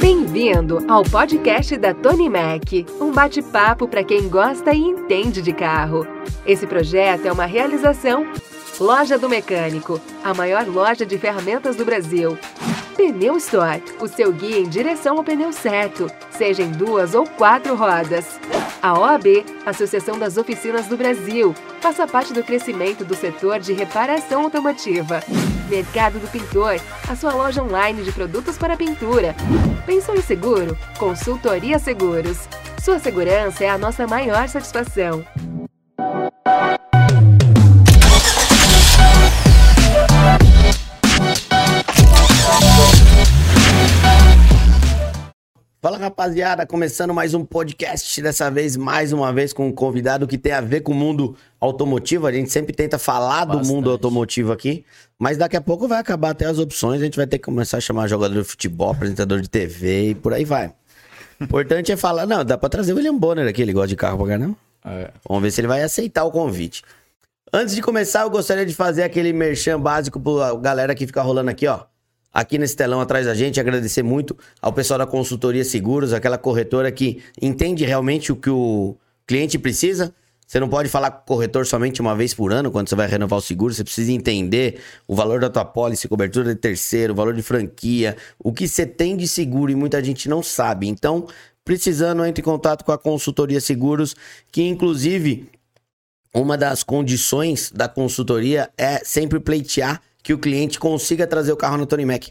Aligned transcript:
Bem-vindo 0.00 0.84
ao 0.88 1.02
podcast 1.04 1.76
da 1.76 1.94
Tony 1.94 2.28
Mac, 2.28 2.72
um 3.00 3.12
bate-papo 3.12 3.86
para 3.86 4.04
quem 4.04 4.28
gosta 4.28 4.72
e 4.72 4.80
entende 4.80 5.40
de 5.40 5.52
carro. 5.52 6.06
Esse 6.44 6.66
projeto 6.66 7.26
é 7.26 7.32
uma 7.32 7.46
realização 7.46 8.26
Loja 8.80 9.18
do 9.18 9.28
Mecânico, 9.28 10.00
a 10.22 10.34
maior 10.34 10.66
loja 10.66 11.06
de 11.06 11.16
ferramentas 11.16 11.76
do 11.76 11.84
Brasil. 11.84 12.36
Pneu 12.96 13.36
Store, 13.36 13.82
o 14.00 14.08
seu 14.08 14.32
guia 14.32 14.58
em 14.58 14.68
direção 14.68 15.16
ao 15.16 15.24
pneu 15.24 15.52
certo, 15.52 16.10
seja 16.30 16.62
em 16.62 16.70
duas 16.70 17.14
ou 17.14 17.26
quatro 17.26 17.74
rodas. 17.74 18.38
A 18.84 18.92
OAB, 18.92 19.46
Associação 19.64 20.18
das 20.18 20.36
Oficinas 20.36 20.86
do 20.88 20.94
Brasil, 20.94 21.54
faça 21.80 22.06
parte 22.06 22.34
do 22.34 22.44
crescimento 22.44 23.02
do 23.02 23.14
setor 23.14 23.58
de 23.58 23.72
reparação 23.72 24.42
automotiva. 24.42 25.22
Mercado 25.70 26.18
do 26.18 26.28
Pintor, 26.30 26.78
a 27.08 27.16
sua 27.16 27.32
loja 27.32 27.62
online 27.62 28.02
de 28.02 28.12
produtos 28.12 28.58
para 28.58 28.76
pintura. 28.76 29.34
Pensou 29.86 30.14
em 30.14 30.20
seguro? 30.20 30.76
Consultoria 30.98 31.78
Seguros. 31.78 32.46
Sua 32.78 32.98
segurança 32.98 33.64
é 33.64 33.70
a 33.70 33.78
nossa 33.78 34.06
maior 34.06 34.46
satisfação. 34.50 35.24
Fala 45.84 45.98
rapaziada, 45.98 46.64
começando 46.64 47.12
mais 47.12 47.34
um 47.34 47.44
podcast, 47.44 48.22
dessa 48.22 48.50
vez 48.50 48.74
mais 48.74 49.12
uma 49.12 49.30
vez 49.34 49.52
com 49.52 49.68
um 49.68 49.70
convidado 49.70 50.26
que 50.26 50.38
tem 50.38 50.50
a 50.50 50.62
ver 50.62 50.80
com 50.80 50.92
o 50.92 50.94
mundo 50.94 51.36
automotivo. 51.60 52.26
A 52.26 52.32
gente 52.32 52.50
sempre 52.50 52.72
tenta 52.72 52.98
falar 52.98 53.44
do 53.44 53.62
mundo 53.66 53.90
automotivo 53.90 54.50
aqui, 54.50 54.82
mas 55.18 55.36
daqui 55.36 55.58
a 55.58 55.60
pouco 55.60 55.86
vai 55.86 55.98
acabar 55.98 56.30
até 56.30 56.46
as 56.46 56.58
opções. 56.58 57.02
A 57.02 57.04
gente 57.04 57.18
vai 57.18 57.26
ter 57.26 57.36
que 57.36 57.44
começar 57.44 57.76
a 57.76 57.80
chamar 57.82 58.08
jogador 58.08 58.40
de 58.40 58.48
futebol, 58.48 58.92
apresentador 58.92 59.42
de 59.42 59.50
TV 59.50 60.12
e 60.12 60.14
por 60.14 60.32
aí 60.32 60.46
vai. 60.46 60.72
O 61.38 61.44
importante 61.44 61.92
é 61.92 61.98
falar, 61.98 62.24
não, 62.24 62.42
dá 62.42 62.56
pra 62.56 62.70
trazer 62.70 62.94
o 62.94 62.96
William 62.96 63.18
Bonner 63.18 63.46
aqui, 63.46 63.60
ele 63.60 63.74
gosta 63.74 63.88
de 63.88 63.96
carro 63.96 64.16
pra 64.16 64.28
caramba. 64.28 64.56
É. 64.86 65.10
Vamos 65.28 65.42
ver 65.42 65.50
se 65.50 65.60
ele 65.60 65.68
vai 65.68 65.82
aceitar 65.82 66.24
o 66.24 66.30
convite. 66.30 66.82
Antes 67.52 67.74
de 67.74 67.82
começar, 67.82 68.22
eu 68.22 68.30
gostaria 68.30 68.64
de 68.64 68.74
fazer 68.74 69.02
aquele 69.02 69.34
merchan 69.34 69.78
básico 69.78 70.18
pra 70.18 70.54
galera 70.54 70.94
que 70.94 71.06
fica 71.06 71.20
rolando 71.20 71.50
aqui, 71.50 71.66
ó 71.66 71.80
aqui 72.34 72.58
nesse 72.58 72.74
telão 72.74 73.00
atrás 73.00 73.26
da 73.26 73.34
gente. 73.34 73.60
Agradecer 73.60 74.02
muito 74.02 74.36
ao 74.60 74.72
pessoal 74.72 74.98
da 74.98 75.06
Consultoria 75.06 75.64
Seguros, 75.64 76.12
aquela 76.12 76.36
corretora 76.36 76.90
que 76.90 77.22
entende 77.40 77.84
realmente 77.84 78.32
o 78.32 78.36
que 78.36 78.50
o 78.50 78.96
cliente 79.24 79.56
precisa. 79.56 80.12
Você 80.46 80.60
não 80.60 80.68
pode 80.68 80.90
falar 80.90 81.10
com 81.10 81.22
o 81.22 81.36
corretor 81.36 81.64
somente 81.64 82.02
uma 82.02 82.14
vez 82.14 82.34
por 82.34 82.52
ano, 82.52 82.70
quando 82.70 82.88
você 82.88 82.94
vai 82.94 83.06
renovar 83.06 83.38
o 83.38 83.42
seguro. 83.42 83.72
Você 83.72 83.82
precisa 83.82 84.12
entender 84.12 84.80
o 85.08 85.14
valor 85.14 85.40
da 85.40 85.48
tua 85.48 85.64
pólice, 85.64 86.06
cobertura 86.06 86.54
de 86.54 86.60
terceiro, 86.60 87.14
valor 87.14 87.32
de 87.34 87.42
franquia, 87.42 88.16
o 88.38 88.52
que 88.52 88.68
você 88.68 88.84
tem 88.84 89.16
de 89.16 89.26
seguro 89.26 89.70
e 89.70 89.74
muita 89.74 90.04
gente 90.04 90.28
não 90.28 90.42
sabe. 90.42 90.86
Então, 90.86 91.26
precisando, 91.64 92.24
entre 92.26 92.42
em 92.42 92.44
contato 92.44 92.84
com 92.84 92.92
a 92.92 92.98
Consultoria 92.98 93.60
Seguros, 93.60 94.14
que 94.52 94.62
inclusive 94.62 95.48
uma 96.34 96.58
das 96.58 96.82
condições 96.82 97.70
da 97.72 97.88
consultoria 97.88 98.68
é 98.76 98.98
sempre 98.98 99.40
pleitear 99.40 100.02
que 100.24 100.32
o 100.32 100.38
cliente 100.38 100.80
consiga 100.80 101.26
trazer 101.26 101.52
o 101.52 101.56
carro 101.56 101.76
no 101.76 101.84
Tony 101.84 102.06
Mac. 102.06 102.28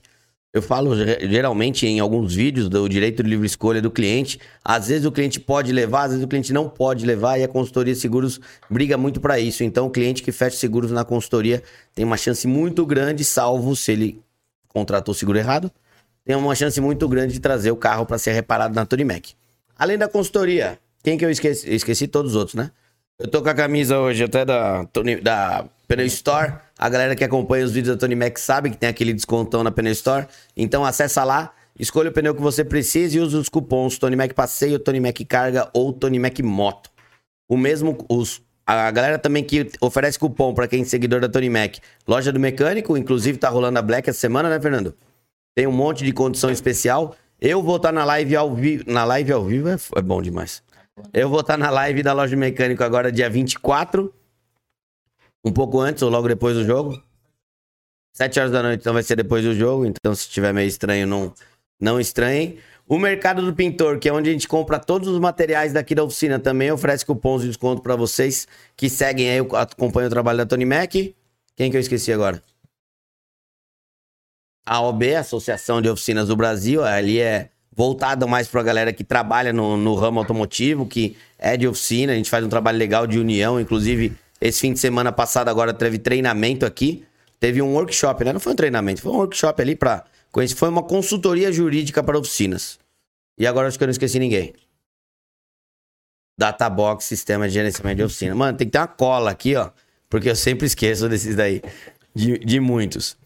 Eu 0.51 0.63
falo 0.63 0.95
geralmente 0.95 1.85
em 1.85 1.99
alguns 1.99 2.33
vídeos 2.33 2.67
do 2.67 2.89
direito 2.89 3.21
de 3.21 3.29
livre 3.29 3.45
escolha 3.45 3.81
do 3.81 3.91
cliente. 3.91 4.39
Às 4.65 4.87
vezes 4.87 5.05
o 5.05 5.11
cliente 5.11 5.39
pode 5.39 5.71
levar, 5.71 6.05
às 6.05 6.09
vezes 6.09 6.25
o 6.25 6.27
cliente 6.27 6.51
não 6.51 6.67
pode 6.67 7.05
levar 7.05 7.39
e 7.39 7.43
a 7.43 7.47
consultoria 7.47 7.93
seguros 7.93 8.41
briga 8.67 8.97
muito 8.97 9.21
para 9.21 9.39
isso. 9.39 9.63
Então 9.63 9.85
o 9.85 9.89
cliente 9.91 10.23
que 10.23 10.31
fecha 10.31 10.57
seguros 10.57 10.91
na 10.91 11.05
consultoria 11.05 11.61
tem 11.93 12.03
uma 12.03 12.17
chance 12.17 12.47
muito 12.47 12.83
grande, 12.83 13.23
salvo 13.23 13.75
se 13.75 13.91
ele 13.91 14.21
contratou 14.67 15.11
o 15.11 15.15
seguro 15.15 15.37
errado, 15.37 15.71
tem 16.25 16.35
uma 16.35 16.55
chance 16.55 16.81
muito 16.81 17.07
grande 17.07 17.33
de 17.33 17.39
trazer 17.39 17.69
o 17.69 17.75
carro 17.75 18.07
para 18.07 18.17
ser 18.17 18.31
reparado 18.31 18.73
na 18.73 18.87
Tony 18.87 19.05
Mac. 19.05 19.25
Além 19.77 19.99
da 19.99 20.07
consultoria, 20.07 20.79
quem 21.03 21.15
que 21.15 21.25
eu 21.25 21.29
esqueci? 21.29 21.67
Eu 21.67 21.75
esqueci 21.75 22.07
todos 22.07 22.31
os 22.31 22.37
outros, 22.37 22.55
né? 22.55 22.71
Eu 23.19 23.29
tô 23.29 23.41
com 23.43 23.49
a 23.49 23.53
camisa 23.53 23.99
hoje 23.99 24.23
até 24.23 24.43
da, 24.43 24.85
Tony, 24.85 25.17
da 25.17 25.69
Store. 26.05 26.55
A 26.77 26.89
galera 26.89 27.15
que 27.15 27.23
acompanha 27.23 27.63
os 27.63 27.71
vídeos 27.71 27.95
da 27.95 27.99
Tony 27.99 28.15
Mac 28.15 28.37
sabe 28.39 28.71
que 28.71 28.77
tem 28.77 28.89
aquele 28.89 29.13
descontão 29.13 29.63
na 29.63 29.71
Pneu 29.71 29.91
Store. 29.91 30.27
Então 30.57 30.83
acessa 30.83 31.23
lá, 31.23 31.53
escolha 31.79 32.09
o 32.09 32.11
pneu 32.11 32.33
que 32.33 32.41
você 32.41 32.65
precisa 32.65 33.17
e 33.17 33.19
use 33.21 33.35
os 33.35 33.49
cupons 33.49 33.99
Tony 33.99 34.15
Mac 34.15 34.33
Passeio, 34.33 34.79
Tony 34.79 34.99
Mac 34.99 35.15
Carga 35.27 35.69
ou 35.73 35.93
Tony 35.93 36.17
Mac 36.17 36.39
Moto. 36.39 36.89
O 37.47 37.55
mesmo, 37.55 38.03
os, 38.09 38.41
a 38.65 38.89
galera 38.89 39.19
também 39.19 39.43
que 39.43 39.69
oferece 39.79 40.17
cupom 40.17 40.53
para 40.53 40.67
quem 40.67 40.81
é 40.81 40.85
seguidor 40.85 41.21
da 41.21 41.29
Tony 41.29 41.51
Mac. 41.51 41.75
Loja 42.07 42.31
do 42.31 42.39
Mecânico, 42.39 42.97
inclusive 42.97 43.37
tá 43.37 43.49
rolando 43.49 43.77
a 43.77 43.81
Black 43.83 44.09
essa 44.09 44.19
semana, 44.19 44.49
né, 44.49 44.59
Fernando? 44.59 44.95
Tem 45.55 45.67
um 45.67 45.71
monte 45.71 46.03
de 46.03 46.11
condição 46.11 46.49
especial. 46.49 47.15
Eu 47.39 47.61
vou 47.61 47.75
estar 47.75 47.89
tá 47.89 47.93
na 47.93 48.03
live 48.03 48.35
ao 48.35 48.55
vivo. 48.55 48.85
Na 48.87 49.05
live 49.05 49.31
ao 49.31 49.45
vivo 49.45 49.69
é, 49.69 49.77
é 49.97 50.01
bom 50.01 50.19
demais. 50.19 50.63
Eu 51.13 51.29
vou 51.29 51.41
estar 51.41 51.57
na 51.57 51.69
live 51.69 52.03
da 52.03 52.13
Loja 52.13 52.35
Mecânico 52.35 52.83
agora, 52.83 53.11
dia 53.11 53.29
24 53.29 54.13
um 55.43 55.51
pouco 55.51 55.79
antes 55.79 56.01
ou 56.01 56.09
logo 56.09 56.27
depois 56.27 56.55
do 56.55 56.63
jogo. 56.63 57.01
Sete 58.15 58.39
horas 58.39 58.51
da 58.51 58.63
noite, 58.63 58.81
então 58.81 58.93
vai 58.93 59.03
ser 59.03 59.15
depois 59.15 59.43
do 59.43 59.53
jogo. 59.53 59.85
Então, 59.85 60.15
se 60.15 60.21
estiver 60.21 60.53
meio 60.53 60.67
estranho, 60.67 61.05
não, 61.05 61.33
não 61.79 61.99
estranhem. 61.99 62.59
O 62.87 62.97
Mercado 62.99 63.41
do 63.41 63.53
Pintor, 63.53 63.97
que 63.97 64.07
é 64.07 64.13
onde 64.13 64.29
a 64.29 64.33
gente 64.33 64.47
compra 64.47 64.79
todos 64.79 65.07
os 65.07 65.19
materiais 65.19 65.73
daqui 65.73 65.95
da 65.95 66.03
oficina, 66.03 66.39
também 66.39 66.71
oferece 66.71 67.05
cupons 67.05 67.41
de 67.41 67.47
desconto 67.47 67.81
para 67.81 67.95
vocês 67.95 68.47
que 68.75 68.89
seguem 68.89 69.29
aí, 69.29 69.47
acompanham 69.53 70.07
o 70.07 70.11
trabalho 70.11 70.37
da 70.37 70.45
Tony 70.45 70.65
Mac. 70.65 70.93
Quem 71.55 71.71
que 71.71 71.77
eu 71.77 71.81
esqueci 71.81 72.13
agora? 72.13 72.41
A 74.65 74.79
OB, 74.81 75.15
Associação 75.15 75.81
de 75.81 75.89
Oficinas 75.89 76.27
do 76.27 76.35
Brasil, 76.35 76.83
ali 76.83 77.19
é 77.19 77.49
voltada 77.75 78.27
mais 78.27 78.47
para 78.47 78.61
a 78.61 78.63
galera 78.63 78.93
que 78.93 79.03
trabalha 79.03 79.51
no, 79.51 79.77
no 79.77 79.95
ramo 79.95 80.19
automotivo, 80.19 80.85
que 80.85 81.15
é 81.37 81.57
de 81.57 81.67
oficina. 81.67 82.13
A 82.13 82.15
gente 82.15 82.29
faz 82.29 82.45
um 82.45 82.49
trabalho 82.49 82.77
legal 82.77 83.07
de 83.07 83.19
união, 83.19 83.59
inclusive 83.59 84.13
esse 84.39 84.59
fim 84.59 84.73
de 84.73 84.79
semana 84.79 85.11
passado 85.11 85.47
agora 85.47 85.73
teve 85.73 85.97
treinamento 85.97 86.65
aqui. 86.65 87.05
Teve 87.39 87.61
um 87.61 87.73
workshop, 87.73 88.23
né? 88.23 88.33
Não 88.33 88.39
foi 88.39 88.53
um 88.53 88.55
treinamento, 88.55 89.01
foi 89.01 89.11
um 89.11 89.15
workshop 89.15 89.61
ali 89.61 89.75
para 89.75 90.03
conhecer. 90.31 90.55
Foi 90.55 90.69
uma 90.69 90.83
consultoria 90.83 91.51
jurídica 91.51 92.03
para 92.03 92.17
oficinas. 92.17 92.79
E 93.37 93.47
agora 93.47 93.67
acho 93.67 93.77
que 93.77 93.83
eu 93.83 93.87
não 93.87 93.91
esqueci 93.91 94.19
ninguém. 94.19 94.53
Databox, 96.37 97.05
sistema 97.05 97.47
de 97.47 97.53
gerenciamento 97.53 97.97
de 97.97 98.03
oficina. 98.03 98.35
Mano, 98.35 98.57
tem 98.57 98.67
que 98.67 98.71
ter 98.71 98.79
uma 98.79 98.87
cola 98.87 99.31
aqui, 99.31 99.55
ó. 99.55 99.71
Porque 100.09 100.29
eu 100.29 100.35
sempre 100.35 100.67
esqueço 100.67 101.07
desses 101.09 101.35
daí. 101.35 101.61
De, 102.15 102.37
de 102.39 102.59
muitos. 102.59 103.17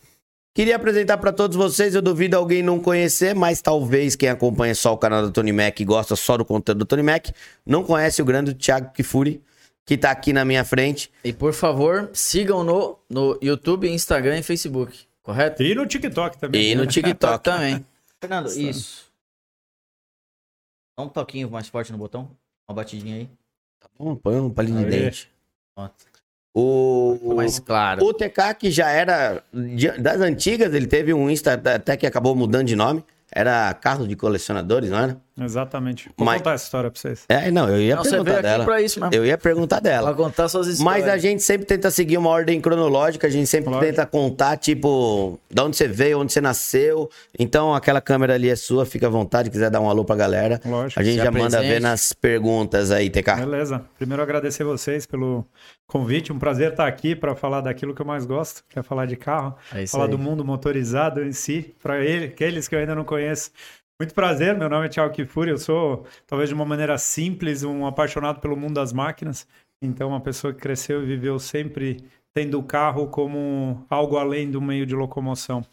Queria 0.58 0.76
apresentar 0.76 1.20
para 1.20 1.32
todos 1.32 1.56
vocês, 1.56 1.94
eu 1.94 2.02
duvido 2.02 2.36
alguém 2.36 2.64
não 2.64 2.80
conhecer, 2.80 3.36
mas 3.36 3.62
talvez 3.62 4.16
quem 4.16 4.28
acompanha 4.28 4.74
só 4.74 4.92
o 4.92 4.98
canal 4.98 5.22
do 5.22 5.32
Tony 5.32 5.52
Mac 5.52 5.80
e 5.80 5.86
gosta 5.86 6.16
só 6.16 6.36
do 6.36 6.44
conteúdo 6.44 6.80
do 6.80 6.86
Tony 6.88 7.04
Mac, 7.04 7.28
não 7.64 7.84
conhece 7.84 8.24
o 8.24 8.26
grande 8.26 8.56
Thiago 8.56 8.92
Kifuri, 8.92 9.40
que 9.86 9.96
tá 9.96 10.10
aqui 10.10 10.34
na 10.34 10.44
minha 10.44 10.66
frente. 10.66 11.12
E 11.24 11.32
por 11.32 11.54
favor, 11.54 12.10
sigam 12.12 12.64
no, 12.64 12.98
no 13.08 13.38
YouTube, 13.40 13.88
Instagram 13.88 14.40
e 14.40 14.42
Facebook, 14.42 15.06
correto? 15.22 15.62
E 15.62 15.76
no 15.76 15.86
TikTok 15.86 16.40
também. 16.40 16.72
E 16.72 16.74
no 16.74 16.88
TikTok 16.90 17.44
também. 17.44 17.86
Fernando, 18.20 18.48
isso. 18.48 19.12
Dá 20.98 21.04
um 21.04 21.10
toquinho 21.10 21.52
mais 21.52 21.68
forte 21.68 21.92
no 21.92 22.00
botão. 22.00 22.32
Uma 22.68 22.78
batidinha 22.78 23.18
aí. 23.18 23.30
Tá 23.80 23.88
bom, 23.96 24.16
põe 24.16 24.40
um 24.40 24.50
palhinho 24.50 24.80
de 24.80 24.90
dente. 24.90 25.30
Pronto. 25.76 25.94
O, 26.60 27.36
mais 27.36 27.60
claro. 27.60 28.04
O 28.04 28.12
TK, 28.12 28.56
que 28.58 28.72
já 28.72 28.90
era 28.90 29.44
das 30.00 30.20
antigas, 30.22 30.74
ele 30.74 30.88
teve 30.88 31.14
um 31.14 31.30
Insta 31.30 31.54
até 31.54 31.96
que 31.96 32.08
acabou 32.08 32.36
mudando 32.36 32.66
de 32.66 32.76
nome. 32.76 33.06
Era 33.32 33.72
carro 33.76 34.08
de 34.08 34.16
colecionadores, 34.16 34.90
não 34.90 34.98
era? 34.98 35.22
Exatamente. 35.40 36.10
Vou 36.18 36.26
Mas- 36.26 36.38
contar 36.40 36.54
essa 36.54 36.64
história 36.66 36.90
pra 36.90 37.00
vocês. 37.00 37.24
É, 37.30 37.52
não, 37.52 37.70
eu 37.70 37.80
ia 37.80 37.96
Não, 37.96 38.04
você 38.04 38.10
perguntar 38.12 38.42
dela. 38.42 38.66
pra 38.66 38.82
isso 38.82 39.00
mesmo. 39.00 39.14
Eu 39.14 39.26
ia 39.26 39.38
perguntar 39.38 39.82
Pra 39.82 39.92
dela. 39.92 40.14
contar 40.14 40.48
suas 40.50 40.68
histórias. 40.68 41.04
Mas 41.04 41.14
a 41.14 41.18
gente 41.18 41.44
sempre 41.44 41.66
tenta 41.68 41.92
seguir 41.92 42.18
uma 42.18 42.30
ordem 42.30 42.60
cronológica, 42.60 43.28
a 43.28 43.30
gente 43.30 43.48
sempre 43.48 43.70
Lógico. 43.70 43.86
tenta 43.86 44.06
contar, 44.06 44.58
tipo, 44.58 45.40
de 45.50 45.62
onde 45.62 45.78
você 45.78 45.88
veio, 45.88 46.20
onde 46.20 46.34
você 46.34 46.42
nasceu. 46.42 47.10
Então, 47.38 47.74
aquela 47.74 48.02
câmera 48.02 48.34
ali 48.34 48.50
é 48.50 48.56
sua, 48.56 48.86
fica 48.86 49.08
à 49.08 49.10
vontade, 49.10 49.50
quiser 49.50 49.70
dar 49.70 49.80
um 49.80 49.90
alô 49.90 50.04
pra 50.04 50.16
galera. 50.16 50.60
Lógico. 50.66 51.00
A 51.00 51.04
gente 51.04 51.18
já 51.18 51.32
manda 51.32 51.58
apresente. 51.58 51.68
ver 51.68 51.82
nas 51.82 52.14
perguntas 52.14 52.92
aí, 52.92 53.10
TK. 53.10 53.36
Beleza. 53.36 53.84
Primeiro 53.98 54.22
agradecer 54.24 54.64
vocês 54.64 55.06
pelo 55.06 55.46
convite. 55.86 56.34
Um 56.34 56.40
prazer 56.40 56.72
estar 56.72 56.86
aqui 56.88 57.16
para 57.16 57.34
falar 57.36 57.62
daquilo 57.62 57.94
que 57.96 58.02
eu 58.02 58.06
mais 58.06 58.26
gosto, 58.26 58.64
que 58.70 58.78
é 58.78 58.84
falar 58.84 59.06
de 59.06 59.16
carro, 59.16 59.56
É 59.74 59.84
isso 59.84 59.92
falar 59.94 60.06
aí. 60.06 60.12
do 60.12 60.18
mundo 60.18 60.44
motorizado 60.44 61.24
em 61.24 61.32
si, 61.32 61.74
para 61.82 62.04
ele, 62.04 62.26
aqueles 62.26 62.68
que 62.68 62.76
eu 62.76 62.80
ainda 62.80 62.94
não 62.94 63.06
conheço. 63.06 63.52
Muito 64.00 64.14
prazer, 64.14 64.56
meu 64.56 64.70
nome 64.70 64.86
é 64.86 64.90
Thiago 64.90 65.12
Kifuri, 65.12 65.50
eu 65.50 65.58
sou, 65.58 66.06
talvez 66.28 66.50
de 66.50 66.54
uma 66.54 66.64
maneira 66.64 67.00
simples, 67.00 67.64
um 67.64 67.84
apaixonado 67.84 68.40
pelo 68.40 68.56
mundo 68.56 68.76
das 68.76 68.94
máquinas. 68.94 69.48
Então, 69.82 70.10
uma 70.10 70.22
pessoa 70.22 70.54
que 70.54 70.60
cresceu 70.60 71.02
e 71.02 71.06
viveu 71.08 71.40
sempre 71.40 71.98
tendo 72.32 72.60
o 72.60 72.64
carro 72.64 73.08
como 73.08 73.84
algo 73.90 74.18
além 74.18 74.52
do 74.52 74.62
meio 74.62 74.86
de 74.86 74.94
locomoção. 74.94 75.66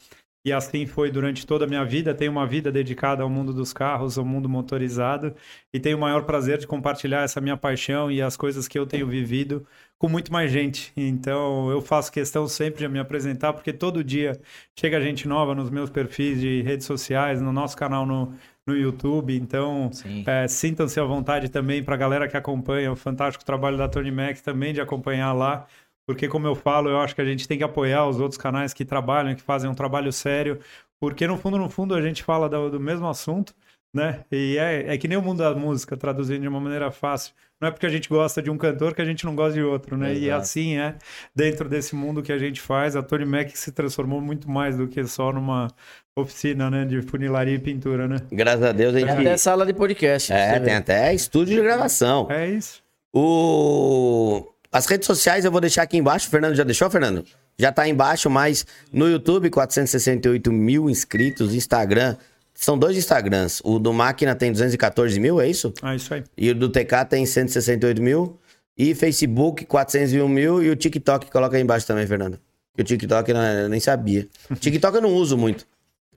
E 0.42 0.50
assim 0.54 0.86
foi 0.86 1.10
durante 1.10 1.46
toda 1.46 1.66
a 1.66 1.68
minha 1.68 1.84
vida. 1.84 2.14
Tenho 2.14 2.32
uma 2.32 2.46
vida 2.46 2.72
dedicada 2.72 3.22
ao 3.22 3.28
mundo 3.28 3.52
dos 3.52 3.74
carros, 3.74 4.16
ao 4.16 4.24
mundo 4.24 4.48
motorizado. 4.48 5.34
E 5.72 5.78
tenho 5.78 5.98
o 5.98 6.00
maior 6.00 6.24
prazer 6.24 6.56
de 6.56 6.66
compartilhar 6.66 7.24
essa 7.24 7.42
minha 7.42 7.58
paixão 7.58 8.10
e 8.10 8.22
as 8.22 8.38
coisas 8.38 8.66
que 8.66 8.78
eu 8.78 8.86
tenho 8.86 9.06
vivido 9.06 9.66
com 9.98 10.08
muito 10.08 10.32
mais 10.32 10.50
gente. 10.50 10.92
Então 10.96 11.70
eu 11.70 11.80
faço 11.80 12.12
questão 12.12 12.46
sempre 12.48 12.80
de 12.80 12.88
me 12.88 12.98
apresentar, 12.98 13.52
porque 13.52 13.72
todo 13.72 14.04
dia 14.04 14.40
chega 14.78 15.00
gente 15.00 15.26
nova 15.28 15.54
nos 15.54 15.70
meus 15.70 15.90
perfis 15.90 16.40
de 16.40 16.62
redes 16.62 16.86
sociais, 16.86 17.40
no 17.40 17.52
nosso 17.52 17.76
canal 17.76 18.04
no, 18.06 18.34
no 18.66 18.76
YouTube. 18.76 19.34
Então 19.36 19.90
é, 20.26 20.48
sintam-se 20.48 20.98
à 21.00 21.04
vontade 21.04 21.48
também 21.48 21.82
para 21.82 21.94
a 21.94 21.98
galera 21.98 22.28
que 22.28 22.36
acompanha 22.36 22.92
o 22.92 22.96
fantástico 22.96 23.44
trabalho 23.44 23.76
da 23.76 23.88
Tony 23.88 24.10
Mac 24.10 24.38
também 24.40 24.72
de 24.72 24.80
acompanhar 24.80 25.32
lá. 25.32 25.66
Porque, 26.06 26.28
como 26.28 26.46
eu 26.46 26.54
falo, 26.54 26.90
eu 26.90 27.00
acho 27.00 27.14
que 27.14 27.20
a 27.22 27.24
gente 27.24 27.48
tem 27.48 27.56
que 27.56 27.64
apoiar 27.64 28.06
os 28.06 28.20
outros 28.20 28.36
canais 28.36 28.74
que 28.74 28.84
trabalham, 28.84 29.34
que 29.34 29.40
fazem 29.42 29.70
um 29.70 29.74
trabalho 29.74 30.12
sério, 30.12 30.60
porque 31.00 31.26
no 31.26 31.38
fundo, 31.38 31.58
no 31.58 31.68
fundo, 31.70 31.94
a 31.94 32.02
gente 32.02 32.22
fala 32.22 32.48
do, 32.48 32.70
do 32.70 32.80
mesmo 32.80 33.08
assunto, 33.08 33.54
né? 33.92 34.24
E 34.30 34.58
é, 34.58 34.94
é 34.94 34.98
que 34.98 35.08
nem 35.08 35.16
o 35.16 35.22
mundo 35.22 35.38
da 35.38 35.54
música, 35.54 35.96
traduzindo 35.96 36.42
de 36.42 36.48
uma 36.48 36.60
maneira 36.60 36.90
fácil. 36.90 37.34
Não 37.64 37.68
é 37.68 37.70
porque 37.70 37.86
a 37.86 37.88
gente 37.88 38.10
gosta 38.10 38.42
de 38.42 38.50
um 38.50 38.58
cantor 38.58 38.94
que 38.94 39.00
a 39.00 39.06
gente 39.06 39.24
não 39.24 39.34
gosta 39.34 39.54
de 39.54 39.62
outro, 39.62 39.96
né? 39.96 40.10
Exato. 40.10 40.24
E 40.26 40.30
assim 40.30 40.76
é 40.76 40.96
dentro 41.34 41.66
desse 41.66 41.94
mundo 41.94 42.22
que 42.22 42.30
a 42.30 42.36
gente 42.36 42.60
faz. 42.60 42.94
A 42.94 43.02
Tony 43.02 43.24
Mac 43.24 43.48
se 43.54 43.72
transformou 43.72 44.20
muito 44.20 44.50
mais 44.50 44.76
do 44.76 44.86
que 44.86 45.02
só 45.06 45.32
numa 45.32 45.68
oficina, 46.14 46.70
né? 46.70 46.84
De 46.84 47.00
funilaria 47.00 47.54
e 47.54 47.58
pintura, 47.58 48.06
né? 48.06 48.18
Graças 48.30 48.62
a 48.64 48.72
Deus 48.72 48.94
a 48.94 48.98
gente... 48.98 49.08
Tem 49.08 49.18
até 49.20 49.36
sala 49.38 49.64
de 49.64 49.72
podcast. 49.72 50.30
É, 50.30 50.60
tem 50.60 50.74
até 50.74 51.14
estúdio 51.14 51.56
de 51.56 51.62
gravação. 51.62 52.30
É 52.30 52.50
isso. 52.50 52.82
O... 53.14 54.46
As 54.70 54.84
redes 54.84 55.06
sociais 55.06 55.46
eu 55.46 55.50
vou 55.50 55.62
deixar 55.62 55.84
aqui 55.84 55.96
embaixo. 55.96 56.28
O 56.28 56.30
Fernando 56.30 56.54
já 56.54 56.64
deixou, 56.64 56.90
Fernando? 56.90 57.24
Já 57.58 57.72
tá 57.72 57.88
embaixo, 57.88 58.28
mas 58.28 58.66
no 58.92 59.08
YouTube, 59.08 59.48
468 59.48 60.52
mil 60.52 60.90
inscritos. 60.90 61.54
Instagram, 61.54 62.14
são 62.54 62.78
dois 62.78 62.96
Instagrams. 62.96 63.60
O 63.64 63.78
do 63.78 63.92
Máquina 63.92 64.34
tem 64.34 64.52
214 64.52 65.18
mil, 65.18 65.40
é 65.40 65.48
isso? 65.48 65.72
Ah, 65.82 65.94
isso 65.94 66.14
aí. 66.14 66.24
E 66.36 66.50
o 66.50 66.54
do 66.54 66.68
TK 66.68 67.04
tem 67.08 67.26
168 67.26 68.00
mil. 68.00 68.38
E 68.76 68.94
Facebook, 68.94 69.64
401 69.66 70.28
mil. 70.28 70.62
E 70.62 70.70
o 70.70 70.76
TikTok, 70.76 71.30
coloca 71.30 71.56
aí 71.56 71.62
embaixo 71.62 71.86
também, 71.86 72.06
Fernando. 72.06 72.38
E 72.76 72.82
o 72.82 72.84
TikTok 72.84 73.30
eu 73.30 73.68
nem 73.68 73.80
sabia. 73.80 74.26
TikTok 74.58 74.96
eu 74.96 75.02
não 75.02 75.14
uso 75.14 75.36
muito. 75.36 75.66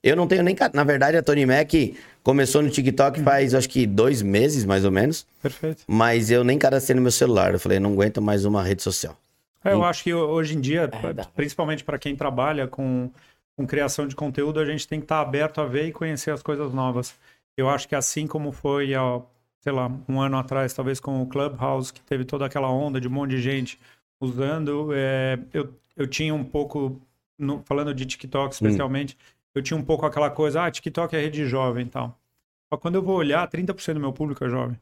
Eu 0.01 0.15
não 0.15 0.27
tenho 0.27 0.43
nem. 0.43 0.55
Na 0.73 0.83
verdade, 0.83 1.17
a 1.17 1.23
Tony 1.23 1.45
Mac 1.45 1.71
começou 2.23 2.61
no 2.61 2.69
TikTok 2.69 3.21
faz 3.21 3.53
acho 3.53 3.67
que 3.69 3.85
dois 3.85 4.21
meses, 4.21 4.63
mais 4.63 4.85
ou 4.85 4.91
menos. 4.91 5.25
Perfeito. 5.41 5.83
Mas 5.87 6.29
eu 6.31 6.43
nem 6.43 6.57
cadastrei 6.57 6.95
no 6.95 7.01
meu 7.01 7.11
celular. 7.11 7.53
Eu 7.53 7.59
falei, 7.59 7.79
não 7.79 7.93
aguento 7.93 8.21
mais 8.21 8.45
uma 8.45 8.63
rede 8.63 8.83
social. 8.83 9.17
É, 9.63 9.73
eu 9.73 9.83
acho 9.83 10.03
que 10.03 10.13
hoje 10.13 10.55
em 10.55 10.61
dia, 10.61 10.89
é, 10.91 11.23
principalmente 11.35 11.83
para 11.83 11.97
quem 11.97 12.15
trabalha 12.15 12.67
com, 12.67 13.09
com 13.57 13.67
criação 13.67 14.07
de 14.07 14.15
conteúdo, 14.15 14.59
a 14.59 14.65
gente 14.65 14.87
tem 14.87 14.99
que 14.99 15.05
estar 15.05 15.19
aberto 15.19 15.59
a 15.59 15.65
ver 15.65 15.87
e 15.87 15.91
conhecer 15.91 16.31
as 16.31 16.41
coisas 16.41 16.73
novas. 16.73 17.13
Eu 17.57 17.67
acho 17.67 17.87
que 17.87 17.95
assim 17.95 18.27
como 18.27 18.51
foi, 18.51 18.93
ó, 18.95 19.23
sei 19.59 19.73
lá, 19.73 19.91
um 20.07 20.21
ano 20.21 20.37
atrás, 20.37 20.73
talvez 20.73 20.99
com 20.99 21.21
o 21.21 21.27
Clubhouse, 21.27 21.91
que 21.91 22.01
teve 22.01 22.23
toda 22.23 22.45
aquela 22.45 22.69
onda 22.69 23.01
de 23.01 23.07
um 23.07 23.11
monte 23.11 23.31
de 23.31 23.41
gente 23.41 23.79
usando, 24.21 24.91
é, 24.93 25.39
eu, 25.51 25.73
eu 25.95 26.07
tinha 26.07 26.33
um 26.33 26.43
pouco, 26.43 27.01
no, 27.37 27.61
falando 27.65 27.93
de 27.93 28.05
TikTok 28.05 28.53
especialmente, 28.53 29.15
hum 29.15 29.37
eu 29.57 29.61
tinha 29.61 29.77
um 29.77 29.83
pouco 29.83 30.05
aquela 30.05 30.29
coisa, 30.29 30.63
ah, 30.63 30.71
TikTok 30.71 31.15
é 31.15 31.19
rede 31.19 31.45
jovem 31.47 31.85
e 31.87 31.89
tal. 31.89 32.17
Só 32.71 32.77
quando 32.77 32.95
eu 32.95 33.01
vou 33.01 33.15
olhar, 33.15 33.47
30% 33.49 33.95
do 33.95 33.99
meu 33.99 34.13
público 34.13 34.45
é 34.45 34.49
jovem. 34.49 34.79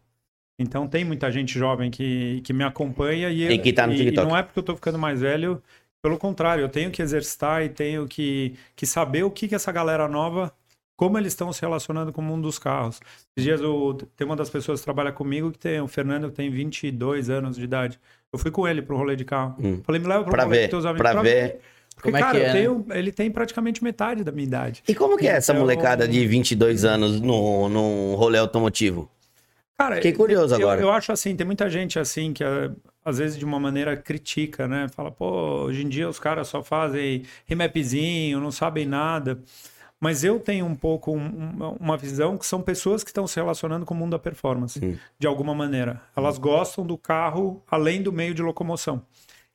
Então 0.59 0.87
tem 0.87 1.05
muita 1.05 1.31
gente 1.31 1.57
jovem 1.57 1.89
que, 1.89 2.41
que 2.41 2.51
me 2.51 2.63
acompanha 2.63 3.29
e, 3.29 3.47
e 3.49 3.57
que 3.57 3.71
tá 3.71 3.87
no 3.87 3.95
TikTok. 3.95 4.27
E 4.27 4.29
não 4.29 4.35
é 4.35 4.43
porque 4.43 4.59
eu 4.59 4.63
tô 4.63 4.75
ficando 4.75 4.99
mais 4.99 5.21
velho, 5.21 5.61
pelo 6.05 6.19
contrário, 6.19 6.61
eu 6.61 6.69
tenho 6.69 6.91
que 6.91 7.01
exercitar 7.01 7.63
e 7.63 7.69
tenho 7.69 8.07
que, 8.07 8.53
que 8.75 8.85
saber 8.85 9.23
o 9.23 9.31
que, 9.31 9.47
que 9.47 9.55
essa 9.55 9.71
galera 9.71 10.07
nova, 10.07 10.53
como 10.95 11.17
eles 11.17 11.33
estão 11.33 11.51
se 11.51 11.59
relacionando 11.59 12.13
com 12.13 12.21
o 12.21 12.23
mundo 12.23 12.43
dos 12.43 12.59
carros. 12.59 13.01
Esses 13.35 13.43
dias 13.43 13.59
eu, 13.59 13.97
tem 14.15 14.27
uma 14.27 14.35
das 14.35 14.47
pessoas 14.47 14.81
que 14.81 14.83
trabalha 14.83 15.11
comigo 15.11 15.51
que 15.51 15.57
tem 15.57 15.81
o 15.81 15.87
Fernando, 15.87 16.29
que 16.29 16.35
tem 16.35 16.51
22 16.51 17.31
anos 17.31 17.57
de 17.57 17.63
idade. 17.63 17.99
Eu 18.31 18.37
fui 18.37 18.51
com 18.51 18.67
ele 18.67 18.83
pro 18.83 18.95
rolê 18.95 19.15
de 19.15 19.25
carro. 19.25 19.55
Hum. 19.59 19.81
Falei, 19.83 19.99
me 19.99 20.07
leva 20.07 20.21
pro 20.21 20.31
pra 20.31 20.43
rolê 20.43 20.59
ver, 20.59 20.69
teus 20.69 20.85
amigos. 20.85 21.01
Pra, 21.01 21.11
pra 21.13 21.21
ver. 21.23 21.47
ver 21.47 21.61
porque, 21.95 22.11
como 22.11 22.17
é 22.17 22.19
cara, 22.19 22.39
que 22.39 22.45
é, 22.45 22.51
tenho, 22.51 22.85
né? 22.87 22.99
ele 22.99 23.11
tem 23.11 23.31
praticamente 23.31 23.83
metade 23.83 24.23
da 24.23 24.31
minha 24.31 24.45
idade. 24.45 24.83
E 24.87 24.93
como 24.93 25.17
que 25.17 25.27
é 25.27 25.31
essa 25.31 25.53
então... 25.53 25.61
molecada 25.63 26.07
de 26.07 26.27
22 26.27 26.85
anos 26.85 27.19
no, 27.19 27.67
no 27.67 28.13
rolê 28.13 28.37
automotivo? 28.37 29.09
Cara, 29.75 29.95
Fiquei 29.95 30.13
curioso 30.13 30.53
eu, 30.53 30.59
agora. 30.59 30.81
Eu, 30.81 30.91
acho 30.91 31.11
assim, 31.11 31.35
tem 31.35 31.47
muita 31.47 31.67
gente 31.67 31.97
assim 31.97 32.31
que 32.31 32.43
às 33.05 33.19
vezes 33.19 33.37
de 33.37 33.45
uma 33.45 33.59
maneira 33.59 33.95
critica, 33.95 34.67
né? 34.67 34.87
Fala, 34.89 35.11
pô, 35.11 35.63
hoje 35.65 35.85
em 35.85 35.87
dia 35.87 36.09
os 36.09 36.17
caras 36.17 36.47
só 36.47 36.63
fazem 36.63 37.21
remapzinho, 37.45 38.39
não 38.39 38.51
sabem 38.51 38.87
nada. 38.87 39.39
Mas 39.99 40.23
eu 40.23 40.39
tenho 40.39 40.65
um 40.65 40.75
pouco 40.75 41.15
um, 41.15 41.75
uma 41.79 41.95
visão 41.95 42.37
que 42.37 42.45
são 42.45 42.61
pessoas 42.61 43.03
que 43.03 43.11
estão 43.11 43.27
se 43.27 43.35
relacionando 43.37 43.85
com 43.85 43.93
o 43.93 43.97
mundo 43.97 44.11
da 44.11 44.19
performance, 44.19 44.83
hum. 44.83 44.97
de 45.17 45.27
alguma 45.27 45.53
maneira. 45.53 46.01
Elas 46.15 46.37
gostam 46.37 46.85
do 46.85 46.97
carro 46.97 47.63
além 47.69 48.01
do 48.01 48.11
meio 48.11 48.33
de 48.33 48.41
locomoção. 48.41 49.01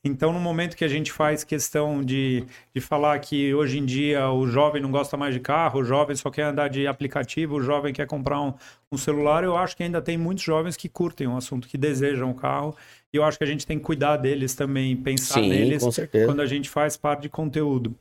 Então, 0.02 0.32
no 0.32 0.40
momento 0.40 0.76
que 0.76 0.84
a 0.84 0.88
gente 0.88 1.12
faz 1.12 1.44
questão 1.44 2.02
de, 2.02 2.46
de 2.74 2.80
falar 2.80 3.18
que 3.18 3.54
hoje 3.54 3.78
em 3.78 3.84
dia 3.84 4.30
o 4.30 4.46
jovem 4.46 4.80
não 4.80 4.90
gosta 4.90 5.14
mais 5.14 5.34
de 5.34 5.40
carro, 5.40 5.80
o 5.80 5.84
jovem 5.84 6.16
só 6.16 6.30
quer 6.30 6.44
andar 6.44 6.68
de 6.68 6.86
aplicativo, 6.86 7.56
o 7.56 7.62
jovem 7.62 7.92
quer 7.92 8.06
comprar 8.06 8.40
um, 8.40 8.54
um 8.90 8.96
celular, 8.96 9.44
eu 9.44 9.58
acho 9.58 9.76
que 9.76 9.82
ainda 9.82 10.00
tem 10.00 10.16
muitos 10.16 10.42
jovens 10.42 10.74
que 10.74 10.88
curtem 10.88 11.26
o 11.26 11.36
assunto, 11.36 11.68
que 11.68 11.76
desejam 11.76 12.30
o 12.30 12.34
carro. 12.34 12.74
E 13.12 13.16
eu 13.18 13.24
acho 13.24 13.36
que 13.36 13.44
a 13.44 13.46
gente 13.46 13.66
tem 13.66 13.78
que 13.78 13.84
cuidar 13.84 14.16
deles 14.16 14.54
também, 14.54 14.96
pensar 14.96 15.34
Sim, 15.34 15.50
neles 15.50 15.84
quando 16.24 16.40
a 16.40 16.46
gente 16.46 16.70
faz 16.70 16.96
parte 16.96 17.22
de 17.22 17.28
conteúdo. 17.28 17.94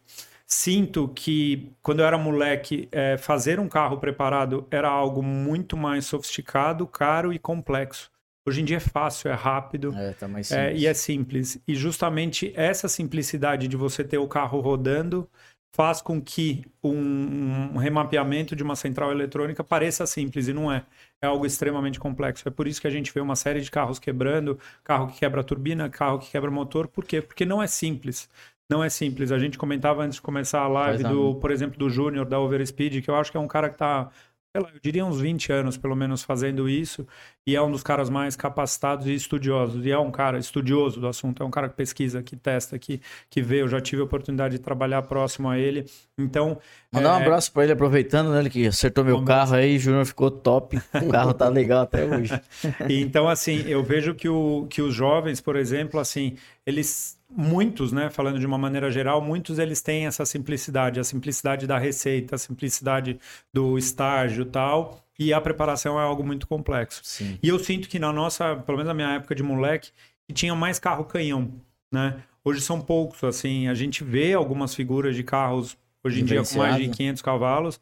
Sinto 0.47 1.09
que 1.09 1.69
quando 1.81 1.99
eu 1.99 2.05
era 2.05 2.17
moleque, 2.17 2.87
é, 2.93 3.17
fazer 3.17 3.59
um 3.59 3.67
carro 3.67 3.97
preparado 3.97 4.65
era 4.71 4.87
algo 4.87 5.21
muito 5.21 5.75
mais 5.75 6.05
sofisticado, 6.05 6.87
caro 6.87 7.33
e 7.33 7.37
complexo. 7.37 8.09
Hoje 8.49 8.61
em 8.61 8.65
dia 8.65 8.77
é 8.77 8.79
fácil, 8.81 9.29
é 9.29 9.33
rápido 9.33 9.93
é, 9.95 10.11
tá 10.13 10.27
é, 10.51 10.75
e 10.75 10.87
é 10.87 10.93
simples. 10.93 11.61
E 11.67 11.75
justamente 11.75 12.51
essa 12.55 12.87
simplicidade 12.87 13.67
de 13.67 13.77
você 13.77 14.03
ter 14.03 14.17
o 14.17 14.27
carro 14.27 14.59
rodando 14.59 15.29
faz 15.71 16.01
com 16.01 16.19
que 16.19 16.65
um, 16.83 17.71
um, 17.73 17.77
remapeamento 17.77 18.55
de 18.55 18.63
uma 18.63 18.75
central 18.75 19.11
eletrônica 19.11 19.63
pareça 19.63 20.05
simples 20.07 20.47
e 20.47 20.53
não 20.53 20.71
é. 20.71 20.83
É 21.21 21.27
algo 21.27 21.45
extremamente 21.45 21.99
complexo. 21.99 22.47
É 22.47 22.51
por 22.51 22.67
isso 22.67 22.81
que 22.81 22.87
a 22.87 22.89
gente 22.89 23.13
vê 23.13 23.21
uma 23.21 23.35
série 23.35 23.61
de 23.61 23.69
carros 23.69 23.99
quebrando, 23.99 24.57
carro 24.83 25.07
que 25.07 25.19
quebra 25.19 25.41
a 25.41 25.43
turbina, 25.43 25.89
carro 25.89 26.17
que 26.17 26.31
quebra 26.31 26.49
motor. 26.49 26.87
Por 26.87 27.05
quê? 27.05 27.21
Porque 27.21 27.45
não 27.45 27.61
é 27.61 27.67
simples. 27.67 28.27
Não 28.69 28.83
é 28.83 28.89
simples. 28.89 29.31
A 29.31 29.39
gente 29.39 29.57
comentava 29.57 30.03
antes 30.03 30.15
de 30.15 30.21
começar 30.21 30.61
a 30.61 30.67
live, 30.67 31.03
do, 31.03 31.35
por 31.35 31.51
exemplo, 31.51 31.77
do 31.77 31.89
Júnior 31.89 32.25
da 32.25 32.39
Overspeed, 32.39 33.01
que 33.01 33.09
eu 33.09 33.15
acho 33.15 33.31
que 33.31 33.37
é 33.37 33.39
um 33.39 33.47
cara 33.47 33.67
que 33.67 33.75
está 33.75 34.09
sei 34.51 34.63
lá, 34.63 34.69
eu 34.73 34.79
diria 34.81 35.05
uns 35.05 35.21
20 35.21 35.51
anos 35.51 35.77
pelo 35.77 35.95
menos 35.95 36.23
fazendo 36.23 36.67
isso, 36.67 37.05
e 37.45 37.55
é 37.55 37.61
um 37.61 37.69
dos 37.69 37.83
caras 37.83 38.09
mais 38.09 38.35
capacitados 38.35 39.05
e 39.05 39.13
estudiosos, 39.13 39.85
e 39.85 39.91
é 39.91 39.97
um 39.99 40.09
cara 40.09 40.39
estudioso 40.39 40.99
do 40.99 41.07
assunto, 41.07 41.43
é 41.43 41.45
um 41.45 41.51
cara 41.51 41.69
que 41.69 41.75
pesquisa, 41.75 42.23
que 42.23 42.35
testa, 42.35 42.79
que, 42.79 42.99
que 43.29 43.41
vê, 43.43 43.61
eu 43.61 43.67
já 43.67 43.79
tive 43.79 44.01
a 44.01 44.05
oportunidade 44.05 44.57
de 44.57 44.59
trabalhar 44.59 45.03
próximo 45.03 45.49
a 45.49 45.57
ele, 45.57 45.85
então... 46.17 46.57
Mandar 46.91 47.09
é... 47.09 47.13
um 47.13 47.21
abraço 47.21 47.51
para 47.51 47.63
ele, 47.63 47.73
aproveitando, 47.73 48.31
né, 48.31 48.39
ele 48.39 48.49
que 48.49 48.65
acertou 48.65 49.05
meu 49.05 49.23
carro 49.23 49.55
aí, 49.55 49.75
o 49.75 49.79
Júnior 49.79 50.05
ficou 50.05 50.31
top, 50.31 50.77
o 50.99 51.09
carro 51.09 51.33
tá 51.33 51.47
legal 51.47 51.83
até 51.83 52.03
hoje. 52.03 52.39
então, 52.89 53.29
assim, 53.29 53.63
eu 53.68 53.83
vejo 53.83 54.15
que, 54.15 54.27
o, 54.27 54.65
que 54.68 54.81
os 54.81 54.95
jovens, 54.95 55.39
por 55.39 55.56
exemplo, 55.56 55.99
assim, 55.99 56.35
eles 56.65 57.19
muitos, 57.30 57.92
né, 57.92 58.09
falando 58.09 58.40
de 58.40 58.45
uma 58.45 58.57
maneira 58.57 58.92
geral, 58.92 59.21
muitos 59.21 59.59
eles 59.59 59.81
têm 59.81 60.06
essa 60.07 60.26
simplicidade, 60.26 61.00
a 61.00 61.04
simplicidade 61.04 61.68
da 61.68 61.78
receita, 61.78 62.36
a 62.36 62.38
simplicidade 62.38 63.19
do 63.54 63.78
estágio 63.78 64.45
tal, 64.45 65.04
e 65.18 65.33
a 65.33 65.40
preparação 65.40 66.00
é 66.00 66.04
algo 66.04 66.24
muito 66.24 66.48
complexo. 66.48 67.02
Sim. 67.04 67.38
E 67.44 67.50
eu 67.50 67.59
sinto 67.59 67.88
que 67.88 68.00
na 68.00 68.12
nossa, 68.12 68.56
pelo 68.56 68.78
menos 68.78 68.88
na 68.88 68.94
minha 68.94 69.16
época 69.16 69.36
de 69.36 69.44
moleque, 69.44 69.92
que 70.28 70.33
tinha 70.33 70.56
mais 70.56 70.80
carro 70.80 71.04
canhão, 71.04 71.52
né? 71.92 72.24
Hoje 72.44 72.62
são 72.62 72.80
poucos, 72.80 73.24
assim, 73.24 73.68
a 73.68 73.74
gente 73.74 74.04
vê 74.04 74.33
algumas 74.33 74.74
figuras 74.74 75.16
de 75.16 75.24
carros 75.24 75.78
hoje 76.04 76.21
em 76.21 76.26
dia 76.26 76.42
com 76.44 76.57
mais 76.57 76.78
de 76.78 76.90
500 76.90 77.21
cavalos, 77.21 77.80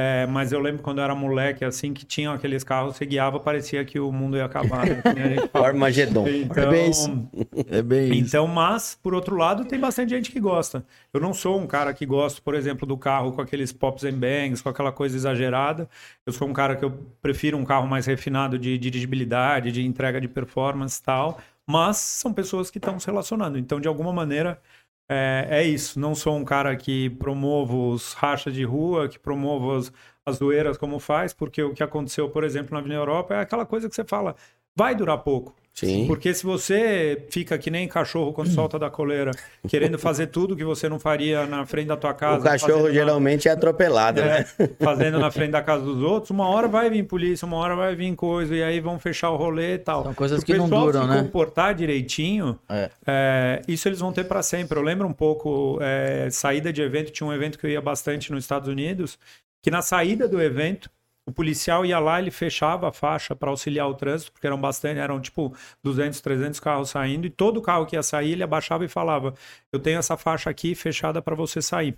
é, 0.00 0.26
mas 0.26 0.52
eu 0.52 0.60
lembro 0.60 0.82
quando 0.82 0.98
eu 0.98 1.04
era 1.04 1.14
moleque, 1.14 1.64
assim, 1.64 1.92
que 1.92 2.04
tinham 2.04 2.32
aqueles 2.32 2.64
carros, 2.64 2.96
você 2.96 3.04
guiava, 3.04 3.38
parecia 3.38 3.84
que 3.84 4.00
o 4.00 4.10
mundo 4.10 4.36
ia 4.36 4.44
acabar. 4.44 4.86
Né? 4.86 5.36
Armagedon. 5.52 6.26
Então, 6.28 6.62
é 6.62 6.70
bem 6.70 6.90
isso. 6.90 7.28
É 7.70 7.82
bem 7.82 8.12
isso. 8.12 8.28
Então, 8.28 8.46
mas, 8.46 8.98
por 9.02 9.14
outro 9.14 9.36
lado, 9.36 9.64
tem 9.64 9.78
bastante 9.78 10.10
gente 10.10 10.30
que 10.30 10.40
gosta. 10.40 10.84
Eu 11.12 11.20
não 11.20 11.34
sou 11.34 11.60
um 11.60 11.66
cara 11.66 11.92
que 11.92 12.06
gosta, 12.06 12.40
por 12.42 12.54
exemplo, 12.54 12.86
do 12.86 12.96
carro 12.96 13.32
com 13.32 13.40
aqueles 13.40 13.72
pops 13.72 14.04
and 14.04 14.18
bangs, 14.18 14.62
com 14.62 14.68
aquela 14.68 14.92
coisa 14.92 15.16
exagerada. 15.16 15.88
Eu 16.24 16.32
sou 16.32 16.48
um 16.48 16.52
cara 16.52 16.76
que 16.76 16.84
eu 16.84 16.92
prefiro 17.20 17.56
um 17.56 17.64
carro 17.64 17.86
mais 17.86 18.06
refinado 18.06 18.58
de, 18.58 18.78
de 18.78 18.90
dirigibilidade, 18.90 19.72
de 19.72 19.84
entrega 19.84 20.20
de 20.20 20.28
performance 20.28 21.00
e 21.00 21.02
tal. 21.02 21.40
Mas 21.66 21.98
são 21.98 22.32
pessoas 22.32 22.70
que 22.70 22.78
estão 22.78 22.98
se 22.98 23.06
relacionando. 23.06 23.56
Então, 23.58 23.80
de 23.80 23.86
alguma 23.86 24.12
maneira, 24.12 24.60
é, 25.12 25.46
é, 25.50 25.64
isso. 25.64 25.98
Não 25.98 26.14
sou 26.14 26.36
um 26.36 26.44
cara 26.44 26.76
que 26.76 27.10
promovo 27.10 27.90
os 27.90 28.12
rachas 28.12 28.54
de 28.54 28.62
rua, 28.64 29.08
que 29.08 29.18
promovo 29.18 29.72
as, 29.74 29.92
as 30.24 30.36
zoeiras 30.36 30.78
como 30.78 31.00
faz, 31.00 31.32
porque 31.34 31.60
o 31.62 31.74
que 31.74 31.82
aconteceu, 31.82 32.30
por 32.30 32.44
exemplo, 32.44 32.72
na 32.72 32.78
Avenida 32.78 33.00
Europa 33.00 33.34
é 33.34 33.40
aquela 33.40 33.66
coisa 33.66 33.88
que 33.88 33.94
você 33.94 34.04
fala. 34.04 34.36
Vai 34.76 34.94
durar 34.94 35.18
pouco. 35.18 35.54
Sim. 35.72 36.04
Porque 36.08 36.34
se 36.34 36.44
você 36.44 37.24
fica 37.30 37.56
que 37.56 37.70
nem 37.70 37.86
cachorro 37.88 38.32
quando 38.32 38.50
solta 38.50 38.76
da 38.78 38.90
coleira, 38.90 39.30
querendo 39.68 39.98
fazer 39.98 40.26
tudo 40.26 40.56
que 40.56 40.64
você 40.64 40.88
não 40.88 40.98
faria 40.98 41.46
na 41.46 41.64
frente 41.64 41.86
da 41.86 41.96
tua 41.96 42.12
casa. 42.12 42.40
O 42.40 42.42
cachorro 42.42 42.72
fazendo 42.72 42.86
na- 42.88 42.92
geralmente 42.92 43.48
é 43.48 43.52
atropelado, 43.52 44.20
né? 44.20 44.44
é, 44.58 44.68
fazendo 44.84 45.18
na 45.20 45.30
frente 45.30 45.52
da 45.52 45.62
casa 45.62 45.82
dos 45.84 46.02
outros, 46.02 46.30
uma 46.30 46.48
hora 46.48 46.66
vai 46.68 46.90
vir 46.90 47.04
polícia, 47.04 47.46
uma 47.46 47.56
hora 47.56 47.76
vai 47.76 47.94
vir 47.94 48.14
coisa, 48.16 48.54
e 48.54 48.62
aí 48.62 48.78
vão 48.80 48.98
fechar 48.98 49.30
o 49.30 49.36
rolê 49.36 49.74
e 49.74 49.78
tal. 49.78 50.02
São 50.02 50.12
coisas 50.12 50.40
Se 50.40 50.44
que 50.46 50.52
o 50.52 50.58
não 50.58 50.64
pessoal 50.64 50.86
duram, 50.86 51.02
se 51.02 51.08
né? 51.08 51.22
comportar 51.22 51.74
direitinho, 51.74 52.58
É. 52.68 52.90
é, 53.06 53.62
isso 53.68 53.88
eles 53.88 54.00
vão 54.00 54.12
ter 54.12 54.24
para 54.24 54.42
sempre. 54.42 54.76
Eu 54.76 54.82
lembro 54.82 55.06
um 55.06 55.12
pouco, 55.14 55.78
é, 55.80 56.28
saída 56.30 56.72
de 56.72 56.82
evento, 56.82 57.12
tinha 57.12 57.26
um 57.26 57.32
evento 57.32 57.58
que 57.58 57.64
eu 57.64 57.70
ia 57.70 57.80
bastante 57.80 58.32
nos 58.32 58.44
Estados 58.44 58.68
Unidos, 58.68 59.18
que 59.62 59.70
na 59.70 59.80
saída 59.82 60.26
do 60.28 60.42
evento, 60.42 60.90
o 61.30 61.32
policial 61.32 61.86
ia 61.86 61.98
lá, 62.00 62.18
ele 62.20 62.30
fechava 62.30 62.88
a 62.88 62.92
faixa 62.92 63.34
para 63.36 63.48
auxiliar 63.50 63.88
o 63.88 63.94
trânsito, 63.94 64.32
porque 64.32 64.46
eram 64.46 64.60
bastante, 64.60 64.98
eram 64.98 65.20
tipo 65.20 65.54
200, 65.82 66.20
300 66.20 66.58
carros 66.60 66.90
saindo, 66.90 67.26
e 67.26 67.30
todo 67.30 67.62
carro 67.62 67.86
que 67.86 67.94
ia 67.96 68.02
sair, 68.02 68.32
ele 68.32 68.42
abaixava 68.42 68.84
e 68.84 68.88
falava: 68.88 69.32
Eu 69.72 69.78
tenho 69.78 69.98
essa 69.98 70.16
faixa 70.16 70.50
aqui 70.50 70.74
fechada 70.74 71.22
para 71.22 71.36
você 71.36 71.62
sair. 71.62 71.96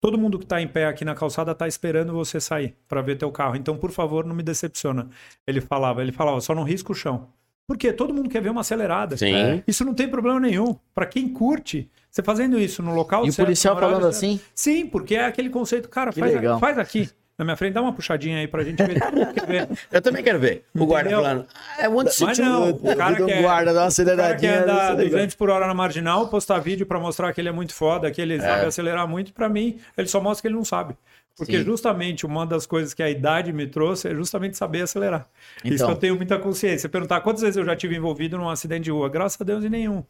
Todo 0.00 0.18
mundo 0.18 0.38
que 0.38 0.44
está 0.44 0.60
em 0.60 0.68
pé 0.68 0.86
aqui 0.86 1.04
na 1.04 1.14
calçada 1.14 1.52
está 1.52 1.66
esperando 1.66 2.12
você 2.12 2.38
sair 2.40 2.74
para 2.88 3.00
ver 3.00 3.16
teu 3.16 3.30
carro. 3.30 3.56
Então, 3.56 3.76
por 3.76 3.90
favor, 3.90 4.24
não 4.26 4.34
me 4.34 4.42
decepciona. 4.42 5.08
Ele 5.46 5.60
falava, 5.62 6.02
ele 6.02 6.12
falava, 6.12 6.40
só 6.42 6.54
não 6.54 6.62
risca 6.64 6.92
o 6.92 6.94
chão. 6.94 7.28
Porque 7.66 7.90
todo 7.92 8.12
mundo 8.12 8.28
quer 8.28 8.42
ver 8.42 8.50
uma 8.50 8.60
acelerada. 8.60 9.16
Sim. 9.16 9.32
É. 9.34 9.62
Isso 9.66 9.82
não 9.84 9.94
tem 9.94 10.06
problema 10.06 10.38
nenhum. 10.38 10.76
Para 10.94 11.06
quem 11.06 11.26
curte, 11.28 11.88
você 12.10 12.22
fazendo 12.22 12.58
isso 12.60 12.82
no 12.82 12.94
local 12.94 13.24
E 13.24 13.30
o 13.30 13.32
certo, 13.32 13.46
policial 13.46 13.74
no 13.74 13.78
horário 13.78 13.96
falando 13.96 14.12
certo. 14.12 14.24
assim? 14.34 14.40
Sim, 14.54 14.86
porque 14.86 15.14
é 15.14 15.24
aquele 15.24 15.48
conceito, 15.48 15.88
cara, 15.88 16.12
Que 16.12 16.20
faz, 16.20 16.34
legal. 16.34 16.60
faz 16.60 16.76
aqui. 16.78 17.08
Na 17.36 17.44
minha 17.44 17.56
frente, 17.56 17.72
dá 17.72 17.82
uma 17.82 17.92
puxadinha 17.92 18.38
aí 18.38 18.46
pra 18.46 18.62
gente 18.62 18.80
ver. 18.82 19.00
Eu 19.90 20.00
também 20.00 20.22
quero 20.22 20.38
ver. 20.38 20.64
O 20.74 20.86
guarda 20.86 21.10
Entendeu? 21.10 21.24
falando. 21.24 21.46
I 21.82 21.88
want 21.88 22.08
to 22.16 22.24
Mas 22.26 22.38
não, 22.38 22.68
you." 22.68 22.74
o 22.76 22.96
cara 22.96 23.18
guarda, 23.42 23.72
dá 23.74 23.82
uma 23.82 23.88
o 23.88 24.16
cara 24.16 24.36
quer 24.36 24.62
andar 24.62 24.74
isso 24.74 24.92
é 24.92 24.94
legal. 24.94 25.10
200 25.10 25.34
por 25.34 25.50
hora 25.50 25.66
na 25.66 25.74
marginal, 25.74 26.28
postar 26.28 26.58
vídeo 26.60 26.86
pra 26.86 27.00
mostrar 27.00 27.32
que 27.32 27.40
ele 27.40 27.48
é 27.48 27.52
muito 27.52 27.74
foda, 27.74 28.08
que 28.10 28.20
ele 28.20 28.40
sabe 28.40 28.66
acelerar 28.66 29.08
muito. 29.08 29.32
Pra 29.32 29.48
mim, 29.48 29.80
ele 29.98 30.06
só 30.06 30.20
mostra 30.20 30.42
que 30.42 30.48
ele 30.48 30.54
não 30.54 30.64
sabe. 30.64 30.94
Porque 31.36 31.58
Sim. 31.58 31.64
justamente 31.64 32.24
uma 32.24 32.46
das 32.46 32.64
coisas 32.64 32.94
que 32.94 33.02
a 33.02 33.10
idade 33.10 33.52
me 33.52 33.66
trouxe 33.66 34.06
é 34.08 34.14
justamente 34.14 34.56
saber 34.56 34.82
acelerar. 34.82 35.26
Isso 35.64 35.74
Então. 35.74 35.88
que 35.88 35.92
eu 35.92 35.96
tenho 35.98 36.14
muita 36.16 36.38
consciência. 36.38 36.88
Perguntar 36.88 37.20
quantas 37.22 37.42
vezes 37.42 37.56
eu 37.56 37.64
já 37.64 37.74
tive 37.74 37.96
envolvido 37.96 38.38
num 38.38 38.48
acidente 38.48 38.84
de 38.84 38.92
rua? 38.92 39.08
Graças 39.08 39.40
a 39.40 39.44
Deus, 39.44 39.64
em 39.64 39.68
nenhum. 39.68 40.04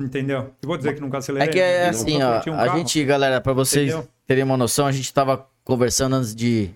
Entendeu? 0.00 0.52
Eu 0.62 0.66
vou 0.66 0.76
dizer 0.76 0.94
que 0.94 1.00
nunca 1.00 1.18
acelerei. 1.18 1.48
É 1.48 1.50
que 1.52 1.60
é 1.60 1.86
nunca 1.86 1.90
assim, 1.90 2.22
ó, 2.22 2.50
um 2.50 2.58
a 2.60 2.68
gente, 2.76 3.04
galera, 3.04 3.40
pra 3.40 3.52
vocês 3.52 3.90
Entendeu? 3.92 4.08
terem 4.26 4.42
uma 4.44 4.56
noção, 4.56 4.86
a 4.86 4.92
gente 4.92 5.12
tava 5.14 5.46
conversando 5.72 6.16
antes 6.16 6.34
de, 6.34 6.70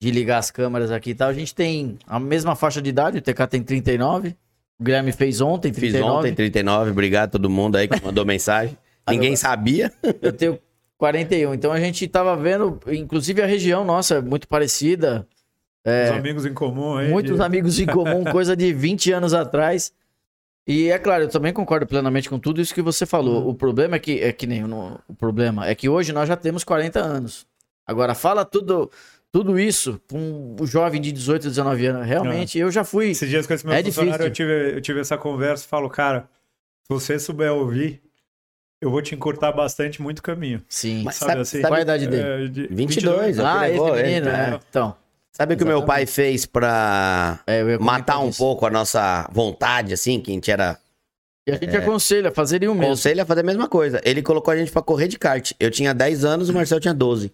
de 0.00 0.10
ligar 0.10 0.38
as 0.38 0.50
câmeras 0.50 0.90
aqui 0.90 1.10
e 1.10 1.14
tal. 1.14 1.28
A 1.28 1.32
gente 1.34 1.54
tem 1.54 1.98
a 2.06 2.18
mesma 2.18 2.56
faixa 2.56 2.80
de 2.80 2.88
idade, 2.88 3.18
o 3.18 3.20
TK 3.22 3.46
tem 3.48 3.62
39, 3.62 4.34
o 4.80 4.82
Guilherme 4.84 5.12
fez 5.12 5.42
ontem, 5.42 5.70
Fiz 5.74 5.92
39. 5.92 6.18
ontem, 6.18 6.34
39. 6.34 6.90
Obrigado 6.92 7.28
a 7.28 7.32
todo 7.32 7.50
mundo 7.50 7.76
aí 7.76 7.86
que 7.86 8.02
mandou 8.02 8.24
mensagem. 8.26 8.76
Ninguém 9.08 9.36
sabia. 9.36 9.92
Eu 10.22 10.32
tenho 10.32 10.58
41. 10.96 11.52
Então 11.52 11.70
a 11.70 11.78
gente 11.78 12.08
tava 12.08 12.34
vendo, 12.34 12.80
inclusive 12.90 13.42
a 13.42 13.46
região 13.46 13.84
nossa 13.84 14.14
é 14.16 14.20
muito 14.22 14.48
parecida. 14.48 15.26
Os 15.84 16.10
amigos 16.16 16.46
em 16.46 16.54
comum 16.54 16.96
aí. 16.96 17.10
Muitos 17.10 17.36
de- 17.36 17.42
amigos 17.44 17.78
em 17.78 17.86
comum, 17.86 18.24
coisa 18.24 18.56
de 18.56 18.72
20 18.72 19.12
anos 19.12 19.34
atrás. 19.34 19.92
E 20.66 20.88
é 20.90 20.98
claro, 20.98 21.24
eu 21.24 21.28
também 21.28 21.52
concordo 21.52 21.86
plenamente 21.86 22.28
com 22.30 22.38
tudo 22.38 22.60
isso 22.60 22.72
que 22.74 22.82
você 22.82 23.04
falou. 23.04 23.48
O 23.48 23.54
problema 23.54 23.96
é 23.96 23.98
que, 23.98 24.20
é 24.20 24.32
que 24.32 24.46
nem 24.46 24.62
no- 24.62 24.98
o 25.08 25.14
problema 25.14 25.66
é 25.66 25.74
que 25.74 25.88
hoje 25.88 26.12
nós 26.12 26.26
já 26.28 26.36
temos 26.36 26.64
40 26.64 27.00
anos. 27.00 27.46
Agora, 27.90 28.14
fala 28.14 28.44
tudo, 28.44 28.90
tudo 29.32 29.58
isso 29.58 30.00
com 30.10 30.56
um 30.60 30.66
jovem 30.66 31.00
de 31.00 31.10
18, 31.12 31.48
19 31.48 31.86
anos. 31.86 32.06
Realmente, 32.06 32.58
eu 32.58 32.70
já 32.70 32.84
fui. 32.84 33.10
Esses 33.10 33.28
dias 33.28 33.46
com 33.46 33.54
esse 33.54 33.66
meu 33.66 33.74
É 33.74 33.82
funcionário, 33.82 34.26
eu 34.26 34.30
tive, 34.30 34.74
eu 34.76 34.80
tive 34.80 35.00
essa 35.00 35.18
conversa 35.18 35.64
e 35.64 35.68
falo, 35.68 35.90
cara, 35.90 36.28
se 36.86 36.88
você 36.94 37.18
souber 37.18 37.52
ouvir, 37.52 38.00
eu 38.80 38.90
vou 38.90 39.02
te 39.02 39.14
encurtar 39.14 39.52
bastante 39.52 40.00
muito 40.00 40.22
caminho. 40.22 40.62
Sim. 40.68 41.02
Mas 41.04 41.16
Sabe 41.16 41.30
sabe, 41.32 41.40
assim? 41.42 41.56
sabe- 41.60 41.68
Qual 41.68 41.78
a 41.78 41.82
idade 41.82 42.06
dele? 42.06 42.44
É, 42.46 42.48
de 42.48 42.66
22, 42.70 43.38
é. 43.38 43.42
ah, 43.44 43.60
levou 43.62 43.88
esse 43.88 43.98
ele, 43.98 44.08
menino, 44.08 44.26
né? 44.32 44.50
né? 44.52 44.60
Então. 44.70 44.96
sabe 45.32 45.54
o 45.54 45.56
que 45.56 45.64
o 45.64 45.66
meu 45.66 45.84
pai 45.84 46.06
fez 46.06 46.46
pra 46.46 47.40
É, 47.46 47.76
matar 47.78 48.18
um 48.20 48.28
disso. 48.28 48.38
pouco 48.38 48.66
a 48.66 48.70
nossa 48.70 49.28
vontade, 49.32 49.92
assim, 49.92 50.20
que 50.20 50.30
a 50.30 50.34
gente 50.34 50.50
era 50.50 50.78
E 51.46 51.52
a 51.52 51.56
gente 51.56 51.76
aconselha 51.76 52.30
fazer 52.30 52.62
o 52.68 52.74
mesmo. 52.74 52.86
Conselho 52.90 53.22
a 53.22 53.26
fazer 53.26 53.40
a 53.40 53.44
mesma 53.44 53.68
coisa. 53.68 54.00
Ele 54.04 54.22
colocou 54.22 54.52
a 54.52 54.56
gente 54.56 54.70
pra 54.72 54.80
correr 54.82 55.08
de 55.08 55.18
kart. 55.18 55.52
Eu 55.58 55.70
tinha 55.70 55.92
10 55.94 56.24
anos, 56.24 56.48
o 56.48 56.52
Marcel 56.54 56.78
tinha 56.80 56.94
12. 56.94 57.32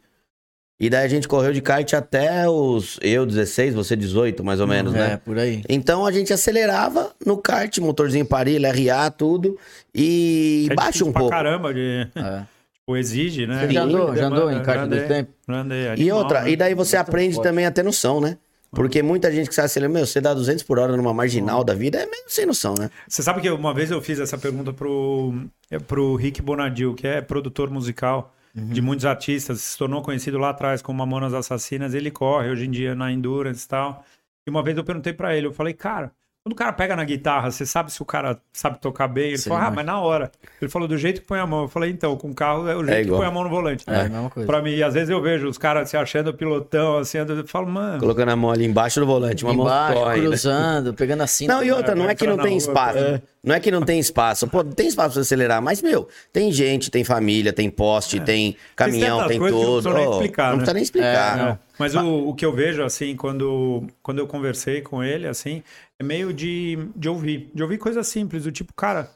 E 0.78 0.90
daí 0.90 1.06
a 1.06 1.08
gente 1.08 1.26
correu 1.26 1.52
de 1.54 1.62
kart 1.62 1.90
até 1.94 2.46
os. 2.48 2.98
Eu, 3.00 3.24
16, 3.24 3.74
você 3.74 3.96
18, 3.96 4.44
mais 4.44 4.60
ou 4.60 4.66
menos, 4.66 4.94
É, 4.94 4.98
né? 4.98 5.16
por 5.24 5.38
aí. 5.38 5.62
Então 5.68 6.04
a 6.04 6.12
gente 6.12 6.32
acelerava 6.32 7.12
no 7.24 7.38
kart, 7.38 7.78
motorzinho 7.78 8.26
parelho, 8.26 8.66
RA, 8.68 9.10
tudo. 9.10 9.58
E 9.94 10.68
É 10.70 10.74
baixa 10.74 11.04
um 11.04 11.12
pra 11.12 11.20
pouco. 11.20 11.34
caramba, 11.34 11.72
de, 11.72 12.06
É. 12.14 12.42
tipo, 12.78 12.96
exige, 12.96 13.46
né? 13.46 13.66
Você 13.66 13.72
já 13.72 13.82
andou, 13.84 14.14
já 14.14 14.26
andou 14.26 14.50
em 14.52 14.62
kart 14.62 14.86
desse 14.88 15.04
andei, 15.04 15.08
tempo? 15.16 15.30
já 15.48 15.54
andei, 15.54 15.94
E 15.96 16.12
outra, 16.12 16.42
né? 16.42 16.50
e 16.50 16.56
daí 16.56 16.74
você 16.74 16.96
Muito 16.96 17.08
aprende 17.08 17.34
forte. 17.36 17.48
também 17.48 17.64
a 17.64 17.70
ter 17.70 17.82
noção, 17.82 18.20
né? 18.20 18.36
Porque 18.70 19.02
muita 19.02 19.32
gente 19.32 19.48
que 19.48 19.54
sai 19.54 19.64
acelerando, 19.64 19.94
meu, 19.96 20.06
você 20.06 20.20
dá 20.20 20.34
200 20.34 20.62
por 20.62 20.78
hora 20.78 20.94
numa 20.94 21.14
marginal 21.14 21.64
da 21.64 21.72
vida, 21.72 21.98
é 21.98 22.04
meio 22.04 22.24
sem 22.28 22.44
noção, 22.44 22.74
né? 22.78 22.90
Você 23.08 23.22
sabe 23.22 23.40
que 23.40 23.48
uma 23.48 23.72
vez 23.72 23.90
eu 23.90 24.02
fiz 24.02 24.18
essa 24.20 24.36
pergunta 24.36 24.70
pro, 24.74 25.32
é, 25.70 25.78
pro 25.78 26.14
Rick 26.16 26.42
Bonadil, 26.42 26.92
que 26.92 27.06
é 27.06 27.22
produtor 27.22 27.70
musical 27.70 28.34
Uhum. 28.56 28.70
de 28.70 28.80
muitos 28.80 29.04
artistas, 29.04 29.60
se 29.60 29.76
tornou 29.76 30.00
conhecido 30.00 30.38
lá 30.38 30.48
atrás 30.50 30.80
como 30.80 30.98
Mamonas 30.98 31.34
Assassinas, 31.34 31.92
ele 31.92 32.10
corre 32.10 32.48
hoje 32.48 32.64
em 32.64 32.70
dia 32.70 32.94
na 32.94 33.12
Endurance 33.12 33.66
e 33.66 33.68
tal. 33.68 34.02
E 34.46 34.50
uma 34.50 34.62
vez 34.62 34.76
eu 34.78 34.84
perguntei 34.84 35.12
pra 35.12 35.36
ele, 35.36 35.46
eu 35.46 35.52
falei, 35.52 35.74
cara, 35.74 36.10
quando 36.46 36.52
o 36.52 36.56
cara 36.56 36.72
pega 36.72 36.94
na 36.94 37.02
guitarra, 37.02 37.50
você 37.50 37.66
sabe 37.66 37.90
se 37.92 38.00
o 38.00 38.04
cara 38.04 38.38
sabe 38.52 38.78
tocar 38.80 39.08
bem? 39.08 39.30
Ele 39.30 39.38
Sim, 39.38 39.48
falou, 39.48 39.64
ah, 39.64 39.66
mas- 39.66 39.74
mas 39.74 39.86
na 39.86 40.00
hora. 40.00 40.30
Ele 40.62 40.70
falou, 40.70 40.86
do 40.86 40.96
jeito 40.96 41.20
que 41.20 41.26
põe 41.26 41.40
a 41.40 41.46
mão. 41.46 41.62
Eu 41.62 41.68
falei, 41.68 41.90
então, 41.90 42.16
com 42.16 42.30
o 42.30 42.34
carro 42.34 42.68
é 42.68 42.76
o 42.76 42.84
jeito 42.84 42.98
que 42.98 43.02
igual. 43.06 43.18
põe 43.18 43.26
a 43.28 43.30
mão 43.32 43.42
no 43.42 43.50
volante. 43.50 43.82
É, 43.88 44.02
a 44.02 44.04
mesma 44.08 44.30
coisa. 44.30 44.46
Pra 44.46 44.62
mim, 44.62 44.70
e 44.70 44.80
às 44.80 44.94
vezes 44.94 45.10
eu 45.10 45.20
vejo 45.20 45.48
os 45.48 45.58
caras 45.58 45.90
se 45.90 45.96
achando 45.96 46.32
pilotão, 46.32 46.98
assim, 46.98 47.18
eu 47.18 47.44
falo, 47.48 47.66
mano, 47.68 47.98
Colocando 47.98 48.28
a 48.28 48.36
mão 48.36 48.52
ali 48.52 48.64
embaixo 48.64 49.00
do 49.00 49.06
volante, 49.06 49.42
uma 49.44 49.54
mão 49.54 49.66
Embaixo, 49.66 50.04
ainda. 50.04 50.28
cruzando, 50.28 50.94
pegando 50.94 51.22
a 51.24 51.26
cinta. 51.26 51.52
Não, 51.52 51.64
e 51.64 51.72
outra, 51.72 51.92
É, 51.92 51.94
não 51.96 52.08
é 52.08 52.14
que 52.14 52.24
não 52.28 52.36
tem 52.36 52.50
rua, 52.52 52.58
espaço. 52.58 52.98
é. 52.98 53.22
Não 53.42 53.54
é 53.54 53.60
que 53.60 53.70
não 53.70 53.82
tem 53.82 53.98
espaço. 54.00 54.46
Pô, 54.48 54.62
tem 54.64 54.88
espaço 54.88 55.10
pra 55.10 55.14
você 55.14 55.20
acelerar, 55.20 55.62
mas, 55.62 55.80
meu, 55.80 56.08
tem 56.32 56.50
gente, 56.52 56.90
tem 56.90 57.02
família, 57.04 57.52
tem 57.52 57.70
poste, 57.70 58.18
tem 58.20 58.56
caminhão, 58.74 59.26
tem 59.28 59.38
que 59.40 59.50
não 59.50 59.50
tudo. 59.50 59.82
precisam 59.82 59.94
nem 59.94 60.10
explicar, 60.10 60.42
não 60.44 60.50
né? 60.50 60.56
precisa 60.58 60.74
nem 60.74 60.82
explicar. 60.82 61.38
É, 61.38 61.42
Não, 61.42 61.58
mas 61.78 61.94
o, 61.94 62.28
o 62.30 62.34
que 62.34 62.44
eu 62.44 62.52
vejo, 62.52 62.82
assim, 62.82 63.14
quando, 63.14 63.84
quando 64.02 64.18
eu 64.18 64.26
conversei 64.26 64.80
com 64.80 65.00
ele, 65.02 65.28
assim, 65.28 65.62
é 65.98 66.04
meio 66.04 66.32
de, 66.32 66.88
de 66.94 67.08
ouvir. 67.08 67.50
De 67.54 67.62
ouvir 67.62 67.78
coisas 67.78 68.06
simples, 68.06 68.44
do 68.44 68.52
tipo, 68.52 68.72
cara, 68.74 69.10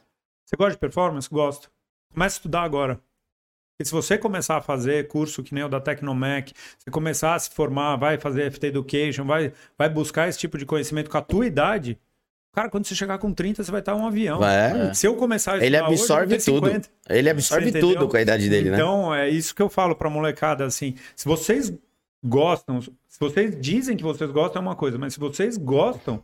você 0.45 0.57
gosta 0.57 0.73
de 0.73 0.79
performance? 0.79 1.29
Gosto. 1.31 1.71
Começa 2.13 2.37
a 2.37 2.39
estudar 2.39 2.63
agora. 2.63 3.01
E 3.81 3.85
se 3.85 3.93
você 3.93 4.19
começar 4.19 4.59
a 4.59 4.61
fazer 4.61 5.09
curso 5.09 5.43
que 5.43 5.55
nem 5.55 5.65
o 5.65 5.69
da 5.69 5.81
Tecnomec, 5.81 6.53
você 6.79 6.91
começar 6.91 7.35
a 7.35 7.39
se 7.39 7.51
formar, 7.51 7.97
vai 7.97 8.19
fazer 8.19 8.51
FT 8.51 8.67
Education, 8.67 9.25
vai, 9.25 9.55
vai 9.79 9.89
buscar 9.89 10.29
esse 10.29 10.39
tipo 10.39 10.59
de 10.59 10.67
conhecimento 10.67 11.09
com 11.09 11.17
a 11.17 11.23
tua 11.23 11.47
idade, 11.47 11.99
cara, 12.53 12.69
quando 12.69 12.87
você 12.87 12.95
chegar 12.95 13.17
com 13.19 13.33
30, 13.33 13.65
você 13.65 13.71
vai 13.71 13.81
estar 13.81 13.95
um 13.95 14.07
avião. 14.07 14.45
É. 14.45 14.93
Se 14.93 15.07
eu 15.07 15.17
começar 15.17 15.55
a 15.55 15.57
Ele 15.57 15.77
estudar 15.77 15.89
hoje, 15.89 15.97
vou 15.97 16.05
absorve 16.05 16.37
ter 16.37 16.45
tudo. 16.45 16.67
50. 16.67 16.89
Ele 17.09 17.31
absorve 17.31 17.73
tudo 17.73 18.09
com 18.09 18.17
a 18.19 18.21
idade 18.21 18.51
dele, 18.51 18.71
né? 18.71 18.77
Então, 18.77 19.15
é 19.15 19.31
isso 19.31 19.55
que 19.55 19.63
eu 19.63 19.71
falo 19.71 19.97
pra 19.97 20.11
molecada, 20.11 20.67
assim, 20.67 20.95
se 21.17 21.25
vocês 21.25 21.73
gostam, 22.23 22.83
se 22.83 23.19
vocês 23.19 23.59
dizem 23.59 23.97
que 23.97 24.03
vocês 24.03 24.31
gostam 24.31 24.61
é 24.61 24.63
uma 24.63 24.77
coisa, 24.77 24.99
mas 24.99 25.15
se 25.15 25.21
vocês 25.21 25.57
gostam, 25.57 26.23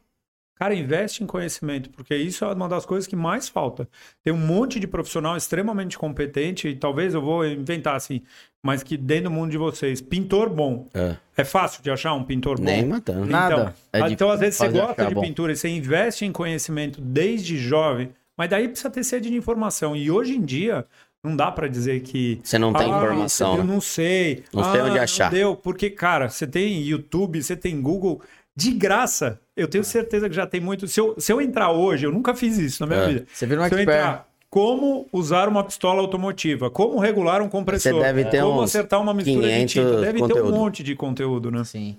cara, 0.58 0.74
investe 0.74 1.22
em 1.22 1.26
conhecimento, 1.26 1.90
porque 1.90 2.16
isso 2.16 2.44
é 2.44 2.52
uma 2.52 2.68
das 2.68 2.84
coisas 2.84 3.06
que 3.06 3.14
mais 3.14 3.48
falta. 3.48 3.88
Tem 4.24 4.32
um 4.32 4.38
monte 4.38 4.80
de 4.80 4.86
profissional 4.86 5.36
extremamente 5.36 5.96
competente, 5.96 6.68
e 6.68 6.74
talvez 6.74 7.14
eu 7.14 7.20
vou 7.22 7.46
inventar 7.46 7.94
assim, 7.94 8.22
mas 8.62 8.82
que 8.82 8.96
dentro 8.96 9.24
do 9.24 9.30
mundo 9.30 9.50
de 9.50 9.58
vocês, 9.58 10.00
pintor 10.00 10.48
bom. 10.50 10.88
É. 10.94 11.16
É 11.36 11.44
fácil 11.44 11.82
de 11.82 11.90
achar 11.90 12.14
um 12.14 12.24
pintor 12.24 12.56
bom? 12.58 12.64
Nem 12.64 12.84
matando. 12.86 13.26
Nada. 13.26 13.74
É 13.92 13.98
Então, 13.98 14.10
então 14.10 14.30
às 14.30 14.40
vezes 14.40 14.56
você 14.56 14.68
gosta 14.68 15.06
de 15.06 15.14
bom. 15.14 15.20
pintura 15.20 15.52
e 15.52 15.56
você 15.56 15.68
investe 15.68 16.24
em 16.24 16.32
conhecimento 16.32 17.00
desde 17.00 17.56
jovem, 17.58 18.10
mas 18.36 18.48
daí 18.50 18.66
precisa 18.68 18.90
ter 18.90 19.04
sede 19.04 19.30
de 19.30 19.36
informação. 19.36 19.94
E 19.94 20.10
hoje 20.10 20.34
em 20.34 20.40
dia, 20.42 20.86
não 21.22 21.36
dá 21.36 21.50
pra 21.52 21.68
dizer 21.68 22.00
que. 22.00 22.40
Você 22.42 22.58
não 22.58 22.72
tem 22.72 22.90
"Ah, 22.92 22.96
informação, 22.96 23.56
Eu 23.56 23.64
né? 23.64 23.72
não 23.72 23.80
sei. 23.80 24.44
Não 24.52 24.62
ah, 24.62 24.72
sei 24.72 24.80
onde 24.80 24.98
achar." 24.98 25.30
deu, 25.30 25.54
porque, 25.56 25.90
cara, 25.90 26.28
você 26.28 26.46
tem 26.46 26.82
YouTube, 26.82 27.42
você 27.42 27.54
tem 27.56 27.80
Google. 27.80 28.20
De 28.54 28.70
graça, 28.72 29.38
eu 29.56 29.66
tenho 29.68 29.82
certeza 29.84 30.28
que 30.28 30.34
já 30.36 30.46
tem 30.46 30.60
muito. 30.60 30.86
Se 30.86 31.00
eu, 31.00 31.14
se 31.18 31.32
eu 31.32 31.40
entrar 31.40 31.70
hoje, 31.72 32.06
eu 32.06 32.12
nunca 32.12 32.34
fiz 32.34 32.58
isso 32.58 32.82
na 32.82 32.86
minha 32.86 33.00
É. 33.00 33.08
vida. 33.08 33.26
Você 33.32 33.46
vira 33.46 33.62
um 33.62 33.68
se 33.68 33.74
eu 33.74 33.78
entrar, 33.80 34.28
como 34.50 35.08
usar 35.12 35.48
uma 35.48 35.64
pistola 35.64 36.00
automotiva, 36.00 36.70
como 36.70 36.98
regular 36.98 37.42
um 37.42 37.48
compressor, 37.48 37.92
Você 37.94 38.00
deve 38.00 38.24
ter 38.26 38.42
como 38.42 38.60
acertar 38.62 39.00
uma 39.00 39.12
mistura 39.14 39.46
de 39.48 39.52
500 39.54 39.72
tinta, 39.72 40.00
deve 40.00 40.18
ter 40.18 40.24
um 40.24 40.28
conteúdo. 40.28 40.52
monte 40.52 40.82
de 40.82 40.94
conteúdo, 40.94 41.50
né? 41.50 41.64
Sim. 41.64 41.96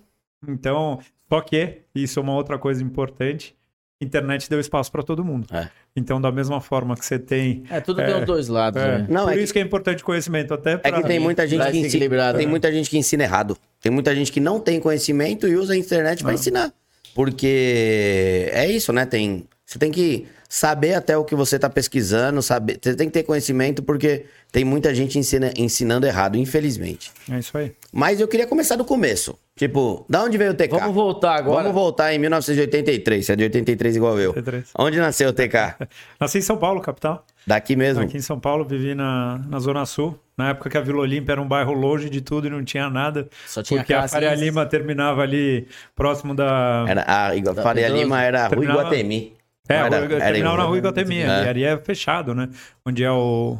Então, 0.47 0.99
só 1.29 1.41
que 1.41 1.79
isso 1.95 2.19
é 2.19 2.21
uma 2.23 2.33
outra 2.33 2.57
coisa 2.57 2.81
importante. 2.83 3.55
Internet 3.99 4.47
deu 4.47 4.59
espaço 4.59 4.91
para 4.91 5.01
todo 5.01 5.25
mundo. 5.25 5.47
É. 5.51 5.69
Então, 5.95 6.21
da 6.21 6.31
mesma 6.31 6.61
forma 6.61 6.95
que 6.95 7.03
você 7.03 7.17
tem. 7.17 7.63
É, 7.67 7.81
tudo 7.81 7.99
É. 7.99 8.05
tem 8.05 8.19
os 8.19 8.25
dois 8.27 8.47
lados, 8.47 8.79
É, 8.79 8.99
né? 8.99 9.07
Não, 9.09 9.23
por 9.25 9.33
é 9.33 9.41
isso 9.41 9.51
que... 9.51 9.57
é 9.57 9.61
importante 9.63 10.03
conhecimento, 10.03 10.53
até 10.53 10.73
É 10.73 10.77
pra... 10.77 11.01
que 11.01 11.07
tem 11.07 11.17
muita 11.19 11.47
gente 11.47 11.65
que 11.71 11.79
ensina, 11.79 12.33
tem 12.33 12.45
né? 12.45 12.51
muita 12.51 12.71
gente 12.71 12.89
que 12.91 12.97
ensina 12.97 13.23
errado. 13.23 13.57
Tem 13.81 13.91
muita 13.91 14.13
gente 14.15 14.31
que 14.31 14.39
não 14.39 14.59
tem 14.59 14.79
conhecimento 14.79 15.47
e 15.47 15.55
usa 15.55 15.73
a 15.73 15.77
internet 15.77 16.23
pra 16.23 16.33
ensinar. 16.33 16.71
Porque 17.17 18.47
é 18.51 18.69
isso, 18.71 18.93
né? 18.93 19.03
Tem, 19.05 19.43
você 19.65 19.79
tem 19.79 19.91
que 19.91 20.27
saber 20.47 20.93
até 20.93 21.17
o 21.17 21.25
que 21.25 21.33
você 21.35 21.57
tá 21.57 21.67
pesquisando, 21.69 22.41
saber, 22.43 22.79
você 22.81 22.95
tem 22.95 23.07
que 23.07 23.13
ter 23.13 23.23
conhecimento 23.23 23.81
porque 23.81 24.25
tem 24.51 24.63
muita 24.63 24.93
gente 24.93 25.17
ensina- 25.17 25.51
ensinando 25.57 26.05
errado, 26.05 26.37
infelizmente. 26.37 27.11
É 27.29 27.39
isso 27.39 27.57
aí. 27.57 27.73
Mas 27.91 28.21
eu 28.21 28.27
queria 28.27 28.45
começar 28.45 28.75
do 28.75 28.85
começo. 28.85 29.37
Tipo, 29.57 30.05
da 30.07 30.23
onde 30.23 30.37
veio 30.37 30.51
o 30.51 30.53
TK? 30.53 30.69
Vamos 30.77 30.93
voltar 30.93 31.35
agora. 31.35 31.63
Vamos 31.63 31.73
voltar 31.73 32.13
em 32.13 32.19
1983, 32.19 33.25
você 33.25 33.33
é 33.33 33.35
de 33.35 33.43
83 33.45 33.95
igual 33.95 34.19
eu. 34.19 34.29
83. 34.29 34.65
Onde 34.77 34.97
nasceu 34.99 35.29
o 35.29 35.33
TK? 35.33 35.75
Nasci 36.21 36.37
em 36.37 36.41
São 36.41 36.55
Paulo, 36.57 36.79
capital. 36.81 37.25
Daqui 37.47 37.75
mesmo? 37.75 38.03
Aqui 38.03 38.17
em 38.17 38.21
São 38.21 38.39
Paulo, 38.39 38.63
vivi 38.63 38.93
na, 38.93 39.39
na 39.49 39.59
Zona 39.59 39.85
Sul. 39.87 40.17
Na 40.37 40.49
época 40.49 40.69
que 40.69 40.77
a 40.77 40.81
Vila 40.81 40.99
Olímpia 40.99 41.31
era 41.31 41.41
um 41.41 41.47
bairro 41.47 41.73
longe 41.73 42.09
de 42.11 42.21
tudo 42.21 42.45
e 42.45 42.49
não 42.49 42.63
tinha 42.63 42.89
nada. 42.89 43.27
Só 43.47 43.63
tinha 43.63 43.79
porque 43.79 43.93
a 43.93 44.07
Faria? 44.07 44.35
Lima 44.35 44.65
terminava 44.67 45.23
ali 45.23 45.67
próximo 45.95 46.35
da. 46.35 46.85
Era, 46.87 47.03
a 47.07 47.35
Igua- 47.35 47.53
Da 47.55 47.63
Faria. 47.63 47.89
Lima 47.89 48.21
era 48.21 48.41
Rua 48.41 48.49
Terminava- 48.49 48.79
Iguatemi. 48.81 49.33
É, 49.67 49.73
era- 49.75 49.85
a 49.85 49.89
rua- 49.89 49.97
era 49.97 50.05
terminava 50.05 50.57
na 50.57 50.63
Iguatemi. 50.63 50.65
rua 50.67 50.77
Iguatemi. 50.77 51.19
É. 51.21 51.43
E 51.45 51.49
ali 51.49 51.63
é 51.63 51.77
fechado, 51.77 52.35
né? 52.35 52.49
Onde 52.85 53.03
é 53.03 53.11
o 53.11 53.57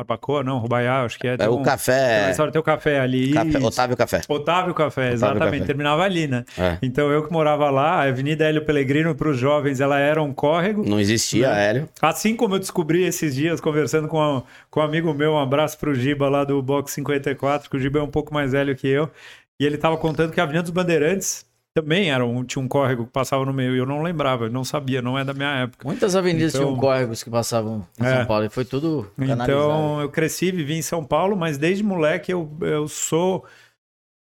Barbacoa, 0.00 0.42
não, 0.44 0.58
Rubaiá, 0.58 1.04
acho 1.04 1.18
que 1.18 1.26
é. 1.26 1.32
É 1.32 1.36
tem 1.38 1.46
o 1.48 1.52
um- 1.52 1.54
Tem 1.54 1.58
uma 1.62 1.64
café, 1.64 2.30
história, 2.30 2.52
tem 2.52 2.60
o 2.60 2.62
café 2.62 3.00
ali. 3.00 3.32
café. 3.32 3.58
Otávio 3.64 3.96
Café. 3.96 4.20
Otávio 4.28 4.74
Café, 4.74 5.12
exatamente. 5.12 5.52
Café. 5.52 5.64
Terminava 5.64 6.02
ali, 6.02 6.26
né? 6.26 6.44
É. 6.58 6.76
Então 6.82 7.10
eu 7.10 7.26
que 7.26 7.32
morava 7.32 7.70
lá, 7.70 7.92
a 7.94 8.02
Avenida 8.02 8.44
Hélio 8.44 8.62
Pellegrino 8.62 9.14
para 9.14 9.30
os 9.30 9.38
jovens, 9.38 9.80
ela 9.80 9.98
era 9.98 10.22
um 10.22 10.34
córrego. 10.34 10.86
Não 10.86 11.00
existia, 11.00 11.48
Né? 11.50 11.68
Hélio. 11.70 11.88
Assim 12.02 12.36
como 12.36 12.56
eu 12.56 12.58
descobri 12.58 13.04
esses 13.04 13.34
dias, 13.34 13.58
conversando 13.58 14.06
com, 14.06 14.20
a- 14.20 14.42
com 14.70 14.80
um 14.80 14.82
amigo 14.82 15.14
meu, 15.14 15.32
um 15.32 15.38
abraço 15.38 15.78
pro 15.78 15.94
Giba 15.94 16.28
lá 16.28 16.44
do 16.44 16.60
Box 16.62 16.92
54, 16.92 17.70
que 17.70 17.76
o 17.78 17.80
Giba 17.80 17.98
é 17.98 18.02
um 18.02 18.10
pouco 18.10 18.34
mais 18.34 18.52
velho 18.52 18.76
que 18.76 18.86
eu, 18.86 19.10
e 19.58 19.64
ele 19.64 19.78
tava 19.78 19.96
contando 19.96 20.30
que 20.30 20.38
a 20.38 20.42
Avenida 20.42 20.62
dos 20.64 20.72
Bandeirantes 20.72 21.46
também 21.76 22.10
era 22.10 22.24
um, 22.24 22.42
tinha 22.42 22.62
um 22.64 22.66
córrego 22.66 23.04
que 23.04 23.12
passava 23.12 23.44
no 23.44 23.52
meio, 23.52 23.74
e 23.74 23.78
eu 23.78 23.84
não 23.84 24.02
lembrava, 24.02 24.46
eu 24.46 24.50
não 24.50 24.64
sabia, 24.64 25.02
não 25.02 25.18
é 25.18 25.22
da 25.24 25.34
minha 25.34 25.62
época. 25.64 25.86
Muitas 25.86 26.16
avenidas 26.16 26.54
Então- 26.54 26.66
tinham 26.68 26.80
córregos 26.80 27.22
que 27.22 27.28
passavam 27.28 27.86
em 28.00 28.04
É. 28.06 28.16
São 28.16 28.26
Paulo 28.26 28.46
e 28.46 28.48
foi 28.48 28.64
tudo 28.64 29.10
canalizado. 29.14 29.52
Então 29.52 30.00
eu 30.00 30.08
cresci, 30.08 30.50
vivi 30.50 30.74
em 30.74 30.82
São 30.82 31.04
Paulo, 31.04 31.36
mas 31.36 31.58
desde 31.58 31.84
moleque 31.84 32.32
eu, 32.32 32.50
eu 32.62 32.88
sou 32.88 33.44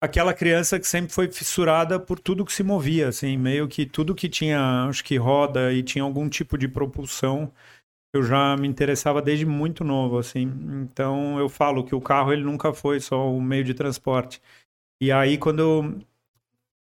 aquela 0.03 0.33
criança 0.33 0.79
que 0.79 0.87
sempre 0.87 1.13
foi 1.13 1.29
fissurada 1.31 1.99
por 1.99 2.19
tudo 2.19 2.45
que 2.45 2.53
se 2.53 2.63
movia, 2.63 3.07
assim, 3.07 3.37
meio 3.37 3.67
que 3.67 3.85
tudo 3.85 4.13
que 4.15 4.27
tinha, 4.29 4.85
acho 4.89 5.03
que 5.03 5.17
roda 5.17 5.71
e 5.73 5.81
tinha 5.81 6.03
algum 6.03 6.27
tipo 6.29 6.57
de 6.57 6.67
propulsão, 6.67 7.51
eu 8.13 8.23
já 8.23 8.55
me 8.57 8.67
interessava 8.67 9.21
desde 9.21 9.45
muito 9.45 9.83
novo, 9.83 10.17
assim. 10.17 10.51
Então 10.83 11.37
eu 11.39 11.47
falo 11.47 11.83
que 11.83 11.93
o 11.95 12.01
carro 12.01 12.33
ele 12.33 12.43
nunca 12.43 12.73
foi 12.73 12.99
só 12.99 13.29
um 13.29 13.41
meio 13.41 13.63
de 13.63 13.73
transporte. 13.73 14.41
E 15.01 15.11
aí 15.11 15.37
quando 15.37 15.59
eu, 15.59 15.95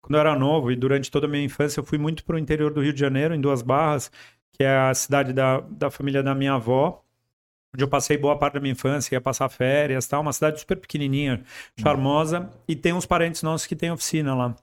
quando 0.03 0.15
eu 0.15 0.19
era 0.19 0.37
novo 0.37 0.69
e 0.71 0.75
durante 0.75 1.09
toda 1.09 1.25
a 1.25 1.29
minha 1.29 1.43
infância 1.43 1.79
eu 1.79 1.83
fui 1.83 1.97
muito 1.97 2.23
para 2.25 2.35
o 2.35 2.39
interior 2.39 2.71
do 2.73 2.81
Rio 2.81 2.93
de 2.93 2.99
Janeiro, 2.99 3.33
em 3.33 3.39
Duas 3.41 3.61
Barras, 3.61 4.11
que 4.51 4.61
é 4.63 4.69
a 4.77 4.93
cidade 4.93 5.31
da, 5.33 5.61
da 5.61 5.89
família 5.89 6.21
da 6.21 6.35
minha 6.35 6.53
avó, 6.55 7.01
onde 7.73 7.83
eu 7.83 7.87
passei 7.87 8.17
boa 8.17 8.37
parte 8.37 8.55
da 8.55 8.59
minha 8.59 8.73
infância, 8.73 9.15
ia 9.15 9.21
passar 9.21 9.47
férias, 9.49 10.05
tal, 10.05 10.21
uma 10.21 10.33
cidade 10.33 10.59
super 10.59 10.77
pequenininha, 10.77 11.41
charmosa, 11.79 12.49
e 12.67 12.75
tem 12.75 12.91
uns 12.93 13.05
parentes 13.05 13.41
nossos 13.41 13.65
que 13.65 13.75
têm 13.77 13.89
oficina 13.91 14.35
lá. 14.35 14.53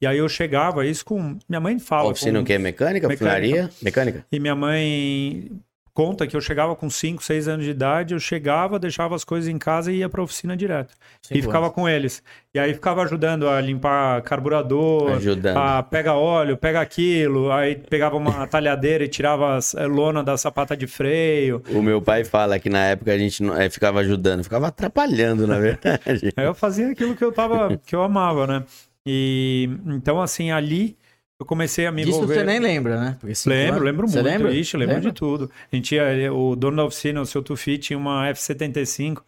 E 0.00 0.06
aí 0.06 0.16
eu 0.18 0.28
chegava, 0.28 0.86
isso 0.86 1.04
com 1.04 1.36
minha 1.48 1.60
mãe 1.60 1.78
fala, 1.78 2.08
Oficina 2.10 2.38
com- 2.38 2.44
o 2.44 2.46
quê? 2.46 2.56
Mecânica? 2.56 3.08
Mecânica. 3.08 3.36
Funilaria? 3.40 3.70
Mecânica? 3.82 4.26
e 4.32 4.40
minha 4.40 4.54
mãe 4.54 5.50
conta 5.98 6.28
que 6.28 6.36
eu 6.36 6.40
chegava 6.40 6.76
com 6.76 6.88
5, 6.88 7.24
6 7.24 7.48
anos 7.48 7.64
de 7.64 7.72
idade, 7.72 8.14
eu 8.14 8.20
chegava, 8.20 8.78
deixava 8.78 9.16
as 9.16 9.24
coisas 9.24 9.48
em 9.48 9.58
casa 9.58 9.90
e 9.90 9.96
ia 9.96 10.08
para 10.08 10.22
oficina 10.22 10.56
direto. 10.56 10.94
e 11.28 11.42
ficava 11.42 11.64
anos. 11.66 11.74
com 11.74 11.88
eles. 11.88 12.22
E 12.54 12.58
aí 12.60 12.72
ficava 12.72 13.02
ajudando 13.02 13.48
a 13.48 13.60
limpar 13.60 14.22
carburador, 14.22 15.10
Ajudando. 15.14 15.56
a 15.56 15.82
pega 15.82 16.14
óleo, 16.14 16.56
pega 16.56 16.80
aquilo, 16.80 17.50
aí 17.50 17.74
pegava 17.74 18.16
uma 18.16 18.46
talhadeira 18.46 19.02
e 19.02 19.08
tirava 19.08 19.56
as 19.56 19.74
eh, 19.74 19.86
lona 19.88 20.22
da 20.22 20.36
sapata 20.36 20.76
de 20.76 20.86
freio. 20.86 21.64
O 21.70 21.82
meu 21.82 22.00
pai 22.00 22.24
fala 22.24 22.60
que 22.60 22.70
na 22.70 22.84
época 22.86 23.12
a 23.12 23.18
gente 23.18 23.42
não- 23.42 23.60
eh, 23.60 23.68
ficava 23.68 23.98
ajudando, 23.98 24.44
ficava 24.44 24.68
atrapalhando, 24.68 25.48
na 25.48 25.58
verdade. 25.58 26.32
Aí 26.38 26.44
eu 26.46 26.54
fazia 26.54 26.92
aquilo 26.92 27.16
que 27.16 27.24
eu 27.24 27.32
tava, 27.32 27.76
que 27.84 27.96
eu 27.96 28.04
amava, 28.04 28.46
né? 28.46 28.62
E 29.04 29.68
então 29.88 30.22
assim, 30.22 30.52
ali 30.52 30.96
eu 31.40 31.46
comecei 31.46 31.86
a 31.86 31.92
me 31.92 32.04
Disso 32.04 32.16
envolver. 32.16 32.34
você 32.34 32.44
nem 32.44 32.58
lembra, 32.58 33.00
né? 33.00 33.16
Lembro, 33.46 33.84
lembro 33.84 34.08
Você 34.08 34.20
muito. 34.20 34.26
lembra? 34.26 34.52
Ixi, 34.52 34.76
lembro 34.76 34.94
Lembra? 34.96 35.10
de 35.10 35.16
tudo. 35.16 35.50
A 35.72 35.76
gente 35.76 35.94
ia, 35.94 36.32
o 36.32 36.56
dono 36.56 36.76
da 36.78 36.84
oficina, 36.84 37.20
o 37.20 37.26
seu 37.26 37.42
Tufi, 37.42 37.78
tinha 37.78 37.96
uma 37.96 38.28
F75, 38.30 39.18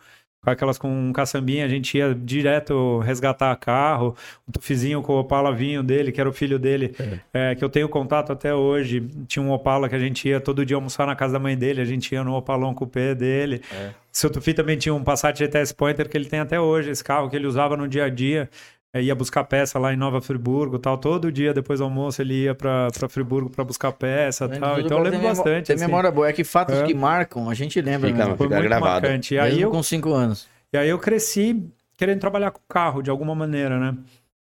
com 0.43 0.51
aquelas 0.51 0.77
com 0.79 0.89
um 0.91 1.13
caçambinha, 1.13 1.65
a 1.65 1.69
gente 1.69 1.97
ia 1.99 2.13
direto 2.15 2.99
resgatar 3.01 3.55
carro. 3.57 4.17
O 4.49 4.51
Tufizinho 4.51 5.03
com 5.03 5.13
o 5.13 5.21
Opala 5.21 5.55
vinho 5.55 5.85
dele, 5.85 6.11
que 6.11 6.21
era 6.21 6.29
o 6.29 6.33
filho 6.33 6.59
dele, 6.59 6.97
é, 7.33 7.55
que 7.55 7.63
eu 7.63 7.69
tenho 7.69 7.89
contato 7.89 8.33
até 8.33 8.53
hoje. 8.53 9.07
Tinha 9.29 9.43
um 9.43 9.53
Opala 9.53 9.89
que 9.89 9.95
a 9.95 9.99
gente 9.99 10.29
ia 10.29 10.41
todo 10.41 10.67
dia 10.67 10.77
almoçar 10.77 11.07
na 11.07 11.15
casa 11.15 11.35
da 11.35 11.39
mãe 11.39 11.57
dele, 11.57 11.81
a 11.81 11.85
gente 11.85 12.13
ia 12.13 12.25
no 12.25 12.35
Opalão 12.35 12.75
Coupé 12.75 13.15
dele. 13.15 13.61
É. 13.71 13.91
Seu 14.11 14.31
Tufi 14.31 14.53
também 14.53 14.77
tinha 14.77 14.93
um 14.95 15.05
Passat 15.05 15.39
GTS 15.39 15.73
Pointer 15.75 16.09
que 16.09 16.17
ele 16.17 16.25
tem 16.25 16.41
até 16.41 16.59
hoje, 16.59 16.91
esse 16.91 17.05
carro 17.05 17.31
que 17.31 17.37
ele 17.37 17.47
usava 17.47 17.77
no 17.77 17.87
dia 17.87 18.07
a 18.07 18.09
dia. 18.09 18.51
É, 18.93 19.01
ia 19.01 19.15
buscar 19.15 19.45
peça 19.45 19.79
lá 19.79 19.93
em 19.93 19.97
Nova 19.97 20.21
Friburgo 20.21 20.77
tal. 20.79 20.99
Todo 20.99 21.31
dia, 21.31 21.55
depois 21.55 21.79
do 21.79 21.85
almoço, 21.85 22.21
ele 22.21 22.43
ia 22.43 22.55
pra, 22.57 22.89
pra 22.91 23.09
Friburgo 23.09 23.49
pra 23.49 23.63
buscar 23.63 23.93
peça 23.93 24.47
Lembro 24.47 24.61
tal. 24.61 24.81
Então 24.81 24.99
eu 24.99 25.05
lembro 25.05 25.21
bastante. 25.29 25.67
Tem 25.69 25.77
assim. 25.77 25.85
memória 25.85 26.11
boa. 26.11 26.29
É 26.29 26.33
que 26.33 26.43
fatos 26.43 26.75
É. 26.75 26.85
que 26.85 26.93
marcam, 26.93 27.49
a 27.49 27.55
gente 27.55 27.81
lembra 27.81 28.09
Fica- 28.09 28.19
mesmo. 28.25 28.37
Foi 28.37 28.47
Fica 28.49 28.57
muito 28.59 28.69
gravado. 28.69 29.03
marcante. 29.07 29.35
E 29.35 29.39
aí, 29.39 29.61
eu, 29.61 29.71
com 29.71 29.83
cinco 29.83 30.13
anos. 30.13 30.49
e 30.73 30.77
aí 30.77 30.89
eu 30.89 30.99
cresci 30.99 31.65
querendo 31.97 32.19
trabalhar 32.19 32.51
com 32.51 32.61
carro, 32.69 33.01
de 33.03 33.11
alguma 33.11 33.35
maneira, 33.35 33.79
né? 33.79 33.97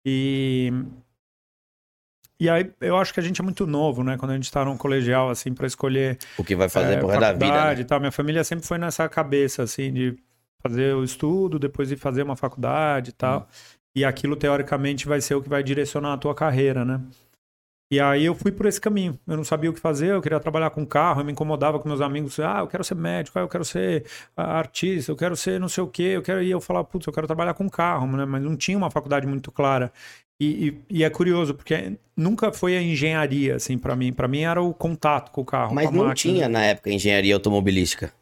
E... 0.05 0.73
E 2.41 2.51
aí 2.51 2.69
eu 2.81 2.97
acho 2.97 3.15
que 3.15 3.21
a 3.21 3.23
gente 3.23 3.41
é 3.41 3.45
muito 3.45 3.65
novo, 3.67 4.03
né? 4.03 4.17
Quando 4.19 4.33
a 4.33 4.35
gente 4.35 4.51
tá 4.51 4.65
num 4.65 4.77
colegial, 4.77 5.31
assim, 5.31 5.55
pra 5.55 5.67
escolher 5.67 6.19
O 6.37 6.43
que 6.43 6.57
vai 6.57 6.69
fazer 6.69 6.95
é, 6.95 6.97
pro 6.99 7.07
resto 7.07 7.21
da 7.21 7.33
vida, 7.33 7.75
né? 7.75 7.81
e 7.81 7.85
tal. 7.85 8.01
Minha 8.01 8.11
família 8.13 8.43
sempre 8.43 8.67
foi 8.67 8.77
nessa 8.79 9.09
cabeça, 9.09 9.63
assim, 9.63 9.93
de 9.93 10.17
fazer 10.61 10.95
o 10.95 11.05
estudo, 11.05 11.59
depois 11.59 11.93
ir 11.93 11.97
fazer 11.97 12.23
uma 12.25 12.35
faculdade 12.37 13.11
e 13.11 13.13
tal. 13.13 13.41
Hum. 13.41 13.74
E 13.97 14.05
aquilo, 14.05 14.37
teoricamente, 14.37 15.07
vai 15.07 15.21
ser 15.21 15.35
o 15.35 15.43
que 15.43 15.49
vai 15.49 15.63
direcionar 15.63 16.15
a 16.15 16.19
tua 16.19 16.35
carreira, 16.35 16.85
né? 16.85 17.01
E 17.93 18.01
aí 18.01 18.25
eu 18.25 18.35
fui 18.35 18.51
por 18.51 18.67
esse 18.67 18.81
caminho. 18.81 19.17
Eu 19.27 19.37
não 19.37 19.45
sabia 19.45 19.71
o 19.71 19.73
que 19.73 19.79
fazer, 19.79 20.09
eu 20.11 20.21
queria 20.23 20.41
trabalhar 20.41 20.71
com 20.71 20.85
carro, 20.85 21.21
eu 21.21 21.25
me 21.25 21.31
incomodava 21.31 21.79
com 21.79 21.89
meus 21.89 22.01
amigos. 22.01 22.41
Ah, 22.41 22.59
eu 22.61 22.67
quero 22.67 22.83
ser 22.83 22.97
médico, 22.97 23.39
ah, 23.39 23.43
eu 23.43 23.49
quero 23.49 23.65
ser 23.65 24.05
ah, 24.37 24.59
artista, 24.59 25.13
eu 25.13 25.17
quero 25.17 25.37
ser 25.37 25.61
não 25.61 25.69
sei 25.69 25.85
o 25.85 25.87
quê, 25.87 26.03
eu 26.15 26.23
quero... 26.23 26.43
E 26.43 26.51
eu 26.51 26.61
falava, 26.61 26.85
putz, 26.87 27.07
eu 27.07 27.13
quero 27.13 27.27
trabalhar 27.27 27.55
com 27.55 27.69
carro, 27.69 28.07
né? 28.17 28.25
Mas 28.25 28.43
não 28.43 28.57
tinha 28.57 28.77
uma 28.77 28.91
faculdade 28.91 29.27
muito 29.29 29.53
clara. 29.53 29.93
E, 30.41 30.69
e- 30.91 30.99
e 30.99 31.05
é 31.05 31.11
curioso, 31.11 31.55
porque 31.55 31.93
nunca 32.17 32.51
foi 32.51 32.77
a 32.77 32.83
engenharia, 32.83 33.55
assim, 33.57 33.79
pra 33.79 33.95
mim. 33.95 34.13
Pra 34.13 34.27
mim 34.27 34.41
era 34.41 34.61
o 34.61 34.75
contato 34.75 35.31
com 35.31 35.43
o 35.43 35.45
carro, 35.45 35.73
Mas 35.73 35.85
não 35.93 36.07
máquina. 36.07 36.15
tinha 36.15 36.49
na 36.49 36.65
época 36.65 36.91
engenharia 36.91 37.35
automobilística. 37.35 38.13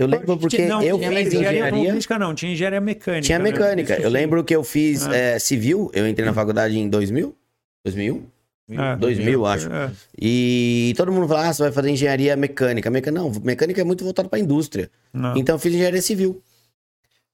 Eu 0.00 0.06
lembro 0.06 0.38
porque 0.38 0.64
não, 0.64 0.82
eu 0.82 0.98
tinha 0.98 1.10
fiz 1.10 1.26
engenharia 1.26 1.38
engenharia. 1.40 1.64
automobilística 1.64 2.18
não, 2.18 2.34
tinha 2.34 2.52
engenharia 2.52 2.80
mecânica. 2.80 3.26
Tinha 3.26 3.38
né? 3.38 3.44
mecânica. 3.44 3.94
Isso 3.94 4.02
Eu 4.02 4.08
lembro 4.08 4.42
que 4.42 4.56
eu 4.56 4.64
fiz 4.64 5.06
É. 5.06 5.34
eh, 5.34 5.38
civil, 5.38 5.90
eu 5.92 6.08
entrei 6.08 6.24
na 6.24 6.32
faculdade 6.32 6.78
em 6.78 6.88
2000? 6.88 7.36
2001? 7.84 8.24
É. 8.70 8.96
2000, 8.96 9.46
acho. 9.46 9.70
É. 9.70 9.90
E 10.18 10.94
todo 10.96 11.12
mundo 11.12 11.28
fala, 11.28 11.48
ah, 11.48 11.52
você 11.52 11.64
vai 11.64 11.72
fazer 11.72 11.90
engenharia 11.90 12.34
mecânica. 12.34 12.88
Meca... 12.88 13.10
Não, 13.10 13.30
mecânica 13.44 13.82
é 13.82 13.84
muito 13.84 14.02
voltado 14.02 14.30
para 14.30 14.38
a 14.38 14.42
indústria. 14.42 14.90
Não. 15.12 15.36
Então 15.36 15.56
eu 15.56 15.58
fiz 15.58 15.74
engenharia 15.74 16.00
civil. 16.00 16.42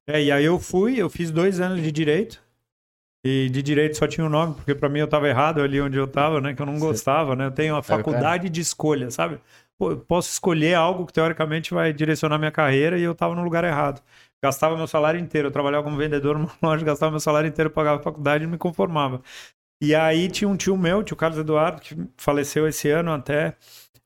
É, 0.08 0.20
e 0.24 0.32
aí 0.32 0.44
eu 0.44 0.58
fui, 0.58 0.96
eu 0.96 1.08
fiz 1.08 1.30
dois 1.30 1.60
anos 1.60 1.80
de 1.80 1.92
direito. 1.92 2.42
E 3.24 3.48
de 3.48 3.62
direito 3.62 3.96
só 3.96 4.06
tinha 4.06 4.24
o 4.24 4.28
um 4.28 4.30
nome, 4.30 4.54
porque 4.54 4.74
pra 4.74 4.88
mim 4.88 5.00
eu 5.00 5.08
tava 5.08 5.28
errado 5.28 5.60
ali 5.60 5.80
onde 5.80 5.96
eu 5.96 6.06
tava, 6.06 6.40
né? 6.40 6.54
Que 6.54 6.62
eu 6.62 6.66
não 6.66 6.78
gostava, 6.78 7.34
né? 7.34 7.46
Eu 7.46 7.50
tenho 7.50 7.76
a 7.76 7.82
Sabe, 7.82 8.02
faculdade 8.02 8.48
de 8.48 8.60
escolha, 8.60 9.10
sabe? 9.10 9.38
Posso 10.08 10.30
escolher 10.30 10.74
algo 10.74 11.04
que 11.04 11.12
teoricamente 11.12 11.74
vai 11.74 11.92
direcionar 11.92 12.38
minha 12.38 12.50
carreira 12.50 12.98
e 12.98 13.02
eu 13.02 13.14
tava 13.14 13.34
no 13.34 13.42
lugar 13.42 13.62
errado. 13.62 14.02
Gastava 14.42 14.76
meu 14.76 14.86
salário 14.86 15.20
inteiro, 15.20 15.48
eu 15.48 15.52
trabalhava 15.52 15.84
como 15.84 15.96
vendedor 15.96 16.38
numa 16.38 16.52
loja, 16.62 16.84
gastava 16.84 17.10
meu 17.10 17.20
salário 17.20 17.48
inteiro, 17.48 17.70
pagava 17.70 18.00
a 18.00 18.02
faculdade 18.02 18.44
e 18.44 18.46
me 18.46 18.56
conformava. 18.58 19.22
E 19.80 19.94
aí 19.94 20.28
tinha 20.30 20.48
um 20.48 20.56
tio 20.56 20.76
meu, 20.76 21.02
tio 21.02 21.16
Carlos 21.16 21.38
Eduardo, 21.38 21.80
que 21.80 21.96
faleceu 22.16 22.66
esse 22.66 22.88
ano 22.90 23.12
até. 23.12 23.56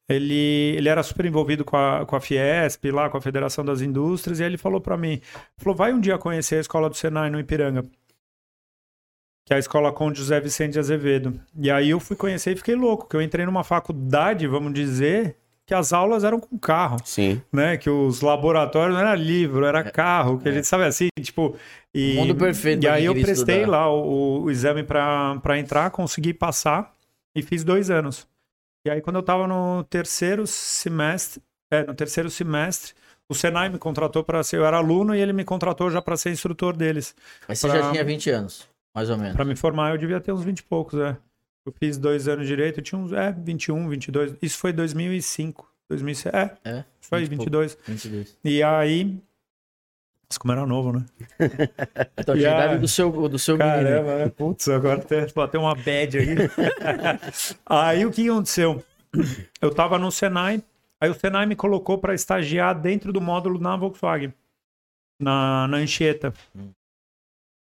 Ele, 0.08 0.74
ele 0.76 0.88
era 0.88 1.02
super 1.04 1.24
envolvido 1.24 1.64
com 1.64 1.76
a, 1.76 2.04
com 2.04 2.16
a 2.16 2.20
Fiesp, 2.20 2.90
lá 2.90 3.08
com 3.08 3.16
a 3.16 3.20
Federação 3.20 3.64
das 3.64 3.80
Indústrias, 3.80 4.40
e 4.40 4.42
ele 4.42 4.58
falou 4.58 4.80
pra 4.80 4.96
mim, 4.96 5.20
falou, 5.56 5.76
vai 5.76 5.92
um 5.92 6.00
dia 6.00 6.18
conhecer 6.18 6.56
a 6.56 6.60
escola 6.60 6.90
do 6.90 6.96
Senai 6.96 7.30
no 7.30 7.38
Ipiranga. 7.38 7.84
Que 9.46 9.54
é 9.54 9.56
a 9.56 9.58
escola 9.60 9.92
Conde 9.92 10.18
José 10.18 10.40
Vicente 10.40 10.78
Azevedo. 10.78 11.40
E 11.56 11.70
aí 11.70 11.90
eu 11.90 12.00
fui 12.00 12.16
conhecer 12.16 12.52
e 12.52 12.56
fiquei 12.56 12.74
louco, 12.74 13.08
que 13.08 13.14
eu 13.14 13.22
entrei 13.22 13.46
numa 13.46 13.62
faculdade, 13.62 14.48
vamos 14.48 14.74
dizer, 14.74 15.36
que 15.70 15.74
as 15.74 15.92
aulas 15.92 16.24
eram 16.24 16.40
com 16.40 16.58
carro 16.58 16.96
Sim. 17.04 17.40
né? 17.52 17.76
Que 17.76 17.88
os 17.88 18.20
laboratórios 18.22 18.92
não 18.92 19.00
era 19.00 19.14
livro, 19.14 19.64
era 19.64 19.88
carro, 19.88 20.40
que 20.40 20.48
a 20.48 20.52
gente 20.52 20.66
sabe 20.66 20.82
assim, 20.84 21.06
tipo. 21.20 21.54
E, 21.94 22.14
O 22.14 22.16
mundo 22.16 22.34
perfeito 22.34 22.82
E 22.82 22.88
aí 22.88 23.04
eu 23.04 23.14
prestei 23.14 23.60
estudar. 23.60 23.70
lá 23.78 23.92
o, 23.92 24.42
o 24.42 24.50
exame 24.50 24.82
para 24.82 25.56
entrar, 25.58 25.90
consegui 25.92 26.34
passar 26.34 26.92
e 27.36 27.40
fiz 27.42 27.62
dois 27.62 27.88
anos. 27.88 28.26
E 28.84 28.90
aí, 28.90 29.00
quando 29.00 29.16
eu 29.16 29.22
tava 29.22 29.46
no 29.46 29.84
terceiro 29.84 30.44
semestre, 30.46 31.40
é, 31.72 31.84
no 31.84 31.94
terceiro 31.94 32.28
semestre, 32.30 32.92
o 33.28 33.34
Senai 33.34 33.68
me 33.68 33.78
contratou 33.78 34.24
para 34.24 34.42
ser, 34.42 34.56
eu 34.56 34.64
era 34.66 34.78
aluno 34.78 35.14
e 35.14 35.20
ele 35.20 35.32
me 35.32 35.44
contratou 35.44 35.88
já 35.88 36.02
para 36.02 36.16
ser 36.16 36.30
instrutor 36.30 36.76
deles. 36.76 37.14
Mas 37.46 37.60
você 37.60 37.68
Pra- 37.68 37.80
já 37.80 37.90
tinha 37.92 38.04
20 38.04 38.28
anos, 38.30 38.66
mais 38.92 39.08
ou 39.08 39.16
menos. 39.16 39.34
Para 39.36 39.44
me 39.44 39.54
formar, 39.54 39.90
eu 39.92 39.98
devia 39.98 40.20
ter 40.20 40.32
uns 40.32 40.42
20 40.42 40.58
e 40.58 40.62
poucos, 40.64 40.98
é. 40.98 41.16
Eu 41.64 41.72
fiz 41.72 41.98
dois 41.98 42.26
anos 42.26 42.46
direito, 42.46 42.80
eu 42.80 42.84
tinha 42.84 42.98
uns, 42.98 43.12
é, 43.12 43.32
21, 43.32 43.88
22. 43.88 44.34
Isso 44.40 44.58
foi 44.58 44.72
2005. 44.72 45.70
2006, 45.88 46.34
é, 46.34 46.56
É, 46.64 46.84
foi 47.00 47.20
20 47.20 47.26
e 47.26 47.30
22. 47.30 47.78
22. 47.86 48.38
E 48.44 48.62
aí. 48.62 49.18
Mas 50.28 50.38
como 50.38 50.52
era 50.52 50.64
novo, 50.64 50.92
né? 50.92 51.04
Então, 52.16 52.34
a 52.34 52.38
idade 52.38 52.78
do 52.78 52.86
seu, 52.86 53.10
do 53.28 53.38
seu 53.38 53.56
menino. 53.56 53.74
Caramba, 53.74 54.18
né? 54.18 54.28
Putz, 54.28 54.68
agora 54.68 55.00
tem, 55.00 55.26
bateu 55.34 55.60
uma 55.60 55.74
bad 55.74 56.18
aí. 56.18 56.28
aí 57.66 58.06
o 58.06 58.12
que 58.12 58.28
aconteceu? 58.28 58.82
Eu 59.60 59.74
tava 59.74 59.98
no 59.98 60.12
Senai, 60.12 60.62
aí 61.00 61.10
o 61.10 61.14
Senai 61.14 61.46
me 61.46 61.56
colocou 61.56 61.98
para 61.98 62.14
estagiar 62.14 62.78
dentro 62.80 63.12
do 63.12 63.20
módulo 63.20 63.58
na 63.58 63.76
Volkswagen, 63.76 64.32
na, 65.20 65.66
na 65.66 65.78
Anchieta. 65.78 66.32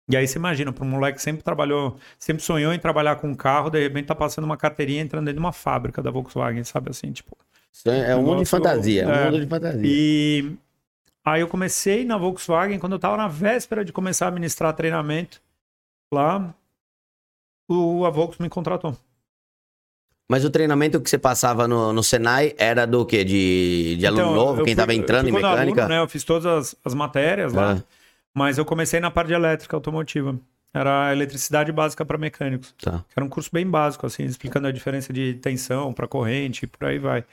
E 0.08 0.16
aí 0.16 0.26
você 0.26 0.38
imagina, 0.38 0.72
para 0.72 0.84
um 0.84 0.88
moleque 0.88 1.16
que 1.16 1.22
sempre 1.22 1.42
trabalhou, 1.42 1.96
sempre 2.18 2.42
sonhou 2.42 2.72
em 2.72 2.78
trabalhar 2.78 3.16
com 3.16 3.34
carro, 3.34 3.70
de 3.70 3.80
repente 3.82 4.06
tá 4.06 4.14
passando 4.14 4.44
uma 4.44 4.56
carteirinha 4.56 5.02
entrando 5.02 5.24
dentro 5.24 5.40
de 5.40 5.44
uma 5.44 5.52
fábrica 5.52 6.00
da 6.00 6.10
Volkswagen, 6.12 6.62
sabe 6.64 6.90
assim, 6.90 7.10
tipo. 7.10 7.36
Isso 7.72 7.90
É 7.90 8.14
um 8.14 8.22
mundo 8.22 8.38
de 8.38 8.44
fantasia, 8.48 9.02
é 9.02 9.06
um 9.06 9.10
é. 9.10 9.24
mundo 9.26 9.40
de 9.40 9.46
fantasia. 9.46 9.82
E 9.84 10.52
aí 11.24 11.40
eu 11.40 11.48
comecei 11.48 12.04
na 12.04 12.16
Volkswagen, 12.16 12.78
quando 12.78 12.92
eu 12.92 12.98
tava 12.98 13.16
na 13.16 13.26
véspera 13.28 13.84
de 13.84 13.92
começar 13.92 14.28
a 14.28 14.30
ministrar 14.30 14.72
treinamento 14.74 15.40
lá, 16.12 16.54
o, 17.68 18.04
a 18.06 18.10
Volks 18.10 18.38
me 18.38 18.48
contratou. 18.48 18.96
Mas 20.28 20.44
o 20.44 20.50
treinamento 20.50 21.00
que 21.00 21.08
você 21.08 21.18
passava 21.18 21.68
no, 21.68 21.92
no 21.92 22.02
Senai 22.02 22.52
era 22.58 22.84
do 22.86 23.06
quê? 23.06 23.22
De, 23.24 23.96
de 23.96 24.06
aluno 24.06 24.22
Então, 24.22 24.34
novo, 24.34 24.64
quem 24.64 24.74
fui- 24.74 24.82
tava 24.82 24.94
entrando 24.94 25.28
em 25.28 25.32
mecânica? 25.32 25.82
Aluno, 25.82 25.94
né? 25.96 26.00
Eu 26.02 26.08
fiz 26.08 26.24
todas 26.24 26.46
as, 26.46 26.76
as 26.84 26.94
matérias 26.94 27.52
lá, 27.52 27.74
Ah, 27.74 27.82
mas 28.36 28.58
eu 28.58 28.66
comecei 28.66 29.00
na 29.00 29.10
parte 29.10 29.28
de 29.28 29.32
elétrica 29.32 29.74
automotiva. 29.74 30.38
Era 30.74 31.10
eletricidade 31.10 31.72
básica 31.72 32.04
para 32.04 32.18
mecânicos. 32.18 32.74
tá. 32.78 33.02
Era 33.16 33.24
um 33.24 33.30
curso 33.30 33.48
bem 33.50 33.66
básico, 33.66 34.04
assim, 34.04 34.24
explicando 34.24 34.68
a 34.68 34.70
diferença 34.70 35.10
de 35.10 35.32
tensão 35.36 35.90
para 35.94 36.06
corrente 36.06 36.64
e 36.64 36.66
por 36.66 36.86
aí 36.86 36.98
vai. 36.98 37.24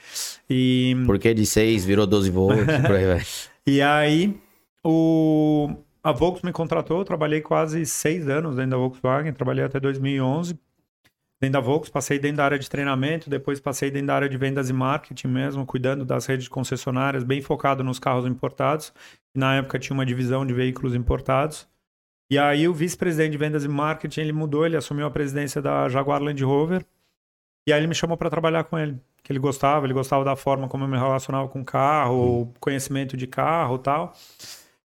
E, 0.48 0.96
Por 1.04 1.18
que 1.18 1.34
de 1.34 1.44
6 1.44 1.84
virou 1.84 2.06
12 2.06 2.30
volts? 2.30 2.64
por 2.80 2.96
aí 2.96 3.04
vai. 3.04 3.22
e 3.66 3.82
aí, 3.82 4.34
o, 4.82 5.76
a 6.02 6.10
Volks 6.10 6.40
me 6.40 6.52
contratou, 6.52 7.00
eu 7.00 7.04
trabalhei 7.04 7.42
quase 7.42 7.84
seis 7.84 8.26
anos 8.26 8.56
dentro 8.56 8.70
da 8.70 8.76
Volkswagen, 8.78 9.30
trabalhei 9.34 9.64
até 9.64 9.78
2011. 9.78 10.58
Dentro 11.38 11.52
da 11.52 11.60
Volks, 11.60 11.90
passei 11.90 12.18
dentro 12.18 12.38
da 12.38 12.46
área 12.46 12.58
de 12.58 12.70
treinamento, 12.70 13.28
depois 13.28 13.60
passei 13.60 13.90
dentro 13.90 14.06
da 14.06 14.14
área 14.14 14.28
de 14.30 14.38
vendas 14.38 14.70
e 14.70 14.72
marketing 14.72 15.28
mesmo, 15.28 15.66
cuidando 15.66 16.02
das 16.02 16.24
redes 16.24 16.44
de 16.44 16.50
concessionárias, 16.50 17.22
bem 17.22 17.42
focado 17.42 17.84
nos 17.84 17.98
carros 17.98 18.24
importados. 18.24 18.90
Na 19.34 19.56
época 19.56 19.78
tinha 19.78 19.94
uma 19.94 20.06
divisão 20.06 20.46
de 20.46 20.54
veículos 20.54 20.94
importados. 20.94 21.68
E 22.30 22.38
aí 22.38 22.66
o 22.68 22.74
vice-presidente 22.74 23.32
de 23.32 23.38
vendas 23.38 23.64
e 23.64 23.68
marketing, 23.68 24.20
ele 24.20 24.32
mudou, 24.32 24.64
ele 24.64 24.76
assumiu 24.76 25.06
a 25.06 25.10
presidência 25.10 25.60
da 25.60 25.88
Jaguar 25.88 26.22
Land 26.22 26.42
Rover. 26.44 26.84
E 27.66 27.72
aí 27.72 27.80
ele 27.80 27.86
me 27.86 27.94
chamou 27.94 28.16
para 28.16 28.30
trabalhar 28.30 28.64
com 28.64 28.78
ele, 28.78 29.00
que 29.22 29.32
ele 29.32 29.38
gostava, 29.38 29.86
ele 29.86 29.94
gostava 29.94 30.24
da 30.24 30.36
forma 30.36 30.68
como 30.68 30.84
eu 30.84 30.88
me 30.88 30.98
relacionava 30.98 31.48
com 31.48 31.64
carro, 31.64 32.52
conhecimento 32.60 33.16
de 33.16 33.26
carro, 33.26 33.76
e 33.76 33.78
tal. 33.78 34.12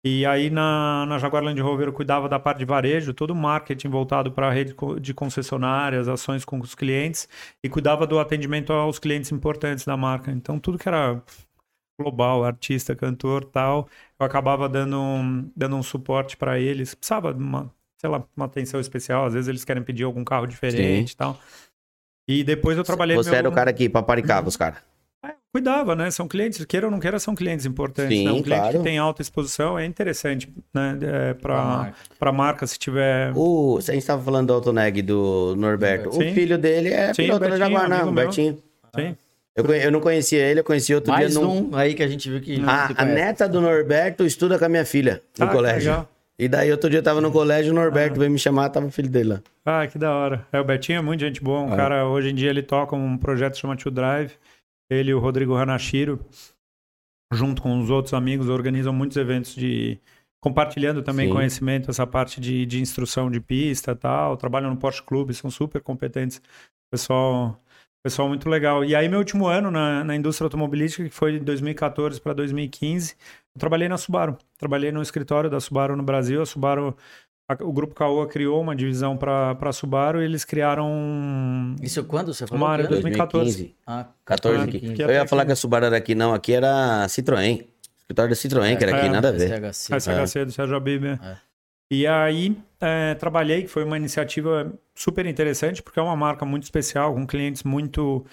E 0.04 0.24
aí 0.26 0.52
na, 0.52 1.06
na 1.08 1.18
Jaguar 1.18 1.44
Land 1.44 1.60
Rover 1.62 1.88
eu 1.88 1.94
cuidava 1.94 2.30
da 2.30 2.40
parte 2.40 2.60
de 2.60 2.66
varejo, 2.66 3.12
todo 3.14 3.32
o 3.32 3.36
marketing 3.36 3.90
voltado 3.90 4.32
para 4.32 4.48
a 4.48 4.52
rede 4.52 4.76
de 5.02 5.14
concessionárias, 5.16 6.08
ações 6.08 6.46
com 6.46 6.60
os 6.60 6.76
clientes 6.76 7.28
e 7.64 7.70
cuidava 7.70 8.06
do 8.06 8.20
atendimento 8.20 8.72
aos 8.72 9.00
clientes 9.00 9.32
importantes 9.32 9.84
da 9.84 9.98
marca. 9.98 10.32
Então 10.32 10.60
tudo 10.60 10.78
que 10.78 10.88
era 10.88 11.24
global, 12.00 12.44
artista, 12.44 12.96
cantor, 12.96 13.46
tal, 13.46 13.88
eu 14.20 14.26
acabava 14.26 14.68
dando 14.68 15.00
um, 15.00 15.50
dando 15.56 15.76
um 15.76 15.84
suporte 15.84 16.36
para 16.38 16.60
eles. 16.60 16.94
Precisava 16.94 17.34
de 17.34 17.42
uma, 17.42 17.72
sei 18.00 18.10
lá, 18.10 18.24
uma 18.36 18.46
atenção 18.46 18.80
especial, 18.80 19.26
às 19.26 19.34
vezes 19.34 19.48
eles 19.48 19.64
querem 19.64 19.84
pedir 19.84 20.04
algum 20.04 20.24
carro 20.24 20.46
diferente, 20.46 21.12
e 21.12 21.16
tal. 21.16 21.40
E 22.28 22.44
depois 22.44 22.78
eu 22.78 22.84
trabalhei 22.84 23.16
Você 23.16 23.30
meu- 23.30 23.40
era 23.40 23.50
o 23.50 23.52
cara 23.52 23.72
que 23.72 23.88
paparicava 23.88 24.48
os 24.48 24.58
caras. 24.58 24.80
cuidava, 25.54 25.96
né? 25.96 26.12
São 26.12 26.28
clientes, 26.28 26.66
queira 26.66 26.88
ou 26.88 26.92
não 26.92 27.00
queira, 27.00 27.18
são 27.18 27.34
clientes 27.34 27.66
importantes. 27.66 28.18
Sim, 28.18 28.26
né? 28.26 28.32
Um 28.34 28.42
cliente 28.44 28.62
claro. 28.62 28.78
que 28.80 28.84
tem 28.84 28.98
alta 28.98 29.22
exposição 29.22 29.80
é 29.80 29.86
interessante, 29.86 30.52
né? 30.74 30.98
É, 31.02 31.34
Pra 31.34 31.56
para 31.56 31.64
marca. 31.66 31.98
para 32.20 32.32
marca, 32.34 32.68
se 32.68 32.78
tiver. 32.78 33.32
O, 33.36 33.78
a 33.78 33.82
gente 33.82 34.00
estava 34.00 34.22
falando 34.22 34.48
do 34.48 34.54
Autoneg 34.54 35.02
do 35.02 35.56
Norberto. 35.56 36.12
Sim. 36.12 36.32
O 36.32 36.34
filho 36.34 36.58
dele 36.58 36.90
é 36.90 37.14
Sim, 37.14 37.24
piloto 37.24 37.48
da 37.48 37.58
Jaguar, 37.58 37.88
não, 37.88 37.96
amigo 37.98 38.10
o 38.10 38.14
meu. 38.14 38.24
Bertinho. 38.26 38.58
Sim. 38.96 39.16
Eu, 39.56 39.64
eu 39.74 39.92
não 39.92 40.02
conhecia 40.02 40.40
ele, 40.40 40.60
eu 40.60 40.64
conheci 40.64 40.94
outro 40.94 41.12
Mais 41.12 41.32
dia. 41.32 41.40
num- 41.42 41.70
um 41.72 41.76
aí 41.76 41.94
que 41.94 42.04
a 42.04 42.08
gente 42.08 42.30
viu 42.30 42.42
que. 42.42 42.62
A, 42.66 43.02
a 43.02 43.06
neta 43.06 43.48
do 43.48 43.62
Norberto 43.62 44.26
estuda 44.26 44.60
com 44.60 44.66
a 44.66 44.70
minha 44.70 44.86
filha 44.86 45.22
no 45.40 45.46
Ah, 45.46 45.50
colégio. 45.50 45.92
legal. 45.92 46.10
E 46.38 46.50
daí 46.50 46.70
outro 46.70 46.90
dia 46.90 47.00
eu 47.00 47.04
tava 47.04 47.22
no 47.22 47.32
colégio, 47.32 47.72
o 47.72 47.76
Norberto 47.76 48.20
veio 48.20 48.30
me 48.30 48.38
chamar, 48.38 48.68
tava 48.70 48.86
o 48.88 48.92
filho 48.92 49.08
dele 49.10 49.30
lá. 49.30 49.42
Ah, 49.66 49.88
que 49.88 49.98
da 49.98 50.14
hora. 50.14 50.46
É, 50.52 50.60
o 50.60 50.64
Betinho 50.66 50.98
é 51.00 51.02
muito 51.02 51.22
gente 51.22 51.42
boa. 51.42 51.62
Um 51.62 51.74
É. 51.74 51.78
cara, 51.78 52.06
hoje 52.06 52.30
em 52.32 52.36
dia, 52.36 52.50
ele 52.50 52.62
toca 52.62 52.94
um 52.94 53.18
projeto 53.18 53.58
chamado 53.58 53.80
To 53.80 53.90
Drive. 53.90 54.34
Ele 54.90 55.12
e 55.12 55.14
o 55.14 55.20
Rodrigo 55.20 55.56
Hanashiro, 55.56 56.20
junto 57.34 57.62
com 57.62 57.80
os 57.80 57.90
outros 57.90 58.14
amigos, 58.14 58.50
organizam 58.50 58.92
muitos 58.94 59.18
eventos 59.18 59.56
de. 59.56 59.98
Compartilhando 60.42 61.02
também 61.02 61.28
Sim. 61.28 61.34
conhecimento, 61.34 61.90
essa 61.90 62.06
parte 62.06 62.40
de, 62.40 62.66
de 62.68 62.80
instrução 62.80 63.32
de 63.32 63.40
pista 63.40 63.94
e 63.94 63.96
tal. 63.96 64.38
Trabalham 64.38 64.70
no 64.70 64.78
Porsche 64.78 65.02
Clube, 65.02 65.34
são 65.34 65.50
super 65.50 65.82
competentes. 65.82 66.40
Pessoal, 66.92 67.60
pessoal 68.06 68.28
muito 68.28 68.48
legal. 68.48 68.86
E 68.86 68.96
aí, 68.96 69.10
meu 69.10 69.18
último 69.20 69.48
ano 69.48 69.72
na, 69.72 70.04
na 70.04 70.16
indústria 70.16 70.46
automobilística, 70.46 71.04
que 71.04 71.10
foi 71.10 71.34
de 71.34 71.40
2014 71.40 72.22
para 72.22 72.34
2015, 72.34 73.16
eu 73.56 73.60
trabalhei 73.60 73.90
na 73.90 73.98
Subaru. 73.98 74.38
Trabalhei 74.60 74.92
no 74.92 75.02
escritório 75.02 75.50
da 75.50 75.60
Subaru 75.60 75.96
no 75.96 76.04
Brasil. 76.04 76.40
A 76.42 76.46
Subaru 76.46 76.96
a- 77.50 77.58
o 77.64 77.74
grupo 77.74 77.96
Caoa 77.96 78.28
criou 78.28 78.62
uma 78.62 78.76
divisão 78.76 79.18
para 79.18 79.58
a 79.60 79.72
Subaru 79.74 80.22
e 80.22 80.26
eles 80.26 80.46
criaram 80.46 81.76
Isso 81.82 82.04
quando 82.04 82.32
você 82.34 82.46
falou? 82.46 82.64
uma 82.64 82.72
área 82.72 82.86
que 82.86 82.94
ano? 82.94 83.02
2014. 83.02 83.44
2015. 83.44 83.76
Ah, 83.88 84.06
14 84.24 84.58
Ah, 84.60 84.64
aqui. 84.64 85.02
Eu 85.02 85.10
ia 85.10 85.28
falar 85.28 85.46
que- 85.46 85.52
a 85.52 85.56
Subaru 85.56 85.86
era 85.86 85.98
aqui, 85.98 86.14
não. 86.14 86.32
Aqui 86.34 86.54
era 86.54 87.06
Citroën. 87.08 87.66
Escritório 88.02 88.30
da 88.30 88.36
Citroën, 88.36 88.78
que 88.78 88.84
era 88.84 88.98
aqui, 88.98 89.08
É, 89.08 89.10
nada 89.10 89.30
a 89.30 89.32
ver. 89.32 89.48
SHC. 89.50 89.94
SHC 90.00 90.46
do 90.46 90.52
Sérgio 90.52 90.76
Abib. 90.76 91.06
É. 91.06 91.38
E 91.96 92.08
aí 92.08 92.58
é, 92.82 93.14
trabalhei, 93.16 93.64
que 93.64 93.68
foi 93.68 93.84
uma 93.84 93.98
iniciativa 93.98 94.72
super 94.94 95.26
interessante, 95.26 95.82
porque 95.82 96.00
é 96.00 96.04
uma 96.04 96.16
marca 96.16 96.46
muito 96.46 96.64
especial, 96.64 97.14
com 97.14 97.26
clientes 97.26 97.64
muito, 97.64 98.26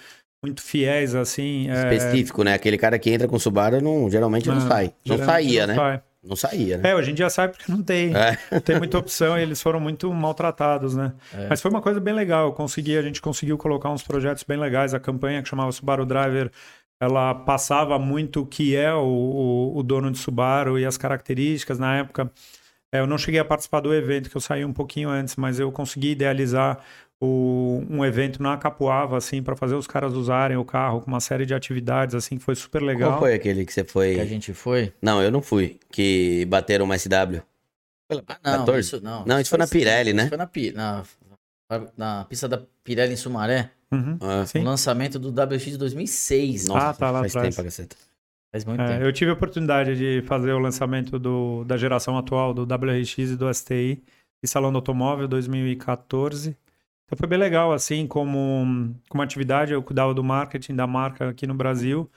muito 0.43 0.61
fiéis, 0.61 1.15
assim. 1.15 1.69
é, 1.69 1.73
Específico, 1.95 2.43
né? 2.43 2.53
Aquele 2.53 2.77
cara 2.77 2.99
que 2.99 3.09
entra 3.09 3.27
com 3.27 3.39
Subaru 3.39 3.81
não, 3.81 4.09
geralmente 4.09 4.47
não 4.47 4.57
é, 4.57 4.61
sai. 4.61 4.93
Não 5.05 5.17
saía, 5.17 5.67
não 5.67 5.73
né? 5.75 5.79
sai. 5.79 6.01
Não 6.23 6.35
saía, 6.37 6.77
né? 6.77 6.89
É, 6.91 6.95
hoje 6.95 7.11
em 7.11 7.13
dia 7.13 7.29
sai 7.29 7.49
porque 7.49 7.69
não 7.69 7.83
tem, 7.83 8.15
É. 8.15 8.37
não 8.49 8.61
tem 8.61 8.77
muita 8.77 8.97
opção 8.97 9.37
e 9.37 9.41
eles 9.41 9.61
foram 9.61 9.79
muito 9.79 10.11
maltratados, 10.13 10.95
né? 10.95 11.11
É. 11.33 11.47
Mas 11.49 11.61
foi 11.61 11.69
uma 11.69 11.81
coisa 11.81 11.99
bem 11.99 12.13
legal. 12.13 12.45
Eu 12.47 12.53
consegui, 12.53 12.97
a 12.97 13.01
gente 13.01 13.21
conseguiu 13.21 13.57
colocar 13.57 13.89
uns 13.89 14.03
projetos 14.03 14.43
bem 14.43 14.57
legais. 14.57 14.93
A 14.93 14.99
campanha 15.01 15.41
que 15.43 15.49
chamava 15.49 15.69
Subaru 15.73 16.05
Driver, 16.05 16.49
ela 16.97 17.35
passava 17.35 17.99
muito 17.99 18.41
o 18.41 18.45
que 18.45 18.73
é 18.73 18.93
o, 18.93 19.03
o, 19.03 19.77
o 19.77 19.83
dono 19.83 20.09
de 20.09 20.17
Subaru 20.17 20.79
e 20.79 20.85
as 20.85 20.97
características. 20.97 21.77
Na 21.77 21.97
época, 21.97 22.23
é, 22.23 22.29
eu 22.99 23.07
não 23.07 23.17
cheguei 23.17 23.39
a 23.39 23.45
participar 23.45 23.79
do 23.79 23.93
evento, 23.93 24.29
que 24.29 24.37
eu 24.37 24.41
saí 24.41 24.63
um 24.65 24.73
pouquinho 24.73 25.09
antes, 25.09 25.35
mas 25.35 25.59
eu 25.59 25.71
consegui 25.71 26.11
idealizar 26.11 26.79
o- 27.21 27.81
um 27.89 28.03
evento 28.03 28.41
na 28.43 28.57
Capuava, 28.57 29.17
assim, 29.17 29.41
para 29.41 29.55
fazer 29.55 29.75
os 29.75 29.87
caras 29.87 30.13
usarem 30.13 30.57
o 30.57 30.65
carro 30.65 30.99
com 31.01 31.07
uma 31.07 31.19
série 31.21 31.45
de 31.45 31.53
atividades, 31.53 32.13
assim, 32.15 32.37
que 32.37 32.43
foi 32.43 32.55
super 32.55 32.81
legal. 32.81 33.11
Qual 33.11 33.19
foi 33.21 33.33
aquele 33.33 33.65
que 33.65 33.71
você 33.73 33.83
foi? 33.83 34.15
Que 34.15 34.19
a 34.21 34.25
gente 34.25 34.53
foi? 34.53 34.91
Não, 35.01 35.21
eu 35.21 35.31
não 35.31 35.41
fui. 35.41 35.79
Que 35.91 36.45
bateram 36.49 36.83
uma 36.85 36.95
SW. 36.97 37.41
Ah, 38.11 38.57
não, 38.57 38.65
14? 38.65 38.79
isso 38.81 39.01
não. 39.01 39.25
Não, 39.25 39.39
isso 39.39 39.49
foi 39.49 39.57
na 39.59 39.67
Pirelli, 39.67 40.09
isso 40.09 40.17
né? 40.17 40.27
Foi 40.27 40.37
na, 40.37 40.45
Pi- 40.47 40.71
na, 40.73 41.03
na 41.97 42.25
pista 42.25 42.47
da 42.47 42.61
Pirelli 42.83 43.13
em 43.13 43.17
Sumaré. 43.17 43.71
Uhum. 43.91 44.17
Ah. 44.21 44.43
O 44.55 44.63
lançamento 44.63 45.17
do 45.17 45.29
WX 45.31 45.65
de 45.71 45.77
2006. 45.77 46.67
Nossa, 46.67 46.89
Ah, 46.89 46.93
tá 46.93 47.09
lá 47.11 47.19
faz 47.21 47.35
atrás. 47.35 47.55
tempo, 47.55 47.65
caceta. 47.65 47.95
Faz 48.53 48.65
muito 48.65 48.81
É, 48.81 48.87
tempo. 48.87 49.03
eu 49.03 49.11
tive 49.11 49.31
a 49.31 49.33
oportunidade 49.33 49.95
de 49.97 50.21
fazer 50.27 50.51
o 50.53 50.59
lançamento 50.59 51.17
do, 51.17 51.63
da 51.65 51.75
geração 51.75 52.15
atual 52.17 52.53
do 52.53 52.61
WRX 52.71 53.17
e 53.31 53.35
do 53.35 53.51
STI 53.51 54.03
em 54.43 54.47
Salão 54.47 54.71
do 54.71 54.75
Automóvel 54.77 55.27
2014. 55.27 56.55
Então 57.05 57.17
foi 57.17 57.27
bem 57.27 57.39
legal, 57.39 57.73
assim, 57.73 58.05
como, 58.05 58.93
como 59.09 59.23
atividade, 59.23 59.73
eu 59.73 59.81
cuidava 59.81 60.13
do 60.13 60.23
marketing 60.23 60.75
da 60.75 60.85
marca 60.85 61.29
aqui 61.29 61.47
no 61.47 61.55
Brasil. 61.55 62.07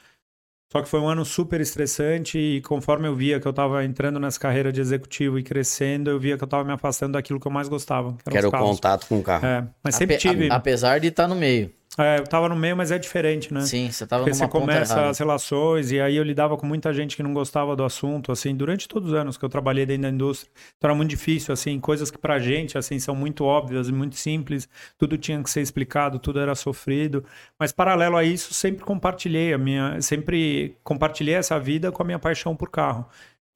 Só 0.70 0.82
que 0.82 0.88
foi 0.88 1.00
um 1.00 1.08
ano 1.08 1.24
super 1.24 1.60
estressante 1.60 2.36
e 2.38 2.60
conforme 2.60 3.06
eu 3.08 3.14
via 3.14 3.40
que 3.40 3.46
eu 3.46 3.50
estava 3.50 3.84
entrando 3.84 4.18
nessa 4.20 4.38
carreira 4.38 4.70
de 4.72 4.80
executivo 4.80 5.38
e 5.38 5.42
crescendo, 5.42 6.10
eu 6.10 6.18
via 6.18 6.36
que 6.36 6.42
eu 6.42 6.46
estava 6.46 6.64
me 6.64 6.72
afastando 6.72 7.12
daquilo 7.12 7.38
que 7.40 7.46
eu 7.46 7.52
mais 7.52 7.68
gostava, 7.68 8.12
que 8.14 8.24
Que 8.24 8.36
eram 8.36 8.48
era 8.48 8.48
o 8.48 8.50
contato 8.74 9.06
com 9.06 9.18
o 9.20 9.22
carro. 9.22 9.46
É, 9.46 9.64
mas 9.82 9.94
sempre 9.94 10.16
Ape- 10.16 10.22
tive. 10.28 10.50
apesar 10.50 10.98
de 11.00 11.06
estar 11.06 11.28
no 11.28 11.36
meio. 11.36 11.70
É, 11.98 12.18
eu 12.18 12.24
estava 12.24 12.48
no 12.48 12.54
meio, 12.54 12.76
mas 12.76 12.90
é 12.90 12.98
diferente, 12.98 13.52
né? 13.54 13.62
Sim, 13.62 13.90
você 13.90 14.06
tava 14.06 14.22
Porque 14.22 14.36
numa 14.36 14.46
você 14.46 14.50
começa 14.52 14.92
errada. 14.94 15.10
as 15.10 15.18
relações, 15.18 15.90
e 15.90 15.98
aí 15.98 16.16
eu 16.16 16.22
lidava 16.22 16.56
com 16.56 16.66
muita 16.66 16.92
gente 16.92 17.16
que 17.16 17.22
não 17.22 17.32
gostava 17.32 17.74
do 17.74 17.82
assunto, 17.82 18.30
assim, 18.30 18.54
durante 18.54 18.86
todos 18.86 19.12
os 19.12 19.14
anos 19.14 19.38
que 19.38 19.44
eu 19.44 19.48
trabalhei 19.48 19.86
dentro 19.86 20.02
da 20.02 20.10
indústria. 20.10 20.50
Então 20.76 20.90
era 20.90 20.94
muito 20.94 21.08
difícil, 21.08 21.54
assim, 21.54 21.80
coisas 21.80 22.10
que 22.10 22.18
pra 22.18 22.38
gente, 22.38 22.76
assim, 22.76 22.98
são 22.98 23.14
muito 23.14 23.44
óbvias 23.44 23.88
e 23.88 23.92
muito 23.92 24.16
simples, 24.16 24.68
tudo 24.98 25.16
tinha 25.16 25.42
que 25.42 25.48
ser 25.48 25.62
explicado, 25.62 26.18
tudo 26.18 26.38
era 26.38 26.54
sofrido. 26.54 27.24
Mas 27.58 27.72
paralelo 27.72 28.16
a 28.16 28.24
isso, 28.24 28.52
sempre 28.52 28.84
compartilhei 28.84 29.54
a 29.54 29.58
minha, 29.58 30.00
sempre 30.02 30.76
compartilhei 30.84 31.34
essa 31.34 31.58
vida 31.58 31.90
com 31.90 32.02
a 32.02 32.06
minha 32.06 32.18
paixão 32.18 32.54
por 32.54 32.70
carro. 32.70 33.08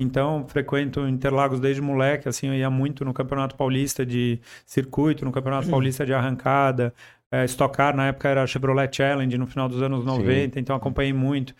Então, 0.03 0.47
frequento 0.49 1.07
Interlagos 1.07 1.61
desde 1.61 1.83
moleque, 1.83 2.27
assim, 2.27 2.47
eu 2.47 2.55
ia 2.55 2.71
muito 2.71 3.05
no 3.05 3.13
Campeonato 3.13 3.55
Paulista 3.55 4.05
de 4.05 4.41
circuito, 4.65 5.27
no 5.27 5.31
Campeonato 5.31 5.69
Paulista 5.69 6.07
de 6.07 6.15
arrancada, 6.15 6.95
é, 7.33 7.45
Stock 7.45 7.77
Car, 7.77 7.95
na 7.95 8.09
época 8.09 8.29
era 8.29 8.47
Chevrolet 8.47 8.95
Challenge, 8.95 9.39
no 9.39 9.47
final 9.47 9.69
dos 9.69 9.83
anos 9.83 10.05
90, 10.05 10.59
então 10.59 10.75
acompanhei 10.75 11.13
muito. 11.13 11.55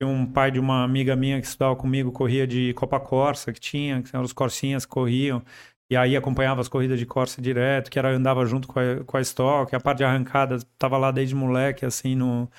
Tinha 0.00 0.08
um 0.08 0.26
pai 0.26 0.50
de 0.50 0.58
uma 0.58 0.84
amiga 0.84 1.16
minha 1.16 1.40
que 1.40 1.46
estudava 1.46 1.76
comigo, 1.76 2.12
corria 2.12 2.46
de 2.46 2.74
Copa 2.74 3.00
Corsa, 3.00 3.52
que 3.52 3.60
tinha, 3.60 4.02
que 4.02 4.10
eram 4.14 4.24
os 4.24 4.32
Corsinhas 4.32 4.84
que 4.84 4.90
corriam. 4.92 5.42
E 5.90 5.96
aí 5.96 6.16
acompanhava 6.16 6.60
as 6.60 6.68
corridas 6.68 6.98
de 6.98 7.06
Corsa 7.06 7.40
direto, 7.40 7.90
que 7.90 7.98
era 7.98 8.10
andava 8.10 8.44
junto 8.46 8.66
com 8.68 8.80
a, 8.80 9.04
com 9.04 9.16
a 9.16 9.20
Stock, 9.20 9.74
a 9.74 9.80
parte 9.80 9.98
de 9.98 10.04
arrancada 10.04 10.58
tava 10.78 10.98
lá 10.98 11.10
desde 11.10 11.34
moleque, 11.34 11.84
assim, 11.86 12.14
no, 12.14 12.50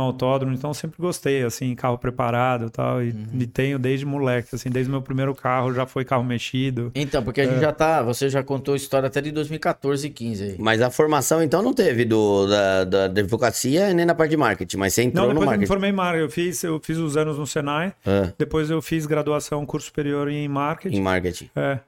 no 0.00 0.06
autódromo, 0.06 0.54
então 0.54 0.72
sempre 0.74 0.96
gostei, 0.98 1.42
assim, 1.42 1.74
carro 1.74 1.98
preparado 1.98 2.66
e 2.66 2.70
tal, 2.70 3.02
e, 3.02 3.10
Uhum. 3.10 3.26
e 3.40 3.46
tenho 3.46 3.78
desde 3.78 4.06
moleque, 4.06 4.54
assim, 4.54 4.70
desde 4.70 4.90
meu 4.90 5.02
primeiro 5.02 5.34
carro 5.34 5.72
já 5.74 5.86
foi 5.86 6.04
carro 6.04 6.24
mexido. 6.24 6.90
Então, 6.94 7.22
porque 7.22 7.40
a 7.40 7.44
É. 7.44 7.48
gente 7.48 7.60
já 7.60 7.72
tá. 7.72 8.02
Você 8.02 8.28
já 8.28 8.42
contou 8.42 8.74
história 8.74 9.06
até 9.06 9.20
de 9.20 9.30
2014 9.30 10.06
e 10.06 10.10
15 10.10 10.42
aí. 10.44 10.56
Mas 10.58 10.80
a 10.80 10.90
formação, 10.90 11.42
então, 11.42 11.62
não 11.62 11.72
teve 11.74 12.04
do, 12.04 12.46
da, 12.46 12.84
da, 12.84 13.08
da 13.08 13.20
advocacia 13.20 13.92
nem 13.92 14.06
na 14.06 14.14
parte 14.14 14.30
de 14.30 14.36
marketing, 14.36 14.76
mas 14.76 14.94
você 14.94 15.02
entrou 15.02 15.26
Não, 15.26 15.34
no 15.34 15.40
depois 15.40 15.46
eu 15.46 15.50
me 15.50 15.56
marketing. 15.58 15.66
formei 15.68 15.90
em 15.90 15.92
marketing, 15.92 16.22
eu 16.24 16.30
fiz, 16.30 16.64
eu 16.64 16.80
fiz 16.82 16.96
os 16.98 17.16
anos 17.16 17.38
no 17.38 17.46
Senai, 17.46 17.92
Ah, 18.06 18.32
depois 18.38 18.70
eu 18.70 18.80
fiz 18.80 19.06
graduação, 19.06 19.64
curso 19.66 19.86
superior 19.88 20.28
em 20.28 20.48
marketing, 20.48 20.96
em 20.96 21.00
marketing. 21.02 21.50
É. 21.54 21.80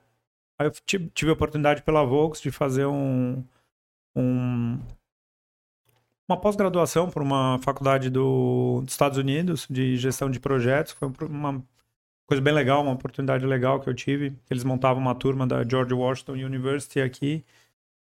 Aí 0.60 0.66
eu 0.68 0.72
tive, 0.86 1.08
tive 1.14 1.30
a 1.30 1.34
oportunidade 1.34 1.82
pela 1.82 2.04
Volks 2.04 2.40
de 2.40 2.50
fazer 2.50 2.86
um, 2.86 3.42
um- 4.14 4.78
uma 6.28 6.36
pós-graduação 6.36 7.10
por 7.10 7.22
uma 7.22 7.58
faculdade 7.62 8.08
do, 8.10 8.80
dos 8.84 8.92
Estados 8.94 9.18
Unidos 9.18 9.66
de 9.68 9.96
gestão 9.96 10.30
de 10.30 10.40
projetos. 10.40 10.92
Foi 10.92 11.08
um 11.08 11.26
uma 11.26 11.62
coisa 12.26 12.40
bem 12.40 12.54
legal, 12.54 12.82
uma 12.82 12.92
oportunidade 12.92 13.44
legal 13.44 13.80
que 13.80 13.88
eu 13.88 13.94
tive. 13.94 14.32
Eles 14.50 14.64
montavam 14.64 15.02
uma 15.02 15.14
turma 15.14 15.46
da 15.46 15.62
George 15.64 15.92
Washington 15.92 16.32
University 16.32 17.00
aqui. 17.00 17.44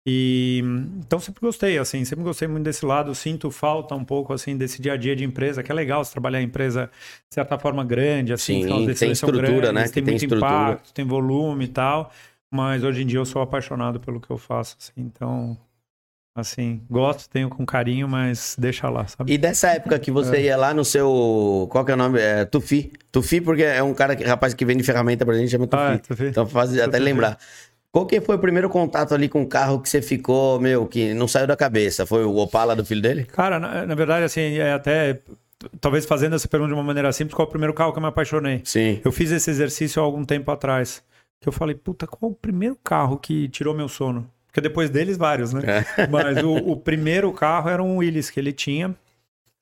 E 0.07 0.62
então 0.98 1.18
sempre 1.18 1.40
gostei, 1.40 1.79
assim, 1.79 2.05
sempre 2.05 2.24
gostei 2.24 2.46
muito 2.46 2.64
desse 2.64 2.85
lado. 2.85 3.14
Sinto 3.14 3.50
falta 3.50 3.94
um 3.94 4.05
pouco 4.05 4.35
assim 4.35 4.57
desse 4.57 4.81
dia 4.81 4.92
a 4.92 4.96
dia 4.96 5.16
de 5.16 5.24
empresa, 5.24 5.62
que 5.62 5.72
é 5.72 5.74
legal 5.74 6.05
você 6.05 6.12
trabalhar 6.12 6.42
em 6.42 6.44
empresa 6.44 6.90
de 7.29 7.35
certa 7.35 7.59
forma 7.59 7.83
grande, 7.85 8.33
assim, 8.33 8.62
Sim, 8.64 8.94
tem 8.94 9.11
estrutura, 9.12 9.46
grandes, 9.46 9.72
né? 9.72 9.83
Tem 9.85 9.92
tem 9.92 10.03
muito 10.05 10.24
estrutura. 10.24 10.53
impacto, 10.72 10.92
tem 10.92 11.05
volume 11.07 11.64
e 11.64 11.68
tal. 11.68 12.12
Mas 12.50 12.85
hoje 12.85 13.03
em 13.03 13.07
dia 13.07 13.18
eu 13.18 13.24
sou 13.24 13.40
apaixonado 13.42 13.98
pelo 13.98 14.20
que 14.20 14.31
eu 14.31 14.38
faço, 14.38 14.77
assim, 14.79 14.92
então, 14.98 15.59
assim, 16.35 16.83
gosto, 16.90 17.29
tenho 17.31 17.49
com 17.49 17.64
carinho, 17.64 18.09
mas 18.09 18.57
deixa 18.59 18.88
lá, 18.90 19.07
sabe? 19.07 19.33
E 19.33 19.38
dessa 19.38 19.68
época 19.68 19.99
que 19.99 20.11
você 20.11 20.42
ia 20.42 20.57
lá 20.57 20.75
no 20.75 20.85
seu. 20.85 21.68
Qual 21.70 21.85
que 21.85 21.92
é 21.92 21.94
o 21.94 21.97
nome? 21.97 22.20
É, 22.20 22.44
Tufi. 22.44 22.92
Tufi, 23.12 23.40
porque 23.40 23.62
é 23.62 23.83
um 23.83 23.94
cara, 23.94 24.16
que, 24.16 24.25
rapaz 24.25 24.53
que 24.55 24.64
vende 24.64 24.83
ferramenta 24.83 25.25
pra 25.25 25.35
gente, 25.35 25.51
chama 25.51 25.66
Tufi. 25.66 25.83
Ah, 25.83 25.99
tu 25.99 26.14
vê? 26.14 26.29
Então 26.29 26.47
faz 26.47 26.77
até 26.77 26.99
Tufi. 26.99 27.03
lembrar. 27.03 27.38
Qual 27.92 28.07
que 28.07 28.20
foi 28.20 28.35
o 28.35 28.38
primeiro 28.40 28.68
contato 28.68 29.14
ali 29.14 29.29
com 29.29 29.42
o 29.42 29.47
carro 29.47 29.81
que 29.81 29.88
você 29.88 30.03
ficou, 30.03 30.59
meu, 30.59 30.85
que 30.85 31.14
não 31.14 31.29
saiu 31.29 31.47
da 31.47 31.57
cabeça? 31.57 32.05
Foi 32.05 32.25
o 32.25 32.37
Opala 32.38 32.75
do 32.75 32.85
filho 32.85 33.01
dele? 33.01 33.23
Cara, 33.25 33.61
na, 33.61 33.87
na 33.87 33.94
verdade, 33.94 34.25
assim, 34.25 34.59
é 34.59 34.73
até, 34.73 35.20
talvez 35.81 36.05
fazendo 36.05 36.35
essa 36.35 36.49
pergunta 36.49 36.70
de 36.70 36.75
uma 36.75 36.83
maneira 36.83 37.12
simples, 37.12 37.37
qual 37.37 37.47
é 37.47 37.49
o 37.49 37.51
primeiro 37.53 37.73
carro 37.73 37.92
que 37.92 37.99
eu 37.99 38.03
me 38.03 38.09
apaixonei? 38.09 38.62
Sim. 38.64 39.01
Eu 39.05 39.12
fiz 39.12 39.31
esse 39.31 39.49
exercício 39.49 40.03
há 40.03 40.05
algum 40.05 40.25
tempo 40.25 40.51
atrás. 40.51 41.05
Que 41.40 41.49
eu 41.49 41.53
falei, 41.53 41.77
puta, 41.77 42.05
qual 42.05 42.33
o 42.33 42.35
primeiro 42.35 42.77
carro 42.83 43.16
que 43.16 43.49
tirou 43.49 43.75
meu 43.75 43.87
sono? 43.87 44.29
Porque 44.55 44.61
depois 44.61 44.88
deles, 44.88 45.17
vários, 45.17 45.53
né? 45.53 45.62
Mas 46.09 46.40
o, 46.40 46.55
o 46.55 46.77
primeiro 46.77 47.33
carro 47.33 47.69
era 47.69 47.83
um 47.83 47.97
Willys 47.97 48.31
que 48.31 48.38
ele 48.38 48.53
tinha. 48.53 48.95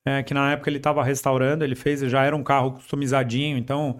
é, 0.04 0.22
que 0.22 0.34
na 0.34 0.52
época 0.52 0.68
ele 0.68 0.76
estava 0.76 1.02
restaurando, 1.02 1.64
ele 1.64 1.74
fez, 1.74 2.00
já 2.00 2.22
era 2.22 2.36
um 2.36 2.42
carro 2.42 2.72
customizadinho, 2.72 3.56
então, 3.56 3.98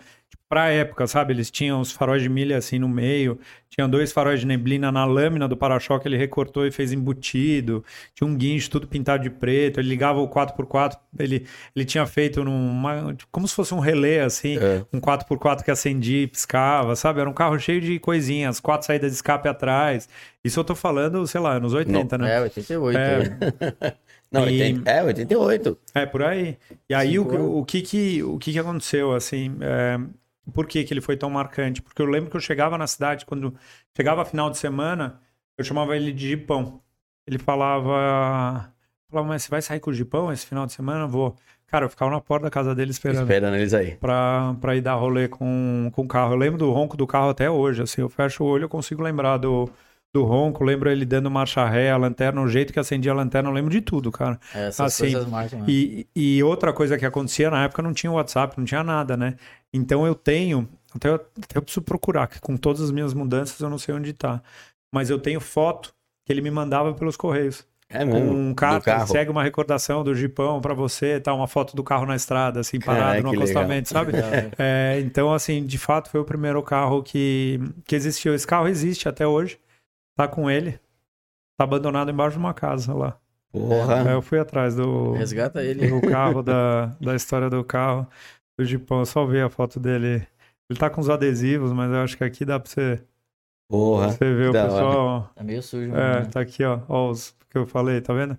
pra 0.52 0.68
época, 0.68 1.06
sabe? 1.06 1.32
Eles 1.32 1.50
tinham 1.50 1.80
os 1.80 1.90
faróis 1.92 2.20
de 2.20 2.28
milha 2.28 2.58
assim 2.58 2.78
no 2.78 2.86
meio, 2.86 3.38
tinha 3.70 3.88
dois 3.88 4.12
faróis 4.12 4.38
de 4.40 4.46
neblina 4.46 4.92
na 4.92 5.06
lâmina 5.06 5.48
do 5.48 5.56
para-choque, 5.56 6.06
ele 6.06 6.18
recortou 6.18 6.66
e 6.66 6.70
fez 6.70 6.92
embutido, 6.92 7.82
tinha 8.14 8.28
um 8.28 8.36
guincho 8.36 8.68
tudo 8.68 8.86
pintado 8.86 9.22
de 9.22 9.30
preto, 9.30 9.80
ele 9.80 9.88
ligava 9.88 10.20
o 10.20 10.28
4x4, 10.28 10.98
ele, 11.18 11.46
ele 11.74 11.84
tinha 11.86 12.04
feito 12.04 12.44
numa, 12.44 13.16
como 13.30 13.48
se 13.48 13.54
fosse 13.54 13.72
um 13.72 13.78
relé 13.78 14.20
assim, 14.20 14.58
É. 14.58 14.84
um 14.92 15.00
4x4 15.00 15.62
que 15.64 15.70
acendia 15.70 16.22
e 16.22 16.26
piscava, 16.26 16.94
sabe? 16.96 17.20
Era 17.20 17.30
um 17.30 17.32
carro 17.32 17.58
cheio 17.58 17.80
de 17.80 17.98
coisinhas, 17.98 18.60
quatro 18.60 18.86
saídas 18.86 19.10
de 19.10 19.14
escape 19.16 19.48
atrás. 19.48 20.06
Isso 20.44 20.60
eu 20.60 20.64
tô 20.64 20.74
falando, 20.74 21.26
sei 21.26 21.40
lá, 21.40 21.52
anos 21.54 21.72
80, 21.72 22.18
né? 22.18 22.36
É, 22.36 22.40
88. 22.42 22.98
É. 22.98 23.94
Não, 24.30 24.42
E- 24.48 24.60
80, 24.62 24.90
é, 24.90 25.02
88. 25.02 25.78
É, 25.94 26.06
por 26.06 26.22
aí. 26.22 26.56
E 26.88 26.94
aí, 26.94 27.18
o, 27.18 27.22
Cinco 27.22 27.34
anos. 27.36 27.50
o, 27.54 27.64
que, 27.64 27.80
que, 27.82 28.22
o 28.22 28.38
que, 28.38 28.52
que 28.52 28.58
aconteceu, 28.58 29.12
assim, 29.12 29.56
é, 29.60 29.98
por 30.52 30.66
que, 30.66 30.82
que 30.84 30.92
ele 30.92 31.00
foi 31.00 31.16
tão 31.16 31.30
marcante? 31.30 31.80
Porque 31.82 32.00
eu 32.02 32.06
lembro 32.06 32.30
que 32.30 32.36
eu 32.36 32.40
chegava 32.40 32.76
na 32.78 32.86
cidade, 32.86 33.24
quando 33.26 33.54
chegava 33.96 34.24
final 34.24 34.50
de 34.50 34.58
semana, 34.58 35.20
eu 35.56 35.64
chamava 35.64 35.96
ele 35.96 36.12
de 36.12 36.28
Jipão. 36.30 36.80
Ele 37.26 37.38
falava, 37.38 38.72
falava, 39.10 39.28
mas 39.28 39.42
você 39.42 39.50
vai 39.50 39.62
sair 39.62 39.80
com 39.80 39.90
o 39.90 39.94
Jipão 39.94 40.32
esse 40.32 40.46
final 40.46 40.66
de 40.66 40.72
semana? 40.72 41.04
Eu 41.04 41.08
vou. 41.08 41.36
Cara, 41.66 41.86
eu 41.86 41.88
ficava 41.88 42.10
na 42.10 42.20
porta 42.20 42.44
da 42.44 42.50
casa 42.50 42.74
dele 42.74 42.90
esperando. 42.90 43.22
Esperando 43.22 43.56
eles 43.56 43.72
aí. 43.72 43.92
Pra, 43.96 44.54
pra 44.60 44.76
ir 44.76 44.82
dar 44.82 44.94
rolê 44.94 45.26
com, 45.28 45.90
com 45.94 46.02
o 46.02 46.08
carro. 46.08 46.32
Eu 46.34 46.36
lembro 46.36 46.58
do 46.58 46.70
ronco 46.70 46.96
do 46.96 47.06
carro 47.06 47.30
até 47.30 47.48
hoje, 47.50 47.82
assim, 47.82 48.02
eu 48.02 48.10
fecho 48.10 48.44
o 48.44 48.46
olho, 48.46 48.64
eu 48.64 48.68
consigo 48.68 49.02
lembrar 49.02 49.38
do, 49.38 49.70
do 50.12 50.22
ronco, 50.22 50.62
lembro 50.64 50.90
ele 50.90 51.06
dando 51.06 51.30
marcha 51.30 51.64
ré, 51.66 51.90
a 51.90 51.96
lanterna, 51.96 52.42
o 52.42 52.48
jeito 52.48 52.74
que 52.74 52.78
acendia 52.78 53.12
a 53.12 53.14
lanterna, 53.14 53.48
eu 53.48 53.54
lembro 53.54 53.70
de 53.70 53.80
tudo, 53.80 54.12
cara. 54.12 54.38
É, 54.54 54.66
Essas 54.66 54.92
Assim, 54.92 55.12
coisas 55.12 55.26
marcam. 55.26 55.60
né? 55.60 55.64
E, 55.66 56.06
e 56.14 56.42
outra 56.42 56.74
coisa 56.74 56.98
que 56.98 57.06
acontecia 57.06 57.50
na 57.50 57.64
época 57.64 57.80
não 57.80 57.94
tinha 57.94 58.12
WhatsApp, 58.12 58.58
não 58.58 58.66
tinha 58.66 58.84
nada, 58.84 59.16
né? 59.16 59.36
Então 59.72 60.06
eu 60.06 60.14
tenho, 60.14 60.68
até 60.94 61.08
eu, 61.08 61.14
até 61.14 61.56
eu 61.58 61.62
preciso 61.62 61.82
procurar, 61.82 62.26
que 62.26 62.40
com 62.40 62.56
todas 62.56 62.80
as 62.82 62.90
minhas 62.90 63.14
mudanças 63.14 63.58
eu 63.60 63.70
não 63.70 63.78
sei 63.78 63.94
onde 63.94 64.12
tá. 64.12 64.42
Mas 64.94 65.08
eu 65.10 65.18
tenho 65.18 65.40
foto 65.40 65.94
que 66.24 66.32
ele 66.32 66.42
me 66.42 66.50
mandava 66.50 66.92
pelos 66.94 67.16
correios. 67.16 67.66
É 67.88 68.06
Com 68.06 68.12
mesmo. 68.12 68.32
um 68.32 68.48
do 68.50 68.54
carro, 68.54 68.80
carro. 68.82 69.06
segue 69.06 69.30
uma 69.30 69.42
recordação 69.42 70.02
do 70.02 70.14
Jipão 70.14 70.60
pra 70.62 70.72
você, 70.72 71.20
tá 71.20 71.34
uma 71.34 71.46
foto 71.46 71.76
do 71.76 71.84
carro 71.84 72.06
na 72.06 72.16
estrada, 72.16 72.60
assim, 72.60 72.80
parado 72.80 73.18
Ah, 73.18 73.22
no 73.22 73.30
legal. 73.30 73.34
acostamento, 73.44 73.88
sabe? 73.90 74.12
Legal, 74.16 74.30
né? 74.30 74.50
É, 74.58 75.00
então, 75.04 75.32
assim, 75.32 75.64
de 75.66 75.76
fato, 75.78 76.08
foi 76.08 76.20
o 76.20 76.24
primeiro 76.24 76.62
carro 76.62 77.02
que, 77.02 77.60
que 77.84 77.94
existiu. 77.94 78.34
Esse 78.34 78.46
carro 78.46 78.66
existe 78.66 79.08
até 79.10 79.26
hoje. 79.26 79.58
Tá 80.16 80.26
com 80.26 80.50
ele. 80.50 80.78
Tá 81.58 81.64
abandonado 81.64 82.10
embaixo 82.10 82.32
de 82.32 82.38
uma 82.38 82.54
casa 82.54 82.94
lá. 82.94 83.18
Porra. 83.50 84.08
Aí 84.08 84.14
eu 84.14 84.22
fui 84.22 84.38
atrás 84.38 84.74
do, 84.74 85.12
Resgata 85.12 85.62
ele. 85.62 85.92
o 85.92 86.00
carro 86.00 86.42
da, 86.42 86.86
da 86.98 87.14
história 87.14 87.50
do 87.50 87.62
carro 87.62 88.06
do 88.62 88.68
Jipão. 88.68 89.00
Eu 89.00 89.06
só 89.06 89.24
vi 89.26 89.40
a 89.40 89.48
foto 89.50 89.78
dele. 89.80 90.26
Ele 90.70 90.78
tá 90.78 90.88
com 90.88 91.00
os 91.00 91.10
adesivos, 91.10 91.72
mas 91.72 91.90
eu 91.90 91.98
acho 91.98 92.16
que 92.16 92.24
aqui 92.24 92.44
dá 92.44 92.58
pra 92.58 92.70
você, 92.70 93.00
Porra. 93.68 94.10
você 94.12 94.34
ver 94.34 94.48
o 94.50 94.52
pessoal. 94.52 95.30
Tá 95.34 95.44
meio 95.44 95.62
sujo. 95.62 95.94
É, 95.94 96.20
né? 96.20 96.28
tá 96.30 96.40
aqui, 96.40 96.64
ó. 96.64 96.80
Ó, 96.88 97.10
os 97.10 97.34
que 97.50 97.58
eu 97.58 97.66
falei, 97.66 98.00
tá 98.00 98.14
vendo? 98.14 98.38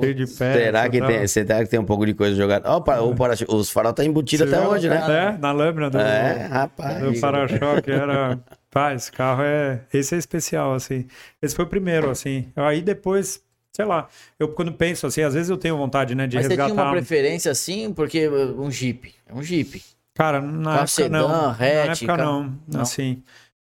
Cheio 0.00 0.14
de 0.14 0.26
pé. 0.26 0.52
Será 0.54 0.88
que, 0.88 1.00
tem, 1.00 1.26
será 1.26 1.62
que 1.62 1.68
tem 1.70 1.78
um 1.78 1.84
pouco 1.84 2.06
de 2.06 2.14
coisa 2.14 2.34
jogada? 2.34 2.68
Ó, 2.70 2.78
o 2.78 2.80
para- 2.82 3.02
o 3.02 3.14
para- 3.14 3.34
os 3.48 3.70
farol 3.70 3.92
tá 3.92 4.04
embutido 4.04 4.44
até 4.44 4.58
hoje, 4.66 4.88
né? 4.88 4.96
É, 5.34 5.38
na 5.38 5.52
lâmina 5.52 5.90
do, 5.90 5.98
É, 5.98 6.46
rapaz. 6.46 7.02
do 7.02 7.20
para-choque. 7.20 7.90
Era. 7.90 8.38
Pá, 8.70 8.94
esse 8.94 9.12
carro 9.12 9.42
é. 9.42 9.82
Esse 9.92 10.14
é 10.14 10.18
especial, 10.18 10.72
assim. 10.74 11.06
Esse 11.42 11.54
foi 11.54 11.64
o 11.66 11.68
primeiro, 11.68 12.08
assim. 12.08 12.50
Aí 12.56 12.80
depois, 12.80 13.42
sei 13.72 13.84
lá, 13.84 14.08
eu 14.38 14.48
quando 14.48 14.72
penso 14.72 15.06
assim, 15.06 15.22
às 15.22 15.34
vezes 15.34 15.48
eu 15.50 15.56
tenho 15.56 15.76
vontade, 15.76 16.14
né, 16.14 16.26
de 16.26 16.36
Mas 16.36 16.46
você 16.46 16.54
tinha 16.54 16.66
resgatar. 16.66 16.88
uma 16.88 16.92
preferência 16.92 17.50
assim, 17.50 17.92
porque 17.92 18.28
uh, 18.28 18.60
um 18.60 18.70
Jeep. 18.70 19.14
É 19.26 19.34
um 19.34 19.42
Jeep. 19.42 19.82
Cara, 20.14 20.40
na 20.40 20.72
época 20.74 20.86
sedã, 20.88 21.20
não. 21.26 21.50
hatch, 21.50 21.58
na 21.58 21.92
época 21.92 22.16
não. 22.18 22.58
não? 22.68 22.80
Assim. 22.82 23.22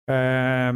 é, 0.09 0.73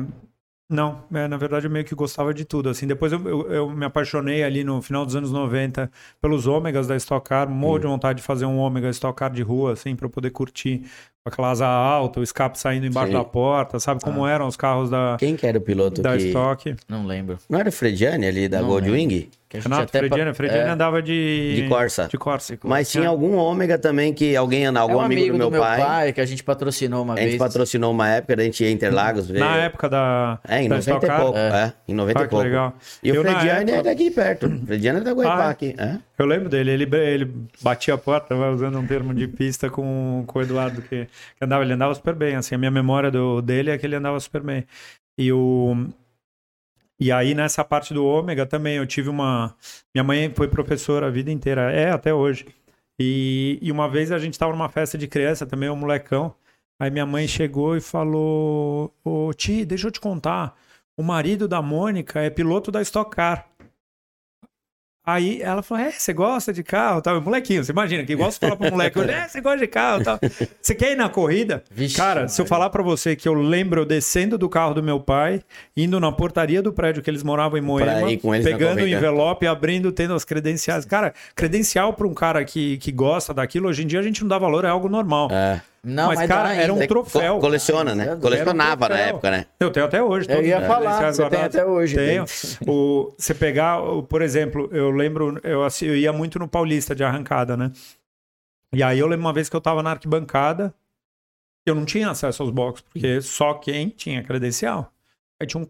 Não, 0.70 1.04
é, 1.14 1.28
na 1.28 1.38
verdade 1.38 1.66
eu 1.66 1.72
meio 1.72 1.86
que 1.86 1.96
gostava 1.96 2.34
de 2.34 2.44
tudo. 2.44 2.70
Assim, 2.70 2.86
depois 2.88 3.14
eu, 3.14 3.26
eu, 3.28 3.52
eu 3.52 3.70
me 3.70 3.86
apaixonei 3.86 4.44
ali 4.44 4.64
no 4.64 4.82
final 4.82 5.06
dos 5.06 5.16
anos 5.16 5.32
90 5.32 5.90
pelos 6.22 6.46
ômegas 6.48 6.88
da 6.88 6.96
Stock 6.98 7.28
Car. 7.28 7.50
Morro 7.50 7.80
de 7.80 7.88
vontade 7.88 8.18
de 8.18 8.24
fazer 8.24 8.46
um 8.46 8.58
ômega 8.58 8.90
Stock 8.90 9.18
Car 9.18 9.32
de 9.32 9.42
rua, 9.42 9.74
assim, 9.74 9.96
pra 9.96 10.06
eu 10.06 10.10
poder 10.10 10.32
curtir 10.32 10.84
aquela 11.26 11.52
asa 11.52 11.68
alta, 11.68 12.20
o 12.20 12.24
escape 12.24 12.58
saindo 12.60 12.86
embaixo 12.86 13.12
Sim. 13.12 13.18
da 13.18 13.24
porta, 13.24 13.80
sabe 13.80 14.02
como 14.02 14.26
eram 14.26 14.48
os 14.48 14.56
carros 14.58 14.90
da, 14.90 15.18
Quem 15.20 15.36
que 15.36 15.46
era 15.46 15.58
o 15.58 15.62
piloto 15.62 16.02
da 16.02 16.18
que... 16.18 16.28
Stock. 16.28 16.76
Não 16.90 17.06
lembro. 17.06 17.38
Não 17.50 17.60
era 17.60 17.70
o 17.70 17.72
Frediani 17.72 18.26
ali 18.26 18.48
da 18.50 18.62
Não 18.62 18.68
Goldwing? 18.68 19.30
Que 19.48 19.58
a 19.58 19.60
gente 19.60 19.70
Renato 19.70 19.92
Frediani, 19.92 20.34
Frediani 20.34 20.70
é, 20.70 20.72
andava 20.72 21.02
de... 21.02 21.56
De 21.64 21.68
Corsa. 21.68 22.08
De 22.08 22.18
Corsa. 22.18 22.58
Mas 22.64 22.90
tinha 22.90 23.10
algum 23.10 23.36
ômega 23.36 23.78
também 23.78 24.14
que 24.14 24.34
alguém, 24.34 24.66
algum 24.66 24.94
é 24.94 24.96
um 24.96 25.02
amigo, 25.02 25.38
do 25.38 25.52
meu, 25.52 25.62
pai, 25.62 26.14
que 26.14 26.22
a 26.22 26.26
gente 26.26 26.42
patrocinou 26.42 27.04
uma 27.04 27.16
A 27.16 27.18
gente 27.18 27.28
vez. 27.32 27.38
patrocinou 27.38 27.92
uma 27.92 28.08
época, 28.08 28.40
a 28.40 28.44
gente 28.46 28.64
ia 28.64 28.70
em 28.72 28.74
Interlagos 28.74 29.28
ver. 29.30 29.40
Na 29.40 29.58
época 29.58 29.90
da, 29.90 30.40
É, 30.48 30.62
em 30.64 30.70
da 30.70 30.78
90 30.78 30.80
Stock 30.80 31.06
e 31.06 31.22
pouco. 31.24 31.38
É, 31.38 31.74
em 31.86 31.94
90 31.94 32.20
Ah, 32.20 32.22
e 32.22 32.26
que 32.26 32.30
pouco. 32.30 32.46
legal. 32.46 32.74
E 33.04 33.12
o 33.12 33.16
Eu, 33.16 33.24
na 33.26 33.32
Frediani 33.32 33.72
é 33.72 33.74
época- 33.76 33.90
daqui 33.90 34.12
perto. 34.12 34.46
O 34.48 34.66
Frediani 34.66 35.00
é 35.00 35.04
da 35.04 35.12
Guaipá 35.12 35.44
Ah, 35.44 35.48
é? 35.48 35.52
aqui. 35.52 35.76
É? 35.78 35.98
Eu 36.22 36.28
lembro 36.28 36.50
dele, 36.50 36.70
ele, 36.70 36.96
ele 36.98 37.34
batia 37.64 37.96
a 37.96 37.98
porta, 37.98 38.36
usando 38.52 38.78
um 38.78 38.86
termo 38.86 39.12
de 39.12 39.28
pista 39.28 39.72
com, 39.72 40.24
com 40.28 40.38
o 40.38 40.42
Eduardo, 40.44 40.80
que, 40.84 41.08
que 41.08 41.44
andava, 41.44 41.64
ele 41.64 41.74
andava 41.74 41.96
super 41.96 42.14
bem, 42.14 42.36
assim, 42.36 42.54
a 42.54 42.60
minha 42.60 42.70
memória 42.70 43.10
do, 43.10 43.42
dele 43.42 43.72
é 43.72 43.78
que 43.80 43.88
ele 43.88 43.96
andava 43.96 44.20
super 44.20 44.44
bem. 44.44 44.64
E 45.18 45.34
o... 45.34 45.88
E 47.00 47.12
aí, 47.12 47.34
nessa 47.34 47.64
parte 47.64 47.92
do 47.92 48.06
ômega 48.06 48.46
também, 48.46 48.78
eu 48.78 48.86
tive 48.86 49.10
uma... 49.10 49.56
Minha 49.96 50.04
mãe 50.04 50.32
foi 50.36 50.48
professora 50.48 51.08
a 51.08 51.10
vida 51.10 51.32
inteira, 51.32 51.72
é 51.72 51.90
até 51.90 52.14
hoje. 52.14 52.46
E, 53.00 53.58
e 53.60 53.72
uma 53.72 53.90
vez 53.90 54.12
a 54.12 54.20
gente 54.20 54.38
tava 54.38 54.52
numa 54.52 54.70
festa 54.70 55.00
de 55.00 55.08
criança 55.08 55.48
também, 55.48 55.72
um 55.72 55.76
molecão, 55.76 56.36
aí 56.80 56.92
minha 56.92 57.06
mãe 57.06 57.28
chegou 57.28 57.76
e 57.76 57.82
falou, 57.82 58.94
ô 59.04 59.34
Ti, 59.34 59.66
deixa 59.66 59.88
eu 59.88 59.92
te 59.92 60.00
contar, 60.00 60.56
o 60.96 61.02
marido 61.02 61.48
da 61.48 61.64
Mônica 61.64 62.20
é 62.20 62.30
piloto 62.30 62.72
da 62.72 62.80
Stock 62.84 63.10
Car. 63.10 63.48
Aí 65.04 65.42
ela 65.42 65.64
falou: 65.64 65.84
É, 65.84 65.92
você 65.92 66.14
gosta 66.14 66.54
de 66.54 66.64
carro? 66.64 67.02
Tal. 67.02 67.20
Molequinho, 67.20 67.64
você 67.64 67.72
imagina, 67.72 68.04
que 68.04 68.14
igual 68.14 68.32
você 68.32 68.40
fala 68.40 68.56
pro 68.56 68.70
moleque, 68.70 69.00
é, 69.00 69.28
você 69.28 69.42
gosta 69.42 69.58
de 69.58 69.68
carro 69.68 70.04
tal. 70.04 70.20
Você 70.62 70.76
quer 70.76 70.92
ir 70.92 70.96
na 70.96 71.10
corrida? 71.10 71.64
Vixe, 71.72 71.98
Cara, 71.98 72.28
se 72.28 72.40
eu 72.40 72.46
falar 72.46 72.70
pra 72.70 72.84
você 72.84 73.16
que 73.16 73.28
eu 73.28 73.34
lembro 73.34 73.82
eu 73.82 73.86
descendo 73.86 74.38
do 74.38 74.48
carro 74.48 74.76
do 74.76 74.84
meu 74.84 75.00
pai, 75.00 75.42
indo 75.76 76.00
na 76.00 76.12
portaria 76.12 76.62
do 76.62 76.72
prédio 76.72 77.02
que 77.02 77.10
eles 77.10 77.24
moravam 77.24 77.58
em 77.58 77.62
Moema, 77.62 78.08
pegando 78.44 78.82
o 78.82 78.88
envelope, 78.88 79.48
abrindo, 79.48 79.92
tendo 79.92 80.14
as 80.14 80.24
credenciais. 80.24 80.86
Cara, 80.86 81.14
credencial 81.36 81.94
pra 81.94 82.08
um 82.08 82.14
cara 82.14 82.46
que, 82.46 82.78
que 82.78 82.92
gosta 82.92 83.34
daquilo, 83.34 83.68
hoje 83.70 83.84
em 83.84 83.88
dia 83.88 84.00
a 84.00 84.04
gente 84.04 84.22
não 84.22 84.28
dá 84.28 84.38
valor, 84.38 84.66
é 84.66 84.70
algo 84.70 84.88
normal. 84.88 85.30
É. 85.32 85.62
Não, 85.84 86.08
mas, 86.08 86.20
mas, 86.20 86.28
cara, 86.28 86.50
dá 86.50 86.56
era 86.56 86.72
um 86.72 86.76
ainda. 86.76 86.88
troféu. 86.88 87.36
Co- 87.36 87.42
coleciona, 87.42 87.96
né? 87.96 88.04
Era 88.06 88.16
um 88.16 88.20
Colecionava 88.20 88.88
na 88.88 89.00
época, 89.00 89.32
né? 89.32 89.48
Eu 89.60 89.72
tenho 89.72 89.86
até 89.88 90.02
hoje. 90.02 90.28
Eu 90.30 90.44
ia 90.44 90.62
falar, 90.68 91.12
você 91.12 91.28
tem 91.30 91.42
até 91.42 91.66
hoje, 91.66 91.96
Tenho. 91.96 92.24
O, 92.68 93.14
você 93.18 93.34
pegar, 93.34 93.82
o- 93.82 94.04
por 94.04 94.22
exemplo, 94.22 94.70
eu 94.72 94.92
lembro, 94.92 95.40
eu, 95.44 95.62
eu 95.82 95.98
ia 95.98 96.14
muito 96.14 96.38
no 96.38 96.48
Paulista 96.48 96.94
de 96.94 97.04
arrancada, 97.04 97.58
né? 97.58 97.72
E 98.72 98.84
aí 98.84 99.00
eu 99.00 99.08
lembro 99.08 99.26
uma 99.26 99.34
vez 99.34 99.50
que 99.50 99.56
eu 99.56 99.62
tava 99.62 99.82
na 99.82 99.90
arquibancada, 99.92 100.72
eu 101.66 101.74
não 101.74 101.84
tinha 101.84 102.12
acesso 102.12 102.44
aos 102.44 102.52
boxes, 102.52 102.82
porque 102.88 103.20
só 103.20 103.56
quem 103.56 103.90
tinha 103.90 104.24
credencial. 104.24 104.94
Aí 105.40 105.48
tinha 105.48 105.64
um. 105.64 105.68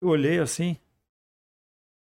Eu 0.00 0.08
olhei 0.08 0.40
assim. 0.40 0.76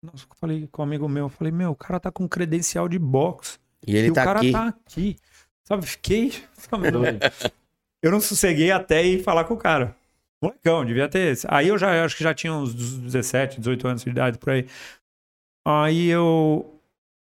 Nossa, 0.02 0.26
eu 0.30 0.36
falei 0.36 0.68
com 0.72 0.82
um 0.82 0.86
amigo 0.86 1.08
meu, 1.10 1.26
eu 1.26 1.30
falei, 1.30 1.52
meu, 1.52 1.72
o 1.72 1.76
cara 1.76 2.00
tá 2.00 2.10
com 2.12 2.28
credencial 2.28 2.88
de 2.90 2.98
boxe. 2.98 3.58
E 3.86 3.96
ele 3.96 4.08
e 4.08 4.12
o 4.12 4.14
tá 4.14 4.24
cara 4.24 4.40
aqui. 4.40 4.52
tá 4.52 4.68
aqui. 4.68 5.16
Sabe, 5.65 5.86
fiquei. 5.86 6.34
eu 8.02 8.12
não 8.12 8.19
sosseguei 8.19 8.71
até 8.71 9.04
ir 9.04 9.23
falar 9.23 9.45
com 9.45 9.54
o 9.54 9.58
cara. 9.58 9.95
Molecão, 10.41 10.84
devia 10.84 11.08
ter. 11.08 11.38
Aí 11.47 11.69
eu 11.69 11.78
já 11.78 12.04
acho 12.04 12.17
que 12.17 12.23
já 12.23 12.34
tinha 12.34 12.54
uns 12.54 12.73
17, 12.73 13.60
18 13.60 13.88
anos 13.88 14.04
de 14.04 14.10
idade 14.10 14.38
por 14.38 14.49
aí. 14.52 14.67
Aí 15.65 16.10
eu. 16.10 16.69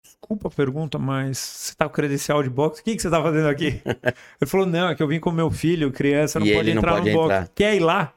Desculpa 0.04 0.48
a 0.48 0.52
pergunta, 0.52 0.98
mas 0.98 1.38
você 1.38 1.76
tá 1.76 1.88
com 1.88 1.94
credencial 1.94 2.42
de 2.42 2.50
boxe? 2.50 2.82
O 2.82 2.84
que, 2.84 2.96
que 2.96 3.02
você 3.02 3.10
tá 3.10 3.22
fazendo 3.22 3.48
aqui? 3.48 3.82
Ele 4.42 4.50
falou: 4.50 4.66
não, 4.66 4.90
é 4.90 4.96
que 4.96 5.04
eu 5.04 5.08
vim 5.08 5.20
com 5.20 5.32
meu 5.32 5.52
filho, 5.52 5.92
criança, 5.92 6.40
não 6.40 6.48
E 6.48 6.54
pode 6.54 6.70
ele 6.70 6.74
não 6.74 6.80
entrar 6.80 6.94
pode 6.94 7.12
no 7.12 7.16
boxe. 7.16 7.36
entrar. 7.36 7.50
Quer 7.54 7.76
ir 7.76 7.80
lá? 7.80 8.14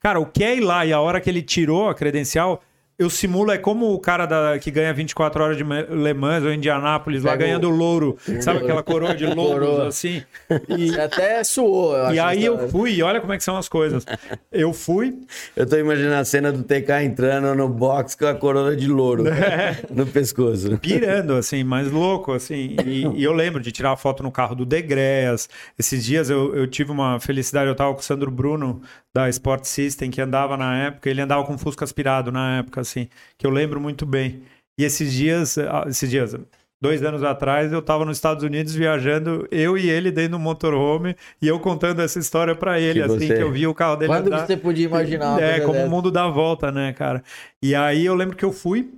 Cara, 0.00 0.18
o 0.20 0.26
quer 0.26 0.56
ir 0.56 0.60
lá 0.60 0.84
e 0.86 0.92
a 0.92 1.00
hora 1.00 1.20
que 1.20 1.28
ele 1.30 1.42
tirou 1.42 1.88
a 1.88 1.94
credencial, 1.94 2.62
eu 2.98 3.10
simulo, 3.10 3.50
é 3.52 3.58
como 3.58 3.92
o 3.92 3.98
cara 3.98 4.24
da, 4.26 4.58
que 4.58 4.70
ganha 4.70 4.92
24 4.92 5.42
horas 5.42 5.56
de 5.56 5.62
Le 5.64 6.14
Mans 6.14 6.44
ou 6.44 6.52
Indianápolis, 6.52 7.22
lá 7.22 7.32
Pega 7.32 7.44
ganhando 7.44 7.68
louro. 7.68 8.16
Sabe 8.40 8.60
aquela 8.60 8.82
coroa 8.82 9.14
de 9.14 9.26
Coroa. 9.34 9.88
assim? 9.88 10.22
E, 10.68 10.88
Você 10.90 11.00
até 11.00 11.44
suou, 11.44 11.96
eu 11.96 12.04
acho. 12.06 12.14
e 12.14 12.18
aí 12.18 12.44
eu 12.44 12.68
fui, 12.68 12.92
e 12.94 13.02
olha 13.02 13.20
como 13.20 13.32
é 13.32 13.36
que 13.36 13.44
são 13.44 13.56
as 13.56 13.68
coisas. 13.68 14.04
Eu 14.50 14.72
fui, 14.72 15.18
Eu 15.54 15.66
tô 15.66 15.76
imaginando 15.76 16.14
a 16.16 16.24
cena 16.24 16.50
do 16.50 16.62
TK 16.62 17.02
entrando 17.04 17.54
no 17.54 17.68
box 17.68 18.14
com 18.16 18.26
a 18.26 18.34
coroa 18.34 18.74
de 18.74 18.86
louro 18.88 19.26
É. 19.28 19.76
no 19.90 20.06
pescoço. 20.06 20.76
pirando, 20.78 21.34
assim, 21.34 21.62
mais 21.64 21.90
louco, 21.90 22.32
assim. 22.32 22.76
E, 22.86 23.06
e 23.16 23.24
eu 23.24 23.32
lembro 23.32 23.60
de 23.60 23.70
tirar 23.72 23.96
foto 23.96 24.22
no 24.22 24.30
carro 24.32 24.54
do 24.54 24.64
Degreas. 24.64 25.48
Esses 25.78 26.04
dias 26.04 26.30
eu, 26.30 26.54
eu 26.54 26.66
tive 26.66 26.90
uma 26.92 27.20
felicidade, 27.20 27.68
eu 27.68 27.74
tava 27.74 27.92
com 27.92 28.00
o 28.00 28.02
Sandro 28.02 28.30
Bruno, 28.30 28.80
da 29.16 29.28
Sport 29.30 29.64
System, 29.64 30.10
que 30.10 30.20
andava 30.20 30.56
na 30.56 30.76
época, 30.76 31.08
ele 31.08 31.20
andava 31.22 31.42
com 31.44 31.56
Fusca 31.56 31.84
aspirado 31.84 32.30
na 32.30 32.58
época, 32.58 32.82
assim, 32.82 33.08
que 33.38 33.46
eu 33.46 33.50
lembro 33.50 33.80
muito 33.80 34.04
bem. 34.04 34.42
E 34.78 34.84
esses 34.84 35.10
dias, 35.12 35.56
ah, 35.56 35.84
esses 35.88 36.10
dias, 36.10 36.36
dois 36.78 37.02
anos 37.02 37.22
atrás, 37.22 37.72
eu 37.72 37.80
tava 37.80 38.04
nos 38.04 38.18
Estados 38.18 38.44
Unidos 38.44 38.74
viajando, 38.74 39.48
eu 39.50 39.78
e 39.78 39.88
ele 39.88 40.10
dentro 40.10 40.32
do 40.32 40.38
motorhome, 40.38 41.16
e 41.40 41.48
eu 41.48 41.58
contando 41.58 42.02
essa 42.02 42.18
história 42.18 42.54
pra 42.54 42.78
ele, 42.78 43.00
Que 43.00 43.06
assim, 43.06 43.18
você- 43.28 43.34
que 43.36 43.42
eu 43.42 43.50
vi 43.50 43.66
o 43.66 43.74
carro 43.74 43.96
dele 43.96 44.12
Quando 44.12 44.28
que 44.28 44.34
andar. 44.34 44.46
você 44.46 44.56
podia 44.56 44.84
imaginar 44.84 45.40
É, 45.40 45.60
como 45.60 45.72
dessa? 45.72 45.86
o 45.86 45.90
mundo 45.90 46.10
dá 46.10 46.28
volta, 46.28 46.70
né, 46.70 46.92
cara? 46.92 47.24
E 47.62 47.74
aí 47.74 48.04
eu 48.04 48.14
lembro 48.14 48.36
que 48.36 48.44
eu 48.44 48.52
fui, 48.52 48.90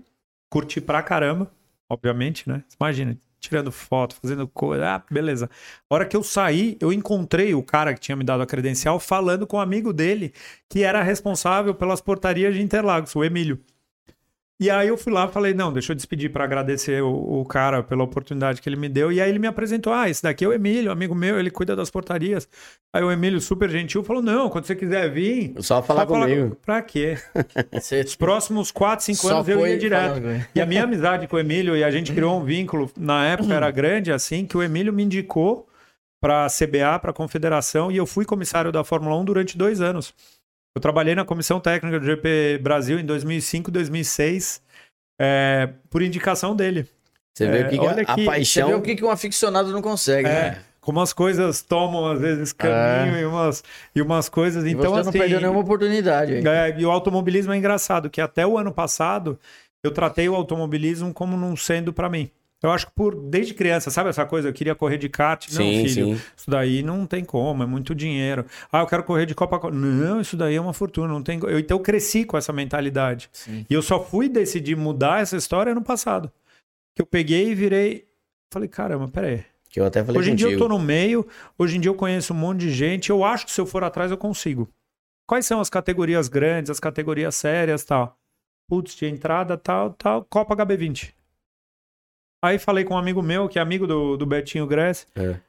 curti 0.50 0.80
pra 0.80 1.00
caramba, 1.00 1.48
obviamente, 1.88 2.48
né? 2.48 2.64
Imagina, 2.80 3.16
tirando 3.40 3.70
foto, 3.72 4.16
fazendo 4.16 4.46
coisa. 4.48 4.96
Ah, 4.96 5.04
beleza. 5.10 5.48
A 5.88 5.94
hora 5.94 6.06
que 6.06 6.16
eu 6.16 6.22
saí, 6.22 6.76
eu 6.80 6.92
encontrei 6.92 7.54
o 7.54 7.62
cara 7.62 7.94
que 7.94 8.00
tinha 8.00 8.16
me 8.16 8.24
dado 8.24 8.42
a 8.42 8.46
credencial 8.46 8.98
falando 9.00 9.46
com 9.46 9.56
um 9.56 9.60
amigo 9.60 9.92
dele, 9.92 10.32
que 10.68 10.82
era 10.82 11.02
responsável 11.02 11.74
pelas 11.74 12.00
portarias 12.00 12.54
de 12.54 12.62
Interlagos, 12.62 13.14
o 13.14 13.24
Emílio. 13.24 13.60
E 14.60 14.68
aí 14.68 14.88
eu 14.88 14.98
fui 14.98 15.12
lá 15.12 15.26
e 15.26 15.32
falei, 15.32 15.54
não, 15.54 15.72
deixa 15.72 15.92
eu 15.92 15.96
despedir 15.96 16.32
para 16.32 16.42
agradecer 16.42 17.00
o, 17.00 17.40
o 17.40 17.44
cara 17.44 17.80
pela 17.80 18.02
oportunidade 18.02 18.60
que 18.60 18.68
ele 18.68 18.74
me 18.74 18.88
deu. 18.88 19.12
E 19.12 19.20
aí 19.20 19.30
ele 19.30 19.38
me 19.38 19.46
apresentou, 19.46 19.92
ah, 19.92 20.10
esse 20.10 20.20
daqui 20.20 20.44
é 20.44 20.48
o 20.48 20.52
Emílio, 20.52 20.90
amigo 20.90 21.14
meu, 21.14 21.38
ele 21.38 21.48
cuida 21.48 21.76
das 21.76 21.90
portarias. 21.90 22.48
Aí 22.92 23.04
o 23.04 23.12
Emílio, 23.12 23.40
super 23.40 23.70
gentil, 23.70 24.02
falou, 24.02 24.20
não, 24.20 24.50
quando 24.50 24.64
você 24.64 24.74
quiser 24.74 25.08
vir... 25.12 25.54
Só 25.58 25.80
falar 25.80 26.00
só 26.00 26.06
comigo. 26.06 26.56
Pra 26.66 26.82
quê? 26.82 27.16
Os 28.04 28.16
próximos 28.16 28.72
4, 28.72 29.04
5 29.04 29.18
só 29.18 29.34
anos 29.36 29.48
eu 29.48 29.64
ia 29.64 29.78
direto. 29.78 30.14
falando. 30.14 30.46
E 30.52 30.60
a 30.60 30.66
minha 30.66 30.82
amizade 30.82 31.28
com 31.28 31.36
o 31.36 31.38
Emílio, 31.38 31.76
e 31.76 31.84
a 31.84 31.90
gente 31.92 32.12
criou 32.12 32.40
um 32.40 32.44
vínculo, 32.44 32.90
na 32.98 33.26
época 33.26 33.54
era 33.54 33.70
grande, 33.70 34.10
assim, 34.10 34.44
que 34.44 34.56
o 34.56 34.62
Emílio 34.62 34.92
me 34.92 35.04
indicou 35.04 35.68
para 36.20 36.46
a 36.46 36.48
CBA, 36.48 36.98
para 37.00 37.12
a 37.12 37.14
Confederação, 37.14 37.92
e 37.92 37.96
eu 37.96 38.06
fui 38.06 38.24
comissário 38.24 38.72
da 38.72 38.82
Fórmula 38.82 39.16
1 39.18 39.24
durante 39.24 39.56
dois 39.56 39.80
anos. 39.80 40.12
Eu 40.76 40.80
trabalhei 40.80 41.14
na 41.14 41.24
comissão 41.24 41.58
técnica 41.60 41.98
do 41.98 42.06
GP 42.06 42.58
Brasil 42.62 42.98
em 42.98 43.04
2005, 43.04 43.70
2006, 43.70 44.62
é, 45.20 45.70
por 45.90 46.02
indicação 46.02 46.54
dele. 46.54 46.86
Você 47.36 47.48
vê 47.48 47.58
É, 47.58 47.62
o 47.62 47.68
que, 47.68 47.78
que 47.78 47.84
olha 47.86 48.04
a, 48.06 48.12
a 48.12 48.14
que- 48.14 48.20
Você 48.20 48.20
vê 48.20 48.26
paixão. 48.26 48.78
o 48.78 48.82
que, 48.82 48.96
que 48.96 49.04
um 49.04 49.10
aficionado 49.10 49.72
não 49.72 49.82
consegue, 49.82 50.28
É, 50.28 50.32
né? 50.50 50.62
como 50.80 51.00
as 51.00 51.12
coisas 51.12 51.62
tomam, 51.62 52.06
às 52.10 52.20
vezes, 52.20 52.52
caminho 52.52 53.18
e, 53.18 53.24
umas, 53.26 53.62
e 53.94 54.00
umas 54.02 54.28
coisas. 54.28 54.64
E 54.64 54.70
então, 54.70 54.90
você 54.90 55.02
não 55.02 55.08
assim, 55.10 55.18
perdeu 55.18 55.40
nenhuma 55.40 55.60
oportunidade. 55.60 56.34
hein? 56.34 56.42
É, 56.46 56.78
e 56.80 56.84
o 56.86 56.90
automobilismo 56.90 57.52
é 57.52 57.56
engraçado, 57.56 58.08
que 58.08 58.20
até 58.20 58.46
o 58.46 58.56
ano 58.58 58.72
passado 58.72 59.38
eu 59.84 59.90
tratei 59.92 60.28
o 60.28 60.34
automobilismo 60.34 61.12
como 61.12 61.36
não 61.36 61.56
sendo 61.56 61.92
pra 61.92 62.08
mim. 62.08 62.30
Eu 62.62 62.72
acho 62.72 62.86
que 62.86 62.92
por 62.92 63.14
desde 63.14 63.54
criança, 63.54 63.88
sabe 63.90 64.10
essa 64.10 64.26
coisa? 64.26 64.48
Eu 64.48 64.52
queria 64.52 64.74
correr 64.74 64.98
de 64.98 65.08
kart. 65.08 65.46
Não, 65.50 65.56
Sim, 65.58 65.86
filho, 65.88 66.16
sim. 66.16 66.22
isso 66.36 66.50
daí 66.50 66.82
não 66.82 67.06
tem 67.06 67.24
como, 67.24 67.62
é 67.62 67.66
muito 67.66 67.94
dinheiro. 67.94 68.44
Ah, 68.72 68.80
eu 68.80 68.86
quero 68.86 69.04
correr 69.04 69.26
de 69.26 69.34
Copa. 69.34 69.70
Não, 69.70 70.20
isso 70.20 70.36
daí 70.36 70.56
é 70.56 70.60
uma 70.60 70.72
fortuna, 70.72 71.06
não 71.06 71.22
tem. 71.22 71.38
Eu, 71.44 71.58
então 71.58 71.76
eu 71.76 71.82
cresci 71.82 72.24
com 72.24 72.36
essa 72.36 72.52
mentalidade. 72.52 73.30
Sim. 73.32 73.64
E 73.70 73.72
eu 73.72 73.80
só 73.80 74.02
fui 74.02 74.28
decidir 74.28 74.76
mudar 74.76 75.22
essa 75.22 75.36
história 75.36 75.72
no 75.74 75.82
passado. 75.82 76.32
Que 76.96 77.02
eu 77.02 77.06
peguei 77.06 77.50
e 77.50 77.54
virei. 77.54 78.08
Falei, 78.52 78.68
caramba, 78.68 79.06
peraí. 79.06 79.44
Que 79.70 79.78
eu 79.78 79.84
até 79.84 80.02
falei 80.02 80.18
Hoje 80.18 80.30
em 80.30 80.32
contigo. 80.32 80.48
dia 80.48 80.56
eu 80.56 80.60
tô 80.60 80.68
no 80.68 80.78
meio, 80.80 81.26
hoje 81.56 81.76
em 81.76 81.80
dia 81.80 81.90
eu 81.90 81.94
conheço 81.94 82.32
um 82.32 82.36
monte 82.36 82.60
de 82.60 82.70
gente, 82.70 83.10
eu 83.10 83.22
acho 83.22 83.44
que 83.44 83.52
se 83.52 83.60
eu 83.60 83.66
for 83.66 83.84
atrás 83.84 84.10
eu 84.10 84.16
consigo. 84.16 84.68
Quais 85.26 85.44
são 85.46 85.60
as 85.60 85.68
categorias 85.68 86.26
grandes, 86.26 86.70
as 86.70 86.80
categorias 86.80 87.34
sérias 87.34 87.84
tal? 87.84 88.16
Putz, 88.66 88.96
de 88.96 89.04
entrada 89.06 89.56
tal, 89.58 89.90
tal, 89.92 90.24
Copa 90.24 90.56
HB20. 90.56 91.12
Aí 92.42 92.58
falei 92.58 92.84
com 92.84 92.94
um 92.94 92.98
amigo 92.98 93.22
meu, 93.22 93.48
que 93.48 93.58
é 93.58 93.62
amigo 93.62 93.86
do, 93.86 94.16
do 94.16 94.24
Betinho 94.26 94.66
Gress, 94.66 95.06
É. 95.16 95.40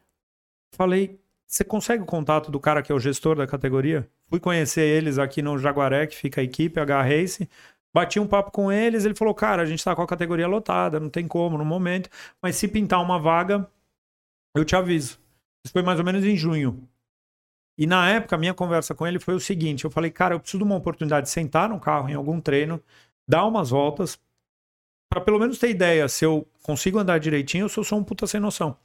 falei, 0.75 1.19
você 1.45 1.63
consegue 1.63 2.03
o 2.03 2.05
contato 2.05 2.51
do 2.51 2.59
cara 2.59 2.81
que 2.81 2.91
é 2.91 2.95
o 2.95 2.99
gestor 2.99 3.35
da 3.35 3.47
categoria? 3.47 4.07
Fui 4.27 4.39
conhecer 4.39 4.81
eles 4.81 5.17
aqui 5.17 5.41
no 5.41 5.57
Jaguaré, 5.57 6.05
que 6.07 6.15
fica 6.15 6.41
a 6.41 6.43
equipe, 6.43 6.79
H 6.79 7.01
Race. 7.01 7.49
Bati 7.91 8.19
um 8.19 8.27
papo 8.27 8.51
com 8.51 8.71
eles, 8.71 9.03
ele 9.03 9.15
falou, 9.15 9.33
cara, 9.33 9.63
a 9.63 9.65
gente 9.65 9.83
tá 9.83 9.95
com 9.95 10.01
a 10.03 10.07
categoria 10.07 10.47
lotada, 10.47 10.99
não 10.99 11.09
tem 11.09 11.27
como 11.27 11.57
no 11.57 11.65
momento, 11.65 12.07
mas 12.39 12.55
se 12.55 12.67
pintar 12.67 13.01
uma 13.01 13.17
vaga, 13.17 13.67
eu 14.55 14.63
te 14.63 14.75
aviso. 14.75 15.19
Isso 15.65 15.73
foi 15.73 15.81
mais 15.81 15.97
ou 15.97 16.05
menos 16.05 16.23
em 16.23 16.35
junho. 16.35 16.87
E 17.77 17.87
na 17.87 18.07
época, 18.09 18.35
a 18.35 18.39
minha 18.39 18.53
conversa 18.53 18.93
com 18.93 19.07
ele 19.07 19.19
foi 19.19 19.33
o 19.33 19.39
seguinte: 19.39 19.85
eu 19.85 19.89
falei, 19.89 20.11
cara, 20.11 20.35
eu 20.35 20.39
preciso 20.39 20.59
de 20.59 20.63
uma 20.65 20.75
oportunidade 20.75 21.25
de 21.25 21.31
sentar 21.31 21.67
no 21.69 21.79
carro 21.79 22.09
em 22.09 22.13
algum 22.13 22.39
treino, 22.39 22.79
dar 23.27 23.45
umas 23.45 23.71
voltas, 23.71 24.19
para 25.09 25.21
pelo 25.21 25.39
menos 25.39 25.57
ter 25.57 25.69
ideia 25.69 26.07
se 26.07 26.23
eu 26.23 26.47
consigo 26.61 26.99
andar 26.99 27.19
direitinho 27.19 27.65
ou 27.65 27.69
se 27.69 27.77
eu 27.77 27.83
sou 27.83 27.97
um 27.97 28.03
puta 28.03 28.27
sem 28.27 28.39
noção. 28.39 28.77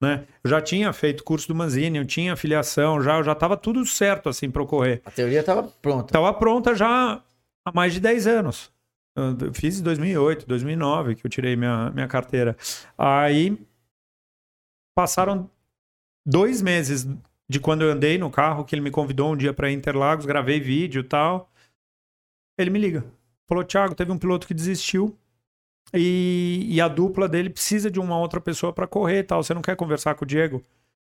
Né? 0.00 0.26
Eu 0.44 0.50
já 0.50 0.62
tinha 0.62 0.92
feito 0.92 1.24
curso 1.24 1.48
do 1.48 1.54
Manzini, 1.54 1.98
eu 1.98 2.06
tinha 2.06 2.36
filiação, 2.36 3.02
já, 3.02 3.18
eu 3.18 3.24
já 3.24 3.34
tava 3.34 3.56
tudo 3.56 3.84
certo 3.84 4.28
assim 4.28 4.48
para 4.48 4.62
ocorrer. 4.62 5.02
A 5.04 5.10
teoria 5.10 5.42
tava 5.42 5.64
pronta. 5.64 6.12
Tava 6.12 6.32
pronta 6.34 6.74
já 6.74 7.20
há 7.64 7.72
mais 7.74 7.92
de 7.92 8.00
10 8.00 8.26
anos. 8.28 8.72
Eu 9.16 9.52
fiz 9.52 9.80
em 9.80 9.82
2008, 9.82 10.46
2009 10.46 11.16
que 11.16 11.26
eu 11.26 11.30
tirei 11.30 11.56
minha, 11.56 11.90
minha 11.90 12.06
carteira. 12.06 12.56
Aí 12.96 13.58
passaram 14.96 15.50
dois 16.24 16.62
meses 16.62 17.08
de 17.48 17.58
quando 17.58 17.82
eu 17.82 17.90
andei 17.90 18.18
no 18.18 18.30
carro, 18.30 18.64
que 18.64 18.74
ele 18.76 18.82
me 18.82 18.90
convidou 18.90 19.32
um 19.32 19.36
dia 19.36 19.52
para 19.52 19.72
Interlagos, 19.72 20.26
gravei 20.26 20.60
vídeo 20.60 21.00
e 21.00 21.04
tal. 21.04 21.50
Ele 22.56 22.70
me 22.70 22.78
liga. 22.78 23.04
Falou, 23.48 23.64
Thiago, 23.64 23.94
teve 23.94 24.12
um 24.12 24.18
piloto 24.18 24.46
que 24.46 24.54
desistiu 24.54 25.18
e, 25.94 26.66
e 26.68 26.80
a 26.80 26.88
dupla 26.88 27.28
dele 27.28 27.50
precisa 27.50 27.90
de 27.90 27.98
uma 27.98 28.18
outra 28.18 28.40
pessoa 28.40 28.72
para 28.72 28.86
correr 28.86 29.20
e 29.20 29.22
tal. 29.24 29.42
Você 29.42 29.54
não 29.54 29.62
quer 29.62 29.76
conversar 29.76 30.14
com 30.14 30.24
o 30.24 30.28
Diego? 30.28 30.62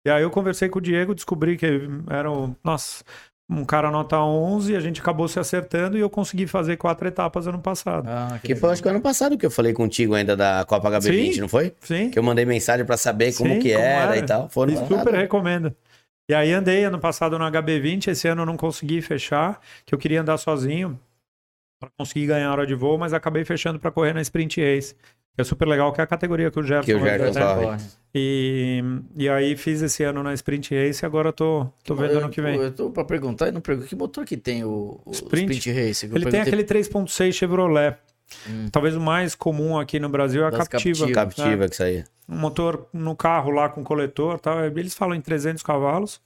E 0.05 0.09
aí 0.09 0.23
eu 0.23 0.31
conversei 0.31 0.69
com 0.69 0.79
o 0.79 0.81
Diego, 0.81 1.13
descobri 1.13 1.57
que 1.57 1.65
era 2.09 2.31
o... 2.31 2.55
Nossa, 2.63 3.03
um 3.49 3.63
cara 3.65 3.91
nota 3.91 4.17
11, 4.19 4.75
a 4.75 4.79
gente 4.79 5.01
acabou 5.01 5.27
se 5.27 5.39
acertando 5.39 5.97
e 5.97 6.01
eu 6.01 6.09
consegui 6.09 6.47
fazer 6.47 6.77
quatro 6.77 7.07
etapas 7.07 7.45
ano 7.47 7.59
passado. 7.59 8.07
Ah, 8.07 8.39
Que 8.41 8.55
foi, 8.55 8.71
acho 8.71 8.81
que 8.81 8.89
ano 8.89 9.01
passado 9.01 9.37
que 9.37 9.45
eu 9.45 9.51
falei 9.51 9.73
contigo 9.73 10.15
ainda 10.15 10.35
da 10.35 10.63
Copa 10.65 10.89
HB20, 10.89 11.33
Sim. 11.33 11.41
não 11.41 11.49
foi? 11.49 11.73
Sim. 11.81 12.09
Que 12.09 12.17
eu 12.17 12.23
mandei 12.23 12.45
mensagem 12.45 12.85
pra 12.85 12.97
saber 12.97 13.35
como 13.35 13.53
Sim, 13.53 13.59
que 13.59 13.73
como 13.73 13.83
era, 13.85 14.15
era. 14.15 14.17
e 14.17 14.23
tal. 14.25 14.49
Foram 14.49 14.73
E 14.73 14.77
super 14.77 15.13
recomendo. 15.13 15.75
E 16.29 16.33
aí 16.33 16.51
andei 16.53 16.85
ano 16.85 16.97
passado 16.97 17.37
no 17.37 17.43
HB20, 17.45 18.07
esse 18.07 18.27
ano 18.27 18.43
eu 18.43 18.45
não 18.45 18.55
consegui 18.55 19.01
fechar, 19.01 19.59
que 19.85 19.93
eu 19.93 19.99
queria 19.99 20.21
andar 20.21 20.37
sozinho. 20.37 20.97
Para 21.81 21.89
conseguir 21.97 22.27
ganhar 22.27 22.51
hora 22.51 22.67
de 22.67 22.75
voo, 22.75 22.95
mas 22.95 23.11
acabei 23.11 23.43
fechando 23.43 23.79
para 23.79 23.89
correr 23.89 24.13
na 24.13 24.21
Sprint 24.21 24.61
Race. 24.61 24.93
Que 25.33 25.41
é 25.41 25.43
super 25.43 25.67
legal, 25.67 25.91
que 25.91 25.99
é 25.99 26.03
a 26.03 26.07
categoria 26.07 26.51
que 26.51 26.59
o 26.59 26.63
Gerson, 26.63 26.85
Que 26.85 26.93
o 26.93 26.99
vai 26.99 27.17
Gerson 27.17 27.39
corre. 27.39 27.77
E, 28.13 28.83
e 29.15 29.29
aí 29.29 29.55
fiz 29.55 29.81
esse 29.81 30.03
ano 30.03 30.21
na 30.21 30.33
Sprint 30.33 30.75
Race 30.75 31.03
e 31.03 31.05
agora 31.05 31.31
tô, 31.31 31.65
tô 31.83 31.95
vendo 31.95 32.19
ano 32.19 32.29
que 32.29 32.41
vem. 32.41 32.57
Eu, 32.57 32.63
eu 32.63 32.71
tô 32.71 32.91
pra 32.91 33.03
perguntar 33.03 33.47
e 33.47 33.51
não 33.51 33.61
pergunto. 33.61 33.87
Que 33.87 33.95
motor 33.95 34.25
que 34.25 34.37
tem 34.37 34.63
o, 34.63 35.01
o 35.03 35.11
Sprint? 35.11 35.57
Sprint? 35.57 35.71
Race? 35.71 36.05
Eu 36.05 36.15
Ele 36.15 36.29
tem 36.29 36.41
aquele 36.41 36.63
3.6 36.63 37.31
Chevrolet. 37.31 37.97
Hum. 38.47 38.67
Talvez 38.71 38.95
o 38.95 39.01
mais 39.01 39.33
comum 39.33 39.79
aqui 39.79 39.99
no 39.99 40.09
Brasil 40.09 40.43
é 40.43 40.47
a 40.47 40.49
Das 40.49 40.67
Captiva. 40.67 41.11
Captiva. 41.11 41.47
Captiva 41.47 41.69
que 41.69 41.81
aí. 41.81 42.03
Um 42.29 42.37
motor 42.37 42.87
no 42.93 43.15
carro 43.15 43.51
lá 43.51 43.69
com 43.69 43.83
coletor, 43.83 44.39
tal. 44.39 44.63
Eles 44.65 44.93
falam 44.93 45.15
em 45.15 45.21
300 45.21 45.63
cavalos. 45.63 46.21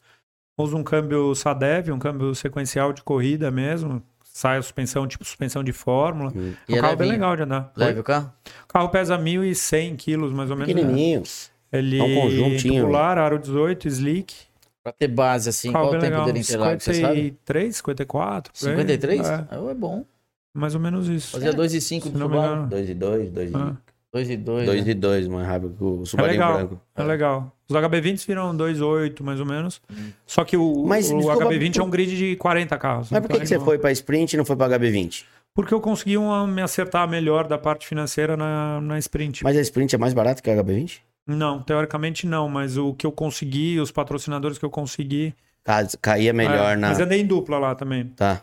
Usa 0.58 0.76
um 0.76 0.84
câmbio 0.84 1.34
Sadev, 1.36 1.92
um 1.92 2.00
câmbio 2.00 2.34
sequencial 2.34 2.92
de 2.92 3.04
corrida 3.04 3.52
mesmo 3.52 4.02
sai 4.36 4.58
a 4.58 4.62
suspensão, 4.62 5.08
tipo 5.08 5.24
suspensão 5.24 5.64
de 5.64 5.72
fórmula. 5.72 6.30
Hum. 6.36 6.54
É 6.68 6.74
e 6.74 6.82
carro 6.82 6.92
é 6.92 6.96
bem 6.98 7.12
legal 7.12 7.38
de 7.38 7.44
andar. 7.44 7.72
Leve 7.74 8.02
o 8.02 8.04
carro? 8.04 8.34
O 8.66 8.68
carro 8.68 8.90
pesa 8.90 9.18
1.100 9.18 9.96
quilos, 9.96 10.34
mais 10.34 10.52
ou 10.52 10.58
menos. 10.58 10.76
Né? 10.76 10.82
Pequenininhos. 10.82 11.50
Né? 11.72 11.80
Ele 11.80 12.00
é 12.00 12.04
um 12.04 12.22
conjuntinho. 12.22 12.82
tubular, 12.82 13.18
aro 13.18 13.40
18, 13.40 13.88
slick. 13.88 14.36
Pra 14.84 14.92
ter 14.92 15.08
base, 15.08 15.48
assim, 15.48 15.72
carro 15.72 15.86
qual 15.86 15.96
o 15.96 16.00
tempo 16.00 16.12
legal. 16.12 16.26
dele 16.26 16.40
em 16.40 16.44
53, 16.44 17.78
54. 17.78 18.52
53? 18.54 19.22
É. 19.22 19.48
Ah, 19.50 19.72
é 19.72 19.74
bom. 19.74 20.06
Mais 20.54 20.76
ou 20.76 20.82
menos 20.82 21.08
isso. 21.08 21.32
Fazia 21.32 21.54
2,5 21.54 22.08
é. 22.08 22.10
do 22.10 22.20
tubular. 22.20 22.68
2,2, 22.68 23.32
2,5. 23.32 23.78
2 24.16 24.30
e 24.30 24.38
2, 24.38 24.66
2 24.66 24.78
e 24.78 24.82
Ah. 24.82 24.84
2 24.84 24.88
e 24.88 24.94
2. 24.94 24.96
2 24.96 24.98
e 24.98 25.26
2, 25.26 25.28
mais 25.28 25.48
rápido 25.48 25.76
que 25.78 25.84
o 25.84 26.02
É 26.02 26.06
Subaru 26.06 26.32
legal, 26.32 26.54
branco. 26.54 26.82
é 26.96 27.04
legal. 27.04 27.52
Os 27.68 27.76
HB20 27.76 28.26
viram 28.28 28.56
2.8, 28.56 29.22
mais 29.24 29.40
ou 29.40 29.46
menos. 29.46 29.82
Hum. 29.92 30.12
Só 30.26 30.44
que 30.46 30.56
o, 30.56 30.86
Mas, 30.86 31.12
o 31.12 31.18
desculpa, 31.18 31.46
HB20 31.46 31.76
é 31.76 31.80
por- 31.80 31.88
um 31.88 31.90
grid 31.90 32.16
de 32.18 32.36
40 32.38 32.78
carros. 32.78 33.10
Mas 33.12 33.20
por 33.20 33.26
então 33.26 33.38
que, 33.38 33.42
que 33.44 33.48
você 33.48 33.56
é 33.56 33.60
foi 33.60 33.78
pra 33.78 33.92
Sprint 33.92 34.34
e 34.34 34.38
não 34.38 34.46
foi 34.46 34.56
pra 34.56 34.68
HB20? 34.70 35.26
Porque 35.54 35.74
eu 35.74 35.80
consegui 35.82 36.18
uma- 36.18 36.46
me 36.48 36.62
acertar 36.62 37.08
melhor 37.10 37.48
da 37.48 37.58
parte 37.58 37.88
financeira 37.88 38.36
na, 38.38 38.80
na 38.82 38.98
sprint. 39.00 39.44
Mas 39.44 39.56
a 39.58 39.62
Sprint 39.62 39.96
é 39.96 39.98
mais 39.98 40.14
barata 40.14 40.42
que 40.42 40.50
a 40.50 40.54
HB20? 40.56 41.00
Não, 41.28 41.62
teoricamente 41.62 42.28
não, 42.28 42.48
mas 42.48 42.78
o 42.78 42.94
que 42.94 43.06
eu 43.06 43.12
consegui, 43.12 43.80
os 43.80 43.90
patrocinadores 43.92 44.58
que 44.58 44.66
eu 44.66 44.70
consegui. 44.70 45.34
Ca- 45.64 45.88
Caía 46.02 46.32
melhor 46.34 46.74
É, 46.74 46.76
na. 46.76 46.90
Mas 46.90 47.00
andei 47.00 47.22
em 47.22 47.26
dupla 47.26 47.58
lá 47.58 47.74
também. 47.74 48.06
Tá. 48.16 48.42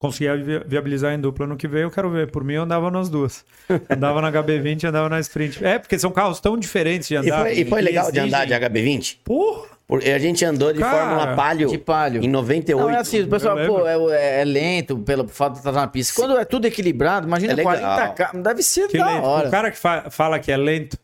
Consegui 0.00 0.42
vi- 0.42 0.64
viabilizar 0.66 1.12
em 1.12 1.20
dupla 1.20 1.46
no 1.46 1.56
que 1.58 1.68
veio, 1.68 1.82
eu 1.84 1.90
quero 1.90 2.08
ver. 2.10 2.30
Por 2.30 2.42
mim, 2.42 2.54
eu 2.54 2.62
andava 2.62 2.90
nas 2.90 3.10
duas. 3.10 3.44
Andava 3.88 4.22
na 4.22 4.32
HB20 4.32 4.82
e 4.82 4.86
andava 4.86 5.08
na 5.10 5.20
sprint. 5.20 5.62
É, 5.62 5.78
porque 5.78 5.98
são 5.98 6.10
carros 6.10 6.40
tão 6.40 6.56
diferentes 6.56 7.06
de 7.06 7.14
E 7.14 7.16
andar. 7.18 7.40
foi, 7.42 7.52
e 7.52 7.64
foi 7.66 7.78
que 7.80 7.84
legal 7.84 8.10
de 8.10 8.18
andar 8.18 8.46
de 8.46 8.54
exigem- 8.54 8.68
HB20? 8.70 9.18
Porra! 9.22 9.68
Por- 9.86 9.98
A 10.02 10.18
gente 10.18 10.44
andou 10.44 10.72
de 10.72 10.78
Cara, 10.78 10.96
Fórmula 11.16 11.36
Palio 11.36 11.68
De 11.68 11.76
palio. 11.76 12.22
em 12.22 12.28
98. 12.28 12.80
Não, 12.88 12.96
é 12.96 12.98
assim, 13.00 13.20
o 13.22 13.28
pessoal, 13.28 13.56
pô, 13.66 13.82
lembro. 13.82 14.10
é, 14.10 14.40
é 14.40 14.44
lento 14.44 14.96
pelo 14.98 15.26
fato 15.28 15.54
de 15.54 15.58
estar 15.58 15.72
na 15.72 15.86
pista. 15.88 16.14
Quando 16.14 16.38
é 16.38 16.44
tudo 16.44 16.64
equilibrado, 16.66 17.26
imagina 17.26 17.52
É 17.52 17.56
legal. 17.56 17.74
40 17.74 18.08
carros. 18.14 18.42
Deve 18.42 18.62
ser 18.62 18.86
Que 18.88 18.96
da 18.98 19.06
lento. 19.06 19.24
hora. 19.24 19.48
O 19.48 19.50
cara 19.50 19.70
que 19.70 19.76
fa- 19.76 20.08
fala 20.08 20.38
que 20.38 20.50
é 20.52 20.56
lento, 20.56 20.96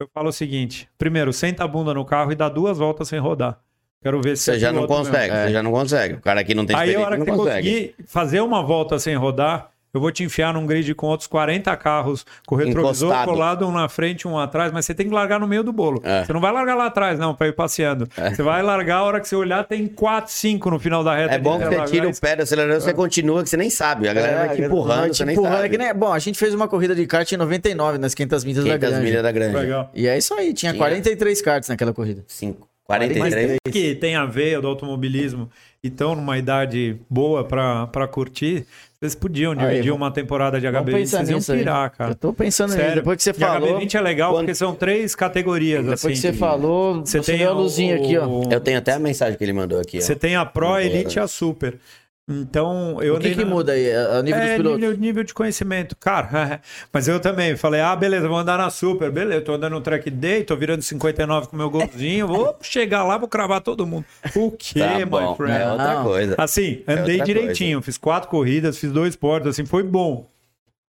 eu 0.00 0.08
falo 0.14 0.28
o 0.28 0.32
seguinte: 0.32 0.88
primeiro, 0.96 1.32
senta 1.32 1.64
a 1.64 1.68
bunda 1.68 1.92
no 1.92 2.04
carro 2.04 2.30
e 2.32 2.36
dá 2.36 2.48
duas 2.48 2.78
voltas 2.78 3.08
sem 3.08 3.18
rodar. 3.18 3.58
Quero 4.02 4.20
ver 4.22 4.36
se 4.36 4.44
Você 4.44 4.52
é 4.52 4.58
já 4.58 4.72
não 4.72 4.82
piloto 4.86 4.94
mesmo. 5.00 5.12
consegue, 5.14 5.34
você 5.34 5.52
já 5.52 5.62
não 5.62 5.70
consegue. 5.72 6.14
O 6.14 6.20
cara 6.20 6.40
aqui 6.40 6.54
não 6.54 6.64
tem 6.64 6.74
Aí 6.74 6.94
a 6.94 7.00
hora 7.00 7.18
que 7.18 7.18
não 7.18 7.36
você 7.36 7.36
consegue. 7.36 7.68
conseguir 7.70 7.94
fazer 8.06 8.40
uma 8.40 8.62
volta 8.62 8.98
sem 8.98 9.14
rodar, 9.14 9.68
eu 9.92 10.00
vou 10.00 10.10
te 10.10 10.22
enfiar 10.24 10.54
num 10.54 10.64
grid 10.64 10.94
com 10.94 11.06
outros 11.08 11.26
40 11.26 11.76
carros, 11.76 12.24
com 12.46 12.54
o 12.54 12.58
retrovisor 12.58 13.08
Encostado. 13.10 13.28
colado 13.28 13.66
um 13.68 13.72
na 13.72 13.90
frente, 13.90 14.26
um 14.26 14.38
atrás, 14.38 14.72
mas 14.72 14.86
você 14.86 14.94
tem 14.94 15.06
que 15.06 15.12
largar 15.12 15.38
no 15.38 15.46
meio 15.46 15.62
do 15.62 15.70
bolo. 15.70 16.00
É. 16.02 16.24
Você 16.24 16.32
não 16.32 16.40
vai 16.40 16.50
largar 16.50 16.76
lá 16.76 16.86
atrás, 16.86 17.18
não, 17.18 17.34
pra 17.34 17.48
ir 17.48 17.52
passeando. 17.52 18.08
Você 18.34 18.42
vai 18.42 18.62
largar 18.62 18.96
a 18.98 19.02
hora 19.02 19.20
que 19.20 19.28
você 19.28 19.36
olhar, 19.36 19.64
tem 19.64 19.86
4, 19.86 20.32
5 20.32 20.70
no 20.70 20.78
final 20.78 21.04
da 21.04 21.14
reta. 21.14 21.34
É 21.34 21.38
bom 21.38 21.58
que 21.58 21.66
você 21.66 21.84
tira 21.84 22.08
o 22.08 22.18
pé 22.18 22.36
do 22.36 22.42
acelerador, 22.44 22.80
você 22.80 22.94
continua, 22.94 23.42
que 23.42 23.50
você 23.50 23.56
nem 23.58 23.68
sabe. 23.68 24.08
A 24.08 24.14
galera 24.14 24.46
vai 24.46 24.56
te 24.56 24.62
empurrando, 24.62 25.10
te 25.12 25.24
nem 25.26 25.34
empurrando, 25.34 25.54
sabe. 25.56 25.66
é 25.66 25.68
que 25.68 25.76
nem- 25.76 25.92
Bom, 25.94 26.10
a 26.10 26.18
gente 26.18 26.38
fez 26.38 26.54
uma 26.54 26.68
corrida 26.68 26.94
de 26.94 27.06
kart 27.06 27.30
em 27.30 27.36
99 27.36 27.98
nas 27.98 28.14
500 28.14 28.44
milhas 28.44 28.64
da 28.64 28.70
500 28.70 28.88
Grande. 28.88 29.04
milhas 29.04 29.22
da 29.22 29.30
grande. 29.32 29.56
Legal. 29.56 29.90
E 29.94 30.06
é 30.08 30.16
isso 30.16 30.32
aí, 30.32 30.54
tinha 30.54 30.72
Tinha. 30.72 30.80
43 30.82 31.42
karts 31.42 31.68
naquela 31.68 31.92
corrida. 31.92 32.24
5. 32.26 32.69
Mas 32.98 33.12
43. 33.12 33.58
que 33.70 33.94
tem 33.94 34.16
a 34.16 34.26
veia 34.26 34.60
do 34.60 34.66
automobilismo 34.68 35.48
e 35.82 35.88
estão 35.88 36.14
numa 36.14 36.36
idade 36.36 36.96
boa 37.08 37.44
pra, 37.44 37.86
pra 37.86 38.06
curtir, 38.08 38.66
vocês 39.00 39.14
podiam 39.14 39.54
dividir 39.54 39.84
vamos- 39.90 39.96
uma 39.96 40.10
temporada 40.10 40.60
de 40.60 40.70
Vamos 40.70 40.88
HB20, 40.90 40.92
pensar 40.98 41.16
vocês 41.18 41.28
iam 41.30 41.38
nisso 41.38 41.52
aí. 41.52 41.58
pirar, 41.60 41.90
cara. 41.90 42.10
Eu 42.10 42.14
tô 42.14 42.32
pensando 42.32 42.74
nisso. 42.76 42.94
Depois 42.94 43.16
que 43.16 43.22
você 43.22 43.30
E 43.30 43.34
falou, 43.34 43.78
HB20 43.78 43.94
é 43.94 44.00
legal 44.00 44.32
Quando- 44.32 44.40
porque 44.46 44.54
são 44.54 44.74
três 44.74 45.14
categorias, 45.14 45.80
depois 45.80 46.04
assim. 46.04 46.10
que 46.12 46.18
você 46.18 46.32
falou, 46.34 47.00
Você 47.00 47.20
tem 47.20 47.44
a 47.44 47.52
o- 47.52 47.54
luzinha 47.54 47.96
aqui, 47.96 48.18
ó. 48.18 48.42
Eu 48.50 48.60
tenho 48.60 48.76
até 48.78 48.92
a 48.92 48.98
mensagem 48.98 49.38
que 49.38 49.44
ele 49.44 49.52
mandou 49.54 49.80
aqui. 49.80 49.96
ó. 49.98 50.00
Você 50.00 50.14
tem 50.14 50.36
a 50.36 50.44
Pro. 50.44 50.78
Elite 50.78 51.16
e 51.16 51.20
a 51.20 51.26
Super. 51.26 51.78
Então, 52.30 53.02
eu 53.02 53.16
O 53.16 53.18
que 53.18 53.34
que 53.34 53.44
na- 53.44 53.50
muda 53.50 53.72
aí? 53.72 53.92
A 53.92 54.18
a 54.18 54.22
nível 54.22 54.40
dos 54.40 54.48
é, 54.50 54.56
pilotos? 54.56 54.80
nível, 54.80 54.96
nível 54.96 55.24
de 55.24 55.34
conhecimento. 55.34 55.96
Cara, 55.96 56.60
mas 56.92 57.08
eu 57.08 57.18
também 57.18 57.56
falei, 57.56 57.80
ah, 57.80 57.96
beleza, 57.96 58.28
vou 58.28 58.38
andar 58.38 58.56
na 58.56 58.70
Super. 58.70 59.10
Beleza, 59.10 59.40
tô 59.40 59.54
andando 59.54 59.72
no 59.72 59.80
track 59.80 60.08
day, 60.10 60.44
tô 60.44 60.54
virando 60.56 60.82
59 60.82 61.48
com 61.48 61.56
meu 61.56 61.68
golzinho, 61.68 62.26
vou 62.28 62.56
chegar 62.62 63.02
lá, 63.02 63.18
vou 63.18 63.28
cravar 63.28 63.60
todo 63.60 63.86
mundo. 63.86 64.04
O 64.36 64.52
quê, 64.52 64.78
Tá 64.78 64.98
my 64.98 65.04
bom, 65.04 65.34
friend? 65.34 65.58
é 65.60 65.70
outra 65.72 65.94
Não. 65.96 66.04
coisa. 66.04 66.34
Assim, 66.38 66.82
É 66.86 66.92
andei 66.92 67.14
outra 67.20 67.26
direitinho, 67.26 67.82
fiz 67.82 67.98
quatro 67.98 68.28
corridas, 68.30 68.78
fiz 68.78 68.92
dois 68.92 69.16
portos, 69.16 69.50
assim, 69.50 69.66
foi 69.66 69.82
bom. 69.82 70.26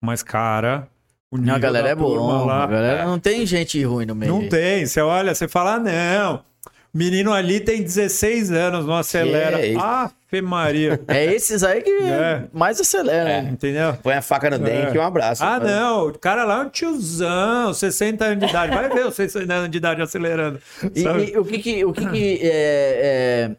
Mas, 0.02 0.22
cara, 0.22 0.88
o 1.30 1.36
nível 1.36 1.48
Não, 1.52 1.56
a 1.56 1.58
galera 1.58 1.88
é 1.88 1.94
boa. 1.94 2.18
turma 2.18 2.44
lá, 2.44 2.64
A 2.64 2.66
galera 2.66 3.04
não 3.06 3.18
tem 3.18 3.46
gente 3.46 3.82
ruim 3.84 4.04
no 4.04 4.14
meio. 4.14 4.32
não 4.32 4.48
tem. 4.48 4.84
Você 4.84 5.00
olha, 5.00 5.34
você 5.34 5.48
fala, 5.48 5.74
ah, 5.74 5.78
não, 5.78 6.42
menino 6.92 7.32
ali 7.32 7.60
tem 7.60 7.82
16 7.82 8.50
anos, 8.50 8.84
não 8.86 8.94
acelera. 8.96 9.64
Isso? 9.64 9.78
Ave 9.80 10.42
Maria. 10.42 11.00
É 11.08 11.24
esses 11.24 11.62
aí 11.64 11.82
que 11.82 11.90
É. 11.90 12.44
mais 12.52 12.80
acelera. 12.80 13.42
né? 13.42 13.50
Entendeu? 13.52 13.94
Põe 14.02 14.14
a 14.14 14.22
faca 14.22 14.50
no 14.50 14.58
dente 14.58 14.94
e 14.96 14.98
um 14.98 15.02
abraço. 15.02 15.42
Ah, 15.44 15.58
não, 15.60 16.08
o 16.08 16.18
cara 16.18 16.44
lá 16.44 16.60
é 16.62 16.66
um 16.66 16.68
tiozão, 16.68 17.72
60 17.74 18.24
anos 18.24 18.44
de 18.44 18.50
idade. 18.50 18.74
Vai 18.74 18.88
ver 18.88 19.06
os 19.06 19.14
60 19.14 19.52
anos 19.52 19.70
de 19.70 19.78
idade 19.78 20.02
acelerando. 20.02 20.60
E, 20.94 21.02
e 21.02 21.38
o 21.38 21.44
que 21.44 21.58
que, 21.58 21.84
o 21.84 21.92
que, 21.92 22.06
que 22.08 22.40
é, 22.42 23.48
é- 23.50 23.56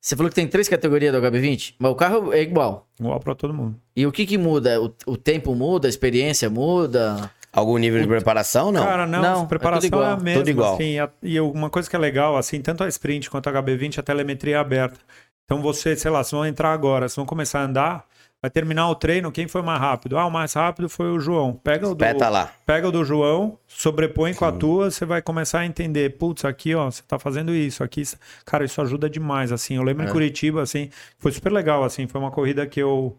Você 0.00 0.14
falou 0.16 0.28
que 0.28 0.34
tem 0.36 0.46
três 0.46 0.68
categorias 0.68 1.12
do 1.12 1.20
HB20, 1.20 1.74
mas 1.78 1.90
o 1.90 1.94
carro 1.94 2.32
é 2.32 2.40
igual. 2.42 2.86
Igual 2.98 3.20
pra 3.20 3.34
todo 3.34 3.52
mundo. 3.52 3.76
E 3.94 4.06
o 4.06 4.12
que 4.12 4.24
que 4.26 4.38
muda? 4.38 4.80
O, 4.80 4.92
o 5.06 5.16
tempo 5.16 5.54
muda, 5.54 5.88
a 5.88 5.90
experiência 5.90 6.48
muda? 6.50 7.30
Algum 7.52 7.78
nível 7.78 8.00
de 8.02 8.06
preparação, 8.08 8.70
não? 8.70 8.84
Cara, 8.84 9.06
não, 9.06 9.22
Não, 9.22 9.42
é 9.44 9.46
preparação 9.46 9.88
tudo 9.88 9.96
igual, 9.96 10.10
é 10.10 10.12
a 10.12 10.16
mesma. 10.16 10.40
tudo 10.40 10.50
igual. 10.50 10.74
assim, 10.74 10.98
a- 10.98 11.08
e 11.22 11.40
uma 11.40 11.70
coisa 11.70 11.88
que 11.88 11.96
é 11.96 11.98
legal, 11.98 12.36
assim, 12.36 12.60
tanto 12.60 12.84
a 12.84 12.88
sprint 12.88 13.30
quanto 13.30 13.48
a 13.48 13.52
HB20, 13.52 13.98
a 13.98 14.02
telemetria 14.02 14.56
é 14.56 14.58
aberta. 14.58 14.98
Então 15.44 15.62
você, 15.62 15.96
sei 15.96 16.10
lá, 16.10 16.22
vocês 16.22 16.32
vão 16.32 16.44
entrar 16.46 16.72
agora, 16.72 17.08
vocês 17.08 17.16
vão 17.16 17.24
começar 17.24 17.60
a 17.60 17.64
andar, 17.64 18.04
vai 18.42 18.50
terminar 18.50 18.90
o 18.90 18.94
treino, 18.94 19.32
quem 19.32 19.48
foi 19.48 19.62
mais 19.62 19.80
rápido? 19.80 20.18
Ah, 20.18 20.26
o 20.26 20.30
mais 20.30 20.52
rápido 20.52 20.88
foi 20.88 21.06
o 21.06 21.18
João. 21.20 21.54
Pega 21.54 21.86
o 21.86 21.90
do, 21.90 21.96
Peta 21.96 22.28
lá. 22.28 22.52
pega 22.66 22.88
o 22.88 22.92
do 22.92 23.04
João, 23.04 23.56
sobrepõe 23.66 24.34
com 24.34 24.44
a 24.44 24.52
tua, 24.52 24.90
você 24.90 25.06
vai 25.06 25.22
começar 25.22 25.60
a 25.60 25.66
entender, 25.66 26.18
putz, 26.18 26.44
aqui, 26.44 26.74
ó, 26.74 26.90
você 26.90 27.02
tá 27.08 27.18
fazendo 27.18 27.54
isso, 27.54 27.82
aqui, 27.82 28.02
cara, 28.44 28.64
isso 28.64 28.82
ajuda 28.82 29.08
demais, 29.08 29.50
assim. 29.52 29.76
Eu 29.76 29.82
lembro 29.82 30.04
É. 30.04 30.08
em 30.08 30.12
Curitiba, 30.12 30.60
assim, 30.62 30.90
foi 31.18 31.32
super 31.32 31.52
legal, 31.52 31.84
assim, 31.84 32.06
foi 32.06 32.20
uma 32.20 32.30
corrida 32.30 32.66
que 32.66 32.80
eu 32.82 33.16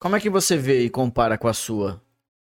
Como 0.00 0.14
é 0.16 0.20
que 0.20 0.28
você 0.28 0.56
vê 0.56 0.82
e 0.82 0.90
compara 0.90 1.38
com 1.38 1.48
a 1.48 1.52
sua? 1.54 2.00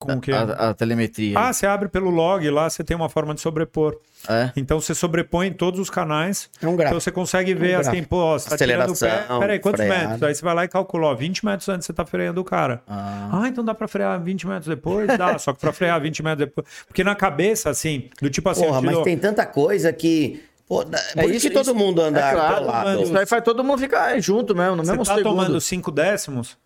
Com 0.05 0.13
o 0.13 0.21
que 0.21 0.31
A, 0.31 0.41
a 0.69 0.73
telemetria. 0.73 1.37
Ah, 1.37 1.51
você 1.53 1.65
abre 1.65 1.87
pelo 1.89 2.09
log 2.09 2.47
lá, 2.49 2.69
você 2.69 2.83
tem 2.83 2.95
uma 2.95 3.09
forma 3.09 3.33
de 3.33 3.41
sobrepor. 3.41 3.95
É. 4.29 4.51
Então 4.55 4.79
você 4.79 4.95
sobrepõe 4.95 5.47
em 5.47 5.53
todos 5.53 5.79
os 5.79 5.89
canais. 5.89 6.49
É 6.61 6.67
um 6.67 6.73
Então 6.75 6.93
você 6.99 7.11
consegue 7.11 7.53
ver 7.53 7.71
gráfico. 7.71 7.89
assim, 7.95 8.03
pô, 8.03 8.17
ó, 8.17 8.39
você 8.39 8.49
tá 8.49 8.57
tirando 8.57 8.81
o 8.81 8.85
pé. 8.85 8.91
Aceleração, 9.07 9.39
Peraí, 9.39 9.59
quantos 9.59 9.81
freada. 9.85 10.07
metros? 10.09 10.23
Aí 10.23 10.35
você 10.35 10.45
vai 10.45 10.55
lá 10.55 10.63
e 10.63 10.67
calcula, 10.69 11.07
ó, 11.07 11.13
20 11.15 11.45
metros 11.45 11.67
antes 11.69 11.85
você 11.85 11.91
tá 11.93 12.05
freando 12.05 12.39
o 12.39 12.43
cara. 12.43 12.81
Ah. 12.87 13.41
Ah, 13.43 13.47
então 13.49 13.65
dá 13.65 13.73
pra 13.75 13.87
frear 13.87 14.21
20 14.21 14.47
metros 14.47 14.67
depois? 14.67 15.07
Dá, 15.17 15.37
só 15.37 15.51
que 15.53 15.59
pra 15.59 15.73
frear 15.73 15.99
20 15.99 16.23
metros 16.23 16.47
depois. 16.47 16.67
Porque 16.87 17.03
na 17.03 17.15
cabeça, 17.15 17.69
assim, 17.69 18.09
do 18.21 18.29
tipo 18.29 18.47
assim, 18.49 18.63
Porra, 18.65 18.81
mas 18.81 18.93
dou- 18.95 19.03
tem 19.03 19.17
tanta 19.17 19.45
coisa 19.45 19.91
que. 19.91 20.41
Pô, 20.65 20.85
por 20.85 21.29
isso, 21.29 21.47
que 21.49 21.53
todo 21.53 21.65
isso- 21.65 21.75
mundo 21.75 22.01
anda 22.01 22.21
é 22.21 22.31
claro, 22.31 23.01
isso 23.03 23.17
aí 23.17 23.25
faz 23.25 23.43
todo 23.43 23.61
mundo 23.65 23.79
ficar 23.79 24.17
junto 24.21 24.55
mesmo, 24.55 24.77
no 24.77 24.85
você 24.85 24.91
mesmo 24.91 25.03
tá 25.05 25.15
segundo. 25.15 25.29
tomando 25.35 25.59
5 25.59 25.91
décimos. 25.91 26.57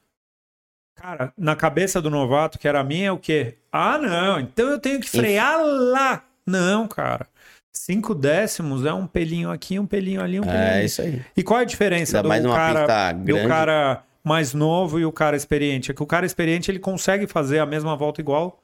Cara, 1.07 1.31
na 1.37 1.55
cabeça 1.55 2.01
do 2.01 2.09
novato, 2.09 2.59
que 2.59 2.67
era 2.67 2.81
a 2.81 2.83
minha, 2.83 3.07
é 3.07 3.11
o 3.13 3.17
quê? 3.17 3.55
Ah, 3.71 3.97
não, 3.97 4.41
então 4.41 4.67
eu 4.67 4.77
tenho 4.77 4.99
que 4.99 5.09
frear 5.09 5.57
lá. 5.63 6.21
Não, 6.45 6.85
cara. 6.85 7.25
5 7.71 8.13
décimos 8.13 8.85
é 8.85 8.91
um 8.91 9.07
pelinho 9.07 9.49
aqui, 9.49 9.79
um 9.79 9.85
pelinho 9.85 10.21
ali, 10.21 10.37
um 10.37 10.43
pelinho 10.43 10.59
É 10.61 10.73
ali. 10.79 10.85
isso 10.85 11.01
aí. 11.01 11.21
E 11.37 11.43
qual 11.43 11.61
é 11.61 11.63
a 11.63 11.65
diferença 11.65 12.17
Ainda 12.19 12.41
do 12.41 12.49
cara, 12.49 12.79
pista 12.81 13.13
do 13.13 13.47
cara 13.47 14.03
mais 14.21 14.53
novo 14.53 14.99
e 14.99 15.05
o 15.05 15.11
cara 15.13 15.37
experiente? 15.37 15.91
É 15.91 15.93
que 15.93 16.03
o 16.03 16.05
cara 16.05 16.25
experiente 16.25 16.69
ele 16.69 16.79
consegue 16.79 17.25
fazer 17.25 17.59
a 17.59 17.65
mesma 17.65 17.95
volta 17.95 18.19
igual 18.19 18.61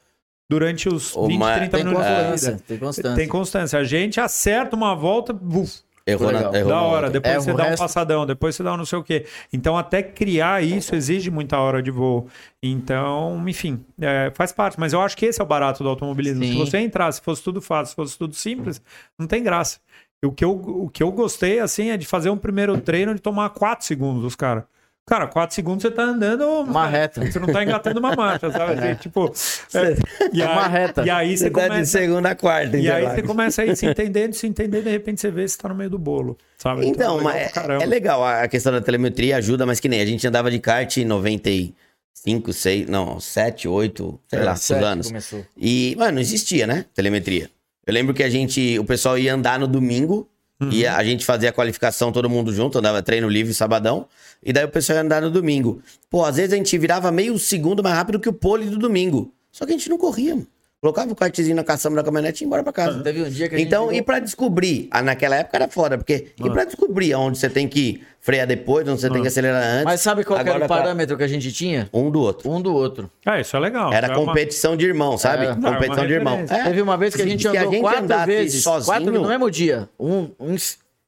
durante 0.50 0.90
os 0.90 1.16
Ô, 1.16 1.28
20, 1.28 1.40
mas 1.40 1.58
30 1.60 1.78
Tem 1.78 1.86
minutos 1.86 2.06
corrida. 2.06 2.64
tem 2.68 2.78
constância. 2.78 3.16
Tem 3.16 3.28
constância. 3.30 3.80
A 3.80 3.84
gente 3.86 4.20
acerta 4.20 4.76
uma 4.76 4.94
volta, 4.94 5.32
buf, 5.32 5.82
Errou 6.06 6.32
na, 6.34 6.42
errou 6.58 6.68
da 6.70 6.82
hora. 6.82 7.10
Depois 7.10 7.34
É, 7.36 7.40
você 7.40 7.54
dá 7.54 7.64
um 7.64 7.68
resto- 7.68 7.82
passadão, 7.84 8.26
depois 8.26 8.56
você 8.56 8.62
dá 8.64 8.74
um 8.74 8.78
não 8.78 8.86
sei 8.86 9.00
o 9.00 9.04
quê. 9.04 9.26
Então, 9.54 9.78
até 9.78 10.04
criar 10.04 10.62
isso 10.62 10.94
exige 10.96 11.32
muita 11.32 11.58
hora 11.58 11.82
de 11.82 11.92
voo. 11.92 12.28
Então, 12.62 13.42
enfim, 13.48 13.84
é, 14.02 14.32
faz 14.36 14.52
parte. 14.52 14.80
Mas 14.80 14.92
eu 14.94 15.02
acho 15.02 15.16
que 15.16 15.26
esse 15.26 15.40
é 15.40 15.44
o 15.44 15.48
barato 15.48 15.82
do 15.84 15.90
automobilismo. 15.90 16.44
Se 16.44 16.52
Sim. 16.52 16.58
você 16.58 16.78
entrar, 16.80 17.12
se 17.12 17.22
fosse 17.22 17.42
tudo 17.42 17.62
fácil, 17.62 17.92
se 17.92 17.96
fosse 17.96 18.18
tudo 18.18 18.36
simples, 18.36 18.82
não 19.18 19.28
tem 19.28 19.42
graça. 19.44 19.80
O 20.26 20.32
que 20.32 20.44
eu, 20.44 20.52
o 20.52 20.90
que 20.90 21.04
eu 21.04 21.12
gostei, 21.12 21.60
assim, 21.60 21.90
é 21.90 21.98
de 21.98 22.06
fazer 22.06 22.30
um 22.30 22.38
primeiro 22.38 22.80
treino 22.80 23.14
de 23.14 23.22
tomar 23.22 23.50
4 23.52 23.86
segundos 23.86 24.24
dos 24.24 24.36
caras. 24.36 24.64
Cara, 25.06 25.28
4 25.28 25.54
segundos 25.54 25.82
você 25.82 25.92
tá 25.92 26.04
andando. 26.04 26.46
Uma 26.62 26.88
reta. 26.88 27.30
Você 27.30 27.38
não 27.38 27.48
tá 27.52 27.62
engatando 27.62 28.00
uma 28.00 28.16
marcha, 28.16 28.50
sabe? 28.50 28.74
Assim, 28.80 28.96
tipo. 28.96 29.34
é, 29.74 29.96
e 30.32 30.42
É 30.42 30.46
uma 30.46 30.66
aí- 30.66 30.72
reta. 30.72 31.04
E 31.06 31.10
aí 31.10 31.38
você 31.38 31.44
Você 31.46 31.50
tá 31.52 31.62
de 31.64 31.68
começa. 31.70 31.92
segunda 31.92 32.30
a 32.30 32.36
quarta, 32.36 32.78
E 32.78 32.80
aí 32.80 32.86
interlagos. 33.04 33.16
você 33.16 33.22
começa 33.28 33.62
a 33.62 33.66
ir 33.66 33.76
se 33.76 33.86
entendendo, 33.86 34.34
se 34.34 34.48
entendendo, 34.48 34.84
de 34.86 34.90
repente 34.90 35.20
você 35.20 35.30
vê 35.30 35.46
se 35.46 35.58
tá 35.58 35.68
no 35.68 35.76
meio 35.76 35.90
do 35.90 36.00
bolo, 36.00 36.38
sabe? 36.58 36.86
Então, 36.88 37.20
é 37.20 37.24
mas 37.24 37.36
legal 37.56 37.72
é, 37.80 37.84
é 37.84 37.86
legal 37.86 38.26
a 38.26 38.48
questão 38.48 38.72
da 38.72 38.80
telemetria, 38.82 39.36
ajuda, 39.38 39.66
mas 39.66 39.82
que 39.82 39.90
nem 39.90 40.00
a 40.00 40.06
gente 40.06 40.26
andava 40.26 40.50
de 40.50 40.58
kart 40.60 40.96
em 40.96 41.04
95, 41.06 42.54
6, 42.54 42.88
não, 42.88 43.20
7, 43.20 43.68
8, 43.68 44.18
sei 44.30 44.40
lá, 44.40 44.54
os 44.54 44.72
É, 44.72 44.80
anos. 44.84 45.08
Começou. 45.08 45.46
E, 45.58 45.96
mano, 45.98 46.14
não 46.14 46.22
existia, 46.22 46.66
né? 46.66 46.86
Telemetria. 46.96 47.50
Eu 47.86 47.94
lembro 47.94 48.14
que 48.14 48.24
a 48.24 48.30
gente, 48.30 48.80
o 48.80 48.86
pessoal 48.86 49.18
ia 49.18 49.34
andar 49.34 49.60
no 49.60 49.68
domingo, 49.68 50.30
Uhum. 50.66 50.72
e 50.72 50.86
a 50.86 51.04
gente 51.04 51.26
fazia 51.26 51.50
a 51.50 51.54
qualificação 51.54 52.12
todo 52.12 52.30
mundo 52.30 52.54
junto, 52.54 52.78
andava 52.78 53.02
treino 53.02 53.28
livre 53.28 53.54
sabadão, 53.54 54.08
e 54.42 54.52
daí 54.54 54.66
o 54.66 54.70
pessoal 54.70 54.98
ia 54.98 55.04
andar 55.04 55.22
no 55.22 55.32
domingo. 55.32 55.82
Pô, 56.10 56.24
às 56.24 56.36
vezes 56.38 56.54
a 56.54 56.56
gente 56.56 56.78
virava 56.78 57.12
meio 57.12 57.38
segundo 57.40 57.84
mais 57.84 57.96
rápido 57.96 58.20
que 58.20 58.30
o 58.30 58.34
pole 58.34 58.66
do 58.66 58.78
domingo. 58.78 59.34
Só 59.52 59.66
que 59.66 59.74
a 59.74 59.78
gente 59.78 59.90
não 59.90 59.98
corria, 59.98 60.36
mano. 60.36 60.48
Colocava 60.84 61.14
o 61.14 61.16
kartzinho 61.16 61.56
na 61.56 61.64
caçamba 61.64 61.96
da 61.96 62.04
caminhonete 62.04 62.42
e 62.42 62.44
ia 62.44 62.48
embora 62.48 62.62
pra 62.62 62.74
casa. 62.74 63.02
Teve 63.02 63.22
um 63.24 63.30
dia 63.30 63.48
que 63.48 63.56
a 63.56 63.58
gente 63.58 63.66
Então, 63.68 63.84
jogou- 63.84 63.96
e 63.98 64.02
pra 64.02 64.20
descobrir, 64.20 64.90
ah, 64.92 65.02
naquela 65.02 65.38
época 65.38 65.56
era 65.56 65.70
foda, 65.70 65.98
porque 65.98 66.34
e 66.38 66.50
pra 66.50 66.66
descobrir 66.66 67.16
onde 67.16 67.38
você 67.38 67.50
tem 67.50 67.70
que 67.70 68.04
frear 68.20 68.46
depois, 68.46 68.86
onde 68.86 69.00
você 69.00 69.10
tem 69.10 69.22
que 69.22 69.28
acelerar 69.30 69.64
antes, 69.64 69.86
Mas 69.86 70.02
sabe 70.02 70.26
qual 70.26 70.38
que 70.38 70.42
era 70.42 70.52
agora 70.58 70.66
o 70.66 70.68
tá 70.68 70.76
parâmetro 70.84 71.16
que 71.16 71.24
a 71.24 71.28
gente 71.30 71.54
tinha? 71.54 71.88
um 71.94 72.12
do 72.12 72.20
outro. 72.20 72.52
Um 72.52 72.62
do 72.62 72.74
outro. 72.76 73.10
É, 73.26 73.40
isso 73.40 73.56
é 73.56 73.60
legal. 73.62 73.94
Era 73.94 74.08
é 74.08 74.10
uma- 74.18 74.26
competição 74.26 74.76
de 74.76 74.86
irmão, 74.86 75.18
sabe? 75.18 75.46
Era. 75.46 75.56
Não, 75.56 75.70
é 75.70 75.74
competição 75.76 76.02
uma 76.04 76.08
de 76.08 76.14
irmão. 76.14 76.46
É. 76.50 76.64
Teve 76.66 76.82
uma 76.82 76.98
vez 76.98 77.16
que 77.16 77.22
a 77.22 77.26
gente 77.26 77.42
se 77.44 77.48
a 77.48 77.62
andou 77.62 77.72
gente 77.72 77.82
quatro 77.82 78.26
vezes. 78.26 78.62
sozinho- 78.62 78.86
Quatro 78.94 79.12
no 79.22 79.26
mesmo 79.30 79.50
dia. 79.50 79.88
Um, 79.98 80.32
um, 80.38 80.56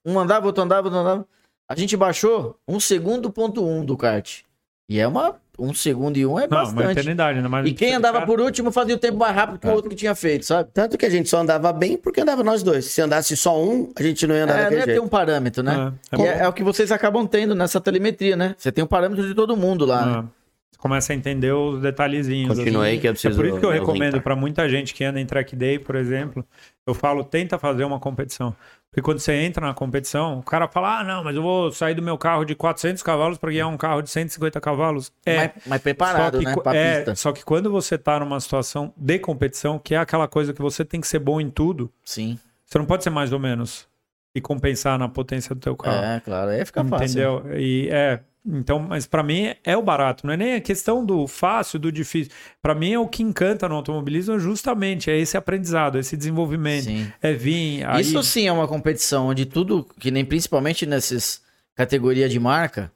um 0.06 0.18
andava, 0.18 0.46
outro 0.46 0.64
andava, 0.64 0.88
outro 0.88 0.98
andava. 1.02 1.28
A 1.68 1.76
gente 1.76 1.98
baixou 1.98 2.56
um 2.66 2.80
segundo 2.80 3.30
ponto 3.30 3.62
um 3.68 3.84
do 3.84 3.98
kart. 3.98 4.40
E 4.88 5.00
é 5.02 5.06
uma. 5.08 5.36
Um 5.58 5.74
segundo 5.74 6.18
e 6.18 6.26
um 6.26 6.38
é 6.40 6.48
Não, 6.48 6.58
uma 6.58 6.66
bastante. 6.66 6.92
eternidade, 7.00 7.38
ainda 7.38 7.48
mais 7.50 7.66
E 7.68 7.74
quem 7.74 7.94
andava 7.94 8.16
cara- 8.20 8.26
por 8.26 8.42
último 8.42 8.72
fazia 8.72 8.96
o 8.96 8.98
tempo 8.98 9.18
mais 9.18 9.36
rápido 9.36 9.56
É. 9.56 9.60
que 9.60 9.68
o 9.68 9.72
outro 9.72 9.90
que 9.90 9.96
tinha 9.96 10.14
feito, 10.16 10.46
sabe? 10.46 10.70
Tanto 10.74 10.98
que 10.98 11.06
a 11.06 11.10
gente 11.10 11.30
só 11.30 11.40
andava 11.40 11.72
bem 11.72 11.98
porque 11.98 12.22
andava 12.22 12.44
nós 12.44 12.62
dois. 12.64 12.86
Se 12.86 13.02
andasse 13.02 13.36
só 13.38 13.62
um, 13.62 13.92
a 13.96 14.04
gente 14.04 14.26
não 14.28 14.36
ia 14.36 14.44
andar 14.44 14.54
É, 14.54 14.56
não 14.58 14.64
daquele 14.64 14.82
ia 14.82 14.86
ter 14.86 14.92
jeito. 14.94 15.06
um 15.06 15.08
parâmetro, 15.08 15.64
né? 15.64 15.94
É, 16.12 16.22
é 16.22 16.26
é, 16.26 16.38
é 16.40 16.48
o 16.48 16.54
que 16.54 16.64
vocês 16.64 16.92
acabam 16.92 17.26
tendo 17.28 17.56
nessa 17.56 17.80
telemetria, 17.80 18.36
né? 18.36 18.56
Você 18.58 18.72
tem 18.72 18.84
um 18.84 18.88
parâmetro 18.88 19.26
de 19.28 19.34
todo 19.34 19.56
mundo 19.56 19.86
lá. 19.86 20.06
né? 20.06 20.14
Ah, 20.18 20.26
Você 20.72 20.78
começa 20.80 21.14
a 21.14 21.16
entender 21.16 21.52
os 21.54 21.82
detalhezinhos. 21.82 22.58
Continua 22.58 22.84
assim. 22.84 22.92
aí 22.92 23.00
que 23.00 23.08
eu 23.08 23.12
É 23.12 23.14
preciso 23.14 23.36
por 23.36 23.46
isso 23.46 23.60
que 23.60 23.66
eu 23.66 23.72
me 23.72 23.80
recomendo 23.80 24.22
para 24.22 24.36
muita 24.36 24.68
gente 24.70 24.94
que 24.94 25.04
anda 25.04 25.20
em 25.20 25.26
track 25.26 25.56
day, 25.56 25.80
por 25.80 25.96
exemplo, 25.96 26.46
eu 26.86 26.94
falo, 26.94 27.24
tenta 27.24 27.58
fazer 27.58 27.84
uma 27.86 28.00
competição. 28.00 28.56
Porque 28.96 29.02
quando 29.02 29.20
você 29.20 29.34
entra 29.34 29.68
na 29.68 29.74
competição, 29.74 30.40
o 30.40 30.42
cara 30.42 30.70
fala: 30.70 31.00
"Ah, 31.00 31.04
não, 31.04 31.22
mas 31.22 31.36
eu 31.36 31.42
vou 31.42 31.70
sair 31.70 31.94
do 31.94 32.02
meu 32.02 32.18
carro 32.18 32.46
de 32.46 32.56
400 32.56 33.04
cavalos 33.04 33.38
para 33.38 33.52
guiar 33.52 33.68
um 33.68 33.76
carro 33.76 34.02
de 34.02 34.10
150 34.10 34.62
cavalos". 34.62 35.12
É, 35.26 35.36
Mas, 35.36 35.52
mas 35.66 35.82
preparado, 35.82 36.36
só 36.36 36.40
que, 36.40 36.46
né? 36.46 36.56
Pra 36.56 36.74
é, 36.74 36.96
pista. 36.96 37.16
só 37.16 37.34
que 37.34 37.44
quando 37.44 37.70
você 37.70 37.98
tá 37.98 38.18
numa 38.22 38.40
situação 38.40 38.94
de 38.96 39.20
competição, 39.20 39.78
que 39.78 39.96
é 39.96 39.98
aquela 39.98 40.30
coisa 40.30 40.54
que 40.54 40.62
você 40.62 40.86
tem 40.86 41.02
que 41.02 41.10
ser 41.10 41.20
bom 41.20 41.42
em 41.42 41.50
tudo, 41.50 41.92
Sim. 42.06 42.40
você 42.66 42.78
não 42.78 42.86
pode 42.86 43.04
ser 43.04 43.10
mais 43.10 43.34
ou 43.34 43.40
menos 43.40 43.86
e 44.34 44.40
compensar 44.40 44.98
na 44.98 45.10
potência 45.10 45.54
do 45.54 45.60
teu 45.60 45.76
carro. 45.76 46.02
É, 46.02 46.22
claro. 46.22 46.52
Aí 46.52 46.64
fica 46.64 46.82
fácil. 46.86 47.06
Entendeu? 47.06 47.60
E 47.60 47.90
é. 47.92 48.22
Então, 48.48 48.78
mas 48.80 49.08
pra 49.08 49.24
mim 49.24 49.54
é 49.64 49.76
o 49.76 49.82
barato, 49.82 50.26
não 50.28 50.34
é 50.34 50.38
nem 50.38 50.54
a 50.54 50.62
questão 50.62 51.04
do 51.04 51.26
fácil, 51.28 51.80
do 51.80 51.92
difícil. 51.92 52.32
Pra 52.62 52.76
mim 52.76 52.94
é 52.94 53.00
o 53.00 53.08
que 53.08 53.24
encanta 53.24 53.68
no 53.68 53.76
automobilismo 53.76 54.38
justamente 54.38 55.10
é 55.10 55.18
esse 55.18 55.36
aprendizado, 55.36 55.98
esse 55.98 56.16
desenvolvimento. 56.16 56.84
Sim. 56.84 57.12
É 57.22 57.34
vir 57.34 57.84
aí 57.88 58.02
Isso 58.02 58.22
sim 58.22 58.48
é 58.48 58.52
uma 58.52 58.68
competição 58.68 59.28
onde 59.28 59.46
tudo, 59.48 59.84
que 60.00 60.12
nem 60.12 60.24
principalmente 60.24 60.86
nessas 60.86 61.42
categorias 61.74 62.32
de 62.32 62.40
marca, 62.40 62.92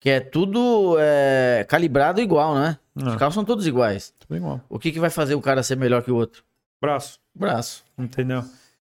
que 0.00 0.10
é 0.10 0.18
tudo 0.20 0.96
é, 0.98 1.64
calibrado 1.68 2.20
igual, 2.20 2.54
né? 2.56 2.76
Os 2.96 3.14
Ah, 3.14 3.16
carros 3.16 3.34
são 3.34 3.44
todos 3.44 3.66
iguais. 3.68 4.12
tudo 4.18 4.36
igual. 4.36 4.60
O 4.68 4.78
que, 4.80 4.90
que 4.90 4.98
vai 4.98 5.10
fazer 5.10 5.36
o 5.36 5.40
cara 5.40 5.62
ser 5.62 5.76
melhor 5.76 6.02
que 6.02 6.10
o 6.10 6.16
outro? 6.16 6.42
Braço, 6.80 7.20
Braço. 7.32 7.84
entendeu? 7.96 8.44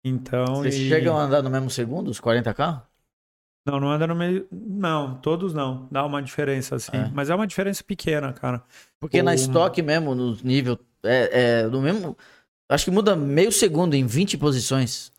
Então, 0.04 0.56
Vocês 0.56 0.76
e- 0.76 0.88
chegam 0.88 1.18
a 1.18 1.24
andar 1.24 1.42
no 1.42 1.50
mesmo 1.50 1.70
segundo, 1.70 2.08
os 2.10 2.22
40 2.22 2.54
carros? 2.54 2.82
Não, 3.70 3.80
não 3.80 3.92
anda 3.92 4.08
no 4.08 4.16
meio, 4.16 4.48
não, 4.52 5.16
todos 5.16 5.54
não, 5.54 5.88
dá 5.92 6.06
uma 6.06 6.22
diferença 6.22 6.76
assim, 6.76 6.96
É. 6.98 7.10
mas 7.14 7.30
é 7.30 7.36
uma 7.36 7.48
diferença 7.48 7.84
pequena, 7.84 8.34
cara. 8.34 8.64
Porque 9.00 9.22
na 9.22 9.32
O- 9.32 9.36
estoque 9.36 9.82
mesmo, 9.82 10.14
no 10.16 10.36
nível. 10.44 10.78
É, 11.04 11.62
é 11.62 11.64
no 11.68 11.82
mesmo. 11.82 12.18
Acho 12.68 12.86
que 12.86 12.92
muda 12.92 13.16
meio 13.16 13.52
segundo 13.52 13.94
em 13.96 14.06
20 14.06 14.38
posições. 14.38 15.12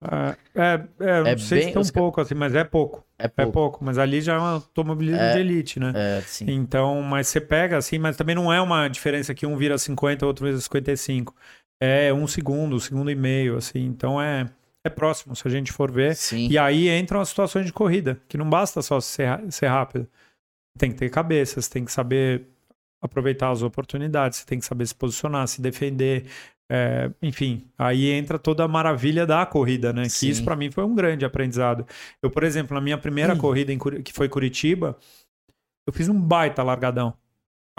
É, 0.00 0.36
é, 0.54 0.84
é, 1.00 1.20
não 1.22 1.26
É 1.30 1.36
sei 1.36 1.58
bem- 1.58 1.68
se 1.68 1.74
tão 1.74 1.82
pouco 1.92 2.20
assim, 2.20 2.34
mas 2.34 2.54
é 2.54 2.62
pouco, 2.62 3.04
É 3.18 3.24
é 3.24 3.28
pouco. 3.28 3.52
pouco, 3.52 3.84
mas 3.84 3.98
ali 3.98 4.20
já 4.20 4.34
é 4.34 4.38
um 4.38 4.42
automobilismo 4.44 5.20
É. 5.20 5.32
de 5.32 5.38
elite, 5.40 5.80
né? 5.80 5.92
É, 5.94 6.20
sim. 6.22 6.44
Então, 6.48 7.02
mas 7.02 7.26
você 7.26 7.40
pega 7.40 7.76
assim, 7.76 7.98
mas 7.98 8.16
também 8.16 8.34
não 8.36 8.52
é 8.52 8.60
uma 8.60 8.86
diferença 8.86 9.34
que 9.34 9.44
um 9.44 9.56
vira 9.56 9.76
50, 9.76 10.24
outro 10.24 10.44
vira 10.46 10.56
55. 10.58 11.34
É 11.80 12.12
um 12.14 12.26
segundo, 12.28 12.76
um 12.76 12.80
segundo 12.80 13.10
e 13.10 13.14
meio, 13.16 13.56
assim. 13.56 13.84
Então 13.86 14.20
é, 14.22 14.48
é 14.84 14.90
próximo, 14.90 15.34
se 15.36 15.46
a 15.46 15.50
gente 15.50 15.72
for 15.72 15.90
ver. 15.90 16.14
Sim. 16.16 16.48
E 16.48 16.56
aí 16.58 16.88
entram 16.88 17.20
as 17.20 17.28
situações 17.28 17.66
de 17.66 17.72
corrida, 17.72 18.20
que 18.28 18.36
não 18.38 18.48
basta 18.48 18.80
só 18.82 19.00
ser, 19.00 19.28
ser 19.50 19.66
rápido. 19.66 20.06
Tem 20.78 20.90
que 20.90 20.96
ter 20.98 21.10
cabeça, 21.10 21.60
você 21.60 21.68
tem 21.70 21.84
que 21.84 21.92
saber 21.92 22.46
aproveitar 23.02 23.50
as 23.50 23.62
oportunidades, 23.62 24.38
você 24.38 24.46
tem 24.46 24.58
que 24.58 24.64
saber 24.64 24.86
se 24.86 24.94
posicionar, 24.94 25.46
se 25.48 25.60
defender. 25.60 26.26
é, 26.70 27.10
enfim, 27.22 27.66
aí 27.78 28.10
entra 28.10 28.38
toda 28.38 28.62
a 28.62 28.68
maravilha 28.68 29.24
da 29.26 29.46
corrida, 29.46 29.90
né? 29.92 30.06
Sim. 30.08 30.26
Que 30.26 30.32
isso 30.32 30.44
para 30.44 30.54
mim 30.54 30.70
foi 30.70 30.84
um 30.84 30.94
grande 30.94 31.24
aprendizado. 31.24 31.86
Eu, 32.22 32.30
por 32.30 32.44
exemplo, 32.44 32.74
na 32.74 32.80
minha 32.80 32.98
primeira 32.98 33.32
Hum. 33.34 33.38
corrida, 33.38 33.72
em 33.72 33.78
que 33.78 34.12
foi 34.12 34.28
Curitiba, 34.28 34.96
eu 35.86 35.92
fiz 35.94 36.08
um 36.10 36.20
baita 36.20 36.62
largadão. 36.62 37.14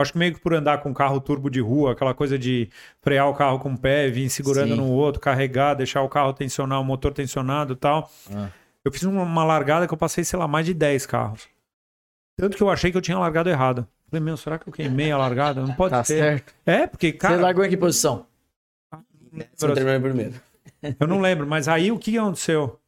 Acho 0.01 0.13
que 0.13 0.17
meio 0.17 0.33
que 0.33 0.39
por 0.39 0.53
andar 0.53 0.79
com 0.79 0.93
carro 0.93 1.19
turbo 1.19 1.49
de 1.49 1.59
rua, 1.59 1.91
aquela 1.91 2.13
coisa 2.13 2.37
de 2.37 2.69
frear 3.01 3.27
o 3.29 3.33
carro 3.33 3.59
com 3.59 3.73
o 3.73 3.77
pé, 3.77 4.09
vir 4.09 4.29
segurando 4.29 4.69
Sim. 4.69 4.77
no 4.77 4.87
outro, 4.91 5.19
carregar, 5.21 5.73
deixar 5.73 6.01
o 6.01 6.09
carro 6.09 6.33
tensionar, 6.33 6.79
o 6.79 6.83
motor 6.83 7.13
tensionado 7.13 7.73
e 7.73 7.75
tal. 7.75 8.09
Ah. 8.33 8.49
Eu 8.83 8.91
fiz 8.91 9.03
uma, 9.03 9.43
largada 9.43 9.87
que 9.87 9.93
eu 9.93 9.97
passei, 9.97 10.23
sei 10.23 10.39
lá, 10.39 10.47
mais 10.47 10.65
de 10.65 10.73
10 10.73 11.05
carros. 11.05 11.47
Tanto 12.37 12.55
que 12.55 12.63
eu 12.63 12.69
achei 12.69 12.91
que 12.91 12.97
eu 12.97 13.01
tinha 13.01 13.19
largado 13.19 13.49
errado. 13.49 13.85
Falei, 14.09 14.23
meu, 14.23 14.37
será 14.37 14.57
que 14.57 14.67
eu 14.67 14.73
queimei 14.73 15.11
a 15.11 15.17
largada? 15.17 15.61
Não 15.61 15.75
pode 15.75 15.91
Tá 15.91 16.03
ser. 16.03 16.17
certo. 16.17 16.53
É, 16.65 16.87
porque, 16.87 17.11
cara, 17.11 17.35
Você 17.35 17.41
largou 17.41 17.65
em 17.65 17.69
que 17.69 17.77
posição? 17.77 18.25
Você 19.55 19.73
terminou 19.73 20.01
primeiro. 20.01 20.33
eu 20.99 21.07
não 21.07 21.19
lembro. 21.19 21.45
Mas 21.45 21.67
aí 21.67 21.91
o 21.91 21.99
que 21.99 22.17
aconteceu? 22.17 22.79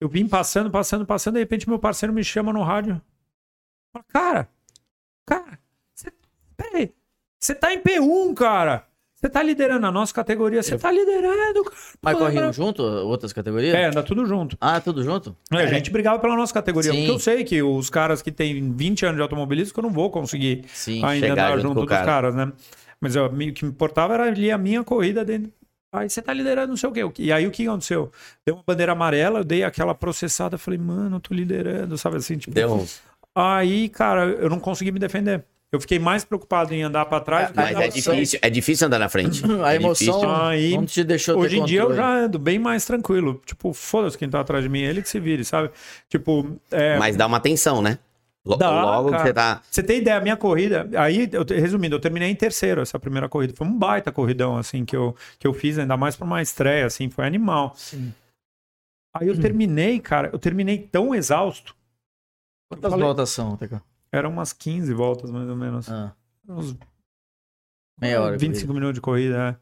Eu 0.00 0.08
vim 0.08 0.26
passando, 0.26 0.70
passando, 0.70 1.06
passando, 1.06 1.34
de 1.34 1.40
repente 1.40 1.68
meu 1.68 1.78
parceiro 1.78 2.12
me 2.12 2.24
chama 2.24 2.52
no 2.52 2.62
rádio. 2.62 3.00
Fala, 3.92 4.04
cara, 4.08 4.48
peraí, 6.62 6.92
você 7.40 7.54
tá 7.54 7.72
em 7.72 7.78
P1, 7.80 8.34
cara. 8.34 8.86
Você 9.16 9.28
tá 9.28 9.40
liderando 9.40 9.86
a 9.86 9.92
nossa 9.92 10.12
categoria, 10.12 10.60
você 10.64 10.76
tá 10.76 10.90
liderando, 10.90 11.62
cara. 11.62 11.76
Mas 12.02 12.14
Pô, 12.14 12.24
corriam 12.24 12.40
cara. 12.42 12.52
junto, 12.52 12.82
outras 12.82 13.32
categorias? 13.32 13.72
É, 13.72 13.84
anda 13.84 14.02
tudo 14.02 14.26
junto. 14.26 14.56
Ah, 14.60 14.80
tudo 14.80 15.04
junto? 15.04 15.36
É, 15.52 15.58
a 15.58 15.66
gente 15.66 15.92
brigava 15.92 16.18
pela 16.18 16.34
nossa 16.34 16.52
categoria, 16.52 16.90
Sim. 16.90 16.98
porque 16.98 17.10
eu 17.12 17.18
sei 17.20 17.44
que 17.44 17.62
os 17.62 17.88
caras 17.88 18.20
que 18.20 18.32
têm 18.32 18.72
20 18.72 19.04
anos 19.06 19.16
de 19.18 19.22
automobilismo, 19.22 19.72
que 19.72 19.78
eu 19.78 19.84
não 19.84 19.90
vou 19.92 20.10
conseguir 20.10 20.64
Sim. 20.74 21.04
ainda 21.04 21.32
andar 21.34 21.50
junto 21.52 21.62
junto 21.68 21.80
dos 21.82 21.88
cara. 21.88 22.04
caras, 22.04 22.34
né? 22.34 22.50
Mas 23.00 23.14
me- 23.32 23.50
o 23.50 23.54
que 23.54 23.64
me 23.64 23.70
importava 23.70 24.14
era 24.14 24.24
ali 24.24 24.50
a 24.50 24.58
minha 24.58 24.82
corrida 24.82 25.24
dentro. 25.24 25.52
Aí 25.94 26.10
você 26.10 26.20
tá 26.20 26.32
liderando 26.32 26.68
não 26.70 26.76
sei 26.76 26.88
o 26.88 26.92
quê. 26.92 27.22
E 27.22 27.30
aí 27.32 27.46
o 27.46 27.50
que 27.52 27.68
aconteceu? 27.68 28.10
Deu 28.44 28.56
uma 28.56 28.64
bandeira 28.66 28.90
amarela, 28.90 29.38
eu 29.40 29.44
dei 29.44 29.62
aquela 29.62 29.94
processada, 29.94 30.58
falei, 30.58 30.80
mano, 30.80 31.16
eu 31.16 31.20
tô 31.20 31.32
liderando, 31.32 31.96
sabe 31.96 32.16
assim? 32.16 32.38
Tipo, 32.38 32.54
Deu. 32.54 32.84
Aí, 33.36 33.88
cara, 33.88 34.24
eu 34.24 34.50
não 34.50 34.58
consegui 34.58 34.90
me 34.90 34.98
defender. 34.98 35.44
Eu 35.72 35.80
fiquei 35.80 35.98
mais 35.98 36.22
preocupado 36.22 36.74
em 36.74 36.82
andar 36.82 37.06
pra 37.06 37.18
trás 37.18 37.48
do 37.48 37.54
que 37.54 37.60
Mas 37.60 37.74
é 37.80 37.88
difícil, 37.88 38.38
é 38.42 38.50
difícil 38.50 38.86
andar 38.86 38.98
na 38.98 39.08
frente. 39.08 39.42
A 39.64 39.72
É 39.72 39.76
emoção 39.76 40.06
difícil. 40.18 40.30
Aí, 40.30 40.76
não 40.76 40.84
te 40.84 41.02
deixou 41.02 41.38
Hoje 41.38 41.58
em 41.58 41.64
dia 41.64 41.80
eu 41.80 41.94
já 41.94 42.24
ando 42.24 42.38
bem 42.38 42.58
mais 42.58 42.84
tranquilo. 42.84 43.40
Tipo, 43.46 43.72
foda-se 43.72 44.18
quem 44.18 44.28
tá 44.28 44.38
atrás 44.40 44.62
de 44.62 44.68
mim, 44.68 44.80
ele 44.80 45.00
que 45.00 45.08
se 45.08 45.18
vire, 45.18 45.44
sabe? 45.46 45.70
Tipo, 46.10 46.58
é, 46.70 46.98
Mas 46.98 47.16
dá 47.16 47.26
uma 47.26 47.40
tensão, 47.40 47.80
né? 47.80 47.98
Lo- 48.44 48.56
Dá, 48.56 48.70
Logo 48.82 49.06
que 49.06 49.12
cara. 49.12 49.24
você 49.24 49.32
tá. 49.32 49.62
Você 49.70 49.82
tem 49.82 49.98
ideia, 49.98 50.16
a 50.18 50.20
minha 50.20 50.36
corrida, 50.36 50.90
aí, 50.96 51.30
eu, 51.32 51.44
resumindo, 51.48 51.94
eu 51.96 52.00
terminei 52.00 52.28
em 52.28 52.34
terceiro 52.34 52.82
essa 52.82 52.98
primeira 52.98 53.28
corrida. 53.28 53.54
Foi 53.56 53.66
um 53.66 53.72
baita 53.78 54.10
corridão, 54.12 54.58
assim, 54.58 54.84
que 54.84 54.96
eu, 54.96 55.16
que 55.38 55.46
eu 55.46 55.54
fiz, 55.54 55.78
ainda 55.78 55.96
mais 55.96 56.16
pra 56.16 56.26
uma 56.26 56.42
estreia, 56.42 56.84
assim, 56.84 57.08
foi 57.08 57.24
animal. 57.24 57.72
Sim. 57.76 58.12
Aí 59.14 59.28
eu 59.28 59.40
terminei, 59.40 60.00
cara, 60.00 60.28
eu 60.32 60.38
terminei 60.38 60.76
tão 60.78 61.14
exausto. 61.14 61.74
Quantas 62.68 62.92
voltas 62.92 63.30
são, 63.30 63.56
Teca? 63.56 63.80
Eram 64.12 64.30
umas 64.30 64.52
15 64.52 64.92
voltas, 64.92 65.30
mais 65.30 65.48
ou 65.48 65.56
menos. 65.56 65.88
Ah, 65.88 66.12
Uns 66.48 66.76
meia 68.00 68.20
hora. 68.20 68.36
25 68.36 68.72
minutos 68.74 68.94
de 68.96 69.00
corrida, 69.00 69.36
é. 69.50 69.56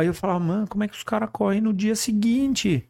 Aí 0.00 0.06
eu 0.06 0.14
falava, 0.14 0.38
mano, 0.40 0.66
como 0.68 0.84
é 0.84 0.88
que 0.88 0.94
os 0.96 1.02
caras 1.02 1.28
correm 1.32 1.60
no 1.60 1.72
dia 1.72 1.94
seguinte? 1.96 2.88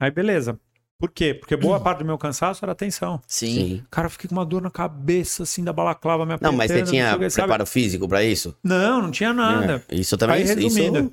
Aí 0.00 0.10
beleza. 0.10 0.58
Por 0.98 1.10
quê? 1.10 1.34
Porque 1.34 1.56
boa 1.56 1.78
parte 1.82 1.98
do 2.00 2.04
meu 2.04 2.18
cansaço 2.18 2.64
era 2.64 2.74
tensão. 2.74 3.20
Sim. 3.26 3.54
Sim. 3.54 3.84
Cara, 3.90 4.06
eu 4.06 4.10
fiquei 4.10 4.28
com 4.28 4.34
uma 4.34 4.44
dor 4.46 4.62
na 4.62 4.70
cabeça, 4.70 5.42
assim, 5.44 5.62
da 5.64 5.72
balaclava 5.72 6.24
me 6.26 6.36
Não, 6.40 6.52
mas 6.52 6.70
você 6.70 6.82
tinha 6.82 7.08
sei 7.08 7.16
o 7.16 7.18
que, 7.20 7.30
sabe? 7.30 7.46
preparo 7.46 7.66
físico 7.66 8.08
pra 8.08 8.22
isso? 8.22 8.56
Não, 8.62 9.02
não 9.02 9.10
tinha 9.10 9.32
nada. 9.32 9.84
É, 9.88 9.94
Isso 9.96 10.16
também 10.16 10.36
Aí, 10.36 10.42
isso- 10.44 10.54
resumindo, 10.54 11.12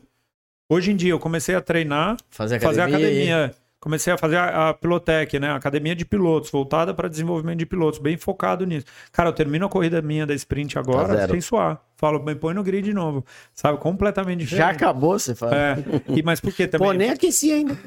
hoje 0.69 0.91
em 0.91 0.95
dia 0.95 1.11
eu 1.11 1.19
comecei 1.19 1.55
a 1.55 1.61
treinar, 1.61 2.17
Fazer 2.29 2.55
academia. 2.55 2.83
fazer 2.85 2.95
academia. 2.95 3.55
Comecei 3.79 4.11
a 4.11 4.17
fazer 4.17 4.37
a, 4.37 4.69
a 4.69 4.73
Pilotec, 4.73 5.39
né? 5.39 5.49
A 5.49 5.55
academia 5.55 5.95
de 5.95 6.05
pilotos, 6.05 6.51
voltada 6.51 6.93
para 6.93 7.07
desenvolvimento 7.07 7.59
de 7.59 7.65
pilotos, 7.65 7.99
bem 7.99 8.17
focado 8.17 8.65
nisso. 8.65 8.85
Cara, 9.11 9.29
eu 9.29 9.33
termino 9.33 9.65
a 9.65 9.69
corrida 9.69 10.01
minha 10.01 10.25
da 10.25 10.33
sprint 10.33 10.73
Tá 10.73 10.79
agora 10.79 11.15
zero. 11.15 11.31
sem 11.31 11.41
suar. 11.41 11.81
Falo, 11.97 12.23
me 12.23 12.33
põe 12.33 12.53
no 12.53 12.63
grid 12.63 12.85
de 12.85 12.93
novo. 12.93 13.25
Sabe? 13.53 13.77
Completamente 13.77 14.39
diferente. 14.39 14.65
Já 14.65 14.71
acabou, 14.71 15.19
você 15.19 15.35
fala. 15.35 15.53
É. 15.55 15.75
E, 16.07 16.23
mas 16.23 16.39
por 16.39 16.53
que 16.53 16.65
também? 16.65 16.87
Pô, 16.87 16.93
nem 16.93 17.09
aqueci 17.09 17.51
ainda. 17.51 17.77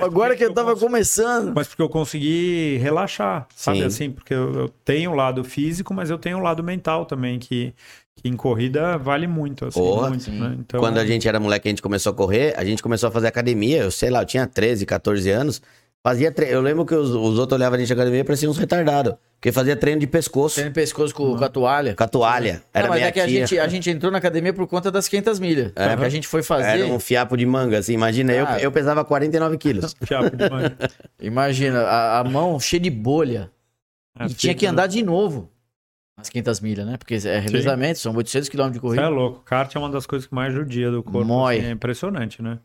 Agora 0.00 0.34
que 0.34 0.42
eu 0.44 0.54
tava 0.54 0.74
começando. 0.74 1.52
Mas 1.54 1.68
porque 1.68 1.82
eu 1.82 1.88
consegui 1.88 2.78
relaxar, 2.78 3.46
sabe 3.54 3.80
Sim. 3.80 3.84
assim? 3.84 4.10
Porque 4.10 4.32
eu, 4.32 4.54
eu 4.54 4.68
tenho 4.84 5.10
o 5.10 5.14
lado 5.14 5.44
físico, 5.44 5.92
mas 5.92 6.08
eu 6.08 6.16
tenho 6.16 6.38
o 6.38 6.42
lado 6.42 6.62
mental 6.62 7.04
também, 7.04 7.38
que, 7.38 7.74
que 8.20 8.28
em 8.28 8.36
corrida 8.36 8.98
vale 8.98 9.26
muito, 9.26 9.64
assim, 9.64 9.78
Porra, 9.78 10.08
muito, 10.08 10.24
sim. 10.24 10.38
né? 10.38 10.56
Então, 10.58 10.80
Quando 10.80 10.98
a 10.98 11.06
gente 11.06 11.28
era 11.28 11.38
moleque, 11.38 11.68
a 11.68 11.70
gente 11.70 11.82
começou 11.82 12.12
a 12.12 12.14
correr, 12.14 12.54
a 12.56 12.64
gente 12.64 12.82
começou 12.82 13.08
a 13.08 13.12
fazer 13.12 13.28
academia, 13.28 13.78
eu 13.82 13.90
sei 13.90 14.10
lá, 14.10 14.22
eu 14.22 14.26
tinha 14.26 14.46
13, 14.46 14.84
14 14.84 15.30
anos, 15.30 15.62
fazia 16.02 16.32
tre... 16.32 16.50
Eu 16.50 16.60
lembro 16.60 16.84
que 16.84 16.94
os, 16.94 17.10
os 17.10 17.38
outros 17.38 17.52
olhavam 17.58 17.76
a 17.76 17.78
gente 17.78 17.88
na 17.88 17.94
academia 17.94 18.20
e 18.20 18.24
pareciam 18.24 18.50
uns 18.50 18.58
retardados, 18.58 19.14
porque 19.34 19.52
fazia 19.52 19.76
treino 19.76 20.00
de 20.00 20.06
pescoço, 20.08 20.56
Treino 20.56 20.72
pescoço 20.72 21.14
com, 21.14 21.36
com 21.36 21.44
a 21.44 21.48
toalha. 21.48 21.94
com 21.94 22.02
a 22.02 22.08
toalha. 22.08 22.62
Era 22.74 22.84
Não, 22.86 22.90
mas 22.90 22.98
minha 22.98 23.08
é 23.08 23.12
que 23.12 23.20
a 23.20 23.28
gente, 23.28 23.58
a 23.58 23.68
gente 23.68 23.88
entrou 23.88 24.10
na 24.10 24.18
academia 24.18 24.52
por 24.52 24.66
conta 24.66 24.90
das 24.90 25.06
500 25.06 25.38
milhas. 25.38 25.72
É, 25.76 25.96
que 25.96 26.04
a 26.04 26.08
gente 26.08 26.26
foi 26.26 26.42
fazer. 26.42 26.80
Era 26.80 26.86
um 26.86 26.98
fiapo 26.98 27.36
de 27.36 27.46
manga, 27.46 27.78
assim, 27.78 27.92
imagina, 27.92 28.32
eu, 28.32 28.46
Cara. 28.46 28.60
eu 28.60 28.72
pesava 28.72 29.04
49 29.04 29.56
quilos. 29.58 29.94
Fiapo 30.02 30.36
de 30.36 30.50
manga. 30.50 30.76
Imagina, 31.20 31.82
a, 31.82 32.18
a 32.18 32.24
mão 32.24 32.58
cheia 32.58 32.80
de 32.80 32.90
bolha. 32.90 33.50
É, 34.18 34.26
e 34.26 34.34
tinha 34.34 34.54
que 34.54 34.66
andar 34.66 34.88
de 34.88 35.02
novo. 35.04 35.48
As 36.20 36.28
500 36.28 36.60
milhas, 36.60 36.84
né? 36.86 36.96
Porque 36.96 37.14
é 37.14 37.38
revezamento, 37.38 37.98
são 38.00 38.14
800 38.14 38.48
km 38.48 38.66
de 38.66 38.72
Você 38.74 38.80
corrida. 38.80 39.02
é 39.04 39.08
louco. 39.08 39.40
Kart 39.44 39.74
é 39.74 39.78
uma 39.78 39.88
das 39.88 40.04
coisas 40.04 40.26
que 40.26 40.34
mais 40.34 40.52
judia 40.52 40.90
do 40.90 41.02
corpo. 41.02 41.24
Mói. 41.24 41.58
assim, 41.58 41.66
é 41.66 41.70
impressionante, 41.70 42.42
né? 42.42 42.58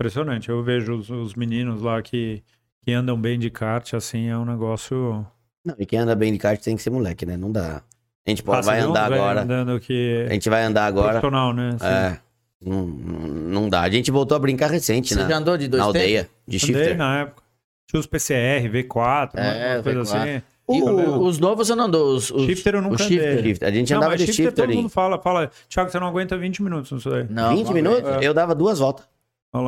Impressionante. 0.00 0.48
Eu 0.48 0.62
vejo 0.62 0.94
os, 0.94 1.10
os 1.10 1.34
meninos 1.34 1.82
lá 1.82 2.00
que, 2.00 2.42
que 2.84 2.92
andam 2.92 3.20
bem 3.20 3.38
de 3.38 3.50
kart, 3.50 3.92
assim, 3.94 4.28
é 4.28 4.36
um 4.38 4.44
negócio. 4.44 5.26
Não, 5.64 5.74
e 5.78 5.84
quem 5.86 5.98
anda 5.98 6.14
bem 6.14 6.32
de 6.32 6.38
kart 6.38 6.60
tem 6.62 6.76
que 6.76 6.82
ser 6.82 6.90
moleque, 6.90 7.26
né? 7.26 7.36
Não 7.36 7.50
dá. 7.50 7.82
A 8.26 8.30
gente 8.30 8.42
você 8.42 8.62
vai 8.62 8.80
andar 8.80 9.12
agora. 9.12 9.42
Andando 9.42 9.80
que 9.80 10.26
A 10.28 10.32
gente 10.32 10.48
vai 10.48 10.62
andar 10.64 10.86
agora. 10.86 11.20
profissional, 11.20 11.52
né? 11.52 11.70
Assim. 11.80 11.86
É. 11.86 12.20
Não, 12.64 12.86
não 12.86 13.68
dá. 13.68 13.82
A 13.82 13.90
gente 13.90 14.10
voltou 14.10 14.36
a 14.36 14.38
brincar 14.38 14.70
recente, 14.70 15.12
Você 15.14 15.22
né? 15.22 15.28
já 15.28 15.36
andou 15.38 15.56
de 15.58 15.68
dois 15.68 15.80
Na 15.80 15.86
tempos? 15.92 16.00
aldeia, 16.02 16.30
de 16.46 16.56
Andei 16.56 16.58
shifter. 16.58 16.96
na 16.96 17.20
época. 17.20 17.42
Tinha 17.88 18.00
os 18.00 18.06
PCR, 18.06 18.68
V4, 18.68 19.30
É, 19.34 19.74
uma 19.76 19.82
coisa 19.82 20.00
V4. 20.00 20.02
assim. 20.36 20.42
E 20.68 20.82
o- 20.82 21.20
os 21.22 21.38
novos 21.38 21.68
você 21.68 21.74
não 21.76 21.84
andou? 21.84 22.14
Os, 22.16 22.30
os, 22.30 22.42
Shifter 22.44 22.74
eu 22.74 22.82
nunca 22.82 22.96
o 22.96 22.98
shifter. 22.98 23.32
andei. 23.32 23.42
Shifter. 23.44 23.68
A 23.68 23.72
gente 23.72 23.90
Não, 23.90 23.98
andava 23.98 24.12
mas 24.12 24.20
de 24.20 24.26
shifter 24.26 24.46
shifter. 24.46 24.66
todo 24.66 24.74
mundo 24.76 24.88
fala, 24.88 25.18
fala, 25.18 25.50
Thiago, 25.68 25.90
você 25.90 26.00
não 26.00 26.08
aguenta 26.08 26.36
20 26.36 26.62
minutos 26.62 26.90
nisso 26.90 27.08
daí. 27.08 27.26
Não, 27.30 27.54
20 27.56 27.66
uma 27.68 27.74
minutos? 27.74 28.02
vez. 28.02 28.22
Eu 28.22 28.34
dava 28.34 28.54
duas 28.54 28.78
voltas. 28.80 29.06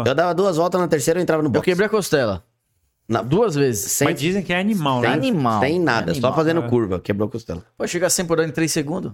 Eu 0.05 0.14
dava 0.14 0.34
duas 0.34 0.57
voltas, 0.57 0.80
na 0.80 0.88
terceira 0.88 1.18
eu 1.18 1.22
entrava 1.22 1.42
no 1.42 1.49
Eu 1.49 1.53
box. 1.53 1.64
quebrei 1.64 1.86
a 1.86 1.90
costela. 1.90 2.44
Na- 3.09 3.22
Duas 3.22 3.55
vezes. 3.55 3.90
Sem, 3.92 4.09
Mas 4.09 4.20
dizem 4.20 4.42
que 4.42 4.53
é 4.53 4.59
animal, 4.61 5.01
Sem 5.01 5.09
né? 5.09 5.16
animal. 5.16 5.61
sem 5.61 5.80
nada, 5.80 6.11
Animal. 6.12 6.30
só 6.30 6.36
fazendo 6.36 6.61
É. 6.62 6.68
curva. 6.68 7.01
Quebrou 7.01 7.26
a 7.26 7.30
costela. 7.30 7.64
Pô, 7.76 7.86
chegar 7.86 8.11
100 8.11 8.26
por 8.26 8.38
hora 8.38 8.46
em 8.49 8.53
3 8.53 8.70
segundos. 8.70 9.12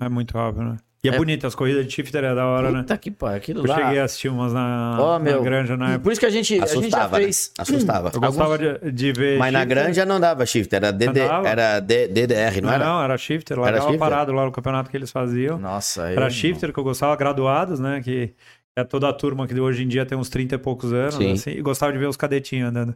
É 0.00 0.08
muito 0.08 0.32
rápido, 0.36 0.64
né? 0.64 0.76
E 1.04 1.08
é, 1.08 1.14
É. 1.14 1.16
bonito, 1.18 1.46
as 1.46 1.54
corridas 1.54 1.86
de 1.86 1.92
shifter 1.92 2.24
é 2.24 2.34
da 2.34 2.46
hora, 2.46 2.72
né? 2.72 2.80
Puta 2.80 2.96
que 2.98 3.10
pariu, 3.10 3.36
aquilo 3.36 3.60
Eu 3.60 3.66
lá. 3.68 3.76
cheguei 3.76 3.98
a 4.00 4.04
assistir 4.04 4.28
umas 4.28 4.52
na, 4.52 4.96
Ó, 4.98 5.12
na 5.18 5.24
meu. 5.24 5.42
granja 5.42 5.76
na 5.76 5.90
época. 5.90 6.00
Por 6.00 6.12
isso 6.12 6.20
que 6.20 6.26
a 6.26 6.30
gente, 6.30 6.54
a 6.54 6.66
gente 6.66 6.68
já 6.68 6.78
Assustava, 6.80 7.18
né? 7.18 7.24
fez. 7.24 7.52
Assustava. 7.58 8.10
Eu 8.12 8.20
gostava 8.20 8.58
de, 8.58 8.90
de 8.92 9.12
ver. 9.12 9.38
Mas 9.38 9.52
na 9.52 9.60
shifter. 9.60 9.76
granja 9.78 10.04
não 10.06 10.18
dava 10.18 10.44
shifter, 10.46 10.76
era, 10.78 10.92
DD, 10.92 11.20
Andava? 11.20 11.48
era 11.48 11.80
D- 11.80 12.08
DDR, 12.08 12.60
não 12.60 12.68
Não, 12.68 12.74
era? 12.74 12.84
não, 12.84 13.02
era 13.02 13.16
shifter. 13.18 13.58
Lá 13.60 13.68
Era 13.68 13.80
shifter? 13.80 13.98
parado 13.98 14.32
lá 14.32 14.44
no 14.46 14.50
campeonato 14.52 14.90
que 14.90 14.96
eles 14.96 15.10
faziam. 15.12 15.58
Nossa, 15.58 16.02
eu. 16.10 16.16
Era 16.16 16.28
shifter 16.30 16.72
que 16.72 16.78
eu 16.80 16.84
gostava, 16.84 17.14
graduados, 17.14 17.78
né? 17.78 18.00
Que 18.02 18.32
é 18.74 18.82
toda 18.84 19.08
a 19.08 19.12
turma 19.12 19.46
que 19.46 19.58
hoje 19.58 19.84
em 19.84 19.88
dia 19.88 20.04
tem 20.04 20.18
uns 20.18 20.28
30 20.28 20.56
e 20.56 20.58
poucos 20.58 20.92
anos, 20.92 21.14
Sim. 21.14 21.32
assim. 21.32 21.50
E 21.52 21.62
gostava 21.62 21.92
de 21.92 21.98
ver 21.98 22.06
os 22.08 22.16
cadetinhos 22.16 22.68
andando. 22.70 22.94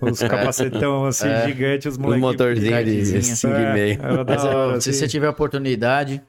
Os 0.00 0.18
capacetão, 0.22 1.04
assim, 1.04 1.28
É. 1.28 1.46
gigantes, 1.46 1.86
os 1.92 1.98
moleques. 1.98 2.20
motorzinhos 2.22 2.64
de 2.64 2.70
picadinho. 2.70 3.22
5,5. 3.22 4.04
Era 4.04 4.24
da 4.24 4.34
Mas, 4.34 4.44
ó, 4.44 4.70
se 4.80 4.88
assim. 4.90 4.92
você 4.98 5.06
tiver 5.08 5.28
oportunidade. 5.28 6.22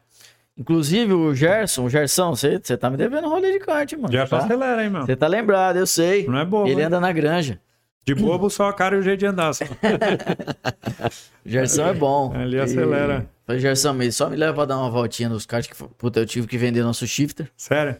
Inclusive 0.61 1.11
o 1.11 1.33
Gerson, 1.33 1.85
o 1.85 1.89
Gersão, 1.89 2.35
você, 2.35 2.59
tá 2.59 2.87
me 2.87 2.95
devendo 2.95 3.27
rolê 3.27 3.51
de 3.51 3.59
kart, 3.59 3.91
mano. 3.93 4.13
Já 4.13 4.27
tá? 4.27 4.37
acelera, 4.37 4.83
hein, 4.83 4.91
meu? 4.91 5.01
Você 5.07 5.15
tá 5.15 5.25
lembrado, 5.25 5.77
eu 5.77 5.87
sei. 5.87 6.27
Não 6.27 6.37
é 6.37 6.45
bobo. 6.45 6.69
Ele 6.69 6.81
hein? 6.81 6.85
anda 6.85 6.99
na 6.99 7.11
granja. 7.11 7.59
De 8.05 8.13
bobo, 8.13 8.47
só 8.47 8.69
a 8.69 8.73
cara 8.73 8.95
e 8.95 8.99
o 8.99 9.01
jeito 9.01 9.19
de 9.21 9.25
andar. 9.25 9.53
Só. 9.53 9.65
O 9.65 9.67
Gersão 11.43 11.87
é 11.87 11.93
bom. 11.95 12.31
Ele 12.39 12.59
acelera. 12.59 13.27
Falei, 13.45 13.59
Gersão, 13.59 13.91
me- 13.93 14.11
só 14.11 14.29
me 14.29 14.35
leva 14.35 14.53
pra 14.53 14.65
dar 14.65 14.77
uma 14.77 14.89
voltinha 14.91 15.29
nos 15.29 15.47
karts 15.47 15.67
que, 15.75 15.83
puta, 15.97 16.19
eu 16.19 16.25
tive 16.27 16.45
que 16.45 16.57
vender 16.59 16.83
nosso 16.83 17.07
shifter. 17.07 17.49
Sério. 17.57 17.95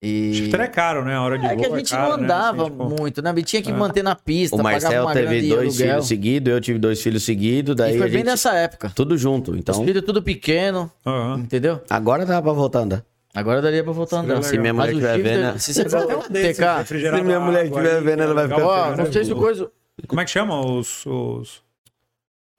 E... 0.00 0.32
Shifter 0.32 0.60
é 0.60 0.68
caro, 0.68 1.04
né? 1.04 1.14
A 1.16 1.22
hora 1.22 1.36
de 1.38 1.44
É 1.46 1.56
que 1.56 1.64
a 1.64 1.68
voo 1.68 1.78
gente 1.78 1.90
caro, 1.90 2.10
não 2.12 2.16
né? 2.18 2.24
andava 2.24 2.62
Assim, 2.62 2.70
tipo, 2.70 2.84
muito, 2.88 3.20
né? 3.22 3.34
Tinha 3.42 3.62
que 3.62 3.70
É. 3.70 3.74
manter 3.74 4.02
na 4.04 4.14
pista, 4.14 4.54
O 4.54 4.62
Marcel 4.62 5.06
teve 5.08 5.48
dois 5.48 5.52
aluguel. 5.52 5.72
filhos 5.72 6.06
seguidos, 6.06 6.52
eu 6.52 6.60
tive 6.60 6.78
dois 6.78 7.02
filhos 7.02 7.24
seguidos, 7.24 7.74
daí 7.74 7.94
E 7.96 7.98
foi 7.98 8.06
a 8.06 8.08
bem 8.08 8.18
gente... 8.18 8.26
nessa 8.26 8.54
época. 8.54 8.92
Tudo 8.94 9.16
junto, 9.18 9.50
Os 9.50 9.58
então... 9.58 9.84
filhos 9.84 10.04
tudo 10.04 10.22
pequeno, 10.22 10.88
aham. 11.04 11.40
entendeu? 11.40 11.80
Agora 11.90 12.24
dá 12.24 12.40
pra 12.40 12.52
voltar 12.52 12.78
a 12.78 12.82
andar. 12.82 13.04
Agora 13.34 13.60
daria 13.60 13.82
pra 13.82 13.92
voltar 13.92 14.18
a 14.18 14.20
andar. 14.20 14.34
Seria 14.36 14.48
Se 14.50 14.58
minha 14.58 14.72
mulher 14.72 14.90
estiver 14.92 15.18
vendo... 15.18 15.58
se 15.58 15.74
você 15.74 15.88
for 15.88 16.06
um 16.06 16.84
Se 16.84 17.22
minha 17.22 17.40
mulher 17.40 17.64
estiver 17.66 18.00
vendo, 18.00 18.22
ela 18.22 18.34
vai 18.34 18.48
ficar 18.48 18.96
não 18.96 19.12
sei 19.12 19.24
se 19.24 19.32
o 19.32 19.36
coisa... 19.36 19.70
Como 20.06 20.20
é 20.20 20.24
que 20.24 20.30
chama 20.30 20.60
os. 20.64 21.04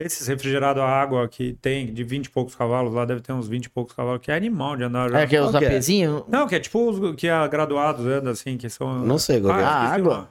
Os... 0.00 0.06
Esses 0.06 0.26
refrigerados 0.26 0.82
a 0.82 0.86
água 0.86 1.28
que 1.28 1.54
tem 1.54 1.92
de 1.92 2.02
20 2.02 2.26
e 2.26 2.30
poucos 2.30 2.54
cavalos, 2.54 2.94
lá 2.94 3.04
deve 3.04 3.20
ter 3.20 3.32
uns 3.32 3.48
20 3.48 3.64
e 3.66 3.70
poucos 3.70 3.94
cavalos, 3.94 4.20
que 4.20 4.30
é 4.30 4.34
animal 4.34 4.76
de 4.76 4.84
andar. 4.84 5.12
É 5.14 5.26
que 5.26 5.36
é 5.36 5.42
os 5.42 5.54
é? 5.54 5.58
apezinhos? 5.58 6.24
Não, 6.28 6.46
que 6.46 6.54
é 6.54 6.60
tipo 6.60 6.88
os 6.88 7.14
que 7.16 7.28
a 7.28 7.46
graduados 7.46 8.06
andam 8.06 8.32
assim, 8.32 8.56
que 8.56 8.68
são. 8.70 8.98
Não 9.00 9.18
sei 9.18 9.36
é. 9.36 9.40
Ah, 9.50 9.84
esqueci 9.84 10.00
água? 10.00 10.30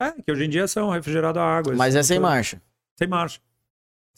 É, 0.00 0.12
que 0.22 0.30
hoje 0.30 0.44
em 0.44 0.48
dia 0.48 0.68
são 0.68 0.90
refrigerados 0.90 1.40
a 1.40 1.44
água. 1.44 1.74
Mas 1.74 1.96
é 1.96 1.98
esses 2.00 2.08
sem 2.08 2.18
motores. 2.20 2.36
marcha. 2.36 2.62
Sem 2.96 3.08
marcha. 3.08 3.40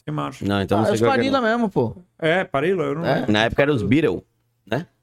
Sem 0.04 0.14
marcha. 0.14 0.44
Não, 0.44 0.60
então 0.60 0.78
Ah, 0.78 0.80
não 0.82 0.86
sei 0.86 0.94
os 0.94 1.00
qual 1.00 1.12
que 1.12 1.18
é. 1.18 1.22
Parila 1.22 1.40
não. 1.40 1.48
mesmo, 1.48 1.70
pô. 1.70 1.96
É, 2.18 2.44
Parilo, 2.44 2.82
eu 2.82 2.94
não. 2.94 3.06
É. 3.06 3.26
Na 3.30 3.44
época 3.44 3.62
era 3.62 3.72
os 3.72 3.82
Beetle. 3.82 4.24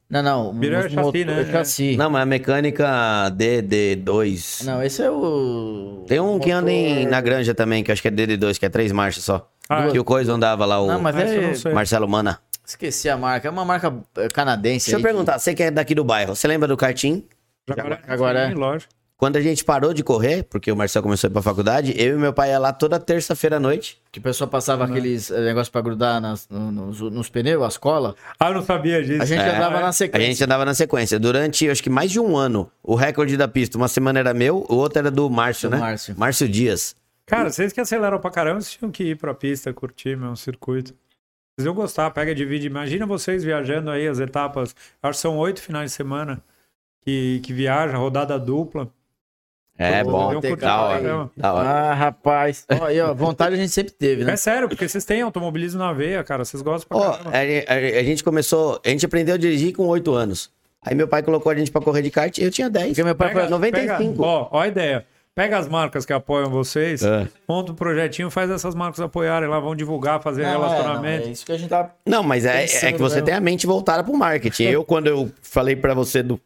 Não, 0.10 0.24
não. 0.24 0.54
Vira 0.60 0.80
os 0.80 0.84
chassi, 0.86 0.96
motor- 0.96 1.26
né? 1.26 1.46
chassi. 1.52 1.98
Não, 1.98 2.10
mas 2.10 2.22
a 2.22 2.26
mecânica 2.26 2.88
DD2. 3.36 4.64
Não, 4.66 4.82
esse 4.82 5.02
é 5.04 5.12
o... 5.12 6.06
Tem 6.08 6.20
um 6.20 6.40
que 6.40 6.50
anda 6.52 6.72
em- 6.72 7.06
na 7.06 7.20
granja 7.20 7.54
também, 7.54 7.84
que 7.84 7.92
eu 7.92 7.94
acho 7.94 8.02
que 8.02 8.08
é 8.08 8.12
DD2, 8.12 8.58
que 8.58 8.66
é 8.66 8.70
três 8.70 8.92
marchas 8.92 9.24
só. 9.24 9.50
Ah, 9.70 9.88
Que 9.90 10.00
o 10.00 10.04
Coisa 10.04 10.32
andava 10.34 10.66
lá, 10.66 10.80
o 10.82 10.88
Não, 10.88 11.02
mas 11.02 11.16
eu 11.18 11.22
é... 11.24 11.42
não 11.48 11.56
sei. 11.56 11.74
Marcelo 11.74 12.08
Mana. 12.08 12.40
Esqueci 12.66 13.10
a 13.10 13.18
marca. 13.18 13.48
É 13.48 13.52
uma 13.52 13.66
marca 13.66 13.94
eh, 14.18 14.28
canadense 14.30 14.86
Deixa 14.86 14.96
eu 14.96 14.98
aí 14.98 15.04
perguntar, 15.04 15.40
você 15.40 15.54
que 15.54 15.64
é 15.64 15.72
daqui 15.72 15.94
do 15.96 16.04
bairro, 16.04 16.36
você 16.36 16.48
lembra 16.48 16.68
do 16.68 16.76
karting? 16.78 17.24
Jaguaré. 17.68 18.00
Jaguaré. 18.08 18.48
Sim, 18.50 18.54
lógico. 18.56 18.94
Quando 19.18 19.36
a 19.38 19.42
gente 19.42 19.66
parou 19.66 19.96
de 19.96 20.04
correr, 20.04 20.44
porque 20.44 20.72
o 20.72 20.76
Marcelo 20.76 21.02
começou 21.02 21.28
a 21.28 21.32
ir 21.32 21.34
pra 21.34 21.42
faculdade, 21.42 21.92
eu 21.98 22.16
e 22.16 22.20
meu 22.20 22.32
pai 22.32 22.52
ia 22.52 22.60
lá 22.60 22.72
toda 22.72 23.00
terça-feira 23.00 23.56
à 23.58 23.60
noite. 23.60 24.00
Que 24.12 24.20
o 24.20 24.22
pessoal 24.22 24.48
passava 24.48 24.86
aqueles 24.86 25.32
eh, 25.32 25.42
negócios 25.44 25.70
pra 25.70 25.82
grudar 25.82 26.22
nas- 26.22 26.48
no- 26.48 26.72
nos, 26.72 27.02
nos 27.02 27.28
pneus, 27.28 27.64
as 27.64 27.78
colas. 27.78 28.14
Ah, 28.40 28.50
eu 28.50 28.54
não 28.54 28.62
sabia 28.64 29.04
disso. 29.04 29.24
A 29.24 29.26
gente 29.26 29.42
É. 29.42 29.56
andava 29.56 29.80
na 29.80 29.88
A 29.88 29.92
sequência. 29.92 30.28
gente 30.28 30.44
andava 30.44 30.66
na 30.66 30.74
sequência. 30.76 31.20
Durante, 31.20 31.68
acho 31.68 31.82
que 31.82 31.90
mais 31.90 32.12
de 32.12 32.20
um 32.20 32.38
ano, 32.38 32.70
o 32.84 32.94
recorde 32.94 33.36
da 33.36 33.48
pista, 33.48 33.76
uma 33.76 33.88
semana 33.88 34.20
era 34.20 34.36
meu, 34.36 34.64
o 34.70 34.76
outro 34.76 35.00
era 35.00 35.10
do 35.10 35.28
Márcio, 35.32 35.68
Do 35.68 35.76
né? 35.78 35.82
Márcio. 35.82 36.14
Márcio 36.16 36.48
Dias. 36.48 36.96
Cara, 37.26 37.50
vocês 37.50 37.74
que 37.74 37.82
aceleram 37.82 38.20
pra 38.20 38.30
caramba, 38.30 38.62
vocês 38.62 38.78
tinham 38.78 38.92
que 38.92 39.04
ir 39.04 39.18
pra 39.18 39.34
pista, 39.34 39.74
curtir 39.74 40.16
meu 40.16 40.36
circuito. 40.36 40.94
Vocês 41.56 41.66
iam 41.66 41.74
gostar, 41.74 42.12
pega 42.12 42.32
e 42.32 42.36
divide. 42.36 42.68
Imagina 42.68 43.08
vocês 43.08 43.44
viajando 43.44 43.90
aí 43.90 44.08
as 44.08 44.20
etapas. 44.20 44.76
Acho 45.02 45.18
que 45.18 45.22
são 45.24 45.36
oito 45.40 45.60
finais 45.60 45.90
de 45.90 45.98
semana 45.98 46.40
que, 47.04 47.40
que 47.44 47.52
viaja, 47.52 47.98
rodada 47.98 48.38
dupla. 48.40 48.88
É 49.78 50.04
Pô, 50.04 50.12
bom, 50.12 50.34
curtir 50.42 50.56
da 50.56 50.82
hora. 50.82 51.30
Da 51.38 51.54
hora. 51.54 51.70
Ah, 51.70 51.94
rapaz. 51.94 52.66
Ó, 52.82 52.86
aí, 52.86 53.00
ó, 53.00 53.14
vontade 53.14 53.54
a 53.56 53.58
gente 53.58 53.70
sempre 53.72 53.92
teve, 53.94 54.24
né? 54.24 54.34
É 54.34 54.36
sério, 54.36 54.68
porque 54.68 54.88
vocês 54.88 55.06
têm 55.06 55.22
automobilismo 55.22 55.80
na 55.80 55.94
veia, 55.94 56.24
cara. 56.24 56.44
Vocês 56.44 56.64
gostam 56.64 56.88
pra 56.90 56.98
Ó, 56.98 57.12
caramba. 57.14 57.30
a, 57.32 57.74
a- 57.74 58.00
a 58.00 58.04
gente 58.04 58.24
começou, 58.24 58.82
a 58.84 58.90
gente 58.90 59.06
aprendeu 59.06 59.36
a 59.36 59.38
dirigir 59.38 59.74
com 59.74 59.86
oito 59.88 60.14
anos. 60.16 60.50
Aí 60.82 60.96
meu 60.96 61.08
pai 61.08 61.22
colocou 61.22 61.52
a 61.52 61.56
gente 61.56 61.70
pra 61.72 61.82
correr 61.82 62.02
de 62.02 62.10
kart 62.10 62.36
e 62.38 62.44
eu 62.44 62.50
tinha 62.50 62.70
10. 62.70 62.88
Porque 62.88 63.04
meu 63.04 63.16
pai 63.16 63.28
Pega- 63.30 63.42
foi... 63.42 63.50
95. 63.50 64.12
pega- 64.14 64.24
ó, 64.24 64.48
ó 64.52 64.60
a 64.62 64.68
ideia. 64.68 65.06
Pega 65.36 65.60
as 65.60 65.68
marcas 65.68 66.04
que 66.04 66.12
apoiam 66.12 66.50
vocês, 66.50 67.04
É. 67.04 67.28
monta 67.48 67.72
um 67.72 67.76
projetinho, 67.76 68.32
faz 68.32 68.50
essas 68.50 68.74
marcas 68.74 69.00
apoiarem 69.00 69.48
lá, 69.48 69.60
vão 69.60 69.76
divulgar, 69.76 70.20
fazer 70.20 70.42
Não, 70.42 70.50
é, 70.50 70.54
não, 70.54 70.62
relacionamento. 70.68 71.28
é 71.28 71.32
isso 71.32 71.46
que 71.46 71.52
a 71.52 71.58
gente 71.58 71.70
tá... 71.70 71.92
Não, 72.08 72.24
mas 72.24 72.44
é, 72.44 72.64
é 72.64 72.92
que 72.92 72.98
você 72.98 73.16
mesmo. 73.18 73.26
tem 73.26 73.36
a 73.36 73.40
mente 73.40 73.68
voltada 73.68 74.04
pro 74.04 74.18
marketing. 74.18 74.64
Eu, 74.64 74.84
quando 74.84 75.06
eu 75.06 75.32
falei 75.44 75.76
pra 75.76 75.94
você 75.94 76.24
do, 76.24 76.40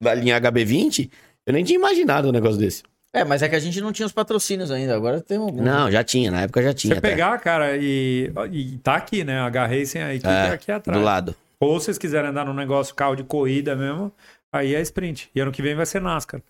da 0.00 0.14
linha 0.14 0.40
HB20, 0.40 1.10
eu 1.48 1.52
nem 1.52 1.64
tinha 1.64 1.78
imaginado 1.78 2.28
um 2.28 2.32
negócio 2.32 2.58
desse. 2.58 2.82
É, 3.12 3.24
mas 3.24 3.42
é 3.42 3.48
que 3.48 3.56
a 3.56 3.58
gente 3.58 3.80
não 3.80 3.90
tinha 3.90 4.04
os 4.06 4.12
patrocínios 4.12 4.70
ainda. 4.70 4.94
Agora 4.94 5.20
tem 5.20 5.38
algum. 5.38 5.62
Não, 5.62 5.90
já 5.90 6.04
tinha, 6.04 6.30
na 6.30 6.42
época 6.42 6.62
já 6.62 6.74
tinha. 6.74 6.94
Você 6.94 6.98
até. 6.98 7.08
pegar, 7.10 7.38
cara, 7.38 7.76
e, 7.76 8.30
e 8.52 8.78
tá 8.78 8.96
aqui, 8.96 9.24
né? 9.24 9.40
A 9.40 9.46
H-Racing, 9.46 9.98
a 9.98 10.14
equipe 10.14 10.28
É, 10.30 10.50
aqui 10.50 10.70
atrás. 10.70 10.96
do 10.98 11.02
lado. 11.04 11.34
Ou 11.58 11.80
se 11.80 11.86
vocês 11.86 11.98
quiserem 11.98 12.30
andar 12.30 12.44
num 12.44 12.52
negócio 12.54 12.94
carro 12.94 13.16
de 13.16 13.24
corrida 13.24 13.74
mesmo, 13.74 14.12
aí 14.52 14.74
é 14.74 14.80
sprint. 14.82 15.30
E 15.34 15.40
ano 15.40 15.50
que 15.50 15.62
vem 15.62 15.74
vai 15.74 15.86
ser 15.86 16.00
NASCAR. 16.02 16.40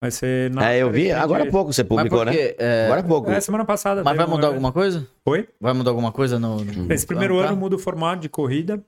Vai 0.00 0.10
ser 0.12 0.48
NASCAR. 0.52 0.72
É, 0.74 0.78
eu 0.78 0.90
vi, 0.90 1.10
agora 1.10 1.42
há 1.42 1.50
pouco 1.50 1.72
você 1.72 1.82
publicou, 1.82 2.24
né? 2.24 2.32
É, 2.56 2.84
Agora 2.84 3.00
há 3.00 3.04
pouco. 3.04 3.30
É, 3.30 3.40
semana 3.40 3.64
passada. 3.64 4.04
Mas 4.04 4.16
vai 4.16 4.26
mudar 4.26 4.46
alguma 4.46 4.70
coisa? 4.72 5.06
Oi? 5.26 5.48
Vai 5.60 5.72
mudar 5.72 5.90
alguma 5.90 6.12
coisa 6.12 6.38
no. 6.38 6.64
no- 6.64 6.92
Esse 6.92 7.04
primeiro 7.06 7.34
no- 7.34 7.40
ano 7.40 7.56
muda 7.56 7.74
o 7.74 7.78
formato 7.78 8.20
de 8.22 8.28
corrida. 8.28 8.80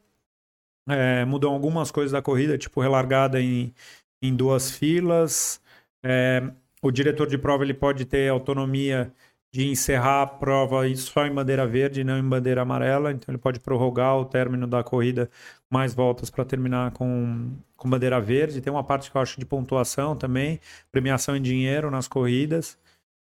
É, 0.88 1.24
mudam 1.24 1.52
algumas 1.52 1.90
coisas 1.90 2.12
da 2.12 2.22
corrida, 2.22 2.56
tipo 2.56 2.80
relargada 2.80 3.40
em, 3.40 3.74
em 4.22 4.34
duas 4.34 4.70
filas. 4.70 5.60
É, 6.02 6.42
o 6.82 6.90
diretor 6.90 7.26
de 7.26 7.38
prova 7.38 7.64
ele 7.64 7.74
pode 7.74 8.04
ter 8.04 8.28
autonomia 8.28 9.12
de 9.50 9.66
encerrar 9.66 10.22
a 10.22 10.26
prova 10.26 10.82
só 10.94 11.26
em 11.26 11.32
bandeira 11.32 11.66
verde, 11.66 12.04
não 12.04 12.18
em 12.18 12.28
bandeira 12.28 12.62
amarela. 12.62 13.12
Então 13.12 13.32
ele 13.32 13.38
pode 13.38 13.60
prorrogar 13.60 14.16
o 14.16 14.24
término 14.24 14.66
da 14.66 14.82
corrida 14.82 15.30
mais 15.70 15.94
voltas 15.94 16.30
para 16.30 16.44
terminar 16.44 16.92
com, 16.92 17.50
com 17.76 17.88
bandeira 17.88 18.20
verde. 18.20 18.60
Tem 18.60 18.72
uma 18.72 18.84
parte 18.84 19.10
que 19.10 19.16
eu 19.16 19.20
acho 19.22 19.38
de 19.38 19.46
pontuação 19.46 20.14
também, 20.14 20.60
premiação 20.92 21.36
em 21.36 21.42
dinheiro 21.42 21.90
nas 21.90 22.06
corridas. 22.06 22.78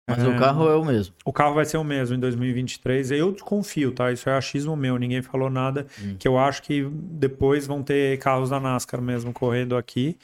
Mas 0.08 0.22
é, 0.22 0.28
o 0.28 0.38
carro 0.38 0.68
é 0.68 0.76
o 0.76 0.84
mesmo. 0.84 1.14
O 1.24 1.32
carro 1.32 1.54
vai 1.54 1.64
ser 1.64 1.78
o 1.78 1.84
mesmo 1.84 2.14
em 2.14 2.20
2023. 2.20 3.10
Eu 3.10 3.32
desconfio, 3.32 3.90
tá? 3.90 4.12
Isso 4.12 4.30
é 4.30 4.36
achismo 4.36 4.76
meu, 4.76 4.96
ninguém 4.98 5.20
falou 5.20 5.50
nada. 5.50 5.86
Hum. 6.00 6.14
Que 6.16 6.28
eu 6.28 6.38
acho 6.38 6.62
que 6.62 6.88
depois 6.92 7.66
vão 7.66 7.82
ter 7.82 8.16
carros 8.18 8.50
da 8.50 8.60
NASCAR 8.60 9.02
mesmo 9.02 9.32
correndo 9.32 9.76
aqui. 9.76 10.16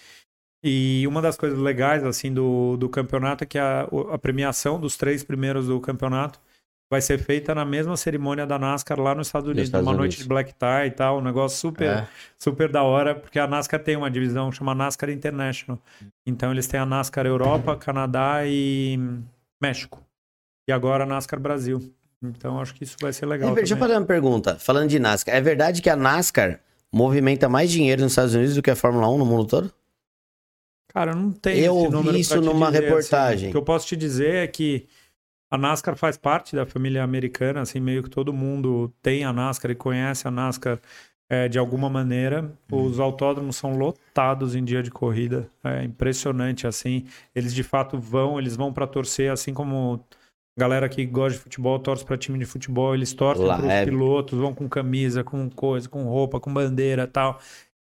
E 0.64 1.04
uma 1.08 1.20
das 1.20 1.36
coisas 1.36 1.58
legais 1.58 2.04
assim 2.04 2.32
do, 2.32 2.76
do 2.76 2.88
campeonato 2.88 3.42
é 3.42 3.46
que 3.46 3.58
a, 3.58 3.88
a 4.12 4.18
premiação 4.18 4.78
dos 4.78 4.96
três 4.96 5.24
primeiros 5.24 5.66
do 5.66 5.80
campeonato 5.80 6.38
vai 6.92 7.00
ser 7.00 7.18
feita 7.18 7.54
na 7.54 7.64
mesma 7.64 7.96
cerimônia 7.96 8.46
da 8.46 8.58
NASCAR 8.58 9.00
lá 9.00 9.14
nos 9.14 9.28
Estados 9.28 9.48
Unidos, 9.48 9.64
Estados 9.64 9.86
uma 9.86 9.92
Unidos. 9.92 10.14
noite 10.14 10.22
de 10.22 10.28
black 10.28 10.52
tie 10.52 10.88
e 10.88 10.90
tal, 10.90 11.18
um 11.18 11.20
negócio 11.22 11.58
super, 11.58 11.88
é. 11.88 12.08
super 12.38 12.70
da 12.70 12.82
hora, 12.82 13.14
porque 13.14 13.38
a 13.38 13.46
NASCAR 13.46 13.80
tem 13.80 13.96
uma 13.96 14.10
divisão 14.10 14.50
que 14.50 14.56
chama 14.56 14.74
NASCAR 14.74 15.08
International. 15.08 15.78
Então 16.26 16.52
eles 16.52 16.66
têm 16.66 16.78
a 16.78 16.84
NASCAR 16.84 17.24
Europa, 17.24 17.74
Canadá 17.76 18.42
e 18.44 19.00
México. 19.60 20.02
E 20.68 20.72
agora 20.72 21.04
a 21.04 21.06
NASCAR 21.06 21.40
Brasil. 21.40 21.80
Então 22.22 22.60
acho 22.60 22.74
que 22.74 22.84
isso 22.84 22.96
vai 23.00 23.12
ser 23.12 23.24
legal. 23.24 23.50
É, 23.50 23.54
deixa 23.54 23.72
eu 23.72 23.78
fazer 23.78 23.94
uma 23.94 24.04
pergunta. 24.04 24.56
Falando 24.56 24.90
de 24.90 24.98
NASCAR, 24.98 25.34
é 25.34 25.40
verdade 25.40 25.80
que 25.80 25.88
a 25.88 25.96
NASCAR 25.96 26.60
movimenta 26.92 27.48
mais 27.48 27.70
dinheiro 27.70 28.02
nos 28.02 28.12
Estados 28.12 28.34
Unidos 28.34 28.54
do 28.54 28.60
que 28.60 28.70
a 28.70 28.76
Fórmula 28.76 29.08
1 29.08 29.16
no 29.16 29.24
mundo 29.24 29.46
todo? 29.46 29.72
Cara, 30.93 31.14
não 31.14 31.32
tem 31.32 31.59
Eu 31.61 31.74
ouvi 31.74 32.20
isso 32.20 32.40
numa 32.40 32.66
dizer, 32.66 32.78
assim. 32.78 32.86
reportagem. 32.86 33.36
Assim. 33.36 33.49
O 33.49 33.51
que 33.51 33.57
eu 33.57 33.62
posso 33.62 33.86
te 33.86 33.97
dizer 33.97 34.34
é 34.34 34.47
que 34.47 34.86
a 35.51 35.59
NASCAR 35.59 35.97
faz 35.97 36.16
parte 36.16 36.57
da 36.57 36.64
família 36.64 37.03
americana, 37.03 37.61
assim, 37.61 37.80
meio 37.80 38.03
que 38.03 38.11
todo 38.11 38.32
mundo 38.32 38.93
tem 39.03 39.24
a 39.24 39.32
NASCAR 39.32 39.70
e 39.70 39.74
conhece 39.74 40.26
a 40.26 40.30
NASCAR 40.30 40.80
é, 41.28 41.49
de 41.49 41.59
alguma 41.59 41.88
maneira. 41.88 42.51
Hum. 42.70 42.84
Os 42.84 43.01
autódromos 43.01 43.57
são 43.57 43.76
lotados 43.76 44.55
em 44.55 44.62
dia 44.62 44.82
de 44.82 44.90
corrida. 44.90 45.49
É 45.64 45.82
impressionante, 45.84 46.66
assim. 46.66 47.07
Eles 47.34 47.55
de 47.55 47.62
fato 47.62 47.99
vão, 47.99 48.38
eles 48.38 48.57
vão 48.57 48.72
para 48.72 48.86
torcer, 48.86 49.30
assim 49.30 49.55
como 49.55 50.05
galera 50.59 50.88
que 50.88 51.05
gosta 51.07 51.38
de 51.38 51.43
futebol 51.45 51.78
torce 51.78 52.05
para 52.05 52.18
time 52.18 52.38
de 52.38 52.45
futebol, 52.45 52.95
eles 52.95 53.14
torcem 53.14 53.47
para 53.47 53.64
os 53.64 53.70
é... 53.70 53.84
pilotos, 53.84 54.38
vão 54.38 54.55
com 54.55 54.68
camisa, 54.68 55.24
com 55.24 55.49
coisa, 55.49 55.88
com 55.88 56.05
roupa, 56.05 56.38
com 56.38 56.53
bandeira 56.53 57.07
tal. 57.07 57.40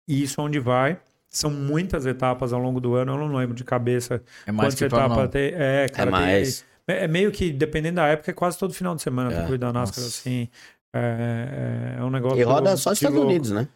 E 0.08 0.22
isso 0.22 0.40
é 0.40 0.44
onde 0.44 0.58
vai. 0.58 1.00
São 1.30 1.50
muitas 1.50 2.06
etapas 2.06 2.52
ao 2.52 2.60
longo 2.60 2.80
do 2.80 2.96
ano, 2.96 3.12
eu 3.12 3.18
não 3.18 3.36
lembro 3.36 3.54
de 3.54 3.62
cabeça 3.62 4.20
é 4.44 4.50
mais 4.50 4.74
quantas 4.74 4.82
etapas 4.82 5.30
tem. 5.30 5.52
É, 5.54 5.88
cara, 5.88 6.08
é 6.08 6.10
mais. 6.10 6.64
Tem, 6.84 6.96
é 6.96 7.06
meio 7.06 7.30
que, 7.30 7.52
dependendo 7.52 7.96
da 7.96 8.08
época, 8.08 8.32
é 8.32 8.34
quase 8.34 8.58
todo 8.58 8.74
final 8.74 8.96
de 8.96 9.02
semana 9.02 9.32
é. 9.32 9.46
cuidar 9.46 9.68
da 9.68 9.78
NASCAR, 9.78 10.02
Nossa. 10.02 10.18
assim. 10.18 10.48
É, 10.92 11.96
é, 11.98 12.02
um 12.02 12.10
negócio. 12.10 12.38
E 12.38 12.42
roda 12.42 12.76
só 12.76 12.90
nos 12.90 12.98
Estados 12.98 13.16
louco. 13.16 13.30
Unidos, 13.30 13.52
né? 13.52 13.68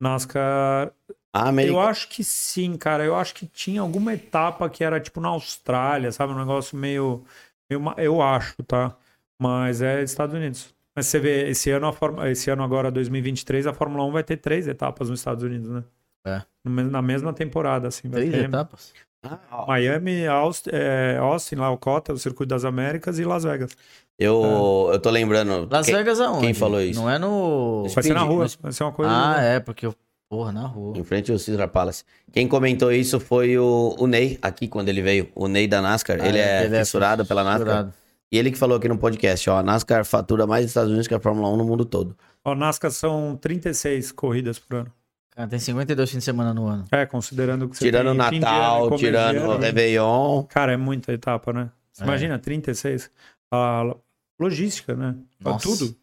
NASCAR. 0.00 0.92
América... 1.32 1.72
Eu 1.72 1.80
acho 1.80 2.08
que 2.08 2.24
sim, 2.24 2.76
cara. 2.76 3.04
Eu 3.04 3.14
acho 3.14 3.34
que 3.34 3.46
tinha 3.46 3.80
alguma 3.80 4.12
etapa 4.12 4.68
que 4.68 4.82
era 4.82 4.98
tipo 4.98 5.20
na 5.20 5.28
Austrália, 5.28 6.10
sabe? 6.10 6.32
Um 6.32 6.38
negócio 6.38 6.76
meio. 6.76 7.24
meio 7.70 7.94
eu 7.98 8.20
acho, 8.20 8.56
tá? 8.64 8.96
Mas 9.38 9.80
é 9.80 10.02
Estados 10.02 10.34
Unidos. 10.34 10.74
Mas 10.94 11.06
você 11.06 11.20
vê, 11.20 11.48
esse 11.48 11.70
ano, 11.70 11.86
a 11.86 11.92
Fórmula, 11.92 12.28
esse 12.28 12.50
ano 12.50 12.64
agora, 12.64 12.90
2023, 12.90 13.68
a 13.68 13.72
Fórmula 13.72 14.04
1 14.04 14.10
vai 14.10 14.24
ter 14.24 14.38
três 14.38 14.66
etapas 14.66 15.08
nos 15.08 15.20
Estados 15.20 15.44
Unidos, 15.44 15.70
né? 15.70 15.84
É. 16.26 16.42
Na 16.64 17.00
mesma 17.02 17.32
temporada, 17.32 17.88
assim. 17.88 18.10
Três 18.10 18.30
ter... 18.30 18.44
etapas? 18.44 18.92
Ah, 19.22 19.66
Miami, 19.68 20.26
Austin, 20.26 20.70
é, 20.72 21.18
Austin, 21.18 21.56
lá 21.56 21.70
o 21.70 21.76
Cota, 21.76 22.12
o 22.12 22.18
Circuito 22.18 22.48
das 22.48 22.64
Américas 22.64 23.18
e 23.18 23.24
Las 23.24 23.44
Vegas. 23.44 23.76
Eu, 24.18 24.88
é. 24.90 24.94
eu 24.94 25.00
tô 25.00 25.10
lembrando. 25.10 25.68
Las 25.70 25.86
quem, 25.86 25.94
Vegas 25.94 26.20
aonde? 26.20 26.46
Quem 26.46 26.54
falou 26.54 26.80
isso? 26.80 27.00
Não 27.00 27.10
é 27.10 27.18
no. 27.18 27.86
Vai 27.94 28.02
ser 28.02 28.14
na 28.14 28.22
rua, 28.22 28.42
mas... 28.44 28.54
vai 28.56 28.72
ser 28.72 28.82
uma 28.84 28.92
coisa. 28.92 29.12
Ah, 29.12 29.42
é, 29.42 29.60
porque 29.60 29.86
eu. 29.86 29.94
Porra, 30.30 30.52
na 30.52 30.66
rua. 30.66 30.96
Em 30.96 31.02
frente 31.02 31.32
ao 31.32 31.38
Cisra 31.38 31.66
Palace. 31.66 32.04
Quem 32.32 32.46
comentou 32.46 32.92
isso 32.92 33.18
foi 33.18 33.58
o, 33.58 33.96
o 33.98 34.06
Ney, 34.06 34.38
aqui 34.40 34.68
quando 34.68 34.88
ele 34.88 35.02
veio. 35.02 35.28
O 35.34 35.48
Ney 35.48 35.66
da 35.66 35.82
NASCAR. 35.82 36.18
Ah, 36.20 36.28
ele 36.28 36.38
é, 36.38 36.66
é 36.66 36.70
fissurado 36.70 37.26
pela 37.26 37.42
NASCAR. 37.42 37.66
Fissurado. 37.66 37.94
E 38.32 38.38
ele 38.38 38.52
que 38.52 38.58
falou 38.58 38.78
aqui 38.78 38.88
no 38.88 38.96
podcast, 38.96 39.50
ó, 39.50 39.58
a 39.58 39.62
NASCAR 39.62 40.04
fatura 40.04 40.46
mais 40.46 40.62
nos 40.62 40.70
Estados 40.70 40.90
Unidos 40.90 41.08
que 41.08 41.14
a 41.14 41.18
Fórmula 41.18 41.48
1 41.48 41.56
no 41.56 41.64
mundo 41.64 41.84
todo. 41.84 42.16
Ó, 42.44 42.54
NASCAR 42.54 42.92
são 42.92 43.36
36 43.36 44.12
corridas 44.12 44.56
por 44.56 44.76
ano. 44.76 44.92
Cara, 45.40 45.48
tem 45.48 45.58
52 45.58 46.10
fins 46.10 46.18
de 46.18 46.24
semana 46.24 46.52
no 46.52 46.66
ano. 46.66 46.84
É, 46.92 47.06
considerando 47.06 47.66
que 47.66 47.76
você 47.76 47.86
Tirando 47.86 48.08
o 48.08 48.14
Natal, 48.14 48.94
tirando 48.96 49.42
o 49.42 49.56
Réveillon. 49.56 50.42
Cara, 50.44 50.72
é 50.72 50.76
muita 50.76 51.12
etapa, 51.12 51.50
né? 51.50 51.70
Você 51.90 52.02
é. 52.02 52.06
imagina, 52.06 52.38
36. 52.38 53.10
A 53.50 53.96
logística, 54.38 54.94
né? 54.94 55.16
Nossa. 55.40 55.66
Tudo. 55.66 55.96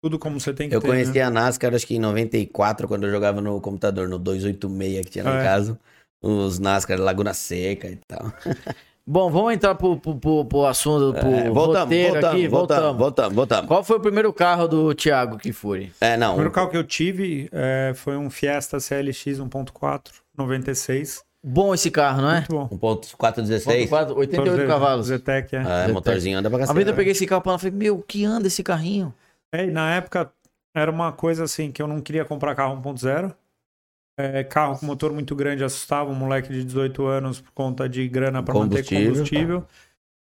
Tudo 0.00 0.18
como 0.18 0.40
você 0.40 0.54
tem 0.54 0.68
que 0.70 0.76
eu 0.76 0.80
ter, 0.80 0.86
conheci 0.86 1.12
né? 1.12 1.22
a 1.22 1.30
NASCAR 1.30 1.74
acho 1.74 1.86
que 1.86 1.96
em 1.96 1.98
94, 1.98 2.86
quando 2.86 3.04
eu 3.04 3.10
jogava 3.10 3.40
no 3.40 3.60
computador, 3.60 4.08
no 4.08 4.18
286 4.18 5.04
que 5.04 5.10
tinha 5.10 5.24
lá 5.24 5.36
é. 5.36 5.40
em 5.40 5.44
casa. 5.44 5.78
Os 6.22 6.58
NASCAR 6.58 6.98
Laguna 6.98 7.34
Seca 7.34 7.88
e 7.88 7.96
tal. 8.08 8.32
Bom, 9.10 9.30
vamos 9.30 9.54
entrar 9.54 9.74
pro, 9.74 9.96
pro, 9.96 10.16
pro, 10.16 10.44
pro 10.44 10.66
assunto, 10.66 11.18
pro 11.18 11.30
é, 11.30 11.48
voltamos, 11.48 11.78
roteiro 11.84 12.12
voltamos, 12.12 12.34
aqui. 12.34 12.48
Voltamos, 12.48 12.98
voltamos, 12.98 13.34
voltamos. 13.34 13.66
Qual 13.66 13.82
foi 13.82 13.96
o 13.96 14.00
primeiro 14.00 14.30
carro 14.34 14.68
do 14.68 14.94
Thiago 14.94 15.38
que 15.38 15.50
foi? 15.50 15.90
É, 15.98 16.14
não. 16.18 16.32
O 16.32 16.34
primeiro 16.34 16.52
carro 16.52 16.68
que 16.68 16.76
eu 16.76 16.84
tive 16.84 17.48
é, 17.50 17.94
foi 17.96 18.18
um 18.18 18.28
Fiesta 18.28 18.78
CLX 18.78 19.40
1.4, 19.40 20.10
96. 20.36 21.22
Bom 21.42 21.72
esse 21.72 21.90
carro, 21.90 22.20
não 22.20 22.30
é? 22.30 22.46
Muito 22.50 22.78
bom. 22.78 22.96
1.416? 22.98 24.14
88 24.14 24.66
cavalos. 24.66 25.06
Zetec, 25.06 25.56
é. 25.56 25.58
Ah, 25.60 25.86
é, 25.88 25.88
motorzinho 25.88 26.36
anda 26.36 26.50
pra 26.50 26.58
cacete. 26.58 26.78
A 26.78 26.82
eu 26.82 26.94
peguei 26.94 27.12
esse 27.12 27.26
carro 27.26 27.40
e 27.46 27.58
falei, 27.58 27.70
meu, 27.74 28.04
que 28.06 28.26
anda 28.26 28.46
esse 28.46 28.62
carrinho? 28.62 29.14
É, 29.50 29.64
e 29.64 29.70
na 29.70 29.94
época 29.94 30.30
era 30.74 30.90
uma 30.90 31.12
coisa 31.12 31.44
assim, 31.44 31.72
que 31.72 31.80
eu 31.80 31.86
não 31.86 32.02
queria 32.02 32.26
comprar 32.26 32.54
carro 32.54 32.76
1.0. 32.76 33.32
É, 34.18 34.42
carro 34.42 34.76
com 34.76 34.84
motor 34.84 35.12
muito 35.12 35.36
grande 35.36 35.62
assustava 35.62 36.10
um 36.10 36.14
moleque 36.14 36.52
de 36.52 36.64
18 36.64 37.06
anos 37.06 37.40
por 37.40 37.52
conta 37.52 37.88
de 37.88 38.08
grana 38.08 38.42
para 38.42 38.52
manter 38.52 38.84
combustível. 38.84 39.64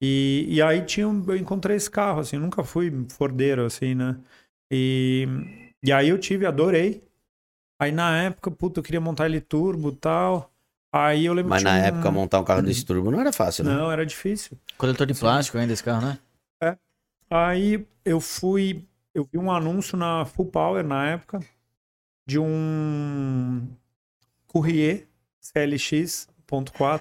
E, 0.03 0.45
e 0.47 0.61
aí 0.61 0.83
tinha, 0.83 1.07
eu 1.07 1.37
encontrei 1.37 1.75
esse 1.75 1.91
carro, 1.91 2.21
assim, 2.21 2.37
nunca 2.37 2.63
fui 2.63 2.93
fordeiro, 3.09 3.65
assim, 3.65 3.95
né? 3.95 4.19
E, 4.71 5.27
e 5.83 5.91
aí 5.91 6.11
eu 6.11 6.19
tive, 6.19 6.45
adorei. 6.45 7.03
Aí 7.81 7.91
na 7.91 8.25
época, 8.25 8.51
puta, 8.51 8.81
eu 8.81 8.85
queria 8.85 9.01
montar 9.01 9.25
ele 9.25 9.41
turbo 9.41 9.89
e 9.89 9.97
tal. 9.97 10.53
Aí 10.95 11.25
eu 11.25 11.33
lembro 11.33 11.49
Mas 11.49 11.63
na 11.63 11.73
um... 11.73 11.79
época 11.79 12.11
montar 12.11 12.41
um 12.41 12.45
carro 12.45 12.63
desse 12.63 12.85
turbo 12.87 13.11
não 13.11 13.21
era 13.21 13.33
fácil, 13.33 13.65
né? 13.65 13.75
Não, 13.75 13.91
era 13.91 14.05
difícil. 14.05 14.59
Coletor 14.77 15.07
de 15.07 15.15
plástico 15.15 15.57
ainda 15.57 15.73
esse 15.73 15.83
carro, 15.83 16.07
né? 16.07 16.19
É. 16.63 16.77
Aí 17.31 17.87
eu 18.05 18.21
fui, 18.21 18.87
eu 19.15 19.27
vi 19.33 19.39
um 19.39 19.51
anúncio 19.51 19.97
na 19.97 20.27
Full 20.27 20.47
Power 20.47 20.85
na 20.85 21.09
época 21.09 21.41
de 22.29 22.39
um 22.39 23.67
Courrier 24.59 25.07
CLX.4. 25.41 27.01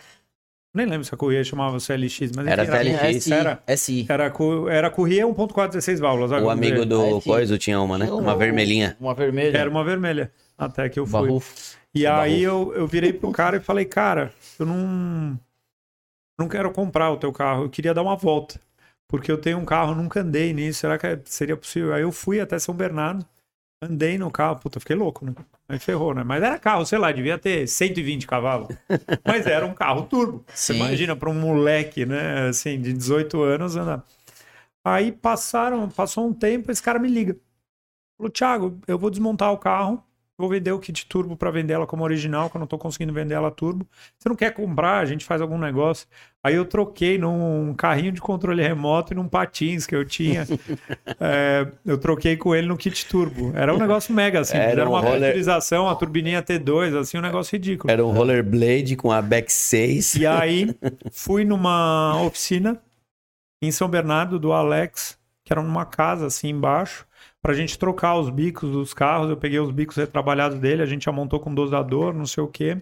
Nem 0.76 0.86
lembro 0.86 1.03
se 1.03 1.14
a 1.14 1.18
Courrier 1.18 1.43
chamava 1.43 1.80
CLX, 1.80 2.32
mas 2.36 2.45
era 2.45 2.66
CLX. 2.66 3.32
Era, 3.32 3.64
SI. 3.76 4.05
Era, 4.08 4.32
era 4.70 4.89
Courrier 4.91 5.26
1.4 5.26 5.70
16 5.70 5.99
válvulas. 5.99 6.32
O 6.32 6.49
amigo 6.49 6.86
do 6.86 7.20
Coiso 7.22 7.58
tinha 7.58 7.82
uma, 7.82 7.97
né? 7.97 8.12
Uma 8.12 8.36
vermelhinha. 8.36 8.95
Uma 8.99 9.16
vermelha. 9.16 9.58
Era 9.58 9.70
uma 9.70 9.84
vermelha. 9.84 10.32
Até 10.55 10.88
que 10.88 10.99
eu 10.99 11.08
fui. 11.08 11.22
Barrufo. 11.22 11.78
E 11.95 12.05
aí 12.05 12.43
eu, 12.43 12.74
eu 12.76 12.86
virei 12.86 13.12
pro 13.12 13.32
cara 13.32 13.58
e 13.58 13.60
falei, 13.60 13.86
cara, 13.86 14.32
eu 14.60 14.68
não, 14.68 15.39
não 16.38 16.47
quero 16.47 16.70
comprar 16.72 17.12
o 17.12 17.18
teu 17.18 17.34
carro, 17.34 17.64
eu 17.64 17.70
queria 17.70 17.93
dar 17.93 18.03
uma 18.03 18.16
volta. 18.16 18.60
Porque 19.08 19.32
eu 19.32 19.38
tenho 19.38 19.58
um 19.58 19.66
carro, 19.66 19.95
nunca 19.95 20.20
andei 20.20 20.53
nisso, 20.53 20.82
será 20.82 20.99
que 20.99 21.20
seria 21.26 21.58
possível? 21.58 21.93
Aí 21.93 22.03
eu 22.03 22.12
fui 22.12 22.39
até 22.39 22.60
São 22.60 22.76
Bernardo, 22.76 23.26
Andei 23.82 24.18
no 24.18 24.32
carro, 24.32 24.60
puta, 24.60 24.80
fiquei 24.80 24.96
louco, 24.96 25.24
né? 25.24 25.36
Aí 25.70 25.78
ferrou, 25.78 26.14
né? 26.14 26.24
Mas 26.24 26.42
era 26.42 26.58
carro, 26.58 26.84
sei 26.86 26.98
lá, 26.98 27.12
devia 27.12 27.38
ter 27.38 27.68
120 27.68 28.26
cavalos. 28.26 28.70
Mas 29.24 29.46
era 29.46 29.66
um 29.66 29.74
carro 29.74 30.04
turbo. 30.08 30.44
Sim. 30.48 30.74
Você 30.74 30.80
imagina 30.80 31.16
para 31.16 31.30
um 31.30 31.40
moleque, 31.40 32.06
né? 32.06 32.48
Assim, 32.48 32.82
de 32.82 32.92
18 32.92 33.40
anos 33.44 33.76
andar. 33.76 34.04
Aí 34.84 35.12
passaram, 35.12 35.90
passou 35.90 36.28
um 36.28 36.34
tempo, 36.34 36.72
esse 36.72 36.82
cara 36.82 36.98
me 36.98 37.08
liga. 37.08 37.38
Falou, 38.18 38.32
Thiago, 38.32 38.80
eu 38.88 38.98
vou 38.98 39.12
desmontar 39.12 39.52
o 39.52 39.58
carro 39.58 40.04
Vou 40.38 40.48
vender 40.50 40.72
o 40.72 40.78
kit 40.78 41.08
turbo 41.08 41.36
para 41.36 41.50
vender 41.50 41.74
ela 41.74 41.88
como 41.88 42.04
original, 42.04 42.48
que 42.48 42.58
eu 42.58 42.60
não 42.60 42.68
tô 42.68 42.78
conseguindo 42.78 43.12
vender 43.12 43.34
ela 43.34 43.50
turbo. 43.50 43.88
Você 44.20 44.30
não 44.30 44.36
quer 44.36 44.54
comprar, 44.54 45.00
a 45.00 45.06
gente 45.06 45.26
faz 45.26 45.42
algum 45.42 45.58
negócio. 45.58 46.08
Aí 46.44 46.54
eu 46.54 46.64
troquei 46.64 47.18
num 47.18 47.74
carrinho 47.74 48.12
de 48.12 48.22
controle 48.22 48.62
remoto 48.62 49.14
e 49.14 49.16
num 49.16 49.28
patins 49.28 49.88
que 49.88 49.96
eu 49.96 50.06
tinha. 50.06 50.46
é, 51.20 51.68
eu 51.84 51.98
troquei 51.98 52.38
com 52.38 52.54
ele 52.54 52.68
no 52.68 52.78
kit 52.78 53.08
turbo. 53.08 53.52
Era 53.56 53.74
um 53.74 53.80
negócio 53.80 54.14
mega 54.14 54.42
assim. 54.42 54.58
Era, 54.58 54.82
era 54.82 54.90
uma 54.90 55.02
roller... 55.02 55.20
pressurização, 55.22 55.90
a 55.90 55.96
turbininha 55.96 56.44
T2, 56.44 56.96
assim, 56.96 57.18
um 57.18 57.22
negócio 57.22 57.54
ridículo. 57.54 57.92
Era 57.92 58.06
um 58.06 58.12
rollerblade 58.12 58.96
com 58.96 59.12
a 59.12 59.20
Back 59.24 59.52
6. 59.52 60.18
E 60.18 60.28
aí 60.28 60.76
fui 61.12 61.46
numa 61.46 62.22
oficina 62.22 62.80
em 63.60 63.72
São 63.72 63.90
Bernardo 63.90 64.38
do 64.38 64.54
Alex, 64.54 65.18
que 65.44 65.52
era 65.52 65.64
numa 65.64 65.84
casa 65.84 66.28
assim 66.28 66.50
embaixo 66.50 67.08
para 67.42 67.54
a 67.54 67.56
gente 67.56 67.78
trocar 67.78 68.18
os 68.18 68.30
bicos 68.30 68.72
dos 68.72 68.94
carros. 68.94 69.30
Eu 69.30 69.38
peguei 69.38 69.60
os 69.60 69.72
bicos 69.72 69.96
retrabalhados 69.96 70.60
dele, 70.60 70.82
a 70.82 70.86
gente 70.86 71.06
já 71.06 71.12
montou 71.12 71.40
com 71.40 71.54
dosador, 71.54 72.14
não 72.14 72.26
sei 72.26 72.44
o 72.44 72.48
quê. 72.48 72.82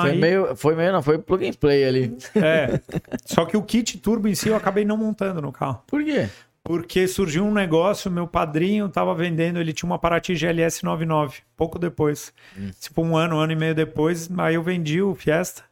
Foi 0.00 0.10
Aí, 0.10 0.18
meio, 0.18 0.54
foi 0.54 0.76
meio, 0.76 0.92
não, 0.92 1.02
foi 1.02 1.18
plug 1.18 1.48
and 1.48 1.54
play 1.54 1.84
ali. 1.84 2.16
é. 2.36 2.80
Só 3.26 3.44
que 3.44 3.56
o 3.56 3.62
kit 3.62 3.98
turbo 3.98 4.28
em 4.28 4.34
si 4.34 4.48
eu 4.48 4.56
acabei 4.56 4.84
não 4.84 4.96
montando 4.96 5.42
no 5.42 5.50
carro. 5.50 5.82
Por 5.86 6.04
quê? 6.04 6.28
Porque 6.64 7.08
surgiu 7.08 7.44
um 7.44 7.52
negócio, 7.52 8.08
meu 8.08 8.28
padrinho 8.28 8.88
tava 8.88 9.12
vendendo, 9.12 9.58
ele 9.58 9.72
tinha 9.72 9.90
uma 9.90 9.98
Paraty 9.98 10.36
GLS 10.36 10.84
99, 10.84 11.40
pouco 11.56 11.76
depois. 11.76 12.32
Tipo 12.78 13.02
um 13.02 13.16
ano, 13.16 13.36
um 13.36 13.38
ano 13.40 13.52
e 13.52 13.56
meio 13.56 13.74
depois, 13.74 14.30
aí 14.38 14.54
eu 14.54 14.62
vendi 14.62 15.02
o 15.02 15.12
Fiesta 15.16 15.64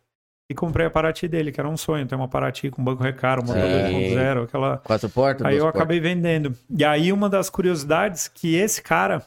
e 0.50 0.54
comprei 0.54 0.84
a 0.84 0.90
Paraty 0.90 1.28
dele, 1.28 1.52
que 1.52 1.60
era 1.60 1.68
um 1.68 1.76
sonho, 1.76 2.04
ter 2.08 2.16
uma 2.16 2.26
Paraty 2.26 2.70
com 2.70 2.82
banco 2.82 3.04
recaro, 3.04 3.40
motor 3.40 3.62
Sim. 3.62 4.16
2.0, 4.16 4.42
aquela... 4.42 4.78
Quatro 4.78 5.08
portas? 5.08 5.46
Aí 5.46 5.56
eu 5.56 5.68
acabei 5.68 6.00
vendendo. 6.00 6.58
E 6.68 6.84
aí 6.84 7.12
uma 7.12 7.28
das 7.28 7.48
curiosidades 7.48 8.26
que 8.26 8.56
esse 8.56 8.82
cara, 8.82 9.24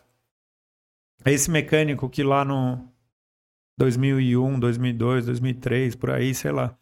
esse 1.26 1.50
mecânico 1.50 2.10
que 2.10 2.24
lá 2.24 2.44
no 2.44 2.78
2001, 3.78 4.60
2002, 4.60 5.28
2003, 5.28 5.96
por 5.96 6.12
aí, 6.12 6.36
sei 6.36 6.52
lá. 6.52 6.76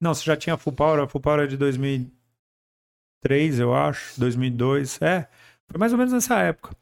Não, 0.00 0.12
você 0.12 0.24
já 0.24 0.36
tinha 0.36 0.56
Full 0.56 0.72
Power, 0.72 1.04
a 1.04 1.06
Full 1.06 1.20
Power 1.20 1.44
é 1.44 1.46
de 1.46 1.56
2003, 1.56 3.60
eu 3.60 3.72
acho, 3.72 4.18
2002, 4.18 5.00
é, 5.00 5.28
foi 5.68 5.78
mais 5.78 5.92
ou 5.92 5.98
menos 5.98 6.12
nessa 6.12 6.40
época. 6.40 6.76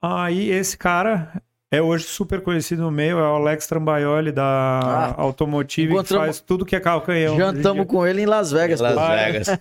Aí 0.00 0.48
esse 0.48 0.78
cara 0.78 1.42
é 1.70 1.82
hoje 1.82 2.04
super 2.04 2.40
conhecido 2.40 2.82
no 2.82 2.90
meio, 2.90 3.18
é 3.18 3.22
o 3.22 3.34
Alex 3.36 3.66
Trambaioli 3.66 4.32
da 4.32 4.44
Ah, 4.44 5.14
Automotive, 5.18 6.02
que 6.02 6.14
faz 6.14 6.40
tudo 6.40 6.64
que 6.64 6.74
é 6.74 6.80
carro 6.80 7.00
canhão. 7.02 7.36
Jantamos 7.36 7.86
com 7.86 8.06
ele 8.06 8.22
em 8.22 8.26
Las 8.26 8.50
Vegas. 8.52 8.80
Las. 8.80 8.96
Ah, 8.96 9.14
é. 9.14 9.32
Vegas. 9.32 9.48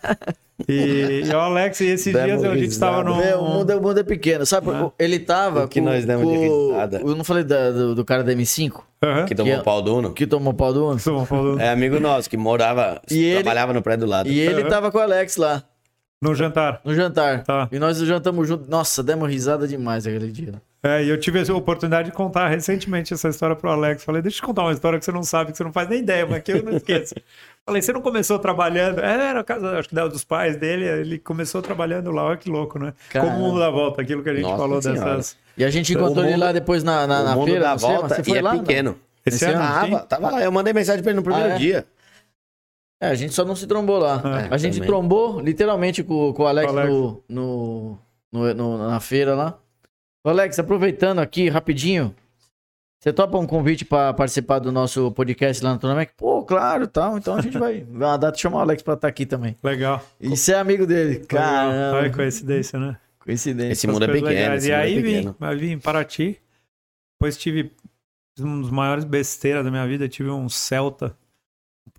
E, 0.68 1.22
e 1.24 1.30
o 1.30 1.38
Alex, 1.40 1.80
e 1.82 1.86
esses 1.86 2.12
Demos 2.12 2.42
dias 2.42 2.44
a 2.44 2.56
gente 2.56 2.64
risada. 2.66 2.92
tava 2.94 3.04
no. 3.04 3.16
Vê, 3.22 3.34
o, 3.36 3.44
mundo, 3.44 3.72
é- 3.72 3.76
o 3.76 3.80
mundo 3.82 4.00
é 4.00 4.04
pequeno. 4.04 4.44
Sabe, 4.44 4.72
Né? 4.72 4.90
ele 4.98 5.20
tava. 5.20 5.66
O 5.66 5.68
que 5.68 5.80
com- 5.80 5.86
nós 5.86 6.04
demos 6.04 6.28
de 6.28 6.36
com- 6.36 6.70
risada. 6.72 6.98
Eu 7.00 7.16
não 7.16 7.24
falei 7.24 7.44
da- 7.44 7.70
do, 7.70 7.94
do 7.94 8.04
cara 8.04 8.24
da 8.24 8.34
M5, 8.34 8.82
Aham. 9.04 9.26
Que 9.26 9.36
tomou 9.36 9.56
Que- 9.56 9.64
pau 9.64 9.82
do 9.84 9.96
Uno. 9.96 10.14
que 10.14 10.26
tomou 10.26 10.56
pau 10.56 10.74
do 10.74 10.84
Uno? 10.88 10.98
Estamos 10.98 11.30
falando 11.30 11.62
É 11.62 11.70
amigo 11.70 12.00
nosso, 12.00 12.28
que 12.28 12.36
morava, 12.36 13.00
E 13.12 13.24
ele- 13.24 13.44
trabalhava 13.44 13.72
no 13.72 13.84
prédio 13.84 14.08
do 14.08 14.10
lado. 14.10 14.28
E 14.30 14.40
ele 14.40 14.62
Aham. 14.62 14.70
tava 14.70 14.92
com 14.92 14.98
o 14.98 15.02
Alex 15.02 15.38
lá, 15.38 15.62
No 16.20 16.34
jantar. 16.34 16.82
no 16.84 16.92
jantar. 16.96 17.44
Tá. 17.44 17.70
E 17.72 17.78
nós 17.78 18.00
jantamos 18.00 18.48
junto. 18.48 18.68
Nossa, 18.68 19.04
demos 19.04 19.30
risada 19.30 19.68
demais 19.68 20.08
aquele 20.08 20.32
dia. 20.32 20.56
É, 20.88 21.04
e 21.04 21.10
eu 21.10 21.20
tive 21.20 21.40
a 21.40 21.54
oportunidade 21.56 22.10
de 22.10 22.16
contar 22.16 22.48
recentemente 22.48 23.14
essa 23.14 23.28
história 23.30 23.56
pro 23.56 23.70
Alex. 23.70 24.04
Falei, 24.04 24.22
deixa 24.22 24.38
eu 24.38 24.42
te 24.42 24.46
contar 24.46 24.64
uma 24.64 24.72
história 24.72 24.98
que 25.00 25.06
você 25.06 25.12
não 25.12 25.24
sabe, 25.24 25.52
que 25.52 25.58
você 25.58 25.64
não 25.64 25.74
faz 25.74 25.90
nem 25.90 26.00
ideia, 26.00 26.26
mas 26.26 26.42
que 26.44 26.52
eu 26.52 26.64
não 26.64 26.74
esqueço. 26.78 27.16
Falei, 27.66 27.82
você 27.82 27.92
não 27.92 28.02
começou 28.02 28.40
trabalhando? 28.40 29.00
É, 29.00 29.30
era 29.30 29.40
a 29.42 29.44
casa, 29.44 29.78
acho 29.80 29.90
que 29.90 29.96
da- 29.96 30.08
dos 30.08 30.24
pais 30.24 30.56
dele, 30.56 30.86
ele 30.86 31.20
começou 31.20 31.62
trabalhando 31.62 32.12
lá, 32.12 32.24
olha 32.24 32.38
que 32.38 32.50
louco, 32.50 32.80
né? 32.80 32.94
Caramba. 33.10 33.32
Como 33.34 33.44
o 33.44 33.48
mundo 33.50 33.60
dá 33.60 33.70
volta, 33.70 34.02
aquilo 34.02 34.24
que 34.24 34.30
a 34.30 34.34
gente 34.34 34.44
Nossa 34.44 34.58
falou 34.58 34.82
Senhora. 34.82 35.16
dessas. 35.18 35.38
E 35.58 35.66
a 35.66 35.70
gente 35.70 35.92
encontrou 35.94 36.24
O 36.24 36.28
ele 36.28 36.34
mundo- 36.34 36.44
lá 36.46 36.52
depois 36.54 36.84
na, 36.84 37.06
na, 37.06 37.22
o 37.22 37.24
na 37.26 37.36
mundo 37.36 37.46
feira. 37.48 37.78
cinema. 37.78 38.00
volta 38.00 38.16
Você 38.16 38.22
e 38.22 38.24
foi 38.24 38.38
é 38.38 38.42
lá? 38.42 38.54
não? 38.54 38.60
pequeno. 38.64 38.98
Esse 39.26 39.36
Esse 39.44 39.46
ano. 39.54 39.60
Tava, 39.60 40.00
tava 40.06 40.32
lá. 40.32 40.42
Eu 40.42 40.52
mandei 40.52 40.72
mensagem 40.72 41.02
pra 41.04 41.12
ele 41.12 41.18
no 41.18 41.24
primeiro 41.24 41.50
Ah, 41.50 41.56
é? 41.56 41.58
dia. 41.58 41.86
É, 43.02 43.08
a 43.10 43.16
gente 43.16 43.34
só 43.34 43.44
não 43.46 43.56
se 43.56 43.68
trombou 43.68 44.00
lá. 44.00 44.22
É, 44.50 44.54
a 44.54 44.58
gente 44.58 44.76
também. 44.76 44.88
trombou 44.88 45.40
literalmente 45.42 46.04
com, 46.04 46.32
com 46.34 46.44
o 46.44 46.48
Alex, 46.48 46.72
Com 46.72 46.76
o 46.76 46.80
Alex. 46.80 46.94
No, 46.96 47.24
no, 47.30 47.98
no- 48.32 48.54
no- 48.54 48.88
na 48.90 49.00
feira 49.02 49.36
lá. 49.36 49.58
Alex, 50.30 50.60
aproveitando 50.60 51.20
aqui 51.20 51.50
rapidinho, 51.50 52.14
você 53.00 53.14
topa 53.14 53.38
um 53.38 53.46
convite 53.46 53.86
pra 53.86 54.14
participar 54.14 54.60
do 54.60 54.72
nosso 54.72 55.12
podcast 55.12 55.64
lá 55.64 55.74
no 55.74 55.80
Tonamec? 55.80 56.14
Pô, 56.18 56.44
claro, 56.44 56.88
tal. 56.88 57.18
Então 57.18 57.36
a 57.36 57.42
gente 57.42 57.58
vai 57.58 57.86
uma 57.90 58.18
data 58.18 58.38
e 58.38 58.42
chamar 58.42 58.58
o 58.58 58.62
Alex 58.62 58.82
pra 58.82 58.96
estar 58.96 59.08
aqui 59.08 59.26
também. 59.26 59.56
Legal. 59.64 60.04
E 60.20 60.30
você 60.30 60.54
é 60.54 60.60
amigo 60.60 60.86
dele. 60.88 61.20
Caramba. 61.26 61.98
Olha, 61.98 62.10
coincidência, 62.12 62.80
né? 62.80 62.98
Coincidência. 63.20 63.72
Esse 63.74 63.88
mundo 63.88 64.06
é 64.06 64.08
pequeno. 64.08 64.56
Esse 64.56 64.68
E 64.68 64.72
mundo 64.72 64.80
é 64.80 64.84
aí 64.84 64.96
vim, 65.02 65.04
pequeno. 65.16 65.36
aí 65.42 65.58
vim 65.58 65.72
em 65.74 65.80
Paraty. 65.80 66.40
Depois 67.20 67.38
tive 67.38 67.72
um 68.40 68.62
dos 68.62 68.72
maiores 68.72 69.04
besteiras 69.04 69.64
da 69.64 69.70
minha 69.72 69.86
vida. 69.88 70.08
Tive 70.10 70.30
um 70.30 70.48
Celta 70.50 71.16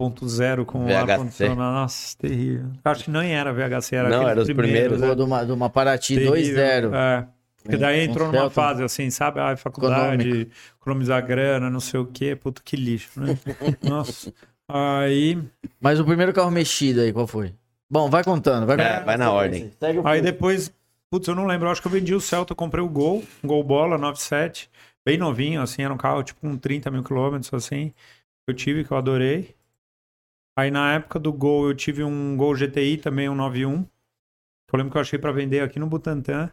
1.0 0.01 0.65
com 0.65 0.85
VHC. 0.85 0.93
ar-condicionado. 0.95 1.75
Nossa, 1.75 2.17
terrível. 2.19 2.71
Acho 2.85 3.05
que 3.05 3.11
nem 3.11 3.35
era 3.35 3.53
VHC, 3.53 3.97
era 3.97 4.09
Não, 4.09 4.29
era 4.29 4.41
os 4.41 4.47
primeiros, 4.53 5.01
Pô, 5.01 5.15
de 5.15 5.23
uma, 5.23 5.45
de 5.45 5.53
uma 5.53 5.71
Paraty 5.71 6.15
Terrível. 6.17 6.33
2.0. 6.35 6.95
É. 6.95 7.27
Porque 7.69 7.77
daí 7.77 8.01
Um- 8.01 8.11
entrou 8.11 8.29
um 8.29 8.33
numa 8.33 8.49
fase 8.49 8.83
assim, 8.83 9.11
sabe? 9.11 9.41
Ah, 9.41 9.55
faculdade, 9.55 10.49
economizar 10.81 11.25
grana, 11.27 11.69
não 11.69 11.81
sei 11.81 12.01
o 12.01 12.07
quê. 12.07 12.35
Puta, 12.35 12.63
que 12.65 12.77
lixo, 12.77 13.21
né? 13.21 13.37
Nossa. 13.87 14.33
Aí, 14.67 15.39
Mas 15.79 16.01
o 16.01 16.05
primeiro 16.05 16.33
carro 16.33 16.51
mexido 16.51 17.03
aí, 17.03 17.13
qual 17.13 17.27
foi? 17.27 17.55
Bom, 17.91 18.09
vai 18.09 18.25
contando. 18.25 18.67
Vai, 18.67 18.81
É, 18.81 19.01
vai 19.05 19.19
na 19.19 19.31
ordem. 19.31 19.71
Segue 19.79 19.99
o 19.99 20.07
aí 20.07 20.23
depois, 20.23 20.73
putz, 21.11 21.29
eu 21.29 21.35
não 21.35 21.47
lembro. 21.47 21.67
Eu 21.69 21.73
acho 21.73 21.83
que 21.83 21.89
eu 21.89 21.93
vendi 21.93 22.15
o 22.15 22.21
Celta, 22.23 22.55
comprei 22.55 22.83
o 22.83 22.89
Gol, 22.89 23.23
um 23.45 23.49
Gol 23.49 23.63
Bola 23.63 23.99
97. 23.99 24.71
Bem 25.05 25.19
novinho, 25.19 25.61
assim, 25.61 25.83
era 25.83 25.93
um 25.93 25.99
carro 25.99 26.23
tipo 26.23 26.41
com 26.41 26.57
30 26.57 26.91
mil 26.91 27.05
quilômetros, 27.05 27.53
assim. 27.53 27.93
Eu 28.47 28.55
tive, 28.55 28.83
que 28.83 28.91
eu 28.91 28.97
adorei. 28.97 29.55
Aí 30.59 30.71
na 30.71 30.95
época 30.95 31.19
do 31.19 31.33
Gol, 31.35 31.69
eu 31.69 31.75
tive 31.75 32.03
um 32.03 32.35
Gol 32.35 32.55
GTI 32.55 32.97
também, 32.97 33.29
um 33.29 33.35
91. 33.35 33.87
Eu 34.73 34.77
lembro 34.77 34.91
que 34.91 34.97
eu 34.97 35.03
achei 35.03 35.19
pra 35.19 35.33
vender 35.33 35.61
aqui 35.61 35.79
no 35.79 35.87
Butantã. 35.87 36.51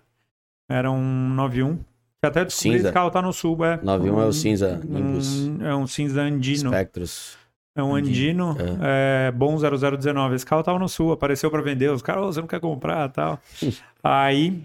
Era 0.70 0.92
um 0.92 1.30
91. 1.30 1.76
Que 1.78 1.82
até 2.28 2.44
descobri 2.46 2.78
Cinza. 2.78 2.88
esse 2.88 2.94
carro 2.94 3.12
tá 3.12 3.22
no 3.22 3.32
sul, 3.32 3.64
é. 3.66 3.80
91 3.84 4.22
é 4.22 4.26
o 4.26 4.32
cinza 4.34 4.82
Nimbus. 4.84 5.48
Um, 5.48 5.66
é 5.66 5.76
um 5.76 5.86
cinza 5.86 6.22
andino. 6.22 6.70
Spectros. 6.72 7.38
É 7.78 7.84
um 7.84 7.94
andino, 7.94 8.56
é. 8.82 9.32
bom 9.32 9.58
0019. 9.58 10.36
Esse 10.36 10.46
carro 10.46 10.64
tava 10.64 10.80
no 10.80 10.88
sul, 10.88 11.12
apareceu 11.12 11.52
pra 11.52 11.62
vender. 11.62 11.92
Os 11.92 12.02
caras, 12.02 12.24
"Ô, 12.24 12.32
você 12.32 12.40
não 12.40 12.48
quer 12.48 12.60
comprar 12.62 13.10
tal. 13.10 13.38
Aí 14.02 14.64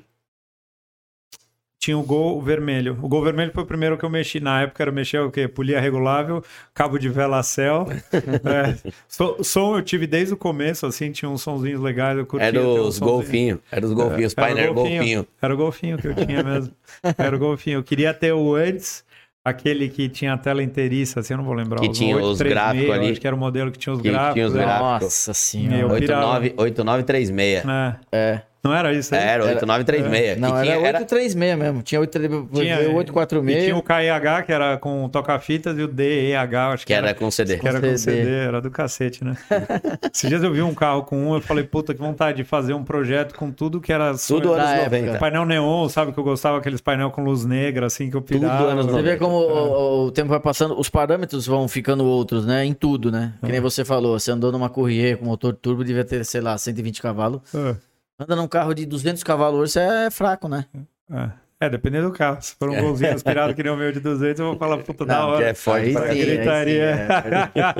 tinha 1.81 1.97
o 1.97 2.03
Gol 2.03 2.41
vermelho. 2.43 2.99
O 3.01 3.09
Gol 3.09 3.23
vermelho 3.25 3.51
foi 3.55 3.63
o 3.63 3.67
primeiro 3.67 3.97
que 3.97 4.05
eu 4.05 4.11
mexi. 4.11 4.39
Na 4.39 4.61
época 4.61 4.83
era 4.85 4.93
mexer 4.93 5.19
o 5.21 5.31
quê? 5.31 5.49
Polia 5.49 5.81
regulável, 5.81 6.45
cabo 6.75 6.99
de 6.99 7.09
vela 7.09 7.43
céu. 7.43 7.87
é. 8.13 8.77
So- 9.09 9.43
som 9.43 9.77
eu 9.79 9.83
tive 9.83 10.07
desde 10.07 10.35
o 10.35 10.37
começo, 10.37 10.85
assim, 10.85 11.11
tinha 11.11 11.29
uns 11.31 11.41
sonzinhos 11.41 11.81
legais. 11.81 12.19
Eu 12.19 12.27
curtia 12.27 12.49
Era 12.49 12.61
os 12.63 12.99
golfinhos. 12.99 13.61
Era 13.73 13.87
os 13.87 13.95
golfinhos. 13.95 14.35
Era 14.37 14.45
o 14.45 14.55
Pioneer 14.55 14.75
golfinho. 14.75 15.27
Era 15.41 15.55
o 15.55 15.57
golfinho 15.57 15.97
que 15.99 16.07
eu 16.09 16.15
tinha 16.15 16.43
mesmo. 16.45 16.73
Era 17.17 17.35
o 17.35 17.39
golfinho. 17.39 17.79
Eu 17.79 17.83
queria 17.83 18.13
ter 18.13 18.35
o 18.35 18.55
antes, 18.55 19.03
aquele 19.43 19.89
que 19.89 20.07
tinha 20.11 20.35
a 20.35 20.37
tela 20.39 20.63
inteiriça, 20.63 21.21
assim, 21.21 21.33
eu 21.33 21.39
não 21.39 21.45
vou 21.45 21.55
lembrar. 21.55 21.81
Que 21.81 21.89
os 21.89 21.97
tinha 21.97 22.15
os 22.15 22.41
836, 22.41 22.53
gráficos 22.53 22.87
eu 22.89 22.93
ali. 22.93 23.11
Acho 23.13 23.21
que 23.23 23.27
era 23.27 23.35
o 23.37 23.39
modelo 23.39 23.73
que 23.73 23.79
tinha 23.79 23.95
os 23.95 24.03
Que 24.03 24.11
gráficos. 24.11 24.35
tinha 24.35 24.47
os 24.49 24.53
né? 24.53 24.63
gráficos. 24.65 25.03
Nossa 25.03 25.33
senhora. 25.33 25.77
Meu, 25.79 25.89
89, 25.93 26.55
8936. 26.59 27.65
É. 27.67 27.97
É. 28.13 28.43
Não 28.63 28.75
era 28.75 28.93
isso 28.93 29.15
aí? 29.15 29.21
Era 29.23 29.45
8936. 29.45 30.39
Não, 30.39 30.51
que 30.51 30.57
era 30.57 30.65
tinha, 30.65 30.79
836 30.79 31.35
mesmo. 31.35 31.83
Tinha 31.83 32.01
8, 32.01 32.19
Tinha, 32.53 32.79
846. 32.79 33.59
E 33.59 33.65
tinha 33.65 33.77
o 33.77 33.83
KEH, 33.83 34.43
que 34.45 34.53
era 34.53 34.77
com 34.77 35.09
toca-fitas, 35.09 35.79
e 35.79 35.83
o 35.83 35.89
DEH, 35.89 36.73
acho 36.73 36.87
que, 36.87 36.93
que 36.93 36.93
era 36.93 37.15
com 37.15 37.31
CD. 37.31 37.57
que 37.59 37.67
era 37.67 37.81
com 37.81 37.97
CD. 37.97 38.31
Era 38.31 38.61
do 38.61 38.71
cacete, 38.71 39.25
né? 39.25 39.35
Esses 40.13 40.29
dias 40.29 40.43
eu 40.43 40.53
vi 40.53 40.61
um 40.61 40.75
carro 40.75 41.05
com 41.05 41.17
um, 41.31 41.35
eu 41.35 41.41
falei, 41.41 41.65
puta, 41.65 41.95
que 41.95 42.01
vontade 42.01 42.37
de 42.39 42.45
fazer 42.45 42.75
um 42.75 42.85
projeto 42.85 43.35
com 43.35 43.51
tudo 43.51 43.81
que 43.81 43.93
era 43.93 44.15
Tudo 44.15 44.53
anos 44.53 44.69
época. 44.69 44.97
90. 44.99 45.19
Painel 45.19 45.47
neon, 45.47 45.89
sabe 45.89 46.13
que 46.13 46.19
eu 46.19 46.25
gostava, 46.25 46.59
aqueles 46.59 46.83
painel 46.83 47.11
com 47.11 47.23
luz 47.23 47.47
negra, 47.47 47.87
assim, 47.87 48.11
que 48.11 48.17
eu 48.17 48.21
Tudo 48.21 48.41
pirava. 48.41 48.73
anos 48.73 48.87
Você 48.87 49.03
vê 49.03 49.17
90. 49.17 49.19
como 49.19 49.37
o, 49.37 50.05
o 50.07 50.11
tempo 50.11 50.29
vai 50.29 50.41
passando, 50.41 50.79
os 50.79 50.91
parâmetros 50.91 51.47
vão 51.47 51.67
ficando 51.67 52.05
outros, 52.05 52.45
né? 52.45 52.65
Em 52.65 52.75
tudo, 52.75 53.11
né? 53.11 53.33
Que 53.45 53.51
nem 53.51 53.61
você 53.61 53.85
falou, 53.85 54.19
você 54.19 54.31
andou 54.31 54.53
numa 54.53 54.69
Courier 54.69 55.17
com 55.17 55.25
motor 55.25 55.55
turbo, 55.55 55.83
devia 55.83 56.05
ter, 56.05 56.25
sei 56.25 56.41
lá, 56.41 56.59
120 56.59 57.01
cavalos. 57.01 57.41
É. 57.55 57.90
Anda 58.21 58.37
num 58.37 58.47
carro 58.47 58.75
de 58.75 58.85
200 58.85 59.23
cavalos 59.23 59.59
hoje, 59.61 59.73
você 59.73 59.81
é 59.81 60.11
fraco, 60.11 60.47
né? 60.47 60.67
É. 61.11 61.29
É, 61.63 61.69
dependendo 61.69 62.09
do 62.09 62.13
carro. 62.15 62.39
Se 62.41 62.55
for 62.59 62.71
um 62.71 62.81
golzinho 62.81 63.13
aspirado 63.15 63.53
que 63.55 63.63
nem 63.63 63.71
o 63.71 63.77
meu 63.77 63.93
de 63.93 64.01
200, 64.01 64.41
eu 64.41 64.47
vou 64.47 64.57
falar, 64.57 64.79
puta, 64.79 65.05
da 65.05 65.19
Não, 65.19 65.29
hora. 65.29 65.45
é 65.51 65.53
forte 65.53 65.89
Aí 65.89 65.93
pra 65.93 66.03
sim, 66.05 66.09
aí 66.09 66.25
Gritaria. 66.25 66.97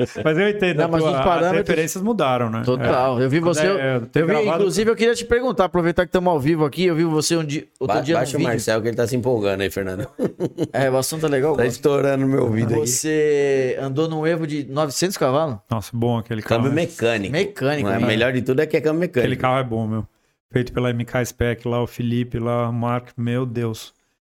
sim, 0.05 0.21
mas 0.23 0.37
eu 0.37 0.49
entendo, 0.49 0.77
Não, 0.77 0.85
a 0.85 0.87
mas 0.87 1.01
tua- 1.01 1.09
os 1.11 1.17
as 1.17 1.25
parâmetros- 1.25 1.57
referências 1.67 2.03
mudaram, 2.03 2.47
né? 2.51 2.61
Total. 2.63 3.19
Eu 3.19 3.27
vi 3.27 3.39
você. 3.39 3.65
eu- 3.65 3.79
É, 3.79 3.95
eu 3.95 4.01
tenho 4.05 4.23
eu 4.23 4.27
vi, 4.27 4.33
gravado- 4.33 4.57
inclusive, 4.59 4.91
eu 4.91 4.95
queria 4.95 5.15
te 5.15 5.25
perguntar, 5.25 5.65
aproveitar 5.65 6.03
que 6.03 6.09
estamos 6.09 6.31
ao 6.31 6.39
vivo 6.39 6.63
aqui, 6.63 6.85
eu 6.85 6.95
vi 6.95 7.03
você 7.05 7.35
um 7.35 7.43
dia, 7.43 7.65
outro 7.79 7.95
Ba 7.97 8.01
dia 8.03 8.13
no 8.13 8.19
baixa 8.19 8.37
o. 8.37 8.41
Marcel 8.41 8.81
que 8.83 8.87
ele 8.87 8.97
tá 8.97 9.07
se 9.07 9.15
empolgando 9.15 9.61
aí, 9.61 9.69
Fernando. 9.71 10.07
É, 10.73 10.87
o 10.91 10.97
assunto 10.97 11.25
é 11.25 11.29
legal. 11.29 11.51
eu 11.53 11.57
Tá 11.57 11.63
gosto. 11.63 11.75
estourando 11.75 12.27
meu 12.27 12.43
ouvido 12.43 12.75
aqui. 12.75 12.87
Você 12.87 13.77
andou 13.81 14.07
num 14.07 14.27
Evo 14.27 14.45
de 14.45 14.63
900 14.69 15.17
cavalos? 15.17 15.57
Nossa, 15.69 15.89
bom 15.91 16.19
aquele 16.19 16.43
carro. 16.43 16.61
Câmbio 16.61 16.75
mecânico. 16.75 17.31
Mecânico. 17.31 17.89
Mas 17.89 17.99
né? 18.01 18.07
melhor 18.07 18.31
de 18.31 18.43
tudo 18.43 18.61
é 18.61 18.67
que 18.67 18.77
é 18.77 18.81
câmbio 18.81 19.03
Aquele 19.05 19.21
mecânico. 19.23 19.41
carro 19.41 19.57
é 19.59 19.63
bom, 19.63 19.87
meu. 19.87 20.05
Feito 20.51 20.73
pela 20.73 20.91
MK 20.93 21.25
Spec 21.25 21.67
lá, 21.67 21.81
o 21.81 21.87
Felipe 21.87 22.37
lá, 22.39 22.69
o 22.69 22.73
Marco. 22.73 23.11
Meu 23.17 23.45
Deus. 23.45 23.93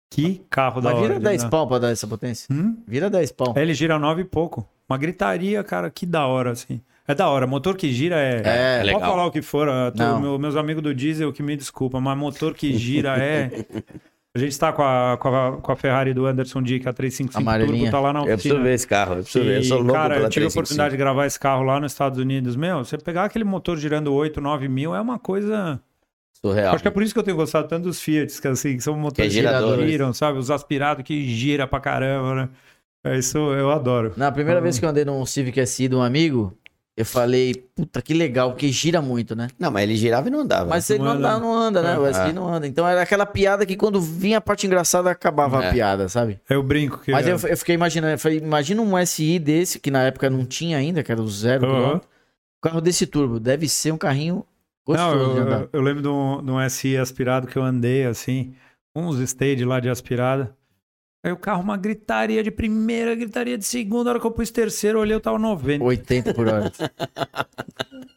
Que 0.10 0.42
carro 0.50 0.80
da 0.80 0.90
Mas 0.92 1.00
hora. 1.00 1.08
vira 1.08 1.20
de 1.20 1.24
10 1.26 1.42
andar. 1.42 1.50
pau 1.50 1.68
pra 1.68 1.80
dar 1.80 1.90
essa 1.90 2.06
potência. 2.08 2.48
Hum? 2.54 2.78
Vira 2.88 3.10
10 3.10 3.32
pau. 3.32 3.54
É, 3.58 3.62
Ele 3.64 3.74
gira 3.74 3.98
nove 3.98 4.22
e 4.22 4.26
pouco. 4.26 4.68
Uma 4.88 4.98
gritaria, 4.98 5.64
cara, 5.64 5.90
que 5.90 6.06
da 6.06 6.28
hora, 6.28 6.52
assim. 6.52 6.80
É 7.08 7.16
da 7.16 7.28
hora. 7.28 7.48
Motor 7.48 7.76
que 7.76 7.92
gira 7.92 8.16
é. 8.20 8.42
É, 8.46 8.80
é 8.80 8.84
legal. 8.84 9.00
Pode 9.02 9.12
falar 9.12 9.26
o 9.26 9.32
que 9.32 9.42
for. 9.42 9.68
Não. 9.96 10.22
meu- 10.22 10.38
meus 10.40 10.56
amigos 10.56 10.84
do 10.84 10.94
diesel 10.94 11.34
que 11.34 11.42
me 11.42 11.58
desculpa, 11.58 12.00
mas 12.00 12.16
motor 12.18 12.54
que 12.54 12.74
gira 12.78 13.18
é. 13.18 13.50
A 14.36 14.40
gente 14.40 14.58
tá 14.58 14.74
com 14.74 14.82
a, 14.82 15.16
com 15.20 15.28
a, 15.28 15.58
com 15.62 15.72
a 15.72 15.76
Ferrari 15.76 16.12
do 16.12 16.26
Anderson 16.26 16.60
Dick, 16.64 16.88
a 16.90 16.94
355 16.94 17.40
Amarelinha. 17.40 17.78
Turbo, 17.82 17.92
tá 17.92 18.00
lá 18.00 18.12
na 18.14 18.20
Eu 18.22 18.34
oficina. 18.34 18.36
preciso 18.56 18.64
ver 18.64 18.74
esse 18.74 18.88
carro. 18.88 19.14
Eu 19.18 19.24
preciso 19.24 19.46
ver. 19.46 19.56
Eu 19.58 19.62
E, 19.62 19.64
sou 19.66 19.78
louco 19.78 19.94
cara, 19.94 20.14
pela 20.16 20.26
eu 20.26 20.30
tive 20.32 20.46
a 20.46 20.50
355. 20.50 20.60
oportunidade 20.60 20.92
de 20.92 20.98
gravar 20.98 21.26
esse 21.28 21.40
carro 21.40 21.62
lá 21.64 21.80
nos 21.80 21.92
Estados 21.92 22.18
Unidos. 22.18 22.56
Meu, 22.56 22.84
você 22.84 22.98
pegar 22.98 23.26
aquele 23.26 23.44
motor 23.44 23.78
girando 23.78 24.12
8, 24.12 24.42
9 24.42 24.68
mil 24.68 24.96
é 24.96 25.00
uma 25.02 25.20
coisa. 25.20 25.80
Surreal. 26.46 26.74
Acho 26.74 26.82
que 26.82 26.88
é 26.88 26.92
por 26.92 27.02
isso 27.04 27.14
que 27.14 27.20
eu 27.20 27.24
tenho 27.24 27.38
gostado 27.38 27.68
tanto 27.68 27.84
dos 27.84 28.02
Fiat, 28.02 28.42
que, 28.42 28.48
assim, 28.48 28.76
que 28.76 28.84
são 28.84 28.98
motores 28.98 29.32
Que 29.34 29.40
é 29.40 29.44
que 29.44 29.88
giram, 29.88 30.14
sabe? 30.14 30.38
Os 30.40 30.52
aspirados 30.52 31.04
que 31.04 31.28
gira 31.30 31.66
pra 31.68 31.80
caramba, 31.80 32.36
né? 32.36 32.50
É 33.06 33.18
isso 33.18 33.38
eu 33.38 33.72
adoro. 33.72 34.14
Na 34.18 34.32
primeira 34.32 34.60
Ah. 34.60 34.64
vez 34.64 34.78
que 34.80 34.86
eu 34.86 34.90
andei 34.90 35.06
num 35.06 35.26
Civic 35.26 35.60
SI 35.66 35.88
de 35.88 35.96
um 35.96 36.02
amigo, 36.02 36.58
eu 36.96 37.06
falei, 37.06 37.54
puta, 37.76 38.02
que 38.02 38.14
legal, 38.14 38.52
porque 38.52 38.70
gira 38.70 39.02
muito, 39.02 39.36
né? 39.36 39.48
Não, 39.58 39.72
mas 39.72 39.84
ele 39.84 39.96
girava 39.96 40.28
e 40.28 40.32
não 40.32 40.42
andava. 40.42 40.70
Mas 40.70 40.90
ele 40.90 41.00
Não 41.00 41.06
não, 41.16 41.30
anda. 41.30 41.40
não 41.40 41.54
anda, 41.54 41.82
né? 41.82 41.98
O 41.98 42.06
SI 42.08 42.30
É. 42.30 42.34
não 42.34 42.48
anda. 42.54 42.68
Então 42.68 42.88
era 42.88 43.02
aquela 43.02 43.26
piada 43.26 43.66
que 43.66 43.76
quando 43.76 44.00
vinha 44.00 44.38
a 44.38 44.42
parte 44.42 44.68
engraçada, 44.68 45.10
acabava 45.10 45.64
É. 45.64 45.70
a 45.70 45.72
piada, 45.74 46.08
sabe? 46.10 46.40
Eu 46.50 46.62
brinco 46.62 47.00
que. 47.00 47.12
Mas 47.12 47.26
é- 47.26 47.32
eu, 47.32 47.40
eu 47.50 47.58
fiquei 47.58 47.76
imaginando, 47.76 48.14
eu 48.14 48.20
falei, 48.20 48.38
imagina 48.38 48.82
um 48.82 48.98
SI 48.98 49.40
desse, 49.40 49.80
que 49.80 49.90
na 49.90 50.04
época 50.04 50.30
não 50.30 50.46
tinha 50.46 50.78
ainda, 50.78 51.02
que 51.04 51.12
era 51.12 51.22
o 51.22 51.28
zero 51.28 51.66
Aham. 51.66 51.74
quilômetro. 51.76 52.08
Um 52.64 52.70
carro 52.70 52.82
desse 52.82 53.06
turbo, 53.08 53.40
deve 53.40 53.68
ser 53.68 53.92
um 53.92 53.98
carrinho 53.98 54.46
gostoso 54.86 55.16
Não, 55.16 55.38
eu, 55.38 55.48
eu, 55.48 55.70
eu 55.74 55.82
lembro 55.82 56.02
de 56.02 56.08
um, 56.08 56.44
de 56.44 56.52
um 56.52 56.60
SI 56.70 56.98
aspirado 56.98 57.48
que 57.48 57.58
eu 57.58 57.64
andei 57.64 58.06
assim, 58.06 58.54
uns 58.96 59.20
stage 59.20 59.66
lá 59.66 59.80
de 59.80 59.90
aspirada. 59.90 60.56
Aí 61.26 61.32
o 61.32 61.38
carro, 61.38 61.64
uma 61.64 61.78
gritaria 61.78 62.44
de 62.44 62.52
primeira, 62.52 63.16
gritaria 63.16 63.58
de 63.58 63.64
segunda. 63.64 64.10
A 64.10 64.12
hora 64.12 64.20
que 64.20 64.28
eu 64.28 64.32
pus 64.32 64.52
terceiro, 64.52 64.98
eu 64.98 65.02
olhei, 65.02 65.16
eu 65.16 65.22
tava 65.22 65.40
90. 65.40 65.84
80 65.84 66.34
por 66.34 66.48
hora. 66.48 66.72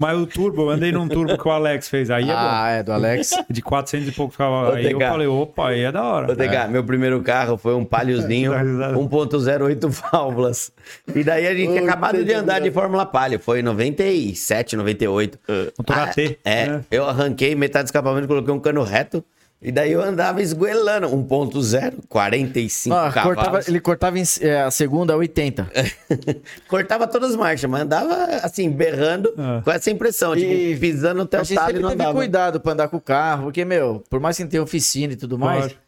Mas 0.00 0.18
o 0.18 0.26
turbo, 0.26 0.62
eu 0.62 0.70
andei 0.70 0.90
num 0.90 1.06
turbo 1.06 1.36
que 1.36 1.46
o 1.46 1.50
Alex 1.50 1.86
fez. 1.90 2.10
Aí 2.10 2.30
é 2.30 2.34
ah, 2.34 2.68
é, 2.70 2.82
do 2.82 2.90
Alex. 2.90 3.32
bom. 3.36 3.44
De 3.50 3.60
400 3.60 4.08
e 4.08 4.12
poucos 4.12 4.34
cavalos. 4.34 4.76
Aí 4.76 4.90
eu 4.90 4.98
falei, 4.98 5.26
opa, 5.26 5.68
aí 5.68 5.82
é 5.82 5.92
da 5.92 6.02
hora. 6.02 6.32
Ô, 6.32 6.34
TK, 6.34 6.70
meu 6.70 6.82
primeiro 6.82 7.20
carro 7.20 7.58
foi 7.58 7.74
um 7.74 7.84
Paliozinho 7.84 8.52
Dá 8.56 8.62
risada. 8.62 8.96
1.0 8.96 9.62
8 9.62 9.88
válvulas. 9.90 10.72
E 11.14 11.22
daí 11.22 11.46
a 11.46 11.54
gente 11.54 11.68
tinha 11.72 11.82
acabado 11.82 12.24
de 12.24 12.32
andar 12.32 12.60
de? 12.60 12.70
Fórmula 12.70 13.04
Palio. 13.04 13.38
Foi 13.38 13.60
em 13.60 13.62
97, 13.62 14.74
98. 14.74 15.38
Motor 15.76 15.98
Ah, 15.98 16.04
AT. 16.04 16.38
É, 16.46 16.66
né? 16.66 16.84
eu 16.90 17.04
arranquei 17.04 17.54
metade 17.54 17.84
do 17.84 17.88
escapamento, 17.88 18.26
coloquei 18.26 18.54
um 18.54 18.58
cano 18.58 18.82
reto. 18.82 19.22
E 19.62 19.70
daí 19.70 19.92
eu 19.92 20.00
andava 20.02 20.40
esgoelando. 20.40 21.06
1.0, 21.08 21.98
45 22.08 22.94
Ah, 22.96 23.12
cavalos. 23.12 23.36
cortava- 23.36 23.60
ele 23.68 23.80
cortava 23.80 24.18
em- 24.18 24.24
é, 24.40 24.62
a 24.62 24.70
segunda 24.70 25.12
a 25.12 25.16
80. 25.16 25.70
Cortava 26.68 27.06
todas 27.06 27.30
as 27.32 27.36
marchas, 27.36 27.68
mas 27.70 27.82
andava 27.82 28.14
assim, 28.42 28.70
berrando 28.70 29.34
Ah. 29.36 29.60
com 29.62 29.70
essa 29.70 29.90
impressão. 29.90 30.34
E 30.34 30.68
Tipo, 30.70 30.80
pisando 30.80 31.22
até 31.22 31.36
A 31.38 31.42
o 31.42 31.44
gente 31.44 31.58
talho 31.58 31.76
e 31.78 31.80
não 31.82 31.90
andava. 31.90 32.14
cuidado 32.14 32.58
pra 32.60 32.72
andar 32.72 32.88
com 32.88 32.96
o 32.96 33.00
carro, 33.00 33.44
porque, 33.44 33.64
meu, 33.64 34.02
por 34.08 34.18
mais 34.18 34.36
que 34.36 34.46
tenha 34.46 34.62
oficina 34.62 35.12
e 35.12 35.16
tudo 35.16 35.38
mais, 35.38 35.62
Lógico. 35.64 35.80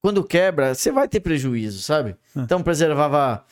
quando 0.00 0.22
quebra, 0.22 0.74
você 0.74 0.92
vai 0.92 1.08
ter 1.08 1.20
prejuízo, 1.20 1.82
sabe? 1.82 2.14
Ah. 2.36 2.42
Então 2.42 2.62
preservava. 2.62 3.44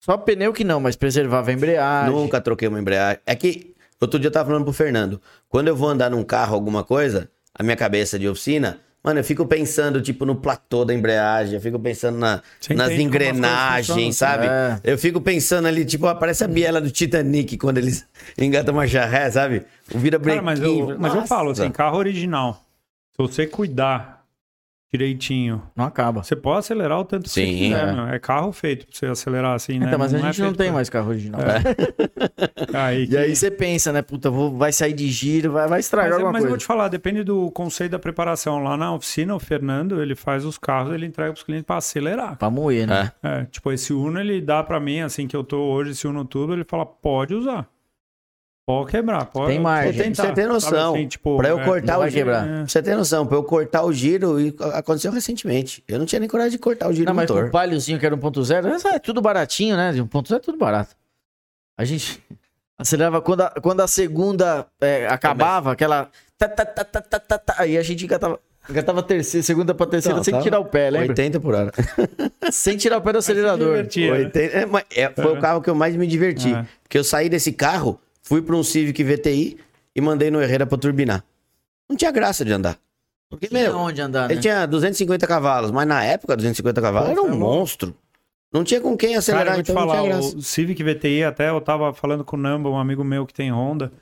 Só 0.00 0.16
pneu 0.16 0.52
que 0.52 0.62
não, 0.64 0.78
mas 0.80 0.94
preservava 0.94 1.50
a 1.50 1.52
embreagem. 1.52 2.14
Nunca 2.14 2.40
troquei 2.40 2.68
uma 2.68 2.78
embreagem. 2.78 3.20
É 3.26 3.34
que 3.34 3.74
outro 4.00 4.18
dia 4.20 4.28
eu 4.28 4.32
tava 4.32 4.46
falando 4.48 4.64
pro 4.64 4.72
Fernando. 4.72 5.20
Quando 5.48 5.66
eu 5.68 5.74
vou 5.76 5.88
andar 5.88 6.10
num 6.10 6.22
carro, 6.22 6.54
alguma 6.54 6.84
coisa, 6.84 7.28
a 7.58 7.62
minha 7.62 7.76
cabeça 7.76 8.18
de 8.18 8.28
oficina, 8.28 8.78
mano, 9.02 9.20
eu 9.20 9.24
fico 9.24 9.44
pensando, 9.46 10.00
tipo, 10.00 10.24
no 10.24 10.36
platô 10.36 10.84
da 10.84 10.94
embreagem, 10.94 11.54
eu 11.54 11.60
fico 11.60 11.78
pensando 11.78 12.18
na- 12.18 12.40
nas 12.76 12.90
engrenagens, 12.92 14.16
sabe? 14.16 14.46
É. 14.46 14.80
Eu 14.84 14.98
fico 14.98 15.20
pensando 15.20 15.66
ali, 15.66 15.84
tipo, 15.84 16.06
aparece 16.06 16.44
a 16.44 16.48
biela 16.48 16.80
do 16.80 16.90
Titanic 16.90 17.56
quando 17.58 17.78
eles 17.78 18.06
engatam 18.38 18.74
marcha 18.74 19.04
ré, 19.04 19.30
sabe? 19.30 19.64
O 19.94 19.98
vira 19.98 20.18
Cara, 20.20 20.42
mas 20.42 20.60
eu, 20.60 20.96
mas 20.98 21.14
eu 21.14 21.26
falo 21.26 21.50
assim, 21.50 21.70
carro 21.70 21.96
original. 21.98 22.64
Se 23.12 23.16
você 23.18 23.46
cuidar 23.46 24.17
direitinho, 24.92 25.62
Não 25.76 25.84
acaba. 25.84 26.22
você 26.22 26.34
pode 26.34 26.60
acelerar 26.60 26.98
o 26.98 27.04
tanto 27.04 27.24
que 27.24 27.30
Sim, 27.30 27.46
você 27.46 27.52
quiser, 27.64 27.88
é. 27.88 27.92
meu. 27.92 28.06
É 28.08 28.18
carro 28.18 28.50
feito 28.52 28.86
pra 28.86 28.96
você 28.96 29.06
acelerar 29.06 29.54
assim, 29.54 29.78
né? 29.78 29.86
Então, 29.86 29.98
mas 29.98 30.14
a 30.14 30.18
é 30.18 30.20
gente 30.20 30.40
não 30.40 30.48
feito 30.48 30.56
tem 30.58 30.66
pra- 30.68 30.74
mais 30.74 30.88
carro 30.88 31.10
original. 31.10 31.40
Aí, 32.74 33.06
E 33.10 33.16
aí 33.16 33.28
que- 33.30 33.36
você 33.36 33.50
pensa, 33.50 33.92
né? 33.92 34.02
Puta, 34.02 34.30
vou, 34.30 34.56
vai 34.56 34.72
sair 34.72 34.92
de 34.92 35.08
giro, 35.08 35.52
vai, 35.52 35.68
vai 35.68 35.80
estragar 35.80 36.10
Mas, 36.10 36.14
alguma 36.20 36.32
mas 36.32 36.42
eu 36.42 36.48
coisa. 36.48 36.52
vou 36.52 36.58
te 36.58 36.66
falar, 36.66 36.88
depende 36.88 37.22
do 37.22 37.50
conceito 37.50 37.92
da 37.92 37.98
preparação. 37.98 38.62
Lá 38.62 38.76
na 38.76 38.94
oficina, 38.94 39.34
o 39.34 39.38
Fernando, 39.38 40.00
ele 40.02 40.14
faz 40.14 40.44
os 40.44 40.58
carros, 40.58 40.92
ele 40.94 41.06
entrega 41.06 41.32
pros 41.32 41.44
clientes 41.44 41.66
pra 41.66 41.76
acelerar. 41.76 42.36
Pra 42.36 42.50
moer, 42.50 42.86
né? 42.86 43.12
É. 43.22 43.28
É, 43.40 43.44
tipo, 43.44 43.70
esse 43.72 43.92
Uno, 43.92 44.18
ele 44.20 44.40
dá 44.40 44.62
pra 44.62 44.80
mim, 44.80 45.00
assim, 45.00 45.26
que 45.26 45.36
eu 45.36 45.44
tô 45.44 45.58
hoje, 45.58 45.90
esse 45.92 46.06
Uno 46.06 46.24
Turbo, 46.24 46.52
ele 46.54 46.64
fala, 46.64 46.86
pode 46.86 47.34
usar. 47.34 47.68
Pode 48.68 48.90
quebrar, 48.90 49.24
pode 49.24 49.46
Tem 49.46 49.58
margem. 49.58 49.94
Você 49.94 50.02
tem 50.02 50.14
sabe 50.14 50.44
noção. 50.44 50.94
assim, 50.94 51.08
tipo, 51.08 51.38
pra 51.38 51.48
eu 51.48 51.58
é, 51.58 51.64
cortar 51.64 51.94
não 51.94 52.00
o 52.00 52.08
giro. 52.10 52.14
quebrar. 52.26 52.46
É. 52.46 52.66
Você 52.66 52.82
ter 52.82 52.94
noção, 52.94 53.26
pra 53.26 53.38
eu 53.38 53.42
cortar 53.42 53.82
o 53.82 53.90
giro, 53.90 54.38
e 54.38 54.54
aconteceu 54.74 55.10
recentemente. 55.10 55.82
Eu 55.88 55.98
não 55.98 56.04
tinha 56.04 56.20
nem 56.20 56.28
coragem 56.28 56.50
de 56.50 56.58
cortar 56.58 56.86
o 56.86 56.92
giro 56.92 57.06
Não, 57.06 57.14
do 57.14 57.16
mas 57.16 57.30
motor. 57.30 57.46
o 57.46 57.50
Paliozinho 57.50 57.98
que 57.98 58.04
era 58.04 58.14
1.0, 58.14 58.66
essa 58.74 58.90
é 58.90 58.98
tudo 58.98 59.22
baratinho, 59.22 59.74
né? 59.74 59.92
De 59.92 60.02
1.0 60.04 60.36
é 60.36 60.38
tudo 60.38 60.58
barato. 60.58 60.94
A 61.78 61.84
gente 61.86 62.22
acelerava 62.76 63.22
quando 63.22 63.40
a, 63.40 63.50
quando 63.62 63.80
a 63.80 63.88
segunda 63.88 64.66
é, 64.82 65.06
acabava, 65.06 65.72
aquela. 65.72 66.10
tá, 66.36 66.46
tá, 66.46 66.66
tá, 66.66 66.84
tá, 66.84 67.00
tá, 67.00 67.18
tá, 67.20 67.38
tá, 67.38 67.54
aí 67.56 67.78
a 67.78 67.82
gente 67.82 68.04
engatava, 68.04 68.38
engatava 68.68 69.00
a 69.00 69.02
terceira, 69.02 69.42
segunda 69.46 69.74
pra 69.74 69.86
terceira 69.86 70.16
Então, 70.16 70.24
sem 70.24 70.32
tava 70.32 70.44
tirar 70.44 70.58
o 70.60 70.66
pé, 70.66 70.90
lembra? 70.90 71.08
80 71.08 71.40
por 71.40 71.54
hora. 71.54 71.72
Sem 72.52 72.76
tirar 72.76 72.98
o 72.98 73.00
pé 73.00 73.12
do 73.12 73.18
acelerador. 73.18 73.76
divertia, 73.76 74.12
né? 74.12 74.18
80, 74.26 74.56
é, 74.58 74.66
mas 74.66 74.84
é, 74.94 75.08
foi 75.08 75.32
o 75.32 75.40
carro 75.40 75.62
que 75.62 75.70
eu 75.70 75.74
mais 75.74 75.96
me 75.96 76.06
diverti. 76.06 76.52
É. 76.52 76.66
Porque 76.82 76.98
eu 76.98 77.04
saí 77.04 77.30
desse 77.30 77.50
carro, 77.52 77.98
fui 78.28 78.42
pra 78.42 78.54
um 78.54 78.62
Civic 78.62 79.02
VTI 79.02 79.56
e 79.96 80.00
mandei 80.00 80.30
no 80.30 80.40
Herrera 80.42 80.66
pra 80.66 80.76
turbinar. 80.76 81.24
Não 81.88 81.96
tinha 81.96 82.10
graça 82.10 82.44
de 82.44 82.52
andar. 82.52 82.78
Porque, 83.30 83.46
Tinha 83.48 83.62
meu, 83.64 83.76
onde 83.76 84.00
andar, 84.00 84.28
né? 84.28 84.34
ele 84.34 84.40
tinha 84.40 84.64
250 84.66 85.26
cavalos, 85.26 85.70
mas 85.70 85.86
na 85.86 86.02
época, 86.04 86.34
250 86.36 86.80
cavalos 86.80 87.10
era 87.10 87.20
um 87.20 87.26
é 87.26 87.28
louco. 87.30 87.44
monstro. 87.44 87.94
Não 88.52 88.64
tinha 88.64 88.80
com 88.80 88.96
quem 88.96 89.10
Cara, 89.10 89.18
acelerar, 89.18 89.48
eu 89.48 89.54
vou 89.56 89.62
te 89.62 89.70
então 89.70 89.82
não 89.82 89.88
falar, 89.88 90.00
tinha 90.02 90.12
graça. 90.14 90.36
o 90.36 90.42
Civic 90.42 90.82
VTI, 90.82 91.24
até 91.24 91.50
eu 91.50 91.60
tava 91.60 91.92
falando 91.92 92.24
com 92.24 92.36
o 92.36 92.40
Namba, 92.40 92.70
um 92.70 92.78
amigo 92.78 93.04
meu 93.04 93.26
que 93.26 93.34
tem 93.34 93.52
Honda, 93.52 93.92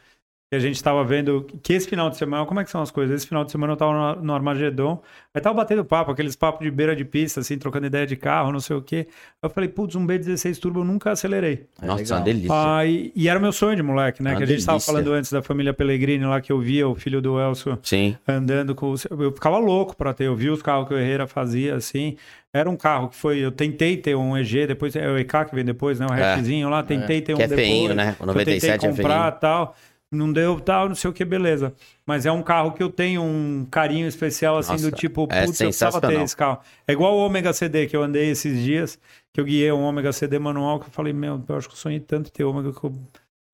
e 0.53 0.55
a 0.55 0.59
gente 0.61 0.81
tava 0.81 1.03
vendo 1.03 1.45
que 1.63 1.73
esse 1.73 1.89
final 1.89 2.09
de 2.09 2.17
semana, 2.17 2.47
como 2.47 2.61
é 2.61 2.65
que 2.65 2.71
são 2.71 2.81
as 2.81 2.91
coisas? 2.93 3.17
Esse 3.17 3.27
final 3.27 3.45
de 3.45 3.51
semana 3.51 3.73
eu 3.73 3.77
tava 3.77 4.15
no, 4.17 4.23
no 4.23 4.33
Armagedon, 4.35 5.03
aí 5.35 5.41
tava 5.41 5.57
batendo 5.57 5.85
papo, 5.85 6.13
aqueles 6.13 6.37
papos 6.37 6.65
de 6.65 6.71
beira 6.71 6.95
de 6.95 7.05
pista, 7.05 7.41
assim, 7.41 7.59
trocando 7.59 7.87
ideia 7.87 8.07
de 8.07 8.15
carro, 8.15 8.53
não 8.53 8.61
sei 8.61 8.77
o 8.77 8.81
quê. 8.81 9.09
Eu 9.43 9.51
falei, 9.51 9.69
putz, 9.69 9.97
um 9.97 10.07
B16 10.07 10.59
Turbo 10.61 10.81
eu 10.81 10.85
nunca 10.85 11.11
acelerei. 11.11 11.67
É 11.83 11.87
Nossa, 11.87 12.03
legal. 12.03 12.19
uma 12.19 12.25
delícia. 12.25 12.51
Ah, 12.53 12.87
e, 12.87 13.11
e 13.17 13.29
era 13.29 13.39
o 13.39 13.43
meu 13.43 13.51
sonho 13.51 13.75
de 13.75 13.83
moleque, 13.83 14.23
né? 14.23 14.31
Uma 14.31 14.37
que 14.39 14.45
a 14.45 14.47
gente 14.47 14.65
tava 14.65 14.79
delícia. 14.79 14.93
falando 14.93 15.13
antes 15.15 15.33
da 15.33 15.43
família 15.43 15.75
Pellegrini 15.75 16.25
lá, 16.25 16.41
que 16.41 16.53
eu 16.53 16.61
via 16.61 16.87
o 16.89 16.95
filho 16.95 17.21
do 17.21 17.41
Elcio 17.41 17.77
Sim. 17.83 18.17
andando 18.29 18.73
com. 18.75 18.95
Eu 19.19 19.33
ficava 19.33 19.59
louco 19.59 19.97
pra 19.97 20.15
ter. 20.15 20.25
Eu 20.29 20.37
vi 20.37 20.49
os 20.49 20.63
carros 20.63 20.87
que 20.87 20.95
o 20.95 20.99
Herrera 20.99 21.27
fazia, 21.27 21.75
assim. 21.75 22.17
Era 22.53 22.71
um 22.71 22.77
carro 22.77 23.09
que 23.09 23.17
foi. 23.17 23.39
Eu 23.39 23.51
tentei 23.53 23.97
ter 23.99 24.15
um 24.15 24.39
EG, 24.39 24.67
depois 24.69 24.95
é 24.97 25.07
o 25.11 25.19
EK 25.19 25.45
que 25.51 25.55
vem 25.55 25.65
depois, 25.65 25.99
né? 26.01 26.07
Um 26.11 26.15
É. 26.15 26.35
hatchzinho 26.35 26.69
lá. 26.71 26.83
Tentei 26.83 27.21
ter 27.21 27.35
um 27.35 27.37
Que 27.37 27.43
é 27.43 27.49
depois. 27.49 27.67
feinho, 27.67 27.95
né? 27.95 28.17
O 28.19 28.23
que 28.25 28.31
eu 28.31 28.35
tentei 28.35 28.55
97 28.71 28.87
é 28.87 28.89
comprar 28.91 29.23
feinho. 29.25 29.41
tal. 29.41 29.77
Não 30.13 30.33
deu 30.33 30.61
tal, 30.61 30.89
não 30.89 30.95
sei 30.95 31.11
o 31.11 31.13
que, 31.13 31.25
beleza. 31.25 31.73
Mas 32.07 32.25
é 32.27 32.31
um 32.33 32.43
carro 32.43 32.73
que 32.73 32.83
eu 32.83 32.89
tenho 32.89 33.23
um 33.23 33.67
carinho 33.71 34.07
especial, 34.07 34.57
assim, 34.59 34.73
Nossa, 34.73 34.91
do 34.91 34.97
tipo, 34.97 35.27
é 35.31 35.45
putz, 35.45 35.61
eu 35.61 35.67
precisava 35.67 35.93
ter 36.01 36.07
sensacional. 36.07 36.25
esse 36.25 36.37
carro. 36.37 36.59
É 36.87 36.93
igual 36.93 37.15
o 37.15 37.19
Ômega 37.27 37.53
CD 37.53 37.87
que 37.87 37.97
eu 37.97 38.03
andei 38.05 38.31
esses 38.31 38.63
dias, 38.63 38.99
que 39.35 39.41
eu 39.41 39.45
guiei 39.45 39.71
um 39.73 39.83
Ômega 39.83 40.13
CD 40.13 40.39
manual, 40.39 40.79
que 40.79 40.87
eu 40.87 40.93
falei, 40.93 41.13
meu, 41.13 41.43
eu 41.49 41.57
acho 41.57 41.69
que 41.69 41.75
eu 41.75 41.79
sonhei 41.79 41.99
tanto 42.01 42.31
ter 42.31 42.45
Ômega 42.45 42.73
que 42.73 42.85
eu... 42.85 42.93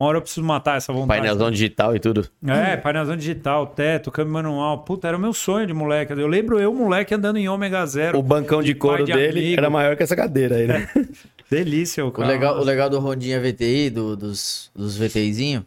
Uma 0.00 0.08
hora 0.08 0.18
eu 0.18 0.22
preciso 0.22 0.44
matar 0.44 0.78
essa 0.78 0.92
vontade. 0.92 1.20
Painelzão 1.20 1.48
digital 1.48 1.94
e 1.94 2.00
tudo. 2.00 2.28
É, 2.44 2.76
painelzão 2.76 3.16
digital, 3.16 3.68
teto, 3.68 4.10
câmbio 4.10 4.32
manual. 4.32 4.78
Puta, 4.82 5.06
era 5.06 5.16
o 5.16 5.20
meu 5.20 5.32
sonho 5.32 5.64
de 5.64 5.72
moleque. 5.72 6.12
Eu 6.12 6.26
lembro 6.26 6.58
eu, 6.58 6.74
moleque, 6.74 7.14
andando 7.14 7.36
em 7.38 7.48
ômega 7.48 7.86
zero. 7.86 8.18
O 8.18 8.22
bancão 8.22 8.60
de 8.60 8.74
pai 8.74 8.80
couro 8.80 9.04
de 9.04 9.12
dele 9.12 9.38
amigo. 9.38 9.60
era 9.60 9.70
maior 9.70 9.96
que 9.96 10.02
essa 10.02 10.16
cadeira 10.16 10.56
aí, 10.56 10.66
né? 10.66 10.88
Delícia 11.48 12.04
o 12.04 12.08
O 12.08 12.10
carro. 12.12 12.28
legal, 12.28 12.58
o 12.60 12.64
legal 12.64 12.90
do 12.90 12.98
Rondinha 12.98 13.40
VTI, 13.40 13.90
do- 13.90 14.16
dos, 14.16 14.72
dos 14.74 14.96
VTIzinho, 14.96 15.64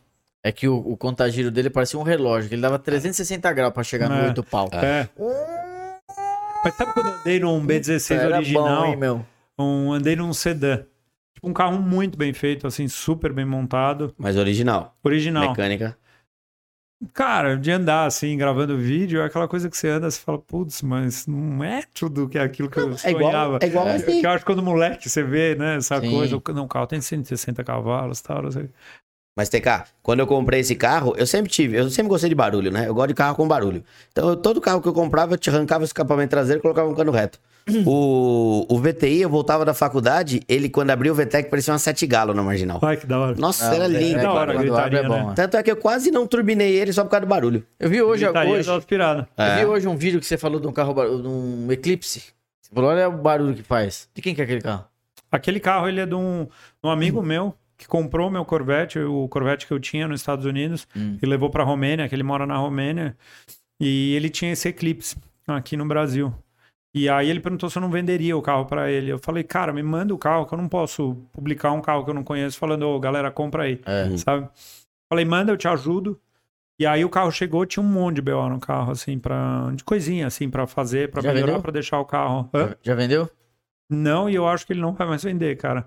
é 0.48 0.52
que 0.52 0.68
o, 0.68 0.76
o 0.78 0.96
contagiro 0.96 1.50
dele 1.50 1.72
parecia 1.72 2.00
um 2.00 2.04
relógio, 2.04 2.48
que 2.50 2.54
ele 2.56 2.62
dava 2.62 2.78
360 2.78 3.52
graus 3.52 3.74
pra 3.74 3.82
chegar 3.84 4.08
no 4.08 4.16
É. 4.16 4.28
8 4.28 4.44
pau. 4.44 4.70
É. 4.74 5.10
Mas 6.64 6.76
sabe 6.76 6.94
quando 6.94 7.08
eu 7.08 7.14
andei 7.20 7.40
num 7.40 7.66
B16 7.66 8.16
Era 8.16 8.36
original? 8.38 8.82
bom, 8.82 8.86
hein, 8.86 8.96
meu? 8.96 9.26
um, 9.58 9.92
andei 9.94 10.16
num 10.16 10.32
sedã. 10.34 10.84
Tipo, 11.34 11.50
um 11.50 11.54
carro 11.54 11.80
muito 11.82 12.16
bem 12.18 12.32
feito, 12.34 12.68
assim, 12.68 12.88
super 12.88 13.34
bem 13.34 13.44
montado. 13.46 14.14
Mas 14.18 14.38
original. 14.38 14.96
Original. 15.04 15.50
Mecânica. 15.50 15.98
Cara, 17.14 17.58
de 17.58 17.72
andar 17.72 18.06
assim, 18.06 18.38
gravando 18.38 18.78
vídeo, 18.78 19.22
é 19.22 19.26
aquela 19.26 19.48
coisa 19.48 19.70
que 19.70 19.76
você 19.78 19.90
anda, 19.90 20.10
você 20.10 20.20
fala, 20.20 20.40
putz, 20.40 20.82
mas 20.82 21.28
não 21.28 21.64
é 21.64 21.84
tudo 21.94 22.28
que 22.30 22.38
é 22.38 22.42
aquilo 22.42 22.70
que 22.70 22.80
eu 22.80 22.96
É 23.04 23.12
igual, 23.12 23.32
sonhava. 23.32 23.60
é 23.62 23.66
igual 23.68 23.88
É, 23.88 23.96
assim. 23.96 24.22
que 24.22 24.26
eu 24.26 24.30
acho 24.32 24.46
que 24.46 24.52
quando 24.52 24.64
moleque 24.64 25.10
você 25.10 25.22
vê, 25.22 25.56
né, 25.56 25.76
essa 25.76 26.00
Sim. 26.00 26.10
coisa. 26.10 26.42
Não, 26.54 26.64
o 26.64 26.68
carro 26.68 26.88
tem 26.88 27.02
160 27.02 27.64
cavalos 27.64 28.20
e 28.20 28.24
tal. 28.24 28.42
Não 28.44 28.52
sei. 28.52 28.70
Mas, 29.36 29.50
TK, 29.50 29.84
quando 30.02 30.22
eu 30.22 30.28
comprei 30.28 30.62
esse 30.62 30.76
carro, 30.76 31.14
eu 31.18 31.28
sempre 31.28 31.52
tive, 31.52 31.76
eu 31.78 31.90
sempre 31.90 32.08
gostei 32.10 32.30
de 32.30 32.36
barulho, 32.36 32.72
né? 32.72 32.88
Eu 32.88 32.94
gosto 32.96 33.10
de 33.10 33.14
carro 33.14 33.36
com 33.36 33.46
barulho. 33.46 33.84
Então, 34.12 34.30
eu- 34.30 34.36
todo 34.38 34.62
carro 34.62 34.82
que 34.82 34.88
eu 34.88 34.94
comprava, 34.94 35.34
eu 35.34 35.38
te 35.38 35.50
arrancava 35.50 35.82
o 35.82 35.86
escapamento 35.86 36.30
traseiro 36.30 36.60
e 36.60 36.62
colocava 36.62 36.88
um 36.90 36.96
cano 36.96 37.12
reto. 37.12 37.38
O, 37.86 38.66
o 38.70 38.80
VTI, 38.80 39.22
eu 39.24 39.30
voltava 39.30 39.66
da 39.66 39.74
faculdade, 39.74 40.42
ele, 40.48 40.70
quando 40.70 40.92
abriu 40.92 41.12
o 41.12 41.16
VTEC, 41.16 41.50
parecia 41.50 41.74
uma 41.74 41.80
sete 41.80 42.06
galo 42.08 42.34
na 42.34 42.42
marginal. 42.44 42.80
Ai, 42.82 42.96
que 42.96 43.06
da 43.06 43.20
hora. 43.20 43.36
Nossa, 43.36 43.68
Não, 43.68 43.74
era 43.74 43.86
é- 43.86 43.88
lindo. 43.88 44.20
é 44.20 44.22
da 44.22 44.32
hora, 44.32 44.54
gritaria, 44.56 45.00
é 45.00 45.04
bom, 45.08 45.26
né? 45.28 45.32
é. 45.32 45.36
Tanto 45.36 45.58
é 45.58 45.64
que 45.64 45.72
eu 45.72 45.76
quase 45.76 46.12
não 46.12 46.26
turbinei 46.28 46.74
ele 46.76 46.94
só 46.94 47.04
por 47.04 47.10
causa 47.10 47.26
do 47.26 47.30
barulho. 47.30 47.66
Eu 47.80 47.90
vi 47.90 48.02
hoje, 48.02 48.24
Gritaria 48.24 48.54
hoje, 48.54 48.68
da 48.68 48.76
aspirada. 48.78 49.28
eu 49.38 49.44
É. 49.44 49.58
vi 49.60 49.66
hoje 49.66 49.88
um 49.88 49.98
vídeo 49.98 50.20
que 50.20 50.26
você 50.26 50.38
falou 50.38 50.60
de 50.62 50.68
um 50.68 50.72
carro, 50.72 50.94
de 50.94 51.28
um 51.28 51.68
Eclipse. 51.72 52.20
Você 52.62 52.70
falou, 52.74 52.90
olha 52.92 53.10
o 53.10 53.12
barulho 53.18 53.54
que 53.56 53.64
faz. 53.64 54.08
De 54.14 54.22
quem 54.22 54.34
que 54.34 54.40
é 54.42 54.44
aquele 54.46 54.62
carro? 54.62 54.86
Aquele 55.32 55.60
carro, 55.60 55.90
ele 55.90 56.00
é 56.00 56.06
de 56.06 56.16
um, 56.16 56.46
de 56.46 56.50
um 56.88 56.90
amigo 56.90 57.22
meu 57.22 57.54
que 57.78 57.88
comprou 57.88 58.30
meu 58.30 58.46
Corvette, 58.46 59.00
o 59.00 59.28
Corvette 59.28 59.68
que 59.68 59.74
eu 59.74 59.80
tinha 59.80 60.08
nos 60.08 60.22
Estados 60.22 60.46
Unidos, 60.46 60.88
Hum. 60.96 61.18
e 61.22 61.26
levou 61.26 61.50
pra 61.50 61.64
Romênia, 61.64 62.08
que 62.08 62.16
ele 62.16 62.24
mora 62.24 62.46
na 62.46 62.58
Romênia, 62.58 63.16
e 63.80 64.14
ele 64.16 64.30
tinha 64.30 64.52
esse 64.54 64.68
Eclipse 64.70 65.18
aqui 65.48 65.76
no 65.76 65.86
Brasil. 65.86 66.34
E 66.94 67.10
aí 67.10 67.30
ele 67.30 67.42
perguntou 67.42 67.70
se 67.70 67.78
eu 67.78 67.82
não 67.82 67.90
venderia 67.92 68.38
o 68.38 68.42
carro 68.42 68.66
pra 68.66 68.90
ele. 68.90 69.12
Eu 69.12 69.20
falei, 69.20 69.44
cara, 69.44 69.74
me 69.74 69.84
manda 69.84 70.14
o 70.14 70.18
carro, 70.18 70.46
que 70.46 70.54
eu 70.54 70.58
não 70.58 70.70
posso 70.70 71.18
publicar 71.34 71.74
um 71.74 71.82
carro 71.82 72.06
que 72.06 72.10
eu 72.10 72.14
não 72.14 72.24
conheço, 72.24 72.58
falando, 72.58 72.84
ô, 72.88 72.98
galera, 73.00 73.30
compra 73.30 73.64
aí, 73.64 73.82
É. 73.86 74.16
sabe? 74.16 74.48
Falei, 75.10 75.26
manda, 75.26 75.52
eu 75.52 75.58
te 75.58 75.68
ajudo. 75.68 76.18
E 76.80 76.86
aí 76.86 77.04
o 77.04 77.10
carro 77.10 77.32
chegou, 77.32 77.66
tinha 77.66 77.84
um 77.84 77.88
monte 77.88 78.16
de 78.16 78.22
BO 78.22 78.50
no 78.50 78.60
carro, 78.60 78.92
assim, 78.92 79.20
pra... 79.20 79.72
de 79.76 79.84
coisinha, 79.84 80.28
assim, 80.28 80.50
pra 80.50 80.66
fazer, 80.68 81.12
pra 81.12 81.22
Já 81.22 81.34
melhorar, 81.34 81.60
pra 81.62 81.72
deixar 81.72 82.00
o 82.00 82.06
carro. 82.06 82.50
Hã? 82.54 82.76
Já 82.82 82.96
vendeu? 82.96 83.30
Não, 83.90 84.30
e 84.30 84.36
eu 84.36 84.48
acho 84.48 84.66
que 84.66 84.74
ele 84.74 84.82
não 84.82 84.94
vai 84.94 85.06
mais 85.08 85.24
vender, 85.24 85.58
cara. 85.58 85.86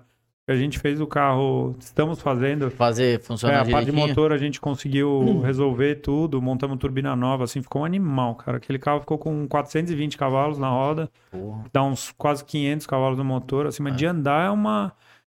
A 0.51 0.55
gente 0.55 0.79
fez 0.79 0.99
o 0.99 1.05
carro, 1.07 1.75
estamos 1.79 2.19
fazendo. 2.21 2.71
Fazer 2.71 3.15
É, 3.15 3.19
funcionar 3.19 3.61
a 3.61 3.65
parte 3.65 3.85
de 3.85 3.91
motor 3.91 4.31
a 4.33 4.37
gente 4.37 4.59
conseguiu 4.59 5.41
resolver 5.41 5.95
tudo, 5.95 6.41
montamos 6.41 6.77
turbina 6.79 7.15
nova, 7.15 7.43
assim, 7.43 7.61
ficou 7.61 7.83
um 7.83 7.85
animal, 7.85 8.35
cara. 8.35 8.57
Aquele 8.57 8.79
carro 8.79 8.99
ficou 9.01 9.17
com 9.17 9.47
420 9.47 10.17
cavalos 10.17 10.57
na 10.57 10.69
roda, 10.69 11.09
Porra. 11.31 11.63
dá 11.71 11.83
uns 11.83 12.11
quase 12.17 12.43
500 12.43 12.87
cavalos 12.87 13.17
no 13.17 13.23
motor, 13.23 13.67
assim, 13.67 13.83
mas 13.83 13.95
de 13.95 14.05
andar 14.05 14.47
é 14.47 14.49
uma... 14.49 14.91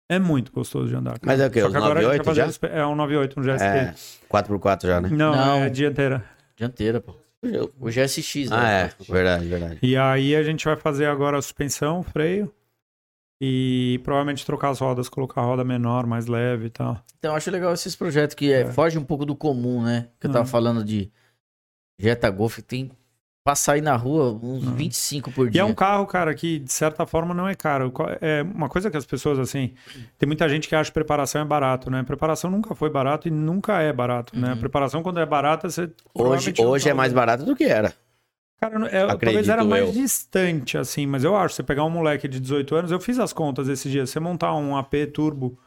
É 0.08 0.18
muito 0.20 0.52
gostoso 0.52 0.86
de 0.88 0.94
andar, 0.94 1.18
cara. 1.18 1.22
Mas 1.24 1.40
é 1.40 1.46
o 1.46 1.50
quê? 1.50 1.60
Só 1.62 1.70
que 1.70 1.76
agora 1.76 1.98
a 1.98 2.02
gente 2.02 2.18
98 2.18 2.24
vai 2.24 2.34
fazer 2.34 2.40
já? 2.40 2.68
os 2.68 2.76
É 2.78 2.86
um 2.86 2.94
98, 2.94 3.40
um 3.40 3.42
GST. 3.42 3.64
É, 3.64 3.94
4x4 4.30 4.86
já, 4.86 5.00
né? 5.00 5.08
Não, 5.10 5.34
Não. 5.34 5.54
é 5.64 5.68
dianteira. 5.70 6.24
Dianteira, 6.56 7.00
pô. 7.00 7.12
O 7.80 7.88
GSX, 7.90 8.50
Ah, 8.52 8.56
né? 8.62 8.90
é. 9.00 9.12
Verdade, 9.12 9.46
verdade. 9.46 9.78
E 9.82 9.96
aí 9.96 10.36
a 10.36 10.42
gente 10.42 10.64
vai 10.64 10.76
fazer 10.76 11.06
agora 11.06 11.38
a 11.38 11.42
suspensão, 11.42 12.02
freio 12.02 12.52
e 13.40 14.00
provavelmente 14.02 14.44
trocar 14.46 14.70
as 14.70 14.78
rodas, 14.78 15.08
colocar 15.08 15.40
a 15.42 15.44
roda 15.44 15.62
menor, 15.64 16.06
mais 16.06 16.26
leve 16.26 16.66
e 16.66 16.70
tal. 16.70 17.00
Então, 17.18 17.32
eu 17.32 17.36
acho 17.36 17.50
legal 17.50 17.72
esses 17.72 17.94
projetos 17.94 18.34
que 18.34 18.52
é, 18.52 18.60
É. 18.62 18.66
foge 18.72 18.98
um 18.98 19.04
pouco 19.04 19.26
do 19.26 19.34
comum, 19.36 19.82
né? 19.82 20.08
Que 20.20 20.26
eu 20.26 20.32
tava 20.32 20.44
É. 20.44 20.48
falando 20.48 20.82
de 20.84 21.10
Jetta 21.98 22.30
Golf, 22.30 22.56
que 22.56 22.62
tem 22.62 22.90
pra 23.44 23.54
sair 23.54 23.80
na 23.80 23.94
rua 23.94 24.32
uns 24.42 24.64
25 24.64 25.30
por 25.30 25.46
E 25.46 25.50
dia. 25.50 25.60
é 25.60 25.64
um 25.64 25.72
carro, 25.74 26.04
cara, 26.06 26.34
que 26.34 26.58
de 26.58 26.72
certa 26.72 27.06
forma 27.06 27.32
não 27.32 27.46
é 27.46 27.54
caro. 27.54 27.92
É 28.20 28.42
uma 28.42 28.68
coisa 28.68 28.90
que 28.90 28.96
as 28.96 29.06
pessoas, 29.06 29.38
assim, 29.38 29.72
tem 30.18 30.26
muita 30.26 30.48
gente 30.48 30.66
que 30.68 30.74
acha 30.74 30.90
que 30.90 30.94
preparação 30.94 31.40
é 31.40 31.44
barato, 31.44 31.88
né? 31.90 32.02
Preparação 32.02 32.50
nunca 32.50 32.74
foi 32.74 32.90
barato 32.90 33.28
e 33.28 33.30
nunca 33.30 33.80
é 33.80 33.92
barato, 33.92 34.36
né? 34.36 34.52
Uhum. 34.54 34.58
Preparação, 34.58 35.00
quando 35.02 35.20
é 35.20 35.26
barata, 35.26 35.70
você. 35.70 35.88
Hoje, 36.12 36.52
hoje 36.58 36.88
é 36.88 36.90
tá 36.90 36.96
mais 36.96 37.08
usando. 37.12 37.16
barato 37.16 37.44
do 37.44 37.54
que 37.54 37.64
era. 37.64 37.94
Cara, 38.60 38.86
é, 38.88 39.06
talvez 39.16 39.48
era 39.48 39.62
mais 39.64 39.86
eu. 39.88 39.92
distante, 39.92 40.78
assim, 40.78 41.06
mas 41.06 41.24
eu 41.24 41.36
acho, 41.36 41.54
você 41.54 41.62
pegar 41.62 41.84
um 41.84 41.90
moleque 41.90 42.26
de 42.26 42.40
18 42.40 42.74
anos, 42.74 42.90
eu 42.90 42.98
fiz 42.98 43.18
as 43.18 43.32
contas 43.32 43.68
esses 43.68 43.90
dias, 43.92 44.08
você 44.08 44.18
montar 44.18 44.54
um 44.54 44.76
AP 44.76 44.94
turbo 45.12 45.58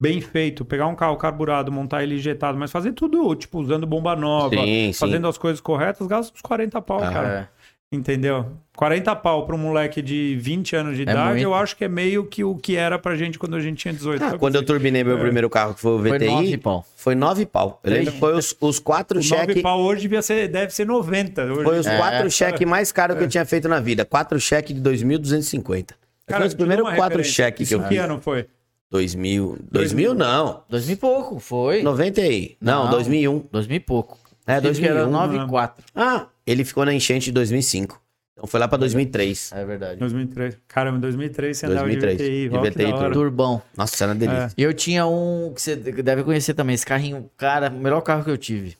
bem 0.00 0.20
feito, 0.20 0.64
pegar 0.64 0.86
um 0.86 0.94
carro 0.94 1.16
carburado, 1.16 1.72
montar 1.72 2.02
ele 2.04 2.14
injetado, 2.16 2.56
mas 2.56 2.70
fazer 2.70 2.92
tudo, 2.92 3.34
tipo, 3.34 3.58
usando 3.58 3.86
bomba 3.86 4.14
nova, 4.14 4.54
Sim, 4.54 4.92
sim. 4.92 4.98
fazendo 4.98 5.26
as 5.26 5.36
coisas 5.38 5.60
corretas, 5.60 6.06
gasta 6.06 6.32
uns 6.34 6.42
40 6.42 6.80
pau, 6.80 7.02
Ah, 7.02 7.10
cara. 7.12 7.28
É. 7.28 7.48
Entendeu? 7.92 8.46
40 8.76 9.14
pau 9.16 9.46
pra 9.46 9.54
um 9.54 9.58
moleque 9.58 10.02
de 10.02 10.36
20 10.40 10.74
anos 10.76 10.96
de 10.96 11.02
idade, 11.02 11.30
muito. 11.30 11.42
eu 11.42 11.54
acho 11.54 11.76
que 11.76 11.84
é 11.84 11.88
meio 11.88 12.26
que 12.26 12.42
o 12.42 12.56
que 12.56 12.76
era 12.76 12.98
pra 12.98 13.14
gente 13.16 13.38
quando 13.38 13.54
a 13.56 13.60
gente 13.60 13.78
tinha 13.78 13.94
18. 13.94 14.22
Ah, 14.22 14.26
sabe? 14.26 14.38
quando 14.40 14.56
eu 14.56 14.64
turbinei 14.64 15.04
meu 15.04 15.16
É. 15.16 15.20
primeiro 15.20 15.48
carro, 15.48 15.72
que 15.72 15.80
foi 15.80 15.92
o 15.92 15.98
Foi 16.00 16.18
VTI, 16.18 16.26
nove 16.28 16.58
pau. 16.58 16.84
foi 16.96 17.14
9 17.14 17.46
pau. 17.46 17.80
Eu 17.84 17.92
lembro 17.92 18.12
que 18.12 18.18
foi 18.18 18.34
os, 18.34 18.54
os 18.60 18.78
quatro 18.80 19.20
o 19.20 19.22
9 19.22 19.28
cheques. 19.46 19.62
pau 19.62 19.80
hoje 19.80 20.02
devia 20.02 20.20
ser, 20.20 20.48
deve 20.48 20.74
ser 20.74 20.84
90. 20.84 21.44
Hoje. 21.44 21.62
Foi 21.62 21.78
os 21.78 21.86
É. 21.86 21.96
quatro 21.96 22.30
cheques 22.30 22.66
mais 22.68 22.90
caros 22.90 23.16
que 23.16 23.22
eu 23.24 23.28
tinha 23.28 23.46
feito 23.46 23.68
na 23.68 23.78
vida. 23.78 24.04
Quatro 24.04 24.38
cheques 24.40 24.74
de 24.74 24.80
2.250. 24.82 25.94
Cara, 26.26 26.40
foi 26.40 26.48
os 26.48 26.54
primeiros 26.54 26.84
uma 26.86 26.96
quatro 26.96 27.22
cheques 27.22 27.56
que 27.56 27.62
Isso 27.62 27.74
eu 27.74 27.82
que 27.82 27.88
fiz. 27.88 27.98
ano 28.00 28.20
foi? 28.20 28.46
2000. 28.90 29.58
2000 29.70 30.12
não. 30.14 30.62
Dois 30.68 30.86
mil 30.86 30.94
e 30.94 30.98
pouco, 30.98 31.38
foi. 31.38 31.82
90 31.84 32.20
aí. 32.20 32.56
Não, 32.60 32.84
Não. 32.84 32.90
2001. 32.90 33.44
Dois 33.50 33.66
mil 33.68 33.76
e 33.76 33.80
pouco. 33.80 34.18
É, 34.46 34.60
Diz 34.60 34.78
que 34.78 34.84
era 34.86 35.00
2001. 35.04 35.10
9 35.10 35.38
né? 35.38 35.44
e 35.44 35.48
4. 35.48 35.84
Ah, 35.94 36.26
ele 36.46 36.64
ficou 36.64 36.84
na 36.84 36.94
enchente 36.94 37.26
de 37.26 37.32
2005. 37.32 38.00
Então 38.32 38.46
foi 38.46 38.60
lá 38.60 38.68
pra 38.68 38.76
2003. 38.78 39.50
É 39.52 39.64
verdade. 39.64 39.98
2003. 39.98 40.58
Caramba, 40.68 40.98
em 40.98 41.00
2003 41.00 41.56
você 41.56 41.66
andava 41.66 41.80
2003, 41.86 42.18
de 42.18 42.24
VTI. 42.24 42.48
de 42.48 42.70
VTI, 42.70 42.90
da 42.92 42.96
hora. 42.98 43.12
Turbão. 43.14 43.62
Nossa, 43.76 44.04
era 44.04 44.12
uma 44.12 44.18
delícia. 44.18 44.52
E 44.56 44.62
eu 44.62 44.74
tinha 44.74 45.06
um 45.06 45.52
que 45.54 45.62
você 45.62 45.74
deve 45.74 46.22
conhecer 46.22 46.52
também. 46.54 46.74
Esse 46.74 46.84
carrinho, 46.84 47.30
cara, 47.36 47.70
o 47.70 47.78
melhor 47.80 48.02
carro 48.02 48.22
que 48.24 48.30
eu 48.30 48.36
tive. 48.36 48.76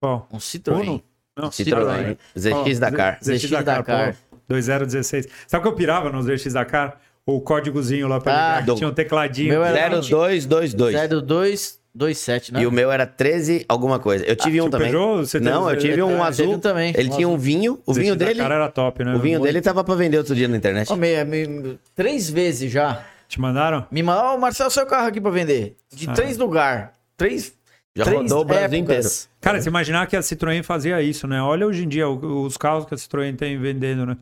Qual? 0.00 0.28
Um 0.32 0.38
Citroën. 0.38 0.80
Uno? 0.80 1.02
Não, 1.36 1.48
Citroën. 1.50 2.16
ZX 2.38 2.76
Ó, 2.76 2.80
Dakar. 2.80 3.18
ZX 3.20 3.50
Dakar. 3.50 4.14
pô, 4.30 4.38
2016. 4.48 5.26
Sabe 5.48 5.60
o 5.60 5.62
que 5.62 5.68
eu 5.68 5.76
pirava 5.76 6.10
no 6.10 6.22
ZX 6.22 6.52
Dakar? 6.52 7.00
O 7.26 7.40
códigozinho 7.40 8.06
lá 8.06 8.20
pra 8.20 8.32
Ah, 8.32 8.36
ligar, 8.36 8.60
que 8.60 8.66
do- 8.66 8.74
tinha 8.76 8.88
um 8.88 8.94
tecladinho. 8.94 9.48
Meu 9.48 9.64
era- 9.64 10.00
0222. 10.02 11.80
0227, 11.94 12.52
né? 12.52 12.62
E 12.62 12.66
o 12.66 12.72
meu 12.72 12.90
era 12.90 13.06
13 13.06 13.64
alguma 13.68 13.98
coisa. 13.98 14.24
Eu 14.24 14.34
tive 14.34 14.60
um 14.60 14.64
Tinha 14.64 14.64
o 14.64 14.70
também. 14.70 14.90
Peugeot, 14.90 15.26
você 15.26 15.38
Não, 15.40 15.70
eu 15.70 15.78
tive 15.78 16.02
um 16.02 16.22
Ah, 16.22 16.26
teve 16.30 16.42
azul. 16.42 16.54
um 16.54 16.58
também. 16.58 16.92
Ele 16.96 17.08
tinha 17.10 17.28
um 17.28 17.38
vinho. 17.38 17.78
O 17.86 17.94
vinho 17.94 18.16
dele. 18.16 18.34
Dakar 18.34 18.52
era 18.52 18.68
top, 18.68 19.04
né? 19.04 19.14
O 19.14 19.18
vinho 19.20 19.40
dele 19.40 19.60
tava 19.60 19.84
pra 19.84 19.94
vender 19.94 20.18
outro 20.18 20.34
dia 20.34 20.48
na 20.48 20.56
internet. 20.56 20.92
Ó, 20.92 20.96
me- 20.96 21.24
me- 21.24 21.78
três 21.94 22.28
vezes 22.28 22.70
já. 22.72 23.04
Te 23.28 23.40
mandaram? 23.40 23.86
Me 23.90 24.02
mandou, 24.02 24.24
ó, 24.24 24.38
Marcelo, 24.38 24.70
seu 24.70 24.84
carro 24.86 25.06
aqui 25.08 25.20
pra 25.20 25.30
vender. 25.30 25.76
De 25.92 26.08
Ah. 26.10 26.12
três 26.12 26.36
lugares. 26.36 26.88
Três. 27.16 27.52
Já 27.96 28.04
três 28.04 28.22
rodou 28.22 28.40
o 28.40 28.44
Brasil 28.44 28.78
épocas. 28.80 29.28
Cara, 29.40 29.60
se 29.62 29.68
imaginar 29.68 30.06
que 30.08 30.16
a 30.16 30.20
Citroën 30.20 30.64
fazia 30.64 31.00
isso, 31.00 31.28
né? 31.28 31.40
Olha 31.40 31.64
hoje 31.64 31.84
em 31.84 31.88
dia 31.88 32.08
o- 32.08 32.42
os 32.44 32.56
carros 32.56 32.84
que 32.86 32.94
a 32.94 32.96
Citroën 32.98 33.36
tem 33.36 33.56
vendendo, 33.56 34.04
né? 34.04 34.16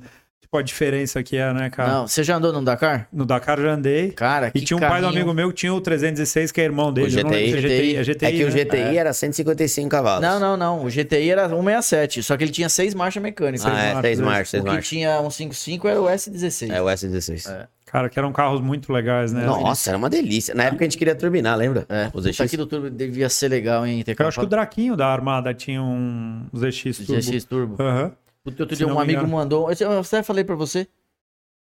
Tipo, 0.53 0.59
a 0.59 0.63
diferença 0.63 1.23
que 1.23 1.35
é, 1.39 1.51
né, 1.55 1.71
cara? 1.71 1.91
Não, 1.91 2.07
você 2.07 2.23
já 2.23 2.37
andou 2.37 2.53
no 2.53 2.63
Dakar? 2.63 3.09
No 3.11 3.25
Dakar 3.25 3.59
eu 3.59 3.65
já 3.65 3.73
andei. 3.73 4.11
Cara, 4.11 4.49
E 4.49 4.61
que 4.61 4.67
tinha 4.67 4.77
um 4.77 4.81
pai 4.81 5.01
do 5.01 5.07
amigo 5.07 5.33
meu 5.33 5.49
que 5.49 5.55
tinha 5.55 5.73
o 5.73 5.81
316, 5.81 6.53
que 6.53 6.61
é 6.61 6.65
irmão 6.65 6.93
dele. 6.93 7.17
O 7.17 7.19
Eu 7.21 7.25
não 7.25 7.31
lembro 7.31 7.59
se 7.63 7.67
é 7.67 7.71
GTI. 7.71 7.71
GTI. 7.71 7.97
É 7.97 8.03
GTI, 8.05 8.27
É 8.27 8.33
que 8.33 8.45
o 8.45 8.51
né? 8.55 8.65
GTI 8.65 8.99
era 8.99 9.13
155 9.15 9.89
cavalos. 9.89 10.21
Não, 10.21 10.39
não, 10.39 10.55
não. 10.59 10.85
O 10.85 10.91
GTI 10.91 11.31
era 11.31 11.49
167, 11.49 12.23
só 12.23 12.37
que 12.37 12.45
ele 12.45 12.51
tinha 12.53 12.69
seis 12.69 12.93
marchas 12.93 13.23
mecânicas. 13.23 13.65
Ah, 13.65 13.71
é, 13.71 13.95
marchas, 13.95 14.03
6 14.03 14.19
né? 14.19 14.25
marchas, 14.27 14.49
6 14.51 14.61
o 14.61 14.65
que 14.67 14.71
marchas. 14.73 14.89
tinha 14.91 15.17
155 15.23 15.89
era 15.89 16.03
o 16.03 16.05
S16. 16.05 16.71
É 16.71 16.83
o 16.83 16.85
S16. 16.85 17.51
É. 17.51 17.67
Cara, 17.87 18.09
que 18.11 18.19
eram 18.19 18.31
carros 18.33 18.61
muito 18.61 18.93
legais, 18.93 19.33
né? 19.33 19.47
Nossa, 19.47 19.89
era 19.91 19.97
uma 19.97 20.11
delícia. 20.11 20.55
Na 20.55 20.65
época 20.65 20.85
a 20.85 20.87
gente 20.87 20.99
queria 20.99 21.15
turbinar, 21.15 21.57
lembra? 21.57 21.87
É, 21.89 22.11
O 22.13 22.19
isso 22.21 22.29
ZX. 22.31 22.41
aqui 22.43 22.57
do 22.59 22.67
turbo 22.67 22.91
devia 22.91 23.29
ser 23.31 23.49
legal, 23.49 23.87
hein? 23.87 24.05
Eu 24.07 24.27
acho 24.29 24.39
que 24.41 24.47
o 24.47 24.49
Draquinho 24.49 24.97
da 24.97 25.07
Armada 25.07 25.53
tinha 25.55 25.83
um 25.83 26.43
ZX 26.55 26.99
Turbo. 27.07 27.23
ZX 27.23 27.45
Turbo. 27.45 27.83
Aham. 27.83 28.13
Outro 28.45 28.69
Se 28.71 28.77
dia 28.77 28.87
um 28.87 28.99
amigo 28.99 29.21
engano. 29.21 29.33
mandou. 29.37 29.71
Eu 29.73 30.01
até 30.01 30.23
falei 30.23 30.43
pra 30.45 30.55
você. 30.57 30.87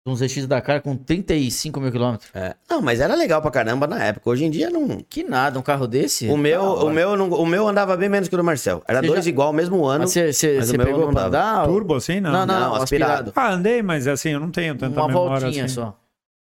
Um 0.07 0.15
ZX 0.17 0.47
Dakar 0.47 0.81
com 0.81 0.97
35 0.97 1.81
mil 1.81 1.93
quilômetros. 1.93 2.31
É. 2.33 2.55
Não, 2.71 2.81
mas 2.81 2.99
era 2.99 3.15
legal 3.15 3.43
pra 3.43 3.51
caramba 3.51 3.87
na 3.87 4.03
época. 4.03 4.31
Hoje 4.31 4.45
em 4.45 4.51
dia 4.51 4.71
não. 4.71 5.01
Que 5.07 5.23
nada, 5.23 5.59
um 5.59 5.63
carro 5.63 5.87
desse. 5.87 6.29
O 6.29 6.37
meu, 6.37 6.63
Da 6.77 6.85
o 6.85 6.91
meu, 6.91 7.15
não- 7.17 7.29
o 7.31 7.45
meu 7.45 7.69
andava 7.69 7.95
bem 7.97 8.09
menos 8.09 8.27
que 8.29 8.35
o 8.35 8.39
do 8.39 8.45
Marcel. 8.45 8.83
Era 8.89 9.01
Você 9.03 9.07
dois 9.09 9.25
já- 9.25 9.29
igual, 9.31 9.53
mesmo 9.53 9.85
ano. 9.85 10.05
Mas 10.05 10.13
você 10.13 10.33
você- 10.33 10.57
mas 10.57 10.69
o 10.69 10.71
você 10.71 10.77
meu 10.79 10.87
pegou 10.87 11.07
não 11.07 11.13
pra 11.13 11.25
andar? 11.27 11.67
Turbo, 11.67 11.95
assim, 11.97 12.21
não? 12.21 12.33
Não, 12.33 12.47
não, 12.47 12.55
Não, 12.55 12.61
não, 12.71 12.75
aspirado. 12.83 13.13
aspirado. 13.31 13.33
Ah, 13.37 13.53
andei, 13.53 13.83
mas 13.83 14.07
assim, 14.07 14.31
eu 14.31 14.41
não 14.41 14.51
tenho 14.51 14.75
tanta 14.77 14.99
Uma 14.99 15.09
memória. 15.09 15.41
voltinha 15.41 15.65
assim. 15.67 15.75
só. 15.75 15.95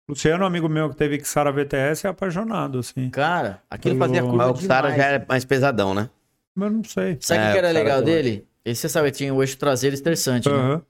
Luciano, 0.08 0.46
amigo 0.46 0.70
meu 0.70 0.90
que 0.92 0.96
teve 0.96 1.18
que 1.18 1.28
Sara 1.28 1.52
VTS, 1.52 2.06
é 2.06 2.10
apaixonado, 2.12 2.78
assim. 2.78 3.10
Cara, 3.10 3.62
aquilo 3.68 3.96
Eu- 3.96 4.00
fazia 4.00 4.22
curva 4.22 4.38
Mas 4.50 4.60
o 4.64 4.68
Sara 4.68 4.92
demais. 4.92 5.02
já 5.02 5.08
era 5.16 5.26
mais 5.28 5.44
pesadão, 5.46 5.96
né? 5.96 6.08
Mas 6.54 6.70
eu 6.70 6.76
não 6.78 6.84
sei. 6.84 7.18
Sabe 7.20 7.40
o 7.40 7.44
É, 7.48 7.52
que 7.54 7.58
era 7.58 7.72
legal 7.72 8.00
também. 8.02 8.14
dele? 8.14 8.48
Esse 8.66 8.82
você 8.82 8.90
sabe, 8.90 9.12
tinha 9.12 9.34
o 9.34 9.44
eixo 9.44 9.58
traseiro 9.58 9.94
estressante, 9.94 10.50
né? 10.50 10.56
Aham. 10.56 10.82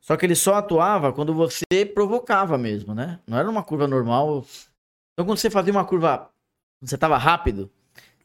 Só 0.00 0.16
que 0.16 0.26
ele 0.26 0.34
só 0.34 0.54
atuava 0.56 1.12
quando 1.12 1.34
você 1.34 1.64
provocava 1.94 2.56
mesmo, 2.58 2.94
né? 2.94 3.18
Não 3.26 3.38
era 3.38 3.48
uma 3.48 3.62
curva 3.62 3.88
normal. 3.88 4.44
Então 5.12 5.24
quando 5.26 5.38
você 5.38 5.48
fazia 5.50 5.72
uma 5.72 5.84
curva, 5.84 6.28
você 6.80 6.96
tava 6.98 7.16
rápido, 7.16 7.70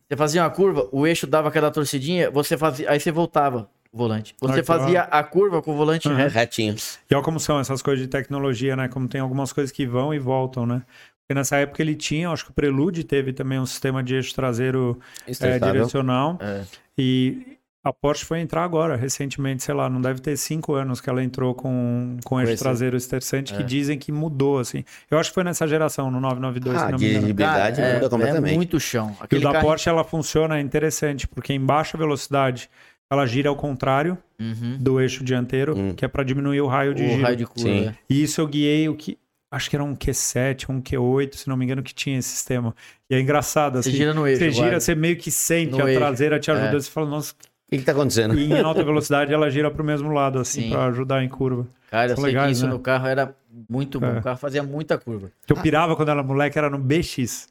você 0.07 0.17
fazia 0.17 0.43
uma 0.43 0.49
curva, 0.49 0.89
o 0.91 1.07
eixo 1.07 1.25
dava 1.25 1.47
aquela 1.47 1.71
torcidinha, 1.71 2.29
você 2.29 2.57
fazia, 2.57 2.91
aí 2.91 2.99
você 2.99 3.11
voltava 3.11 3.69
o 3.93 3.97
volante. 3.97 4.35
Você 4.41 4.59
Ah, 4.59 4.63
fazia 4.63 5.01
a 5.03 5.23
curva 5.23 5.61
com 5.61 5.71
o 5.71 5.75
volante 5.77 6.07
Uhum. 6.09 6.15
reto. 6.15 6.33
Retinho. 6.33 6.75
E 7.09 7.15
olha 7.15 7.23
como 7.23 7.39
são 7.39 7.59
essas 7.59 7.81
coisas 7.81 8.03
de 8.03 8.09
tecnologia, 8.09 8.75
né? 8.75 8.87
Como 8.87 9.07
tem 9.07 9.21
algumas 9.21 9.53
coisas 9.53 9.71
que 9.71 9.85
vão 9.87 10.13
e 10.13 10.19
voltam, 10.19 10.65
né? 10.65 10.83
Porque 11.21 11.33
nessa 11.33 11.57
época 11.57 11.81
ele 11.81 11.95
tinha, 11.95 12.29
acho 12.29 12.43
que 12.43 12.51
o 12.51 12.53
Prelude 12.53 13.03
teve 13.03 13.31
também 13.31 13.59
um 13.59 13.65
sistema 13.65 14.03
de 14.03 14.15
eixo 14.15 14.33
traseiro 14.35 14.99
é, 15.39 15.59
direcional. 15.59 16.37
É. 16.41 16.63
E 16.97 17.58
a 17.89 17.93
Porsche 17.93 18.23
foi 18.25 18.39
entrar 18.39 18.63
agora, 18.63 18.95
recentemente, 18.95 19.63
sei 19.63 19.73
lá, 19.73 19.89
não 19.89 19.99
deve 19.99 20.21
ter 20.21 20.37
cinco 20.37 20.73
anos 20.73 21.01
que 21.01 21.09
ela 21.09 21.23
entrou 21.23 21.53
com, 21.55 22.17
com 22.23 22.39
eixo 22.39 22.53
esse- 22.53 22.63
traseiro 22.63 22.95
estressante, 22.95 23.53
que 23.53 23.61
É. 23.61 23.65
dizem 23.65 23.97
que 23.97 24.11
mudou, 24.11 24.59
assim. 24.59 24.83
Eu 25.09 25.17
acho 25.17 25.29
que 25.31 25.33
foi 25.33 25.43
nessa 25.43 25.67
geração, 25.67 26.09
no 26.11 26.19
992, 26.19 26.77
Ah, 26.81 26.85
se 26.85 26.91
não 26.91 26.99
me 26.99 27.05
de 27.05 27.11
engano. 27.11 27.25
habilidade 27.25 27.77
Cara, 27.81 27.93
muda 27.95 28.05
é, 28.05 28.09
completamente. 28.09 28.53
é 28.53 28.55
muito 28.55 28.79
chão. 28.79 29.09
E 29.17 29.21
o 29.21 29.23
Aquele 29.23 29.41
da 29.43 29.51
carro... 29.53 29.65
Porsche, 29.67 29.89
ela 29.89 30.03
funciona, 30.03 30.57
é 30.57 30.61
interessante, 30.61 31.27
porque 31.27 31.51
em 31.53 31.59
baixa 31.59 31.97
velocidade, 31.97 32.69
ela 33.11 33.25
gira 33.25 33.49
ao 33.49 33.55
contrário 33.55 34.17
Uhum. 34.39 34.77
do 34.79 35.01
eixo 35.01 35.23
dianteiro, 35.23 35.75
Hum. 35.77 35.93
que 35.95 36.05
é 36.05 36.07
para 36.07 36.23
diminuir 36.23 36.61
o 36.61 36.67
raio 36.67 36.93
de 36.93 37.03
O 37.03 37.09
giro. 37.09 37.21
raio 37.23 37.35
de 37.35 37.45
curva. 37.45 37.61
Sim. 37.69 37.91
E 38.09 38.23
isso 38.23 38.39
eu 38.39 38.47
guiei 38.47 38.87
o 38.87 38.95
que. 38.95 39.17
Acho 39.51 39.67
que 39.67 39.75
era 39.75 39.83
um 39.83 39.95
Q7, 39.95 40.69
um 40.69 40.79
Q8, 40.79 41.33
se 41.35 41.47
não 41.47 41.57
me 41.57 41.65
engano, 41.65 41.81
que 41.81 41.91
tinha 41.91 42.19
esse 42.19 42.29
sistema. 42.29 42.75
E 43.09 43.15
é 43.15 43.19
engraçado, 43.19 43.81
Você 43.81 43.89
assim. 43.89 43.97
gira 43.97 44.13
no 44.13 44.27
eixo. 44.27 44.37
Você 44.43 44.51
gira, 44.51 44.63
guarda. 44.67 44.79
você 44.79 44.93
meio 44.93 45.17
que 45.17 45.31
sente 45.31 45.71
No 45.71 45.83
a 45.83 45.87
eixo. 45.89 45.99
traseira 45.99 46.39
te 46.39 46.51
ajuda. 46.51 46.67
É. 46.67 46.71
Você 46.79 46.91
fala, 46.91 47.09
nossa, 47.09 47.33
O 47.69 47.71
que, 47.71 47.77
que 47.77 47.83
tá 47.85 47.91
acontecendo? 47.91 48.33
e 48.37 48.51
em 48.51 48.59
alta 48.61 48.83
velocidade 48.83 49.31
ela 49.31 49.49
gira 49.51 49.69
pro 49.69 49.83
mesmo 49.83 50.11
lado, 50.11 50.39
assim, 50.39 50.63
Sim. 50.63 50.69
pra 50.71 50.85
ajudar 50.87 51.23
em 51.23 51.29
curva. 51.29 51.67
Cara, 51.91 52.11
eu 52.11 52.15
São 52.15 52.23
sei 52.23 52.33
que 52.33 52.37
legais, 52.37 52.57
isso 52.57 52.65
né? 52.65 52.73
no 52.73 52.79
carro 52.79 53.07
era 53.07 53.35
muito 53.69 53.99
bom. 53.99 54.07
É. 54.07 54.19
O 54.19 54.21
carro 54.23 54.37
fazia 54.37 54.63
muita 54.63 54.97
curva. 54.97 55.29
Que 55.45 55.53
eu 55.53 55.57
pirava 55.57 55.95
quando 55.95 56.09
era 56.09 56.23
moleque, 56.23 56.57
era 56.57 56.69
no 56.69 56.79
BX. 56.79 57.47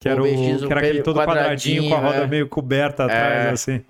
Que 0.00 0.08
O 0.08 0.12
era, 0.12 0.22
o, 0.22 0.24
BX, 0.24 0.66
que 0.66 0.72
era 0.72 0.80
aquele 0.80 1.00
o 1.00 1.02
todo 1.02 1.18
quadradinho, 1.20 1.88
com 1.88 1.94
a 1.94 1.96
roda 1.96 2.04
quadradinho, 2.08 2.24
é. 2.26 2.30
meio 2.30 2.48
coberta 2.48 3.04
atrás, 3.04 3.46
É. 3.46 3.50
assim. 3.50 3.82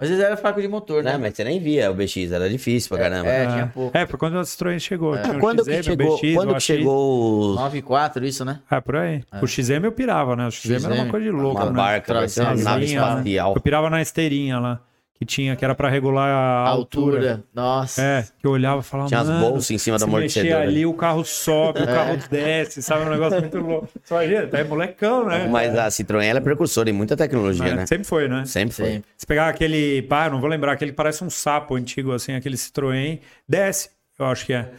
Às 0.00 0.08
vezes 0.08 0.24
era 0.24 0.34
fraco 0.36 0.60
de 0.62 0.66
motor, 0.66 1.04
né? 1.04 1.12
Não, 1.12 1.20
mas 1.20 1.34
você 1.36 1.44
nem 1.44 1.60
via 1.60 1.90
o 1.90 1.94
BX, 1.94 2.32
era 2.32 2.48
difícil 2.48 2.88
pra 2.88 2.98
caramba. 3.04 3.28
É, 3.28 3.46
tinha 3.46 3.66
pouco. 3.66 3.96
É, 3.96 4.06
foi 4.06 4.18
quando 4.18 4.36
o 4.36 4.40
Citroën 4.40 4.78
chegou. 4.80 5.16
Tinha 5.20 5.36
o 5.36 5.38
Quando 5.38 5.62
XM, 5.62 5.70
que 5.76 5.82
chegou, 5.82 6.06
o 6.14 6.16
BX, 6.18 6.34
quando 6.34 6.50
o 6.50 6.54
que 6.54 6.60
chegou 6.60 7.50
os- 7.50 7.56
9,4, 7.60 8.24
isso, 8.24 8.42
né? 8.44 8.60
É, 8.70 8.80
por 8.80 8.96
aí. 8.96 9.22
O 9.42 9.46
XM 9.46 9.84
eu 9.84 9.92
pirava, 9.92 10.34
né? 10.34 10.46
O 10.46 10.50
XM, 10.50 10.72
era 10.86 10.94
uma 10.94 11.02
XM, 11.04 11.10
coisa 11.10 11.26
de 11.26 11.30
louco, 11.32 11.60
uma 11.60 11.66
né? 11.70 11.76
barca, 11.76 12.14
vai 12.14 12.28
ser 12.28 12.40
uma 12.40 12.54
nave 12.54 12.84
asinha, 12.84 13.00
né? 13.02 13.08
espacial. 13.18 13.52
Eu 13.54 13.60
pirava 13.60 13.90
na 13.90 14.00
esteirinha 14.00 14.58
lá, 14.58 14.80
que 15.20 15.26
tinha, 15.26 15.54
que 15.54 15.62
era 15.62 15.74
pra 15.74 15.90
regular 15.90 16.30
a, 16.30 16.64
A 16.64 16.68
altura. 16.70 17.16
altura. 17.18 17.44
Nossa. 17.54 18.00
É, 18.00 18.24
que 18.38 18.46
eu 18.46 18.52
olhava 18.52 18.80
e 18.80 18.82
falava, 18.82 19.06
Tinha 19.10 19.20
as 19.20 19.28
bolsas 19.28 19.70
em 19.70 19.76
cima 19.76 19.98
do 19.98 20.06
se 20.06 20.10
mexer 20.10 20.52
ali, 20.54 20.86
o 20.86 20.94
carro 20.94 21.22
sobe, 21.26 21.82
o 21.82 21.86
carro 21.86 22.16
desce, 22.30 22.82
sabe? 22.82 23.04
Um 23.04 23.10
negócio 23.10 23.38
muito 23.38 23.58
louco. 23.58 23.86
Imagina, 24.10 24.46
tá 24.46 24.58
é 24.60 24.64
molecão, 24.64 25.26
né? 25.26 25.46
Mas 25.46 25.76
a 25.76 25.88
Citroën 25.88 26.24
ela 26.24 26.38
é 26.38 26.42
precursora 26.42 26.88
em 26.88 26.94
muita 26.94 27.18
tecnologia, 27.18 27.66
É, 27.66 27.74
né? 27.74 27.84
Sempre 27.86 28.06
foi, 28.06 28.28
né? 28.28 28.46
Sempre 28.46 28.74
foi. 28.74 28.86
Sempre. 28.86 29.04
Se 29.14 29.26
pegar 29.26 29.48
aquele, 29.50 30.00
pá, 30.02 30.30
não 30.30 30.40
vou 30.40 30.48
lembrar, 30.48 30.72
aquele 30.72 30.92
que 30.92 30.96
parece 30.96 31.22
um 31.22 31.28
sapo 31.28 31.74
antigo, 31.74 32.12
assim, 32.12 32.32
aquele 32.32 32.56
Citroën, 32.56 33.20
desce, 33.46 33.90
eu 34.18 34.24
acho 34.24 34.46
que 34.46 34.54
é. 34.54 34.70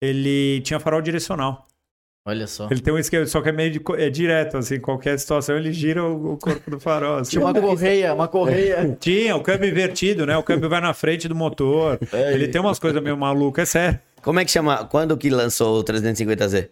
Ele 0.00 0.62
tinha 0.62 0.80
farol 0.80 1.02
direcional. 1.02 1.66
Olha 2.26 2.46
só. 2.46 2.68
Ele 2.70 2.80
tem 2.80 2.92
um 2.92 2.98
esquema, 2.98 3.24
só 3.26 3.40
que 3.40 3.48
é 3.48 3.52
meio 3.52 3.70
de, 3.70 3.80
é 3.96 4.10
direto, 4.10 4.58
assim, 4.58 4.78
qualquer 4.78 5.18
situação 5.18 5.56
ele 5.56 5.72
gira 5.72 6.04
o, 6.04 6.34
o 6.34 6.36
corpo 6.36 6.70
do 6.70 6.78
farol. 6.78 7.16
Assim. 7.18 7.30
Tinha 7.32 7.44
uma 7.44 7.54
correia, 7.54 8.14
uma 8.14 8.28
correia. 8.28 8.96
Tinha, 9.00 9.34
o 9.36 9.42
câmbio 9.42 9.68
invertido, 9.68 10.26
né? 10.26 10.36
O 10.36 10.42
câmbio 10.42 10.68
vai 10.68 10.80
na 10.80 10.92
frente 10.92 11.26
do 11.26 11.34
motor. 11.34 11.98
ele 12.32 12.48
tem 12.48 12.60
umas 12.60 12.78
coisas 12.78 13.02
meio 13.02 13.16
malucas, 13.16 13.68
é 13.68 13.72
sério. 13.72 14.00
Como 14.22 14.38
é 14.38 14.44
que 14.44 14.50
chama? 14.50 14.84
Quando 14.84 15.16
que 15.16 15.30
lançou 15.30 15.80
o 15.80 15.84
350Z? 15.84 16.68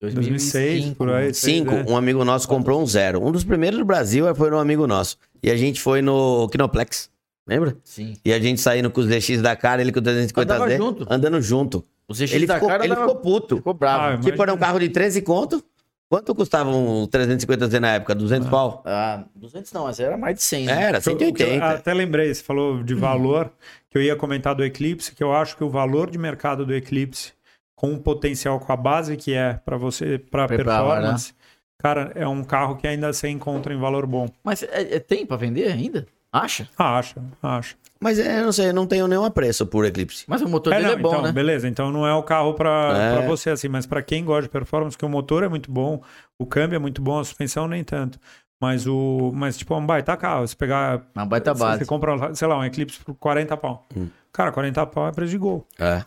2006, 0.00 0.94
por 0.94 1.10
aí. 1.10 1.32
Cinco. 1.32 1.72
né? 1.74 1.84
Um 1.86 1.96
amigo 1.96 2.24
nosso 2.24 2.48
comprou 2.48 2.82
um 2.82 2.86
zero. 2.86 3.22
Um 3.22 3.30
dos 3.30 3.44
primeiros 3.44 3.78
do 3.78 3.84
Brasil 3.84 4.34
foi 4.34 4.50
um 4.50 4.58
amigo 4.58 4.86
nosso. 4.86 5.16
E 5.42 5.50
a 5.50 5.56
gente 5.56 5.80
foi 5.80 6.02
no 6.02 6.48
Kinoplex. 6.48 7.10
Lembra? 7.46 7.76
Sim. 7.82 8.16
E 8.24 8.32
a 8.32 8.38
gente 8.38 8.60
saindo 8.60 8.90
com 8.90 9.00
os 9.00 9.06
DX 9.08 9.40
da 9.42 9.56
cara, 9.56 9.80
ele 9.80 9.92
com 9.92 9.98
o 9.98 10.02
350Z. 10.02 10.42
Andava 10.42 10.70
junto. 10.76 11.06
Andando 11.10 11.40
junto. 11.42 11.84
O 12.08 12.14
ZX 12.14 12.32
Ele, 12.32 12.46
da 12.46 12.54
ficou, 12.54 12.68
cara 12.68 12.84
ele 12.84 12.94
dava- 12.94 13.06
ficou 13.08 13.20
puto. 13.22 13.56
ficou 13.56 13.74
bravo. 13.74 14.16
Ah, 14.16 14.20
Tipo, 14.20 14.42
era 14.42 14.52
um 14.52 14.58
carro 14.58 14.78
de 14.78 14.88
13 14.88 15.22
conto. 15.22 15.62
Quanto 16.08 16.34
custava 16.34 16.68
um 16.70 17.06
350Z 17.06 17.78
na 17.78 17.92
época? 17.94 18.16
200 18.16 18.48
pau? 18.48 18.82
Ah, 18.84 19.24
200 19.36 19.72
não, 19.72 19.84
mas 19.84 20.00
era 20.00 20.16
mais 20.16 20.34
de 20.36 20.42
100, 20.42 20.66
né? 20.66 20.72
Era, 20.72 20.84
Eu- 20.84 20.94
eu 20.96 21.00
180. 21.02 21.64
até 21.70 21.94
lembrei, 21.94 22.34
você 22.34 22.42
falou 22.42 22.82
de 22.82 22.94
valor, 22.94 23.48
que 23.88 23.96
eu 23.96 24.02
ia 24.02 24.16
comentar 24.16 24.52
do 24.56 24.64
Eclipse, 24.64 25.14
que 25.14 25.22
eu 25.22 25.32
acho 25.32 25.56
que 25.56 25.62
o 25.62 25.70
valor 25.70 26.10
de 26.10 26.18
mercado 26.18 26.66
do 26.66 26.74
Eclipse, 26.74 27.32
com 27.76 27.94
o 27.94 27.98
potencial, 28.00 28.58
com 28.58 28.72
a 28.72 28.76
base 28.76 29.16
que 29.16 29.32
é 29.34 29.54
para 29.64 29.76
você, 29.76 30.18
para 30.18 30.48
Preparar, 30.48 30.84
performance, 30.84 31.32
cara, 31.78 32.10
é 32.16 32.26
um 32.26 32.42
carro 32.42 32.74
que 32.76 32.88
ainda 32.88 33.12
se 33.12 33.28
encontra 33.28 33.72
em 33.72 33.78
valor 33.78 34.04
bom. 34.04 34.28
Mas 34.42 34.64
é- 34.64 34.96
é- 34.96 34.98
tem 34.98 35.24
pra 35.24 35.36
vender 35.36 35.70
ainda? 35.70 36.08
Acha? 36.32 36.68
Acho, 36.78 37.20
acho. 37.42 37.76
Mas 38.00 38.18
é, 38.18 38.40
não 38.42 38.52
sei, 38.52 38.68
eu 38.70 38.74
não 38.74 38.86
tenho 38.86 39.06
nenhum 39.06 39.24
apreço 39.24 39.66
por 39.66 39.84
Eclipse. 39.84 40.24
Mas 40.26 40.40
o 40.40 40.48
motor 40.48 40.72
É, 40.72 40.76
dele 40.76 40.88
não, 40.88 40.94
é 40.94 40.96
bom, 41.02 41.08
então, 41.10 41.22
né? 41.22 41.32
beleza. 41.32 41.68
Então 41.68 41.90
não 41.92 42.06
é 42.06 42.14
o 42.14 42.22
carro 42.22 42.54
para 42.54 43.20
É. 43.22 43.26
você, 43.26 43.50
assim, 43.50 43.68
mas 43.68 43.84
para 43.84 44.00
quem 44.02 44.24
gosta 44.24 44.42
de 44.42 44.48
performance, 44.48 44.96
que 44.96 45.04
o 45.04 45.08
motor 45.08 45.42
é 45.42 45.48
muito 45.48 45.70
bom, 45.70 46.00
o 46.38 46.46
câmbio 46.46 46.76
é 46.76 46.78
muito 46.78 47.02
bom, 47.02 47.18
a 47.18 47.24
suspensão 47.24 47.68
nem 47.68 47.84
tanto. 47.84 48.18
Mas 48.62 48.86
o. 48.86 49.32
Mas, 49.34 49.56
tipo, 49.56 49.72
é 49.72 49.76
um 49.78 49.86
baita 49.86 50.14
carro. 50.18 50.46
Se 50.46 50.54
pegar. 50.54 51.02
Uma 51.14 51.24
baita 51.24 51.54
se 51.54 51.60
base. 51.60 51.78
Você 51.78 51.86
compra, 51.86 52.34
sei 52.34 52.46
lá, 52.46 52.58
um 52.58 52.64
Eclipse 52.64 53.00
por 53.02 53.14
40 53.14 53.56
pau. 53.56 53.86
Hum. 53.96 54.08
Cara, 54.32 54.52
40 54.52 54.86
pau 54.86 55.08
é 55.08 55.12
preço 55.12 55.30
de 55.30 55.38
gol. 55.38 55.66
É. 55.78 56.04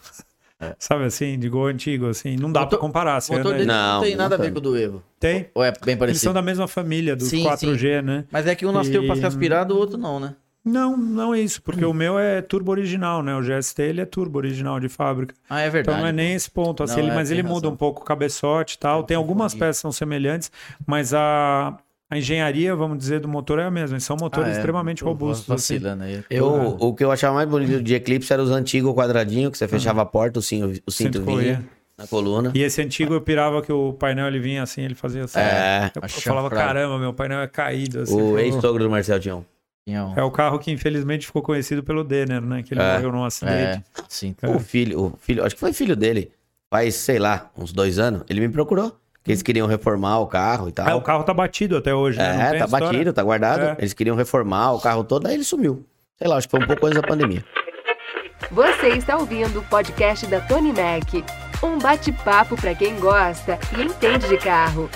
Sabe 0.79 1.03
assim, 1.05 1.37
de 1.39 1.49
gol 1.49 1.67
antigo, 1.67 2.07
assim. 2.07 2.35
Não 2.35 2.51
dá 2.51 2.61
Motor- 2.61 2.69
pra 2.69 2.77
comparar. 2.87 3.21
Você 3.21 3.35
motor 3.35 3.55
aí. 3.55 3.65
não, 3.65 3.95
Não, 3.95 4.01
tem 4.01 4.15
nada 4.15 4.35
a 4.35 4.37
ver 4.37 4.51
com 4.51 4.57
o 4.59 4.61
do 4.61 4.77
Evo. 4.77 5.03
Tem. 5.19 5.49
Ou 5.53 5.63
é 5.63 5.71
bem 5.71 5.79
Eles 5.87 5.99
parecido? 5.99 6.23
são 6.23 6.33
da 6.33 6.41
mesma 6.41 6.67
família, 6.67 7.15
dos 7.15 7.27
Sim, 7.29 7.43
4G, 7.43 8.01
né? 8.01 8.25
Mas 8.31 8.47
é 8.47 8.55
que 8.55 8.65
um 8.65 8.71
nasceu 8.71 9.03
E- 9.03 9.07
pra 9.07 9.15
ser 9.15 9.25
aspirado, 9.25 9.73
o 9.75 9.77
outro 9.77 9.97
não, 9.97 10.19
né? 10.19 10.35
Não, 10.65 10.95
não 10.95 11.33
é 11.33 11.41
isso, 11.41 11.61
porque 11.61 11.83
o 11.83 11.91
meu 11.93 12.17
é 12.17 12.41
turbo 12.41 12.71
original, 12.71 13.21
né? 13.21 13.35
O 13.35 13.41
GST 13.41 13.81
ele 13.81 13.99
é 13.99 14.05
turbo 14.05 14.37
original 14.37 14.79
de 14.79 14.87
fábrica. 14.87 15.35
Ah, 15.49 15.59
é 15.59 15.63
Então 15.67 15.71
verdade. 15.73 15.99
não 15.99 16.07
é 16.07 16.11
nem 16.13 16.33
esse 16.35 16.49
ponto, 16.49 16.81
assim, 16.83 16.93
Não, 16.95 17.03
ele- 17.03 17.11
é, 17.11 17.15
mas 17.15 17.29
ele 17.31 17.43
muda 17.43 17.55
razão. 17.67 17.71
um 17.73 17.75
pouco 17.75 18.01
o 18.01 18.05
cabeçote 18.05 18.75
e 18.75 18.79
tal. 18.79 19.03
Tem 19.03 19.17
algumas 19.17 19.53
peças 19.53 19.77
que 19.77 19.81
são 19.81 19.91
semelhantes, 19.91 20.49
mas 20.87 21.13
a, 21.13 21.77
a 22.13 22.17
engenharia, 22.17 22.75
vamos 22.75 22.97
dizer, 22.97 23.19
do 23.19 23.27
motor 23.27 23.59
é 23.59 23.63
a 23.65 23.71
mesma. 23.71 23.95
Eles 23.95 24.03
são 24.03 24.15
motores 24.19 24.49
Ah, 24.49 24.53
é. 24.53 24.55
extremamente 24.57 25.03
robustos. 25.03 25.43
assim. 25.49 25.75
Vacilando 25.75 26.03
aí. 26.03 26.23
Eu, 26.29 26.77
o 26.79 26.93
que 26.93 27.03
eu 27.03 27.11
achava 27.11 27.35
mais 27.35 27.47
bonito 27.49 27.81
de 27.81 27.93
Eclipse 27.95 28.31
era 28.31 28.41
os 28.41 28.51
antigos 28.51 28.93
quadradinhos, 28.93 29.51
que 29.51 29.57
você 29.57 29.67
fechava 29.67 30.01
a 30.01 30.05
porta, 30.05 30.39
o 30.39 30.41
cinto, 30.41 30.65
o 30.85 30.91
cinto 30.91 31.17
Cinto 31.17 31.21
vinha 31.25 31.35
corria. 31.37 31.63
na 31.97 32.07
coluna. 32.07 32.51
E 32.55 32.61
esse 32.61 32.81
antigo 32.81 33.13
eu 33.13 33.21
pirava 33.21 33.61
que 33.61 33.71
o 33.71 33.93
painel 33.93 34.27
ele 34.27 34.39
vinha 34.39 34.63
assim, 34.63 34.81
ele 34.81 34.95
fazia 34.95 35.23
assim. 35.25 35.39
É. 35.39 35.91
Eu, 35.95 36.01
eu 36.01 36.09
falava, 36.09 36.49
fraco. 36.49 36.65
caramba, 36.67 36.97
meu 36.99 37.13
painel 37.13 37.39
é 37.41 37.47
caído. 37.47 38.01
Assim, 38.01 38.13
O 38.15 38.17
Falou- 38.17 38.39
ex-sogro 38.39 38.83
do 38.83 38.89
Marcel 38.89 39.19
um. 39.35 39.43
Um- 39.85 40.13
É 40.15 40.23
o 40.23 40.31
carro 40.31 40.59
que 40.59 40.71
infelizmente 40.71 41.25
ficou 41.25 41.41
conhecido 41.41 41.83
pelo 41.83 42.03
Denner, 42.05 42.39
né? 42.41 42.63
Que 42.63 42.73
ele 42.73 42.81
É. 42.81 42.93
morreu 42.93 43.11
num 43.11 43.25
acidente. 43.25 43.55
É, 43.97 44.03
sim. 44.07 44.33
O 44.47 44.57
filho, 44.59 44.97
o 44.99 45.13
filho, 45.19 45.43
acho 45.45 45.55
que 45.55 45.59
foi 45.59 45.73
filho 45.73 45.93
dele. 45.95 46.31
Faz, 46.71 46.95
sei 46.95 47.19
lá, 47.19 47.51
uns 47.57 47.71
dois 47.73 47.99
anos. 47.99 48.23
Ele 48.29 48.39
me 48.39 48.49
procurou. 48.49 48.97
Que 49.23 49.31
eles 49.31 49.41
queriam 49.41 49.67
reformar 49.67 50.19
o 50.19 50.27
carro 50.27 50.67
e 50.67 50.71
tal. 50.71 50.87
É, 50.87 50.93
o 50.93 51.01
carro 51.01 51.23
tá 51.23 51.33
batido 51.33 51.77
até 51.77 51.93
hoje, 51.93 52.17
né? 52.17 52.55
É, 52.55 52.59
tá 52.59 52.65
história. 52.65 52.87
batido, 52.87 53.13
tá 53.13 53.23
guardado. 53.23 53.61
É. 53.61 53.75
Eles 53.79 53.93
queriam 53.93 54.15
reformar 54.15 54.73
o 54.73 54.81
carro 54.81 55.03
todo, 55.03 55.27
aí 55.27 55.35
ele 55.35 55.43
sumiu. 55.43 55.85
Sei 56.17 56.27
lá, 56.27 56.37
acho 56.37 56.47
que 56.47 56.51
foi 56.51 56.63
um 56.63 56.67
pouco 56.67 56.85
antes 56.85 57.01
da 57.01 57.07
pandemia. 57.07 57.43
Você 58.51 58.89
está 58.89 59.17
ouvindo 59.17 59.59
o 59.59 59.63
podcast 59.63 60.27
da 60.27 60.41
Tony 60.41 60.73
Mac. 60.73 61.23
Um 61.63 61.77
bate-papo 61.79 62.55
para 62.57 62.75
quem 62.75 62.99
gosta 62.99 63.57
e 63.77 63.83
entende 63.83 64.27
de 64.27 64.37
carro. 64.37 64.89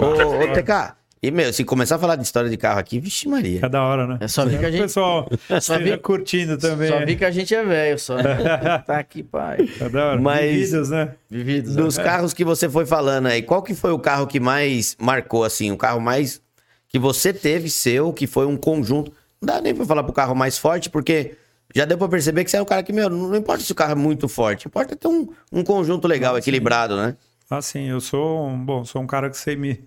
Ô, 0.00 0.06
ô, 0.06 0.52
TK, 0.52 0.97
e 1.22 1.30
meu, 1.30 1.52
se 1.52 1.64
começar 1.64 1.96
a 1.96 1.98
falar 1.98 2.16
de 2.16 2.22
história 2.22 2.48
de 2.48 2.56
carro 2.56 2.78
aqui, 2.78 3.00
vixe 3.00 3.28
Maria. 3.28 3.60
É 3.64 3.68
da 3.68 3.82
hora, 3.82 4.06
né? 4.06 4.18
É 4.20 4.28
só 4.28 4.44
ver 4.44 4.58
que 4.58 4.64
a 4.64 4.68
O 4.68 4.72
gente- 4.72 4.80
pessoal 4.82 5.28
Só 5.60 5.78
vi- 5.78 5.96
curtindo 5.98 6.56
também. 6.58 6.88
Só 6.88 7.04
vi 7.04 7.16
que 7.16 7.24
a 7.24 7.30
gente 7.30 7.54
é 7.54 7.64
velho, 7.64 7.98
só. 7.98 8.16
né? 8.16 8.22
tá 8.86 8.98
aqui, 8.98 9.22
pai. 9.22 9.68
É 9.80 9.88
da 9.88 10.06
hora. 10.10 10.20
Mas- 10.20 10.50
Vividos, 10.52 10.90
né? 10.90 11.14
Vividos. 11.28 11.74
né? 11.76 11.82
Dos 11.82 11.96
carros 11.98 12.32
que 12.32 12.44
você 12.44 12.68
foi 12.68 12.86
falando 12.86 13.26
aí, 13.26 13.42
qual 13.42 13.62
que 13.62 13.74
foi 13.74 13.90
o 13.92 13.98
carro 13.98 14.26
que 14.26 14.38
mais 14.40 14.96
marcou, 15.00 15.44
assim? 15.44 15.70
O 15.72 15.76
carro 15.76 16.00
mais 16.00 16.40
que 16.88 16.98
você 16.98 17.32
teve 17.32 17.68
seu, 17.68 18.12
que 18.12 18.26
foi 18.26 18.46
um 18.46 18.56
conjunto. 18.56 19.12
Não 19.40 19.46
dá 19.54 19.60
nem 19.60 19.74
pra 19.74 19.84
falar 19.84 20.02
pro 20.04 20.12
carro 20.12 20.34
mais 20.34 20.56
forte, 20.58 20.88
porque 20.88 21.36
já 21.74 21.84
deu 21.84 21.98
pra 21.98 22.08
perceber 22.08 22.44
que 22.44 22.50
você 22.50 22.56
é 22.56 22.62
um 22.62 22.64
cara 22.64 22.82
que, 22.82 22.92
meu, 22.92 23.10
não 23.10 23.36
importa 23.36 23.62
se 23.62 23.70
o 23.70 23.74
carro 23.74 23.92
é 23.92 23.94
muito 23.94 24.26
forte, 24.28 24.66
importa 24.68 24.96
ter 24.96 25.06
um, 25.06 25.28
um 25.52 25.62
conjunto 25.62 26.08
legal, 26.08 26.36
equilibrado, 26.38 26.96
né? 26.96 27.14
Assim, 27.50 27.88
eu 27.88 28.00
sou 28.00 28.46
um, 28.48 28.58
bom, 28.58 28.84
sou 28.84 29.00
um 29.02 29.06
cara 29.06 29.28
que 29.30 29.36
sei 29.36 29.54
me, 29.54 29.80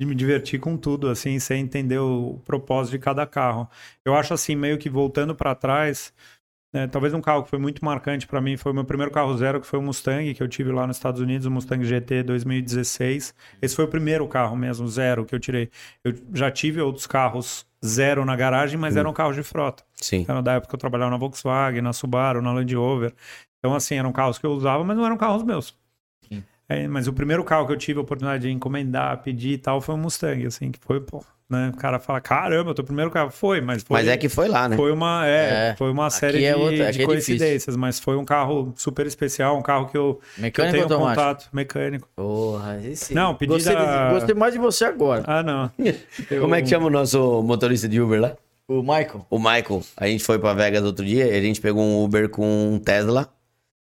de 0.00 0.06
me 0.06 0.14
divertir 0.14 0.58
com 0.58 0.78
tudo, 0.78 1.10
assim, 1.10 1.38
sem 1.38 1.60
entender 1.60 1.98
o 1.98 2.40
propósito 2.46 2.92
de 2.92 2.98
cada 2.98 3.26
carro. 3.26 3.68
Eu 4.02 4.14
acho 4.14 4.32
assim, 4.32 4.56
meio 4.56 4.78
que 4.78 4.88
voltando 4.88 5.34
para 5.34 5.54
trás, 5.54 6.10
né, 6.72 6.86
talvez 6.86 7.12
um 7.12 7.20
carro 7.20 7.42
que 7.42 7.50
foi 7.50 7.58
muito 7.58 7.84
marcante 7.84 8.26
para 8.26 8.40
mim 8.40 8.56
foi 8.56 8.72
o 8.72 8.74
meu 8.74 8.84
primeiro 8.86 9.12
carro 9.12 9.36
zero, 9.36 9.60
que 9.60 9.66
foi 9.66 9.78
o 9.78 9.82
Mustang, 9.82 10.32
que 10.32 10.42
eu 10.42 10.48
tive 10.48 10.72
lá 10.72 10.86
nos 10.86 10.96
Estados 10.96 11.20
Unidos, 11.20 11.46
o 11.46 11.50
Mustang 11.50 11.84
GT 11.84 12.22
2016. 12.22 13.34
Esse 13.60 13.76
foi 13.76 13.84
o 13.84 13.88
primeiro 13.88 14.26
carro 14.26 14.56
mesmo, 14.56 14.88
zero, 14.88 15.26
que 15.26 15.34
eu 15.34 15.38
tirei. 15.38 15.68
Eu 16.02 16.14
já 16.32 16.50
tive 16.50 16.80
outros 16.80 17.06
carros 17.06 17.66
zero 17.84 18.24
na 18.24 18.34
garagem, 18.34 18.78
mas 18.78 18.96
eram 18.96 19.12
carros 19.12 19.36
de 19.36 19.42
frota. 19.42 19.84
Sim. 19.96 20.24
Era 20.26 20.40
da 20.40 20.54
época 20.54 20.70
que 20.70 20.74
eu 20.76 20.80
trabalhava 20.80 21.10
na 21.10 21.18
Volkswagen, 21.18 21.82
na 21.82 21.92
Subaru, 21.92 22.40
na 22.40 22.54
Land 22.54 22.74
Rover. 22.74 23.12
Então, 23.58 23.74
assim, 23.74 23.96
eram 23.96 24.12
carros 24.12 24.38
que 24.38 24.46
eu 24.46 24.52
usava, 24.52 24.82
mas 24.82 24.96
não 24.96 25.04
eram 25.04 25.18
carros 25.18 25.42
meus. 25.42 25.78
É, 26.72 26.86
mas 26.86 27.08
o 27.08 27.12
primeiro 27.12 27.42
carro 27.42 27.66
que 27.66 27.72
eu 27.72 27.76
tive 27.76 27.98
a 27.98 28.02
oportunidade 28.02 28.44
de 28.44 28.50
encomendar, 28.52 29.20
pedir 29.22 29.54
e 29.54 29.58
tal, 29.58 29.80
foi 29.80 29.96
um 29.96 29.98
Mustang, 29.98 30.46
assim, 30.46 30.70
que 30.70 30.78
foi, 30.80 31.00
pô, 31.00 31.20
né? 31.48 31.72
O 31.74 31.76
cara 31.76 31.98
fala, 31.98 32.20
caramba, 32.20 32.72
teu 32.72 32.84
primeiro 32.84 33.10
carro 33.10 33.28
foi, 33.30 33.60
mas 33.60 33.82
foi. 33.82 33.98
Mas 33.98 34.06
é 34.06 34.16
que 34.16 34.28
foi 34.28 34.46
lá, 34.46 34.68
né? 34.68 34.76
Foi 34.76 34.92
uma, 34.92 35.26
é, 35.26 35.70
É. 35.70 35.74
foi 35.76 35.90
uma 35.90 36.08
série 36.10 36.44
é 36.44 36.54
de, 36.54 36.60
outra- 36.60 36.92
de 36.92 37.02
é 37.02 37.04
coincidências, 37.04 37.74
mas 37.76 37.98
foi 37.98 38.16
um 38.16 38.24
carro 38.24 38.72
super 38.76 39.04
especial, 39.04 39.58
um 39.58 39.62
carro 39.62 39.86
que 39.88 39.98
eu, 39.98 40.20
que 40.36 40.38
eu 40.38 40.42
Mecânico 40.44 40.72
tenho 40.72 40.84
ou 40.86 40.92
automático? 40.92 41.20
contato 41.26 41.48
mecânico. 41.52 42.08
Porra, 42.14 42.80
esse... 42.84 43.12
Não, 43.12 43.34
pedi 43.34 43.52
gostei, 43.52 43.74
da- 43.74 44.06
de- 44.06 44.14
gostei 44.14 44.34
mais 44.36 44.52
de 44.52 44.60
você 44.60 44.84
agora. 44.84 45.24
Ah, 45.26 45.42
não. 45.42 45.70
Como 46.40 46.54
é 46.54 46.62
que 46.62 46.68
chama 46.68 46.86
o 46.86 46.90
nosso 46.90 47.42
motorista 47.42 47.88
de 47.88 48.00
Uber 48.00 48.20
lá? 48.20 48.36
O 48.68 48.80
Michael. 48.82 49.26
O 49.28 49.38
Michael. 49.40 49.82
A 49.96 50.06
gente 50.06 50.22
foi 50.22 50.38
pra 50.38 50.54
Vegas 50.54 50.84
outro 50.84 51.04
dia 51.04 51.26
e 51.26 51.36
a 51.36 51.40
gente 51.42 51.60
pegou 51.60 51.82
um 51.82 52.04
Uber 52.04 52.28
com 52.28 52.74
um 52.74 52.78
Tesla. 52.78 53.28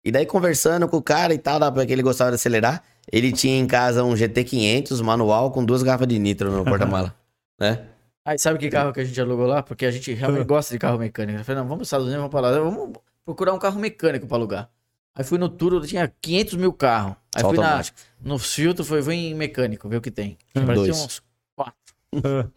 E 0.03 0.11
daí 0.11 0.25
conversando 0.25 0.87
com 0.87 0.97
o 0.97 1.01
cara 1.01 1.33
e 1.33 1.37
tal, 1.37 1.59
dá 1.59 1.71
pra 1.71 1.85
que 1.85 1.93
ele 1.93 2.03
gostava 2.03 2.31
de 2.31 2.35
acelerar. 2.35 2.83
Ele 3.11 3.31
tinha 3.31 3.57
em 3.57 3.65
casa 3.65 4.03
um 4.03 4.13
GT500 4.13 5.01
manual 5.01 5.51
com 5.51 5.63
duas 5.63 5.81
garrafas 5.81 6.07
de 6.07 6.19
nitro 6.19 6.51
no 6.51 6.63
porta-mala. 6.63 7.15
né? 7.59 7.85
Aí 8.25 8.39
sabe 8.39 8.57
que 8.57 8.69
carro 8.69 8.93
que 8.93 9.01
a 9.01 9.03
gente 9.03 9.19
alugou 9.19 9.45
lá? 9.45 9.61
Porque 9.61 9.85
a 9.85 9.91
gente 9.91 10.13
realmente 10.13 10.45
gosta 10.47 10.73
de 10.73 10.79
carro 10.79 10.97
mecânico. 10.97 11.39
Eu 11.39 11.45
falei, 11.45 11.61
não, 11.61 11.67
vamos 11.67 11.77
para 11.77 11.83
os 11.83 11.87
Estados 11.87 12.05
Unidos, 12.05 12.21
vamos 12.21 12.31
para 12.31 12.49
lá. 12.49 12.59
Vamos 12.59 12.97
procurar 13.25 13.53
um 13.53 13.59
carro 13.59 13.79
mecânico 13.79 14.27
para 14.27 14.37
alugar. 14.37 14.69
Aí 15.15 15.23
fui 15.23 15.37
no 15.37 15.47
Turo, 15.47 15.85
tinha 15.85 16.11
500 16.21 16.55
mil 16.55 16.73
carros. 16.73 17.15
Aí 17.35 17.41
Só 17.41 17.49
fui 17.49 17.57
na, 17.57 17.81
no 18.19 18.39
filtro, 18.39 18.83
foi, 18.83 19.03
fui 19.03 19.15
em 19.15 19.35
mecânico, 19.35 19.87
ver 19.87 19.97
o 19.97 20.01
que 20.01 20.09
tem. 20.09 20.37
Parecia 20.53 20.75
Dois. 20.75 20.89
uns 21.05 21.21
quatro. 21.55 22.51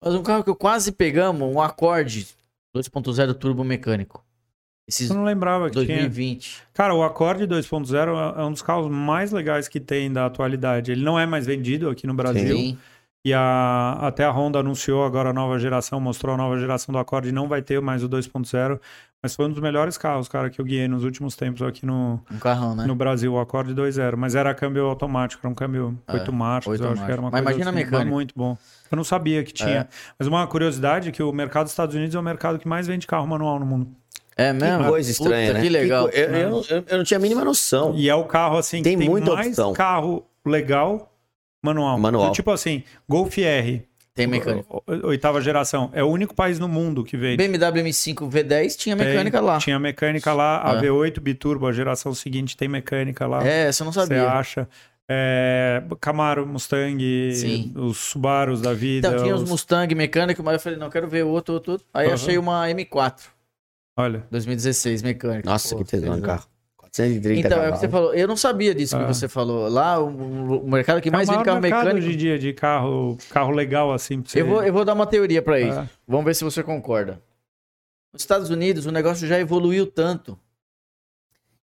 Mas 0.00 0.14
um 0.14 0.22
carro 0.22 0.42
que 0.42 0.50
eu 0.50 0.56
quase 0.56 0.90
pegamos, 0.90 1.54
um 1.54 1.60
Accord 1.60 2.26
2.0 2.74 3.34
turbo 3.34 3.62
mecânico. 3.62 4.23
Esses 4.86 5.08
eu 5.08 5.16
não 5.16 5.24
lembrava 5.24 5.70
que 5.70 5.84
tinha. 5.84 5.98
2020. 5.98 6.62
Cara, 6.74 6.94
o 6.94 7.02
Accord 7.02 7.46
2.0 7.46 8.38
é 8.38 8.44
um 8.44 8.52
dos 8.52 8.62
carros 8.62 8.90
mais 8.90 9.32
legais 9.32 9.66
que 9.66 9.80
tem 9.80 10.12
da 10.12 10.26
atualidade. 10.26 10.92
Ele 10.92 11.02
não 11.02 11.18
é 11.18 11.24
mais 11.24 11.46
vendido 11.46 11.88
aqui 11.88 12.06
no 12.06 12.14
Brasil. 12.14 12.56
Sim. 12.56 12.78
E 13.26 13.32
a, 13.32 13.96
até 14.02 14.22
a 14.22 14.30
Honda 14.30 14.58
anunciou 14.58 15.02
agora 15.02 15.30
a 15.30 15.32
nova 15.32 15.58
geração, 15.58 15.98
mostrou 15.98 16.34
a 16.34 16.36
nova 16.36 16.58
geração 16.58 16.92
do 16.92 16.98
Accord, 16.98 17.32
não 17.32 17.48
vai 17.48 17.62
ter 17.62 17.80
mais 17.80 18.04
o 18.04 18.08
2.0, 18.08 18.78
mas 19.22 19.34
foi 19.34 19.46
um 19.46 19.48
dos 19.48 19.60
melhores 19.60 19.96
carros, 19.96 20.28
cara, 20.28 20.50
que 20.50 20.60
eu 20.60 20.64
guiei 20.66 20.86
nos 20.86 21.04
últimos 21.04 21.34
tempos 21.34 21.62
aqui 21.62 21.86
no, 21.86 22.20
Um 22.30 22.38
carrão, 22.38 22.76
né? 22.76 22.84
no 22.84 22.94
Brasil, 22.94 23.32
o 23.32 23.40
Accord 23.40 23.74
2.0. 23.74 24.16
Mas 24.18 24.34
era 24.34 24.54
câmbio 24.54 24.84
automático, 24.84 25.40
era 25.42 25.50
um 25.50 25.54
câmbio 25.54 25.98
É, 26.06 26.12
8 26.12 26.30
marchas, 26.30 26.72
oito 26.72 26.84
eu 26.84 26.90
acho 26.92 27.06
que 27.06 27.10
era 27.10 27.18
uma 27.18 27.30
marchas. 27.30 27.44
Mas 27.46 27.54
coisa 27.54 27.70
imagina 27.70 27.70
a 27.70 27.72
assim, 27.72 27.90
mecânica. 27.90 28.14
muito 28.14 28.34
bom. 28.36 28.58
Eu 28.90 28.96
não 28.96 29.04
sabia 29.04 29.42
que 29.42 29.54
tinha. 29.54 29.70
É. 29.70 29.88
Mas 30.18 30.28
uma 30.28 30.46
curiosidade 30.46 31.08
é 31.08 31.12
que 31.12 31.22
o 31.22 31.32
mercado 31.32 31.62
dos 31.62 31.72
Estados 31.72 31.94
Unidos 31.94 32.14
é 32.14 32.18
o 32.18 32.22
mercado 32.22 32.58
que 32.58 32.68
mais 32.68 32.86
vende 32.86 33.06
carro 33.06 33.26
manual 33.26 33.58
no 33.58 33.64
mundo. 33.64 33.88
É 34.36 34.52
mesmo? 34.52 34.84
Que 34.84 34.88
coisa 34.90 35.10
estranha, 35.10 35.46
Puta, 35.48 35.58
né? 35.58 35.62
Que 35.64 35.68
legal. 35.70 36.08
co- 36.08 36.14
eu, 36.14 36.24
eu 36.30 36.50
não- 36.50 36.64
eu- 36.68 36.84
eu 36.88 36.96
não 36.98 37.04
tinha 37.04 37.18
a 37.18 37.20
mínima 37.20 37.44
noção. 37.44 37.94
E 37.96 38.08
é 38.08 38.14
o 38.14 38.24
carro, 38.24 38.56
assim, 38.58 38.82
Tem 38.82 38.94
que 38.94 39.00
tem 39.00 39.08
muita 39.08 39.32
mais 39.34 39.46
opção. 39.48 39.72
carro 39.72 40.24
legal 40.44 41.12
manual. 41.62 41.98
Manual. 41.98 42.32
Tipo 42.32 42.50
assim, 42.50 42.82
Golf 43.08 43.38
R, 43.38 43.82
Tem 44.14 44.26
mecânica. 44.26 44.66
oitava 45.04 45.40
geração, 45.40 45.90
é 45.92 46.02
o 46.02 46.06
único 46.08 46.34
país 46.34 46.58
no 46.58 46.68
mundo 46.68 47.02
que 47.04 47.16
vende. 47.16 47.36
BMW 47.36 47.82
M5 47.82 48.28
V10 48.28 48.76
tinha 48.76 48.94
mecânica 48.94 49.38
Tem- 49.38 49.46
lá. 49.46 49.58
Tinha 49.58 49.78
mecânica 49.78 50.32
lá, 50.32 50.62
a 50.68 50.74
É. 50.76 50.80
V8 50.80 51.20
Biturbo, 51.20 51.66
a 51.66 51.72
geração 51.72 52.12
seguinte 52.14 52.56
tem 52.56 52.68
mecânica 52.68 53.26
lá. 53.26 53.46
É, 53.46 53.66
essa 53.68 53.82
eu 53.82 53.86
não 53.86 53.92
Você 53.92 54.00
sabia. 54.00 54.28
acha? 54.30 54.68
É, 55.08 55.82
Camaro, 56.00 56.46
Mustang, 56.46 57.34
Sim. 57.34 57.72
os 57.76 57.98
Subarus 57.98 58.60
da 58.62 58.72
vida. 58.72 59.08
Então, 59.08 59.22
tinha 59.22 59.34
os 59.34 59.42
os- 59.42 59.50
Mustang 59.50 59.94
mecânico, 59.94 60.42
mas 60.42 60.54
eu 60.54 60.60
falei, 60.60 60.78
não, 60.78 60.88
quero 60.88 61.06
ver 61.06 61.24
outro, 61.24 61.52
outro, 61.54 61.72
outro. 61.72 61.86
Aí 61.92 62.06
Aham. 62.06 62.14
achei 62.14 62.38
uma 62.38 62.66
M4, 62.70 63.24
Olha, 63.96 64.26
2016, 64.30 65.02
mecânica. 65.02 65.48
Nossa, 65.48 65.76
Pô, 65.76 65.84
que 65.84 65.90
tesão 65.90 66.14
de 66.16 66.20
tesão. 66.20 66.26
carro. 66.36 66.48
430 66.76 67.46
Então, 67.48 67.62
é 67.62 67.68
o 67.70 67.72
que 67.72 67.78
você 67.78 67.88
falou. 67.88 68.14
Eu 68.14 68.28
não 68.28 68.36
sabia 68.36 68.74
disso 68.74 68.96
que 68.96 69.02
Ah. 69.02 69.06
você 69.06 69.26
falou. 69.28 69.68
Lá, 69.68 69.98
o, 70.00 70.60
o 70.64 70.68
mercado 70.70 71.00
que 71.00 71.08
é 71.08 71.12
mais 71.12 71.28
vende 71.28 71.42
carro 71.44 71.60
mecânico. 71.60 71.96
hoje 71.96 72.12
em 72.12 72.16
dia 72.16 72.38
de 72.38 72.52
carro, 72.52 73.16
carro 73.30 73.50
legal 73.50 73.92
assim. 73.92 74.20
Pra 74.22 74.30
você... 74.30 74.40
Eu 74.40 74.46
vou, 74.46 74.62
eu 74.64 74.72
vou 74.72 74.84
dar 74.84 74.94
uma 74.94 75.06
teoria 75.06 75.42
pra 75.42 75.60
isso. 75.60 75.78
É. 75.78 75.88
Vamos 76.06 76.24
ver 76.24 76.34
se 76.34 76.44
você 76.44 76.62
concorda. 76.62 77.20
Nos 78.12 78.22
Estados 78.22 78.48
Unidos, 78.50 78.86
o 78.86 78.92
negócio 78.92 79.26
já 79.26 79.38
evoluiu 79.40 79.86
tanto 79.86 80.38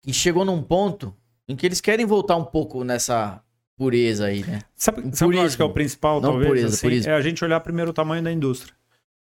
que 0.02 0.12
chegou 0.12 0.44
num 0.44 0.62
ponto 0.62 1.14
em 1.48 1.56
que 1.56 1.64
eles 1.64 1.80
querem 1.80 2.05
voltar 2.05 2.36
um 2.36 2.44
pouco 2.44 2.84
nessa 2.84 3.40
pureza 3.76 4.26
aí, 4.26 4.44
né? 4.44 4.60
Sabe, 4.76 5.02
sabe 5.16 5.30
o 5.30 5.32
que 5.32 5.38
eu 5.40 5.46
acho 5.46 5.56
que 5.56 5.62
é 5.62 5.64
o 5.64 5.68
purismo. 5.68 5.74
principal, 5.74 6.20
Não 6.20 6.30
talvez? 6.30 6.48
pureza, 6.48 6.68
assim? 6.68 6.80
purismo. 6.86 7.10
É 7.10 7.14
a 7.14 7.20
gente 7.22 7.42
olhar 7.42 7.60
primeiro 7.60 7.90
o 7.90 7.94
tamanho 7.94 8.22
da 8.22 8.30
indústria. 8.30 8.74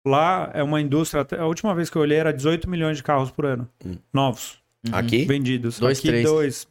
Lá 0.06 0.50
é 0.54 0.62
uma 0.62 0.80
indústria, 0.80 1.26
a 1.38 1.46
última 1.46 1.74
vez 1.74 1.90
que 1.90 1.96
eu 1.96 2.02
olhei 2.02 2.18
era 2.18 2.32
18 2.32 2.68
milhões 2.70 2.96
de 2.96 3.02
carros 3.02 3.30
por 3.30 3.44
ano, 3.44 3.68
Hum. 3.84 3.96
novos, 4.12 4.58
Uhum. 4.86 4.94
Aqui? 4.96 5.24
vendidos. 5.26 5.78
Dois, 5.78 5.98
Aqui, 5.98 6.08
três. 6.08 6.24
dois, 6.24 6.68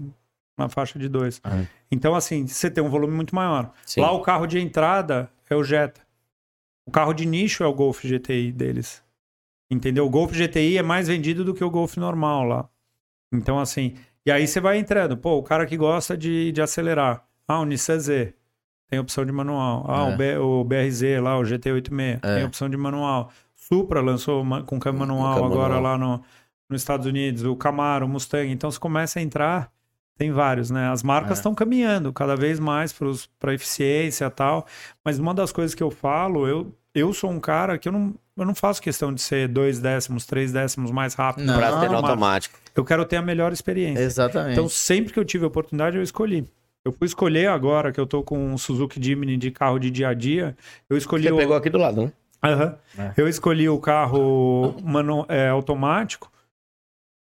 uma 0.58 0.68
faixa 0.68 0.98
de 0.98 1.08
dois. 1.08 1.40
Ah. 1.44 1.64
Então, 1.92 2.16
assim, 2.16 2.48
você 2.48 2.70
tem 2.72 2.84
um 2.84 2.90
volume 2.90 3.14
muito 3.14 3.36
maior. 3.36 3.72
Sim. 3.86 4.02
Lá 4.02 4.12
o 4.12 4.22
carro 4.22 4.48
de 4.48 4.60
entrada 4.60 5.30
é 5.50 5.56
o 5.56 5.64
Jetta. 5.64 6.02
O 6.88 6.92
carro 6.92 7.14
de 7.14 7.26
nicho 7.26 7.64
é 7.64 7.68
o 7.68 7.74
Golf 7.74 8.04
GTI 8.04 8.52
deles. 8.52 9.04
Entendeu? 9.70 10.08
O 10.08 10.10
Golf 10.10 10.32
GTI 10.34 10.80
é 10.80 10.82
mais 10.84 11.08
vendido 11.08 11.46
do 11.46 11.54
que 11.54 11.64
o 11.64 11.70
Golf 11.70 11.98
normal 11.98 12.44
lá. 12.46 12.70
Então, 13.32 13.60
assim, 13.60 13.96
e 14.26 14.32
aí 14.32 14.48
você 14.48 14.60
vai 14.60 14.80
entrando. 14.80 15.16
Pô, 15.16 15.38
o 15.38 15.44
cara 15.44 15.68
que 15.68 15.78
gosta 15.78 16.18
de, 16.18 16.52
de 16.52 16.62
acelerar. 16.64 17.24
Ah, 17.48 17.60
o 17.60 17.66
Nissan 17.66 18.00
Z. 18.00 18.34
Tem 18.90 18.99
opção 18.99 19.26
de 19.26 19.32
manual. 19.32 19.86
Ah, 19.88 20.10
É. 20.24 20.40
o, 20.40 20.64
BRZ 20.64 21.02
lá, 21.22 21.38
o 21.38 21.44
GT86. 21.44 22.20
É. 22.24 22.36
Tem 22.36 22.45
opção 22.45 22.70
de 22.70 22.76
manual. 22.78 23.32
Supra 23.56 24.02
lançou 24.02 24.44
com 24.66 24.80
câmbio 24.80 24.99
manual 25.02 25.45
agora 25.45 25.76
manual. 25.76 25.82
lá 25.84 25.98
no, 25.98 26.22
nos 26.70 26.82
Estados 26.82 27.06
Unidos. 27.06 27.44
O 27.44 27.56
Camaro, 27.56 28.06
o 28.06 28.10
Mustang. 28.10 28.49
Então, 28.52 28.70
você 28.72 28.80
começa 28.80 29.20
a 29.20 29.22
entrar... 29.22 29.70
Tem 30.18 30.34
vários, 30.34 30.70
né? 30.70 30.90
As 30.90 31.02
marcas 31.02 31.38
É. 31.38 31.40
estão 31.40 31.56
caminhando 31.56 32.11
cada 32.11 32.36
vez 32.36 32.60
mais 32.60 32.94
para 33.40 33.53
eficiência 33.53 34.26
e 34.26 34.30
tal. 34.30 34.66
Mas 35.06 35.18
uma 35.18 35.34
das 35.34 35.49
coisas 35.53 35.74
que 35.74 35.82
eu 35.82 35.90
falo, 35.90 36.45
eu, 36.45 36.76
eu 36.94 37.14
sou 37.14 37.32
um 37.32 37.40
cara 37.40 37.78
que 37.78 37.88
eu 37.88 37.94
não, 37.94 38.14
eu 38.36 38.44
não 38.44 38.53
faço 38.53 38.82
questão 38.82 39.14
de 39.14 39.22
ser 39.22 39.48
dois 39.48 39.80
décimos, 39.80 40.26
três 40.26 40.52
décimos 40.52 40.91
mais 40.91 41.14
rápido. 41.14 41.45
Não. 41.45 41.57
Mas 41.57 41.94
automático. 41.94 42.60
Eu 42.76 42.84
quero 42.84 43.06
ter 43.06 43.16
a 43.16 43.22
melhor 43.22 43.53
experiência. 43.53 44.03
Exatamente. 44.03 44.52
Então, 44.53 44.68
sempre 44.68 45.14
que 45.14 45.20
eu 45.20 45.24
tive 45.24 45.45
a 45.45 45.48
oportunidade, 45.48 45.95
eu 45.95 46.03
escolhi. 46.03 46.45
Eu 46.90 46.94
fui 46.94 47.06
escolher 47.06 47.48
agora, 47.49 47.91
que 47.91 47.99
eu 47.99 48.07
tô 48.07 48.24
com 48.24 48.38
um 48.53 48.57
Suzuki 48.57 49.02
Jimny 49.02 49.38
de 49.38 49.52
carro 49.52 49.78
de 49.78 49.91
dia 49.91 50.10
a 50.10 50.14
dia. 50.14 50.57
Eu 50.90 50.98
escolhi 50.98 51.24
Você 51.24 51.32
o... 51.32 51.38
pegou 51.38 51.56
aqui 51.56 51.70
do 51.70 51.78
lado, 51.78 52.02
né? 52.03 52.11
Aham. 52.44 52.76
É. 52.98 53.14
Eu 53.16 53.28
escolhi 53.28 53.70
o 53.70 53.78
carro 53.80 54.76
manu... 54.84 55.26
é, 55.30 55.49
automático. 55.49 56.32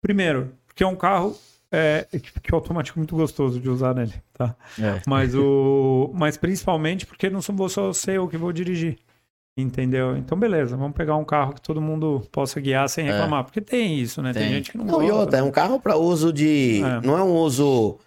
Primeiro, 0.02 0.54
porque 0.66 0.84
é 0.84 0.88
um 0.88 0.96
carro 0.96 1.36
é, 1.72 2.08
que 2.42 2.52
é 2.52 2.56
automático 2.56 2.98
muito 2.98 3.16
gostoso 3.16 3.60
de 3.60 3.70
usar 3.70 3.94
nele, 3.94 4.14
tá? 4.34 4.56
É. 4.80 5.02
Mas 5.06 5.36
o, 5.36 6.12
mas 6.14 6.38
principalmente 6.38 7.06
porque 7.06 7.30
não 7.30 7.42
sou 7.42 7.54
vou 7.56 7.68
só 7.70 7.92
ser 7.94 8.14
eu 8.18 8.28
que 8.28 8.38
vou 8.38 8.52
dirigir, 8.54 8.98
entendeu? 9.58 10.16
Então 10.18 10.38
beleza, 10.38 10.76
vamos 10.78 10.96
pegar 10.96 11.16
um 11.18 11.26
carro 11.26 11.54
que 11.54 11.62
todo 11.62 11.82
mundo 11.82 12.26
possa 12.32 12.60
guiar 12.62 12.88
sem 12.90 13.08
É. 13.08 13.12
reclamar, 13.12 13.44
porque 13.44 13.60
tem 13.62 14.00
isso, 14.00 14.22
né? 14.22 14.34
Tem, 14.34 14.44
Tem. 14.44 14.52
gente 14.54 14.72
que 14.72 14.78
não, 14.78 14.86
Não, 14.86 15.04
e 15.04 15.08
gosta. 15.08 15.16
outra, 15.20 15.40
é 15.40 15.44
um 15.44 15.52
carro 15.52 15.80
para 15.80 15.96
uso 15.98 16.32
de. 16.32 16.82
É. 16.84 17.06
Não 17.06 17.18
é 17.18 17.24
um 17.24 17.36
uso 17.36 18.00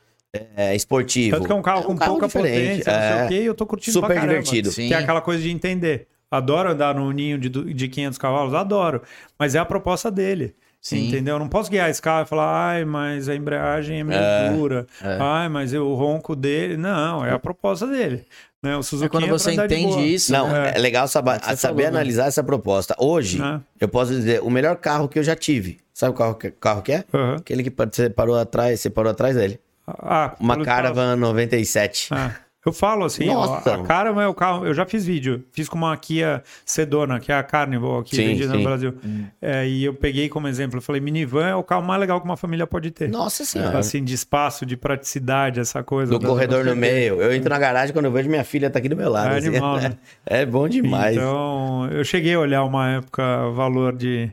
é, 0.57 0.75
esportivo. 0.75 1.37
Tanto 1.37 1.47
que 1.47 1.53
é 1.53 1.55
um 1.55 1.63
carro 1.63 1.79
É 1.79 1.85
um 1.85 1.87
com 1.87 1.97
carro 1.97 2.11
pouca 2.13 2.27
diferente, 2.27 2.85
potência, 2.85 2.93
não 2.93 3.01
sei 3.01 3.19
é. 3.21 3.25
o 3.25 3.29
quê, 3.29 3.43
e 3.43 3.47
eu 3.47 3.55
tô 3.55 3.67
curtindo 3.67 3.93
Super 3.93 4.07
pra 4.07 4.15
caramba. 4.17 4.33
divertido. 4.35 4.71
Sim. 4.73 4.89
Que 4.89 4.95
é 4.95 4.99
aquela 4.99 5.21
coisa 5.21 5.43
de 5.43 5.51
entender. 5.51 6.09
Adoro 6.31 6.71
andar 6.71 6.95
no 6.95 7.11
ninho 7.13 7.39
de, 7.39 7.49
de 7.49 7.89
500 7.89 8.19
cavalos? 8.19 8.55
Adoro. 8.55 9.03
Mas 9.39 9.55
é 9.55 9.59
a 9.59 9.65
proposta 9.65 10.11
dele. 10.11 10.55
Sim. 10.81 11.09
Entendeu? 11.09 11.37
Eu 11.37 11.39
não 11.39 11.49
posso 11.49 11.71
guiar 11.71 11.89
esse 11.89 12.03
carro 12.03 12.25
e 12.25 12.29
falar, 12.29 12.69
ai, 12.71 12.85
mas 12.85 13.29
a 13.29 13.35
embreagem 13.35 14.01
é 14.01 14.05
meio 14.05 14.21
É. 14.21 14.51
dura. 14.53 14.87
É. 15.03 15.17
Ai, 15.19 15.49
mas 15.49 15.73
eu- 15.73 15.87
o 15.87 15.95
ronco 15.95 16.37
dele. 16.37 16.77
Não, 16.77 17.25
é 17.25 17.31
a 17.31 17.39
proposta 17.39 17.87
dele. 17.87 18.25
Né? 18.63 18.77
O 18.77 18.83
Suzuki 18.83 19.07
É 19.07 19.09
quando 19.09 19.29
você 19.29 19.53
entende 19.53 20.01
isso. 20.15 20.33
Não, 20.33 20.49
né? 20.51 20.73
é 20.75 20.79
legal 20.79 21.07
saber, 21.09 21.37
É 21.47 21.55
saber 21.57 21.59
falou, 21.59 21.81
né? 21.83 21.87
analisar 21.87 22.27
essa 22.27 22.43
proposta. 22.43 22.95
Hoje, 22.99 23.39
Né? 23.39 23.61
eu 23.81 23.89
posso 23.89 24.11
dizer, 24.13 24.43
o 24.43 24.51
melhor 24.51 24.77
carro 24.77 25.09
que 25.09 25.19
eu 25.19 25.23
já 25.23 25.37
tive. 25.37 25.79
Sabe 25.93 26.13
o 26.13 26.17
carro 26.17 26.35
que, 26.35 26.51
carro 26.51 26.83
que 26.83 26.93
é? 26.93 27.05
Aham. 27.15 27.37
Aquele 27.37 27.63
que 27.63 27.71
você 27.71 28.11
parou 28.11 28.37
atrás, 28.37 28.81
você 28.81 28.91
parou 28.91 29.11
atrás 29.11 29.37
dele. 29.37 29.59
Ah, 29.87 30.35
Uma 30.41 30.65
Caravan 30.65 31.17
97. 31.17 32.09
Ah, 32.13 32.35
eu 32.65 32.73
falo 32.73 33.05
assim, 33.05 33.29
ó, 33.29 33.35
Nossa. 33.35 33.75
a 33.75 33.83
Caravan 33.83 34.23
é 34.23 34.27
o 34.27 34.33
carro. 34.33 34.67
Eu 34.67 34.73
já 34.73 34.87
fiz 34.87 35.05
vídeo, 35.05 35.45
fiz 35.53 35.69
com 35.69 35.77
uma 35.77 35.95
Kia 35.99 36.43
Sedona, 36.65 37.21
que 37.21 37.31
é 37.31 37.35
a 37.35 37.43
Carnival 37.43 37.99
aqui 37.99 38.17
Sim, 38.17 38.29
vendida 38.29 38.53
sim. 38.53 38.57
no 38.57 38.65
Brasil. 38.65 38.95
Hum. 39.05 39.27
É, 39.43 39.69
e 39.69 39.85
eu 39.85 39.93
peguei 39.93 40.31
como 40.31 40.49
exemplo, 40.49 40.79
eu 40.79 40.83
falei, 40.83 40.99
minivan 40.99 41.47
é 41.47 41.55
o 41.55 41.63
carro 41.63 41.85
mais 41.85 42.01
legal 42.01 42.19
que 42.21 42.25
uma 42.25 42.39
família 42.39 42.67
pode 42.67 42.91
ter. 42.91 43.11
Nossa 43.11 43.45
senhora. 43.45 43.79
Assim, 43.79 44.03
de 44.03 44.15
espaço, 44.15 44.65
de 44.65 44.79
praticidade, 44.79 45.61
essa 45.61 45.83
coisa. 45.83 46.19
Do 46.19 46.27
corredor 46.27 46.65
no 46.65 46.75
meio. 46.75 47.21
Eu 47.21 47.35
entro 47.35 47.51
na 47.51 47.59
garagem 47.59 47.93
quando 47.93 48.07
eu 48.07 48.13
vejo 48.13 48.31
minha 48.31 48.45
filha 48.45 48.71
tá 48.71 48.79
aqui 48.79 48.89
do 48.89 48.97
meu 48.97 49.11
lado. 49.11 49.35
É 49.35 49.39
assim. 49.39 49.49
animal, 49.49 49.77
né? 49.77 49.99
É 50.25 50.47
bom 50.47 50.67
demais. 50.67 51.17
Então, 51.17 51.87
eu 51.91 52.03
cheguei 52.03 52.33
a 52.33 52.41
olhar 52.41 52.65
uma 52.65 52.93
época 52.93 53.51
valor 53.51 53.95
de. 53.95 54.31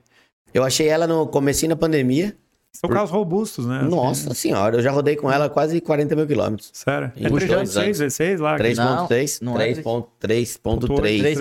Eu 0.54 0.64
achei 0.64 0.88
ela 0.88 1.06
no 1.06 1.28
comecinho 1.28 1.72
da 1.72 1.76
pandemia. 1.76 2.34
São 2.74 2.90
carros 2.90 3.12
robustos, 3.12 3.66
né? 3.66 3.80
Assim, 3.82 3.90
Nossa 3.90 4.34
senhora, 4.34 4.78
eu 4.78 4.82
já 4.82 4.92
rodei 4.92 5.16
com 5.16 5.32
ela 5.32 5.50
quase 5.50 5.80
40 5.82 6.16
mil 6.16 6.26
quilômetros. 6.26 6.70
Sério. 6.74 7.12
Em 7.18 7.26
É 7.26 7.30
dois 7.30 7.44
3.6, 7.44 7.78
anos. 7.78 8.00
V6 8.00 8.40
lá. 8.40 8.58
3.3, 8.58 9.40
não 9.42 9.60
é 9.60 9.74
3.3. 9.74 10.60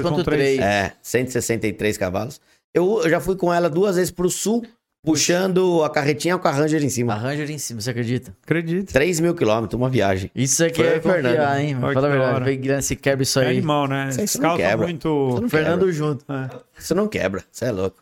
3.3. 0.03 0.61
É, 0.61 0.93
163 1.03 1.97
cavalos. 1.97 2.41
Eu, 2.75 3.01
eu 3.03 3.09
já 3.11 3.21
fui 3.21 3.37
com 3.37 3.53
ela 3.53 3.71
duas 3.71 3.97
vezes 3.97 4.11
pro 4.11 4.29
sul, 4.29 4.65
puxando 5.03 5.83
a 5.83 5.89
carretinha 5.91 6.37
com 6.37 6.47
a 6.47 6.51
Ranger 6.51 6.83
em 6.83 6.87
A 6.87 6.91
cima. 6.91 7.15
Ranger 7.15 7.51
em 7.51 7.59
cima, 7.59 7.81
você 7.81 7.91
acredita? 7.91 8.37
Acredito. 8.43 8.93
3 8.93 9.21
mil 9.21 9.35
quilômetros, 9.35 9.79
uma 9.81 9.89
viagem. 9.89 10.31
Isso 10.35 10.65
aqui 10.65 10.77
Foi 10.83 10.87
é 10.87 11.01
Fernando. 11.01 11.37
confiar, 11.37 11.61
hein? 11.61 11.77
Olha 11.83 11.95
Fala 11.95 12.07
a 12.07 12.11
verdade. 12.11 12.45
Vem 12.45 12.61
grande 12.61 12.85
se 12.85 12.97
quebra 12.97 13.23
isso 13.23 13.39
É 13.41 13.47
aí. 13.47 13.57
animal, 13.59 13.87
né? 13.89 14.11
Você 14.11 14.21
não 14.21 14.27
são 14.27 14.57
quebra. 14.57 14.87
muito. 14.87 15.31
Você 15.31 15.41
não 15.41 15.49
Fernando 15.49 15.93
junto. 15.93 16.25
É. 16.31 16.51
Você 16.79 16.95
não 16.95 17.09
quebra, 17.09 17.43
você 17.51 17.65
é 17.67 17.71
louco. 17.73 17.97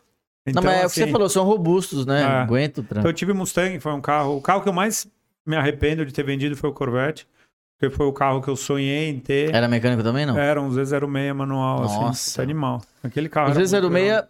Então, 0.49 0.63
não, 0.63 0.69
mas 0.71 0.75
é 0.75 0.77
o 0.77 0.81
que 0.81 0.85
assim, 0.87 1.05
você 1.05 1.11
falou, 1.11 1.29
são 1.29 1.43
robustos, 1.43 2.05
né? 2.05 2.21
É. 2.21 2.25
Aguenta 2.25 2.81
o 2.81 2.83
Então, 2.83 3.03
eu 3.05 3.13
tive 3.13 3.33
Mustang, 3.33 3.79
foi 3.79 3.91
um 3.93 4.01
carro. 4.01 4.37
O 4.37 4.41
carro 4.41 4.61
que 4.61 4.69
eu 4.69 4.73
mais 4.73 5.07
me 5.45 5.55
arrependo 5.55 6.05
de 6.05 6.13
ter 6.13 6.23
vendido 6.23 6.55
foi 6.55 6.69
o 6.69 6.73
Corvette. 6.73 7.27
Porque 7.79 7.95
foi 7.95 8.05
o 8.07 8.11
carro 8.11 8.41
que 8.41 8.49
eu 8.49 8.57
sonhei 8.57 9.09
em 9.09 9.19
ter. 9.19 9.55
Era 9.55 9.65
mecânico 9.67 10.03
também, 10.03 10.25
não? 10.25 10.37
Era 10.37 10.61
um 10.61 10.69
Z06 10.69 11.33
manual, 11.33 11.83
assim. 11.83 11.95
Nossa. 11.95 12.29
Esse 12.29 12.41
animal. 12.41 12.81
Aquele 13.01 13.29
carro. 13.29 13.47
O 13.47 13.51
era 13.51 13.59
muito 13.59 13.71
legal. 13.93 14.21
Z06 14.23 14.27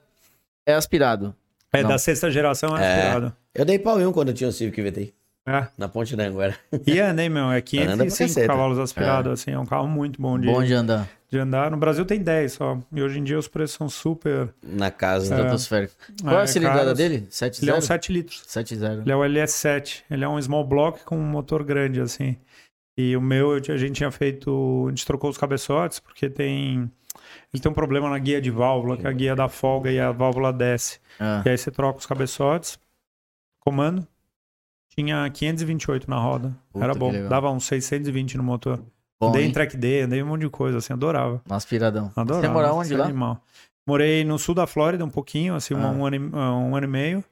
é 0.68 0.74
aspirado. 0.76 1.36
É, 1.74 1.82
não. 1.82 1.90
da 1.90 1.98
sexta 1.98 2.30
geração 2.30 2.78
é 2.78 2.84
É. 2.84 2.94
aspirado. 3.02 3.34
Eu 3.56 3.66
dei 3.66 3.80
pau 3.80 4.00
em 4.00 4.06
um 4.06 4.12
quando 4.12 4.28
eu 4.30 4.34
tinha 4.36 4.50
o 4.50 4.54
Civic 4.54 4.80
VTI, 4.82 5.14
É. 5.48 5.68
na 5.78 5.88
Ponte 5.90 6.16
da 6.16 6.26
Anguera. 6.26 6.56
E 6.86 7.00
anda, 7.00 7.24
hein, 7.24 7.30
meu? 7.30 7.46
É 7.46 7.58
Anda 7.58 7.62
pra 7.62 7.62
505 7.64 8.28
caceta. 8.30 8.48
cavalos 8.48 8.78
aspirado, 8.80 9.32
assim. 9.32 9.52
É 9.52 9.58
um 9.60 9.66
carro 9.66 9.88
muito 9.88 10.22
bom 10.22 10.38
de, 10.40 10.46
Bom 10.48 10.64
de 10.64 10.74
andar. 10.74 11.08
De 11.30 11.38
andar. 11.38 11.70
No 11.70 11.78
Brasil 11.78 12.04
tem 12.06 12.20
10 12.22 12.54
só. 12.54 12.78
E 12.92 13.02
hoje 13.02 13.20
em 13.20 13.24
dia 13.24 13.38
os 13.38 13.48
preços 13.48 13.78
são 13.78 13.88
super. 13.88 14.54
Na 14.64 14.90
casa. 14.90 15.34
É. 15.34 15.38
Estratosférico. 15.38 15.94
Qual 16.22 16.36
é 16.36 16.40
é, 16.40 16.44
a 16.44 16.48
cilindrada 16.48 16.80
caros. 16.86 16.98
dele? 16.98 17.28
7.0? 17.30 17.62
Ele 17.62 17.72
é 17.72 17.76
um 17.76 17.82
7 17.82 18.12
litros. 18.14 18.44
7.0. 18.48 19.02
Ele 19.02 19.12
é 19.12 19.16
o 19.16 19.20
LS7. 19.20 20.04
Ele 20.10 20.24
é 20.24 20.30
um 20.30 20.42
small 20.42 20.66
block 20.66 21.04
com 21.04 21.18
um 21.18 21.24
motor 21.24 21.64
grande, 21.64 22.02
assim. 22.02 22.36
E 22.98 23.16
o 23.16 23.22
meu, 23.22 23.52
a 23.54 23.78
gente 23.78 23.94
tinha 23.94 24.12
feito. 24.12 24.86
A 24.88 24.90
gente 24.90 25.06
trocou 25.06 25.30
os 25.30 25.38
cabeçotes, 25.38 26.00
porque 26.00 26.30
tem. 26.30 26.92
Ele 27.54 27.62
tem 27.62 27.72
um 27.72 27.76
problema 27.76 28.10
na 28.10 28.18
guia 28.18 28.42
de 28.42 28.50
válvula, 28.50 28.98
que 28.98 29.06
a 29.08 29.12
guia 29.12 29.36
dá 29.36 29.48
folga 29.48 29.92
e 29.92 30.00
a 30.00 30.12
válvula 30.12 30.52
desce. 30.52 31.00
Ah, 31.20 31.42
E 31.46 31.50
aí 31.50 31.58
você 31.58 31.70
troca 31.70 32.00
os 32.00 32.06
cabeçotes. 32.06 32.80
Comando. 33.60 34.08
Tinha 34.96 35.30
528 35.30 36.10
na 36.10 36.18
roda. 36.18 36.56
Puta, 36.72 36.84
Era 36.84 36.94
bom. 36.96 37.12
Dava 37.30 37.50
uns 37.52 37.66
620 37.66 38.36
no 38.38 38.44
motor. 38.44 38.84
Bom, 39.20 39.30
andei 39.30 39.44
em 39.44 39.46
hein? 39.48 39.52
track 39.52 39.76
day, 39.76 40.02
andei 40.02 40.20
em 40.20 40.24
um 40.24 40.28
monte 40.28 40.42
de 40.42 40.50
coisa, 40.50 40.78
assim, 40.78 40.94
adorava. 40.94 41.42
Nossa, 41.48 41.68
piradão. 41.68 42.12
Adorava. 42.16 42.42
Você 42.48 42.54
mora 42.54 42.68
nossa, 42.70 42.80
onde 42.80 42.96
lá? 42.96 43.06
Animal. 43.06 43.42
Morei 43.86 44.24
no 44.24 44.38
sul 44.40 44.56
da 44.56 44.66
Flórida 44.66 45.04
um 45.04 45.10
pouquinho, 45.10 45.56
assim, 45.56 45.74
Ah. 45.74 45.78
um, 45.78 46.06
ano, 46.06 46.16
e- 46.16 46.20
um 46.20 46.76
ano 46.76 46.86
e 46.86 46.90
meio. 46.90 47.24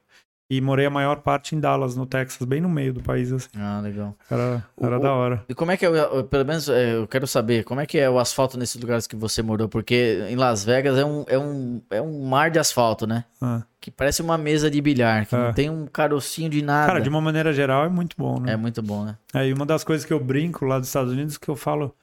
E 0.49 0.61
morei 0.61 0.85
a 0.85 0.89
maior 0.89 1.17
parte 1.19 1.55
em 1.55 1.59
Dallas, 1.59 1.97
no 1.97 2.05
Texas, 2.05 2.47
bem 2.47 2.61
no 2.61 2.69
meio 2.69 2.93
do 2.93 3.03
país, 3.03 3.33
assim. 3.33 3.49
Ah, 3.57 3.81
legal. 3.83 4.15
Era, 4.31 4.63
era 4.81 4.97
O- 4.97 5.01
da 5.01 5.11
hora. 5.13 5.43
E 5.49 5.53
como 5.53 5.71
é 5.71 5.75
que 5.77 5.85
é, 5.85 6.23
pelo 6.23 6.45
menos 6.45 6.69
é, 6.69 6.95
eu 6.95 7.05
quero 7.05 7.27
saber, 7.27 7.65
como 7.65 7.81
é 7.81 7.85
que 7.85 7.97
é 7.97 8.09
o 8.09 8.17
asfalto 8.17 8.57
nesses 8.57 8.79
lugares 8.81 9.05
que 9.05 9.15
você 9.17 9.41
morou? 9.41 9.67
Porque 9.67 10.25
em 10.29 10.37
Las 10.37 10.63
Vegas 10.63 10.97
é 10.97 11.03
um, 11.03 11.25
é 11.27 11.37
um, 11.37 11.81
é 11.89 12.01
um 12.01 12.25
mar 12.25 12.49
de 12.49 12.59
asfalto, 12.59 13.05
né? 13.05 13.25
Ah. 13.41 13.61
Que 13.81 13.91
parece 13.91 14.21
uma 14.21 14.37
mesa 14.37 14.71
de 14.71 14.79
bilhar, 14.79 15.25
que 15.25 15.35
não 15.35 15.47
É. 15.47 15.53
tem 15.53 15.69
um 15.69 15.85
carocinho 15.85 16.49
de 16.49 16.61
nada. 16.61 16.87
Cara, 16.87 17.01
de 17.01 17.09
uma 17.09 17.19
maneira 17.19 17.51
geral 17.51 17.83
é 17.83 17.89
muito 17.89 18.15
bom, 18.17 18.39
né? 18.39 18.53
É 18.53 18.55
muito 18.55 18.81
bom, 18.81 19.03
né? 19.03 19.17
Aí 19.33 19.51
uma 19.51 19.65
das 19.65 19.83
coisas 19.83 20.05
que 20.05 20.13
eu 20.13 20.19
brinco 20.19 20.63
lá 20.63 20.79
dos 20.79 20.87
Estados 20.87 21.11
Unidos 21.11 21.35
é 21.35 21.39
que 21.43 21.49
eu 21.49 21.57
falo, 21.57 21.93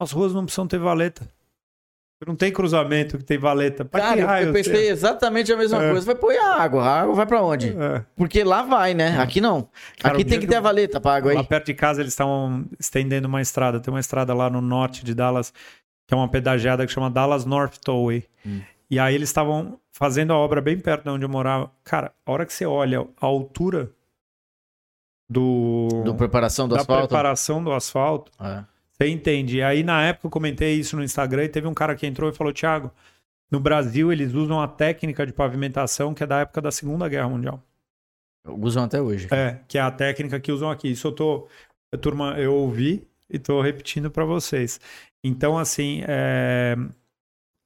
as 0.00 0.10
ruas 0.10 0.34
não 0.34 0.42
precisam 0.44 0.66
ter 0.66 0.78
valeta. 0.80 1.28
Não 2.26 2.36
tem 2.36 2.52
cruzamento 2.52 3.16
que 3.16 3.24
tem 3.24 3.38
valeta. 3.38 3.82
Pra 3.84 4.00
que 4.00 4.06
Cara, 4.08 4.26
raio 4.26 4.48
eu 4.48 4.52
pensei 4.52 4.90
exatamente 4.90 5.50
a 5.52 5.56
mesma 5.56 5.82
É. 5.82 5.90
coisa. 5.90 6.04
Vai 6.04 6.14
pôr 6.14 6.36
a 6.36 6.54
água. 6.62 6.82
A 6.84 7.00
água 7.00 7.14
vai 7.14 7.24
pra 7.26 7.42
onde? 7.42 7.70
É. 7.70 8.04
Porque 8.14 8.44
lá 8.44 8.60
vai, 8.62 8.92
né? 8.92 9.18
Aqui 9.18 9.40
não. 9.40 9.68
Cara, 9.98 10.14
Aqui 10.14 10.24
tem 10.24 10.38
que 10.38 10.44
que 10.46 10.50
ter 10.50 10.56
a 10.56 10.60
valeta 10.60 11.00
pra 11.00 11.14
água 11.14 11.32
Lá 11.32 11.40
aí. 11.40 11.46
perto 11.46 11.66
de 11.66 11.74
casa 11.74 12.02
eles 12.02 12.12
estavam 12.12 12.66
estendendo 12.78 13.26
uma 13.26 13.40
estrada. 13.40 13.80
Tem 13.80 13.92
uma 13.92 14.00
estrada 14.00 14.34
lá 14.34 14.50
no 14.50 14.60
norte 14.60 15.02
de 15.02 15.14
Dallas, 15.14 15.50
que 16.06 16.12
é 16.12 16.16
uma 16.16 16.28
pedagiada 16.28 16.84
que 16.86 16.92
chama 16.92 17.10
Dallas 17.10 17.46
North 17.46 17.78
Tollway. 17.82 18.24
Hum. 18.44 18.60
E 18.90 18.98
aí 18.98 19.14
eles 19.14 19.30
estavam 19.30 19.78
fazendo 19.90 20.32
a 20.34 20.36
obra 20.36 20.60
bem 20.60 20.78
perto 20.78 21.04
de 21.04 21.08
onde 21.10 21.24
eu 21.24 21.28
morava. 21.28 21.70
Cara, 21.84 22.12
a 22.26 22.32
hora 22.32 22.44
que 22.44 22.52
você 22.52 22.66
olha 22.66 23.00
a 23.18 23.24
altura 23.26 23.90
do, 25.28 25.88
Do 26.04 26.14
preparação 26.14 26.68
do 26.68 26.74
da 26.74 26.80
asfalto. 26.82 27.08
preparação 27.08 27.62
do 27.64 27.72
asfalto, 27.72 28.30
É. 28.40 28.64
você 29.00 29.08
entende. 29.08 29.62
Aí 29.62 29.82
na 29.82 30.02
época 30.02 30.26
eu 30.26 30.30
comentei 30.30 30.74
isso 30.74 30.96
no 30.96 31.02
Instagram 31.02 31.44
e 31.44 31.48
teve 31.48 31.66
um 31.66 31.74
cara 31.74 31.94
que 31.96 32.06
entrou 32.06 32.28
e 32.28 32.34
falou, 32.34 32.52
Thiago, 32.52 32.90
no 33.50 33.58
Brasil 33.58 34.12
eles 34.12 34.34
usam 34.34 34.60
a 34.60 34.68
técnica 34.68 35.26
de 35.26 35.32
pavimentação 35.32 36.12
que 36.12 36.22
é 36.22 36.26
da 36.26 36.40
época 36.40 36.60
da 36.60 36.70
Segunda 36.70 37.08
Guerra 37.08 37.28
Mundial. 37.28 37.62
Usam 38.46 38.84
até 38.84 39.00
hoje. 39.00 39.28
É, 39.30 39.58
que 39.68 39.78
é 39.78 39.80
a 39.80 39.90
técnica 39.90 40.38
que 40.38 40.52
usam 40.52 40.70
aqui. 40.70 40.90
Isso 40.90 41.06
eu 41.08 41.12
tô. 41.12 41.48
eu, 41.92 41.98
Turma, 41.98 42.38
eu 42.38 42.54
ouvi 42.54 43.06
e 43.28 43.38
tô 43.38 43.60
repetindo 43.60 44.10
para 44.10 44.24
vocês. 44.24 44.80
Então, 45.22 45.58
assim, 45.58 46.02
é, 46.08 46.74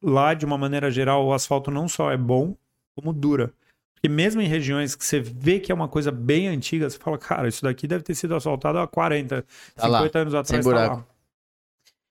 lá, 0.02 0.34
de 0.34 0.44
uma 0.44 0.58
maneira 0.58 0.90
geral, 0.90 1.24
o 1.24 1.32
asfalto 1.32 1.70
não 1.70 1.88
só 1.88 2.10
é 2.10 2.16
bom, 2.16 2.56
como 2.96 3.12
dura. 3.12 3.52
Porque 3.94 4.08
mesmo 4.08 4.40
em 4.42 4.48
regiões 4.48 4.94
que 4.96 5.04
você 5.04 5.20
vê 5.20 5.60
que 5.60 5.70
é 5.70 5.74
uma 5.74 5.88
coisa 5.88 6.10
bem 6.10 6.48
antiga, 6.48 6.90
você 6.90 6.98
fala, 6.98 7.16
cara, 7.16 7.48
isso 7.48 7.62
daqui 7.62 7.86
deve 7.86 8.02
ter 8.02 8.14
sido 8.14 8.34
asfaltado 8.34 8.78
há 8.78 8.86
40, 8.88 9.46
Tá 9.76 9.86
lá, 9.86 9.98
50 9.98 10.18
anos 10.18 10.34
atrás. 10.34 10.48
sem 10.48 10.58
tá 10.58 10.62
buraco. 10.62 10.96
lá. 10.96 11.13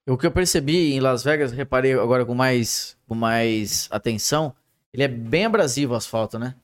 O 0.07 0.17
que 0.17 0.25
eu 0.27 0.31
percebi 0.31 0.93
em 0.93 0.99
Las 0.99 1.23
Vegas, 1.23 1.51
reparei 1.51 1.93
agora 1.93 2.25
com 2.25 2.35
mais, 2.35 2.97
com 3.07 3.15
mais 3.15 3.87
atenção, 3.89 4.53
ele 4.93 5.03
é 5.03 5.07
bem 5.07 5.45
abrasivo 5.45 5.93
o 5.93 5.95
asfalto, 5.95 6.37
né? 6.37 6.55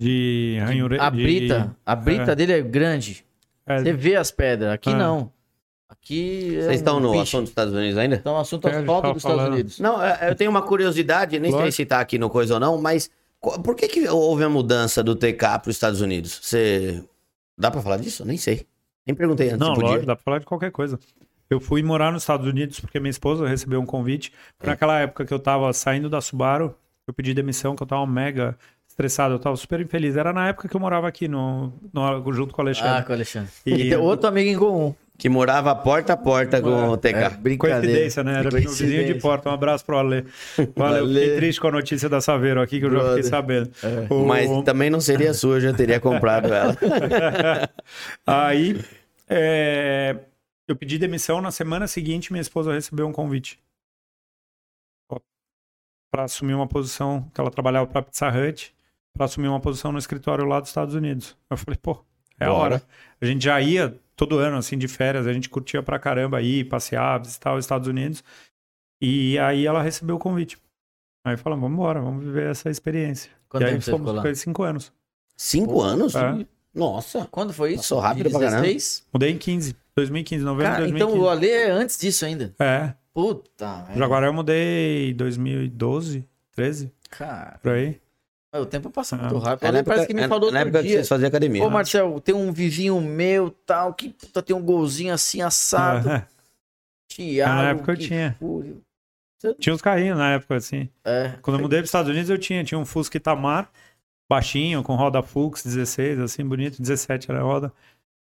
De 0.00 0.58
ranhure... 0.60 0.98
A 0.98 1.08
de- 1.10 1.22
brita, 1.22 1.76
a 1.86 1.94
brita 1.94 2.32
é. 2.32 2.34
dele 2.34 2.52
é 2.54 2.60
grande. 2.62 3.24
é, 3.66 3.78
Você 3.78 3.92
vê 3.92 4.16
as 4.16 4.30
pedras. 4.30 4.72
Aqui 4.72 4.90
É. 4.90 4.94
não. 4.94 5.30
Aqui. 5.88 6.56
é 6.56 6.62
Vocês 6.62 6.76
estão 6.76 6.96
um 6.96 7.00
no 7.00 7.10
bicho. 7.10 7.22
assunto 7.22 7.40
dos 7.42 7.50
Estados 7.50 7.74
Unidos 7.74 7.98
ainda? 7.98 8.16
Estão 8.16 8.34
no 8.34 8.40
assunto 8.40 8.66
É, 8.68 8.76
asfalto 8.76 9.08
dos 9.08 9.16
Estados 9.18 9.36
falando. 9.38 9.52
Unidos. 9.54 9.78
Não, 9.78 10.02
é, 10.02 10.30
eu 10.30 10.34
tenho 10.34 10.50
uma 10.50 10.62
curiosidade, 10.62 11.38
nem 11.38 11.50
sei 11.50 11.60
Lógico. 11.60 11.76
se 11.76 11.84
tá 11.86 12.00
aqui 12.00 12.18
no 12.18 12.30
coisa 12.30 12.54
ou 12.54 12.60
não, 12.60 12.80
mas 12.80 13.10
por 13.62 13.74
que, 13.76 13.86
que 13.88 14.08
houve 14.08 14.42
a 14.44 14.48
mudança 14.48 15.02
do 15.02 15.14
TK 15.14 15.36
para 15.60 15.68
os 15.70 15.76
Estados 15.76 16.00
Unidos? 16.00 16.38
Você. 16.42 17.04
Dá 17.58 17.70
pra 17.70 17.82
falar 17.82 17.98
disso? 17.98 18.24
Nem 18.24 18.36
sei. 18.36 18.66
Nem 19.06 19.14
perguntei 19.14 19.48
antes 19.48 19.58
Não, 19.58 19.74
lógico, 19.74 20.06
dá 20.06 20.16
pra 20.16 20.24
falar 20.24 20.38
de 20.38 20.46
qualquer 20.46 20.70
coisa. 20.70 20.98
Eu 21.50 21.58
fui 21.60 21.82
morar 21.82 22.12
nos 22.12 22.22
Estados 22.22 22.46
Unidos 22.46 22.78
porque 22.78 23.00
minha 23.00 23.10
esposa 23.10 23.46
recebeu 23.48 23.80
um 23.80 23.86
convite. 23.86 24.32
Naquela 24.62 25.00
época 25.00 25.24
que 25.26 25.34
eu 25.34 25.38
tava 25.38 25.72
saindo 25.72 26.08
da 26.08 26.20
Subaru, 26.20 26.74
eu 27.08 27.12
pedi 27.12 27.34
demissão, 27.34 27.74
que 27.74 27.82
eu 27.82 27.86
tava 27.88 28.06
mega 28.06 28.56
estressado, 28.88 29.34
eu 29.34 29.38
tava 29.38 29.56
super 29.56 29.80
infeliz. 29.80 30.16
Era 30.16 30.32
na 30.32 30.48
época 30.48 30.68
que 30.68 30.76
eu 30.76 30.80
morava 30.80 31.08
aqui, 31.08 31.26
no, 31.26 31.72
no- 31.92 32.32
junto 32.32 32.54
com 32.54 32.62
o 32.62 32.64
Ah, 32.64 32.68
Alexandre. 32.68 33.04
com 33.04 33.10
o 33.10 33.14
Alexandre. 33.14 33.50
E- 33.66 33.72
E 33.74 33.88
tem 33.90 33.96
outro 33.98 34.28
amigo 34.28 34.48
em 34.48 34.56
comum. 34.56 34.94
Que 35.18 35.28
morava 35.28 35.74
porta 35.74 36.14
a 36.14 36.16
porta 36.16 36.62
com 36.62 36.88
o 36.88 36.96
TK. 36.96 37.08
É, 37.18 37.28
brincadeira. 37.30 37.80
Coincidência, 37.82 38.24
né? 38.24 38.38
Era 38.38 38.50
meu 38.50 38.52
vizinho 38.60 39.04
de 39.04 39.14
porta. 39.20 39.50
Um 39.50 39.52
abraço 39.52 39.84
pro 39.84 39.98
Ale. 39.98 40.24
Valeu. 40.56 40.72
Valeu. 40.74 41.08
Fiquei 41.08 41.36
triste 41.36 41.60
com 41.60 41.68
a 41.68 41.72
notícia 41.72 42.08
da 42.08 42.20
Saveiro 42.22 42.58
aqui, 42.62 42.78
que 42.78 42.86
eu 42.86 42.90
já 42.92 43.08
fiquei 43.08 43.22
sabendo. 43.24 43.70
É. 43.82 44.06
O- 44.14 44.24
Mas 44.24 44.48
também 44.64 44.88
não 44.88 45.00
seria 45.00 45.34
sua, 45.34 45.56
eu 45.56 45.60
já 45.60 45.72
teria 45.74 46.00
comprado 46.00 46.48
ela. 46.54 46.74
Aí, 48.26 48.80
é, 49.28 50.16
eu 50.72 50.76
pedi 50.76 50.98
demissão. 50.98 51.40
Na 51.40 51.50
semana 51.50 51.86
seguinte, 51.86 52.32
minha 52.32 52.40
esposa 52.40 52.72
recebeu 52.72 53.06
um 53.06 53.12
convite 53.12 53.58
para 56.10 56.24
assumir 56.24 56.54
uma 56.54 56.66
posição 56.66 57.30
que 57.32 57.40
ela 57.40 57.50
trabalhava 57.50 57.86
para 57.86 58.02
Pizza 58.02 58.28
Hut, 58.28 58.74
para 59.14 59.26
assumir 59.26 59.48
uma 59.48 59.60
posição 59.60 59.92
no 59.92 59.98
escritório 59.98 60.44
lá 60.44 60.58
dos 60.58 60.70
Estados 60.70 60.94
Unidos. 60.94 61.36
Eu 61.48 61.56
falei, 61.56 61.78
pô, 61.80 62.04
é 62.38 62.46
a 62.46 62.52
hora. 62.52 62.82
A 63.20 63.26
gente 63.26 63.44
já 63.44 63.60
ia 63.60 63.96
todo 64.16 64.38
ano, 64.38 64.56
assim, 64.56 64.76
de 64.76 64.88
férias, 64.88 65.26
a 65.26 65.32
gente 65.32 65.48
curtia 65.48 65.82
pra 65.82 65.98
caramba 65.98 66.42
ir, 66.42 66.68
passear, 66.68 67.20
visitar 67.20 67.54
os 67.54 67.64
Estados 67.64 67.86
Unidos. 67.86 68.24
E 69.00 69.38
aí 69.38 69.66
ela 69.66 69.82
recebeu 69.82 70.16
o 70.16 70.18
convite. 70.18 70.58
Aí 71.24 71.36
falamos, 71.36 71.62
vamos 71.62 71.78
embora, 71.78 72.00
vamos 72.00 72.24
viver 72.24 72.50
essa 72.50 72.68
experiência. 72.70 73.30
Quanto 73.48 73.62
e 73.62 73.66
aí 73.66 73.72
tempo 73.72 73.84
você 73.84 73.90
fomos, 73.90 74.06
ficou 74.06 74.16
lá? 74.16 74.22
foi 74.22 74.34
cinco 74.34 74.62
anos. 74.62 74.92
Cinco 75.36 75.80
anos? 75.80 76.14
É. 76.14 76.46
Nossa. 76.74 77.26
Quando 77.30 77.52
foi 77.52 77.70
isso? 77.70 77.78
Passou 77.82 77.98
rápido 78.00 78.30
pra 78.30 78.40
caramba. 78.40 78.62
16? 78.62 79.06
Mudei 79.12 79.30
em 79.32 79.38
15, 79.38 79.76
2015, 79.96 80.44
novembro 80.44 80.72
Cara, 80.72 80.86
de 80.86 80.92
então 80.94 81.08
2015. 81.08 81.26
o 81.26 81.28
Ale 81.30 81.50
é 81.50 81.70
antes 81.70 81.98
disso 81.98 82.24
ainda. 82.24 82.54
É, 82.58 82.94
Puta. 83.12 83.82
velho. 83.88 83.98
Jaguaré 83.98 84.26
eu 84.28 84.32
mudei 84.32 85.10
em 85.10 85.14
2012, 85.14 86.24
13, 86.54 86.92
Cara, 87.10 87.58
por 87.62 87.72
aí. 87.72 88.00
o 88.54 88.64
tempo 88.66 88.88
passa 88.90 89.16
Ah. 89.16 89.18
muito 89.18 89.38
rápido. 89.38 89.64
O 89.64 89.68
É 89.68 89.72
na 89.72 89.78
época, 89.78 89.94
parece 89.94 90.06
que 90.06 90.14
me 90.14 90.22
é 90.22 90.28
falou 90.28 90.50
na 90.52 90.58
outro 90.58 90.68
época 90.68 90.82
que 90.82 90.88
dia. 90.88 90.96
vocês 90.98 91.08
faziam 91.08 91.28
academia. 91.28 91.64
Ô, 91.64 91.70
Marcel, 91.70 92.20
tem 92.20 92.34
um 92.34 92.52
vizinho 92.52 93.00
meu, 93.00 93.50
tal, 93.50 93.92
que 93.94 94.10
puta, 94.10 94.40
tem 94.42 94.54
um 94.54 94.62
golzinho 94.62 95.12
assim 95.12 95.42
assado. 95.42 96.08
É, 96.08 96.26
Tiago. 97.08 97.54
na 97.54 97.68
época 97.70 97.92
eu 97.92 97.96
que 97.96 98.06
tinha. 98.06 98.36
Tinha 99.58 99.74
uns 99.74 99.80
carrinhos 99.80 100.18
na 100.18 100.32
época, 100.34 100.56
assim. 100.56 100.88
É. 101.04 101.32
Quando 101.40 101.56
eu 101.56 101.62
mudei 101.62 101.78
para 101.78 101.84
os 101.84 101.88
Estados 101.88 102.10
Unidos, 102.10 102.28
eu 102.28 102.36
tinha. 102.38 102.62
Tinha 102.62 102.78
um 102.78 102.84
Fusca 102.84 103.16
Itamar, 103.16 103.70
baixinho, 104.30 104.82
com 104.84 104.94
roda 104.94 105.20
Fux 105.22 105.64
16, 105.64 106.20
assim, 106.20 106.44
bonito. 106.44 106.80
17 106.80 107.28
era 107.30 107.40
a 107.40 107.42
roda. 107.42 107.72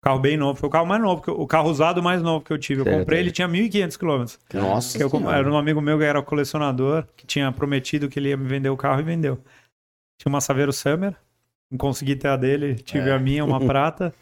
Carro 0.03 0.19
bem 0.21 0.37
novo. 0.37 0.59
Foi 0.61 0.69
o 0.69 0.71
carro 0.71 0.85
mais 0.87 1.01
novo, 1.01 1.23
eu- 1.27 1.41
o 1.41 1.47
carro 1.47 1.71
usado 1.71 2.03
mais 2.03 2.21
novo 2.23 2.45
que 2.45 2.53
eu 2.53 2.59
tive. 2.59 2.83
Eu 2.83 2.85
Certo. 2.85 2.99
comprei, 2.99 3.21
ele 3.21 3.33
tinha 3.33 3.49
1.500 3.49 3.97
quilômetros. 3.97 4.39
Nossa. 4.53 4.99
Eu. 5.03 5.11
Era 5.31 5.51
um 5.51 5.57
amigo 5.57 5.81
meu 5.81 5.97
que 5.99 6.05
era 6.05 6.23
colecionador, 6.23 7.07
que 7.17 7.27
tinha 7.27 7.51
prometido 7.51 8.07
que 8.09 8.19
ele 8.19 8.29
ia 8.29 8.37
me 8.37 8.47
vender 8.47 8.69
o 8.69 8.77
carro 8.77 9.01
e 9.01 9.03
vendeu. 9.03 9.43
Tinha 10.21 10.29
uma 10.31 10.43
Saveiro 10.43 10.75
Summer, 10.75 11.17
não 11.71 11.79
consegui 11.79 12.15
ter 12.17 12.29
a 12.29 12.37
dele, 12.37 12.75
tive 12.75 13.09
É. 13.09 13.13
a 13.15 13.19
minha, 13.19 13.43
uma 13.45 13.59
prata. 13.67 14.15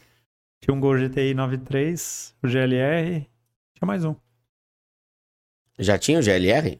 Tinha 0.61 0.73
um 0.73 0.79
Gol 0.79 0.97
GTI 0.97 1.33
93, 1.33 2.33
o 2.41 2.47
GLR, 2.47 3.27
tinha 3.75 3.85
mais 3.85 4.05
um. 4.05 4.15
Já 5.77 5.97
tinha 5.97 6.17
o 6.19 6.21
GLR? 6.21 6.79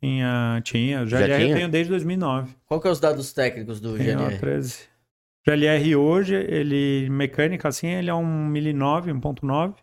Tinha, 0.00 0.60
tinha. 0.64 1.06
Já 1.06 1.18
GLR 1.18 1.48
eu 1.50 1.56
tenho 1.56 1.68
desde 1.68 1.90
2009. 1.90 2.54
Qual 2.66 2.80
que 2.80 2.86
é 2.86 2.90
os 2.90 3.00
dados 3.00 3.32
técnicos 3.32 3.80
do 3.80 3.96
Tenho 3.96 4.18
a 4.18 4.22
GNR? 4.28 4.38
13. 4.38 4.84
O 5.46 5.50
GLR 5.50 5.96
hoje, 5.96 6.34
ele, 6.34 7.08
mecânica 7.10 7.68
assim, 7.68 7.88
ele 7.88 8.08
é 8.10 8.14
um 8.14 8.46
1009, 8.46 9.12
1.9. 9.12 9.74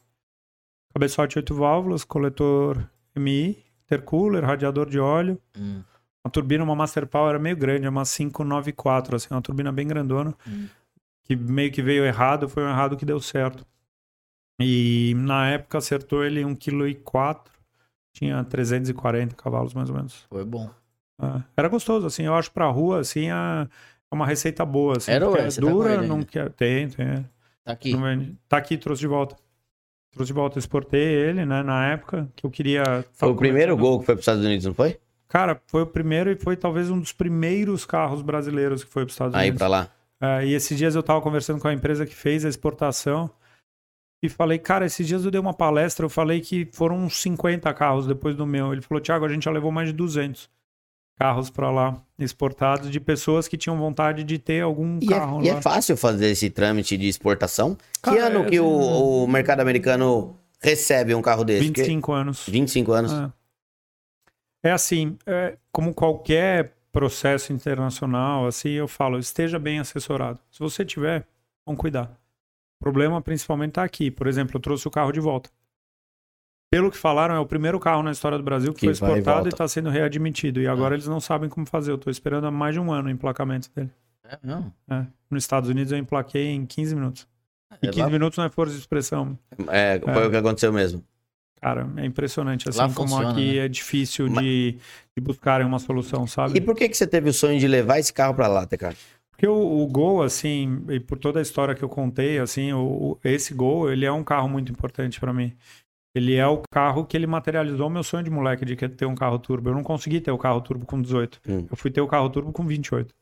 Cabeçote 0.93 1.37
8 1.37 1.53
válvulas, 1.53 2.03
coletor 2.05 2.87
MI, 3.15 3.57
intercooler, 3.85 4.43
radiador 4.45 4.89
de 4.89 4.99
óleo. 4.99 5.37
Hum, 5.57 5.81
Uma 6.23 6.31
turbina, 6.31 6.63
uma 6.63 6.75
Master 6.75 7.05
Power 7.05 7.39
meio 7.39 7.55
grande, 7.57 7.85
é 7.85 7.89
uma 7.89 8.03
594, 8.05 9.15
assim, 9.15 9.27
uma 9.31 9.41
turbina 9.41 9.71
bem 9.71 9.87
grandona, 9.87 10.33
Hum. 10.47 10.67
que 11.23 11.35
meio 11.35 11.71
que 11.71 11.81
veio 11.81 12.05
errado, 12.05 12.47
foi 12.47 12.63
um 12.63 12.69
errado 12.69 12.95
que 12.95 13.05
deu 13.05 13.19
certo. 13.19 13.65
E 14.59 15.13
na 15.17 15.49
época 15.49 15.77
acertou 15.77 16.23
ele 16.23 16.41
1,4 16.43 16.55
kg, 17.03 17.51
tinha 18.15 18.43
340 18.43 19.35
cavalos 19.35 19.73
mais 19.73 19.89
ou 19.89 19.95
menos. 19.95 20.25
foi 20.29 20.45
bom. 20.45 20.69
É, 21.21 21.41
Era 21.57 21.67
gostoso, 21.69 22.07
assim, 22.07 22.23
eu 22.23 22.33
acho 22.33 22.49
pra 22.51 22.65
rua, 22.67 22.99
assim, 23.01 23.29
é 23.29 23.67
é 24.11 24.15
uma 24.15 24.25
receita 24.25 24.63
boa, 24.65 24.97
assim. 24.97 25.11
Era 25.11 25.27
ou 25.27 25.35
é? 25.35 25.49
tá 25.49 25.59
dura, 25.61 25.93
ele 25.95 26.07
não 26.07 26.15
ainda? 26.17 26.27
quer... 26.27 26.49
Tem, 26.51 26.87
tem. 26.87 27.05
é. 27.05 27.23
Tá 27.63 27.73
aqui. 27.73 27.93
Não. 27.93 28.35
Tá 28.47 28.57
aqui, 28.57 28.77
trouxe 28.77 28.99
de 29.01 29.07
volta. 29.07 29.35
Trouxe 30.13 30.27
de 30.27 30.33
volta, 30.33 30.59
exportei 30.59 31.01
ele, 31.03 31.45
né, 31.45 31.61
na 31.63 31.87
época, 31.87 32.29
que 32.35 32.45
eu 32.45 32.49
queria... 32.51 32.83
Foi 33.13 33.29
o 33.29 33.35
primeiro 33.35 33.71
começando- 33.75 33.91
gol 33.91 33.99
que 33.99 34.05
foi 34.05 34.15
para 34.15 34.19
os 34.19 34.23
Estados 34.23 34.45
Unidos, 34.45 34.65
não 34.65 34.73
foi? 34.73 34.97
Cara, 35.27 35.59
foi 35.65 35.81
o 35.81 35.87
primeiro 35.87 36.29
e 36.31 36.35
foi 36.35 36.55
talvez 36.55 36.89
um 36.89 36.99
dos 36.99 37.11
primeiros 37.11 37.83
carros 37.85 38.21
brasileiros 38.21 38.83
que 38.83 38.89
foi 38.91 39.03
para 39.03 39.09
os 39.09 39.13
Estados 39.15 39.35
Aí 39.35 39.49
Unidos. 39.49 39.57
para 39.59 39.67
lá. 39.67 39.89
É, 40.21 40.45
e 40.45 40.53
esses 40.53 40.77
dias 40.77 40.95
eu 40.95 41.03
tava 41.03 41.19
conversando 41.21 41.59
com 41.59 41.67
a 41.67 41.73
empresa 41.73 42.05
que 42.05 42.15
fez 42.15 42.45
a 42.45 42.49
exportação 42.49 43.29
e 44.25 44.29
falei, 44.29 44.57
cara, 44.59 44.85
esses 44.85 45.05
dias 45.07 45.23
eu 45.25 45.31
dei 45.31 45.39
uma 45.39 45.53
palestra, 45.53 46.05
eu 46.05 46.09
falei 46.09 46.41
que 46.41 46.67
foram 46.73 46.97
uns 46.97 47.17
50 47.21 47.73
carros 47.73 48.07
depois 48.07 48.35
do 48.35 48.45
meu. 48.45 48.71
Ele 48.73 48.81
falou, 48.81 49.01
Thiago, 49.01 49.25
a 49.25 49.29
gente 49.29 49.43
já 49.45 49.51
levou 49.51 49.71
mais 49.71 49.87
de 49.89 49.93
200 49.93 50.49
carros 51.17 51.49
para 51.49 51.71
lá, 51.71 52.01
exportados 52.19 52.91
de 52.91 52.99
pessoas 52.99 53.47
que 53.47 53.55
tinham 53.57 53.77
vontade 53.77 54.23
de 54.23 54.37
ter 54.37 54.61
algum 54.61 54.99
E 55.01 55.05
é, 55.05 55.09
carro 55.09 55.41
e 55.43 55.49
lá. 55.49 55.57
é 55.57 55.61
fácil 55.61 55.95
fazer 55.95 56.27
esse 56.27 56.49
trâmite 56.49 56.97
de 56.97 57.07
exportação? 57.07 57.75
que 57.75 58.01
Cara, 58.01 58.25
ano 58.25 58.45
é 58.45 58.49
que 58.49 58.59
o, 58.59 59.23
o 59.23 59.27
mercado 59.27 59.61
americano 59.61 60.35
recebe 60.61 61.15
um 61.15 61.21
carro 61.21 61.43
desse? 61.45 61.65
Porque- 61.67 61.81
25 61.83 62.11
anos. 62.11 62.45
25 62.47 62.91
anos. 62.91 63.13
É. 63.13 63.31
É 64.69 64.71
assim, 64.71 65.15
é, 65.25 65.57
como 65.71 65.93
qualquer 65.93 66.73
processo 66.91 67.53
internacional, 67.53 68.47
assim, 68.47 68.69
eu 68.71 68.87
falo, 68.87 69.19
esteja 69.19 69.59
bem 69.59 69.79
assessorado. 69.79 70.39
Se 70.51 70.59
você 70.59 70.83
tiver, 70.83 71.25
vamos 71.65 71.79
cuidar. 71.79 72.11
O 72.79 72.83
problema 72.83 73.21
principalmente 73.21 73.69
está 73.69 73.83
aqui. 73.83 74.11
Por 74.11 74.27
exemplo, 74.27 74.57
eu 74.57 74.61
trouxe 74.61 74.87
o 74.87 74.91
carro 74.91 75.11
de 75.11 75.19
volta. 75.19 75.49
Pelo 76.71 76.91
que 76.91 76.97
falaram, 76.97 77.35
é 77.35 77.39
o 77.39 77.45
primeiro 77.45 77.79
carro 77.79 78.03
na 78.03 78.11
história 78.11 78.37
do 78.37 78.43
Brasil 78.43 78.73
que, 78.73 78.79
Que 78.81 78.85
foi 78.87 78.91
exportado 78.91 79.47
e 79.47 79.49
está 79.49 79.67
sendo 79.67 79.89
readmitido. 79.89 80.59
E 80.59 80.67
agora 80.67 80.95
eles 80.95 81.07
não 81.07 81.19
sabem 81.19 81.49
como 81.49 81.65
fazer. 81.65 81.91
Eu 81.91 81.95
estou 81.95 82.11
esperando 82.11 82.47
há 82.47 82.51
mais 82.51 82.73
de 82.73 82.79
um 82.79 82.91
ano 82.91 83.07
o 83.07 83.11
emplacamento 83.11 83.69
dele. 83.73 83.89
É, 84.27 84.37
não. 84.43 84.73
É. 84.89 85.05
Nos 85.29 85.43
Estados 85.43 85.69
Unidos 85.69 85.91
eu 85.91 85.97
emplaquei 85.97 86.47
em 86.49 86.65
15 86.65 86.95
minutos. 86.95 87.27
E 87.81 87.87
É, 87.87 87.89
15 87.91 88.01
lá- 88.01 88.09
minutos 88.09 88.37
não 88.37 88.45
é 88.45 88.49
força 88.49 88.73
de 88.73 88.79
expressão. 88.79 89.37
É, 89.69 89.99
foi 89.99 90.27
o 90.27 90.31
que 90.31 90.37
aconteceu 90.37 90.73
mesmo. 90.73 91.03
Cara, 91.61 91.87
é 91.97 92.05
impressionante. 92.05 92.67
Assim 92.67 92.77
Lá 92.79 92.89
como 92.93 93.07
funciona, 93.09 93.31
aqui 93.31 93.53
né? 93.53 93.65
é 93.65 93.67
difícil 93.67 94.29
Mas- 94.29 94.43
de, 94.43 94.77
de 95.15 95.21
buscarem 95.21 95.65
uma 95.65 95.79
solução, 95.79 96.27
sabe? 96.27 96.57
E 96.57 96.61
por 96.61 96.75
que, 96.75 96.89
que 96.89 96.97
você 96.97 97.07
teve 97.07 97.29
o 97.29 97.33
sonho 97.33 97.59
de 97.59 97.67
levar 97.67 97.99
esse 97.99 98.11
carro 98.11 98.33
pra 98.35 98.47
lá, 98.47 98.67
cara? 98.67 98.95
Porque 99.35 99.47
o, 99.47 99.83
o 99.83 99.87
Gol, 99.87 100.23
assim, 100.23 100.81
e 100.89 100.97
por 100.99 101.17
toda 101.19 101.39
a 101.39 101.41
história 101.41 101.75
que 101.75 101.83
eu 101.83 101.89
contei, 101.89 102.39
assim, 102.39 102.71
o, 102.71 102.79
o- 103.11 103.19
esse 103.23 103.53
Gol, 103.53 103.91
ele 103.91 104.05
é 104.05 104.11
um 104.11 104.23
carro 104.23 104.47
muito 104.47 104.71
importante 104.71 105.19
pra 105.19 105.33
mim. 105.33 105.53
Ele 106.15 106.35
é 106.35 106.47
o 106.47 106.61
carro 106.71 107.05
que 107.05 107.17
ele 107.17 107.27
materializou 107.27 107.89
meu 107.89 108.01
sonho 108.01 108.23
de 108.23 108.29
moleque 108.29 108.63
de 108.63 108.75
ter 108.87 109.05
um 109.05 109.15
carro 109.15 109.37
turbo. 109.37 109.69
Eu 109.69 109.73
não 109.75 109.83
consegui 109.83 110.21
ter 110.21 110.31
o 110.31 110.37
carro 110.37 110.61
turbo 110.61 110.85
com 110.85 111.01
18. 111.01 111.41
Hum. 111.47 111.67
Eu 111.69 111.75
fui 111.75 111.91
ter 111.91 111.99
o 111.99 112.07
carro 112.07 112.29
turbo 112.29 112.53
com 112.53 112.65
28. 112.65 113.13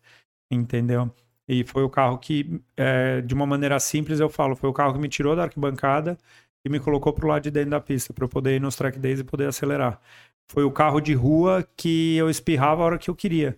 Entendeu? 0.51 1.11
E 1.47 1.63
foi 1.63 1.83
o 1.83 1.89
carro 1.89 2.19
que, 2.19 2.61
é, 2.77 3.19
de 3.21 3.33
uma 3.33 3.45
maneira 3.47 3.79
simples, 3.79 4.19
eu 4.19 4.29
falo, 4.29 4.55
foi 4.55 4.69
o 4.69 4.73
carro 4.73 4.93
que 4.93 4.99
me 4.99 5.09
tirou 5.09 5.35
da 5.35 5.43
arquibancada 5.43 6.17
e 6.63 6.69
me 6.69 6.79
colocou 6.79 7.11
pro 7.11 7.27
lado 7.27 7.41
de 7.43 7.51
dentro 7.51 7.71
da 7.71 7.81
pista, 7.81 8.13
para 8.13 8.23
eu 8.25 8.29
poder 8.29 8.55
ir 8.55 8.61
nos 8.61 8.75
track 8.75 8.99
days 8.99 9.19
e 9.19 9.23
poder 9.23 9.47
acelerar. 9.47 9.99
Foi 10.47 10.63
o 10.63 10.71
carro 10.71 11.01
de 11.01 11.13
rua 11.13 11.67
que 11.75 12.15
eu 12.15 12.29
espirrava 12.29 12.83
a 12.83 12.85
hora 12.85 12.97
que 12.99 13.09
eu 13.09 13.15
queria. 13.15 13.57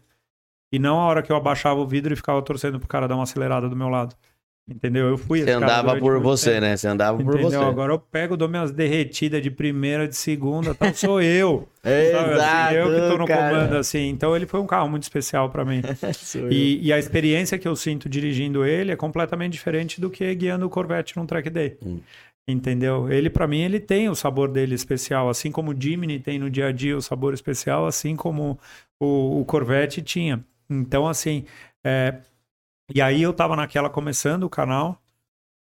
E 0.75 0.79
não 0.79 0.99
a 0.99 1.05
hora 1.05 1.21
que 1.23 1.31
eu 1.31 1.35
abaixava 1.35 1.79
o 1.79 1.87
vidro 1.87 2.11
e 2.13 2.15
ficava 2.15 2.41
torcendo 2.41 2.79
pro 2.79 2.87
cara 2.87 3.07
dar 3.07 3.15
uma 3.15 3.23
acelerada 3.23 3.69
do 3.69 3.75
meu 3.75 3.87
lado. 3.89 4.15
Entendeu? 4.67 5.07
Eu 5.09 5.17
fui 5.17 5.43
Você 5.43 5.51
andava 5.51 5.95
por 5.97 6.19
você, 6.19 6.53
tempo. 6.53 6.61
né? 6.61 6.75
Você 6.75 6.87
andava 6.87 7.17
por 7.23 7.35
Entendeu? 7.35 7.51
você. 7.51 7.55
Agora 7.55 7.93
eu 7.93 7.99
pego, 7.99 8.35
dou 8.35 8.49
minhas 8.49 8.71
derretidas 8.71 9.39
de 9.43 9.51
primeira, 9.51 10.07
de 10.07 10.15
segunda, 10.15 10.73
tal, 10.73 10.91
sou 10.95 11.21
eu. 11.21 11.69
Sabe, 11.85 11.93
assim, 12.31 12.33
Exato, 12.33 12.73
eu 12.73 12.85
que 12.89 13.11
tô 13.11 13.17
no 13.19 13.27
cara. 13.27 13.55
comando, 13.55 13.77
assim. 13.77 14.07
Então 14.09 14.35
ele 14.35 14.47
foi 14.47 14.59
um 14.59 14.65
carro 14.65 14.89
muito 14.89 15.03
especial 15.03 15.49
pra 15.51 15.63
mim. 15.63 15.81
E, 16.51 16.79
e 16.87 16.91
a 16.91 16.97
experiência 16.97 17.59
que 17.59 17.67
eu 17.67 17.75
sinto 17.75 18.09
dirigindo 18.09 18.65
ele 18.65 18.91
é 18.91 18.95
completamente 18.95 19.53
diferente 19.53 20.01
do 20.01 20.09
que 20.09 20.33
guiando 20.33 20.65
o 20.65 20.69
Corvette 20.69 21.15
num 21.15 21.27
track 21.27 21.47
day. 21.51 21.77
Hum. 21.85 21.99
Entendeu? 22.47 23.11
Ele, 23.11 23.29
pra 23.29 23.47
mim, 23.47 23.61
ele 23.61 23.79
tem 23.79 24.09
o 24.09 24.15
sabor 24.15 24.49
dele 24.49 24.73
especial. 24.75 25.29
Assim 25.29 25.51
como 25.51 25.71
o 25.71 25.79
Jimny 25.79 26.19
tem 26.19 26.39
no 26.39 26.49
dia 26.49 26.67
a 26.67 26.71
dia 26.71 26.97
o 26.97 27.01
sabor 27.01 27.33
especial, 27.35 27.85
assim 27.85 28.15
como 28.15 28.59
o, 28.99 29.41
o 29.41 29.45
Corvette 29.45 30.01
tinha. 30.01 30.43
Então, 30.69 31.07
assim. 31.07 31.45
é, 31.83 32.15
E 32.93 33.01
aí 33.01 33.21
eu 33.21 33.33
tava 33.33 33.55
naquela 33.55 33.89
começando 33.89 34.43
o 34.43 34.49
canal 34.49 35.01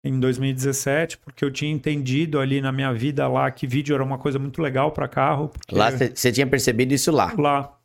em 0.03 0.19
2017, 0.19 1.19
porque 1.19 1.45
eu 1.45 1.51
tinha 1.51 1.71
entendido 1.71 2.41
ali 2.41 2.61
na 2.61 2.73
minha 2.73 2.93
vida 2.93 3.29
lá 3.29 3.51
que 3.51 3.67
vídeo 3.67 3.95
era 3.95 4.03
uma 4.03 4.19
coisa 4.19 4.39
muito 4.39 4.63
legal 4.63 4.93
pra 4.93 5.07
carro. 5.07 5.51
Lá 5.71 5.91
você 5.91 6.33
tinha 6.33 6.47
percebido 6.47 6.93
isso 6.95 7.13
lá. 7.13 7.35
lá. 7.37 7.77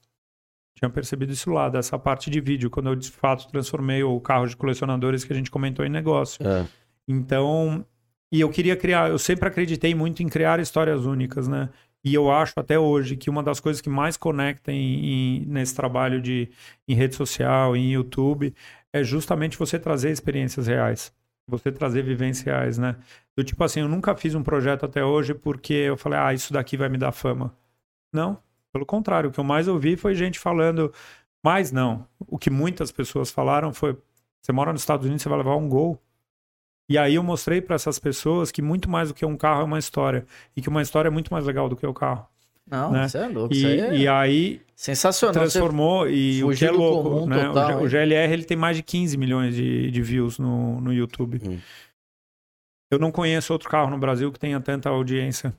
Tinha 0.77 0.89
percebido 0.89 1.31
isso 1.31 1.49
lá, 1.51 1.69
dessa 1.69 1.97
parte 1.97 2.29
de 2.29 2.41
vídeo, 2.41 2.69
quando 2.69 2.89
eu 2.89 2.95
de 2.95 3.09
fato 3.09 3.47
transformei 3.47 4.03
o 4.03 4.19
carro 4.19 4.45
de 4.45 4.57
colecionadores 4.57 5.23
que 5.23 5.31
a 5.31 5.35
gente 5.35 5.49
comentou 5.49 5.85
em 5.85 5.89
negócio. 5.89 6.45
Ah, 6.45 6.65
Então, 7.07 7.85
e 8.31 8.41
eu 8.41 8.49
queria 8.49 8.75
criar, 8.75 9.09
eu 9.09 9.17
sempre 9.17 9.47
acreditei 9.47 9.95
muito 9.95 10.21
em 10.21 10.27
criar 10.27 10.59
histórias 10.59 11.05
únicas, 11.05 11.47
né? 11.47 11.69
E 12.05 12.13
eu 12.13 12.31
acho 12.31 12.53
até 12.57 12.77
hoje 12.79 13.17
que 13.17 13.29
uma 13.31 13.41
das 13.43 13.59
coisas 13.59 13.81
que 13.81 13.89
mais 13.89 14.15
conecta 14.17 14.71
em- 14.71 15.39
em- 15.41 15.45
nesse 15.47 15.75
trabalho 15.75 16.21
de 16.21 16.49
em 16.87 16.93
rede 16.95 17.15
social, 17.15 17.75
em 17.75 17.91
YouTube, 17.93 18.53
é 18.93 19.03
justamente 19.03 19.57
você 19.57 19.79
trazer 19.79 20.11
experiências 20.11 20.67
reais. 20.67 21.11
Você 21.47 21.71
trazer 21.71 22.03
vivências 22.03 22.45
reais, 22.45 22.77
né? 22.77 22.95
Do 23.37 23.43
tipo 23.43 23.63
assim, 23.63 23.81
eu 23.81 23.87
nunca 23.89 24.15
fiz 24.15 24.35
um 24.35 24.43
projeto 24.43 24.85
até 24.85 25.03
hoje 25.03 25.33
porque 25.33 25.73
eu 25.73 25.97
falei, 25.97 26.19
ah, 26.19 26.33
isso 26.33 26.53
daqui 26.53 26.77
vai 26.77 26.89
me 26.89 26.97
dar 26.97 27.11
fama. 27.11 27.55
Não, 28.13 28.37
pelo 28.73 28.85
contrário, 28.85 29.29
o 29.29 29.33
que 29.33 29.39
eu 29.39 29.43
mais 29.43 29.67
ouvi 29.67 29.95
foi 29.97 30.15
gente 30.15 30.39
falando, 30.39 30.93
mas 31.43 31.71
não. 31.71 32.07
O 32.27 32.37
que 32.37 32.49
muitas 32.49 32.91
pessoas 32.91 33.31
falaram 33.31 33.73
foi: 33.73 33.97
você 34.41 34.51
mora 34.51 34.71
nos 34.73 34.81
Estados 34.81 35.05
Unidos, 35.05 35.23
você 35.23 35.29
vai 35.29 35.37
levar 35.39 35.55
um 35.57 35.69
gol. 35.69 36.01
E 36.87 36.97
aí 36.97 37.15
eu 37.15 37.23
mostrei 37.23 37.61
para 37.61 37.75
essas 37.75 37.97
pessoas 37.97 38.51
que 38.51 38.61
muito 38.61 38.89
mais 38.89 39.09
do 39.09 39.13
que 39.15 39.25
um 39.25 39.35
carro 39.35 39.61
é 39.61 39.63
uma 39.63 39.79
história. 39.79 40.25
E 40.55 40.61
que 40.61 40.69
uma 40.69 40.81
história 40.81 41.07
é 41.07 41.11
muito 41.11 41.31
mais 41.33 41.45
legal 41.45 41.67
do 41.67 41.75
que 41.75 41.85
o 41.85 41.93
carro. 41.93 42.27
Não, 42.69 42.91
né? 42.91 43.05
isso 43.05 43.17
é 43.17 43.27
louco. 43.27 43.53
E, 43.53 43.57
isso 43.57 43.67
aí 43.67 43.79
é 43.79 43.97
e 43.97 44.07
aí 44.07 44.61
sensacional. 44.75 45.33
Transformou 45.33 46.09
e 46.09 46.43
o 46.43 46.51
que 46.51 46.65
é 46.65 46.71
louco, 46.71 47.27
né? 47.27 47.49
O 47.49 47.53
total, 47.53 47.79
G- 47.79 47.85
o? 47.85 47.89
GLR 47.89 48.33
ele 48.33 48.43
tem 48.43 48.57
mais 48.57 48.75
de 48.77 48.83
15 48.83 49.17
milhões 49.17 49.55
de, 49.55 49.89
de 49.91 50.01
views 50.01 50.39
no, 50.39 50.81
no 50.81 50.93
YouTube. 50.93 51.39
Hum. 51.43 51.59
Eu 52.91 52.99
não 52.99 53.11
conheço 53.11 53.53
outro 53.53 53.69
carro 53.69 53.89
no 53.89 53.97
Brasil 53.97 54.31
que 54.31 54.39
tenha 54.39 54.59
tanta 54.59 54.89
audiência 54.89 55.53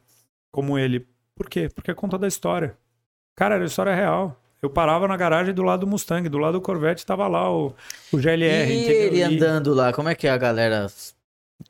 como 0.52 0.78
ele. 0.78 1.06
Por 1.34 1.48
quê? 1.48 1.68
Porque 1.74 1.90
é 1.90 1.94
conta 1.94 2.18
da 2.18 2.26
história. 2.26 2.76
Cara, 3.36 3.56
era 3.56 3.64
a 3.64 3.66
história 3.66 3.94
real. 3.94 4.40
Eu 4.62 4.70
parava 4.70 5.06
na 5.06 5.16
garagem 5.16 5.52
do 5.54 5.62
lado 5.62 5.80
do 5.80 5.86
Mustang, 5.86 6.28
do 6.28 6.38
lado 6.38 6.54
do 6.54 6.60
Corvette 6.60 7.04
tava 7.04 7.28
lá 7.28 7.50
o, 7.52 7.74
o 8.12 8.18
GLR. 8.18 8.70
E 8.72 8.82
entendeu? 8.84 9.02
ele 9.02 9.22
andando 9.22 9.74
lá, 9.74 9.92
como 9.92 10.08
é 10.08 10.14
que 10.14 10.26
é 10.26 10.30
a 10.30 10.36
galera? 10.38 10.86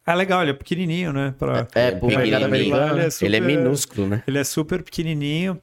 É 0.04 0.14
legal, 0.14 0.42
ele 0.42 0.50
é 0.52 0.54
pequenininho, 0.54 1.12
né? 1.12 1.34
Pra... 1.38 1.66
É, 1.74 1.90
pro 1.92 2.06
mercado 2.08 2.46
pequenininho. 2.46 2.46
americano. 2.46 2.92
Ele 2.92 3.00
é 3.00 3.02
Ele 3.02 3.06
é 3.06 3.10
super- 3.10 3.40
minúsculo, 3.42 4.06
né? 4.08 4.22
Ele 4.26 4.38
é 4.38 4.44
super 4.44 4.82
pequenininho. 4.82 5.60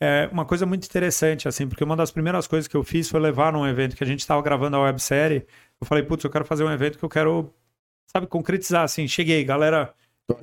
É 0.00 0.28
uma 0.30 0.44
coisa 0.44 0.64
muito 0.64 0.84
interessante, 0.86 1.48
assim, 1.48 1.66
porque 1.66 1.82
uma 1.82 1.96
das 1.96 2.10
primeiras 2.10 2.46
coisas 2.46 2.68
que 2.68 2.76
eu 2.76 2.84
fiz 2.84 3.08
foi 3.08 3.18
levar 3.18 3.52
num 3.52 3.66
evento 3.66 3.96
que 3.96 4.04
a 4.04 4.06
gente 4.06 4.20
estava 4.20 4.40
gravando 4.42 4.76
a 4.76 4.80
websérie. 4.82 5.44
Eu 5.80 5.86
falei, 5.86 6.04
putz, 6.04 6.22
eu 6.24 6.30
quero 6.30 6.44
fazer 6.44 6.62
um 6.64 6.70
evento 6.70 6.98
que 6.98 7.04
eu 7.04 7.08
quero, 7.08 7.52
sabe, 8.06 8.26
concretizar, 8.28 8.82
assim. 8.84 9.08
Cheguei, 9.08 9.42
galera, 9.42 9.92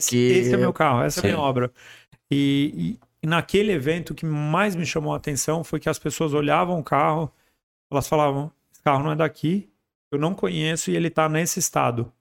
Que 0.10 0.18
esse 0.40 0.54
é 0.54 0.58
meu 0.58 0.74
carro, 0.74 1.04
essa 1.04 1.20
é 1.20 1.22
Sim. 1.22 1.28
minha 1.30 1.40
obra. 1.40 1.72
E, 2.30 2.98
e- 3.26 3.30
naquele 3.30 3.72
evento, 3.72 4.12
o 4.12 4.16
que 4.16 4.26
mais 4.26 4.76
me 4.76 4.86
chamou 4.86 5.14
a 5.14 5.18
atenção 5.18 5.64
foi 5.64 5.80
que 5.80 5.90
as 5.90 6.00
pessoas 6.00 6.34
olhavam 6.34 6.80
o 6.80 6.84
carro, 6.84 7.32
elas 7.92 8.08
falavam, 8.08 8.52
esse 8.72 8.82
carro 8.82 9.04
não 9.04 9.12
é 9.12 9.16
daqui, 9.16 9.70
eu 10.12 10.20
não 10.20 10.34
conheço 10.34 10.92
e 10.92 10.96
ele 10.96 11.10
tá 11.10 11.28
nesse 11.28 11.60
estado. 11.60 12.12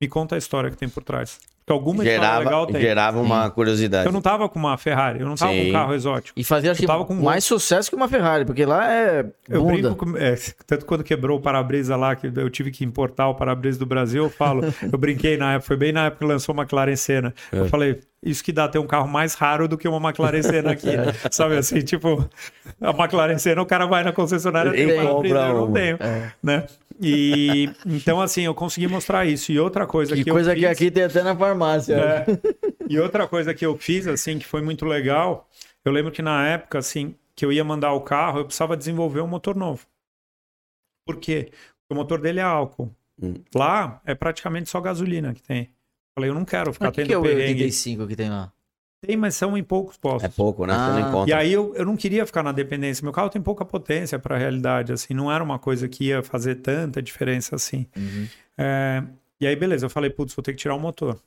Me 0.00 0.08
conta 0.08 0.34
a 0.34 0.38
história 0.38 0.70
que 0.70 0.76
tem 0.76 0.88
por 0.88 1.02
trás. 1.02 1.38
Porque 1.64 1.72
alguma 1.72 2.02
história 2.02 2.20
Gerava, 2.20 2.44
legal 2.44 2.66
tem. 2.66 2.80
gerava 2.80 3.20
uma 3.20 3.48
curiosidade. 3.48 4.04
Eu 4.04 4.10
não 4.12 4.20
tava 4.20 4.48
com 4.48 4.58
uma 4.58 4.76
Ferrari, 4.76 5.20
eu 5.20 5.26
não 5.28 5.36
tava 5.36 5.52
com 5.52 5.58
Sim. 5.58 5.68
um 5.68 5.72
carro 5.72 5.94
exótico. 5.94 6.40
E 6.40 6.42
fazia 6.42 6.72
acho 6.72 6.82
Eu 6.82 6.86
tava 6.88 7.04
com 7.04 7.14
um 7.14 7.22
mais 7.22 7.44
sucesso 7.44 7.88
que 7.88 7.94
uma 7.94 8.08
Ferrari, 8.08 8.44
porque 8.44 8.64
lá 8.66 8.92
é 8.92 9.24
Eu 9.48 9.62
bunda. 9.62 9.90
brinco 9.90 9.94
com. 10.06 10.16
é, 10.16 10.34
tanto 10.66 10.84
quando 10.84 11.04
quebrou 11.04 11.38
o 11.38 11.40
para-brisa 11.40 11.94
lá, 11.94 12.16
que 12.16 12.26
eu 12.34 12.50
tive 12.50 12.72
que 12.72 12.84
importar 12.84 13.28
o 13.28 13.36
para-brisa 13.36 13.78
do 13.78 13.86
Brasil, 13.86 14.24
eu 14.24 14.30
falo. 14.30 14.62
eu 14.82 14.98
brinquei 14.98 15.36
na 15.36 15.52
época, 15.52 15.68
foi 15.68 15.76
bem 15.76 15.92
na 15.92 16.06
época 16.06 16.24
que 16.24 16.32
lançou 16.32 16.52
uma 16.52 16.64
McLaren 16.64 16.96
Senna. 16.96 17.32
É. 17.52 17.60
Eu 17.60 17.68
falei, 17.68 18.00
isso 18.22 18.44
que 18.44 18.52
dá 18.52 18.68
ter 18.68 18.78
um 18.78 18.86
carro 18.86 19.08
mais 19.08 19.34
raro 19.34 19.66
do 19.66 19.76
que 19.76 19.88
uma 19.88 19.98
McLaren 19.98 20.42
Senna 20.42 20.72
aqui. 20.72 20.88
Sabe 21.30 21.56
assim, 21.56 21.80
tipo, 21.80 22.28
a 22.80 22.90
McLaren 22.90 23.38
Senna, 23.38 23.60
o 23.62 23.66
cara 23.66 23.86
vai 23.86 24.04
na 24.04 24.12
concessionária 24.12 24.70
E 24.70 24.72
tem 24.86 24.86
compra 24.86 25.04
para-brisa, 25.10 25.38
eu 25.38 25.54
não 25.54 25.64
uma. 25.64 25.72
tenho. 25.74 25.96
É. 26.00 26.32
Né? 26.42 26.66
E 27.00 27.68
então, 27.84 28.20
assim, 28.20 28.42
eu 28.42 28.54
consegui 28.54 28.86
mostrar 28.86 29.26
isso. 29.26 29.50
E 29.50 29.58
outra 29.58 29.86
coisa 29.86 30.14
Que 30.14 30.22
que, 30.22 30.30
coisa 30.30 30.52
eu 30.52 30.54
que 30.54 30.60
fiz, 30.60 30.70
aqui 30.70 30.90
tem 30.90 31.02
até 31.04 31.22
na 31.22 31.34
farmácia. 31.36 31.94
é. 31.94 32.26
E 32.88 33.00
outra 33.00 33.26
coisa 33.26 33.52
que 33.52 33.66
eu 33.66 33.76
fiz, 33.76 34.06
assim, 34.06 34.38
que 34.38 34.46
foi 34.46 34.62
muito 34.62 34.84
legal, 34.84 35.48
eu 35.84 35.90
lembro 35.90 36.12
que 36.12 36.22
na 36.22 36.46
época, 36.46 36.78
assim, 36.78 37.16
que 37.34 37.44
eu 37.44 37.52
ia 37.52 37.64
mandar 37.64 37.92
o 37.92 38.02
carro, 38.02 38.38
eu 38.38 38.44
precisava 38.44 38.76
desenvolver 38.76 39.20
um 39.20 39.26
motor 39.26 39.56
novo. 39.56 39.86
Por 41.04 41.16
quê? 41.16 41.50
Porque 41.50 41.92
o 41.92 41.94
motor 41.96 42.20
dele 42.20 42.38
é 42.38 42.42
álcool. 42.42 42.94
Hum. 43.20 43.34
Lá 43.54 44.00
é 44.04 44.14
praticamente 44.14 44.68
só 44.70 44.80
gasolina 44.80 45.34
que 45.34 45.42
tem. 45.42 45.70
Falei, 46.14 46.30
eu 46.30 46.34
não 46.34 46.44
quero 46.44 46.72
ficar 46.72 46.86
Mas 46.86 46.94
tendo 46.96 47.06
que 47.06 47.14
é 47.14 47.18
o 47.18 47.22
perrengue. 47.22 47.62
85 47.64 48.06
que 48.06 48.16
tem 48.16 48.28
lá? 48.30 48.52
Tem, 49.04 49.16
mas 49.16 49.34
são 49.34 49.56
em 49.56 49.64
poucos 49.64 49.96
postos. 49.96 50.22
É 50.24 50.28
pouco, 50.28 50.64
né? 50.64 50.74
Você 50.74 50.78
Ah. 50.80 50.92
não 51.00 51.08
encontra. 51.08 51.30
E 51.30 51.32
aí 51.36 51.52
eu, 51.52 51.74
eu 51.74 51.84
não 51.84 51.96
queria 51.96 52.24
ficar 52.24 52.42
na 52.42 52.52
dependência. 52.52 53.02
Meu 53.02 53.12
carro 53.12 53.28
tem 53.30 53.42
pouca 53.42 53.64
potência 53.64 54.18
para 54.18 54.36
a 54.36 54.38
realidade, 54.38 54.92
assim. 54.92 55.12
Não 55.14 55.32
era 55.32 55.42
uma 55.42 55.58
coisa 55.58 55.88
que 55.88 56.04
ia 56.06 56.22
fazer 56.22 56.56
tanta 56.56 57.02
diferença 57.02 57.56
assim. 57.56 57.86
Uhum. 57.96 58.28
É, 58.56 59.02
e 59.40 59.46
aí, 59.46 59.56
beleza, 59.56 59.86
eu 59.86 59.90
falei, 59.90 60.08
putz, 60.10 60.34
vou 60.34 60.42
ter 60.42 60.52
que 60.52 60.58
tirar 60.58 60.76
o 60.76 60.78
motor. 60.78 61.18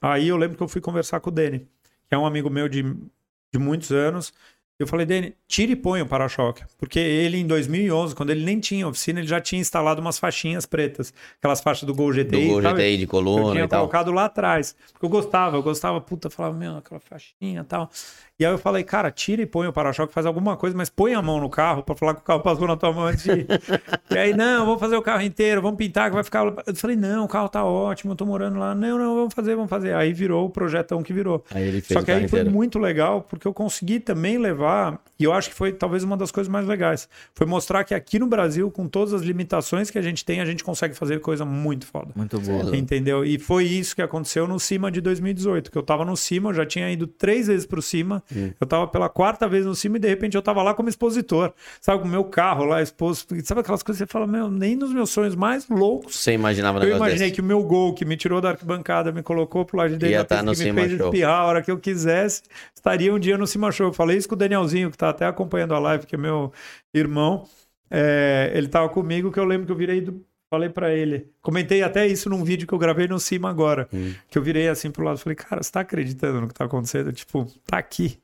Aí 0.00 0.28
eu 0.28 0.36
lembro 0.36 0.56
que 0.56 0.62
eu 0.62 0.68
fui 0.68 0.80
conversar 0.80 1.18
com 1.18 1.30
o 1.30 1.32
Dani, 1.32 1.60
que 2.06 2.14
é 2.14 2.18
um 2.18 2.26
amigo 2.26 2.48
meu 2.48 2.68
de, 2.68 2.82
de 2.82 3.58
muitos 3.58 3.90
anos. 3.90 4.32
Eu 4.78 4.86
falei, 4.86 5.06
Dani, 5.06 5.34
tira 5.48 5.72
e 5.72 5.76
põe 5.76 6.02
o 6.02 6.06
para-choque. 6.06 6.62
Porque 6.76 6.98
ele, 6.98 7.38
em 7.38 7.46
2011, 7.46 8.14
quando 8.14 8.28
ele 8.30 8.44
nem 8.44 8.60
tinha 8.60 8.86
oficina, 8.86 9.20
ele 9.20 9.26
já 9.26 9.40
tinha 9.40 9.58
instalado 9.60 10.02
umas 10.02 10.18
faixinhas 10.18 10.66
pretas. 10.66 11.14
Aquelas 11.38 11.62
faixas 11.62 11.84
do 11.84 11.94
Gol 11.94 12.12
Do 12.12 12.22
GTI. 12.22 12.48
Gol 12.48 12.60
sabe? 12.62 12.82
GTI 12.82 12.96
de 12.98 13.02
Eu 13.04 13.08
coluna 13.08 13.52
tinha 13.52 13.64
e 13.64 13.68
tal. 13.68 13.80
colocado 13.80 14.12
lá 14.12 14.26
atrás. 14.26 14.76
Porque 14.92 15.06
eu 15.06 15.10
gostava, 15.10 15.56
eu 15.56 15.62
gostava, 15.62 15.98
puta, 16.00 16.26
eu 16.26 16.30
falava, 16.30 16.54
meu, 16.54 16.76
aquela 16.76 17.00
faixinha 17.00 17.62
e 17.62 17.64
tal. 17.64 17.90
E 18.38 18.44
aí 18.44 18.52
eu 18.52 18.58
falei, 18.58 18.84
cara, 18.84 19.10
tira 19.10 19.40
e 19.40 19.46
põe 19.46 19.66
o 19.66 19.72
para-choque, 19.72 20.12
faz 20.12 20.26
alguma 20.26 20.58
coisa, 20.58 20.76
mas 20.76 20.90
põe 20.90 21.14
a 21.14 21.22
mão 21.22 21.40
no 21.40 21.48
carro 21.48 21.82
pra 21.82 21.94
falar 21.94 22.14
que 22.14 22.20
o 22.20 22.24
carro 22.24 22.40
passou 22.40 22.68
na 22.68 22.76
tua 22.76 22.92
mão 22.92 23.06
antes 23.06 23.24
de 23.24 23.46
e 24.14 24.18
aí, 24.18 24.36
não, 24.36 24.66
vamos 24.66 24.78
fazer 24.78 24.94
o 24.94 25.00
carro 25.00 25.22
inteiro, 25.22 25.62
vamos 25.62 25.78
pintar, 25.78 26.10
que 26.10 26.14
vai 26.14 26.22
ficar. 26.22 26.44
Eu 26.66 26.74
falei, 26.74 26.96
não, 26.96 27.24
o 27.24 27.28
carro 27.28 27.48
tá 27.48 27.64
ótimo, 27.64 28.12
eu 28.12 28.16
tô 28.16 28.26
morando 28.26 28.58
lá. 28.58 28.74
Não, 28.74 28.98
não, 28.98 29.14
vamos 29.14 29.32
fazer, 29.32 29.54
vamos 29.54 29.70
fazer. 29.70 29.94
Aí 29.94 30.12
virou 30.12 30.44
o 30.44 30.50
projetão 30.50 31.02
que 31.02 31.14
virou. 31.14 31.42
Aí 31.50 31.66
ele 31.66 31.80
fez 31.80 31.98
Só 31.98 32.04
que 32.04 32.10
aí 32.10 32.18
carro 32.18 32.28
foi 32.28 32.40
inteiro. 32.40 32.54
muito 32.54 32.78
legal, 32.78 33.22
porque 33.22 33.48
eu 33.48 33.54
consegui 33.54 34.00
também 34.00 34.36
levar, 34.36 35.00
e 35.18 35.24
eu 35.24 35.32
acho 35.32 35.48
que 35.48 35.54
foi 35.54 35.72
talvez 35.72 36.04
uma 36.04 36.16
das 36.16 36.30
coisas 36.30 36.52
mais 36.52 36.66
legais, 36.66 37.08
foi 37.34 37.46
mostrar 37.46 37.84
que 37.84 37.94
aqui 37.94 38.18
no 38.18 38.26
Brasil, 38.26 38.70
com 38.70 38.86
todas 38.86 39.14
as 39.14 39.22
limitações 39.22 39.90
que 39.90 39.98
a 39.98 40.02
gente 40.02 40.22
tem, 40.26 40.42
a 40.42 40.44
gente 40.44 40.62
consegue 40.62 40.94
fazer 40.94 41.20
coisa 41.20 41.46
muito 41.46 41.86
foda. 41.86 42.10
Muito 42.14 42.38
boa. 42.38 42.76
Entendeu? 42.76 43.24
E 43.24 43.38
foi 43.38 43.64
isso 43.64 43.96
que 43.96 44.02
aconteceu 44.02 44.46
no 44.46 44.60
CIMA 44.60 44.90
de 44.90 45.00
2018, 45.00 45.70
que 45.70 45.78
eu 45.78 45.82
tava 45.82 46.04
no 46.04 46.14
CIMA, 46.18 46.50
eu 46.50 46.54
já 46.54 46.66
tinha 46.66 46.90
ido 46.90 47.06
três 47.06 47.46
vezes 47.46 47.64
pro 47.64 47.80
CIMA, 47.80 48.22
eu 48.60 48.66
tava 48.66 48.86
pela 48.88 49.08
quarta 49.08 49.48
vez 49.48 49.64
no 49.64 49.74
CIMA 49.74 49.96
e 49.96 50.00
de 50.00 50.08
repente 50.08 50.36
eu 50.36 50.42
tava 50.42 50.62
lá 50.62 50.74
como 50.74 50.88
expositor, 50.88 51.52
sabe, 51.80 52.02
com 52.02 52.08
o 52.08 52.10
meu 52.10 52.24
carro 52.24 52.64
lá 52.64 52.82
exposto, 52.82 53.34
sabe 53.44 53.60
aquelas 53.60 53.82
coisas 53.82 54.00
que 54.02 54.06
você 54.06 54.12
fala, 54.12 54.26
meu, 54.26 54.50
nem 54.50 54.76
nos 54.76 54.92
meus 54.92 55.10
sonhos 55.10 55.34
mais 55.34 55.68
loucos 55.68 56.16
Você 56.16 56.32
imaginava 56.32 56.82
eu 56.84 56.96
imaginei 56.96 57.28
desse? 57.28 57.32
que 57.32 57.40
o 57.40 57.44
meu 57.44 57.62
gol, 57.62 57.94
que 57.94 58.04
me 58.04 58.16
tirou 58.16 58.40
da 58.40 58.50
arquibancada, 58.50 59.12
me 59.12 59.22
colocou 59.22 59.64
pro 59.64 59.78
lado 59.78 59.90
de 59.90 59.96
dentro 59.98 60.24
tá 60.24 60.38
que 60.38 60.44
me 60.44 60.54
fez 60.54 60.96
Show. 60.96 61.06
espirrar 61.06 61.40
a 61.40 61.44
hora 61.44 61.62
que 61.62 61.70
eu 61.70 61.78
quisesse, 61.78 62.42
estaria 62.74 63.12
um 63.12 63.18
dia 63.18 63.36
no 63.38 63.46
Cima 63.46 63.70
Show. 63.72 63.88
Eu 63.88 63.92
falei 63.92 64.16
isso 64.16 64.28
com 64.28 64.34
o 64.34 64.38
Danielzinho, 64.38 64.90
que 64.90 64.96
tá 64.96 65.10
até 65.10 65.26
acompanhando 65.26 65.74
a 65.74 65.78
live, 65.78 66.06
que 66.06 66.14
é 66.14 66.18
meu 66.18 66.52
irmão. 66.94 67.44
É, 67.90 68.50
ele 68.54 68.68
tava 68.68 68.88
comigo, 68.88 69.30
que 69.30 69.38
eu 69.38 69.44
lembro 69.44 69.66
que 69.66 69.72
eu 69.72 69.76
virei 69.76 70.00
do... 70.00 70.24
Falei 70.48 70.68
pra 70.68 70.94
ele, 70.94 71.28
comentei 71.42 71.82
até 71.82 72.06
isso 72.06 72.30
num 72.30 72.44
vídeo 72.44 72.68
que 72.68 72.72
eu 72.72 72.78
gravei 72.78 73.08
no 73.08 73.18
Cima 73.18 73.50
agora, 73.50 73.88
Hum. 73.92 74.14
que 74.30 74.38
eu 74.38 74.42
virei 74.42 74.68
assim 74.68 74.90
pro 74.92 75.04
lado, 75.04 75.18
falei, 75.18 75.34
cara, 75.34 75.60
você 75.62 75.72
tá 75.72 75.80
acreditando 75.80 76.40
no 76.40 76.46
que 76.48 76.54
tá 76.54 76.64
acontecendo? 76.64 77.12
Tipo, 77.12 77.46
tá 77.64 77.78
aqui, 77.78 78.18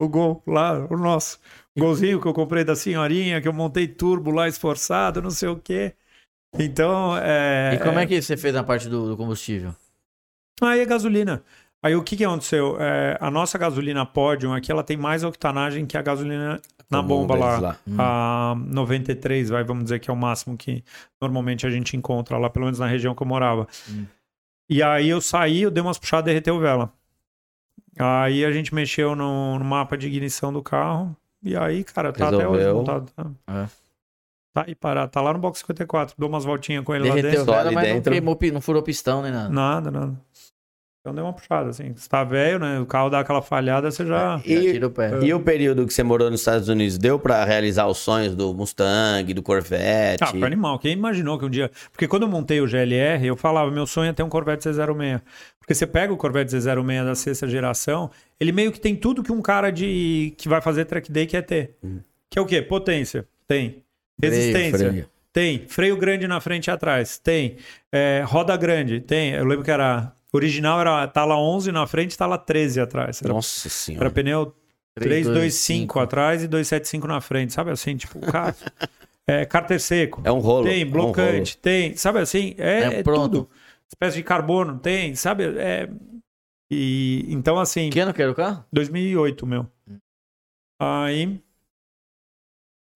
o 0.00 0.08
gol 0.08 0.42
lá, 0.46 0.86
o 0.90 0.96
nosso. 0.96 1.38
O 1.76 1.80
golzinho 1.80 2.20
que 2.20 2.26
eu 2.26 2.34
comprei 2.34 2.64
da 2.64 2.74
senhorinha, 2.74 3.40
que 3.40 3.46
eu 3.46 3.52
montei 3.52 3.86
turbo 3.86 4.32
lá 4.32 4.48
esforçado, 4.48 5.22
não 5.22 5.30
sei 5.30 5.48
o 5.48 5.56
quê. 5.56 5.94
Então, 6.58 7.16
é... 7.16 7.74
E 7.74 7.78
como 7.78 7.98
é 8.00 8.06
que 8.06 8.20
você 8.20 8.36
fez 8.36 8.52
na 8.54 8.64
parte 8.64 8.88
do, 8.88 9.10
do 9.10 9.16
combustível? 9.16 9.72
Aí 10.60 10.80
é 10.80 10.84
gasolina. 10.84 11.44
Aí 11.80 11.94
o 11.94 12.02
que, 12.02 12.16
que 12.16 12.24
aconteceu? 12.24 12.76
É, 12.80 13.16
a 13.20 13.30
nossa 13.30 13.56
gasolina 13.56 14.04
Podium 14.04 14.52
aqui, 14.52 14.72
ela 14.72 14.82
tem 14.82 14.96
mais 14.96 15.22
octanagem 15.22 15.86
que 15.86 15.96
a 15.96 16.02
gasolina 16.02 16.60
na 16.90 17.02
bomba 17.02 17.36
deles 17.36 17.60
lá. 17.60 17.76
Hum. 17.86 17.96
A 17.98 18.54
93, 18.66 19.50
vai, 19.50 19.62
vamos 19.64 19.84
dizer 19.84 19.98
que 19.98 20.10
é 20.10 20.12
o 20.12 20.16
máximo 20.16 20.56
que 20.56 20.82
normalmente 21.20 21.66
a 21.66 21.70
gente 21.70 21.96
encontra 21.96 22.38
lá, 22.38 22.48
pelo 22.48 22.64
menos 22.64 22.78
na 22.78 22.86
região 22.86 23.14
que 23.14 23.22
eu 23.22 23.26
morava. 23.26 23.66
Hum. 23.90 24.04
E 24.70 24.82
aí 24.82 25.08
eu 25.08 25.20
saí, 25.20 25.62
eu 25.62 25.70
dei 25.70 25.82
umas 25.82 25.98
puxadas, 25.98 26.24
derreteu 26.26 26.58
vela. 26.58 26.92
Aí 27.98 28.44
a 28.44 28.52
gente 28.52 28.74
mexeu 28.74 29.16
no, 29.16 29.58
no 29.58 29.64
mapa 29.64 29.96
de 29.96 30.06
ignição 30.06 30.52
do 30.52 30.62
carro. 30.62 31.16
E 31.42 31.56
aí, 31.56 31.84
cara, 31.84 32.12
tá 32.12 32.28
até 32.28 32.36
hoje 32.48 32.64
Resolveu. 32.64 32.74
montado. 32.76 33.10
Tá, 33.14 33.26
É. 33.48 33.66
tá 34.52 34.64
aí 34.66 34.74
parado. 34.74 35.10
Tá 35.10 35.20
lá 35.20 35.32
no 35.32 35.38
box 35.38 35.60
54. 35.60 36.14
Dou 36.18 36.28
umas 36.28 36.44
voltinhas 36.44 36.84
com 36.84 36.94
ele 36.94 37.08
lá 37.08 37.14
Derreteu 37.14 37.40
dentro. 37.40 37.52
Só 37.54 37.58
vela, 37.58 37.72
mas 37.72 37.88
não, 37.88 37.94
dentro. 37.94 38.12
queimou, 38.12 38.36
pi- 38.36 38.50
não 38.50 38.60
furou 38.60 38.82
pistão 38.82 39.22
nem 39.22 39.32
nada. 39.32 39.48
Nada, 39.48 39.90
nada. 39.90 40.20
Então 41.08 41.14
deu 41.14 41.24
uma 41.24 41.32
puxada, 41.32 41.70
assim. 41.70 41.94
Se 41.96 42.06
tá 42.08 42.22
velho, 42.22 42.58
né? 42.58 42.78
O 42.80 42.84
carro 42.86 43.08
dá 43.08 43.20
aquela 43.20 43.40
falhada, 43.40 43.90
você 43.90 44.04
já. 44.04 44.36
Já 44.36 44.42
E, 44.44 44.72
tira 44.72 44.86
o 44.86 44.90
pé. 44.90 45.18
e 45.22 45.32
o 45.32 45.40
período 45.40 45.86
que 45.86 45.92
você 45.94 46.02
morou 46.02 46.30
nos 46.30 46.40
Estados 46.40 46.68
Unidos, 46.68 46.98
deu 46.98 47.18
pra 47.18 47.44
realizar 47.44 47.86
os 47.86 47.96
sonhos 47.98 48.34
do 48.34 48.52
Mustang, 48.52 49.32
do 49.32 49.42
Corvette? 49.42 50.22
Ah, 50.22 50.26
foi 50.26 50.42
animal. 50.44 50.78
Quem 50.78 50.92
imaginou 50.92 51.38
que 51.38 51.46
um 51.46 51.50
dia. 51.50 51.70
Porque 51.90 52.06
quando 52.06 52.24
eu 52.24 52.28
montei 52.28 52.60
o 52.60 52.66
GLR, 52.66 53.26
eu 53.26 53.36
falava, 53.36 53.70
meu 53.70 53.86
sonho 53.86 54.10
é 54.10 54.12
ter 54.12 54.22
um 54.22 54.28
Corvette 54.28 54.68
Z06. 54.68 55.20
Porque 55.58 55.74
você 55.74 55.86
pega 55.86 56.12
o 56.12 56.16
Corvette 56.16 56.54
Z06 56.54 57.04
da 57.04 57.14
sexta 57.14 57.46
geração, 57.48 58.10
ele 58.38 58.52
meio 58.52 58.70
que 58.72 58.80
tem 58.80 58.94
tudo 58.94 59.22
que 59.22 59.32
um 59.32 59.40
cara 59.42 59.70
de 59.70 60.34
que 60.36 60.48
vai 60.48 60.60
fazer 60.60 60.84
track 60.84 61.10
day 61.10 61.26
quer 61.26 61.42
ter. 61.42 61.76
Que 62.30 62.38
é 62.38 62.42
o 62.42 62.46
quê? 62.46 62.60
Potência. 62.60 63.26
Tem. 63.46 63.82
Resistência. 64.20 64.78
freio. 64.90 65.06
Tem. 65.32 65.64
Freio 65.68 65.96
grande 65.96 66.26
na 66.26 66.40
frente 66.40 66.66
e 66.66 66.70
atrás. 66.70 67.18
Tem. 67.18 67.56
É, 67.92 68.22
roda 68.26 68.56
grande. 68.56 69.00
Tem. 69.00 69.32
Eu 69.32 69.44
lembro 69.44 69.64
que 69.64 69.70
era. 69.70 70.12
Original 70.32 70.80
era 70.80 71.06
tala 71.08 71.36
11 71.38 71.72
na 71.72 71.86
frente 71.86 72.12
e 72.12 72.18
tala 72.18 72.36
13 72.38 72.80
atrás. 72.80 73.22
Era, 73.22 73.32
Nossa 73.32 73.66
era 73.68 73.70
senhora. 73.74 74.10
pneu 74.10 74.54
3, 74.94 75.26
325 75.26 75.98
atrás 76.00 76.42
e 76.42 76.48
275 76.48 77.06
na 77.06 77.20
frente. 77.20 77.52
Sabe 77.52 77.70
assim? 77.70 77.96
Tipo, 77.96 78.20
cara. 78.20 78.54
é, 79.26 79.44
cárter 79.46 79.80
seco. 79.80 80.20
É 80.24 80.32
um 80.32 80.38
rolo. 80.38 80.66
Tem 80.66 80.82
é 80.82 80.84
um 80.86 80.90
blocante, 80.90 81.56
tem, 81.56 81.96
sabe 81.96 82.18
assim? 82.18 82.54
É, 82.58 82.80
É 82.80 82.94
é 82.98 83.02
pronto. 83.02 83.22
tudo. 83.22 83.50
Espécie 83.88 84.16
de 84.18 84.22
carbono, 84.22 84.78
tem, 84.78 85.14
sabe? 85.14 85.44
É... 85.58 85.88
E 86.70 87.24
então 87.28 87.58
assim, 87.58 87.88
Que 87.88 88.00
ano 88.00 88.12
que 88.12 88.20
era 88.20 88.30
o 88.30 88.34
carro? 88.34 88.62
2008, 88.70 89.46
meu. 89.46 89.66
Aí 90.80 91.40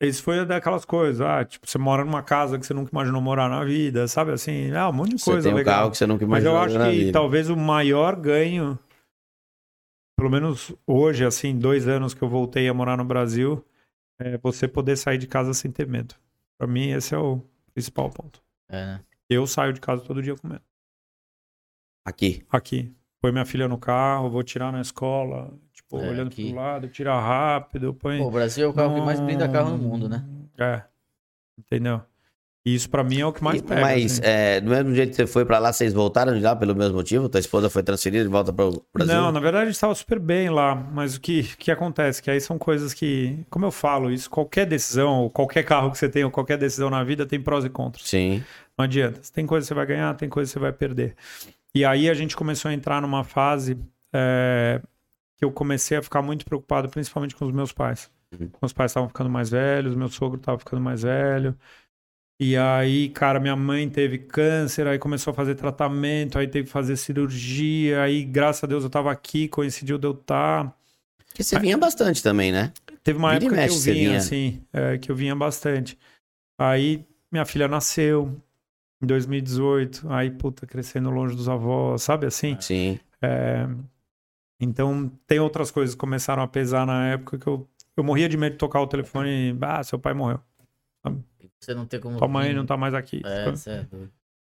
isso 0.07 0.23
foi 0.23 0.45
daquelas 0.45 0.85
coisas, 0.85 1.21
ah, 1.21 1.45
tipo, 1.45 1.69
você 1.69 1.79
mora 1.79 2.05
numa 2.05 2.23
casa 2.23 2.59
que 2.59 2.67
você 2.67 2.75
nunca 2.75 2.91
imaginou 2.91 3.21
morar 3.21 3.49
na 3.49 3.65
vida, 3.65 4.07
sabe 4.09 4.33
assim? 4.33 4.71
Ah, 4.73 4.89
um 4.89 4.93
monte 4.93 5.15
de 5.17 5.19
Você 5.21 5.31
coisa 5.31 5.49
tem 5.49 5.53
um 5.55 5.57
legal. 5.57 5.75
carro 5.81 5.91
que 5.91 5.97
você 5.99 6.07
nunca 6.07 6.27
Mas 6.27 6.43
imaginou 6.45 6.55
eu 6.55 6.61
acho 6.67 6.79
na 6.79 6.91
que 6.91 6.99
vida. 6.99 7.13
talvez 7.13 7.49
o 7.51 7.57
maior 7.57 8.17
ganho, 8.17 8.79
pelo 10.19 10.31
menos 10.31 10.75
hoje, 10.87 11.25
assim, 11.25 11.59
dois 11.59 11.87
anos 11.89 12.15
que 12.15 12.23
eu 12.23 12.29
voltei 12.29 12.69
a 12.69 12.75
morar 12.75 12.97
no 12.97 13.05
Brasil, 13.05 13.65
é 14.21 14.39
você 14.39 14.67
poder 14.69 14.97
sair 14.97 15.19
de 15.19 15.27
casa 15.27 15.55
sem 15.55 15.71
ter 15.71 15.87
medo. 15.87 16.15
Pra 16.59 16.67
mim, 16.67 16.91
esse 16.91 17.15
é 17.15 17.19
o 17.19 17.41
principal 17.75 18.11
ponto. 18.11 18.43
É? 18.71 19.01
Eu 19.29 19.47
saio 19.47 19.73
de 19.73 19.81
casa 19.81 20.03
todo 20.05 20.23
dia 20.23 20.37
com 20.37 20.49
medo. 20.49 20.63
Aqui. 22.05 22.45
Aqui. 22.51 22.93
Põe 23.21 23.33
minha 23.33 23.45
filha 23.47 23.69
no 23.69 23.79
carro, 23.79 24.29
vou 24.31 24.43
tirar 24.43 24.73
na 24.73 24.81
escola, 24.81 25.53
tipo, 25.99 26.05
É, 26.07 26.09
olhando 26.11 26.29
aqui. 26.29 26.47
pro 26.53 26.57
lado, 26.61 26.89
tira 26.89 27.19
rápido, 27.21 27.95
põe. 27.95 28.19
Pô, 28.19 28.29
o 28.29 28.31
Brasil 28.31 28.67
é 28.67 28.69
o 28.69 28.73
carro 28.73 28.95
que 28.95 29.01
mais 29.01 29.21
blinda 29.21 29.49
carro 29.49 29.71
no 29.71 29.79
mundo, 29.79 30.09
né? 30.09 30.25
É. 30.59 30.83
Entendeu? 31.59 32.01
E 32.65 32.77
isso 32.77 32.89
pra 32.89 33.03
mim 33.03 33.19
é 33.19 33.27
o 33.27 33.33
que 33.33 33.43
mais 33.43 33.59
E- 33.61 33.63
pega. 33.65 33.81
Mas, 33.81 34.13
assim. 34.13 34.21
é, 34.25 34.61
do 34.61 34.71
mesmo 34.71 34.95
jeito 34.95 35.11
que 35.11 35.17
você 35.17 35.27
foi 35.27 35.45
pra 35.45 35.59
lá, 35.59 35.73
vocês 35.73 35.93
voltaram 35.93 36.33
de 36.33 36.41
lá 36.41 36.55
pelo 36.55 36.77
mesmo 36.77 36.95
motivo? 36.95 37.29
Tua 37.29 37.41
esposa 37.41 37.69
foi 37.69 37.83
transferida 37.83 38.23
de 38.23 38.31
volta 38.31 38.53
para 38.53 38.67
o 38.69 38.85
Brasil? 38.95 39.13
Não, 39.17 39.33
na 39.33 39.41
verdade 39.41 39.63
a 39.65 39.67
gente 39.67 39.75
estava 39.75 39.95
super 39.97 40.21
bem 40.21 40.49
lá, 40.49 40.73
mas 40.77 41.17
o 41.17 41.21
que, 41.21 41.43
que 41.57 41.73
acontece? 41.73 42.23
Que 42.23 42.31
aí 42.31 42.41
são 42.41 42.59
coisas 42.59 42.95
que, 42.95 43.45
como 43.51 43.65
eu 43.67 43.73
falo, 43.73 44.13
isso, 44.13 44.31
qualquer 44.31 44.65
decisão, 44.65 45.23
ou 45.23 45.31
qualquer 45.31 45.65
carro 45.65 45.91
que 45.91 45.99
você 45.99 46.09
tem, 46.09 46.23
ou 46.23 46.31
qualquer 46.31 46.57
decisão 46.57 46.89
na 46.89 47.03
vida 47.03 47.27
tem 47.27 47.41
prós 47.41 47.65
e 47.65 47.69
contras. 47.69 48.09
Sim. 48.09 48.45
Não 48.79 48.85
adianta. 48.85 49.21
Tem 49.35 49.45
coisa 49.45 49.65
que 49.65 49.69
você 49.69 49.75
vai 49.75 49.87
ganhar, 49.87 50.15
tem 50.15 50.29
coisa 50.29 50.49
que 50.49 50.53
você 50.53 50.61
vai 50.61 50.73
perder. 50.73 51.17
E 51.75 51.85
aí 51.85 52.09
a 52.09 52.15
gente 52.15 52.37
começou 52.37 52.71
a 52.71 52.75
entrar 52.75 53.03
numa 53.03 53.25
fase 53.25 53.77
é, 54.15 54.81
que 55.43 55.45
eu 55.45 55.51
comecei 55.51 55.99
a 55.99 56.03
ficar 56.03 56.23
muito 56.23 56.45
preocupado, 56.45 56.89
principalmente 56.89 57.35
com 57.35 57.45
os 57.45 57.51
meus 57.53 57.73
pais. 57.73 58.09
Uhum. 58.33 58.49
Meus 58.63 58.73
pais 58.73 58.93
estavam 58.93 59.09
ficando 59.09 59.29
mais 59.29 59.51
velhos, 59.51 59.97
meu 59.97 60.09
sogro 60.09 60.39
estava 60.39 60.57
ficando 60.57 60.81
mais 60.81 61.03
velho. 61.03 61.59
E 62.39 62.57
aí, 62.57 63.09
cara, 63.09 63.41
minha 63.41 63.57
mãe 63.57 63.91
teve 63.91 64.19
câncer, 64.19 64.87
aí 64.87 65.01
começou 65.01 65.33
a 65.33 65.35
fazer 65.35 65.57
tratamento, 65.57 66.39
aí 66.39 66.47
teve 66.47 66.67
que 66.67 66.73
fazer 66.73 66.97
cirurgia, 66.97 68.03
aí, 68.03 68.23
graças 68.23 68.63
a 68.63 68.69
Deus, 68.69 68.85
eu 68.85 68.91
tava 68.91 69.11
aqui, 69.11 69.49
coincidiu 69.49 69.99
de 69.99 70.07
eu 70.07 70.13
estar. 70.13 70.73
Porque 71.27 71.43
você 71.43 71.59
vinha 71.59 71.77
bastante 71.77 72.23
também, 72.23 72.53
né? 72.53 72.73
Teve 73.03 73.19
uma 73.19 73.33
Vira 73.33 73.47
época 73.47 73.67
que 73.67 73.73
eu 73.73 73.79
vinha, 73.81 73.95
vinha. 73.95 74.19
assim, 74.19 74.63
é, 74.73 74.97
que 74.97 75.11
eu 75.11 75.17
vinha 75.17 75.35
bastante. 75.35 75.99
Aí 76.57 77.05
minha 77.33 77.45
filha 77.45 77.67
nasceu 77.67 78.41
em 79.03 79.07
2018, 79.07 80.07
aí, 80.09 80.31
puta, 80.31 80.69
crescendo 80.69 81.11
longe 81.11 81.35
dos 81.35 81.49
avós, 81.49 82.03
sabe 82.03 82.27
assim? 82.27 82.57
Sim. 82.61 83.01
É, 83.21 83.67
Então, 84.65 85.11
tem 85.27 85.41
outras 85.41 85.71
coisas 85.71 85.95
que 85.95 85.99
começaram 86.01 86.43
a 86.43 86.47
pesar 86.49 86.87
na 86.87 87.09
época 87.09 87.39
que 87.39 87.47
eu, 87.47 87.69
eu 87.97 88.05
morria 88.05 88.29
de 88.29 88.37
medo 88.37 88.53
de 88.53 88.59
tocar 88.59 88.81
o 88.81 88.87
telefone 88.87 89.29
e, 89.53 89.59
ah, 89.61 89.83
seu 89.83 89.99
pai 89.99 90.15
morreu. 90.15 90.41
Você 91.61 91.75
não 91.75 91.87
tem 91.87 92.01
como. 92.01 92.17
Tua 92.17 92.29
mãe 92.29 92.53
não 92.55 92.65
tá 92.67 92.77
mais 92.77 92.95
aqui. 92.95 93.23
É, 93.25 93.45
Fica- 93.45 93.57
você 93.57 93.71
é. 93.71 93.87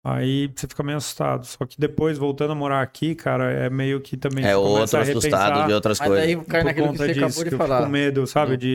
Aí 0.04 0.50
você 0.54 0.66
fica 0.66 0.82
meio 0.82 0.98
assustado. 0.98 1.46
Só 1.46 1.64
que 1.64 1.78
depois, 1.78 2.18
voltando 2.18 2.50
a 2.52 2.54
morar 2.56 2.82
aqui, 2.82 3.14
cara, 3.14 3.52
é 3.52 3.70
meio 3.70 4.00
que 4.00 4.16
também 4.16 4.44
É 4.44 4.56
outro 4.56 4.98
a 4.98 5.02
assustado 5.02 5.66
de 5.68 5.72
outras 5.72 6.00
Mas 6.00 6.08
coisas. 6.08 6.26
daí 6.26 6.44
cai 6.44 6.60
por 6.60 6.66
naquilo 6.66 6.86
que 6.86 6.92
conta 6.92 7.04
você 7.06 7.12
disso, 7.12 7.24
acabou 7.24 7.44
de 7.44 7.48
que 7.50 7.54
eu 7.54 7.58
falar. 7.58 7.76
fico 7.76 7.86
com 7.86 7.92
medo, 7.92 8.26
sabe? 8.26 8.56
De, 8.56 8.74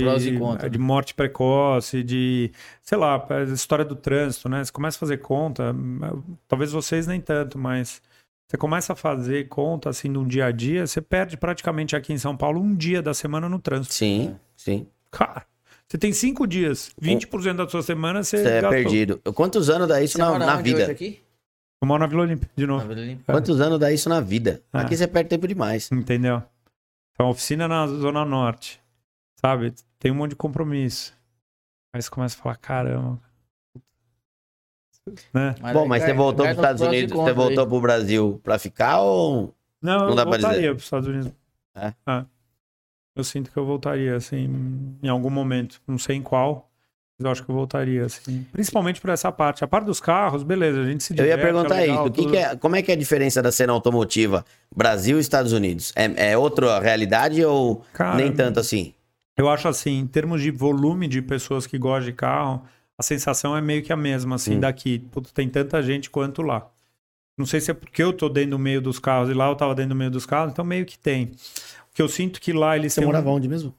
e 0.65 0.69
de 0.69 0.77
morte 0.79 1.13
precoce, 1.13 2.01
de, 2.01 2.49
sei 2.81 2.97
lá, 2.97 3.25
a 3.29 3.43
história 3.43 3.83
do 3.83 3.95
trânsito, 3.95 4.47
né? 4.47 4.63
Você 4.63 4.71
começa 4.71 4.97
a 4.97 4.99
fazer 5.01 5.17
conta, 5.17 5.75
talvez 6.47 6.71
vocês 6.71 7.05
nem 7.07 7.19
tanto, 7.19 7.57
mas 7.59 8.01
você 8.47 8.57
começa 8.57 8.93
a 8.93 8.95
fazer 8.95 9.47
conta, 9.49 9.89
assim, 9.89 10.11
de 10.11 10.17
um 10.17 10.25
dia 10.27 10.45
a 10.45 10.51
dia, 10.51 10.87
você 10.87 11.01
perde 11.01 11.35
praticamente 11.37 11.95
aqui 11.95 12.13
em 12.13 12.17
São 12.17 12.35
Paulo 12.35 12.61
um 12.61 12.75
dia 12.75 13.01
da 13.01 13.13
semana 13.13 13.49
no 13.49 13.59
trânsito. 13.59 13.93
Sim, 13.93 14.37
sim. 14.55 14.87
Cara, 15.11 15.45
você 15.87 15.97
tem 15.97 16.13
cinco 16.13 16.47
dias, 16.47 16.91
20% 17.01 17.55
da 17.55 17.67
sua 17.67 17.81
semana 17.83 18.23
você, 18.23 18.37
Você 18.37 18.47
é 18.49 18.61
gastou. 18.61 18.69
perdido. 18.69 19.21
Quantos 19.33 19.69
anos 19.69 19.87
dá 19.87 20.01
isso 20.01 20.13
Você 20.13 20.19
na, 20.19 20.29
mora 20.31 20.45
na 20.45 20.53
onde 20.55 20.63
vida? 20.63 20.83
hoje 20.83 20.91
aqui? 20.91 21.21
Eu 21.81 21.87
moro 21.87 21.99
na 21.99 22.07
Vila 22.07 22.21
Olímpia, 22.23 22.49
de 22.55 22.65
Na 22.65 22.73
novo. 22.73 22.87
Vila 22.87 23.01
Olímpia? 23.01 23.25
Quantos 23.33 23.61
anos 23.61 23.79
dá 23.79 23.91
isso 23.91 24.09
na 24.09 24.19
vida? 24.19 24.61
É. 24.73 24.79
Aqui 24.79 24.95
você 24.97 25.07
perde 25.07 25.29
tempo 25.29 25.47
demais. 25.47 25.91
Entendeu? 25.91 26.41
Então, 27.13 27.29
oficina 27.29 27.67
na 27.67 27.85
Zona 27.87 28.23
Norte, 28.25 28.79
sabe? 29.41 29.73
Tem 29.99 30.11
um 30.11 30.15
monte 30.15 30.31
de 30.31 30.35
compromisso. 30.35 31.13
Aí 31.93 32.01
você 32.01 32.09
começa 32.09 32.37
a 32.37 32.41
falar, 32.41 32.55
caramba. 32.57 33.19
Né? 35.33 35.55
Bom, 35.73 35.81
aí 35.83 35.87
mas 35.87 35.99
cai- 36.03 36.11
você 36.11 36.13
voltou 36.17 36.45
cai 36.45 36.55
para 36.55 36.61
os 36.61 36.65
Estados 36.71 36.81
Unidos, 36.81 37.17
você 37.17 37.33
voltou 37.33 37.67
para 37.67 37.75
o 37.75 37.81
Brasil 37.81 38.41
para 38.43 38.57
ficar 38.59 39.01
ou 39.01 39.53
Não, 39.81 39.99
Não 40.01 40.09
eu 40.09 40.15
dá 40.15 40.23
voltaria 40.25 40.49
dizer. 40.57 40.67
para 40.69 40.77
os 40.77 40.83
Estados 40.83 41.07
Unidos. 41.07 41.31
É? 41.75 41.93
Ah. 42.05 42.25
Eu 43.15 43.23
sinto 43.23 43.51
que 43.51 43.57
eu 43.57 43.65
voltaria, 43.65 44.15
assim, 44.15 44.49
em 45.01 45.07
algum 45.09 45.29
momento. 45.29 45.81
Não 45.87 45.97
sei 45.97 46.17
em 46.17 46.21
qual, 46.21 46.69
mas 47.17 47.25
eu 47.25 47.31
acho 47.31 47.43
que 47.43 47.49
eu 47.49 47.55
voltaria, 47.55 48.05
assim. 48.05 48.45
Principalmente 48.51 49.01
por 49.01 49.09
essa 49.09 49.31
parte. 49.31 49.63
A 49.63 49.67
parte 49.67 49.85
dos 49.85 49.99
carros, 49.99 50.43
beleza, 50.43 50.81
a 50.81 50.85
gente 50.85 51.03
se 51.03 51.13
Eu 51.13 51.25
ia 51.25 51.35
diverte, 51.35 51.41
perguntar 51.53 51.75
é 51.77 51.81
legal, 51.81 51.95
isso. 51.95 52.05
O 52.07 52.11
que 52.11 52.21
tudo. 52.21 52.31
que 52.31 52.37
é- 52.37 52.55
como 52.55 52.75
é 52.75 52.81
que 52.83 52.91
é 52.91 52.93
a 52.93 52.97
diferença 52.97 53.41
da 53.41 53.51
cena 53.51 53.73
automotiva 53.73 54.45
Brasil 54.75 55.17
e 55.17 55.21
Estados 55.21 55.51
Unidos? 55.51 55.91
É, 55.95 56.31
é 56.31 56.37
outra 56.37 56.79
realidade 56.79 57.43
ou 57.43 57.83
Cara, 57.93 58.15
nem 58.17 58.31
tanto 58.31 58.59
assim? 58.59 58.93
Eu 59.35 59.49
acho 59.49 59.67
assim, 59.67 59.97
em 59.99 60.07
termos 60.07 60.41
de 60.41 60.49
volume 60.51 61.07
de 61.07 61.21
pessoas 61.21 61.65
que 61.67 61.77
gostam 61.77 62.05
de 62.05 62.13
carro, 62.13 62.63
a 62.97 63.03
sensação 63.03 63.55
é 63.55 63.61
meio 63.61 63.83
que 63.83 63.93
a 63.93 63.97
mesma, 63.97 64.35
assim, 64.35 64.59
daqui. 64.59 64.99
Putz, 65.11 65.31
tem 65.31 65.47
tanta 65.49 65.81
gente 65.83 66.09
quanto 66.09 66.41
lá. 66.41 66.69
Não 67.37 67.45
sei 67.45 67.61
se 67.61 67.69
é 67.69 67.73
porque 67.73 68.01
eu 68.01 68.11
tô 68.13 68.27
dentro 68.29 68.51
do 68.51 68.59
meio 68.59 68.81
dos 68.81 68.97
carros 68.97 69.29
e 69.29 69.33
lá 69.33 69.47
eu 69.47 69.55
tava 69.55 69.75
dentro 69.75 69.89
do 69.89 69.95
meio 69.95 70.09
dos 70.09 70.25
carros, 70.25 70.51
então 70.51 70.65
meio 70.65 70.85
que 70.85 70.97
tem. 70.97 71.25
O 71.91 71.93
que 71.93 72.01
eu 72.01 72.09
sinto 72.09 72.41
que 72.41 72.51
lá 72.51 72.75
eles 72.75 72.93
Você 72.93 73.01
têm. 73.01 73.05
um- 73.07 73.11
morava 73.11 73.29
onde 73.29 73.47
mesmo? 73.47 73.73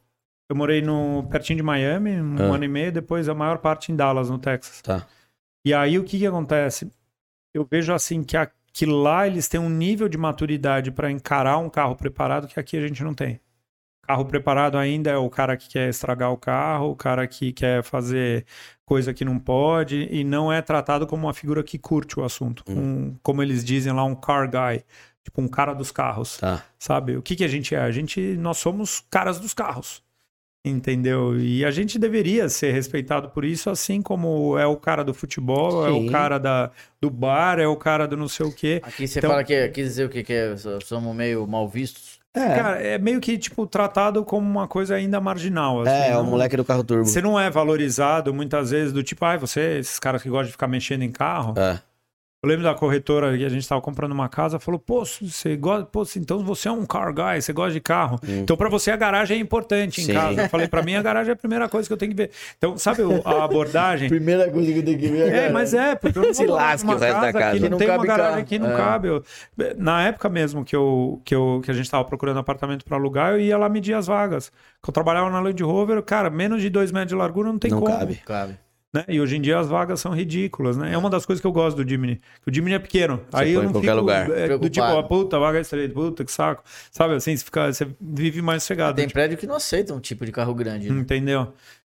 Eu 0.48 0.54
morei 0.56 0.80
no 0.80 1.26
pertinho 1.30 1.56
de 1.58 1.62
Miami, 1.62 2.12
um 2.20 2.36
Ah. 2.38 2.54
ano 2.54 2.64
e 2.64 2.68
meio, 2.68 2.92
depois 2.92 3.28
a 3.28 3.34
maior 3.34 3.58
parte 3.58 3.90
em 3.92 3.96
Dallas, 3.96 4.30
no 4.30 4.38
Texas. 4.38 4.80
Tá. 4.80 5.06
E 5.64 5.74
aí 5.74 5.98
o 5.98 6.04
que 6.04 6.18
que 6.18 6.26
acontece? 6.26 6.90
Eu 7.52 7.66
vejo 7.68 7.92
assim 7.92 8.22
que, 8.22 8.36
a- 8.36 8.48
que 8.72 8.86
lá 8.86 9.26
eles 9.26 9.48
têm 9.48 9.60
um 9.60 9.68
nível 9.68 10.08
de 10.08 10.16
maturidade 10.16 10.90
para 10.92 11.10
encarar 11.10 11.58
um 11.58 11.68
carro 11.68 11.96
preparado 11.96 12.46
que 12.46 12.58
aqui 12.60 12.76
a 12.76 12.86
gente 12.86 13.02
não 13.02 13.12
tem. 13.12 13.40
Carro 14.08 14.24
preparado 14.24 14.78
ainda 14.78 15.10
é 15.10 15.16
o 15.18 15.28
cara 15.28 15.54
que 15.54 15.68
quer 15.68 15.90
estragar 15.90 16.32
o 16.32 16.36
carro, 16.38 16.92
o 16.92 16.96
cara 16.96 17.26
que 17.26 17.52
quer 17.52 17.82
fazer 17.82 18.46
coisa 18.86 19.12
que 19.12 19.22
não 19.22 19.38
pode 19.38 20.08
e 20.10 20.24
não 20.24 20.50
é 20.50 20.62
tratado 20.62 21.06
como 21.06 21.26
uma 21.26 21.34
figura 21.34 21.62
que 21.62 21.78
curte 21.78 22.18
o 22.18 22.24
assunto. 22.24 22.64
Um, 22.66 23.14
como 23.22 23.42
eles 23.42 23.62
dizem 23.62 23.92
lá, 23.92 24.02
um 24.04 24.14
car 24.14 24.48
guy, 24.50 24.82
tipo 25.22 25.42
um 25.42 25.46
cara 25.46 25.74
dos 25.74 25.90
carros 25.92 26.38
Tá. 26.38 26.64
sabe? 26.78 27.18
O 27.18 27.22
que, 27.22 27.36
que 27.36 27.44
a 27.44 27.48
gente 27.48 27.74
é? 27.74 27.80
A 27.80 27.90
gente, 27.90 28.18
nós 28.38 28.56
somos 28.56 29.04
caras 29.10 29.38
dos 29.38 29.52
carros, 29.52 30.02
entendeu? 30.64 31.38
E 31.38 31.62
a 31.64 31.70
gente 31.70 31.98
deveria 31.98 32.48
ser 32.48 32.72
respeitado 32.72 33.28
por 33.28 33.44
isso, 33.44 33.68
assim 33.68 34.00
como 34.00 34.56
é 34.58 34.66
o 34.66 34.76
cara 34.78 35.04
do 35.04 35.12
futebol, 35.12 35.86
é 35.86 35.90
Sim. 35.92 36.08
o 36.08 36.10
cara 36.10 36.38
da, 36.38 36.70
do 36.98 37.10
bar, 37.10 37.58
é 37.58 37.66
o 37.66 37.76
cara 37.76 38.06
do 38.08 38.16
não 38.16 38.26
sei 38.26 38.46
o 38.46 38.52
quê. 38.52 38.80
Aqui 38.82 39.06
você 39.06 39.18
Então- 39.18 39.28
fala 39.30 39.44
que 39.44 39.68
quer 39.68 39.82
dizer 39.82 40.06
o 40.06 40.08
que, 40.08 40.22
que 40.22 40.32
é? 40.32 40.54
Somos 40.82 41.14
meio 41.14 41.46
mal 41.46 41.68
vistos. 41.68 42.17
É, 42.38 42.54
Cara, 42.54 42.82
é 42.82 42.98
meio 42.98 43.20
que, 43.20 43.36
tipo, 43.38 43.66
tratado 43.66 44.24
como 44.24 44.48
uma 44.48 44.66
coisa 44.68 44.94
ainda 44.94 45.20
marginal. 45.20 45.82
Assim, 45.82 45.90
é, 45.90 46.10
é 46.10 46.16
o 46.16 46.22
não- 46.22 46.30
moleque 46.30 46.56
do 46.56 46.64
carro 46.64 46.84
turbo. 46.84 47.04
Você 47.04 47.20
não 47.20 47.38
é 47.38 47.50
valorizado 47.50 48.32
muitas 48.32 48.70
vezes 48.70 48.92
do 48.92 49.02
tipo, 49.02 49.24
ai, 49.24 49.38
você, 49.38 49.78
esses 49.78 49.98
caras 49.98 50.22
que 50.22 50.28
gostam 50.28 50.46
de 50.46 50.52
ficar 50.52 50.68
mexendo 50.68 51.02
em 51.02 51.10
carro. 51.10 51.54
É. 51.56 51.78
Eu 52.40 52.48
lembro 52.48 52.62
da 52.62 52.72
corretora 52.72 53.36
que 53.36 53.44
a 53.44 53.48
gente 53.48 53.62
estava 53.62 53.80
comprando 53.80 54.12
uma 54.12 54.28
casa, 54.28 54.60
falou: 54.60 54.78
pô, 54.78 55.04
você 55.04 55.56
gosta, 55.56 55.86
pô, 55.86 56.04
então 56.16 56.38
você 56.44 56.68
é 56.68 56.70
um 56.70 56.86
car 56.86 57.12
guy, 57.12 57.42
você 57.42 57.52
gosta 57.52 57.72
de 57.72 57.80
carro. 57.80 58.16
Então 58.22 58.56
para 58.56 58.68
você 58.68 58.92
a 58.92 58.96
garagem 58.96 59.38
é 59.38 59.40
importante 59.40 60.00
em 60.00 60.04
Sim. 60.04 60.12
casa. 60.12 60.42
Eu 60.42 60.48
falei: 60.48 60.68
para 60.68 60.80
mim 60.80 60.94
a 60.94 61.02
garagem 61.02 61.30
é 61.30 61.32
a 61.32 61.36
primeira 61.36 61.68
coisa 61.68 61.88
que 61.88 61.92
eu 61.92 61.96
tenho 61.96 62.12
que 62.12 62.16
ver. 62.16 62.30
Então, 62.56 62.78
sabe 62.78 63.02
a 63.24 63.42
abordagem? 63.42 64.06
Primeira 64.08 64.48
coisa 64.52 64.72
que 64.72 64.78
eu 64.78 64.84
tenho 64.84 64.98
que 65.00 65.08
ver 65.08 65.32
É, 65.34 65.50
mas 65.50 65.74
é, 65.74 65.96
porque 65.96 66.16
eu 66.16 66.22
não 66.26 66.32
Se 66.32 66.44
numa 66.46 66.54
o 66.54 66.58
resto 66.58 66.86
da 66.86 67.32
casa. 67.32 67.54
Que 67.56 67.60
não, 67.60 67.70
Não 67.70 67.78
tem 67.78 67.88
cabe 67.88 67.98
uma 67.98 68.06
garagem 68.06 68.30
carro. 68.34 68.42
aqui, 68.42 68.58
não 68.60 68.70
É. 68.70 68.76
cabe. 68.76 69.08
Eu- 69.08 69.24
na 69.76 70.02
época 70.04 70.28
mesmo 70.28 70.64
que, 70.64 70.76
eu, 70.76 71.20
que, 71.24 71.34
eu, 71.34 71.60
que 71.64 71.72
a 71.72 71.74
gente 71.74 71.86
estava 71.86 72.04
procurando 72.04 72.38
apartamento 72.38 72.84
para 72.84 72.96
alugar, 72.96 73.32
eu 73.32 73.40
ia 73.40 73.58
lá 73.58 73.68
medir 73.68 73.94
as 73.94 74.06
vagas. 74.06 74.52
Que 74.80 74.88
eu 74.90 74.94
trabalhava 74.94 75.28
na 75.28 75.40
Land 75.40 75.60
Rover, 75.64 76.00
cara, 76.04 76.30
menos 76.30 76.62
de 76.62 76.70
dois 76.70 76.92
metros 76.92 77.08
de 77.08 77.16
largura 77.16 77.48
não 77.48 77.58
tem 77.58 77.72
Não 77.72 77.80
como 77.80 77.98
cabe. 77.98 78.14
Cabe. 78.24 78.56
Né? 78.94 79.04
E 79.06 79.20
hoje 79.20 79.36
em 79.36 79.40
dia 79.40 79.58
as 79.58 79.68
vagas 79.68 80.00
são 80.00 80.12
ridículas, 80.12 80.76
né? 80.76 80.92
É 80.92 80.98
uma 80.98 81.10
das 81.10 81.26
coisas 81.26 81.40
que 81.40 81.46
eu 81.46 81.52
gosto 81.52 81.82
do 81.82 81.88
Jimny. 81.88 82.16
Que 82.42 82.50
o 82.50 82.54
Jimny 82.54 82.72
é 82.72 82.78
pequeno. 82.78 83.20
aí 83.32 83.52
eu 83.52 83.60
põe 83.60 83.62
em 83.62 83.66
não 83.66 83.72
qualquer 83.72 83.88
fico 83.88 84.00
lugar. 84.00 84.30
é, 84.30 84.48
do 84.48 84.70
tipo, 84.70 84.70
Preocupado. 84.70 84.96
ó, 84.96 85.02
puta, 85.02 85.36
a 85.36 85.40
vaga 85.40 85.58
é 85.58 85.60
estreita, 85.60 85.94
puta, 85.94 86.24
que 86.24 86.32
saco. 86.32 86.62
Sabe 86.90 87.14
assim, 87.14 87.36
você, 87.36 87.44
fica, 87.44 87.72
você 87.72 87.86
vive 88.00 88.40
mais 88.40 88.62
sossegado. 88.62 88.96
Tem 88.96 89.06
tipo, 89.06 89.14
prédio 89.14 89.36
que 89.36 89.46
não 89.46 89.56
aceita 89.56 89.92
um 89.92 90.00
tipo 90.00 90.24
de 90.24 90.32
carro 90.32 90.54
grande. 90.54 90.90
né? 90.90 91.00
entendeu? 91.00 91.52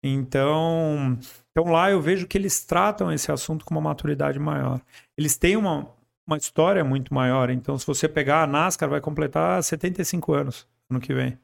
Então, 0.03 1.19
então 1.51 1.71
lá 1.71 1.91
eu 1.91 2.01
vejo 2.01 2.27
que 2.27 2.39
eles 2.39 2.65
tratam 2.65 3.13
esse 3.13 3.31
assunto 3.31 3.65
com 3.65 3.75
uma 3.75 3.81
maturidade 3.81 4.39
maior. 4.39 4.81
Eles 5.17 5.37
têm 5.37 5.57
uma, 5.57 5.89
uma 6.27 6.37
história 6.37 6.83
muito 6.85 7.13
maior. 7.13 7.51
Então, 7.51 7.79
se 7.79 7.87
você 7.87 8.09
pegar 8.09 8.43
a 8.43 8.47
NASCAR, 8.47 8.89
vai 8.89 9.01
completar 9.01 9.63
75 9.63 10.33
anos 10.33 10.67
no 10.89 11.01
que 11.01 11.13
vem. 11.13 11.39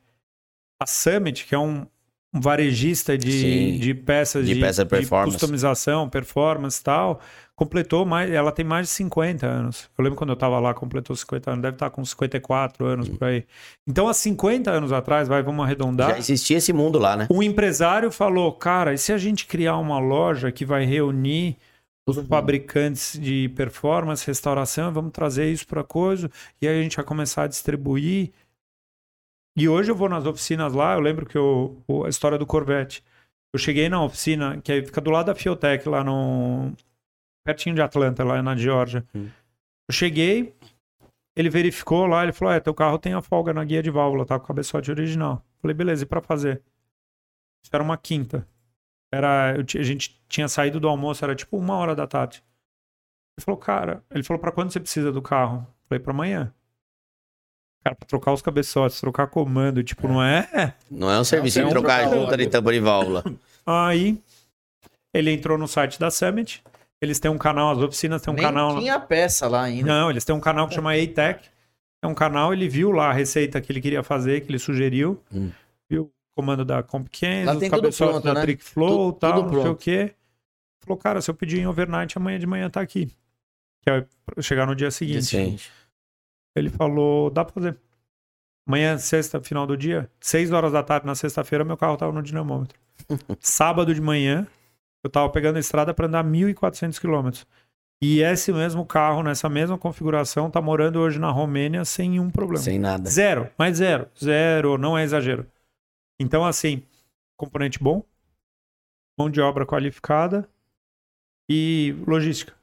A 0.81 0.87
Summit, 0.87 1.47
que 1.47 1.55
é 1.55 1.59
um, 1.59 1.87
um 2.35 2.41
varejista 2.41 3.13
Sim. 3.13 3.19
de, 3.19 3.79
de 3.79 3.95
peças 3.95 4.47
De 4.47 4.57
peça 4.57 4.85
performance. 4.85 5.39
customização, 5.39 6.09
performance 6.09 6.81
e 6.81 6.83
tal, 6.83 7.21
completou 7.55 8.05
mais, 8.05 8.31
ela 8.33 8.51
tem 8.51 8.65
mais 8.65 8.89
de 8.89 8.93
50 8.95 9.47
anos. 9.47 9.89
Eu 9.97 10.03
lembro 10.03 10.19
quando 10.19 10.31
eu 10.31 10.37
tava 10.37 10.59
lá, 10.59 10.75
completou 10.75 11.15
50 11.15 11.51
anos, 11.53 11.63
deve 11.63 11.77
estar 11.77 11.91
com 11.91 12.05
54 12.05 12.85
anos 12.85 13.09
por 13.09 13.29
aí. 13.29 13.45
Então, 13.87 14.09
há 14.09 14.15
50 14.15 14.71
anos 14.71 14.93
atrás, 14.93 15.29
vai, 15.29 15.43
vamos 15.43 15.65
arredondar. 15.65 16.11
Já 16.11 16.19
existia 16.19 16.59
esse 16.59 16.73
mundo 16.73 16.99
lá, 16.99 17.17
né? 17.17 17.29
Um 17.31 17.43
empresário 17.43 18.11
falou, 18.11 18.53
cara, 18.53 18.93
e 18.93 18.99
se 18.99 19.13
a 19.13 19.19
gente 19.19 19.47
criar 19.47 19.77
uma 19.79 20.01
loja 20.01 20.51
que 20.51 20.65
vai 20.65 20.85
reunir 20.85 21.57
os 22.07 22.19
fabricantes 22.27 23.19
de 23.19 23.49
performance, 23.51 24.27
restauração, 24.27 24.93
vamos 24.93 25.13
trazer 25.13 25.51
isso 25.51 25.67
para 25.67 25.83
coisa, 25.83 26.31
e 26.61 26.69
aí 26.69 26.79
a 26.79 26.83
gente 26.83 26.97
vai 26.97 27.05
começar 27.05 27.45
a 27.45 27.47
distribuir. 27.47 28.31
E 29.57 29.69
hoje 29.69 29.91
eu 29.91 29.95
vou 29.95 30.09
nas 30.09 30.27
oficinas 30.27 30.73
lá, 30.73 30.95
eu 30.95 31.01
lembro 31.01 31.27
que 31.27 31.39
eu, 31.39 31.81
a 32.05 32.09
história 32.09 32.37
do 32.37 32.47
Corvette. 32.47 33.05
Eu 33.53 33.59
cheguei 33.59 33.89
na 33.89 34.03
oficina, 34.03 34.61
que 34.61 34.73
aí 34.73 34.85
fica 34.85 35.01
do 35.01 35.11
lado 35.11 35.27
da 35.27 35.35
Fiotec, 35.35 35.89
lá 35.89 36.03
no. 36.03 36.73
pertinho 37.45 37.75
de 37.75 37.81
Atlanta, 37.81 38.25
lá 38.25 38.43
na 38.43 38.57
Geórgia. 38.57 39.07
Hum. 39.15 39.29
Eu 39.89 39.95
cheguei, 39.95 40.57
ele 41.37 41.49
verificou 41.49 42.07
lá, 42.07 42.25
ele 42.25 42.33
falou: 42.33 42.53
É, 42.53 42.59
teu 42.59 42.75
carro 42.75 42.99
tem 42.99 43.15
a 43.15 43.23
folga 43.23 43.53
na 43.53 43.65
guia 43.65 43.83
de 43.83 43.91
válvula, 43.91 44.27
tá 44.27 44.39
com 44.39 44.45
o 44.45 44.49
cabeçote 44.49 44.91
original. 44.91 45.45
Falei, 45.61 45.75
beleza, 45.75 46.03
e 46.03 46.07
pra 46.07 46.21
fazer? 46.21 46.63
Isso 47.65 47.71
era 47.73 47.83
uma 47.83 47.97
quinta. 47.97 48.47
Era, 49.13 49.55
eu 49.57 49.81
a 49.81 49.83
gente 49.83 50.21
tinha 50.29 50.49
saído 50.49 50.81
do 50.81 50.89
almoço, 50.89 51.25
era 51.25 51.35
tipo 51.35 51.57
uma 51.57 51.77
hora 51.77 51.95
da 51.95 52.07
tarde. 52.07 52.45
Ele 53.39 53.45
falou, 53.45 53.61
cara, 53.61 54.05
ele 54.11 54.23
falou, 54.23 54.41
pra 54.41 54.53
quando 54.53 54.71
você 54.71 54.81
precisa 54.81 55.11
do 55.11 55.23
carro? 55.23 55.67
Falei, 55.89 56.03
pra 56.03 56.13
amanhã. 56.13 56.53
Cara, 57.85 57.95
pra 57.97 58.07
trocar 58.09 58.33
os 58.33 58.41
cabeçotes, 58.41 58.99
trocar 58.99 59.27
comando, 59.27 59.85
tipo, 59.85 60.09
não 60.09 60.23
é? 60.23 60.75
Não 60.91 61.11
é 61.11 61.21
um 61.21 61.25
serviço 61.25 61.61
de 61.61 61.67
um 61.67 61.69
trocar 61.69 62.09
junta 62.09 62.35
de 62.37 62.47
tampa 62.47 62.73
de 62.73 62.81
válvula. 62.81 63.23
Aí, 63.67 64.19
ele 65.13 65.31
entrou 65.31 65.59
no 65.59 65.69
site 65.69 66.01
da 66.01 66.11
Summit, 66.11 66.63
eles 66.99 67.21
têm 67.21 67.31
um 67.31 67.37
canal, 67.37 67.73
as 67.73 67.79
oficinas 67.79 68.23
têm 68.23 68.33
um 68.33 68.37
Nem 68.37 68.45
canal... 68.47 68.79
tinha 68.79 68.99
peça 68.99 69.47
lá 69.47 69.65
ainda. 69.65 69.87
Não, 69.87 70.11
eles 70.11 70.25
têm 70.25 70.35
um 70.35 70.41
canal 70.41 70.67
que 70.67 70.75
chama 70.75 70.95
A-Tech. 70.95 71.41
É 72.03 72.07
um 72.07 72.15
canal, 72.15 72.53
ele 72.55 72.69
viu 72.69 72.91
lá 72.91 73.11
a 73.11 73.13
receita 73.13 73.61
que 73.61 73.71
ele 73.71 73.81
queria 73.83 74.03
fazer, 74.03 74.41
que 74.41 74.51
ele 74.51 74.59
sugeriu. 74.59 75.23
Hum. 75.33 75.51
Viu 75.89 76.05
o 76.05 76.11
comando 76.35 76.65
da 76.65 76.83
Compkins, 76.83 77.51
os 77.51 77.69
cabeçotes 77.69 77.97
pronto, 77.97 78.25
da 78.25 78.35
né? 78.35 78.41
Trick 78.41 78.65
Flow 78.65 79.13
Tu- 79.13 79.19
tal, 79.19 79.43
não 79.43 79.63
sei 79.63 79.71
o 79.71 79.77
quê. 79.77 80.15
Falou, 80.83 80.99
cara, 80.99 81.21
se 81.21 81.31
eu 81.31 81.35
pedir 81.35 81.61
em 81.61 81.67
overnight, 81.67 82.17
amanhã 82.17 82.39
de 82.39 82.47
manhã 82.47 82.71
tá 82.71 82.81
aqui. 82.81 83.11
Que 83.83 83.91
é 83.91 84.07
chegar 84.41 84.67
no 84.67 84.75
dia 84.75 84.91
seguinte. 84.91 85.25
Sim. 85.25 85.59
Ele 86.55 86.71
falou, 86.71 87.31
dá 87.31 87.45
pra 87.45 87.55
fazer. 87.55 87.79
Amanhã, 88.67 88.97
sexta, 88.97 89.41
final 89.43 89.67
do 89.67 89.77
dia, 89.77 90.11
seis 90.21 90.51
horas 90.51 90.73
da 90.73 90.83
tarde 90.83 91.07
na 91.07 91.15
sexta-feira, 91.15 91.65
meu 91.65 91.77
carro 91.77 91.97
tava 91.97 92.13
no 92.13 92.23
dinamômetro. 92.23 92.79
Sábado 93.41 93.95
de 93.95 94.01
manhã, 94.01 94.47
eu 95.03 95.11
tava 95.11 95.29
pegando 95.29 95.57
a 95.57 95.61
estrada 95.61 95.93
para 95.93 96.07
andar 96.07 96.25
1.400 96.25 96.99
quilômetros. 96.99 97.47
E 98.03 98.21
esse 98.21 98.53
mesmo 98.53 98.85
carro, 98.85 99.23
nessa 99.23 99.49
mesma 99.49 99.79
configuração, 99.79 100.51
tá 100.51 100.61
morando 100.61 100.99
hoje 100.99 101.19
na 101.19 101.31
Romênia 101.31 101.85
sem 101.85 102.11
nenhum 102.11 102.31
problema. 102.31 102.63
Sem 102.63 102.79
nada. 102.79 103.09
Zero, 103.09 103.51
mas 103.57 103.79
zero. 103.79 104.09
Zero, 104.23 104.79
não 104.79 104.97
é 104.97 105.05
exagero. 105.05 105.47
Então, 106.21 106.45
assim, 106.45 106.83
componente 107.37 107.79
bom, 107.83 108.03
mão 109.19 109.31
de 109.31 109.41
obra 109.41 109.67
qualificada 109.67 110.49
e 111.49 111.95
logística. 112.07 112.55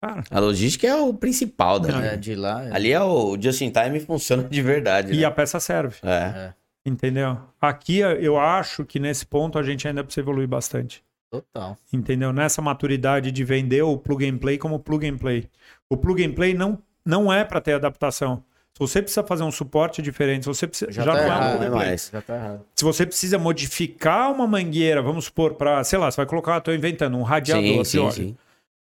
Cara, 0.00 0.24
A 0.30 0.38
logística 0.40 0.86
é 0.86 0.94
o 0.94 1.12
principal 1.12 1.78
da. 1.78 2.04
É, 2.04 2.16
de 2.16 2.34
lá. 2.34 2.64
é- 2.64 2.74
Ali 2.74 2.92
é 2.92 3.00
o 3.02 3.36
just 3.40 3.60
in 3.60 3.70
time 3.70 4.00
funciona 4.00 4.44
de 4.44 4.62
verdade. 4.62 5.12
e 5.12 5.18
né? 5.18 5.24
a 5.24 5.30
peça 5.30 5.60
serve. 5.60 5.96
É. 6.02 6.08
é, 6.12 6.54
Entendeu? 6.86 7.36
Aqui 7.60 7.98
eu 7.98 8.38
acho 8.38 8.84
que 8.84 8.98
nesse 8.98 9.26
ponto 9.26 9.58
a 9.58 9.62
gente 9.62 9.86
ainda 9.86 10.02
precisa 10.02 10.22
evoluir 10.22 10.48
bastante. 10.48 11.02
total. 11.30 11.76
Entendeu? 11.92 12.32
Nessa 12.32 12.62
maturidade 12.62 13.30
de 13.30 13.44
vender 13.44 13.82
o 13.82 13.96
plug 13.98 14.26
and 14.28 14.38
play 14.38 14.56
como 14.58 14.78
plug 14.80 15.06
and 15.06 15.18
play. 15.18 15.46
O 15.88 15.96
plug 15.96 16.24
and 16.24 16.32
play 16.32 16.54
não, 16.54 16.78
não 17.04 17.30
é 17.32 17.44
para 17.44 17.60
ter 17.60 17.74
adaptação. 17.74 18.42
Se 18.72 18.78
você 18.80 19.02
precisa 19.02 19.22
fazer 19.22 19.42
um 19.42 19.50
suporte 19.52 20.00
diferente, 20.00 20.44
se 20.44 20.48
você 20.48 20.66
precisa. 20.66 20.90
Já, 20.90 21.02
Já, 21.04 21.12
tá 21.12 21.18
não 21.18 21.20
é 21.20 21.22
um 21.22 21.26
errado, 21.28 21.50
plug 21.50 21.54
and 21.54 21.58
não 21.58 21.66
é 21.66 21.78
play. 21.78 21.88
mais. 21.90 22.10
Já 22.12 22.22
tá 22.22 22.34
errado. 22.36 22.60
Se 22.74 22.84
você 22.84 23.04
precisa 23.06 23.38
modificar 23.38 24.32
uma 24.32 24.46
mangueira, 24.46 25.02
vamos 25.02 25.26
supor, 25.26 25.54
para, 25.54 25.84
sei 25.84 25.98
lá, 25.98 26.10
você 26.10 26.16
vai 26.16 26.26
colocar, 26.26 26.56
estou 26.58 26.74
inventando, 26.74 27.16
um 27.18 27.22
radiador 27.22 27.62
Sim, 27.62 27.82
de 27.82 27.88
sim, 27.88 27.98
óleo. 27.98 28.12
sim. 28.12 28.36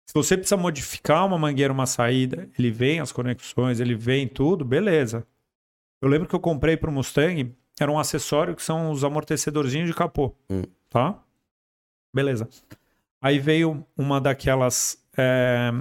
Se 0.07 0.15
você 0.15 0.37
precisa 0.37 0.57
modificar 0.57 1.27
uma 1.27 1.37
mangueira, 1.37 1.73
uma 1.73 1.87
saída, 1.87 2.49
ele 2.59 2.71
vem 2.71 3.01
as 3.01 3.11
conexões, 3.13 3.81
ele 3.81 3.95
vem 3.95 4.27
tudo, 4.29 4.65
beleza. 4.65 5.27
Eu 6.01 6.09
lembro 6.09 6.29
que 6.29 6.35
eu 6.35 6.41
comprei 6.41 6.77
para 6.77 6.89
o 6.89 6.93
Mustang, 6.93 7.53
era 7.81 7.91
um 7.91 7.99
acessório 7.99 8.55
que 8.55 8.63
são 8.63 8.91
os 8.91 9.03
amortecedorzinhos 9.03 9.89
de 9.89 9.95
capô, 9.95 10.33
Hum. 10.49 10.63
tá? 10.89 11.19
Beleza. 12.15 12.49
Aí 13.21 13.39
veio 13.41 13.85
uma 13.97 14.21
daquelas 14.21 14.97
é, 15.19 15.73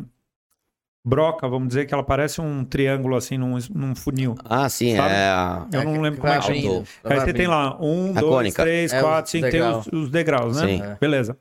broca, 1.06 1.47
vamos 1.47 1.68
dizer 1.68 1.85
que 1.85 1.93
ela 1.93 2.03
parece 2.03 2.41
um 2.41 2.65
triângulo 2.65 3.15
assim 3.15 3.38
num, 3.38 3.57
num 3.73 3.95
funil. 3.95 4.34
Ah, 4.43 4.68
sim, 4.69 4.95
Sabe? 4.95 5.14
é. 5.14 5.77
Eu 5.77 5.84
não 5.84 6.02
lembro 6.02 6.19
como 6.22 6.34
é 6.34 6.38
que 6.39 6.45
chama. 6.45 6.57
abrindo, 6.57 6.88
Aí 7.03 7.19
você 7.19 7.34
tem 7.34 7.47
lá 7.47 7.80
um, 7.80 8.10
A 8.18 8.19
dois, 8.22 8.34
cônica. 8.34 8.64
três, 8.64 8.91
É, 8.91 9.02
quatro, 9.02 9.26
os 9.26 9.30
cinco, 9.31 9.43
tem 9.43 9.52
degrau. 9.52 9.80
os, 9.81 9.88
os 9.88 10.10
degraus, 10.10 10.56
né? 10.60 10.68
Sim. 10.68 10.81
É. 10.81 10.95
Beleza. 10.99 11.38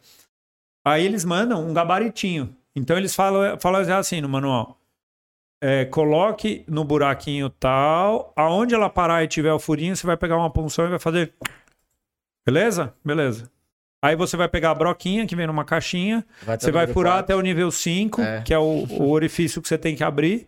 Aí 0.84 1.04
eles 1.06 1.24
mandam 1.24 1.66
um 1.66 1.72
gabaritinho. 1.72 2.54
Então 2.74 2.96
eles 2.96 3.14
falam, 3.14 3.58
falam 3.58 3.80
assim 3.96 4.20
no 4.20 4.28
manual. 4.28 4.78
É, 5.60 5.84
coloque 5.86 6.64
no 6.68 6.84
buraquinho 6.84 7.48
tal, 7.48 8.32
aonde 8.36 8.74
ela 8.74 8.90
parar 8.90 9.24
e 9.24 9.28
tiver 9.28 9.52
o 9.52 9.58
furinho, 9.58 9.96
você 9.96 10.06
vai 10.06 10.16
pegar 10.16 10.36
uma 10.36 10.50
punção 10.50 10.84
e 10.84 10.88
vai 10.90 10.98
fazer. 10.98 11.32
Beleza? 12.44 12.92
Beleza. 13.04 13.50
Aí 14.02 14.14
você 14.16 14.36
vai 14.36 14.48
pegar 14.48 14.72
a 14.72 14.74
broquinha 14.74 15.26
que 15.26 15.34
vem 15.34 15.46
numa 15.46 15.64
caixinha, 15.64 16.26
Vai 16.42 16.58
você 16.58 16.70
vai 16.70 16.86
furar 16.86 17.14
quatro. 17.14 17.24
até 17.24 17.36
o 17.36 17.40
nível 17.40 17.70
5, 17.70 18.20
É. 18.20 18.42
que 18.42 18.52
é 18.52 18.58
o, 18.58 18.84
o 18.84 19.10
orifício 19.10 19.62
que 19.62 19.68
você 19.68 19.78
tem 19.78 19.96
que 19.96 20.04
abrir. 20.04 20.46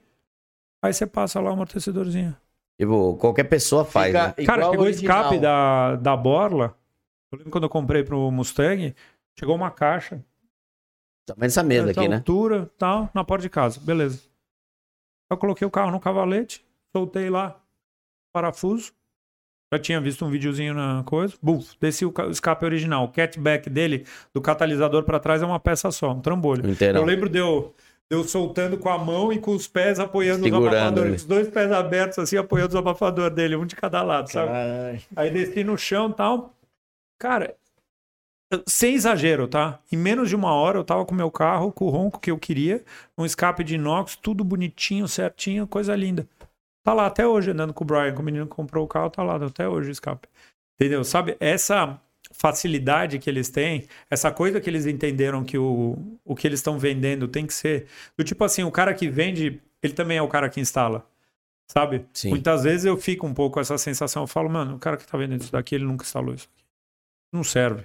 Aí 0.82 0.92
você 0.92 1.06
passa 1.06 1.40
lá 1.40 1.48
o 1.48 1.52
amortecedorzinho. 1.54 2.36
Tipo, 2.78 3.16
qualquer 3.16 3.44
pessoa 3.44 3.86
faz. 3.86 4.08
Fica 4.08 4.34
né? 4.36 4.44
Cara, 4.44 4.70
chegou 4.70 4.84
o 4.84 4.88
escape 4.90 5.38
da, 5.38 5.96
da 5.96 6.14
borla. 6.14 6.76
Eu 7.32 7.38
lembro 7.38 7.50
quando 7.50 7.64
eu 7.64 7.70
comprei 7.70 8.04
pro 8.04 8.30
Mustang, 8.30 8.94
chegou 9.38 9.56
uma 9.56 9.70
caixa. 9.70 10.22
Também 11.26 11.46
essa 11.48 11.62
mesa 11.62 11.90
essa 11.90 12.00
aqui, 12.00 12.08
né? 12.08 12.16
altura, 12.16 12.70
tal, 12.78 13.10
na 13.12 13.24
porta 13.24 13.42
de 13.42 13.50
casa. 13.50 13.80
Beleza. 13.80 14.20
Eu 15.30 15.36
coloquei 15.36 15.66
o 15.66 15.70
carro 15.70 15.90
no 15.90 15.98
cavalete, 16.00 16.64
soltei 16.94 17.28
lá, 17.28 17.60
parafuso. 18.32 18.92
Já 19.74 19.80
tinha 19.80 20.00
visto 20.00 20.24
um 20.24 20.30
videozinho 20.30 20.72
na 20.72 21.02
coisa. 21.04 21.34
Buf, 21.42 21.76
desci 21.80 22.04
o 22.06 22.12
ca- 22.12 22.26
o 22.26 22.30
escape 22.30 22.64
original. 22.64 23.04
O 23.04 23.08
catback 23.08 23.68
dele, 23.68 24.06
do 24.32 24.40
catalisador 24.40 25.02
pra 25.02 25.18
trás, 25.18 25.42
é 25.42 25.46
uma 25.46 25.58
peça 25.58 25.90
só, 25.90 26.12
um 26.12 26.20
trambolho. 26.20 26.68
Inteirão. 26.70 27.00
Eu 27.00 27.04
lembro 27.06 27.28
de 27.28 27.38
eu, 27.38 27.74
de 28.08 28.16
eu 28.16 28.22
soltando 28.22 28.78
com 28.78 28.88
a 28.88 28.96
mão 28.96 29.32
e 29.32 29.40
com 29.40 29.50
os 29.50 29.66
pés 29.66 29.98
apoiando 29.98 30.44
Segurando, 30.44 30.68
os 30.68 30.76
abafadores. 30.76 31.22
Os 31.22 31.26
dois 31.26 31.48
pés 31.48 31.72
abertos, 31.72 32.20
assim, 32.20 32.36
apoiando 32.36 32.68
os 32.68 32.76
abafadores 32.76 33.34
dele, 33.34 33.56
um 33.56 33.66
de 33.66 33.74
cada 33.74 34.00
lado, 34.04 34.30
sabe? 34.30 34.46
Caralho. 34.52 35.00
Aí 35.16 35.30
desci 35.32 35.64
no 35.64 35.76
chão 35.76 36.10
e 36.10 36.14
tal. 36.14 36.54
Cara, 37.18 37.56
sem 38.66 38.94
exagero, 38.94 39.48
tá? 39.48 39.80
Em 39.90 39.96
menos 39.96 40.28
de 40.28 40.36
uma 40.36 40.52
hora 40.52 40.78
eu 40.78 40.84
tava 40.84 41.04
com 41.04 41.12
o 41.12 41.16
meu 41.16 41.30
carro, 41.30 41.72
com 41.72 41.86
o 41.86 41.90
ronco 41.90 42.20
que 42.20 42.30
eu 42.30 42.38
queria, 42.38 42.84
um 43.18 43.24
escape 43.24 43.64
de 43.64 43.74
inox, 43.74 44.16
tudo 44.16 44.44
bonitinho, 44.44 45.08
certinho, 45.08 45.66
coisa 45.66 45.94
linda. 45.96 46.28
Tá 46.84 46.92
lá 46.92 47.06
até 47.06 47.26
hoje 47.26 47.50
andando 47.50 47.74
com 47.74 47.82
o 47.82 47.86
Brian, 47.86 48.14
com 48.14 48.22
o 48.22 48.24
menino 48.24 48.46
que 48.46 48.54
comprou 48.54 48.84
o 48.84 48.88
carro, 48.88 49.10
tá 49.10 49.22
lá 49.22 49.36
até 49.36 49.68
hoje 49.68 49.88
o 49.88 49.92
escape. 49.92 50.28
Entendeu? 50.78 51.02
Sabe? 51.02 51.36
Essa 51.40 52.00
facilidade 52.30 53.18
que 53.18 53.28
eles 53.28 53.48
têm, 53.48 53.86
essa 54.10 54.30
coisa 54.30 54.60
que 54.60 54.70
eles 54.70 54.86
entenderam 54.86 55.42
que 55.42 55.58
o, 55.58 55.98
o 56.24 56.34
que 56.36 56.46
eles 56.46 56.60
estão 56.60 56.78
vendendo 56.78 57.26
tem 57.26 57.46
que 57.46 57.54
ser. 57.54 57.86
Do 58.16 58.22
tipo 58.22 58.44
assim, 58.44 58.62
o 58.62 58.70
cara 58.70 58.94
que 58.94 59.08
vende, 59.08 59.60
ele 59.82 59.94
também 59.94 60.18
é 60.18 60.22
o 60.22 60.28
cara 60.28 60.48
que 60.48 60.60
instala. 60.60 61.04
Sabe? 61.68 62.06
Sim. 62.12 62.30
Muitas 62.30 62.62
vezes 62.62 62.84
eu 62.84 62.96
fico 62.96 63.26
um 63.26 63.34
pouco 63.34 63.54
com 63.54 63.60
essa 63.60 63.76
sensação. 63.76 64.22
Eu 64.22 64.28
falo, 64.28 64.48
mano, 64.48 64.76
o 64.76 64.78
cara 64.78 64.96
que 64.96 65.06
tá 65.06 65.18
vendendo 65.18 65.40
isso 65.40 65.50
daqui, 65.52 65.74
ele 65.74 65.84
nunca 65.84 66.04
instalou 66.04 66.34
isso 66.34 66.48
aqui. 66.54 66.64
Não 67.32 67.42
serve. 67.42 67.84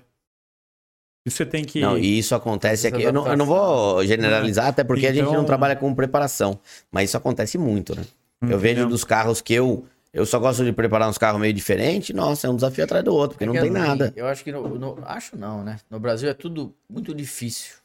Isso 1.26 1.38
você 1.38 1.45
tem 1.45 1.64
que. 1.64 1.80
Não, 1.81 1.98
e 1.98 2.18
isso 2.18 2.34
acontece 2.34 2.88
aqui. 2.88 3.03
Eu 3.03 3.14
não, 3.14 3.27
eu 3.27 3.38
não 3.38 3.45
vou 3.45 4.03
generalizar, 4.06 4.68
até 4.68 4.84
porque 4.84 5.06
a 5.06 5.14
gente 5.14 5.26
não 5.26 5.31
Então- 5.34 5.45
trabalha 5.45 5.76
com 5.76 5.93
preparação. 5.93 6.60
Mas 6.91 7.10
isso 7.10 7.18
acontece 7.18 7.57
muito, 7.57 7.95
né? 7.95 8.03
Eu 8.41 8.57
vejo 8.57 8.73
Entendeu? 8.81 8.89
dos 8.89 9.03
carros 9.03 9.39
que 9.39 9.53
eu. 9.53 9.85
Eu 10.14 10.26
só 10.26 10.39
gosto 10.39 10.65
de 10.65 10.73
preparar 10.73 11.07
uns 11.07 11.18
carros 11.18 11.39
meio 11.39 11.53
diferentes. 11.53 12.14
Nossa, 12.15 12.48
é 12.48 12.49
um 12.49 12.56
desafio 12.56 12.84
atrás 12.84 13.03
do 13.06 13.14
outro, 13.14 13.35
porque 13.38 13.45
não 13.45 13.53
É 13.56 13.61
que 13.61 13.69
tem 13.69 13.77
assim, 13.77 13.88
nada. 13.88 14.11
Eu 14.15 14.26
acho 14.27 14.43
que 14.43 14.52
no, 14.52 14.68
no- 14.77 14.98
acho 15.06 15.38
não, 15.38 15.64
né? 15.64 15.77
No 15.89 15.99
Brasil 15.99 16.27
é 16.30 16.34
tudo 16.34 16.73
muito 16.89 17.14
difícil. 17.14 17.76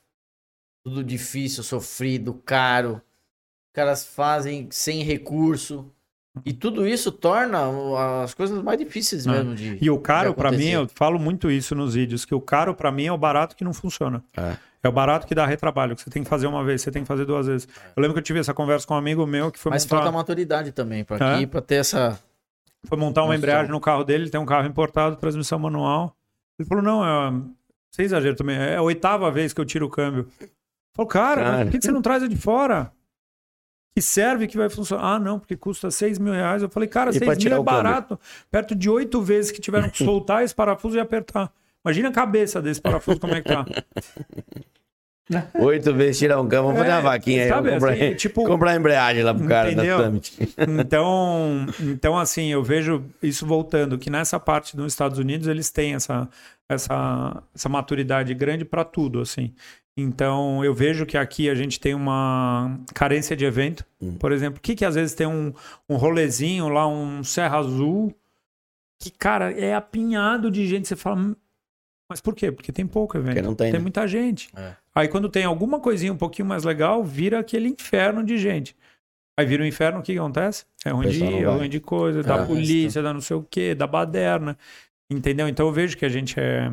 Tudo 0.82 1.04
difícil, 1.04 1.62
sofrido, 1.62 2.34
caro. 2.44 2.94
Os 2.94 3.72
caras 3.74 4.04
fazem 4.06 4.66
sem 4.70 5.02
recurso. 5.02 5.84
E 6.44 6.52
tudo 6.52 6.86
isso 6.86 7.10
torna 7.10 7.60
as 8.22 8.34
coisas 8.34 8.62
mais 8.62 8.78
difíceis 8.78 9.26
É. 9.26 9.30
mesmo 9.30 9.54
de. 9.54 9.78
E 9.80 9.90
o 9.90 9.98
caro, 9.98 10.34
pra 10.34 10.52
mim, 10.52 10.68
eu 10.68 10.88
falo 10.94 11.18
muito 11.18 11.50
isso 11.50 11.74
nos 11.74 11.94
vídeos, 11.94 12.24
que 12.24 12.34
o 12.34 12.40
caro, 12.40 12.74
pra 12.74 12.92
mim, 12.92 13.06
é 13.06 13.12
o 13.12 13.18
barato 13.18 13.56
que 13.56 13.64
não 13.64 13.72
funciona. 13.72 14.22
É. 14.36 14.56
É 14.82 14.88
o 14.88 14.92
barato 14.92 15.26
que 15.26 15.34
dá 15.34 15.44
retrabalho, 15.46 15.96
que 15.96 16.02
você 16.02 16.10
tem 16.10 16.22
que 16.22 16.28
fazer 16.28 16.46
uma 16.46 16.62
vez, 16.62 16.80
você 16.82 16.92
tem 16.92 17.02
que 17.02 17.08
fazer 17.08 17.24
duas 17.24 17.46
vezes. 17.46 17.66
Eu 17.96 18.00
lembro 18.00 18.12
que 18.14 18.20
eu 18.20 18.22
tive 18.22 18.38
essa 18.38 18.54
conversa 18.54 18.86
com 18.86 18.94
um 18.94 18.96
amigo 18.96 19.26
meu 19.26 19.50
que 19.50 19.58
foi 19.58 19.70
Mas 19.70 19.84
montar, 19.84 19.96
falta 19.96 20.12
maturidade 20.12 20.70
também 20.70 21.02
pra 21.04 21.16
É. 21.40 21.46
ter 21.62 21.76
essa. 21.76 22.20
foi 22.84 22.96
montar 22.96 23.22
uma 23.22 23.28
Nossa. 23.28 23.38
embreagem 23.38 23.70
no 23.72 23.80
carro 23.80 24.04
dele, 24.04 24.24
ele 24.24 24.30
tem 24.30 24.40
um 24.40 24.46
carro 24.46 24.66
importado, 24.68 25.16
transmissão 25.16 25.58
manual. 25.58 26.14
Ele 26.58 26.68
falou, 26.68 26.84
não, 26.84 27.04
é... 27.04 27.32
Sem 27.90 28.04
exagero 28.04 28.36
também, 28.36 28.56
é 28.56 28.76
a 28.76 28.82
oitava 28.82 29.28
vez 29.30 29.52
que 29.52 29.60
eu 29.60 29.64
tiro 29.64 29.86
o 29.86 29.90
câmbio. 29.90 30.28
Falou, 30.94 31.08
cara, 31.08 31.42
Cara. 31.42 31.64
por 31.64 31.72
que 31.72 31.78
que 31.78 31.84
você 31.84 31.90
não 31.92 32.02
traz 32.02 32.22
a 32.22 32.28
de 32.28 32.36
fora? 32.36 32.92
Que 33.97 34.02
serve 34.02 34.47
que 34.47 34.59
vai 34.59 34.68
funcionar. 34.68 35.14
Ah, 35.14 35.18
não, 35.18 35.39
porque 35.39 35.56
custa 35.56 35.90
6 35.90 36.18
mil 36.18 36.35
reais. 36.35 36.62
Eu 36.62 36.68
falei, 36.68 36.86
cara, 36.86 37.09
E 37.09 37.14
6 37.14 37.24
pra 37.24 37.35
mil 37.35 37.47
é 37.47 37.59
o 37.59 37.64
câmbio? 37.64 37.82
barato. 37.82 38.20
Perto 38.51 38.74
de 38.74 38.90
oito 38.90 39.23
vezes 39.23 39.51
que 39.51 39.59
tiveram 39.59 39.89
que 39.89 39.97
soltar 40.05 40.44
esse 40.44 40.55
parafuso 40.55 40.98
e 40.98 41.01
apertar. 41.01 41.51
Imagina 41.82 42.10
a 42.10 42.12
cabeça 42.12 42.60
desse 42.60 42.78
parafuso, 42.78 43.18
como 43.18 43.35
é 43.35 43.40
que 43.40 43.48
tá. 43.48 43.64
Oito 45.59 45.93
vezes 45.93 46.18
tirar 46.18 46.40
um 46.40 46.47
cama, 46.47 46.64
vamos 46.68 46.78
fazer 46.78 46.90
É, 46.90 46.94
uma 46.94 47.01
vaquinha 47.01 47.43
aí. 47.43 47.48
sabe, 47.48 47.68
vamos 47.70 47.82
comprar, 47.82 47.94
assim, 48.06 48.14
tipo- 48.14 48.44
comprar 48.44 48.70
a 48.73 48.77
embreagem 48.77 49.23
lá 49.24 49.35
pro 49.35 49.48
cara 49.48 49.73
Entendeu? 49.73 49.98
da 49.98 50.05
Summit. 50.05 50.55
Então, 50.81 51.66
então, 51.81 52.16
assim, 52.18 52.52
eu 52.52 52.62
vejo 52.62 53.02
isso 53.20 53.44
voltando, 53.44 53.98
que 53.98 54.09
nessa 54.09 54.39
parte 54.39 54.77
dos 54.77 54.93
Estados 54.93 55.18
Unidos 55.18 55.48
eles 55.48 55.68
têm 55.70 55.94
essa, 55.94 56.28
essa, 56.68 57.43
essa 57.55 57.68
maturidade 57.68 58.32
grande 58.35 58.64
para 58.64 58.85
tudo, 58.85 59.20
assim. 59.20 59.52
Então, 59.97 60.62
eu 60.62 60.74
vejo 60.74 61.06
que 61.06 61.16
aqui 61.16 61.48
a 61.48 61.55
gente 61.55 61.81
tem 61.81 61.94
uma 61.94 62.78
carência 62.94 63.35
de 63.35 63.44
evento. 63.47 63.85
Hum. 64.01 64.16
Por 64.18 64.31
exemplo, 64.31 64.59
o 64.59 64.60
que 64.60 64.74
que 64.74 64.85
às 64.85 64.94
vezes 64.94 65.14
tem 65.14 65.27
um, 65.27 65.55
um 65.89 65.97
rolezinho 65.97 66.68
lá, 66.68 66.86
um 66.86 67.24
Serra 67.24 67.59
Azul, 67.59 68.14
que, 69.01 69.10
cara, 69.10 69.52
é 69.52 69.74
apinhado 69.74 70.51
de 70.51 70.66
gente. 70.66 70.86
Você 70.86 70.97
fala, 70.97 71.16
"Hum, 71.16 71.35
mas 72.09 72.20
por 72.20 72.35
quê? 72.35 72.52
Porque 72.52 72.70
tem 72.70 72.86
pouco 72.86 73.16
evento. 73.16 73.35
Porque 73.35 73.43
não 73.43 73.55
tem, 73.55 73.73
né? 73.73 73.78
muita 73.78 74.06
gente. 74.06 74.48
É. 74.56 74.74
Aí 74.94 75.09
quando 75.09 75.28
tem 75.28 75.44
alguma 75.44 75.81
coisinha 75.81 76.12
um 76.12 76.16
pouquinho 76.16 76.47
mais 76.47 76.64
legal, 76.64 77.02
vira 77.02 77.39
aquele 77.40 77.68
inferno 77.68 78.23
de 78.23 78.39
gente. 78.39 78.77
Aí 79.39 79.44
vira 79.44 79.62
um 79.62 79.66
inferno, 79.66 80.01
o 80.01 80.02
que, 80.02 80.12
que 80.12 80.18
acontece? 80.18 80.64
É 80.85 80.90
ruim 80.90 81.09
de 81.09 81.23
é 81.23 81.44
ruim 81.44 81.68
de 81.68 81.81
coisa, 81.81 82.23
da 82.23 82.39
Gasta. 82.39 82.47
polícia, 82.47 83.02
da 83.02 83.12
não 83.12 83.20
sei 83.20 83.36
o 83.36 83.43
quê, 83.43 83.74
da 83.74 83.86
baderna. 83.86 84.56
Entendeu? 85.10 85.47
Então 85.48 85.66
eu 85.66 85.73
vejo 85.73 85.97
que 85.97 86.05
a 86.06 86.09
gente 86.09 86.40
é, 86.40 86.73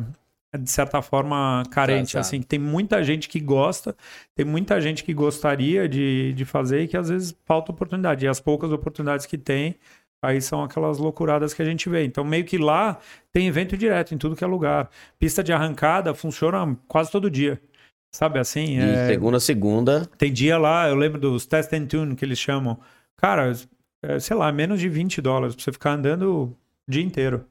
de 0.58 0.70
certa 0.70 1.02
forma, 1.02 1.62
carente, 1.70 2.10
Atrasado. 2.10 2.20
assim. 2.20 2.40
que 2.40 2.46
Tem 2.46 2.58
muita 2.58 3.02
gente 3.02 3.28
que 3.28 3.40
gosta, 3.40 3.96
tem 4.34 4.44
muita 4.44 4.80
gente 4.80 5.04
que 5.04 5.12
gostaria 5.12 5.88
de, 5.88 6.32
de 6.32 6.44
fazer 6.44 6.82
e 6.82 6.88
que 6.88 6.96
às 6.96 7.08
vezes 7.08 7.36
falta 7.44 7.72
oportunidade. 7.72 8.24
E 8.24 8.28
as 8.28 8.40
poucas 8.40 8.72
oportunidades 8.72 9.26
que 9.26 9.36
tem, 9.38 9.76
aí 10.22 10.40
são 10.40 10.62
aquelas 10.62 10.98
loucuradas 10.98 11.52
que 11.52 11.62
a 11.62 11.64
gente 11.64 11.88
vê. 11.88 12.04
Então 12.04 12.24
meio 12.24 12.44
que 12.44 12.58
lá 12.58 12.98
tem 13.32 13.46
evento 13.46 13.76
direto 13.76 14.14
em 14.14 14.18
tudo 14.18 14.36
que 14.36 14.44
é 14.44 14.46
lugar. 14.46 14.90
Pista 15.18 15.42
de 15.42 15.52
arrancada 15.52 16.14
funciona 16.14 16.76
quase 16.88 17.10
todo 17.10 17.30
dia. 17.30 17.60
Sabe 18.14 18.38
assim? 18.38 18.78
E 18.78 18.80
É, 18.80 19.08
segunda 19.08 19.38
a 19.38 19.40
segunda, 19.40 20.06
tem 20.16 20.32
dia 20.32 20.56
lá, 20.56 20.88
eu 20.88 20.94
lembro 20.94 21.20
dos 21.20 21.46
test 21.46 21.72
and 21.72 21.86
tune 21.86 22.14
que 22.14 22.24
eles 22.24 22.38
chamam. 22.38 22.78
Cara, 23.16 23.52
é, 24.04 24.20
sei 24.20 24.36
lá, 24.36 24.52
menos 24.52 24.78
de 24.78 24.88
20 24.88 25.20
dólares 25.20 25.56
pra 25.56 25.64
você 25.64 25.72
ficar 25.72 25.92
andando 25.94 26.32
o 26.32 26.56
dia 26.88 27.02
inteiro. 27.02 27.44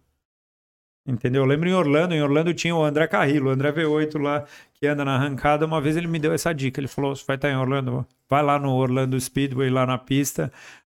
Entendeu? 1.06 1.42
Eu 1.42 1.46
lembro 1.46 1.68
em 1.68 1.74
Orlando, 1.74 2.14
em 2.14 2.22
Orlando 2.22 2.54
tinha 2.54 2.74
o 2.74 2.84
André 2.84 3.08
Carrillo, 3.08 3.50
o 3.50 3.54
André 3.54 3.74
V8 3.74 4.22
lá, 4.22 4.46
que 4.74 4.88
anda 4.88 5.04
na 5.04 5.16
arrancada. 5.16 5.66
Uma 5.66 5.82
vez 5.82 5.98
ele 5.98 6.08
me 6.08 6.18
deu 6.18 6.32
essa 6.32 6.54
dica. 6.54 6.80
Ele 6.80 6.88
falou: 6.88 7.14
você 7.14 7.26
vai 7.28 7.36
estar 7.36 7.50
em 7.50 7.58
Orlando, 7.58 8.06
vai 8.30 8.42
lá 8.42 8.58
no 8.58 8.74
Orlando 8.74 9.20
Speedway, 9.20 9.70
lá 9.70 9.86
na 9.86 9.98
pista, 9.98 10.50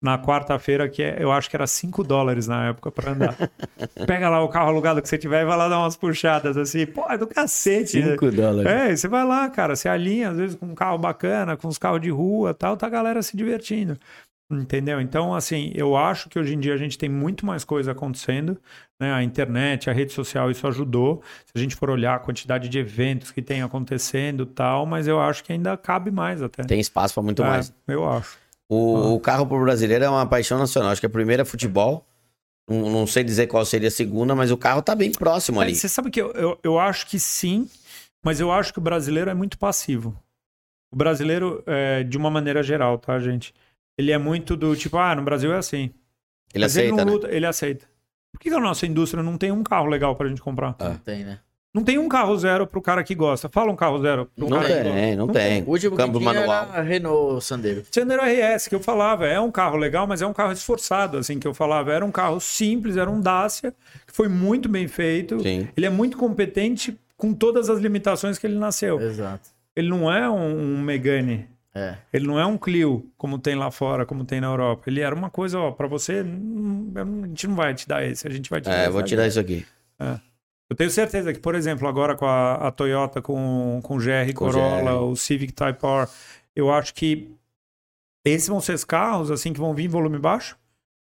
na 0.02 0.18
quarta-feira, 0.18 0.86
que 0.90 1.02
é, 1.02 1.16
eu 1.18 1.32
acho 1.32 1.48
que 1.48 1.56
era 1.56 1.66
5 1.66 2.04
dólares 2.04 2.46
na 2.46 2.68
época 2.68 2.92
pra 2.92 3.12
andar. 3.12 3.34
Pega 4.06 4.28
lá 4.28 4.42
o 4.44 4.48
carro 4.50 4.68
alugado 4.68 5.00
que 5.00 5.08
você 5.08 5.16
tiver 5.16 5.40
e 5.40 5.46
vai 5.46 5.56
lá 5.56 5.66
dar 5.68 5.78
umas 5.78 5.96
puxadas 5.96 6.58
assim. 6.58 6.84
Pô, 6.84 7.10
é 7.10 7.16
do 7.16 7.26
cacete. 7.26 8.00
né? 8.00 8.10
5 8.10 8.30
dólares. 8.30 8.70
É, 8.70 8.94
você 8.94 9.08
vai 9.08 9.24
lá, 9.24 9.48
cara, 9.48 9.74
você 9.74 9.88
alinha, 9.88 10.28
às 10.28 10.36
vezes, 10.36 10.54
com 10.54 10.66
um 10.66 10.74
carro 10.74 10.98
bacana, 10.98 11.56
com 11.56 11.66
os 11.66 11.78
carros 11.78 12.02
de 12.02 12.10
rua 12.10 12.50
e 12.50 12.54
tal, 12.54 12.76
tá 12.76 12.86
a 12.86 12.90
galera 12.90 13.22
se 13.22 13.34
divertindo. 13.34 13.98
Entendeu? 14.52 15.00
Então, 15.00 15.34
assim, 15.34 15.72
eu 15.74 15.96
acho 15.96 16.28
que 16.28 16.38
hoje 16.38 16.54
em 16.54 16.60
dia 16.60 16.74
a 16.74 16.76
gente 16.76 16.98
tem 16.98 17.08
muito 17.08 17.46
mais 17.46 17.64
coisa 17.64 17.92
acontecendo, 17.92 18.58
né? 19.04 19.12
A 19.12 19.22
internet, 19.22 19.90
a 19.90 19.92
rede 19.92 20.12
social, 20.12 20.50
isso 20.50 20.66
ajudou. 20.66 21.22
Se 21.44 21.52
a 21.54 21.58
gente 21.58 21.76
for 21.76 21.90
olhar 21.90 22.14
a 22.14 22.18
quantidade 22.18 22.68
de 22.68 22.78
eventos 22.78 23.30
que 23.30 23.42
tem 23.42 23.62
acontecendo 23.62 24.44
e 24.44 24.46
tal, 24.46 24.86
mas 24.86 25.06
eu 25.06 25.20
acho 25.20 25.44
que 25.44 25.52
ainda 25.52 25.76
cabe 25.76 26.10
mais 26.10 26.42
até. 26.42 26.64
Tem 26.64 26.80
espaço 26.80 27.14
pra 27.14 27.22
muito 27.22 27.42
É, 27.42 27.46
mais. 27.46 27.72
Eu 27.86 28.08
acho. 28.08 28.38
O, 28.68 29.14
o 29.14 29.20
carro 29.20 29.46
pro 29.46 29.60
brasileiro 29.60 30.04
é 30.04 30.08
uma 30.08 30.26
paixão 30.26 30.58
nacional. 30.58 30.90
Acho 30.90 31.00
que 31.00 31.06
a 31.06 31.10
primeira 31.10 31.42
é 31.42 31.44
futebol. 31.44 32.06
Não, 32.68 32.88
não 32.90 33.06
sei 33.06 33.22
dizer 33.22 33.46
qual 33.46 33.64
seria 33.66 33.88
a 33.88 33.90
segunda, 33.90 34.34
mas 34.34 34.50
o 34.50 34.56
carro 34.56 34.80
tá 34.80 34.94
bem 34.94 35.12
próximo 35.12 35.60
ali. 35.60 35.72
Mas 35.72 35.80
Você 35.80 35.88
sabe 35.88 36.10
que 36.10 36.20
eu, 36.20 36.30
eu, 36.32 36.58
eu 36.62 36.78
acho 36.78 37.06
que 37.06 37.18
sim, 37.20 37.68
mas 38.24 38.40
eu 38.40 38.50
acho 38.50 38.72
que 38.72 38.78
o 38.78 38.82
brasileiro 38.82 39.30
é 39.30 39.34
muito 39.34 39.58
passivo. 39.58 40.18
O 40.90 40.96
brasileiro, 40.96 41.62
é, 41.66 42.02
de 42.02 42.16
uma 42.16 42.30
maneira 42.30 42.62
geral, 42.62 42.96
tá, 42.98 43.18
gente? 43.18 43.52
Ele 43.98 44.12
é 44.12 44.18
muito 44.18 44.56
do 44.56 44.74
tipo, 44.74 44.96
ah, 44.96 45.14
no 45.14 45.22
Brasil 45.22 45.52
é 45.52 45.58
assim. 45.58 45.90
Ele 46.54 46.64
Mas 46.64 46.72
aceita, 46.72 46.88
ele 46.88 46.96
não 46.96 47.04
né? 47.04 47.12
luta, 47.12 47.28
ele 47.30 47.46
aceita. 47.46 47.86
Por 48.34 48.40
que, 48.40 48.50
que 48.50 48.54
a 48.56 48.60
nossa 48.60 48.84
indústria 48.84 49.22
não 49.22 49.38
tem 49.38 49.52
um 49.52 49.62
carro 49.62 49.86
legal 49.86 50.16
pra 50.16 50.28
gente 50.28 50.42
comprar? 50.42 50.74
Ah. 50.78 50.88
Não 50.90 50.96
tem, 50.98 51.24
né? 51.24 51.38
Não 51.72 51.82
tem 51.82 51.98
um 51.98 52.08
carro 52.08 52.36
zero 52.36 52.66
pro 52.66 52.80
cara 52.82 53.02
que 53.02 53.14
gosta. 53.14 53.48
Fala 53.48 53.72
um 53.72 53.76
carro 53.76 54.00
zero. 54.00 54.26
pro 54.36 54.48
Não 54.48 54.58
cara 54.58 54.68
que 54.68 54.74
gosta. 54.74 54.92
tem, 54.92 55.16
não 55.16 55.26
Não 55.26 55.34
tem. 55.34 55.62
O 55.64 55.70
último 55.70 55.96
Câmbio 55.96 56.20
que 56.20 56.26
tinha 56.26 56.40
manual. 56.40 56.68
era 56.70 56.78
a 56.78 56.82
Renault 56.82 57.44
Sandero. 57.44 57.82
Sandero 57.90 58.22
RS, 58.22 58.68
que 58.68 58.74
eu 58.74 58.80
falava, 58.80 59.26
é 59.26 59.40
um 59.40 59.50
carro 59.50 59.76
legal, 59.76 60.06
mas 60.06 60.20
é 60.22 60.26
um 60.26 60.32
carro 60.32 60.52
esforçado, 60.52 61.16
assim, 61.18 61.38
que 61.40 61.46
eu 61.48 61.54
falava. 61.54 61.92
Era 61.92 62.04
um 62.04 62.12
carro 62.12 62.40
simples, 62.40 62.96
era 62.96 63.10
um 63.10 63.20
Dacia, 63.20 63.72
que 64.06 64.12
foi 64.14 64.28
muito 64.28 64.68
bem 64.68 64.86
feito. 64.86 65.40
Sim. 65.40 65.66
Ele 65.76 65.86
é 65.86 65.90
muito 65.90 66.16
competente 66.16 66.96
com 67.16 67.32
todas 67.32 67.68
as 67.70 67.80
limitações 67.80 68.38
que 68.38 68.46
ele 68.46 68.58
nasceu. 68.58 69.00
Exato. 69.00 69.48
Ele 69.74 69.88
não 69.88 70.12
é 70.12 70.30
um, 70.30 70.76
um 70.76 70.80
Megane, 70.80 71.48
É. 71.74 71.96
ele 72.12 72.24
não 72.26 72.38
é 72.38 72.46
um 72.46 72.56
Clio, 72.56 73.10
como 73.16 73.36
tem 73.38 73.56
lá 73.56 73.68
fora, 73.70 74.06
como 74.06 74.24
tem 74.24 74.40
na 74.40 74.46
Europa. 74.46 74.84
Ele 74.86 75.00
era 75.00 75.14
uma 75.14 75.28
coisa, 75.28 75.58
ó, 75.58 75.72
pra 75.72 75.88
você, 75.88 76.22
hum, 76.22 76.92
a 76.94 77.26
gente 77.26 77.48
não 77.48 77.56
vai 77.56 77.74
te 77.74 77.88
dar 77.88 78.04
esse, 78.04 78.26
a 78.26 78.30
gente 78.30 78.48
vai 78.48 78.60
te 78.60 78.66
dar 78.66 78.74
É, 78.76 78.88
vou 78.88 79.00
aqui. 79.00 79.08
tirar 79.08 79.26
isso 79.26 79.40
aqui. 79.40 79.66
Eu 80.70 80.76
tenho 80.76 80.90
certeza 80.90 81.32
que, 81.32 81.38
por 81.40 81.54
exemplo, 81.54 81.86
agora 81.86 82.16
com 82.16 82.26
a, 82.26 82.68
a 82.68 82.70
Toyota, 82.70 83.20
com, 83.20 83.80
com 83.82 83.96
o 83.96 83.98
GR 83.98 84.32
Com 84.34 84.46
o 84.46 84.50
Corolla, 84.52 84.92
GR. 84.92 85.02
o 85.02 85.16
Civic 85.16 85.52
Type 85.52 85.84
R, 85.84 86.08
eu 86.56 86.72
acho 86.72 86.94
que 86.94 87.30
esses 88.24 88.48
vão 88.48 88.60
ser 88.60 88.74
os 88.74 88.84
carros, 88.84 89.30
assim, 89.30 89.52
que 89.52 89.60
vão 89.60 89.74
vir 89.74 89.84
em 89.84 89.88
volume 89.88 90.18
baixo 90.18 90.56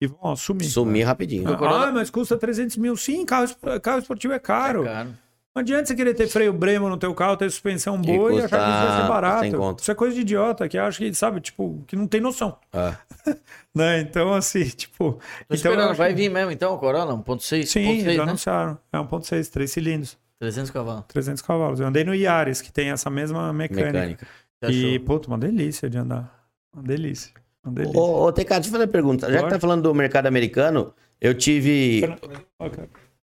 e 0.01 0.07
vão 0.07 0.19
ó, 0.21 0.35
sumir. 0.35 0.65
Sumir 0.65 1.03
rapidinho. 1.05 1.49
O 1.51 1.57
Corolla- 1.57 1.87
Ah, 1.87 1.91
mas 1.91 2.09
custa 2.09 2.37
300 2.37 2.77
mil. 2.77 2.95
Sim, 2.95 3.25
carro, 3.25 3.47
carro 3.81 3.99
esportivo 3.99 4.33
é 4.33 4.39
caro. 4.39 4.83
É 4.83 4.85
caro. 4.85 5.17
Não 5.55 5.61
adianta 5.61 5.87
você 5.87 5.95
querer 5.95 6.13
ter 6.13 6.27
freio 6.27 6.53
Bremo 6.53 6.87
no 6.87 6.97
teu 6.97 7.13
carro, 7.13 7.35
ter 7.35 7.49
suspensão 7.49 7.95
E 7.95 8.05
boa 8.05 8.31
e, 8.31 8.41
custa 8.41 8.55
achar 8.55 8.65
que 8.65 8.77
isso 8.77 8.87
vai 8.87 9.01
ser 9.01 9.07
barato. 9.07 9.81
Isso 9.81 9.91
é 9.91 9.95
coisa 9.95 10.15
de 10.15 10.21
idiota 10.21 10.69
que 10.69 10.77
acha 10.77 10.99
que, 10.99 11.13
sabe, 11.13 11.41
tipo, 11.41 11.83
que 11.87 11.95
não 11.95 12.07
tem 12.07 12.21
noção. 12.21 12.57
É. 12.73 12.95
Né? 13.75 13.99
Então, 14.01 14.33
assim, 14.33 14.63
tipo... 14.65 15.13
Tô 15.13 15.19
então, 15.45 15.55
esperando, 15.55 15.95
vai 15.95 16.09
que- 16.09 16.15
vir 16.15 16.29
mesmo 16.29 16.51
então 16.51 16.73
o 16.73 16.77
Corolla? 16.79 17.13
1.6? 17.13 17.65
Sim, 17.67 17.83
1.6, 17.83 17.99
eles 17.99 18.17
né? 18.17 18.23
anunciaram. 18.23 18.79
É 18.91 18.97
1.6, 18.97 19.51
três 19.51 19.71
cilindros. 19.71 20.17
300 20.39 20.71
cavalos. 20.71 21.03
300 21.07 21.41
cavalos. 21.43 21.79
Eu 21.79 21.85
andei 21.87 22.03
no 22.03 22.15
Yaris, 22.15 22.61
que 22.61 22.71
tem 22.71 22.89
essa 22.89 23.09
mesma 23.11 23.53
mecânica. 23.53 23.91
Mecânica. 23.91 24.27
E, 24.69 24.97
puta, 24.99 25.27
uma 25.27 25.37
delícia 25.37 25.87
de 25.87 25.97
andar. 25.99 26.33
Uma 26.73 26.81
delícia. 26.81 27.31
Uma 27.63 27.73
delícia. 27.73 27.99
Ô, 27.99 28.23
ô 28.25 28.31
TK, 28.31 28.49
deixa 28.49 28.59
eu 28.69 28.71
fazer 28.71 28.83
uma 28.85 28.87
pergunta. 28.87 29.31
Já 29.31 29.43
que 29.43 29.49
tá 29.49 29.59
falando 29.59 29.83
do 29.83 29.93
mercado 29.93 30.25
americano, 30.25 30.93
eu 31.21 31.35
tive. 31.35 32.01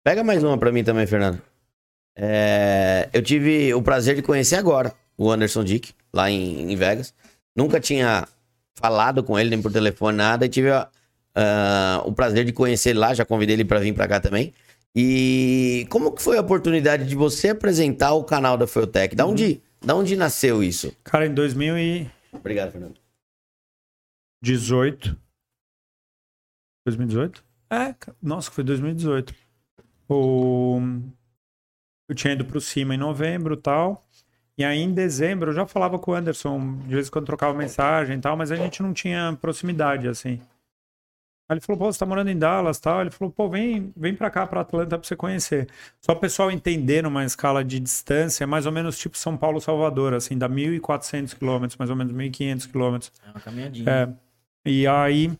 Pega 0.03 0.23
mais 0.23 0.43
uma 0.43 0.57
pra 0.57 0.71
mim 0.71 0.83
também, 0.83 1.07
Fernando. 1.07 1.41
É, 2.15 3.09
Eu 3.13 3.21
tive 3.21 3.73
o 3.73 3.81
prazer 3.81 4.15
de 4.15 4.21
conhecer 4.21 4.55
agora 4.55 4.93
o 5.17 5.29
Anderson 5.31 5.63
Dick, 5.63 5.93
lá 6.13 6.29
em, 6.29 6.71
em 6.71 6.75
Vegas. 6.75 7.13
Nunca 7.55 7.79
tinha 7.79 8.27
falado 8.75 9.23
com 9.23 9.37
ele, 9.37 9.49
nem 9.51 9.61
por 9.61 9.71
telefone, 9.71 10.17
nada. 10.17 10.45
E 10.45 10.49
tive 10.49 10.69
ah, 10.71 12.01
o 12.05 12.11
prazer 12.11 12.45
de 12.45 12.51
conhecer 12.51 12.91
ele 12.91 12.99
lá, 12.99 13.13
já 13.13 13.25
convidei 13.25 13.55
ele 13.55 13.65
pra 13.65 13.79
vir 13.79 13.93
pra 13.93 14.07
cá 14.07 14.19
também. 14.19 14.53
E 14.95 15.87
como 15.89 16.11
que 16.11 16.21
foi 16.21 16.37
a 16.37 16.41
oportunidade 16.41 17.05
de 17.05 17.15
você 17.15 17.49
apresentar 17.49 18.13
o 18.13 18.23
canal 18.23 18.57
da 18.57 18.67
Feutec? 18.67 19.15
Da 19.15 19.25
onde, 19.25 19.61
da 19.83 19.95
onde 19.95 20.15
nasceu 20.15 20.63
isso? 20.63 20.95
Cara, 21.03 21.25
em 21.25 21.33
2018, 21.33 22.11
Obrigado, 22.33 22.71
Fernando. 22.71 22.99
2018? 26.85 27.43
É, 27.71 27.95
nossa, 28.21 28.51
foi 28.51 28.63
2018. 28.63 29.33
O... 30.09 30.79
Eu 32.13 32.15
tinha 32.15 32.33
ido 32.33 32.45
pro 32.45 32.61
cima 32.61 32.93
em 32.93 32.97
novembro 32.97 33.55
e 33.55 33.57
tal. 33.57 34.03
E 34.55 34.63
aí 34.63 34.79
em 34.79 34.93
dezembro 34.93 35.49
eu 35.49 35.55
já 35.55 35.65
falava 35.65 35.97
com 35.97 36.11
o 36.11 36.13
Anderson, 36.13 36.77
de 36.85 36.93
vez 36.93 37.07
em 37.07 37.11
quando 37.11 37.25
trocava 37.25 37.57
mensagem 37.57 38.17
e 38.17 38.21
tal, 38.21 38.37
mas 38.37 38.51
a 38.51 38.55
gente 38.55 38.83
não 38.83 38.93
tinha 38.93 39.35
proximidade, 39.41 40.07
assim. 40.07 40.39
Aí 41.49 41.55
ele 41.55 41.59
falou, 41.59 41.79
pô, 41.79 41.91
você 41.91 41.97
tá 41.97 42.05
morando 42.05 42.29
em 42.29 42.37
Dallas 42.37 42.79
tal. 42.79 43.01
Ele 43.01 43.09
falou, 43.09 43.31
pô, 43.31 43.49
vem, 43.49 43.91
vem 43.97 44.13
pra 44.15 44.29
cá, 44.29 44.45
pra 44.45 44.61
Atlanta, 44.61 44.95
pra 44.99 45.07
você 45.07 45.15
conhecer. 45.15 45.67
Só 45.99 46.11
o 46.11 46.15
pessoal 46.15 46.51
entender 46.51 47.01
numa 47.01 47.25
escala 47.25 47.63
de 47.63 47.79
distância, 47.79 48.43
é 48.43 48.47
mais 48.47 48.67
ou 48.67 48.71
menos 48.71 48.95
tipo 48.99 49.17
São 49.17 49.35
Paulo-Salvador, 49.35 50.13
assim, 50.13 50.37
dá 50.37 50.47
1.400 50.47 51.35
quilômetros, 51.35 51.77
mais 51.77 51.89
ou 51.89 51.95
menos 51.95 52.13
1.500 52.13 52.71
quilômetros. 52.71 53.11
É 53.25 53.31
uma 53.31 53.39
caminhadinha. 53.39 53.89
É. 53.89 54.69
E 54.69 54.85
aí, 54.85 55.31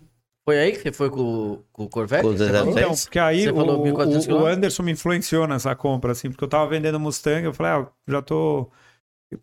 Foi 0.46 0.60
aí 0.60 0.72
que 0.74 0.80
você 0.80 0.92
foi 0.92 1.10
com, 1.10 1.64
com 1.72 1.84
o 1.86 1.90
Corvette? 1.90 2.30
Com 2.62 2.70
então, 2.70 2.96
porque 2.98 3.20
aí 3.20 3.44
Você 3.44 3.52
o, 3.52 3.56
falou 3.56 3.78
1.400 3.78 4.28
o- 4.30 4.42
o? 4.42 4.46
Anderson 4.46 4.84
me 4.84 4.92
influenciou 4.92 5.48
nessa 5.48 5.76
compra, 5.76 6.12
assim, 6.12 6.30
porque 6.30 6.44
eu 6.44 6.50
tava 6.50 6.70
vendendo 6.70 7.00
Mustang, 7.00 7.46
eu 7.46 7.54
falei, 7.54 7.72
ah, 7.72 7.92
já 8.08 8.22
tô 8.22 8.70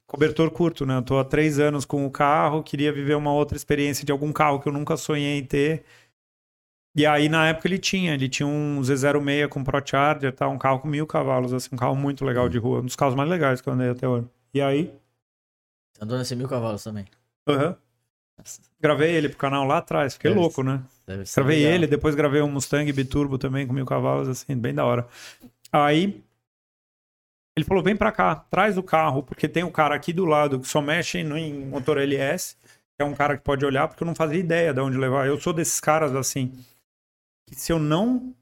cobertor 0.07 0.51
curto, 0.51 0.87
né? 0.87 0.97
Eu 0.99 1.03
tô 1.03 1.19
há 1.19 1.25
três 1.25 1.59
anos 1.61 1.85
com 1.85 2.07
o 2.07 2.11
carro, 2.11 2.63
queria 2.63 2.93
viver 2.93 3.17
uma 3.17 3.33
outra 3.33 3.57
experiência 3.57 4.05
de 4.07 4.13
algum 4.13 4.33
carro 4.33 4.61
que 4.61 4.69
eu 4.69 4.73
nunca 4.73 4.97
sonhei 4.97 5.39
em 5.39 5.45
ter. 5.45 5.85
E 6.97 7.07
aí, 7.07 7.29
na 7.29 7.49
época, 7.49 7.69
ele 7.69 7.79
tinha, 7.79 8.15
ele 8.15 8.29
tinha 8.29 8.47
um 8.47 8.83
Z06 8.83 9.49
com 9.49 9.63
Pro 9.63 9.81
Charger, 9.85 10.33
tá? 10.35 10.49
um 10.49 10.59
carro 10.59 10.81
com 10.81 10.89
mil 10.89 11.07
cavalos, 11.07 11.53
assim, 11.53 11.69
um 11.73 11.79
carro 11.79 11.95
muito 11.97 12.25
legal 12.25 12.49
de 12.49 12.59
rua, 12.59 12.81
um 12.81 12.85
dos 12.85 12.97
carros 12.97 13.15
mais 13.15 13.29
legais 13.29 13.61
que 13.61 13.69
eu 13.69 13.73
andei 13.73 13.91
até 13.91 14.09
hoje. 14.09 14.29
E 14.53 14.61
aí, 14.61 14.93
Você 15.95 16.03
andou 16.03 16.19
nesse 16.19 16.35
mil 16.35 16.49
cavalos 16.49 16.83
também. 16.83 17.07
aham, 17.47 17.77
gravei 18.81 19.15
ele 19.15 19.29
pro 19.29 19.39
canal 19.39 19.67
lá 19.67 19.79
atrás, 19.79 20.15
fiquei 20.15 20.31
Deve 20.31 20.41
louco, 20.41 20.63
né? 20.63 20.83
Gravei 21.07 21.59
legal. 21.59 21.73
ele, 21.73 21.87
depois 21.87 22.15
gravei 22.15 22.41
um 22.41 22.51
Mustang 22.51 22.91
biturbo 22.93 23.39
também 23.39 23.67
com 23.67 23.73
mil 23.73 23.87
cavalos, 23.87 24.29
assim, 24.29 24.57
bem 24.57 24.75
da 24.75 24.85
hora. 24.85 25.07
Aí 25.73 26.23
ele 27.57 27.65
falou: 27.65 27.83
vem 27.83 27.97
pra 27.97 28.13
cá, 28.13 28.37
traz 28.37 28.79
o 28.79 28.83
carro, 28.83 29.23
porque 29.23 29.49
tem 29.49 29.65
um 29.65 29.71
cara 29.71 29.95
aqui 29.95 30.13
do 30.13 30.25
lado 30.25 30.61
que 30.61 30.69
só 30.69 30.81
mexe 30.81 31.23
no, 31.23 31.37
em 31.37 31.67
motor 31.67 31.99
LS, 31.99 32.57
que 32.97 33.03
é 33.03 33.05
um 33.05 33.15
cara 33.15 33.37
que 33.37 33.43
pode 33.45 33.65
olhar, 33.65 33.89
porque 33.89 34.03
eu 34.03 34.07
não 34.07 34.15
fazia 34.15 34.39
ideia 34.39 34.73
de 34.73 34.81
onde 34.81 34.97
levar. 34.97 35.27
Eu 35.27 35.41
sou 35.41 35.53
desses 35.53 35.81
caras 35.81 36.15
assim, 36.15 36.53
que 37.47 37.55
se 37.55 37.73
eu 37.73 37.79
não 37.79 38.35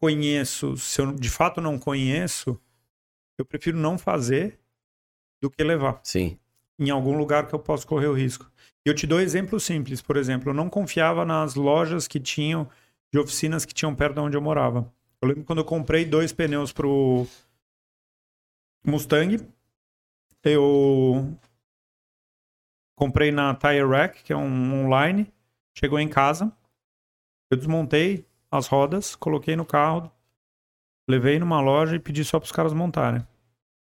conheço, 0.00 0.76
se 0.76 1.00
eu 1.00 1.12
de 1.12 1.30
fato 1.30 1.60
não 1.60 1.78
conheço, 1.78 2.60
eu 3.38 3.44
prefiro 3.44 3.78
não 3.78 3.98
fazer 3.98 4.58
do 5.40 5.50
que 5.50 5.62
levar 5.62 6.00
Sim. 6.02 6.38
em 6.78 6.90
algum 6.90 7.16
lugar 7.16 7.46
que 7.46 7.54
eu 7.54 7.58
possa 7.58 7.86
correr 7.86 8.06
o 8.06 8.14
risco. 8.14 8.50
Eu 8.86 8.94
te 8.94 9.04
dou 9.04 9.20
exemplos 9.20 9.64
simples. 9.64 10.00
Por 10.00 10.16
exemplo, 10.16 10.50
eu 10.50 10.54
não 10.54 10.70
confiava 10.70 11.24
nas 11.24 11.56
lojas 11.56 12.06
que 12.06 12.20
tinham, 12.20 12.70
de 13.12 13.18
oficinas 13.18 13.64
que 13.64 13.74
tinham 13.74 13.92
perto 13.92 14.14
de 14.14 14.20
onde 14.20 14.36
eu 14.36 14.40
morava. 14.40 14.88
Eu 15.20 15.26
lembro 15.26 15.44
quando 15.44 15.58
eu 15.58 15.64
comprei 15.64 16.04
dois 16.04 16.32
pneus 16.32 16.72
pro 16.72 17.26
Mustang, 18.86 19.44
eu 20.44 21.36
comprei 22.94 23.32
na 23.32 23.56
Tire 23.56 23.84
Rack, 23.84 24.22
que 24.22 24.32
é 24.32 24.36
um 24.36 24.84
online, 24.84 25.32
chegou 25.76 25.98
em 25.98 26.08
casa, 26.08 26.52
eu 27.50 27.56
desmontei 27.56 28.24
as 28.48 28.68
rodas, 28.68 29.16
coloquei 29.16 29.56
no 29.56 29.66
carro, 29.66 30.12
levei 31.08 31.40
numa 31.40 31.60
loja 31.60 31.96
e 31.96 31.98
pedi 31.98 32.24
só 32.24 32.38
para 32.38 32.46
os 32.46 32.52
caras 32.52 32.72
montarem. 32.72 33.26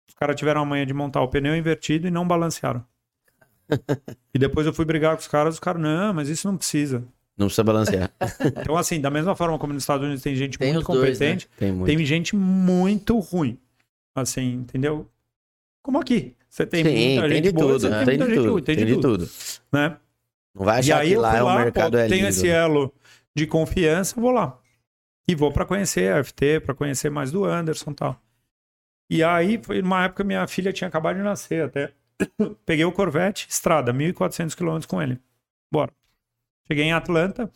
Os 0.07 0.15
caras 0.15 0.37
tiveram 0.37 0.61
a 0.61 0.65
manha 0.65 0.85
de 0.85 0.93
montar 0.93 1.21
o 1.21 1.27
pneu 1.27 1.53
invertido 1.53 2.07
e 2.07 2.11
não 2.11 2.25
balancearam. 2.25 2.85
E 4.33 4.39
depois 4.39 4.65
eu 4.67 4.73
fui 4.73 4.85
brigar 4.85 5.15
com 5.15 5.21
os 5.21 5.27
caras, 5.27 5.55
os 5.55 5.59
caras, 5.59 5.81
não, 5.81 6.13
mas 6.13 6.29
isso 6.29 6.47
não 6.47 6.57
precisa. 6.57 7.03
Não 7.37 7.47
precisa 7.47 7.63
balancear. 7.63 8.11
Então, 8.61 8.77
assim, 8.77 8.99
da 9.01 9.09
mesma 9.09 9.35
forma 9.35 9.57
como 9.59 9.73
nos 9.73 9.83
Estados 9.83 10.05
Unidos 10.05 10.23
tem 10.23 10.35
gente 10.35 10.57
Tem 10.57 10.73
muito 10.73 10.89
os 10.91 10.97
dois, 10.97 11.19
né? 11.19 11.27
competente, 11.27 11.49
Tem 11.57 11.71
muito. 11.71 11.85
tem 11.95 12.05
gente 12.05 12.35
muito 12.35 13.19
ruim. 13.19 13.57
Assim, 14.15 14.53
entendeu? 14.53 15.09
Como 15.83 15.99
aqui. 15.99 16.33
Você 16.49 16.65
tem 16.65 16.83
Sim, 16.85 16.91
muita 17.15 17.21
tem 17.23 17.31
gente 17.31 17.43
de 17.43 17.51
boa, 17.51 17.67
tudo. 17.73 17.79
você 17.81 17.89
Tem 17.89 18.05
tem 18.05 18.17
de 18.17 18.25
gente 18.25 18.35
tudo. 18.35 18.51
ruim, 18.51 18.63
tem 18.63 18.75
de 18.77 18.95
tudo. 19.01 19.29
Né? 19.73 19.97
Não 20.55 20.65
vai 20.65 20.77
E 20.77 20.79
achar 20.79 20.99
aí 20.99 21.09
que 21.09 21.15
lá 21.17 21.35
é 21.37 21.43
o 21.43 21.53
mercado 21.55 21.91
pô, 21.91 21.97
é 21.97 22.07
tenho 22.07 22.19
lindo. 22.19 22.29
esse 22.29 22.47
elo 22.47 22.93
de 23.35 23.45
confiança, 23.45 24.19
vou 24.19 24.31
lá. 24.31 24.57
E 25.27 25.35
vou 25.35 25.51
pra 25.51 25.65
conhecer 25.65 26.13
a 26.13 26.23
FT, 26.23 26.61
pra 26.61 26.73
conhecer 26.73 27.09
mais 27.09 27.31
do 27.31 27.43
Anderson 27.43 27.91
e 27.91 27.95
tal. 27.95 28.21
E 29.09 29.21
aí, 29.23 29.59
foi 29.61 29.81
numa 29.81 30.05
época 30.05 30.23
minha 30.23 30.47
filha 30.47 30.71
tinha 30.71 30.87
acabado 30.87 31.17
de 31.17 31.23
nascer 31.23 31.63
até. 31.65 31.91
Peguei 32.65 32.85
o 32.85 32.91
Corvette, 32.91 33.47
estrada, 33.49 33.93
1.400 33.93 34.55
km 34.55 34.85
com 34.87 35.01
ele. 35.01 35.19
Bora. 35.71 35.91
Cheguei 36.67 36.85
em 36.85 36.93
Atlanta. 36.93 37.49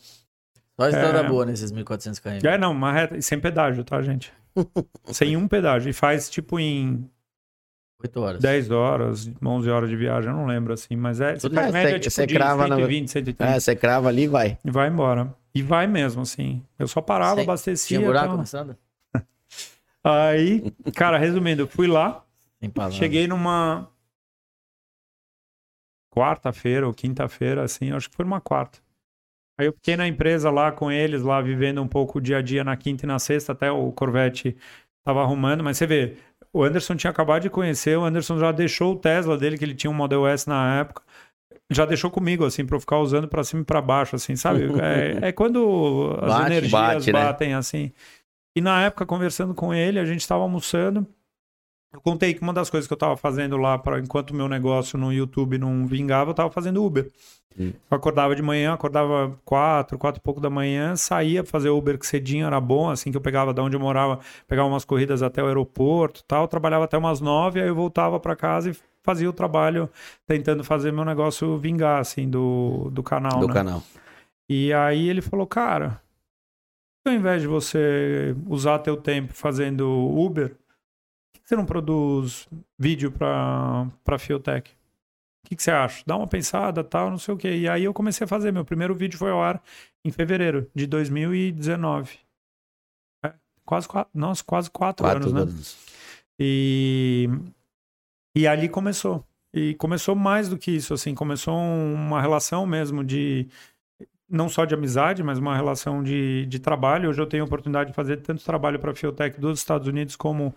Só 0.78 0.88
estrada 0.88 1.20
É. 1.20 1.28
boa 1.28 1.44
nesses 1.46 1.72
1.400 1.72 2.20
km. 2.20 2.46
É, 2.46 2.56
não, 2.58 2.72
uma 2.72 2.92
reta, 2.92 3.16
e 3.16 3.22
sem 3.22 3.38
pedágio, 3.40 3.84
tá, 3.84 4.00
gente? 4.02 4.32
sem 5.12 5.36
um 5.36 5.46
pedágio. 5.48 5.90
E 5.90 5.92
faz 5.92 6.28
tipo 6.30 6.58
em 6.58 7.08
8 8.02 8.20
horas. 8.20 8.40
10 8.40 8.70
horas, 8.70 9.30
11 9.44 9.68
horas 9.70 9.88
de 9.90 9.96
viagem, 9.96 10.30
eu 10.30 10.36
não 10.36 10.46
lembro 10.46 10.72
assim, 10.72 10.96
mas 10.96 11.20
é, 11.20 11.34
você 11.38 11.50
faz 11.50 11.72
bem, 11.72 11.82
média 11.84 11.90
você- 11.92 11.98
tipo 12.00 12.14
você 12.14 12.26
de 12.26 12.34
crava 12.34 12.66
na- 12.66 12.76
120, 12.76 13.08
130. 13.10 13.44
É, 13.44 13.60
você 13.60 13.76
crava 13.76 14.08
ali 14.08 14.22
e 14.22 14.28
vai. 14.28 14.58
E 14.64 14.70
vai 14.70 14.88
embora. 14.88 15.34
E 15.54 15.62
vai 15.62 15.86
mesmo, 15.86 16.22
assim. 16.22 16.62
Eu 16.78 16.86
só 16.88 17.00
parava, 17.02 17.40
abastecia. 17.42 17.98
Tinha 17.98 18.06
buraco 18.06 18.36
na 18.36 18.42
estrada? 18.44 18.78
Aí, 20.02 20.72
cara, 20.94 21.18
resumindo, 21.18 21.62
eu 21.62 21.66
fui 21.66 21.86
lá, 21.86 22.24
cheguei 22.92 23.26
numa 23.26 23.86
quarta-feira 26.10 26.86
ou 26.86 26.92
quinta-feira, 26.92 27.62
assim, 27.62 27.92
acho 27.92 28.10
que 28.10 28.16
foi 28.16 28.24
uma 28.24 28.40
quarta. 28.40 28.78
Aí 29.58 29.66
eu 29.66 29.72
fiquei 29.72 29.96
na 29.96 30.08
empresa 30.08 30.50
lá 30.50 30.72
com 30.72 30.90
eles, 30.90 31.22
lá 31.22 31.40
vivendo 31.40 31.82
um 31.82 31.86
pouco 31.86 32.18
o 32.18 32.20
dia 32.20 32.38
a 32.38 32.42
dia 32.42 32.64
na 32.64 32.76
quinta 32.76 33.04
e 33.04 33.06
na 33.06 33.18
sexta, 33.18 33.52
até 33.52 33.70
o 33.70 33.92
Corvette 33.92 34.56
tava 35.04 35.22
arrumando, 35.22 35.62
mas 35.62 35.76
você 35.76 35.86
vê, 35.86 36.16
o 36.52 36.62
Anderson 36.62 36.96
tinha 36.96 37.10
acabado 37.10 37.42
de 37.42 37.50
conhecer, 37.50 37.96
o 37.96 38.02
Anderson 38.04 38.38
já 38.38 38.52
deixou 38.52 38.94
o 38.94 38.96
Tesla 38.96 39.36
dele, 39.36 39.58
que 39.58 39.64
ele 39.64 39.74
tinha 39.74 39.90
um 39.90 39.94
Model 39.94 40.26
S 40.26 40.48
na 40.48 40.80
época, 40.80 41.02
já 41.70 41.84
deixou 41.86 42.10
comigo, 42.10 42.44
assim, 42.44 42.64
pra 42.64 42.76
eu 42.76 42.80
ficar 42.80 42.98
usando 42.98 43.28
pra 43.28 43.44
cima 43.44 43.62
e 43.62 43.64
pra 43.64 43.80
baixo, 43.80 44.16
assim, 44.16 44.34
sabe? 44.34 44.62
É, 44.82 45.28
é 45.28 45.32
quando 45.32 46.16
as 46.22 46.28
Bate, 46.32 46.46
energias 46.46 46.72
bate, 46.72 47.12
né? 47.12 47.22
batem, 47.22 47.54
assim. 47.54 47.92
E 48.56 48.60
na 48.60 48.82
época, 48.82 49.06
conversando 49.06 49.54
com 49.54 49.72
ele, 49.72 49.98
a 49.98 50.04
gente 50.04 50.26
tava 50.26 50.42
almoçando, 50.42 51.06
Eu 51.92 52.00
contei 52.00 52.34
que 52.34 52.40
uma 52.40 52.52
das 52.52 52.70
coisas 52.70 52.86
que 52.86 52.92
eu 52.92 52.96
tava 52.96 53.16
fazendo 53.16 53.56
lá, 53.56 53.76
pra, 53.76 53.98
enquanto 53.98 54.34
meu 54.34 54.48
negócio 54.48 54.96
no 54.96 55.12
YouTube 55.12 55.58
não 55.58 55.86
vingava, 55.86 56.30
eu 56.30 56.34
tava 56.34 56.50
fazendo 56.50 56.84
Uber. 56.84 57.10
Hum. 57.58 57.72
Eu 57.90 57.96
acordava 57.96 58.36
de 58.36 58.42
manhã, 58.42 58.72
acordava 58.72 59.36
quatro, 59.44 59.98
quatro 59.98 60.20
e 60.20 60.22
pouco 60.22 60.40
da 60.40 60.48
manhã, 60.48 60.94
saía 60.94 61.42
pra 61.42 61.50
fazer 61.50 61.68
Uber 61.70 61.98
que 61.98 62.06
cedinho, 62.06 62.46
era 62.46 62.60
bom, 62.60 62.88
assim 62.88 63.10
que 63.10 63.16
eu 63.16 63.20
pegava 63.20 63.52
da 63.52 63.60
onde 63.62 63.74
eu 63.74 63.80
morava, 63.80 64.20
pegava 64.46 64.68
umas 64.68 64.84
corridas 64.84 65.20
até 65.20 65.42
o 65.42 65.46
aeroporto 65.46 66.22
tal, 66.28 66.46
trabalhava 66.46 66.84
até 66.84 66.96
umas 66.96 67.20
nove, 67.20 67.60
aí 67.60 67.66
eu 67.66 67.74
voltava 67.74 68.20
pra 68.20 68.36
casa 68.36 68.70
e 68.70 68.76
fazia 69.02 69.28
o 69.28 69.32
trabalho 69.32 69.90
tentando 70.28 70.62
fazer 70.62 70.92
meu 70.92 71.04
negócio 71.04 71.58
vingar, 71.58 72.00
assim, 72.00 72.28
do, 72.30 72.88
do 72.92 73.02
canal, 73.02 73.40
Do 73.40 73.48
né? 73.48 73.54
canal. 73.54 73.82
E 74.48 74.72
aí 74.72 75.08
ele 75.08 75.20
falou, 75.20 75.46
cara, 75.46 76.00
ao 77.04 77.12
invés 77.12 77.42
de 77.42 77.48
você 77.48 78.34
usar 78.48 78.78
teu 78.78 78.96
tempo 78.96 79.32
fazendo 79.32 79.88
Uber, 80.16 80.54
você 81.50 81.56
não 81.56 81.66
produz 81.66 82.48
vídeo 82.78 83.10
para 83.10 83.88
para 84.04 84.18
Fiotech? 84.20 84.70
O 85.44 85.48
que, 85.48 85.56
que 85.56 85.62
você 85.62 85.72
acha? 85.72 86.04
Dá 86.06 86.16
uma 86.16 86.28
pensada, 86.28 86.84
tal, 86.84 87.10
não 87.10 87.18
sei 87.18 87.34
o 87.34 87.36
quê. 87.36 87.56
E 87.56 87.68
aí 87.68 87.82
eu 87.82 87.92
comecei 87.92 88.24
a 88.24 88.28
fazer. 88.28 88.52
Meu 88.52 88.64
primeiro 88.64 88.94
vídeo 88.94 89.18
foi 89.18 89.32
ao 89.32 89.42
ar 89.42 89.60
em 90.04 90.12
fevereiro 90.12 90.70
de 90.72 90.86
2019. 90.86 92.18
É, 93.24 93.32
quase 93.64 93.88
quatro, 93.88 94.10
nossa, 94.14 94.44
quase 94.44 94.70
quatro, 94.70 95.04
Quatro 95.04 95.22
anos, 95.24 95.32
né? 95.32 95.40
anos. 95.40 95.78
E, 96.38 97.28
e 98.36 98.46
ali 98.46 98.68
começou. 98.68 99.26
E 99.52 99.74
começou 99.74 100.14
mais 100.14 100.48
do 100.48 100.56
que 100.56 100.70
isso, 100.70 100.94
assim, 100.94 101.16
começou 101.16 101.56
uma 101.56 102.20
relação 102.20 102.64
mesmo 102.64 103.02
de 103.02 103.48
não 104.28 104.48
só 104.48 104.64
de 104.64 104.74
amizade, 104.74 105.24
mas 105.24 105.38
uma 105.38 105.56
relação 105.56 106.04
de, 106.04 106.46
de 106.46 106.60
trabalho. 106.60 107.08
Hoje 107.10 107.20
eu 107.20 107.26
tenho 107.26 107.42
a 107.42 107.46
oportunidade 107.46 107.90
de 107.90 107.96
fazer 107.96 108.18
tanto 108.18 108.44
trabalho 108.44 108.78
para 108.78 108.92
a 108.92 108.94
Fiotech 108.94 109.40
dos 109.40 109.58
Estados 109.58 109.88
Unidos 109.88 110.14
como 110.14 110.54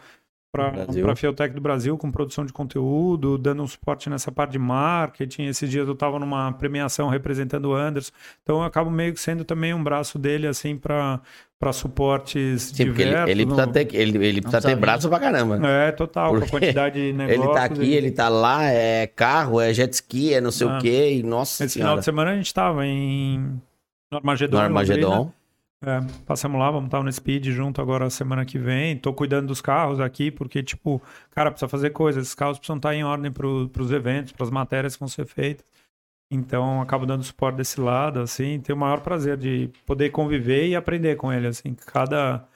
para 0.53 1.11
a 1.11 1.15
Fiotech 1.15 1.53
do 1.55 1.59
Brasil, 1.59 1.97
com 1.97 2.11
produção 2.11 2.45
de 2.45 2.53
conteúdo, 2.53 3.39
dando 3.39 3.63
um 3.63 3.67
suporte 3.67 4.07
nessa 4.07 4.31
parte 4.31 4.51
de 4.51 4.59
marketing. 4.59 5.45
Esses 5.45 5.67
dias 5.67 5.87
eu 5.87 5.93
estava 5.95 6.19
numa 6.19 6.51
premiação 6.53 7.09
representando 7.09 7.65
o 7.65 7.73
Anderson. 7.73 8.11
Então 8.43 8.57
eu 8.57 8.63
acabo 8.63 8.91
meio 8.91 9.11
que 9.13 9.19
sendo 9.19 9.43
também 9.43 9.73
um 9.73 9.83
braço 9.83 10.19
dele, 10.19 10.45
assim, 10.45 10.77
para 10.77 11.19
suportes 11.73 12.61
Sim, 12.73 12.85
porque 12.85 13.01
ele, 13.01 13.09
diversos. 13.09 13.29
ele 13.31 13.45
no- 13.45 13.55
precisa 13.55 13.73
ter, 13.73 13.95
ele, 13.95 14.25
ele 14.27 14.41
precisa 14.41 14.61
ter 14.61 14.75
braço 14.75 15.09
pra 15.09 15.19
caramba. 15.19 15.59
É, 15.67 15.91
total, 15.91 16.29
com 16.29 16.35
a 16.37 16.39
Porque 16.41 16.51
quantidade 16.51 17.01
de 17.01 17.13
negócios. 17.17 17.43
Ele 17.45 17.53
tá 17.53 17.63
aqui, 17.63 17.93
ele 17.93 18.11
tá 18.11 18.29
lá, 18.29 18.63
é 18.65 19.07
carro, 19.07 19.59
é 19.59 19.73
jet 19.73 19.91
ski, 19.93 20.35
é 20.35 20.39
não 20.39 20.51
sei 20.51 20.67
Ah. 20.67 20.77
o 20.77 20.81
quê, 20.81 21.15
e 21.15 21.23
nossa 21.23 21.65
Esse 21.65 21.73
final 21.79 21.87
senhora. 21.87 21.99
de 22.01 22.05
semana 22.05 22.31
a 22.31 22.35
gente 22.35 22.53
tava 22.53 22.85
em 22.85 23.59
no 24.11 24.17
Armagedon. 24.19 24.57
No 24.57 24.61
Londrina. 24.63 24.79
Armagedon. 24.79 25.31
É, 25.85 25.99
passamos 26.25 26.57
lá, 26.57 26.71
vamos 26.71 26.85
estar 26.85 27.03
no 27.03 27.11
Speed 27.11 27.47
junto 27.47 27.81
agora 27.81 28.09
semana 28.09 28.45
que 28.45 28.57
vem. 28.57 28.97
Tô 28.97 29.13
cuidando 29.13 29.47
dos 29.47 29.59
carros 29.59 29.99
aqui, 29.99 30.31
porque, 30.31 30.63
tipo, 30.63 31.01
cara, 31.31 31.51
precisa 31.51 31.67
fazer 31.67 31.89
coisas. 31.89 32.23
Esses 32.23 32.35
carros 32.35 32.57
precisam 32.57 32.77
estar 32.77 32.95
em 32.95 33.03
ordem 33.03 33.29
pro, 33.31 33.67
pros 33.67 33.91
eventos, 33.91 34.31
pras 34.31 34.49
matérias 34.49 34.95
que 34.95 35.01
vão 35.01 35.09
ser 35.09 35.25
feitas. 35.25 35.65
Então, 36.31 36.81
acabo 36.81 37.05
dando 37.05 37.23
suporte 37.23 37.57
desse 37.57 37.81
lado, 37.81 38.21
assim. 38.21 38.61
Tenho 38.61 38.77
o 38.77 38.79
maior 38.79 39.01
prazer 39.01 39.37
de 39.37 39.69
poder 39.85 40.09
conviver 40.11 40.67
e 40.67 40.75
aprender 40.75 41.17
com 41.17 41.33
ele, 41.33 41.47
assim. 41.47 41.75
Cada 41.75 42.47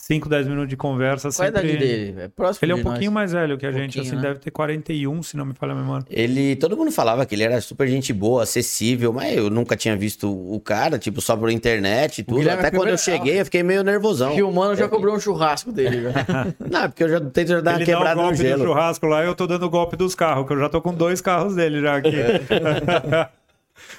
5, 0.00 0.28
10 0.28 0.46
minutos 0.46 0.68
de 0.70 0.76
conversa 0.76 1.28
Qual 1.28 1.28
a 1.28 1.32
sempre... 1.50 1.68
idade 1.70 1.78
dele? 1.78 2.14
É 2.18 2.28
próximo 2.28 2.64
Ele 2.64 2.72
é 2.72 2.74
um 2.74 2.78
de 2.78 2.84
pouquinho 2.84 3.10
nós. 3.10 3.14
mais 3.14 3.32
velho 3.32 3.58
que 3.58 3.66
a 3.66 3.70
Um 3.70 3.72
gente, 3.72 4.00
assim, 4.00 4.16
né? 4.16 4.22
deve 4.22 4.38
ter 4.38 4.50
41, 4.50 5.22
se 5.22 5.36
não 5.36 5.44
me 5.44 5.52
falha 5.52 5.72
a 5.72 5.76
memória. 5.76 6.06
Ele, 6.08 6.56
todo 6.56 6.76
mundo 6.76 6.90
falava 6.90 7.26
que 7.26 7.34
ele 7.34 7.42
era 7.42 7.60
super 7.60 7.86
gente 7.86 8.12
boa, 8.12 8.42
acessível, 8.44 9.12
mas 9.12 9.36
eu 9.36 9.50
nunca 9.50 9.76
tinha 9.76 9.94
visto 9.96 10.30
o 10.30 10.58
cara, 10.60 10.98
tipo, 10.98 11.20
só 11.20 11.36
por 11.36 11.50
internet 11.50 12.20
e 12.20 12.24
tudo. 12.24 12.38
Guilherme 12.38 12.60
Até 12.60 12.74
quando 12.74 12.88
eu 12.88 12.96
cheguei, 12.96 13.40
eu 13.40 13.44
fiquei 13.44 13.62
meio 13.62 13.84
nervosão. 13.84 14.34
Filmando, 14.34 14.76
já 14.76 14.88
cobrou 14.88 15.14
um 15.14 15.20
churrasco 15.20 15.70
dele. 15.72 16.04
Já. 16.04 16.46
Não, 16.70 16.84
é 16.84 16.88
porque 16.88 17.04
eu 17.04 17.08
já 17.10 17.20
tento 17.20 17.48
já 17.48 17.60
dar 17.60 17.72
uma 17.72 17.80
Ele 17.82 17.84
dá 17.84 17.92
o 17.92 17.96
quebrada 17.96 18.14
no 18.14 18.22
golpe 18.22 18.36
do 18.38 18.42
gelo. 18.42 18.64
churrasco 18.64 19.06
lá, 19.06 19.24
eu 19.24 19.34
tô 19.34 19.46
dando 19.46 19.66
o 19.66 19.70
golpe 19.70 19.96
dos 19.96 20.14
carros, 20.14 20.46
que 20.46 20.52
eu 20.54 20.58
já 20.58 20.68
tô 20.70 20.80
com 20.80 20.94
dois 20.94 21.20
carros 21.20 21.54
dele 21.54 21.82
já 21.82 21.96
aqui. 21.96 22.12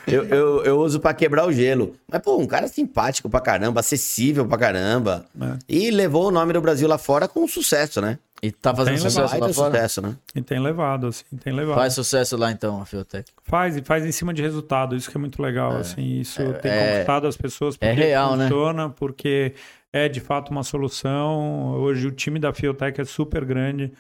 Eu, 0.08 0.24
eu, 0.26 0.64
eu 0.64 0.80
uso 0.80 1.00
pra 1.00 1.14
quebrar 1.14 1.46
o 1.48 1.52
gelo. 1.52 1.96
Mas, 2.12 2.22
pô, 2.22 2.38
um 2.38 2.48
cara 2.48 2.68
simpático 2.68 3.30
pra 3.30 3.40
caramba, 3.40 3.80
acessível 3.80 4.46
pra 4.46 4.58
caramba. 4.58 5.26
É. 5.40 5.58
E 5.68 5.92
levou 5.92 6.28
o 6.28 6.32
nome 6.32 6.54
do 6.54 6.62
Brasil 6.62 6.88
lá 6.88 6.98
fora 6.98 7.28
com 7.28 7.48
sucesso, 7.48 8.02
né? 8.02 8.18
E 8.42 8.52
tá 8.52 8.74
fazendo 8.74 8.94
Tem 8.94 9.02
sucesso 9.04 9.32
Baita 9.32 9.48
lá 9.48 9.54
fora? 9.54 9.72
sucesso, 9.74 10.02
né? 10.02 10.16
E 10.34 10.42
tem 10.42 10.60
levado, 10.60 11.08
assim, 11.08 11.26
tem 11.44 11.52
levado. 11.52 11.76
Faz 11.76 11.94
sucesso 11.94 12.38
lá 12.38 12.52
então, 12.52 12.82
a 12.82 12.86
Fiotech. 12.86 13.30
Faz, 13.44 13.76
e 13.76 13.82
faz 13.82 14.06
em 14.06 14.12
cima 14.14 14.34
de 14.34 14.42
resultado, 14.42 14.96
isso 14.96 15.12
que 15.12 15.18
é 15.18 15.20
muito 15.20 15.42
legal, 15.42 15.76
assim, 15.76 16.20
isso 16.22 16.38
tem 16.62 16.72
é- 16.72 16.92
conquistado 16.94 17.28
as 17.28 17.36
pessoas 17.36 17.76
porque 17.76 17.86
é 17.86 17.94
real, 17.94 18.38
né? 18.38 18.46
funciona, 18.48 18.90
porque 18.90 19.54
é 19.92 20.08
de 20.08 20.22
fato 20.22 20.52
uma 20.52 20.64
solução. 20.64 21.74
Hoje 21.80 22.08
o 22.08 22.12
time 22.12 22.40
da 22.40 22.54
Fiotech 22.54 23.02
é 23.02 23.06
super 23.06 23.44
grande, 23.44 23.92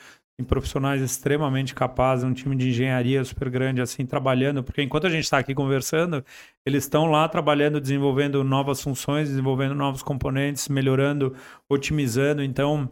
profissionais 0.43 1.01
extremamente 1.01 1.75
capazes, 1.75 2.23
um 2.23 2.33
time 2.33 2.55
de 2.55 2.69
engenharia 2.69 3.23
super 3.25 3.49
grande, 3.49 3.81
assim, 3.81 4.05
trabalhando, 4.05 4.63
porque 4.63 4.81
enquanto 4.81 5.07
a 5.07 5.09
gente 5.09 5.23
está 5.23 5.37
aqui 5.37 5.53
conversando, 5.53 6.23
eles 6.65 6.83
estão 6.83 7.07
lá 7.07 7.27
trabalhando, 7.27 7.81
desenvolvendo 7.81 8.43
novas 8.43 8.81
funções, 8.81 9.27
desenvolvendo 9.29 9.75
novos 9.75 10.01
componentes, 10.01 10.67
melhorando, 10.69 11.35
otimizando, 11.69 12.41
então 12.43 12.89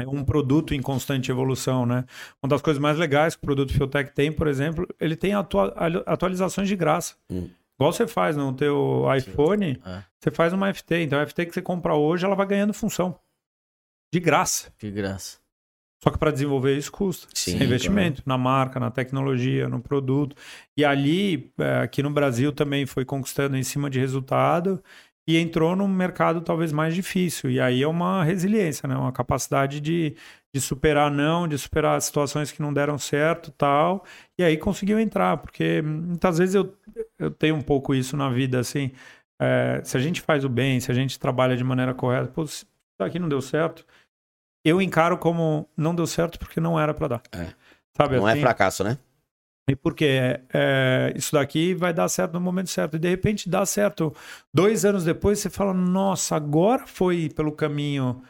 é 0.00 0.06
um 0.06 0.24
produto 0.24 0.72
em 0.74 0.80
constante 0.80 1.30
evolução, 1.30 1.84
né? 1.84 2.04
Uma 2.42 2.48
das 2.48 2.62
coisas 2.62 2.80
mais 2.80 2.96
legais 2.98 3.34
que 3.34 3.42
o 3.42 3.46
produto 3.46 3.72
Fiotech 3.72 4.12
tem, 4.14 4.32
por 4.32 4.46
exemplo, 4.46 4.86
ele 4.98 5.14
tem 5.16 5.34
atua- 5.34 5.74
atualizações 6.06 6.68
de 6.68 6.76
graça. 6.76 7.16
Hum. 7.28 7.50
Igual 7.78 7.92
você 7.92 8.06
faz 8.06 8.36
no 8.36 8.52
teu 8.52 9.04
iPhone, 9.16 9.80
É. 9.84 10.02
você 10.18 10.30
faz 10.30 10.52
uma 10.52 10.68
FT. 10.68 11.02
Então 11.02 11.18
a 11.18 11.22
FT 11.26 11.46
que 11.46 11.52
você 11.52 11.60
compra 11.62 11.94
hoje, 11.94 12.24
ela 12.24 12.34
vai 12.34 12.46
ganhando 12.46 12.72
função. 12.74 13.18
De 14.12 14.20
graça. 14.20 14.72
Que 14.78 14.90
graça. 14.90 15.38
Só 16.02 16.10
que 16.10 16.18
para 16.18 16.30
desenvolver 16.30 16.76
isso 16.76 16.90
custa. 16.92 17.28
Sim, 17.34 17.58
É 17.60 17.64
investimento 17.64 18.22
na 18.26 18.38
marca, 18.38 18.80
na 18.80 18.90
tecnologia, 18.90 19.68
no 19.68 19.80
produto. 19.80 20.34
E 20.76 20.84
ali, 20.84 21.52
é, 21.58 21.80
aqui 21.80 22.02
no 22.02 22.10
Brasil, 22.10 22.52
também 22.52 22.86
foi 22.86 23.04
conquistando 23.04 23.56
em 23.56 23.62
cima 23.62 23.90
de 23.90 23.98
resultado 24.00 24.82
e 25.28 25.36
entrou 25.36 25.76
num 25.76 25.86
mercado 25.88 26.40
talvez 26.40 26.72
mais 26.72 26.94
difícil. 26.94 27.50
E 27.50 27.60
aí 27.60 27.82
é 27.82 27.88
uma 27.88 28.24
resiliência, 28.24 28.88
né? 28.88 28.96
Uma 28.96 29.12
capacidade 29.12 29.80
de, 29.80 30.16
de 30.54 30.60
superar 30.60 31.10
não, 31.10 31.46
de 31.46 31.56
superar 31.58 32.00
situações 32.00 32.50
que 32.50 32.62
não 32.62 32.72
deram 32.72 32.98
certo 32.98 33.52
tal. 33.52 34.04
E 34.38 34.42
aí 34.42 34.56
conseguiu 34.56 34.98
entrar, 34.98 35.36
porque 35.36 35.82
muitas 35.82 36.38
vezes 36.38 36.54
eu, 36.54 36.74
eu 37.18 37.30
tenho 37.30 37.54
um 37.56 37.62
pouco 37.62 37.94
isso 37.94 38.16
na 38.16 38.30
vida, 38.30 38.58
assim. 38.58 38.90
é, 39.40 39.80
se 39.84 39.96
a 39.96 40.00
gente 40.00 40.20
faz 40.20 40.44
o 40.44 40.48
bem, 40.48 40.80
se 40.80 40.90
a 40.90 40.94
gente 40.94 41.18
trabalha 41.18 41.56
de 41.56 41.64
maneira 41.64 41.94
correta, 41.94 42.28
pô, 42.28 42.44
isso 42.44 42.66
aqui 42.98 43.18
não 43.18 43.28
deu 43.28 43.40
certo, 43.40 43.84
eu 44.64 44.80
encaro 44.80 45.16
como 45.18 45.68
não 45.76 45.94
deu 45.94 46.06
certo 46.06 46.38
porque 46.38 46.60
não 46.60 46.78
era 46.78 46.92
para 46.94 47.08
dar. 47.08 47.22
É. 47.32 47.48
Sabe 47.96 48.16
Não 48.16 48.28
é 48.28 48.32
assim? 48.32 48.40
fracasso, 48.40 48.84
né? 48.84 48.98
E 49.68 49.76
porque 49.76 50.04
é, 50.04 50.40
é, 50.52 51.12
isso 51.14 51.32
daqui 51.32 51.74
vai 51.74 51.92
dar 51.92 52.08
certo 52.08 52.32
no 52.32 52.40
momento 52.40 52.70
certo. 52.70 52.96
E 52.96 52.98
de 52.98 53.08
repente 53.08 53.48
dá 53.48 53.64
certo. 53.64 54.14
Dois 54.52 54.84
anos 54.84 55.04
depois 55.04 55.38
você 55.38 55.50
fala, 55.50 55.72
nossa, 55.72 56.34
agora 56.34 56.86
foi 56.86 57.28
pelo 57.28 57.52
caminho 57.52 58.22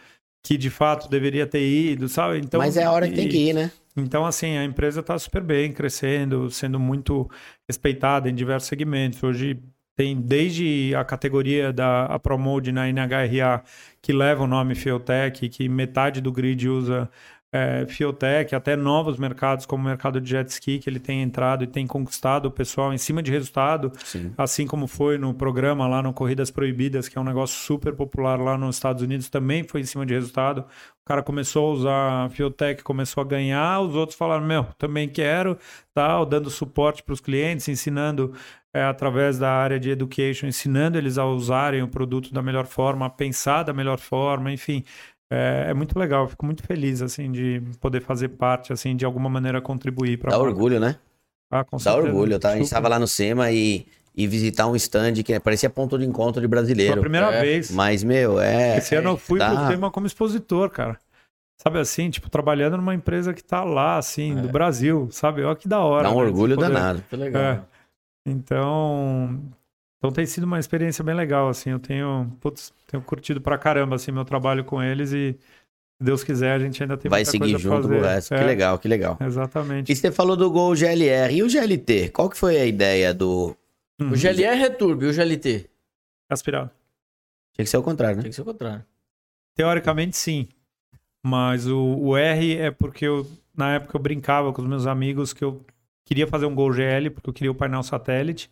que 0.43 0.57
de 0.57 0.71
fato 0.71 1.09
deveria 1.09 1.47
ter 1.47 1.67
ido, 1.67 2.09
sabe? 2.09 2.39
Então, 2.39 2.59
Mas 2.59 2.77
é 2.77 2.85
a 2.85 2.93
hora 2.93 3.09
que 3.09 3.15
tem 3.15 3.29
que 3.29 3.49
ir, 3.49 3.53
né? 3.55 3.71
Então, 3.97 4.25
assim, 4.25 4.57
a 4.57 4.65
empresa 4.65 5.01
está 5.01 5.19
super 5.19 5.43
bem, 5.43 5.73
crescendo, 5.73 6.51
sendo 6.51 6.79
muito 6.79 7.29
respeitada 7.69 8.29
em 8.29 8.35
diversos 8.35 8.69
segmentos. 8.69 9.23
Hoje 9.23 9.59
tem 10.01 10.19
desde 10.19 10.95
a 10.97 11.05
categoria 11.05 11.75
da 11.75 12.07
a 12.07 12.19
Promode 12.19 12.73
na 12.73 12.91
NHRA, 12.91 13.63
que 14.01 14.15
leva 14.15 14.45
o 14.45 14.47
nome 14.47 14.75
Fiotech, 14.75 15.47
que 15.47 15.69
metade 15.69 16.23
do 16.23 16.33
grid 16.33 16.67
usa 16.67 17.07
é, 17.53 17.85
Fiotech, 17.89 18.55
até 18.55 18.77
novos 18.77 19.19
mercados, 19.19 19.67
como 19.67 19.83
o 19.83 19.87
mercado 19.87 20.21
de 20.21 20.31
jet 20.31 20.49
ski, 20.49 20.79
que 20.79 20.89
ele 20.89 21.01
tem 21.01 21.21
entrado 21.23 21.65
e 21.65 21.67
tem 21.67 21.87
conquistado 21.87 22.47
o 22.47 22.51
pessoal 22.51 22.93
em 22.93 22.99
cima 22.99 23.23
de 23.23 23.31
resultado, 23.31 23.93
Sim. 24.05 24.33
assim 24.39 24.67
como 24.67 24.87
foi 24.87 25.19
no 25.19 25.35
programa 25.35 25.89
lá 25.89 26.01
no 26.01 26.13
Corridas 26.13 26.51
Proibidas, 26.51 27.09
que 27.09 27.19
é 27.19 27.21
um 27.21 27.25
negócio 27.25 27.59
super 27.59 27.95
popular 27.95 28.39
lá 28.39 28.57
nos 28.57 28.77
Estados 28.77 29.03
Unidos, 29.03 29.29
também 29.29 29.65
foi 29.65 29.81
em 29.81 29.85
cima 29.85 30.07
de 30.07 30.15
resultado. 30.15 30.65
O 31.03 31.05
cara 31.11 31.23
começou 31.25 31.71
a 31.71 31.73
usar 31.73 32.25
a 32.27 32.31
Fiotech, 32.31 32.85
começou 32.85 33.21
a 33.23 33.27
ganhar, 33.27 33.81
os 33.81 33.97
outros 33.97 34.17
falaram, 34.17 34.47
meu, 34.47 34.65
também 34.79 35.09
quero, 35.09 35.59
tal, 35.93 36.25
dando 36.25 36.49
suporte 36.51 37.03
para 37.03 37.13
os 37.13 37.21
clientes, 37.21 37.67
ensinando 37.69 38.33
é, 38.73 38.85
através 38.85 39.39
da 39.39 39.51
área 39.51 39.81
de 39.81 39.91
education, 39.91 40.47
ensinando 40.47 40.97
eles 40.97 41.19
a 41.19 41.27
usarem 41.27 41.83
o 41.83 41.89
produto 41.89 42.33
da 42.33 42.41
melhor 42.41 42.67
forma, 42.67 43.07
a 43.07 43.11
pensar 43.11 43.65
da 43.65 43.73
melhor 43.73 43.99
forma, 43.99 44.53
enfim. 44.53 44.85
É, 45.33 45.67
é 45.69 45.75
muito 45.75 45.97
legal, 45.99 46.25
eu 46.25 46.29
fico 46.29 46.45
muito 46.45 46.63
feliz, 46.63 47.01
assim, 47.01 47.31
de 47.31 47.63
poder 47.81 48.01
fazer 48.01 48.31
parte, 48.31 48.73
assim, 48.73 48.97
de 48.97 49.05
alguma 49.05 49.29
maneira 49.29 49.61
contribuir 49.61 50.19
para 50.19 50.31
Dá 50.31 50.39
orgulho, 50.39 50.81
né? 50.81 50.97
Ah, 51.51 51.65
com 51.65 51.77
Dá 51.77 51.95
orgulho. 51.97 52.39
Tava, 52.39 52.55
a 52.55 52.57
gente 52.57 52.67
estava 52.67 52.89
lá 52.89 52.99
no 52.99 53.07
SEMA 53.07 53.51
e, 53.51 53.87
e 54.15 54.27
visitar 54.27 54.67
um 54.67 54.75
stand 54.77 55.15
que 55.25 55.39
parecia 55.39 55.71
ponto 55.71 55.97
de 55.99 56.05
encontro 56.05 56.41
de 56.41 56.47
Foi 56.49 56.59
a 56.59 56.61
brasileiro. 56.61 57.01
primeira 57.01 57.33
É, 57.33 57.41
vez. 57.43 57.71
Mas, 57.71 58.03
meu, 58.03 58.41
é. 58.41 58.79
Esse 58.79 58.97
ano 58.97 59.11
eu 59.11 59.17
fui 59.17 59.39
dá- 59.39 59.55
pro 59.55 59.69
tema 59.69 59.91
como 59.91 60.07
expositor, 60.07 60.69
cara. 60.71 60.99
Sabe 61.63 61.79
assim, 61.79 62.09
tipo, 62.09 62.31
trabalhando 62.31 62.77
numa 62.79 62.95
empresa 62.95 63.35
que 63.35 63.45
tá 63.45 63.63
lá, 63.63 63.99
assim, 63.99 64.35
do 64.35 64.49
Brasil, 64.49 65.09
sabe? 65.13 65.43
Olha 65.43 65.55
que 65.55 65.69
da 65.69 65.81
hora. 65.81 66.05
Dá 66.05 66.11
um 66.11 66.19
né, 66.19 66.25
orgulho 66.25 66.57
danado. 66.57 67.05
Que 67.09 67.17
legal. 67.17 67.43
É. 67.43 67.63
Então, 68.27 69.43
então 70.01 70.11
tem 70.11 70.25
sido 70.25 70.45
uma 70.45 70.59
experiência 70.59 71.05
bem 71.05 71.15
legal, 71.15 71.49
assim. 71.49 71.71
Eu 71.71 71.79
tenho, 71.79 72.33
putz, 72.41 72.73
tenho 72.87 73.03
curtido 73.03 73.39
pra 73.41 73.57
caramba, 73.59 73.97
assim, 73.97 74.11
meu 74.11 74.25
trabalho 74.25 74.65
com 74.65 74.83
eles 74.83 75.13
e 75.13 75.37
Se 76.01 76.05
Deus 76.05 76.25
quiser, 76.25 76.53
a 76.53 76.59
gente 76.59 76.83
ainda 76.83 76.97
tem 76.97 77.11
Vai 77.11 77.21
muita 77.21 77.31
seguir 77.31 77.41
coisa 77.53 77.59
junto 77.59 77.81
pra 77.87 77.89
pro 77.89 78.01
fazer. 78.01 78.15
resto. 78.15 78.35
É, 78.35 78.39
Que 78.39 78.45
legal, 78.45 78.79
que 78.79 78.89
legal. 78.89 79.19
Exatamente. 79.21 79.93
E 79.93 79.95
você 79.95 80.11
falou 80.11 80.35
do 80.35 80.51
Gol 80.51 80.75
GLR. 80.75 81.35
E 81.35 81.43
o 81.43 81.47
GLT? 81.49 82.09
Qual 82.09 82.31
que 82.31 82.39
foi 82.39 82.57
a 82.59 82.65
ideia 82.65 83.13
do... 83.13 83.55
Uhum. 84.01 84.13
O 84.13 84.17
GLR 84.17 84.63
é 84.65 84.71
turbo 84.71 85.05
e 85.05 85.09
o 85.11 85.13
GLT? 85.13 85.69
Aspirado. 86.31 86.71
Tinha 87.53 87.65
que 87.65 87.71
ser 87.71 87.77
o 87.77 87.83
contrário, 87.83 88.17
né? 88.17 88.23
Tem 88.23 88.31
que 88.31 88.35
ser 88.37 88.41
o 88.41 88.47
contrário. 88.47 88.83
Teoricamente, 89.55 90.17
sim. 90.17 90.49
Mas 91.23 91.67
o, 91.67 91.79
o 91.79 92.17
R 92.17 92.57
é 92.57 92.71
porque 92.71 93.05
eu, 93.05 93.27
na 93.55 93.75
época 93.75 93.95
eu 93.95 94.01
brincava 94.01 94.53
com 94.55 94.63
os 94.63 94.69
meus 94.69 94.87
amigos 94.87 95.35
que 95.35 95.45
eu 95.45 95.61
queria 96.07 96.27
fazer 96.27 96.47
um 96.47 96.55
Gol 96.55 96.73
GL, 96.73 97.11
porque 97.11 97.29
eu 97.29 97.35
queria 97.35 97.51
o 97.51 97.55
painel 97.55 97.83
satélite. 97.83 98.51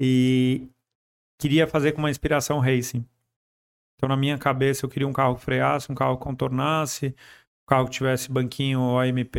E 0.00 0.68
queria 1.38 1.66
fazer 1.66 1.92
com 1.92 1.98
uma 2.00 2.10
inspiração 2.10 2.58
racing. 2.58 3.04
Então, 3.96 4.08
na 4.08 4.16
minha 4.16 4.36
cabeça, 4.38 4.84
eu 4.84 4.90
queria 4.90 5.08
um 5.08 5.12
carro 5.12 5.36
que 5.36 5.42
freasse, 5.44 5.90
um 5.90 5.94
carro 5.94 6.16
que 6.16 6.24
contornasse, 6.24 7.06
um 7.06 7.66
carro 7.66 7.84
que 7.86 7.92
tivesse 7.92 8.30
banquinho 8.30 8.98
AMP, 8.98 9.36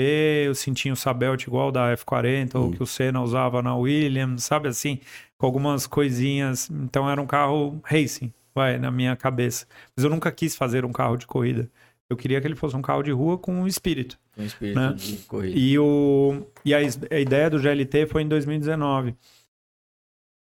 o 0.49 0.56
cintinho 0.56 0.95
Sabelt 0.95 1.44
igual 1.45 1.72
da 1.72 1.94
F40, 1.95 2.56
ou 2.56 2.68
Hum. 2.68 2.72
que 2.72 2.82
o 2.82 2.86
Senna 2.88 3.22
usava 3.22 3.61
na 3.61 3.76
Williams, 3.76 4.44
sabe 4.44 4.68
assim? 4.69 4.99
Com 5.38 5.45
algumas 5.45 5.86
coisinhas. 5.86 6.69
Então, 6.69 7.10
era 7.10 7.22
um 7.22 7.27
carro 7.27 7.80
racing, 7.84 8.34
vai, 8.53 8.77
na 8.80 8.90
minha 8.90 9.15
cabeça. 9.15 9.68
Mas 9.95 10.03
eu 10.03 10.10
nunca 10.10 10.32
quis 10.32 10.56
fazer 10.56 10.86
um 10.86 10.91
carro 10.91 11.18
de 11.18 11.27
corrida. 11.27 11.69
Eu 12.10 12.15
queria 12.15 12.40
que 12.40 12.48
ele 12.48 12.56
fosse 12.56 12.76
um 12.76 12.82
carro 12.82 13.03
de 13.03 13.11
rua 13.11 13.38
com 13.38 13.52
um 13.53 13.68
espírito. 13.68 14.18
Com 14.36 14.44
espírito 14.44 14.80
Né? 14.80 14.94
de 14.94 15.18
corrida. 15.27 15.57
E, 15.60 15.77
o, 15.77 16.44
e 16.64 16.73
a, 16.73 16.77
a 16.77 17.19
ideia 17.19 17.49
do 17.49 17.60
GLT 17.60 18.06
foi 18.07 18.22
em 18.22 18.27
2019. 18.27 19.15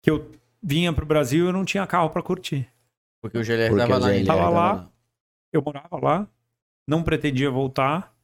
Que 0.02 0.10
eu 0.10 0.30
vinha 0.62 0.92
pro 0.92 1.06
Brasil 1.06 1.46
e 1.46 1.48
eu 1.48 1.52
não 1.52 1.64
tinha 1.64 1.86
carro 1.86 2.10
para 2.10 2.22
curtir. 2.22 2.68
Porque 3.20 3.38
o 3.38 3.44
GLR 3.44 3.70
Porque 3.70 3.86
tava 3.86 3.96
o 3.96 4.00
lá 4.00 4.06
GLR 4.06 4.18
ainda. 4.18 4.34
Tava 4.34 4.48
lá. 4.50 4.90
Eu 5.52 5.62
morava 5.62 6.00
lá, 6.00 6.28
não 6.88 7.02
pretendia 7.02 7.50
voltar. 7.50 8.14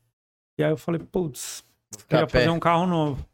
E 0.59 0.65
aí 0.65 0.71
eu 0.71 0.79
falei, 0.79 1.01
putz, 1.01 1.63
queria 2.09 2.27
pé. 2.27 2.41
fazer 2.41 2.51
um 2.51 2.59
carro 2.59 2.87
novo. 2.87 3.25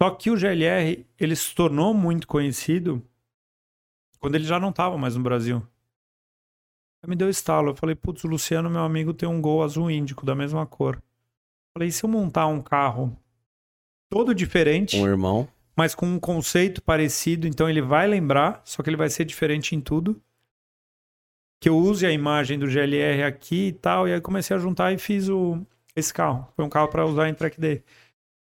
Só 0.00 0.10
que 0.10 0.30
o 0.30 0.36
GLR, 0.36 1.06
ele 1.18 1.36
se 1.36 1.54
tornou 1.54 1.92
muito 1.92 2.26
conhecido 2.26 3.02
quando 4.18 4.34
ele 4.34 4.44
já 4.44 4.60
não 4.60 4.70
estava 4.70 4.96
mais 4.96 5.16
no 5.16 5.22
Brasil. 5.22 5.66
Aí 7.02 7.10
me 7.10 7.16
deu 7.16 7.28
estalo. 7.28 7.70
Eu 7.70 7.76
falei, 7.76 7.94
putz, 7.94 8.24
o 8.24 8.28
Luciano, 8.28 8.70
meu 8.70 8.82
amigo, 8.82 9.12
tem 9.12 9.28
um 9.28 9.40
Gol 9.40 9.62
azul 9.62 9.90
índico, 9.90 10.24
da 10.24 10.34
mesma 10.34 10.66
cor. 10.66 11.02
Falei, 11.76 11.88
e 11.88 11.92
se 11.92 12.04
eu 12.04 12.08
montar 12.08 12.46
um 12.46 12.62
carro 12.62 13.16
todo 14.10 14.34
diferente, 14.34 14.96
Um 14.96 15.06
irmão. 15.06 15.48
Mas 15.76 15.94
com 15.94 16.06
um 16.06 16.18
conceito 16.18 16.82
parecido, 16.82 17.46
então 17.46 17.68
ele 17.68 17.82
vai 17.82 18.06
lembrar, 18.06 18.62
só 18.64 18.82
que 18.82 18.88
ele 18.90 18.96
vai 18.96 19.10
ser 19.10 19.24
diferente 19.24 19.76
em 19.76 19.80
tudo. 19.80 20.20
Que 21.60 21.68
eu 21.68 21.76
use 21.76 22.04
a 22.04 22.10
imagem 22.12 22.58
do 22.58 22.66
GLR 22.68 23.22
aqui 23.22 23.68
e 23.68 23.72
tal, 23.72 24.06
e 24.06 24.12
aí 24.12 24.20
comecei 24.20 24.54
a 24.56 24.58
juntar 24.58 24.92
e 24.92 24.98
fiz 24.98 25.28
o, 25.28 25.64
esse 25.94 26.12
carro. 26.12 26.46
Foi 26.54 26.64
um 26.64 26.68
carro 26.68 26.88
para 26.88 27.04
usar 27.06 27.28
em 27.28 27.34
track 27.34 27.58
day. 27.60 27.82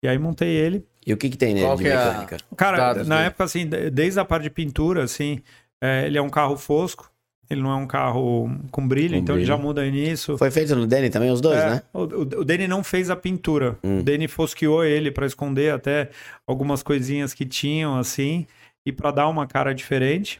E 0.03 0.07
aí 0.07 0.17
montei 0.17 0.49
ele. 0.49 0.85
E 1.05 1.11
o 1.13 1.17
que 1.17 1.29
que 1.29 1.37
tem 1.37 1.53
nele 1.53 1.65
Qual 1.65 1.75
de 1.77 1.83
que 1.83 1.89
é 1.89 1.95
a- 1.95 2.05
mecânica? 2.19 2.37
Cara, 2.55 2.77
na 3.03 3.15
dele. 3.17 3.27
época, 3.27 3.43
assim, 3.45 3.65
de- 3.67 3.89
desde 3.89 4.19
a 4.19 4.25
parte 4.25 4.43
de 4.43 4.49
pintura, 4.51 5.03
assim, 5.03 5.41
é, 5.81 6.05
ele 6.05 6.17
é 6.17 6.21
um 6.21 6.29
carro 6.29 6.55
fosco, 6.55 7.11
ele 7.49 7.61
não 7.61 7.71
é 7.71 7.75
um 7.75 7.87
carro 7.87 8.49
com 8.71 8.87
brilho, 8.87 9.11
Com 9.15 9.15
então 9.17 9.35
ele 9.35 9.43
brilho. 9.45 9.57
já 9.57 9.61
muda 9.61 9.89
nisso. 9.89 10.37
Foi 10.37 10.51
feito 10.51 10.75
no 10.75 10.85
Danny 10.85 11.09
também, 11.09 11.31
os 11.31 11.41
dois, 11.41 11.57
É, 11.59 11.69
né? 11.71 11.83
O, 11.93 11.99
o, 12.03 12.21
o 12.21 12.45
Danny 12.45 12.67
não 12.67 12.83
fez 12.83 13.09
a 13.09 13.15
pintura. 13.15 13.77
Hum. 13.83 13.99
O 13.99 14.03
Danny 14.03 14.27
fosqueou 14.27 14.83
ele 14.85 15.09
para 15.11 15.25
esconder 15.25 15.73
até 15.73 16.09
algumas 16.45 16.83
coisinhas 16.83 17.33
que 17.33 17.45
tinham, 17.45 17.97
assim, 17.97 18.45
e 18.85 18.91
para 18.91 19.11
dar 19.11 19.27
uma 19.27 19.47
cara 19.47 19.73
diferente. 19.73 20.39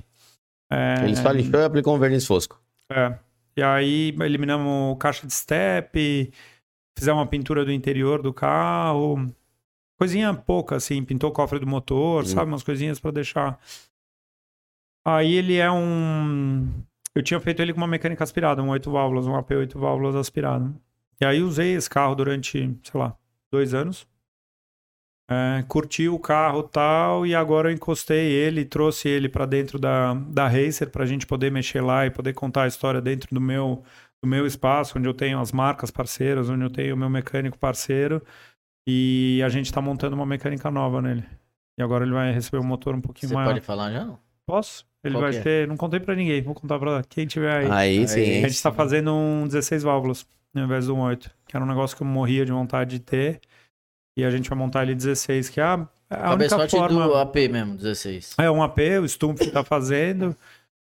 É, 0.71 1.03
Ele 1.03 1.15
só 1.15 1.31
lixou 1.31 1.59
e 1.59 1.63
aplicou 1.65 1.95
um 1.95 1.99
verniz 1.99 2.25
fosco. 2.27 2.59
é. 2.91 3.17
E 3.57 3.61
aí 3.63 4.15
eliminamos 4.21 4.95
caixa 4.99 5.27
de 5.27 5.33
step, 5.33 6.31
fizemos 6.97 7.19
uma 7.19 7.27
pintura 7.27 7.65
do 7.65 7.71
interior 7.73 8.21
do 8.21 8.31
carro. 8.33 9.25
Coisinha 9.99 10.33
pouca, 10.33 10.77
assim, 10.77 11.03
pintou 11.03 11.29
o 11.29 11.33
cofre 11.33 11.59
do 11.59 11.67
motor, 11.67 12.23
Hum. 12.23 12.25
sabe? 12.27 12.49
Umas 12.51 12.63
coisinhas 12.63 12.99
para 13.01 13.11
deixar. 13.11 13.59
Aí 15.05 15.33
ele 15.33 15.57
é 15.57 15.69
um. 15.71 16.69
Eu 17.15 17.23
tinha 17.23 17.39
feito 17.39 17.61
ele 17.61 17.73
com 17.73 17.79
uma 17.79 17.87
mecânica 17.87 18.23
aspirada, 18.23 18.61
um 18.61 18.69
8 18.69 18.89
válvulas, 18.89 19.27
um 19.27 19.35
AP 19.35 19.51
8 19.51 19.77
válvulas 19.79 20.15
aspirado. 20.15 20.73
E 21.19 21.25
aí 21.25 21.41
usei 21.41 21.73
esse 21.73 21.89
carro 21.89 22.15
durante, 22.15 22.79
sei 22.83 22.99
lá, 22.99 23.15
dois 23.51 23.73
anos. 23.73 24.07
É, 25.29 25.63
curti 25.67 26.07
o 26.09 26.17
carro 26.17 26.63
tal, 26.63 27.25
e 27.25 27.35
agora 27.35 27.69
eu 27.69 27.73
encostei 27.73 28.31
ele, 28.31 28.65
trouxe 28.65 29.07
ele 29.07 29.29
para 29.29 29.45
dentro 29.45 29.77
da, 29.77 30.15
da 30.15 30.47
Racer 30.47 30.89
pra 30.89 31.05
gente 31.05 31.27
poder 31.27 31.51
mexer 31.51 31.81
lá 31.81 32.05
e 32.05 32.09
poder 32.09 32.33
contar 32.33 32.63
a 32.63 32.67
história 32.67 32.99
dentro 32.99 33.29
do 33.31 33.39
meu, 33.39 33.83
do 34.23 34.27
meu 34.27 34.47
espaço, 34.47 34.97
onde 34.97 35.07
eu 35.07 35.13
tenho 35.13 35.39
as 35.39 35.51
marcas 35.51 35.91
parceiras, 35.91 36.49
onde 36.49 36.63
eu 36.63 36.69
tenho 36.69 36.95
o 36.95 36.97
meu 36.97 37.09
mecânico 37.11 37.59
parceiro. 37.59 38.23
E 38.87 39.39
a 39.45 39.49
gente 39.49 39.71
tá 39.71 39.79
montando 39.79 40.15
uma 40.15 40.25
mecânica 40.25 40.71
nova 40.71 40.99
nele. 40.99 41.23
E 41.77 41.83
agora 41.83 42.03
ele 42.03 42.13
vai 42.13 42.31
receber 42.31 42.57
um 42.57 42.65
motor 42.65 42.95
um 42.95 43.01
pouquinho 43.01 43.29
Você 43.29 43.35
maior. 43.35 43.53
pode 43.53 43.61
falar 43.61 43.91
já? 43.91 44.17
Posso? 44.47 44.88
Ele 45.03 45.13
Qual 45.15 45.21
vai 45.23 45.35
é? 45.35 45.41
ter. 45.41 45.67
Não 45.67 45.77
contei 45.77 45.99
pra 45.99 46.15
ninguém, 46.15 46.41
vou 46.41 46.53
contar 46.53 46.77
pra 46.77 47.01
quem 47.07 47.25
tiver 47.25 47.51
aí. 47.65 47.71
Aí 47.71 48.07
sim? 48.07 48.43
A 48.43 48.47
gente 48.49 48.61
tá 48.61 48.71
fazendo 48.71 49.13
um 49.13 49.45
16 49.47 49.83
válvulas 49.83 50.25
ao 50.55 50.63
invés 50.63 50.87
do 50.87 50.97
8, 50.97 51.31
que 51.47 51.55
era 51.55 51.63
um 51.63 51.67
negócio 51.67 51.95
que 51.95 52.03
eu 52.03 52.07
morria 52.07 52.45
de 52.45 52.51
vontade 52.51 52.91
de 52.97 52.99
ter. 52.99 53.39
E 54.17 54.25
a 54.25 54.31
gente 54.31 54.49
vai 54.49 54.57
montar 54.59 54.83
ele 54.83 54.93
16, 54.95 55.47
que 55.49 55.61
é 55.61 55.63
a, 55.63 55.87
a 56.09 56.33
única 56.33 56.67
forma. 56.67 57.07
do 57.07 57.15
AP 57.15 57.35
mesmo, 57.49 57.77
16. 57.77 58.35
É 58.37 58.51
um 58.51 58.61
AP, 58.61 58.79
o 59.01 59.07
Stumpf 59.07 59.49
tá 59.51 59.63
fazendo. 59.63 60.35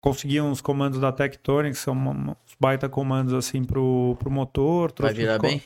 Consegui 0.02 0.40
uns 0.40 0.62
comandos 0.62 1.00
da 1.02 1.12
Tectonic, 1.12 1.72
que 1.76 1.82
são 1.82 1.94
uma- 1.94 2.12
uns 2.32 2.56
baita 2.60 2.88
comandos 2.88 3.34
assim 3.34 3.64
pro, 3.66 4.16
pro 4.20 4.32
motor. 4.32 4.94
Vai 4.98 5.14
virar 5.14 5.40
bem? 5.40 5.62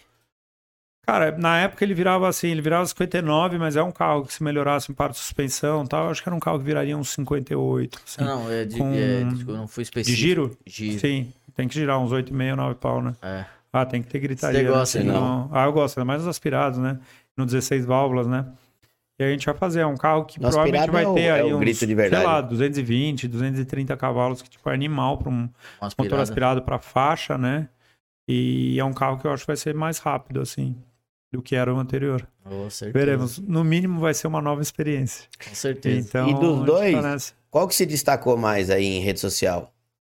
Cara, 1.06 1.36
na 1.38 1.58
época 1.60 1.84
ele 1.84 1.94
virava 1.94 2.28
assim, 2.30 2.50
ele 2.50 2.62
virava 2.62 2.86
59, 2.86 3.58
mas 3.58 3.76
é 3.76 3.82
um 3.84 3.92
carro 3.92 4.24
que 4.26 4.34
se 4.34 4.44
melhorasse 4.44 4.92
em 4.92 4.96
parte 4.96 5.14
de 5.14 5.20
suspensão 5.20 5.84
e 5.84 5.88
tal, 5.88 6.06
eu 6.06 6.12
acho 6.12 6.22
que 6.22 6.30
era 6.30 6.36
um 6.36 6.40
carro 6.40 6.60
que 6.60 6.66
viraria 6.66 6.96
uns 6.98 7.10
58. 7.10 8.00
assim. 8.06 8.22
Não, 8.24 8.44
não, 8.44 8.52
é 8.52 8.66
de, 8.66 8.78
Com- 8.78 8.94
é, 8.94 9.24
desculpa, 9.26 9.54
não 9.60 9.68
fui 9.68 9.84
de 9.84 9.88
específico. 9.90 10.18
giro? 10.18 10.58
Giro. 10.66 11.00
Sim, 11.00 11.34
tem 11.56 11.68
que 11.68 11.74
girar 11.74 12.00
uns 12.00 12.12
8,5, 12.12 12.56
9 12.56 12.76
pau, 12.76 13.02
né? 13.02 13.16
É. 13.22 13.46
Ah, 13.74 13.86
tem 13.86 14.02
que 14.02 14.10
ter 14.10 14.20
gritaria. 14.20 14.60
Você 14.60 14.64
né? 14.66 14.70
gosta, 14.70 15.00
Senão- 15.00 15.50
Ah, 15.52 15.66
eu 15.66 15.74
gosto, 15.74 15.98
ainda 15.98 16.06
mais 16.06 16.22
os 16.22 16.28
aspirados, 16.28 16.78
né? 16.78 17.00
No 17.36 17.46
16 17.46 17.84
válvulas, 17.86 18.28
né? 18.28 18.46
E 19.20 19.24
a 19.24 19.30
gente 19.30 19.46
vai 19.46 19.56
fazer, 19.56 19.82
é 19.82 19.86
um 19.86 19.96
carro 19.98 20.26
que 20.26 20.40
No 20.40 20.50
provavelmente 20.50 20.90
vai 20.92 21.04
é 21.04 21.08
o- 21.08 21.14
ter 21.14 21.22
é 21.22 21.32
aí 21.32 21.54
o 21.54 21.56
uns, 21.58 21.60
grito 21.60 21.88
de 21.88 21.96
verdade. 21.96 22.24
sei 22.24 22.32
lá, 22.32 22.42
220, 22.42 23.28
230 23.28 23.96
cavalos, 23.98 24.42
que 24.42 24.50
tipo 24.50 24.70
é 24.70 24.74
animal 24.74 25.18
para 25.18 25.30
um 25.30 25.50
Uma 25.82 25.90
motor 25.98 26.20
aspirado 26.20 26.62
para 26.62 26.78
faixa, 26.80 27.38
né? 27.38 27.70
E 28.28 28.80
é 28.80 28.84
um 28.86 28.94
carro 28.94 29.18
que 29.20 29.26
eu 29.26 29.32
acho 29.32 29.44
que 29.44 29.48
vai 29.48 29.58
ser 29.58 29.74
mais 29.74 30.00
rápido, 30.00 30.42
assim, 30.42 30.76
do 31.32 31.42
que 31.42 31.56
era 31.56 31.74
o 31.74 31.78
anterior. 31.80 32.28
Com 32.44 32.70
certeza. 32.70 33.06
Veremos. 33.06 33.40
No 33.40 33.64
mínimo 33.64 34.00
vai 34.00 34.14
ser 34.14 34.28
uma 34.28 34.42
nova 34.42 34.62
experiência. 34.62 35.28
Com 35.48 35.56
certeza. 35.56 36.00
Então, 36.08 36.30
E 36.30 36.34
dos 36.34 36.66
dois? 36.66 36.94
tá. 37.32 37.36
Qual 37.50 37.68
que 37.68 37.76
se 37.76 37.86
destacou 37.86 38.38
mais 38.38 38.70
aí 38.70 38.86
em 38.86 39.00
rede 39.02 39.20
social? 39.20 39.74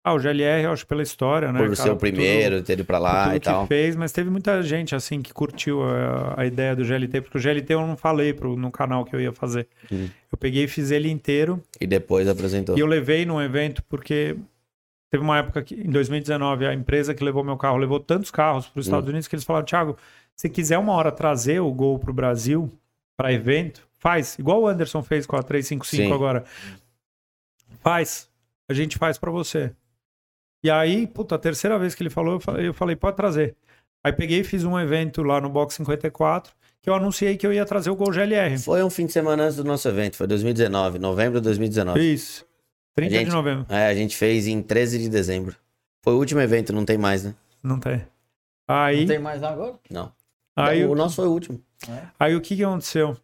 Ah, 0.07 0.13
o 0.13 0.19
GLR, 0.19 0.65
eu 0.65 0.71
acho 0.73 0.87
pela 0.87 1.03
história, 1.03 1.51
né? 1.51 1.59
Por 1.59 1.65
cara, 1.71 1.77
ser 1.77 1.83
o 1.83 1.87
tudo- 1.93 2.01
primeiro, 2.01 2.63
ter 2.63 2.75
ido 2.75 2.85
pra 2.85 2.99
lá 2.99 3.25
tudo 3.25 3.37
e 3.37 3.41
que 3.41 3.45
tal. 3.47 3.67
fez, 3.67 3.97
mas 3.97 4.13
teve 4.13 4.29
muita 4.29 4.63
gente 4.63 4.95
assim 4.95 5.23
que 5.23 5.33
curtiu 5.33 5.83
a, 5.83 6.43
a 6.43 6.45
ideia 6.47 6.77
do 6.77 6.85
GLT, 6.85 7.23
porque 7.23 7.39
o 7.39 7.41
GLT 7.41 7.73
eu 7.73 7.87
não 7.87 7.97
falei 7.97 8.35
pro, 8.35 8.55
no 8.55 8.71
canal 8.71 9.05
que 9.07 9.17
eu 9.17 9.21
ia 9.21 9.33
fazer. 9.33 9.67
Hum. 9.91 10.09
Eu 10.31 10.37
peguei 10.37 10.65
e 10.65 10.69
fiz 10.69 10.91
ele 10.91 11.11
inteiro 11.11 11.63
E 11.81 11.87
depois 11.87 12.29
apresentou. 12.29 12.77
e 12.77 12.81
eu 12.81 12.87
levei 12.87 13.25
num 13.25 13.41
evento 13.41 13.83
porque 13.89 14.37
teve 15.11 15.25
uma 15.25 15.39
época 15.39 15.63
que 15.63 15.75
em 15.75 15.91
2019 15.91 16.67
a 16.67 16.75
empresa 16.75 17.15
que 17.15 17.25
levou 17.25 17.43
meu 17.43 17.57
carro 17.57 17.79
levou 17.79 17.99
tantos 17.99 18.31
carros 18.31 18.67
para 18.69 18.81
os 18.81 18.87
Estados 18.87 19.07
Hum. 19.09 19.11
Unidos 19.13 19.27
que 19.27 19.35
eles 19.37 19.45
falaram, 19.45 19.65
Thiago, 19.65 19.97
se 20.37 20.49
quiser 20.49 20.79
uma 20.79 20.93
hora 20.93 21.11
trazer 21.13 21.61
o 21.61 21.73
Gol 21.73 21.99
pro 21.99 22.13
Brasil 22.13 22.71
para 23.17 23.33
evento, 23.33 23.87
faz, 23.99 24.39
igual 24.39 24.63
o 24.63 24.67
Anderson 24.69 25.03
fez 25.03 25.27
com 25.27 25.37
a 25.37 25.43
355 25.43 26.09
Sim. 26.09 26.13
agora. 26.13 26.45
Faz. 27.81 28.29
A 28.69 28.73
gente 28.75 28.99
faz 28.99 29.19
para 29.19 29.31
você. 29.31 29.73
E 30.63 30.71
aí, 30.71 31.07
puta, 31.07 31.35
a 31.35 31.39
terceira 31.39 31.79
vez 31.79 31.95
que 31.95 32.03
ele 32.03 32.11
falou, 32.11 32.35
eu 32.35 32.41
falei, 32.41 32.69
eu 32.69 32.75
falei, 32.75 32.97
pode 32.97 33.17
trazer. 33.17 33.55
Aí 34.03 34.13
peguei 34.13 34.41
e 34.41 34.45
fiz 34.45 34.65
um 34.65 34.79
evento 34.79 35.23
lá 35.23 35.41
no 35.41 35.49
Box 35.49 35.75
54, 35.77 36.53
que 36.81 36.89
eu 36.89 36.95
anunciei 36.95 37.37
que 37.37 37.47
eu 37.47 37.53
ia 37.53 37.65
trazer 37.65 37.91
o 37.91 37.97
Gol 37.97 38.13
GLR. 38.13 38.59
Foi 38.59 38.83
um 38.83 38.91
fim 38.91 39.07
de 39.07 39.13
semana 39.13 39.45
antes 39.45 39.57
do 39.57 39.65
nosso 39.65 39.87
evento, 39.89 40.17
foi 40.17 40.27
2019, 40.27 40.99
novembro 40.99 41.41
de 41.41 41.45
2019. 41.45 42.01
Isso. 42.01 42.47
30 42.95 43.15
A 43.15 43.19
gente- 43.19 43.29
de 43.29 43.35
novembro. 43.35 43.67
É, 43.69 43.87
a 43.89 43.95
gente 43.95 44.17
fez 44.17 44.47
em 44.47 44.63
13 44.63 44.99
de 44.99 45.09
dezembro. 45.09 45.57
Foi 46.03 46.15
o 46.15 46.19
último 46.19 46.41
evento, 46.41 46.73
não 46.73 46.85
tem 46.85 46.97
mais, 46.99 47.25
né? 47.25 47.35
Não 47.63 47.79
tem. 47.81 48.03
Aí, 48.69 49.01
Não 49.01 49.07
tem 49.09 49.19
mais 49.19 49.43
agora? 49.43 49.75
Não. 49.91 50.13
Aí, 50.57 50.85
o 50.85 50.95
nosso 50.95 51.17
foi 51.17 51.27
o 51.27 51.31
último. 51.33 51.61
aí 52.19 52.35
o 52.35 52.41
que, 52.41 52.57
que 52.57 52.65
aconteceu? 52.65 53.17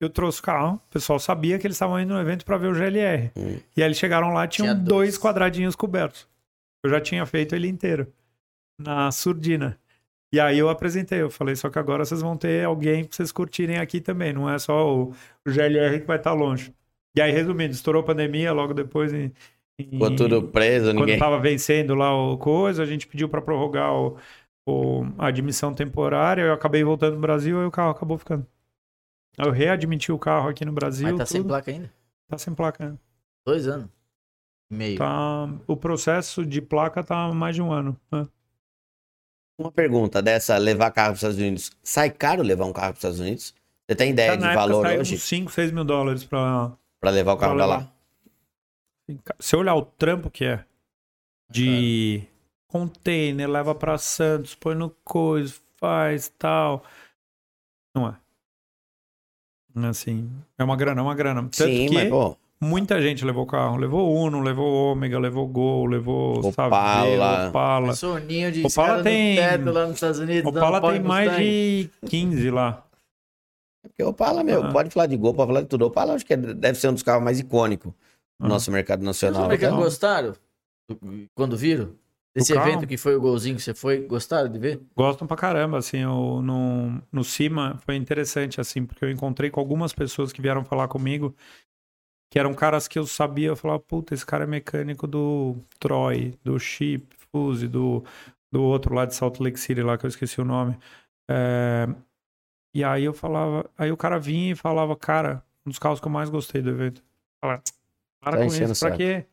Eu 0.00 0.10
trouxe 0.10 0.40
o 0.40 0.42
carro, 0.42 0.74
o 0.74 0.92
pessoal 0.92 1.18
sabia 1.18 1.58
que 1.58 1.66
eles 1.66 1.76
estavam 1.76 1.98
indo 2.00 2.12
no 2.12 2.20
evento 2.20 2.44
para 2.44 2.58
ver 2.58 2.68
o 2.68 2.74
GLR. 2.74 3.30
Hum. 3.36 3.58
E 3.76 3.82
aí 3.82 3.88
eles 3.88 3.96
chegaram 3.96 4.32
lá, 4.34 4.46
tinham 4.46 4.66
Tinha 4.66 4.74
dois. 4.74 4.88
dois. 4.88 5.18
quadradinhos 5.18 5.74
cobertos. 5.76 6.28
Eu 6.84 6.90
já 6.90 7.00
tinha 7.00 7.24
feito 7.24 7.54
ele 7.54 7.68
inteiro. 7.68 8.06
Na 8.78 9.10
surdina. 9.12 9.78
E 10.32 10.40
aí 10.40 10.58
eu 10.58 10.68
apresentei, 10.68 11.22
eu 11.22 11.30
falei, 11.30 11.54
só 11.54 11.70
que 11.70 11.78
agora 11.78 12.04
vocês 12.04 12.20
vão 12.20 12.36
ter 12.36 12.64
alguém 12.64 13.04
pra 13.04 13.16
vocês 13.16 13.30
curtirem 13.30 13.78
aqui 13.78 14.00
também, 14.00 14.32
não 14.32 14.50
é 14.50 14.58
só 14.58 14.92
o, 14.92 15.10
o 15.46 15.50
GLR 15.50 16.00
que 16.00 16.06
vai 16.06 16.16
estar 16.16 16.32
longe. 16.32 16.74
E 17.16 17.20
aí, 17.20 17.30
resumindo, 17.30 17.72
estourou 17.72 18.02
a 18.02 18.04
pandemia, 18.04 18.52
logo 18.52 18.74
depois, 18.74 19.12
em, 19.14 19.32
E 19.78 19.84
Ficou 19.84 20.14
tudo 20.16 20.42
preso, 20.48 20.86
quando 20.86 20.98
ninguém. 21.00 21.18
tava 21.20 21.38
vencendo 21.38 21.94
lá 21.94 22.12
o 22.12 22.36
coisa, 22.36 22.82
a 22.82 22.86
gente 22.86 23.06
pediu 23.06 23.28
pra 23.28 23.40
prorrogar 23.40 23.92
o, 23.94 24.16
o- 24.66 25.04
a 25.18 25.26
admissão 25.26 25.74
temporária, 25.74 26.42
eu 26.42 26.52
acabei 26.52 26.82
voltando 26.84 27.14
no 27.14 27.20
Brasil 27.20 27.60
e 27.62 27.66
o 27.66 27.70
carro 27.70 27.90
acabou 27.90 28.16
ficando. 28.18 28.46
Eu 29.36 29.50
readmiti 29.50 30.12
o 30.12 30.18
carro 30.18 30.48
aqui 30.48 30.64
no 30.64 30.72
Brasil. 30.72 31.08
Mas 31.08 31.18
tá 31.18 31.26
sem 31.26 31.40
tudo. 31.40 31.48
placa 31.48 31.70
ainda? 31.70 31.92
Tá 32.28 32.38
sem 32.38 32.54
placa, 32.54 32.90
né? 32.90 32.98
Dois 33.46 33.66
anos. 33.66 33.88
e 34.70 34.74
Meio. 34.74 34.98
Tá, 34.98 35.48
o 35.66 35.76
processo 35.76 36.44
de 36.46 36.62
placa 36.62 37.02
tá 37.02 37.32
mais 37.32 37.54
de 37.54 37.60
um 37.62 37.72
ano. 37.72 37.98
né? 38.10 38.26
Uma 39.58 39.70
pergunta 39.70 40.20
dessa, 40.22 40.56
levar 40.56 40.90
carro 40.90 41.08
para 41.08 41.12
os 41.14 41.18
Estados 41.18 41.38
Unidos. 41.38 41.70
Sai 41.82 42.10
caro 42.10 42.42
levar 42.42 42.64
um 42.64 42.72
carro 42.72 42.88
para 42.88 42.94
os 42.94 42.98
Estados 42.98 43.20
Unidos? 43.20 43.54
Você 43.88 43.94
tem 43.96 44.10
ideia 44.10 44.36
de 44.36 44.42
valor 44.54 44.86
hoje 44.86 45.14
uns 45.14 45.22
5, 45.22 45.52
6 45.52 45.70
mil 45.70 45.84
dólares 45.84 46.24
pra, 46.24 46.72
para 47.00 47.10
levar 47.10 47.34
o 47.34 47.36
carro 47.36 47.54
pra 47.56 47.66
para 47.66 47.76
lá? 47.76 47.92
Se 49.38 49.54
eu 49.54 49.60
olhar 49.60 49.74
o 49.74 49.82
trampo 49.82 50.30
que 50.30 50.44
é 50.46 50.64
de 51.50 52.26
container, 52.78 53.48
leva 53.48 53.72
pra 53.72 53.96
Santos, 53.96 54.56
põe 54.56 54.74
no 54.74 54.90
coisa, 55.04 55.54
faz 55.76 56.28
tal. 56.36 56.82
Não 57.94 58.08
é. 58.08 58.16
Assim, 59.88 60.28
é 60.58 60.64
uma 60.64 60.76
grana, 60.76 61.00
é 61.00 61.04
uma 61.04 61.14
grana. 61.14 61.42
Tanto 61.42 61.56
Sim, 61.56 61.86
que 61.88 61.94
mas 61.94 62.08
pô, 62.08 62.36
muita 62.60 63.00
gente 63.00 63.24
levou 63.24 63.46
carro. 63.46 63.76
Levou 63.76 64.12
Uno, 64.16 64.40
levou 64.40 64.92
Ômega, 64.92 65.18
levou 65.20 65.46
Gol, 65.46 65.86
levou 65.86 66.44
Opala. 66.46 66.70
Saveiro, 66.76 67.48
Opala. 67.48 67.94
Soninho 67.94 68.50
de 68.52 68.66
Opala 68.66 69.02
tem- 69.04 69.34
no 69.36 69.40
teto 69.40 69.70
lá 69.72 69.86
nos 69.86 69.94
Estados 69.94 70.18
Unidos. 70.18 70.50
Opala 70.52 70.80
tem 70.80 70.96
em 71.00 71.02
mais 71.02 71.26
Mustang. 71.28 71.44
de 71.44 71.90
15 72.08 72.50
lá. 72.50 72.84
porque 73.82 74.02
o 74.02 74.08
Opala, 74.08 74.42
meu, 74.42 74.64
Ah. 74.64 74.72
pode 74.72 74.90
falar 74.90 75.06
de 75.06 75.16
gol, 75.16 75.34
pode 75.34 75.48
falar 75.48 75.60
de 75.60 75.66
tudo. 75.68 75.82
O 75.82 75.88
Opala 75.88 76.14
acho 76.14 76.24
que 76.24 76.32
é- 76.32 76.36
deve 76.38 76.78
ser 76.78 76.88
um 76.88 76.94
dos 76.94 77.02
carros 77.02 77.22
mais 77.22 77.38
icônicos 77.38 77.92
do 78.40 78.46
Ah. 78.46 78.48
nosso 78.48 78.70
mercado 78.72 79.04
nacional. 79.04 79.44
americanos 79.44 79.76
Não. 79.76 79.84
gostaram? 79.84 80.34
Do- 80.88 80.98
Quando 81.34 81.56
viram? 81.56 81.92
Esse 82.34 82.52
carro? 82.52 82.68
evento 82.68 82.86
que 82.86 82.96
foi 82.96 83.14
o 83.14 83.20
golzinho 83.20 83.56
que 83.56 83.62
você 83.62 83.72
foi, 83.72 84.00
gostaram 84.06 84.50
de 84.50 84.58
ver? 84.58 84.80
Gostam 84.96 85.26
pra 85.26 85.36
caramba, 85.36 85.78
assim, 85.78 85.98
eu, 85.98 86.42
no, 86.42 87.00
no 87.12 87.22
CIMA 87.22 87.78
foi 87.84 87.94
interessante, 87.94 88.60
assim, 88.60 88.84
porque 88.84 89.04
eu 89.04 89.10
encontrei 89.10 89.50
com 89.50 89.60
algumas 89.60 89.92
pessoas 89.92 90.32
que 90.32 90.42
vieram 90.42 90.64
falar 90.64 90.88
comigo, 90.88 91.34
que 92.28 92.38
eram 92.38 92.52
caras 92.52 92.88
que 92.88 92.98
eu 92.98 93.06
sabia, 93.06 93.48
eu 93.48 93.56
falava, 93.56 93.78
puta, 93.78 94.14
esse 94.14 94.26
cara 94.26 94.42
é 94.42 94.46
mecânico 94.48 95.06
do 95.06 95.56
Troy, 95.78 96.36
do 96.42 96.58
Chip, 96.58 97.06
Fuse, 97.30 97.68
do, 97.68 98.02
do 98.50 98.60
outro 98.60 98.94
lá 98.94 99.04
de 99.04 99.14
Salt 99.14 99.38
Lake 99.38 99.60
City, 99.60 99.82
lá 99.82 99.96
que 99.96 100.04
eu 100.04 100.08
esqueci 100.08 100.40
o 100.40 100.44
nome. 100.44 100.76
É, 101.30 101.86
e 102.74 102.82
aí 102.82 103.04
eu 103.04 103.14
falava, 103.14 103.70
aí 103.78 103.92
o 103.92 103.96
cara 103.96 104.18
vinha 104.18 104.52
e 104.52 104.56
falava, 104.56 104.96
cara, 104.96 105.44
um 105.64 105.70
dos 105.70 105.78
carros 105.78 106.00
que 106.00 106.06
eu 106.08 106.12
mais 106.12 106.28
gostei 106.28 106.60
do 106.60 106.70
evento. 106.70 107.04
Fala, 107.40 107.62
para 108.20 108.38
Tá 108.38 108.44
com 108.44 108.52
isso, 108.52 108.84
pra 108.84 108.96
quê? 108.96 109.24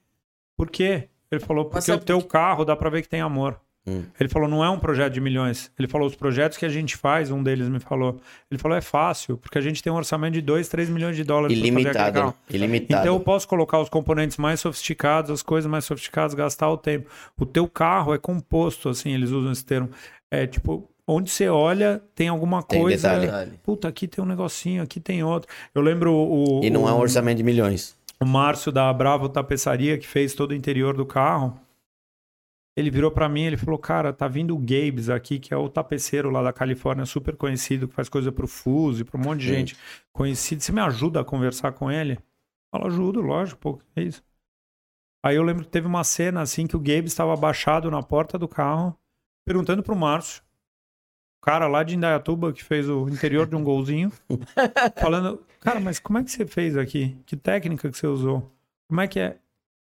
Por 0.55 0.69
quê? 0.69 1.09
Ele 1.31 1.39
falou, 1.41 1.65
porque 1.65 1.79
o 1.79 1.93
sabe 1.93 2.03
teu 2.05 2.21
carro 2.21 2.65
dá 2.65 2.75
pra 2.75 2.89
ver 2.89 3.01
que 3.01 3.07
tem 3.09 3.21
amor. 3.21 3.59
Hum. 3.87 4.03
Ele 4.19 4.29
falou, 4.29 4.47
não 4.47 4.63
é 4.63 4.69
um 4.69 4.77
projeto 4.77 5.13
de 5.13 5.19
milhões. 5.19 5.71
Ele 5.79 5.87
falou, 5.87 6.05
os 6.07 6.13
projetos 6.13 6.55
que 6.57 6.65
a 6.65 6.69
gente 6.69 6.95
faz, 6.95 7.31
um 7.31 7.41
deles 7.41 7.67
me 7.67 7.79
falou. 7.79 8.19
Ele 8.51 8.59
falou, 8.59 8.77
é 8.77 8.81
fácil, 8.81 9.37
porque 9.37 9.57
a 9.57 9.61
gente 9.61 9.81
tem 9.81 9.91
um 9.91 9.95
orçamento 9.95 10.33
de 10.33 10.41
2, 10.41 10.67
3 10.67 10.87
milhões 10.89 11.15
de 11.15 11.23
dólares 11.23 11.57
pra 11.57 11.67
fazer 11.67 11.71
aquele 11.79 11.81
Ilimitado, 11.89 12.13
carro. 12.19 12.27
né? 12.49 12.55
ilimitado. 12.55 13.01
Então 13.01 13.15
eu 13.15 13.19
posso 13.19 13.47
colocar 13.47 13.79
os 13.79 13.89
componentes 13.89 14.37
mais 14.37 14.59
sofisticados, 14.59 15.31
as 15.31 15.41
coisas 15.41 15.69
mais 15.71 15.83
sofisticadas, 15.85 16.35
gastar 16.35 16.69
o 16.69 16.77
tempo. 16.77 17.09
O 17.39 17.45
teu 17.45 17.67
carro 17.67 18.13
é 18.13 18.19
composto, 18.19 18.87
assim, 18.89 19.13
eles 19.13 19.31
usam 19.31 19.51
esse 19.51 19.65
termo. 19.65 19.89
É 20.29 20.45
tipo, 20.45 20.87
onde 21.07 21.31
você 21.31 21.49
olha, 21.49 22.03
tem 22.13 22.27
alguma 22.27 22.61
Tem 22.61 22.79
coisa. 22.81 23.19
detalhe. 23.19 23.53
Puta, 23.63 23.87
aqui 23.87 24.07
tem 24.07 24.23
um 24.23 24.27
negocinho, 24.27 24.83
aqui 24.83 24.99
tem 24.99 25.23
outro. 25.23 25.49
Eu 25.73 25.81
lembro 25.81 26.13
o. 26.13 26.61
E 26.63 26.69
não 26.69 26.87
é 26.87 26.93
um 26.93 26.97
o- 26.97 27.01
orçamento 27.01 27.37
de 27.37 27.43
milhões. 27.43 27.99
O 28.21 28.25
Márcio 28.25 28.71
da 28.71 28.93
Bravo 28.93 29.27
Tapeçaria, 29.27 29.97
que 29.97 30.05
fez 30.05 30.35
todo 30.35 30.51
o 30.51 30.55
interior 30.55 30.95
do 30.95 31.05
carro, 31.05 31.59
ele 32.77 32.91
virou 32.91 33.11
pra 33.11 33.27
mim 33.27 33.41
ele 33.41 33.57
falou, 33.57 33.79
cara, 33.79 34.13
tá 34.13 34.27
vindo 34.27 34.55
o 34.55 34.59
Gabes 34.59 35.09
aqui, 35.09 35.39
que 35.39 35.53
é 35.53 35.57
o 35.57 35.67
tapeceiro 35.67 36.29
lá 36.29 36.41
da 36.43 36.53
Califórnia, 36.53 37.05
super 37.05 37.35
conhecido, 37.35 37.87
que 37.87 37.95
faz 37.95 38.07
coisa 38.07 38.31
pro 38.31 38.47
Fuse, 38.47 39.03
pra 39.03 39.19
um 39.19 39.23
monte 39.23 39.41
de 39.41 39.47
gente 39.47 39.77
conhecida. 40.13 40.61
Você 40.61 40.71
me 40.71 40.79
ajuda 40.79 41.21
a 41.21 41.25
conversar 41.25 41.71
com 41.73 41.91
ele? 41.91 42.19
Fala, 42.71 42.87
ajudo, 42.87 43.21
lógico, 43.21 43.59
pô, 43.59 43.81
é 43.95 44.03
isso. 44.03 44.23
Aí 45.25 45.35
eu 45.35 45.43
lembro 45.43 45.63
que 45.63 45.69
teve 45.69 45.87
uma 45.87 46.03
cena 46.03 46.41
assim 46.41 46.65
que 46.65 46.75
o 46.75 46.79
Gabes 46.79 47.11
estava 47.11 47.33
abaixado 47.33 47.91
na 47.91 48.01
porta 48.01 48.37
do 48.37 48.47
carro, 48.47 48.97
perguntando 49.45 49.83
pro 49.83 49.95
Márcio, 49.95 50.43
cara 51.41 51.67
lá 51.67 51.83
de 51.83 51.95
Indaiatuba 51.95 52.53
que 52.53 52.63
fez 52.63 52.87
o 52.89 53.07
interior 53.09 53.47
de 53.47 53.55
um 53.55 53.63
golzinho, 53.63 54.11
falando, 54.99 55.41
cara, 55.59 55.79
mas 55.79 55.99
como 55.99 56.19
é 56.19 56.23
que 56.23 56.31
você 56.31 56.45
fez 56.45 56.77
aqui? 56.77 57.17
Que 57.25 57.35
técnica 57.35 57.89
que 57.89 57.97
você 57.97 58.07
usou? 58.07 58.51
Como 58.87 59.01
é 59.01 59.07
que 59.07 59.19
é? 59.19 59.37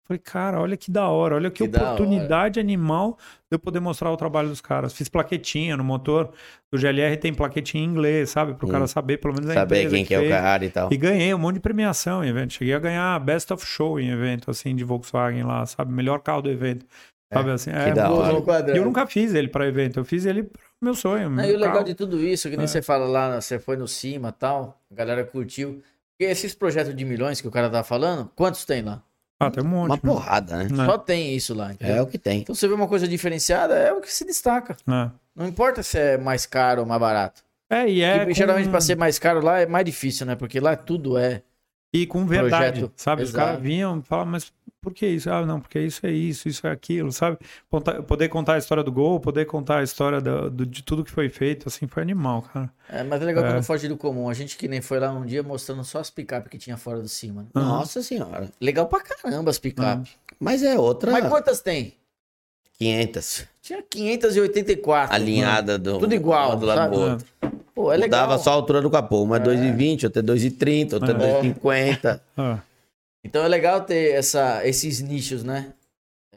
Falei, 0.06 0.20
cara, 0.20 0.60
olha 0.60 0.76
que 0.76 0.91
da 0.91 1.07
hora, 1.07 1.36
olha 1.36 1.49
que, 1.49 1.64
Que 1.64 1.68
da 1.70 1.82
oportunidade 1.94 2.60
animal 2.60 3.18
de 3.49 3.56
eu 3.56 3.60
poder 3.60 3.80
mostrar 3.80 4.11
o 4.11 4.18
trabalho 4.18 4.49
dos 4.49 4.60
caras. 4.60 4.91
Fiz 4.94 5.07
plaquetinha 5.07 5.78
no 5.78 5.84
motor 5.84 6.30
do 6.70 6.78
GLR, 6.78 7.15
tem 7.15 7.34
plaquetinha 7.34 7.82
em 7.86 7.88
inglês, 7.88 8.30
sabe? 8.30 8.53
Pro 8.53 8.68
Hum. 8.68 8.72
cara 8.72 8.86
saber 8.86 9.18
pelo 9.20 9.34
menos 9.34 9.49
a 9.49 9.53
Saber 9.53 9.90
quem 9.90 10.03
que 10.03 10.14
é 10.14 10.20
o 10.20 10.28
cara 10.28 10.65
e 10.65 10.70
tal. 10.70 10.91
E 10.91 10.98
ganhei 10.98 11.34
um 11.34 11.38
monte 11.38 11.56
de 11.56 11.61
premiação 11.61 12.22
em 12.22 12.28
evento. 12.28 12.52
Cheguei 12.52 12.74
a 12.74 12.80
ganhar 12.80 13.18
Best 13.22 13.53
of 13.53 13.65
Show 13.65 13.98
em 13.98 14.10
evento, 14.10 14.52
assim, 14.52 14.76
de 14.76 14.84
Volkswagen 14.84 15.44
lá, 15.44 15.65
sabe? 15.65 15.94
Melhor 15.94 16.20
carro 16.20 16.41
do 16.41 16.52
evento. 16.52 16.86
Sabe 17.34 17.52
assim? 17.52 17.72
É, 17.72 17.94
da 17.94 18.11
hora. 18.11 18.74
E 18.74 18.78
eu 18.78 18.84
nunca 18.84 19.07
fiz 19.07 19.34
ele 19.34 19.48
pra 19.48 19.65
evento, 19.65 19.99
eu 20.02 20.06
fiz 20.06 20.26
ele 20.26 20.52
meu 20.84 20.93
sonho. 20.95 21.30
Não, 21.30 21.38
meu 21.38 21.45
e 21.45 21.55
o 21.55 21.57
legal 21.57 21.73
carro. 21.73 21.85
de 21.85 21.95
tudo 21.95 22.19
isso, 22.19 22.49
que 22.49 22.55
nem 22.57 22.65
É. 22.65 22.68
você 22.68 22.81
fala 22.81 23.05
lá, 23.05 23.39
você 23.41 23.57
foi 23.60 23.76
no 23.77 23.88
cima 23.88 24.30
e 24.30 24.31
tal, 24.34 24.80
a 24.91 24.95
galera 24.95 25.23
curtiu. 25.23 25.81
E 26.19 26.26
esses 26.26 26.53
projetos 26.53 26.95
de 26.95 27.03
milhões 27.05 27.41
que 27.41 27.47
o 27.47 27.51
cara 27.51 27.69
tá 27.69 27.84
falando, 27.84 28.30
quantos 28.35 28.65
tem 28.65 28.81
lá? 28.84 29.01
Ah, 29.39 29.49
tem 29.51 29.64
um 29.64 29.68
monte. 29.68 29.88
Uma 29.89 29.95
né? 29.95 30.01
porrada, 30.03 30.57
né? 30.57 30.68
Né? 30.72 30.85
Só 30.85 30.97
tem 30.97 31.35
isso 31.35 31.53
lá, 31.53 31.73
entendeu? 31.73 31.95
É 31.97 32.01
o 32.01 32.07
que 32.07 32.18
tem. 32.18 32.41
Então 32.41 32.53
você 32.55 32.68
vê 32.68 32.73
uma 32.73 32.88
coisa 32.88 33.07
diferenciada, 33.07 33.73
é 33.76 33.91
o 33.91 33.99
que 33.99 34.14
se 34.14 34.23
destaca. 34.26 34.76
É. 34.88 35.10
Não 35.35 35.47
importa 35.47 35.81
se 35.84 35.97
é 35.97 36.18
mais 36.18 36.45
caro 36.45 36.81
ou 36.81 36.88
mais 36.88 37.01
barato. 37.01 37.41
É, 37.69 37.89
e 37.89 38.01
é. 38.01 38.26
Com- 38.26 38.34
Geralmente, 38.34 38.69
pra 38.69 38.80
ser 38.80 38.95
mais 38.95 39.18
caro 39.18 39.41
lá 39.43 39.60
é 39.60 39.65
mais 39.65 39.84
difícil, 39.84 40.26
né? 40.26 40.35
Porque 40.35 40.60
lá 40.60 40.76
tudo 40.76 41.18
é. 41.18 41.41
E 41.94 42.07
com 42.07 42.26
verdade, 42.26 42.80
Projeto, 42.80 42.94
sabe? 42.95 43.22
Os 43.24 43.30
exato. 43.30 43.45
caras 43.45 43.61
vinham 43.61 43.99
e 43.99 44.02
falavam, 44.02 44.32
mas 44.32 44.52
por 44.82 44.91
que 44.94 45.06
isso? 45.07 45.30
Ah, 45.30 45.45
não, 45.45 45.61
porque 45.61 45.80
isso 45.80 46.06
é 46.06 46.11
isso, 46.11 46.49
isso 46.49 46.65
é 46.65 46.72
aquilo, 46.72 47.11
sabe? 47.11 47.38
Contar- 47.70 48.02
poder 48.02 48.28
contar 48.30 48.56
a 48.56 48.57
história 48.57 48.84
do 48.84 48.91
gol, 48.91 49.20
poder 49.20 49.45
contar 49.45 49.78
a 49.78 49.84
história 49.84 50.20
da- 50.20 50.49
do- 50.49 50.65
de 50.65 50.82
tudo 50.84 51.03
que 51.06 51.11
foi 51.11 51.30
feito, 51.30 51.68
assim, 51.70 51.86
foi 51.88 52.02
animal, 52.02 52.41
cara. 52.41 52.70
é 52.90 53.03
mas 53.03 53.22
é 53.22 53.26
legal 53.26 53.45
É. 53.45 53.52
quando 53.53 53.64
foge 53.64 53.88
do 53.88 53.95
comum. 53.95 54.28
A 54.28 54.34
gente 54.34 54.57
que 54.57 54.68
nem 54.68 54.82
foi 54.82 54.99
lá 54.99 55.11
um 55.11 55.24
dia 55.26 55.44
mostrando 55.44 55.84
só 55.84 55.99
as 55.99 56.10
picapes 56.10 56.49
que 56.49 56.57
tinha 56.57 56.76
fora 56.78 56.99
do 56.99 57.07
cima. 57.07 57.45
Aham. 57.56 57.65
Nossa 57.68 58.02
senhora. 58.02 58.49
Legal 58.60 58.88
pra 58.88 58.99
caramba 59.02 59.52
as 59.52 59.60
picapes. 59.60 60.14
Mas 60.40 60.64
é 60.64 60.78
outra 60.78 61.11
Mas 61.11 61.28
quantas 61.30 61.61
tem? 61.61 61.94
500. 62.84 63.45
Tinha 63.61 63.81
584. 63.81 65.15
Alinhada 65.15 65.77
do. 65.80 65.99
Tudo 65.99 66.14
igual, 66.14 66.55
do 66.57 66.65
lado 66.65 66.77
sabe? 66.77 66.95
do 66.95 67.01
outro. 67.01 67.26
Pô, 67.73 67.91
é 67.91 67.97
legal. 67.97 68.22
Mudava 68.26 68.41
só 68.43 68.51
a 68.51 68.53
altura 68.53 68.81
do 68.81 68.89
capô. 68.89 69.23
Uma 69.23 69.38
é 69.38 69.39
2,20, 69.39 70.03
outra 70.03 70.22
é 70.22 70.23
2,30, 70.26 70.93
outra 70.93 71.11
é 71.11 71.30
É. 71.30 71.41
2,50. 71.41 72.22
Ah, 72.38 72.60
Então 73.23 73.43
é 73.43 73.47
legal 73.47 73.81
ter 73.81 74.14
essa, 74.15 74.65
esses 74.68 75.01
nichos, 75.01 75.43
né? 75.43 75.73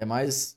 É 0.01 0.05
mais. 0.05 0.57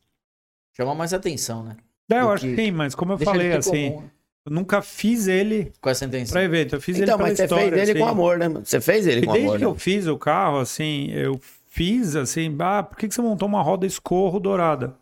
Chama 0.78 0.94
mais 0.95 1.14
atenção, 1.14 1.64
né? 1.64 1.76
É, 2.11 2.20
eu 2.22 2.26
Do 2.26 2.30
acho 2.32 2.45
que 2.45 2.56
sim, 2.56 2.72
mas 2.72 2.95
como 2.95 3.14
eu 3.14 3.18
falei, 3.18 3.48
ele 3.48 3.57
assim, 3.57 3.90
comum, 3.91 4.02
né? 4.02 4.10
eu 4.48 4.52
nunca 4.53 4.82
fiz 4.82 5.28
ele 5.28 5.72
Com 5.82 5.90
essa 5.90 6.06
intenção. 6.06 6.34
pra 6.34 6.44
evento, 6.44 6.76
eu 6.76 6.82
fiz 6.82 6.98
Então, 6.98 7.03
ele 7.03 7.18
pela 7.18 7.30
mas 7.30 7.38
você 7.38 7.44
história. 7.44 7.70
fez 7.72 7.90
ele 7.90 7.91
assim. 7.91 7.99
com 7.99 8.07
amor, 8.07 8.38
né? 8.40 8.48
mano? 8.48 8.66
Você 8.66 8.82
fez 8.82 9.06
ele 9.07 9.22
E 9.22 9.26
com 9.26 9.32
desde 9.34 9.48
amor, 9.48 9.57
que 9.60 9.66
né? 9.66 9.70
eu 9.72 9.76
fiz 9.76 10.07
o 10.07 10.18
carro, 10.18 10.57
assim, 10.60 11.11
eu 11.11 11.40
fiz 11.68 12.16
assim, 12.16 12.56
ah, 12.60 12.82
por 12.84 12.98
que, 12.98 13.07
que 13.07 13.14
você 13.14 13.22
montou 13.22 13.48
uma 13.48 13.61
roda 13.61 13.86
escorro 13.86 14.40
dourada? 14.40 14.95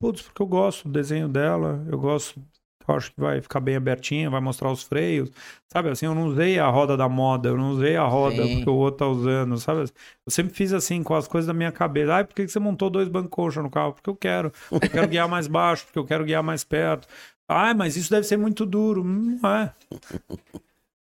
Putz, 0.00 0.22
porque 0.22 0.42
eu 0.42 0.46
gosto 0.46 0.84
do 0.88 0.92
desenho 0.92 1.28
dela, 1.28 1.84
eu 1.90 1.98
gosto, 1.98 2.40
eu 2.86 2.94
acho 2.94 3.12
que 3.12 3.20
vai 3.20 3.40
ficar 3.40 3.58
bem 3.58 3.74
abertinha, 3.74 4.30
vai 4.30 4.40
mostrar 4.40 4.70
os 4.70 4.82
freios, 4.82 5.30
sabe? 5.66 5.88
Assim, 5.90 6.06
eu 6.06 6.14
não 6.14 6.26
usei 6.26 6.58
a 6.58 6.68
roda 6.68 6.96
da 6.96 7.08
moda, 7.08 7.48
eu 7.48 7.56
não 7.56 7.70
usei 7.70 7.96
a 7.96 8.04
roda 8.04 8.44
Sim. 8.44 8.56
porque 8.56 8.70
o 8.70 8.74
outro 8.74 8.98
tá 8.98 9.06
usando, 9.08 9.58
sabe? 9.58 9.80
Eu 9.80 10.30
sempre 10.30 10.54
fiz 10.54 10.72
assim, 10.72 11.02
com 11.02 11.14
as 11.14 11.26
coisas 11.26 11.48
da 11.48 11.54
minha 11.54 11.72
cabeça. 11.72 12.14
Ai, 12.14 12.24
por 12.24 12.34
que, 12.34 12.46
você 12.46 12.60
montou 12.60 12.88
dois 12.88 13.08
bancos 13.08 13.56
no 13.56 13.68
carro? 13.70 13.92
Porque 13.92 14.08
eu 14.08 14.16
quero, 14.16 14.52
eu 14.70 14.80
quero 14.80 15.08
guiar 15.08 15.28
mais 15.28 15.48
baixo, 15.48 15.84
porque 15.86 15.98
eu 15.98 16.04
quero 16.04 16.24
guiar 16.24 16.42
mais 16.44 16.62
perto. 16.62 17.08
Ai, 17.48 17.74
mas 17.74 17.96
isso 17.96 18.10
deve 18.10 18.26
ser 18.26 18.36
muito 18.36 18.64
duro. 18.64 19.02
Hum, 19.02 19.38
Não 19.42 19.50
é. 19.50 19.74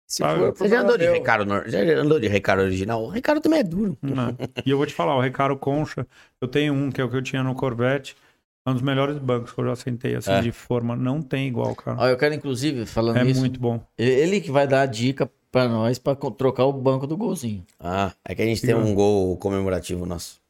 Se 0.07 0.23
Sabe? 0.23 0.41
for, 0.41 0.57
Você 0.57 0.69
já 0.69 0.81
andou 0.81 0.97
de 0.97 1.07
Recaro, 1.07 1.45
já 1.67 1.81
andou 2.01 2.19
de 2.19 2.29
Recaro 2.29 2.63
original? 2.63 3.05
O 3.05 3.09
Recaro 3.09 3.41
também 3.43 3.61
é 3.61 3.63
duro. 3.63 3.99
Não. 4.01 4.35
E 4.65 4.71
eu 4.71 4.79
vou 4.79 4.87
te 4.87 4.95
falar, 4.95 5.15
o 5.15 5.21
Recaro 5.21 5.57
Concha, 5.59 6.07
eu 6.41 6.49
tenho 6.49 6.73
um, 6.73 6.91
que 6.91 6.99
é 6.99 7.05
o 7.05 7.11
que 7.11 7.17
eu 7.17 7.23
tinha 7.23 7.43
no 7.43 7.55
Corvette, 7.55 8.17
é 8.69 8.71
um 8.71 8.75
dos 8.75 8.83
melhores 8.83 9.19
bancos 9.19 9.53
que 9.53 9.59
eu 9.61 9.65
já 9.67 9.77
sentei, 9.77 10.15
assim, 10.15 10.31
É. 10.31 10.41
de 10.41 10.53
forma. 10.53 10.95
Não 10.97 11.21
tem 11.23 11.49
igual, 11.49 11.75
cara. 11.75 11.97
Ó, 12.01 12.07
eu 12.09 12.17
quero, 12.17 12.35
inclusive, 12.35 12.87
falando 12.87 13.17
É 13.19 13.25
nisso, 13.25 13.41
muito 13.41 13.59
bom. 13.61 13.81
ele 13.97 14.41
que 14.41 14.51
vai 14.51 14.67
dar 14.67 14.83
a 14.83 14.87
dica 14.87 15.31
pra 15.51 15.67
nós 15.69 15.99
pra 15.99 16.15
co- 16.15 16.31
trocar 16.31 16.65
o 16.67 16.73
banco 16.73 17.07
do 17.07 17.17
golzinho. 17.17 17.65
Ah, 17.81 18.13
é 18.25 18.35
que 18.35 18.43
a 18.43 18.45
gente 18.47 18.61
tem 18.63 18.75
um 18.75 18.95
gol 18.95 19.37
comemorativo 19.39 20.05
nosso. 20.07 20.41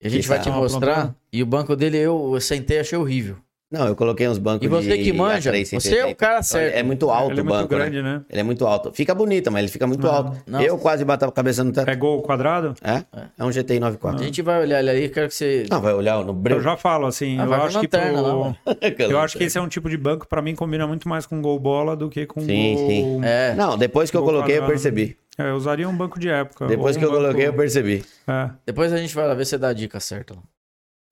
E 0.00 0.06
a 0.06 0.10
gente 0.10 0.22
Que 0.22 0.28
vai 0.28 0.38
tá- 0.38 0.44
te 0.44 0.50
Ah, 0.50 0.52
mostrar. 0.56 1.14
E 1.32 1.42
o 1.42 1.46
banco 1.46 1.74
dele, 1.76 1.96
eu, 1.96 2.32
eu 2.34 2.40
sentei 2.40 2.76
e 2.76 2.80
achei 2.80 2.98
horrível. 2.98 3.36
Não, 3.72 3.86
eu 3.88 3.96
coloquei 3.96 4.28
uns 4.28 4.36
bancos 4.38 4.66
E 4.66 4.68
você 4.68 4.96
de 4.98 5.02
que 5.04 5.12
manja, 5.14 5.50
A3, 5.50 5.80
você 5.80 5.96
é 5.96 6.06
o 6.06 6.14
cara 6.14 6.42
certo. 6.42 6.74
É 6.76 6.82
muito 6.82 7.10
alto 7.10 7.30
Ele 7.32 7.40
é 7.40 7.42
o 7.42 7.46
muito 7.46 7.56
banco, 7.58 7.68
grande, 7.68 8.02
né? 8.02 8.16
né? 8.18 8.22
Ele 8.28 8.40
é 8.40 8.42
muito 8.42 8.66
alto. 8.66 8.92
Fica 8.92 9.14
bonita, 9.14 9.50
mas 9.50 9.62
ele 9.62 9.72
fica 9.72 9.86
muito 9.86 10.06
Ah, 10.06 10.16
alto. 10.16 10.36
não. 10.46 10.60
Eu 10.60 10.76
quase 10.76 11.04
bato 11.04 11.24
a 11.24 11.32
cabeça 11.32 11.64
no 11.64 11.72
teto. 11.72 11.88
É 11.88 11.96
gol 11.96 12.20
quadrado? 12.20 12.74
É? 12.82 13.02
É 13.38 13.44
um 13.44 13.50
GTI 13.50 13.78
A 13.78 13.80
94. 13.80 14.22
gente 14.24 14.42
vai 14.42 14.60
olhar 14.60 14.80
ele 14.80 14.90
aí, 14.90 15.08
quero 15.08 15.28
que 15.28 15.34
você. 15.34 15.64
Não, 15.70 15.80
vai 15.80 15.94
olhar 15.94 16.22
no 16.22 16.28
Eu 16.30 16.34
breu. 16.34 16.60
já 16.60 16.76
falo, 16.76 17.06
assim, 17.06 17.38
Ah, 17.40 17.44
eu 17.44 17.54
acho 17.54 17.80
que 17.80 17.86
lanterna 17.86 18.20
lá, 18.20 18.28
pro... 18.30 18.38
mano. 18.40 18.56
Eu 18.98 19.18
acho 19.18 19.38
que 19.38 19.44
esse 19.44 19.56
é 19.56 19.60
um 19.60 19.68
tipo 19.68 19.88
de 19.88 19.96
banco, 19.96 20.28
pra 20.28 20.42
mim, 20.42 20.54
combina 20.54 20.86
muito 20.86 21.08
mais 21.08 21.24
com 21.24 21.40
gol 21.40 21.58
bola 21.58 21.96
do 21.96 22.08
que 22.10 22.26
com 22.26 22.40
Sim, 22.42 22.74
gol... 22.74 22.86
sim. 22.88 23.20
É. 23.24 23.54
Não, 23.54 23.78
depois 23.78 24.10
que 24.10 24.16
eu 24.16 24.20
Gol 24.22 24.30
coloquei, 24.32 24.56
eu 24.56 24.60
quadrado. 24.60 24.72
percebi. 24.82 25.16
É, 25.38 25.48
eu 25.48 25.54
usaria 25.54 25.88
um 25.88 25.96
banco 25.96 26.20
de 26.20 26.28
época. 26.28 26.66
Depois 26.66 26.94
que 26.96 27.02
um 27.04 27.08
eu 27.08 27.14
coloquei, 27.14 27.44
eu 27.46 27.52
banco- 27.52 27.58
percebi. 27.62 28.04
É. 28.28 28.50
Depois 28.66 28.92
a 28.92 28.98
gente 28.98 29.14
vai 29.14 29.26
lá 29.26 29.32
ver 29.34 29.46
se 29.46 29.56
dá 29.56 29.68
a 29.68 29.72
dica 29.72 29.98
certa. 29.98 30.34
lá. 30.34 30.40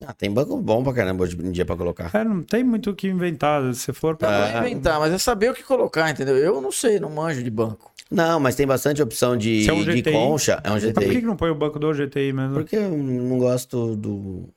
Ah, 0.05 0.13
tem 0.13 0.31
banco 0.31 0.57
bom 0.57 0.83
pra 0.83 0.93
caramba 0.93 1.23
hoje 1.23 1.37
em 1.39 1.51
dia 1.51 1.65
pra 1.65 1.75
colocar. 1.75 2.09
É, 2.13 2.23
não 2.23 2.41
tem 2.41 2.63
muito 2.63 2.89
o 2.89 2.95
que 2.95 3.07
inventar. 3.07 3.73
Se 3.75 3.93
for 3.93 4.15
pra... 4.15 4.29
não 4.51 4.63
é 4.63 4.69
inventar, 4.71 4.99
mas 4.99 5.13
é 5.13 5.17
saber 5.17 5.51
o 5.51 5.53
que 5.53 5.63
colocar, 5.63 6.09
entendeu? 6.09 6.35
Eu 6.37 6.59
não 6.59 6.71
sei, 6.71 6.99
não 6.99 7.09
manjo 7.09 7.43
de 7.43 7.51
banco. 7.51 7.91
Não, 8.09 8.39
mas 8.39 8.55
tem 8.55 8.67
bastante 8.67 9.01
opção 9.01 9.37
de, 9.37 9.67
é 9.69 9.71
um 9.71 9.83
de 9.83 10.01
GTI. 10.01 10.11
concha. 10.11 10.59
É 10.63 10.69
um 10.69 10.73
Mas 10.73 10.83
por 10.83 10.93
que, 10.95 11.05
GTI. 11.05 11.19
que 11.21 11.25
não 11.25 11.37
põe 11.37 11.49
o 11.49 11.55
banco 11.55 11.79
do 11.79 11.93
GTI 11.93 12.33
mesmo? 12.33 12.55
Porque 12.55 12.75
eu 12.75 12.89
não 12.89 13.37
gosto 13.39 13.95
do 13.95 14.49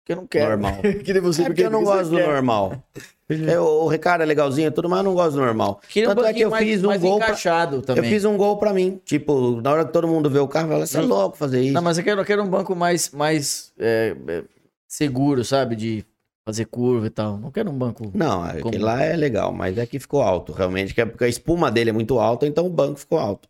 Porque 0.00 0.12
eu 0.12 0.16
não 0.16 0.26
quero. 0.26 0.50
normal. 0.50 0.82
que 1.02 1.20
você, 1.20 1.42
É 1.42 1.44
porque 1.46 1.62
eu 1.62 1.70
não 1.70 1.84
gosto 1.84 2.10
do 2.10 2.16
quer. 2.16 2.26
normal. 2.26 2.82
Eu, 3.30 3.62
o 3.62 3.88
Ricardo 3.88 4.22
é 4.22 4.26
legalzinho 4.26 4.68
e 4.68 4.70
tudo, 4.70 4.88
mas 4.88 4.98
eu 4.98 5.04
não 5.04 5.14
gosto 5.14 5.32
do 5.32 5.40
normal. 5.40 5.80
Queria 5.88 6.10
um 6.10 6.14
Tanto 6.14 6.26
é 6.26 6.34
que 6.34 6.40
eu 6.40 6.50
mais, 6.50 6.66
fiz 6.66 6.82
um 6.82 6.86
mais 6.88 7.00
gol 7.00 7.18
pra, 7.18 7.34
também. 7.82 7.82
Eu 7.96 8.04
fiz 8.04 8.24
um 8.24 8.36
gol 8.36 8.56
pra 8.56 8.72
mim. 8.74 9.00
Tipo, 9.04 9.60
na 9.62 9.70
hora 9.70 9.84
que 9.86 9.92
todo 9.92 10.08
mundo 10.08 10.28
vê 10.30 10.38
o 10.38 10.48
carro, 10.48 10.68
fala, 10.68 10.86
você 10.86 10.98
é 10.98 11.02
louco 11.02 11.36
fazer 11.36 11.62
isso. 11.62 11.74
Não, 11.74 11.82
mas 11.82 11.98
eu 11.98 12.04
quero, 12.04 12.20
eu 12.20 12.24
quero 12.24 12.42
um 12.42 12.48
banco 12.48 12.74
mais, 12.74 13.10
mais 13.10 13.70
é, 13.78 14.14
é, 14.28 14.42
seguro, 14.88 15.44
sabe? 15.44 15.76
De 15.76 16.04
fazer 16.44 16.64
curva 16.64 17.06
e 17.06 17.10
tal. 17.10 17.36
Não 17.36 17.50
quero 17.50 17.70
um 17.70 17.76
banco. 17.76 18.10
Não, 18.14 18.42
aquele 18.42 18.62
Como? 18.62 18.78
lá 18.78 19.02
é 19.02 19.14
legal, 19.14 19.52
mas 19.52 19.76
é 19.76 19.84
que 19.84 19.98
ficou 19.98 20.22
alto, 20.22 20.52
realmente, 20.52 20.94
que 20.94 21.00
é 21.00 21.04
porque 21.04 21.24
a 21.24 21.28
espuma 21.28 21.70
dele 21.70 21.90
é 21.90 21.92
muito 21.92 22.18
alta, 22.18 22.46
então 22.46 22.66
o 22.66 22.70
banco 22.70 22.98
ficou 22.98 23.18
alto. 23.18 23.48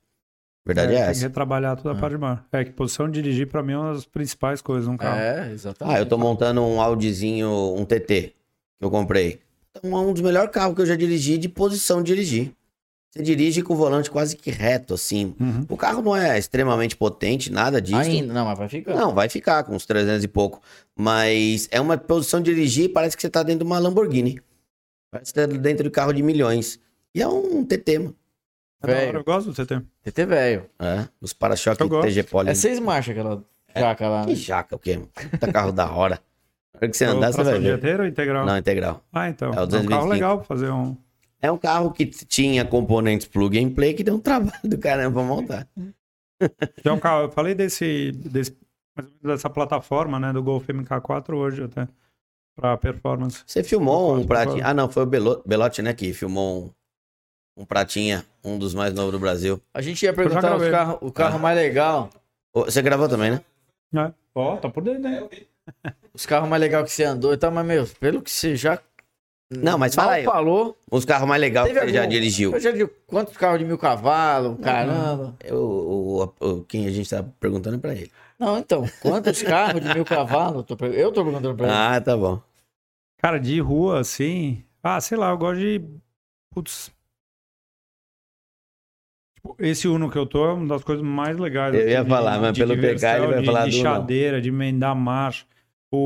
Verdade 0.67 0.93
é, 0.93 0.97
tem 0.97 1.05
que 1.05 1.11
essa. 1.13 1.23
retrabalhar 1.23 1.77
toda 1.77 1.97
a 1.97 1.99
parte 1.99 2.13
de 2.13 2.19
baixo. 2.19 2.43
É 2.53 2.63
que 2.65 2.73
posição 2.73 3.09
de 3.09 3.23
dirigir, 3.23 3.47
pra 3.47 3.63
mim, 3.63 3.73
é 3.73 3.79
uma 3.79 3.95
das 3.95 4.05
principais 4.05 4.61
coisas 4.61 4.87
num 4.87 4.99
carro. 4.99 5.19
É, 5.19 5.51
exatamente. 5.51 5.97
Ah, 5.97 5.99
eu 5.99 6.05
tô 6.05 6.19
montando 6.19 6.61
um 6.61 6.79
Audizinho, 6.79 7.75
um 7.75 7.87
TT, 7.87 8.35
que 8.79 8.85
eu 8.85 8.91
comprei. 8.91 9.41
Então, 9.71 9.97
é 9.97 10.01
um 10.01 10.13
dos 10.13 10.21
melhores 10.21 10.51
carros 10.51 10.75
que 10.75 10.83
eu 10.83 10.87
já 10.87 10.95
dirigi 10.95 11.39
de 11.39 11.49
posição 11.49 12.03
de 12.03 12.13
dirigir. 12.13 12.53
Você 13.11 13.23
dirige 13.23 13.63
com 13.63 13.73
o 13.73 13.77
volante 13.77 14.11
quase 14.11 14.37
que 14.37 14.51
reto, 14.51 14.93
assim. 14.95 15.35
Uhum. 15.41 15.65
O 15.69 15.77
carro 15.77 16.03
não 16.03 16.15
é 16.15 16.39
extremamente 16.39 16.95
potente, 16.95 17.51
nada 17.51 17.81
disso. 17.81 17.97
Ainda, 17.99 18.35
não, 18.35 18.45
mas 18.45 18.59
vai 18.59 18.69
ficar. 18.69 18.95
Não, 18.95 19.15
vai 19.15 19.29
ficar 19.29 19.65
com 19.65 19.75
uns 19.75 19.87
300 19.87 20.25
e 20.25 20.29
pouco. 20.29 20.61
Mas 20.95 21.69
é 21.71 21.81
uma 21.81 21.97
posição 21.97 22.41
de 22.41 22.55
dirigir 22.55 22.85
e 22.85 22.89
parece 22.89 23.17
que 23.17 23.23
você 23.23 23.31
tá 23.31 23.43
dentro 23.43 23.61
de 23.61 23.65
uma 23.65 23.79
Lamborghini. 23.79 24.41
Parece 25.11 25.33
que 25.33 25.41
tá 25.41 25.47
dentro 25.47 25.85
de 25.85 25.91
carro 25.91 26.13
de 26.13 26.23
milhões. 26.23 26.79
E 27.15 27.23
é 27.23 27.27
um 27.27 27.65
TT, 27.65 27.99
mano. 27.99 28.15
É 28.83 28.87
Velho. 28.87 29.19
eu 29.19 29.25
gosto 29.25 29.51
do 29.51 29.55
TT. 29.67 29.83
TT 30.05 30.27
velho. 30.27 30.67
É, 30.79 31.09
os 31.21 31.33
para-choques. 31.33 31.85
TG 32.03 32.23
Poly. 32.25 32.51
É 32.51 32.55
seis 32.55 32.79
marchas 32.79 33.13
aquela 33.17 33.43
jaca 33.75 34.09
lá. 34.09 34.23
Que 34.25 34.31
né? 34.31 34.37
jaca, 34.37 34.77
o 34.77 34.79
quê? 34.79 35.01
Puta 35.31 35.51
carro 35.53 35.73
da 35.73 35.91
hora. 35.91 36.21
Na 36.75 36.79
hora 36.79 36.89
que 36.89 36.97
você 36.97 37.05
É 37.07 37.09
o 37.09 37.13
andar, 37.17 37.33
você 37.33 37.43
vai 37.43 37.55
ver. 37.55 37.61
dianteiro 37.63 38.03
ou 38.05 38.09
integral? 38.09 38.47
Não, 38.47 38.57
integral. 38.57 39.03
Ah, 39.13 39.29
então. 39.31 39.49
É 39.49 39.57
o 39.57 39.61
É, 39.61 39.63
um 39.63 39.67
225. 39.67 39.91
carro 39.91 40.07
legal 40.09 40.37
pra 40.39 40.47
fazer 40.47 40.71
um... 40.71 40.97
É 41.41 41.51
um 41.53 41.59
carro 41.59 41.93
que 41.93 42.07
tinha 42.07 42.65
componentes 42.65 43.27
plug 43.27 43.59
and 43.59 43.71
play 43.75 43.95
que 43.95 44.03
deu 44.03 44.15
um 44.15 44.21
trabalho 44.21 44.61
do 44.65 44.79
caramba 44.79 45.21
pra 45.21 45.23
montar. 45.29 45.69
Já 46.85 46.91
é 46.91 46.93
um 46.93 46.99
carro, 46.99 47.23
eu 47.25 47.31
falei 47.31 47.55
desse, 47.55 48.13
desse 48.13 48.57
mais 48.97 49.09
ou 49.09 49.15
menos 49.23 49.37
dessa 49.37 49.51
plataforma, 49.51 50.19
né, 50.19 50.33
do 50.33 50.43
Golf 50.43 50.67
MK4 50.69 51.35
hoje 51.37 51.63
até, 51.65 51.87
pra 52.57 52.77
performance. 52.77 53.43
Você 53.47 53.63
filmou 53.63 54.15
um 54.17 54.27
pratinha. 54.27 54.67
Ah, 54.67 54.75
não, 54.75 54.89
foi 54.91 55.05
o 55.05 55.07
Belo- 55.07 55.43
Belotti, 55.47 55.83
né, 55.83 55.93
que 55.95 56.13
filmou 56.13 56.75
um, 57.57 57.63
um 57.63 57.65
pratinha, 57.65 58.25
um 58.45 58.59
dos 58.59 58.75
mais 58.75 58.93
novos 58.93 59.13
do 59.13 59.19
Brasil. 59.19 59.61
A 59.73 59.81
gente 59.81 60.03
ia 60.05 60.13
perguntar 60.13 60.57
os 60.57 60.69
carro, 60.69 60.99
o 61.01 61.13
carro 61.13 61.39
mais 61.39 61.57
legal. 61.57 62.11
Você 62.53 62.83
gravou 62.83 63.09
também, 63.09 63.31
né? 63.31 63.41
É. 63.95 64.13
Ó, 64.35 64.57
tá 64.57 64.69
por 64.69 64.83
dentro, 64.83 65.03
né? 65.03 65.29
Os 66.13 66.27
carros 66.27 66.49
mais 66.49 66.61
legais 66.61 66.85
que 66.85 66.91
você 66.91 67.05
andou 67.05 67.33
e 67.33 67.37
tal, 67.37 67.51
mas, 67.53 67.67
meu, 67.67 67.87
pelo 68.01 68.23
que 68.23 68.31
você 68.31 68.57
já. 68.57 68.81
Não, 69.51 69.79
mas 69.79 69.95
fala 69.95 70.09
mal 70.09 70.17
aí. 70.19 70.25
falou. 70.25 70.77
Os 70.91 71.05
carros 71.07 71.27
mais 71.27 71.41
legais 71.41 71.69
que 71.73 71.75
você 71.81 71.89
já 71.89 72.05
dirigiu. 72.05 72.53
Eu 72.53 72.61
já 72.61 72.71
digo, 72.71 72.91
quantos 73.07 73.35
carros 73.37 73.59
de 73.59 73.65
mil 73.65 73.79
cavalos? 73.79 74.59
Caramba. 74.61 75.35
Eu, 75.43 75.57
o, 75.57 76.23
o- 76.23 76.35
o- 76.47 76.65
quem 76.65 76.87
a 76.87 76.91
gente 76.91 77.09
tá 77.09 77.25
perguntando 77.41 77.77
é 77.77 77.79
pra 77.79 77.93
ele. 77.95 78.11
Não, 78.39 78.59
então, 78.59 78.85
quantos 79.01 79.43
carros 79.43 79.81
de 79.81 79.95
mil 79.95 80.05
cavalos? 80.05 80.65
Tô 80.65 80.77
per- 80.77 80.93
Eu 80.93 81.11
tô 81.11 81.25
perguntando 81.25 81.57
pra 81.57 81.67
ele. 81.67 81.75
Ah, 81.75 82.01
tá 82.01 82.15
bom. 82.17 82.41
Cara, 83.23 83.39
de 83.41 83.59
rua, 83.59 84.01
assim... 84.01 84.63
Ah, 84.83 85.01
sei 85.01 85.17
lá, 85.17 85.31
eu 85.31 85.39
gosto 85.39 85.59
de... 85.61 85.83
Putz... 86.55 86.93
Tipo, 89.35 89.57
Esse 89.59 89.89
Uno 89.89 90.11
que 90.11 90.19
eu 90.19 90.27
tô 90.27 90.45
é 90.47 90.53
uma 90.53 90.67
das 90.67 90.85
coisas 90.85 91.05
mais 91.05 91.37
legais. 91.39 91.75
Eu 91.75 91.81
assim, 91.81 91.91
ia 91.91 92.03
de- 92.05 92.11
falar, 92.11 92.39
mas 92.41 92.53
de 92.53 92.61
pelo 92.61 92.75
PK 92.77 93.17
ele 93.17 93.27
vai 93.27 93.41
de, 93.41 93.47
falar 93.47 93.65
de 93.65 93.71
do 93.71 93.77
Uno. 93.77 93.83
chadeira, 93.85 94.41
de 94.41 94.49
emendar 94.51 94.95
marcha. 94.95 95.47
O, 95.91 95.97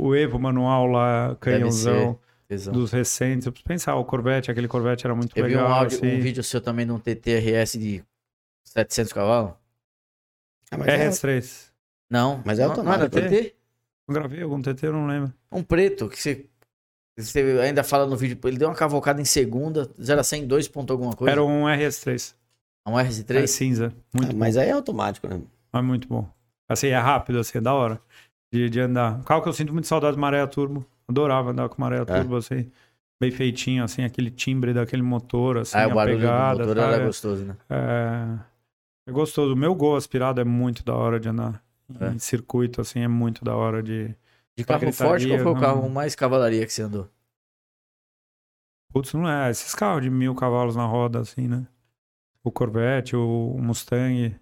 o, 0.00 0.06
o 0.06 0.16
Evo 0.16 0.38
manual 0.38 0.86
lá, 0.86 1.36
canhãozão, 1.40 2.18
Tesão. 2.48 2.72
dos 2.72 2.90
recentes. 2.90 3.46
Eu 3.46 3.52
preciso 3.52 3.68
pensar, 3.68 3.94
o 3.96 4.04
Corvette, 4.04 4.50
aquele 4.50 4.66
Corvette 4.68 5.06
era 5.06 5.14
muito 5.14 5.36
Eu 5.36 5.44
vi 5.44 5.50
legal. 5.50 5.68
um, 5.68 5.72
áudio, 5.72 5.98
assim. 5.98 6.16
um 6.16 6.20
vídeo 6.20 6.42
seu 6.42 6.60
também 6.60 6.86
num 6.86 6.98
TTRS 6.98 7.78
de 7.78 8.02
700 8.64 9.12
cavalos? 9.12 9.52
Ah, 10.70 10.76
é- 10.86 11.08
RS3. 11.08 11.70
Não. 12.10 12.42
Mas 12.44 12.58
é 12.58 12.66
não, 12.66 12.74
não 12.76 12.92
era 12.92 13.04
automático, 13.04 13.28
TT? 13.28 13.54
Eu 14.08 14.14
gravei 14.14 14.42
algum 14.42 14.62
TT, 14.62 14.86
eu 14.86 14.92
não 14.92 15.06
lembro. 15.06 15.32
Um 15.52 15.62
preto, 15.62 16.08
que 16.08 16.18
você, 16.18 16.46
você 17.18 17.40
ainda 17.62 17.84
fala 17.84 18.06
no 18.06 18.16
vídeo, 18.16 18.38
ele 18.44 18.56
deu 18.56 18.68
uma 18.68 18.74
cavocada 18.74 19.20
em 19.20 19.24
segunda, 19.26 19.90
0 20.02 20.20
a 20.20 20.24
100, 20.24 20.46
2 20.46 20.68
ponto 20.68 20.90
alguma 20.92 21.14
coisa. 21.14 21.32
Era 21.32 21.44
um 21.44 21.64
RS3. 21.64 22.34
Um 22.86 22.98
É 22.98 23.04
RS3? 23.04 23.46
cinza. 23.46 23.92
Muito 24.14 24.30
Ah, 24.32 24.34
mas 24.34 24.56
aí 24.56 24.68
é 24.68 24.72
automático, 24.72 25.28
né? 25.28 25.42
É 25.74 25.82
muito 25.82 26.08
bom. 26.08 26.26
Assim, 26.66 26.86
é 26.88 26.98
rápido, 26.98 27.38
assim, 27.38 27.58
é 27.58 27.60
da 27.60 27.74
hora 27.74 28.00
de, 28.50 28.70
de 28.70 28.80
andar. 28.80 29.18
Um 29.18 29.22
carro 29.22 29.42
que 29.42 29.48
eu 29.50 29.52
sinto 29.52 29.74
muito 29.74 29.86
saudade 29.86 30.16
do 30.16 30.20
Maré 30.20 30.46
Turbo. 30.46 30.86
Adorava 31.08 31.50
andar 31.50 31.68
com 31.68 31.80
Maré 31.80 32.04
Turbo, 32.04 32.36
assim. 32.36 32.70
Bem 33.20 33.30
feitinho, 33.32 33.82
assim, 33.82 34.04
aquele 34.04 34.30
timbre 34.30 34.72
daquele 34.72 35.02
motor, 35.02 35.58
assim, 35.58 35.76
ah, 35.76 35.84
a 35.84 35.88
o 35.88 35.94
barulho 35.94 36.18
pegada. 36.18 36.58
do 36.62 36.68
motor 36.68 36.82
sabe? 36.82 36.94
era 36.94 37.06
gostoso, 37.06 37.44
né? 37.44 37.56
É... 37.68 38.38
é 39.08 39.12
gostoso. 39.12 39.54
O 39.54 39.56
meu 39.56 39.74
Gol 39.74 39.96
aspirado 39.96 40.40
é 40.40 40.44
muito 40.44 40.84
da 40.84 40.94
hora 40.94 41.18
de 41.18 41.28
andar. 41.28 41.60
É. 42.00 42.08
Em 42.10 42.18
circuito, 42.18 42.80
assim, 42.80 43.00
é 43.00 43.08
muito 43.08 43.44
da 43.44 43.56
hora 43.56 43.82
de... 43.82 44.14
De 44.56 44.64
carro 44.64 44.80
forte, 44.92 44.96
qual 44.98 45.12
gritaria, 45.14 45.42
foi 45.42 45.52
o 45.52 45.54
não- 45.54 45.60
carro 45.60 45.88
mais 45.88 46.14
cavalaria 46.14 46.66
que 46.66 46.72
você 46.72 46.82
andou? 46.82 47.08
Putz, 48.92 49.12
não 49.14 49.28
é. 49.28 49.50
Esses 49.50 49.74
carros 49.74 50.02
de 50.02 50.10
mil 50.10 50.34
cavalos 50.34 50.74
na 50.76 50.84
roda, 50.84 51.20
assim, 51.20 51.46
né? 51.46 51.66
O 52.42 52.50
Corvette, 52.50 53.14
o 53.16 53.56
Mustang. 53.60 54.34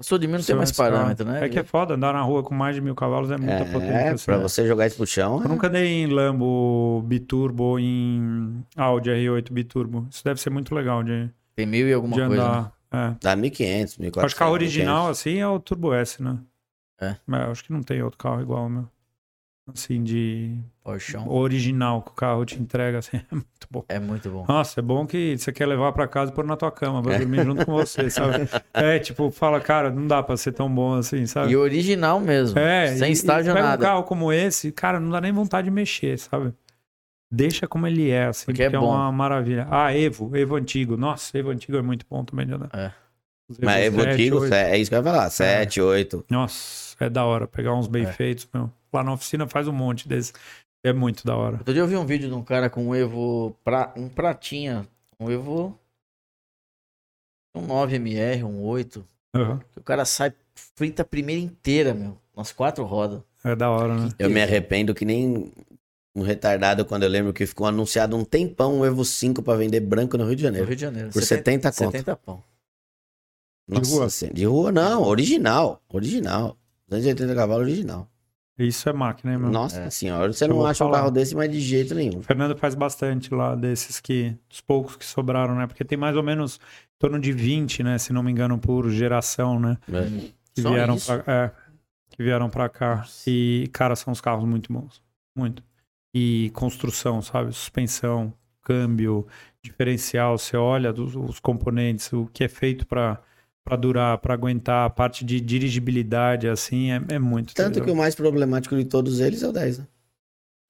Passou 0.00 0.16
de 0.16 0.26
mim 0.26 0.38
não 0.38 0.42
tem 0.42 0.56
mais 0.56 0.72
parâmetro, 0.72 1.26
né? 1.26 1.44
É 1.44 1.48
que 1.50 1.58
é 1.58 1.62
foda, 1.62 1.92
andar 1.92 2.14
na 2.14 2.22
rua 2.22 2.42
com 2.42 2.54
mais 2.54 2.74
de 2.74 2.80
mil 2.80 2.94
cavalos 2.94 3.30
é 3.30 3.36
muita 3.36 3.66
potência. 3.66 3.92
É, 3.92 4.08
assim. 4.08 4.24
pra 4.24 4.38
você 4.38 4.66
jogar 4.66 4.86
isso 4.86 4.96
pro 4.96 5.06
chão. 5.06 5.42
Eu 5.42 5.48
nunca 5.50 5.66
andei 5.66 5.88
em 5.88 6.06
Lambo 6.06 7.02
biturbo 7.04 7.64
ou 7.64 7.78
em 7.78 8.64
Audi 8.74 9.10
R8 9.10 9.52
biturbo. 9.52 10.08
Isso 10.10 10.24
deve 10.24 10.40
ser 10.40 10.48
muito 10.48 10.74
legal 10.74 11.02
de, 11.02 11.28
Tem 11.54 11.66
mil 11.66 11.86
e 11.86 11.92
alguma 11.92 12.16
de 12.16 12.26
coisa. 12.26 12.50
né? 12.50 12.70
É. 12.90 13.14
Dá 13.20 13.36
1.500, 13.36 13.98
1.400. 13.98 14.24
Acho 14.24 14.34
que 14.34 14.36
o 14.36 14.38
carro 14.38 14.52
original, 14.52 15.08
assim, 15.10 15.38
é 15.38 15.46
o 15.46 15.60
Turbo 15.60 15.92
S, 15.92 16.22
né? 16.22 16.38
É. 16.98 17.16
Mas 17.26 17.50
acho 17.50 17.64
que 17.64 17.70
não 17.70 17.82
tem 17.82 18.02
outro 18.02 18.16
carro 18.16 18.40
igual 18.40 18.70
meu. 18.70 18.88
Assim, 19.74 20.02
de 20.02 20.56
Porchão. 20.82 21.28
original 21.28 22.02
que 22.02 22.10
o 22.10 22.14
carro 22.14 22.44
te 22.44 22.60
entrega, 22.60 22.98
assim, 22.98 23.16
é 23.30 23.34
muito 23.34 23.66
bom. 23.70 23.84
É 23.88 23.98
muito 23.98 24.28
bom. 24.30 24.44
Nossa, 24.48 24.80
é 24.80 24.82
bom 24.82 25.06
que 25.06 25.36
você 25.38 25.52
quer 25.52 25.66
levar 25.66 25.92
pra 25.92 26.06
casa 26.08 26.30
e 26.30 26.34
pôr 26.34 26.44
na 26.44 26.56
tua 26.56 26.70
cama, 26.70 27.02
pra 27.02 27.18
dormir 27.18 27.44
junto 27.44 27.64
com 27.66 27.72
você, 27.72 28.08
sabe? 28.10 28.48
É, 28.74 28.98
tipo, 28.98 29.30
fala, 29.30 29.60
cara, 29.60 29.90
não 29.90 30.06
dá 30.06 30.22
pra 30.22 30.36
ser 30.36 30.52
tão 30.52 30.72
bom 30.72 30.94
assim, 30.94 31.26
sabe? 31.26 31.52
E 31.52 31.56
original 31.56 32.18
mesmo. 32.20 32.58
É, 32.58 32.94
sem 32.96 33.10
e- 33.10 33.12
estágio 33.12 33.50
e 33.50 33.54
pega 33.54 33.66
nada. 33.68 33.82
um 33.82 33.86
carro 33.86 34.02
como 34.04 34.32
esse, 34.32 34.72
cara, 34.72 34.98
não 35.00 35.10
dá 35.10 35.20
nem 35.20 35.32
vontade 35.32 35.66
de 35.66 35.70
mexer, 35.70 36.18
sabe? 36.18 36.52
Deixa 37.32 37.68
como 37.68 37.86
ele 37.86 38.10
é, 38.10 38.26
assim, 38.26 38.46
Porque 38.46 38.62
porque, 38.64 38.76
é 38.76 38.78
é, 38.78 38.82
uma 38.82 39.12
maravilha. 39.12 39.66
Ah, 39.70 39.94
Evo, 39.96 40.36
Evo 40.36 40.56
antigo. 40.56 40.96
Nossa, 40.96 41.38
Evo 41.38 41.50
antigo 41.50 41.76
é 41.76 41.82
muito 41.82 42.04
bom 42.10 42.24
também 42.24 42.50
andar. 42.50 42.68
É. 42.72 42.90
Mas 43.62 43.76
é 43.76 43.84
Evo 43.86 44.00
7, 44.00 44.10
antigo, 44.12 44.38
8. 44.40 44.54
é 44.54 44.78
isso 44.78 44.90
que 44.90 44.94
eu 44.96 44.98
ia 44.98 45.04
falar. 45.04 45.30
7, 45.30 45.80
8. 45.80 46.24
Nossa, 46.28 46.96
é 46.98 47.08
da 47.08 47.24
hora. 47.24 47.46
Pegar 47.46 47.74
uns 47.74 47.86
bem 47.86 48.04
É. 48.04 48.12
feitos, 48.12 48.48
meu. 48.52 48.70
Lá 48.92 49.02
na 49.04 49.12
oficina 49.12 49.46
faz 49.46 49.68
um 49.68 49.72
monte 49.72 50.08
desse. 50.08 50.32
É 50.82 50.92
muito 50.92 51.24
da 51.26 51.36
hora. 51.36 51.58
Outro 51.58 51.72
dia 51.72 51.82
eu 51.82 51.86
vi 51.86 51.96
um 51.96 52.06
vídeo 52.06 52.28
de 52.28 52.34
um 52.34 52.42
cara 52.42 52.70
com 52.70 52.88
um 52.88 52.94
Evo, 52.94 53.54
pra, 53.62 53.92
um 53.96 54.08
pratinha, 54.08 54.86
um 55.18 55.30
Evo, 55.30 55.78
um 57.54 57.66
9MR, 57.66 58.44
um 58.44 58.62
8, 58.62 59.04
Aham. 59.34 59.60
que 59.72 59.78
o 59.78 59.82
cara 59.82 60.04
sai, 60.04 60.32
frita 60.54 61.02
a 61.02 61.04
primeira 61.04 61.40
inteira, 61.40 61.92
meu, 61.92 62.16
nas 62.34 62.50
quatro 62.50 62.82
rodas. 62.84 63.20
É 63.44 63.54
da 63.54 63.70
hora, 63.70 63.94
né? 63.94 64.08
Eu 64.18 64.30
me 64.30 64.42
arrependo 64.42 64.94
que 64.94 65.04
nem 65.04 65.52
um 66.14 66.22
retardado 66.22 66.84
quando 66.84 67.02
eu 67.04 67.08
lembro 67.08 67.32
que 67.32 67.46
ficou 67.46 67.66
anunciado 67.66 68.16
um 68.16 68.24
tempão 68.24 68.80
um 68.80 68.84
Evo 68.84 69.04
5 69.04 69.42
pra 69.42 69.54
vender 69.54 69.80
branco 69.80 70.16
no 70.16 70.24
Rio 70.24 70.36
de 70.36 70.42
No 70.42 70.46
Janeiro. 70.46 70.66
Rio 70.66 70.76
de 70.76 70.82
Janeiro. 70.82 71.10
Por 71.10 71.22
70 71.22 71.70
conto. 71.70 71.92
70 71.92 72.16
pão. 72.16 72.42
Nossa, 73.68 73.90
rua? 73.90 74.10
Senhora, 74.10 74.34
de 74.34 74.44
rua 74.44 74.72
não, 74.72 75.02
original. 75.02 75.80
Original. 75.88 76.56
280 76.88 77.34
cavalos 77.34 77.66
original. 77.66 78.08
Isso 78.66 78.88
é 78.88 78.92
máquina, 78.92 79.32
hein, 79.32 79.38
meu? 79.38 79.50
Nossa 79.50 79.90
senhora, 79.90 80.32
você 80.32 80.44
Eu 80.44 80.48
não 80.48 80.66
acha 80.66 80.84
um 80.84 80.88
falar. 80.88 80.98
carro 80.98 81.10
desse, 81.10 81.34
mas 81.34 81.50
de 81.50 81.60
jeito 81.60 81.94
nenhum. 81.94 82.18
O 82.18 82.22
Fernando 82.22 82.56
faz 82.56 82.74
bastante 82.74 83.32
lá 83.34 83.54
desses 83.54 84.00
que. 84.00 84.36
Dos 84.48 84.60
poucos 84.60 84.96
que 84.96 85.04
sobraram, 85.04 85.54
né? 85.54 85.66
Porque 85.66 85.84
tem 85.84 85.96
mais 85.96 86.16
ou 86.16 86.22
menos 86.22 86.56
em 86.56 86.98
torno 86.98 87.18
de 87.18 87.32
20, 87.32 87.82
né? 87.82 87.98
Se 87.98 88.12
não 88.12 88.22
me 88.22 88.30
engano, 88.30 88.58
por 88.58 88.88
geração, 88.90 89.58
né? 89.58 89.78
Que 90.54 90.62
Só 90.62 90.70
vieram 90.70 90.94
isso? 90.96 91.06
pra, 91.22 91.32
é, 91.32 91.50
que 92.10 92.22
vieram 92.22 92.50
pra 92.50 92.68
cá. 92.68 93.06
E, 93.26 93.68
cara, 93.72 93.96
são 93.96 94.12
os 94.12 94.20
carros 94.20 94.44
muito 94.44 94.72
bons. 94.72 95.00
Muito. 95.36 95.62
E 96.14 96.50
construção, 96.54 97.22
sabe? 97.22 97.52
Suspensão, 97.52 98.32
câmbio, 98.62 99.26
diferencial. 99.62 100.36
Você 100.36 100.56
olha 100.56 100.92
dos, 100.92 101.14
os 101.16 101.38
componentes, 101.40 102.12
o 102.12 102.26
que 102.32 102.44
é 102.44 102.48
feito 102.48 102.86
pra 102.86 103.20
pra 103.64 103.76
durar, 103.76 104.18
pra 104.18 104.34
aguentar, 104.34 104.86
a 104.86 104.90
parte 104.90 105.24
de 105.24 105.40
dirigibilidade, 105.40 106.48
assim, 106.48 106.90
é, 106.92 107.00
é 107.10 107.18
muito. 107.18 107.54
Tanto 107.54 107.80
que 107.82 107.90
o 107.90 107.96
mais 107.96 108.14
problemático 108.14 108.76
de 108.76 108.84
todos 108.84 109.20
eles 109.20 109.42
é 109.42 109.48
o 109.48 109.52
10, 109.52 109.78
né? 109.78 109.86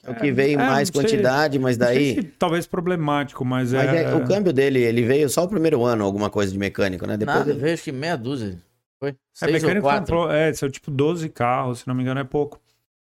É 0.03 0.11
o 0.11 0.15
que 0.15 0.29
É, 0.29 0.33
veio 0.33 0.59
é, 0.59 0.67
mais 0.67 0.89
sei. 0.89 1.01
quantidade, 1.03 1.59
mas 1.59 1.77
daí. 1.77 2.15
se 2.15 2.23
talvez 2.23 2.67
problemático, 2.67 3.45
mas, 3.45 3.73
Mas 3.73 3.89
é. 3.93 4.05
é- 4.05 4.15
o 4.15 4.25
câmbio 4.25 4.53
dele, 4.53 4.81
ele 4.81 5.03
veio 5.03 5.29
só 5.29 5.45
o 5.45 5.49
primeiro 5.49 5.85
ano, 5.85 6.05
alguma 6.05 6.31
coisa 6.31 6.51
de 6.51 6.59
mecânico, 6.59 7.07
né? 7.07 7.17
Depois 7.17 7.37
Nada, 7.37 7.51
ele- 7.51 7.61
vejo 7.61 7.83
que 7.83 7.93
meia 7.93 8.17
dúzia. 8.17 8.59
Foi? 8.99 9.11
É, 9.11 9.15
Seis 9.35 9.55
ou 9.57 9.61
mecânico 9.61 9.87
quatro? 9.87 10.17
comprou, 10.17 10.31
é, 10.33 10.53
são 10.55 10.71
tipo 10.71 10.91
12 10.91 11.29
carros, 11.29 11.81
se 11.81 11.89
não 11.89 11.95
me 11.95 12.03
engano, 12.03 12.21
é 12.21 12.25
pouco. 12.25 12.59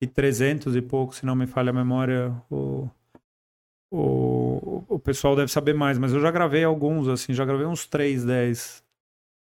E 0.02 0.07
300 0.07 0.76
e 0.76 0.81
pouco, 0.81 1.14
se 1.15 1.23
não 1.26 1.35
me 1.35 1.45
falha 1.45 1.69
a 1.69 1.73
memória, 1.73 2.34
o, 2.49 2.89
o, 3.91 4.84
o 4.88 4.99
pessoal 4.99 5.35
deve 5.35 5.52
saber 5.52 5.73
mais, 5.73 5.98
mas 5.98 6.14
eu 6.14 6.19
já 6.19 6.31
gravei 6.31 6.64
alguns, 6.64 7.07
assim, 7.07 7.34
já 7.34 7.45
gravei 7.45 7.65
uns 7.65 7.85
3, 7.85 8.23
10. 8.23 8.84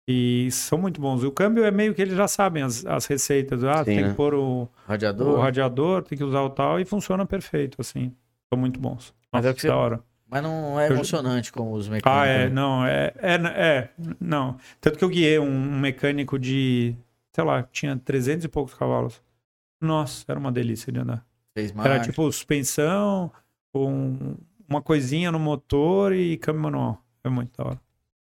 E 0.06 0.50
são 0.50 0.76
muito 0.78 1.00
bons. 1.00 1.22
O 1.24 1.30
câmbio 1.32 1.64
é 1.64 1.70
meio 1.70 1.94
que 1.94 2.02
eles 2.02 2.14
já 2.14 2.28
sabem 2.28 2.62
as, 2.62 2.84
as 2.84 3.06
receitas. 3.06 3.64
Ah, 3.64 3.78
Sim, 3.78 3.84
tem 3.84 4.02
né? 4.02 4.10
que 4.10 4.14
pôr 4.14 4.34
o, 4.34 4.68
Radiador. 4.86 5.28
o 5.38 5.40
radiador, 5.40 6.02
tem 6.02 6.18
que 6.18 6.24
usar 6.24 6.42
o 6.42 6.50
tal, 6.50 6.78
e 6.78 6.84
funciona 6.84 7.24
perfeito, 7.24 7.80
assim. 7.80 8.12
São 8.52 8.58
muito 8.60 8.78
bons. 8.78 9.14
Mas 9.32 9.44
Nossa, 9.44 9.48
é 9.48 9.50
o 9.50 9.54
que 9.54 9.60
você- 9.62 9.68
da 9.68 9.76
hora. 9.76 10.00
Mas 10.28 10.42
não 10.42 10.78
é 10.80 10.88
Eu- 10.88 10.94
emocionante 10.94 11.52
como 11.52 11.72
os 11.74 11.88
mecânicos. 11.88 12.10
Ah, 12.22 12.26
é, 12.26 12.44
né? 12.44 12.54
não, 12.54 12.84
é, 12.84 13.12
é, 13.18 13.34
é, 13.34 13.90
não. 14.20 14.56
Tanto 14.80 14.98
que 14.98 15.04
eu 15.04 15.08
guiei 15.08 15.38
um, 15.38 15.44
um 15.46 15.78
mecânico 15.78 16.38
de, 16.38 16.94
sei 17.32 17.44
lá, 17.44 17.62
tinha 17.62 17.96
300 17.96 18.44
e 18.44 18.48
poucos 18.48 18.74
cavalos. 18.74 19.22
Nossa, 19.80 20.24
era 20.28 20.38
uma 20.38 20.50
delícia 20.50 20.92
de 20.92 20.98
andar. 20.98 21.24
Fez 21.56 21.72
Era 21.78 22.00
tipo 22.00 22.24
suspensão, 22.32 23.30
um- 23.74 24.34
uma 24.68 24.82
coisinha 24.82 25.30
no 25.30 25.38
motor 25.38 26.12
e 26.12 26.36
câmbio 26.38 26.62
manual. 26.62 27.00
É 27.22 27.28
muito 27.28 27.56
da 27.56 27.64
hora. 27.70 27.80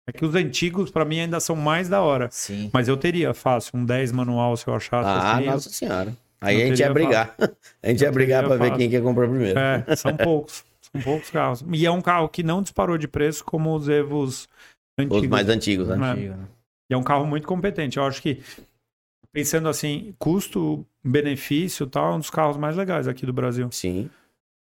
É 0.08 0.12
que 0.12 0.24
os 0.24 0.34
antigos, 0.34 0.90
pra 0.90 1.04
mim, 1.04 1.20
ainda 1.20 1.40
são 1.40 1.56
mais 1.56 1.88
da 1.88 2.00
hora. 2.00 2.28
Sim. 2.30 2.70
Mas 2.72 2.86
eu 2.88 2.96
teria 2.96 3.34
fácil 3.34 3.78
um 3.78 3.84
10 3.84 4.12
manual 4.12 4.56
se 4.56 4.66
eu 4.66 4.74
achasse 4.74 5.08
Ah, 5.08 5.36
assim. 5.36 5.46
nossa 5.46 5.68
senhora. 5.70 6.16
Aí 6.40 6.62
a 6.62 6.66
gente 6.66 6.78
ia 6.78 6.92
brigar. 6.92 7.34
A 7.82 7.88
gente 7.88 8.02
ia 8.02 8.12
brigar 8.12 8.44
pra 8.44 8.50
teria 8.50 8.62
ver 8.64 8.68
fácil. 8.70 8.78
quem 8.78 8.88
que 8.90 8.94
ia 8.96 9.02
comprar 9.02 9.28
primeiro. 9.28 9.58
É, 9.58 9.84
são 9.96 10.16
poucos. 10.16 10.64
São 10.92 11.00
poucos 11.02 11.30
carros. 11.30 11.64
E 11.72 11.84
é 11.86 11.90
um 11.90 12.00
carro 12.00 12.28
que 12.28 12.42
não 12.42 12.62
disparou 12.62 12.96
de 12.98 13.08
preço 13.08 13.44
como 13.44 13.74
os 13.74 13.88
Evos 13.88 14.48
antigos. 14.98 15.22
Os 15.22 15.28
mais 15.28 15.48
antigos, 15.48 15.88
né? 15.88 15.96
É. 15.96 16.10
Antigo, 16.12 16.34
né? 16.34 16.44
E 16.90 16.94
é 16.94 16.96
um 16.96 17.02
carro 17.02 17.26
muito 17.26 17.46
competente. 17.48 17.96
Eu 17.96 18.04
acho 18.04 18.22
que, 18.22 18.40
pensando 19.32 19.68
assim, 19.68 20.14
custo, 20.18 20.86
benefício 21.02 21.84
e 21.84 21.90
tal, 21.90 22.12
é 22.12 22.16
um 22.16 22.18
dos 22.20 22.30
carros 22.30 22.56
mais 22.56 22.76
legais 22.76 23.08
aqui 23.08 23.26
do 23.26 23.32
Brasil. 23.32 23.68
Sim. 23.72 24.08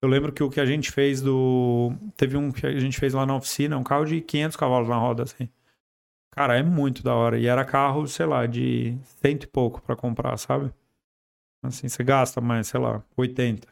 Eu 0.03 0.09
lembro 0.09 0.33
que 0.33 0.43
o 0.43 0.51
que 0.51 0.61
a 0.61 0.67
gente 0.67 0.91
fez 0.91 1.23
do. 1.23 1.93
Teve 2.17 2.37
um 2.37 2.51
que 2.51 2.67
a 2.67 2.79
gente 2.81 2.99
fez 2.99 3.15
lá 3.15 3.25
na 3.25 3.37
oficina, 3.37 3.79
um 3.79 3.85
carro 3.85 4.05
de 4.05 4.21
500 4.21 4.57
cavalos 4.57 4.89
na 4.89 4.97
roda, 4.97 5.23
assim. 5.23 5.49
Cara, 6.33 6.59
é 6.59 6.63
muito 6.63 7.03
da 7.03 7.15
hora. 7.15 7.39
E 7.39 7.47
era 7.47 7.65
carro, 7.65 8.07
sei 8.09 8.27
lá, 8.27 8.47
de 8.47 8.97
cento 9.23 9.45
e 9.45 9.47
pouco 9.47 9.81
pra 9.83 9.95
comprar, 9.95 10.37
sabe? 10.39 10.73
Assim, 11.63 11.89
você 11.89 12.03
gasta 12.03 12.41
mais, 12.41 12.67
sei 12.67 12.81
lá, 12.81 13.03
80. 13.17 13.69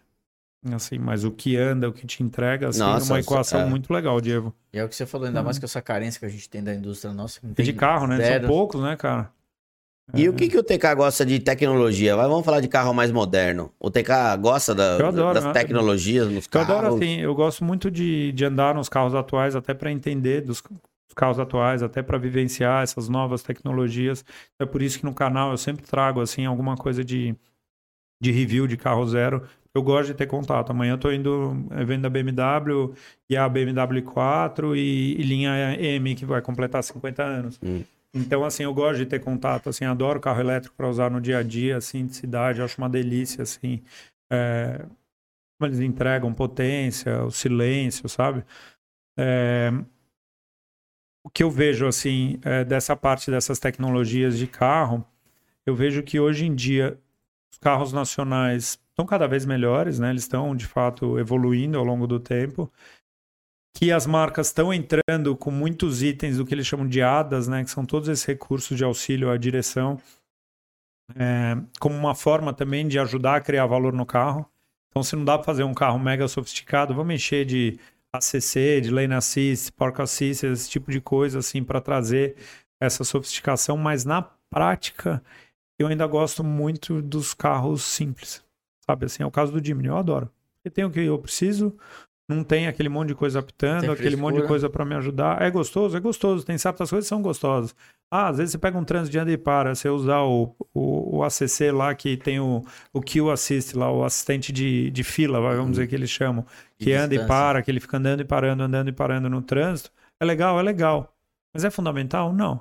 Assim, 0.72 0.98
mas 0.98 1.24
o 1.24 1.30
que 1.32 1.56
anda, 1.56 1.88
o 1.88 1.92
que 1.92 2.06
te 2.06 2.22
entrega, 2.22 2.68
assim, 2.68 2.80
Nossa, 2.80 3.12
é 3.12 3.14
uma 3.14 3.20
equação 3.20 3.60
é. 3.62 3.64
muito 3.64 3.90
legal, 3.92 4.20
Diego. 4.20 4.54
E 4.72 4.78
é 4.78 4.84
o 4.84 4.88
que 4.88 4.94
você 4.94 5.06
falou, 5.06 5.26
ainda 5.26 5.40
Uhum. 5.40 5.44
mais 5.46 5.58
com 5.58 5.64
essa 5.64 5.80
carência 5.80 6.20
que 6.20 6.26
a 6.26 6.28
gente 6.28 6.48
tem 6.50 6.62
da 6.62 6.72
indústria 6.74 7.12
nossa. 7.14 7.40
que 7.40 7.46
não 7.46 7.52
E 7.52 7.54
tem 7.56 7.64
de 7.64 7.72
carro, 7.72 8.06
né? 8.06 8.18
zero. 8.18 8.42
São 8.46 8.48
poucos, 8.54 8.80
né, 8.82 8.94
cara? 8.94 9.32
E 10.14 10.28
o 10.28 10.32
que, 10.32 10.48
que 10.48 10.58
o 10.58 10.62
TK 10.62 10.94
gosta 10.94 11.24
de 11.26 11.38
tecnologia? 11.38 12.16
Vai, 12.16 12.26
Vamos 12.28 12.44
falar 12.44 12.60
de 12.60 12.68
carro 12.68 12.92
mais 12.94 13.10
moderno. 13.12 13.72
O 13.78 13.90
TK 13.90 14.36
gosta 14.40 14.74
da- 14.74 14.98
Eu 14.98 15.06
adoro, 15.06 15.34
das 15.34 15.44
né? 15.44 15.52
tecnologias 15.52 16.28
nos 16.28 16.44
Eu 16.46 16.50
carros? 16.50 16.70
adoro, 16.70 16.94
assim, 16.96 17.20
eu 17.20 17.34
gosto 17.34 17.64
muito 17.64 17.90
de, 17.90 18.32
de 18.32 18.44
andar 18.44 18.74
nos 18.74 18.88
carros 18.88 19.14
atuais, 19.14 19.54
até 19.54 19.72
para 19.74 19.90
entender 19.90 20.40
dos, 20.40 20.62
carros 21.14 21.38
atuais, 21.38 21.82
até 21.82 22.02
para 22.02 22.18
vivenciar 22.18 22.82
essas 22.82 23.08
novas 23.08 23.42
tecnologias. 23.42 24.24
É 24.58 24.64
por 24.66 24.80
isso 24.82 24.98
que 24.98 25.04
no 25.04 25.14
canal 25.14 25.50
eu 25.50 25.56
sempre 25.58 25.84
trago, 25.84 26.20
assim, 26.20 26.46
alguma 26.46 26.76
coisa 26.76 27.04
de, 27.04 27.34
de 28.20 28.30
review 28.30 28.66
de 28.66 28.76
carro 28.76 29.06
zero. 29.06 29.42
Eu 29.74 29.82
gosto 29.82 30.08
de 30.08 30.14
ter 30.14 30.26
contato. 30.26 30.70
Amanhã 30.70 30.94
eu 30.94 30.98
tô 30.98 31.12
indo 31.12 31.52
evento 31.78 32.02
da 32.02 32.10
BMW 32.10 32.92
e 33.28 33.36
a 33.36 33.48
BMW 33.48 34.02
4 34.02 34.74
e, 34.74 35.12
e 35.20 35.22
linha 35.22 35.76
M, 35.80 36.14
que 36.16 36.24
vai 36.24 36.42
completar 36.42 36.82
50 36.82 37.22
anos. 37.22 37.60
Hum. 37.62 37.82
Então, 38.12 38.44
assim, 38.44 38.64
eu 38.64 38.74
gosto 38.74 38.98
de 38.98 39.06
ter 39.06 39.20
contato, 39.20 39.68
assim, 39.68 39.84
adoro 39.84 40.20
carro 40.20 40.40
elétrico 40.40 40.74
para 40.76 40.88
usar 40.88 41.10
no 41.10 41.20
dia 41.20 41.38
a 41.38 41.42
dia, 41.42 41.76
assim, 41.76 42.06
de 42.06 42.16
cidade, 42.16 42.60
acho 42.60 42.78
uma 42.80 42.88
delícia, 42.90 43.42
assim. 43.42 43.82
É, 44.30 44.84
eles 45.62 45.80
entregam 45.80 46.32
potência, 46.34 47.24
o 47.24 47.30
silêncio, 47.30 48.08
sabe? 48.08 48.44
É, 49.18 49.70
o 51.24 51.30
que 51.30 51.42
eu 51.42 51.50
vejo, 51.50 51.86
assim, 51.86 52.38
é, 52.42 52.64
dessa 52.64 52.96
parte 52.96 53.30
dessas 53.30 53.58
tecnologias 53.58 54.38
de 54.38 54.46
carro, 54.46 55.04
eu 55.66 55.74
vejo 55.74 56.02
que 56.02 56.18
hoje 56.18 56.46
em 56.46 56.54
dia 56.54 56.98
os 57.52 57.58
carros 57.58 57.92
nacionais 57.92 58.80
estão 58.90 59.06
cada 59.06 59.26
vez 59.28 59.44
melhores, 59.44 59.98
né? 59.98 60.10
Eles 60.10 60.22
estão, 60.22 60.56
de 60.56 60.66
fato, 60.66 61.18
evoluindo 61.18 61.78
ao 61.78 61.84
longo 61.84 62.06
do 62.06 62.18
tempo. 62.18 62.72
Que 63.72 63.92
as 63.92 64.06
marcas 64.06 64.48
estão 64.48 64.72
entrando 64.72 65.36
com 65.36 65.50
muitos 65.50 66.02
itens 66.02 66.36
do 66.36 66.44
que 66.44 66.52
eles 66.54 66.66
chamam 66.66 66.86
de 66.86 67.00
ADAS, 67.00 67.48
né? 67.48 67.64
Que 67.64 67.70
são 67.70 67.84
todos 67.84 68.08
esses 68.08 68.24
recursos 68.24 68.76
de 68.76 68.84
auxílio 68.84 69.30
à 69.30 69.36
direção, 69.36 69.98
é, 71.14 71.56
como 71.78 71.94
uma 71.96 72.14
forma 72.14 72.52
também 72.52 72.86
de 72.86 72.98
ajudar 72.98 73.36
a 73.36 73.40
criar 73.40 73.66
valor 73.66 73.92
no 73.92 74.04
carro. 74.06 74.46
Então, 74.88 75.02
se 75.02 75.14
não 75.14 75.24
dá 75.24 75.38
para 75.38 75.44
fazer 75.44 75.62
um 75.62 75.74
carro 75.74 75.98
mega 75.98 76.26
sofisticado, 76.26 76.94
vamos 76.94 77.14
encher 77.14 77.44
de 77.44 77.78
ACC, 78.12 78.80
de 78.80 78.90
Lane 78.90 79.14
Assist, 79.14 79.72
Park 79.72 80.00
Assist, 80.00 80.44
esse 80.44 80.68
tipo 80.68 80.90
de 80.90 81.00
coisa, 81.00 81.38
assim, 81.38 81.62
para 81.62 81.80
trazer 81.80 82.36
essa 82.80 83.04
sofisticação. 83.04 83.76
Mas 83.76 84.04
na 84.04 84.22
prática, 84.50 85.22
eu 85.78 85.86
ainda 85.86 86.06
gosto 86.06 86.42
muito 86.42 87.00
dos 87.00 87.32
carros 87.32 87.82
simples, 87.84 88.44
sabe? 88.84 89.06
Assim, 89.06 89.22
é 89.22 89.26
o 89.26 89.30
caso 89.30 89.52
do 89.52 89.64
Jimny, 89.64 89.86
eu 89.86 89.96
adoro. 89.96 90.28
Porque 90.56 90.74
tem 90.74 90.84
o 90.84 90.90
que 90.90 91.00
eu 91.00 91.18
preciso, 91.18 91.76
não 92.30 92.44
tem 92.44 92.66
aquele 92.66 92.88
monte 92.88 93.08
de 93.08 93.14
coisa 93.14 93.40
apitando, 93.40 93.90
aquele 93.90 94.16
monte 94.16 94.40
de 94.40 94.46
coisa 94.46 94.70
para 94.70 94.84
me 94.84 94.94
ajudar. 94.94 95.42
É 95.42 95.50
gostoso, 95.50 95.96
é 95.96 96.00
gostoso. 96.00 96.46
Tem 96.46 96.56
certas 96.56 96.88
coisas 96.88 97.06
que 97.06 97.08
são 97.08 97.20
gostosas. 97.20 97.74
Ah, 98.10 98.28
às 98.28 98.38
vezes 98.38 98.52
você 98.52 98.58
pega 98.58 98.78
um 98.78 98.84
trânsito 98.84 99.12
de 99.12 99.18
anda 99.18 99.30
e 99.30 99.36
para, 99.36 99.74
você 99.74 99.88
usar 99.88 100.22
o, 100.22 100.54
o, 100.74 101.18
o 101.18 101.24
ACC 101.24 101.70
lá 101.70 101.94
que 101.94 102.16
tem 102.16 102.40
o, 102.40 102.64
o 102.92 103.00
Kill 103.00 103.30
Assist 103.30 103.76
lá, 103.76 103.90
o 103.92 104.02
assistente 104.02 104.52
de, 104.52 104.90
de 104.90 105.04
fila, 105.04 105.40
vamos 105.40 105.72
dizer 105.72 105.86
que 105.86 105.94
eles 105.94 106.10
chamam, 106.10 106.44
que 106.78 106.92
anda 106.92 107.14
e 107.14 107.18
distância. 107.18 107.28
para, 107.28 107.62
que 107.62 107.70
ele 107.70 107.78
fica 107.78 107.98
andando 107.98 108.20
e 108.20 108.24
parando, 108.24 108.62
andando 108.62 108.88
e 108.88 108.92
parando 108.92 109.30
no 109.30 109.42
trânsito. 109.42 109.92
É 110.18 110.24
legal, 110.24 110.58
é 110.58 110.62
legal. 110.62 111.14
Mas 111.54 111.64
é 111.64 111.70
fundamental? 111.70 112.32
Não. 112.32 112.60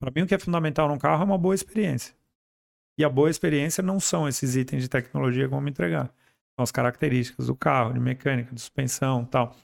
Para 0.00 0.10
mim, 0.14 0.22
o 0.22 0.26
que 0.26 0.34
é 0.34 0.38
fundamental 0.38 0.88
num 0.88 0.98
carro 0.98 1.22
é 1.22 1.24
uma 1.24 1.38
boa 1.38 1.54
experiência. 1.54 2.14
E 2.98 3.04
a 3.04 3.08
boa 3.08 3.30
experiência 3.30 3.82
não 3.82 4.00
são 4.00 4.28
esses 4.28 4.56
itens 4.56 4.82
de 4.82 4.88
tecnologia 4.88 5.44
que 5.44 5.50
vão 5.50 5.60
me 5.60 5.70
entregar. 5.70 6.12
São 6.56 6.62
as 6.62 6.70
características 6.70 7.46
do 7.46 7.56
carro, 7.56 7.92
de 7.92 8.00
mecânica, 8.00 8.54
de 8.54 8.60
suspensão 8.60 9.24
tal. 9.24 9.54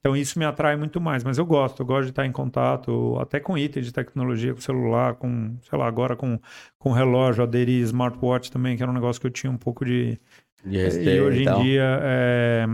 Então 0.00 0.16
isso 0.16 0.38
me 0.38 0.44
atrai 0.44 0.76
muito 0.76 1.00
mais, 1.00 1.24
mas 1.24 1.36
eu 1.36 1.44
gosto, 1.44 1.82
eu 1.82 1.86
gosto 1.86 2.04
de 2.04 2.10
estar 2.10 2.24
em 2.24 2.30
contato 2.30 3.18
até 3.20 3.40
com 3.40 3.58
itens 3.58 3.86
de 3.86 3.92
tecnologia, 3.92 4.54
com 4.54 4.60
celular, 4.60 5.16
com, 5.16 5.56
sei 5.68 5.76
lá, 5.76 5.88
agora 5.88 6.14
com, 6.14 6.38
com 6.78 6.92
relógio, 6.92 7.42
aderir 7.42 7.82
smartwatch 7.82 8.52
também, 8.52 8.76
que 8.76 8.82
era 8.84 8.90
um 8.92 8.94
negócio 8.94 9.20
que 9.20 9.26
eu 9.26 9.32
tinha 9.32 9.50
um 9.50 9.56
pouco 9.56 9.84
de, 9.84 10.16
De 10.64 10.76
e 10.76 10.82
receita 10.82 11.22
hoje 11.24 11.42
e 11.42 11.48
em 11.48 11.62
dia 11.62 12.00
é, 12.02 12.66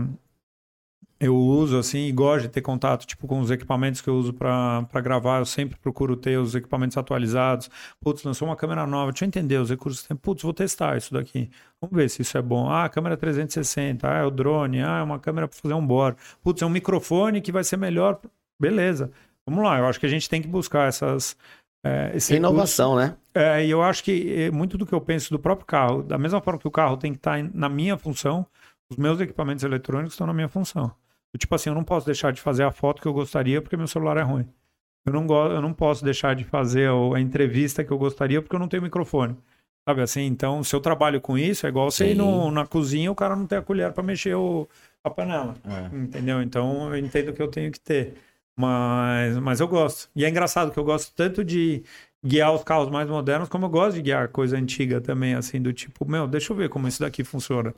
eu 1.25 1.35
uso 1.35 1.77
assim 1.77 2.07
e 2.07 2.11
gosto 2.11 2.43
de 2.43 2.49
ter 2.49 2.61
contato 2.61 3.05
tipo 3.05 3.27
com 3.27 3.39
os 3.39 3.49
equipamentos 3.51 4.01
que 4.01 4.09
eu 4.09 4.15
uso 4.15 4.33
para 4.33 4.85
gravar. 5.01 5.39
Eu 5.39 5.45
sempre 5.45 5.77
procuro 5.79 6.15
ter 6.15 6.37
os 6.39 6.53
equipamentos 6.55 6.97
atualizados. 6.97 7.69
Putz, 8.01 8.23
lançou 8.23 8.47
uma 8.47 8.55
câmera 8.55 8.85
nova. 8.85 9.11
Deixa 9.11 9.25
eu 9.25 9.27
entender 9.27 9.57
os 9.57 9.69
recursos 9.69 10.01
que 10.01 10.07
tem. 10.09 10.17
Putz, 10.17 10.43
vou 10.43 10.53
testar 10.53 10.97
isso 10.97 11.13
daqui. 11.13 11.49
Vamos 11.81 11.95
ver 11.95 12.09
se 12.09 12.21
isso 12.21 12.37
é 12.37 12.41
bom. 12.41 12.69
Ah, 12.69 12.87
câmera 12.89 13.15
360. 13.17 14.07
Ah, 14.09 14.17
é 14.19 14.23
o 14.25 14.31
drone. 14.31 14.81
Ah, 14.81 14.99
é 14.99 15.03
uma 15.03 15.19
câmera 15.19 15.47
para 15.47 15.57
fazer 15.57 15.73
um 15.73 15.85
board. 15.85 16.17
Putz, 16.43 16.61
é 16.61 16.65
um 16.65 16.69
microfone 16.69 17.41
que 17.41 17.51
vai 17.51 17.63
ser 17.63 17.77
melhor. 17.77 18.19
Beleza. 18.59 19.11
Vamos 19.47 19.63
lá. 19.63 19.77
Eu 19.79 19.85
acho 19.87 19.99
que 19.99 20.05
a 20.05 20.09
gente 20.09 20.29
tem 20.29 20.41
que 20.41 20.47
buscar 20.47 20.87
essas. 20.87 21.35
É. 21.85 22.13
Inovação, 22.31 22.95
né? 22.95 23.15
É, 23.35 23.65
e 23.65 23.69
eu 23.69 23.81
acho 23.83 24.03
que 24.03 24.33
é, 24.43 24.51
muito 24.51 24.77
do 24.77 24.85
que 24.85 24.93
eu 24.93 25.01
penso 25.01 25.29
do 25.31 25.37
próprio 25.37 25.65
carro, 25.67 26.01
da 26.01 26.17
mesma 26.17 26.39
forma 26.39 26.57
que 26.59 26.67
o 26.67 26.71
carro 26.71 26.95
tem 26.95 27.11
que 27.11 27.17
estar 27.17 27.37
em- 27.39 27.51
na 27.53 27.67
minha 27.67 27.97
função, 27.97 28.45
os 28.89 28.95
meus 28.95 29.19
equipamentos 29.19 29.65
eletrônicos 29.65 30.13
estão 30.13 30.25
na 30.25 30.33
minha 30.33 30.47
função. 30.47 30.93
Tipo 31.37 31.55
assim, 31.55 31.69
eu 31.69 31.75
não 31.75 31.83
posso 31.83 32.05
deixar 32.05 32.31
de 32.31 32.39
fazer 32.41 32.63
a 32.63 32.71
foto 32.71 33.01
que 33.01 33.07
eu 33.07 33.13
gostaria 33.13 33.61
porque 33.61 33.75
meu 33.77 33.87
celular 33.87 34.17
é 34.17 34.21
ruim. 34.21 34.47
Eu 35.05 35.11
não, 35.13 35.27
go 35.27 35.47
eu 35.47 35.61
não 35.61 35.73
posso 35.73 36.03
deixar 36.03 36.35
de 36.35 36.43
fazer 36.43 36.89
a 37.15 37.19
entrevista 37.19 37.83
que 37.83 37.91
eu 37.91 37.97
gostaria 37.97 38.41
porque 38.41 38.55
eu 38.55 38.59
não 38.59 38.67
tenho 38.67 38.83
microfone. 38.83 39.35
Sabe 39.87 40.01
assim? 40.01 40.21
Então, 40.21 40.63
se 40.63 40.73
eu 40.73 40.79
trabalho 40.79 41.19
com 41.19 41.37
isso, 41.37 41.65
é 41.65 41.69
igual 41.69 41.91
você 41.91 42.11
ir 42.11 42.15
no- 42.15 42.49
na 42.51 42.65
cozinha 42.65 43.11
o 43.11 43.15
cara 43.15 43.35
não 43.35 43.45
tem 43.45 43.57
a 43.57 43.61
colher 43.61 43.91
para 43.91 44.01
mexer 44.03 44.33
o, 44.35 44.67
a 45.03 45.09
panela. 45.09 45.55
É. 45.65 45.95
Entendeu? 45.95 46.41
Então, 46.41 46.87
eu 46.89 46.97
entendo 46.97 47.33
que 47.33 47.41
eu 47.41 47.49
tenho 47.49 47.69
que 47.71 47.79
ter. 47.79 48.13
Mas, 48.57 49.37
mas 49.39 49.59
eu 49.59 49.67
gosto. 49.67 50.09
E 50.15 50.23
é 50.23 50.29
engraçado 50.29 50.71
que 50.71 50.77
eu 50.79 50.83
gosto 50.85 51.13
tanto 51.15 51.43
de 51.43 51.83
guiar 52.23 52.53
os 52.53 52.63
carros 52.63 52.89
mais 52.89 53.09
modernos, 53.09 53.49
como 53.49 53.65
eu 53.65 53.69
gosto 53.69 53.95
de 53.95 54.01
guiar 54.01 54.29
coisa 54.29 54.57
antiga 54.57 55.01
também, 55.01 55.35
assim, 55.35 55.61
do 55.61 55.73
tipo, 55.73 56.09
meu, 56.09 56.27
deixa 56.27 56.53
eu 56.53 56.57
ver 56.57 56.69
como 56.69 56.87
isso 56.87 57.01
daqui 57.01 57.23
funciona. 57.23 57.73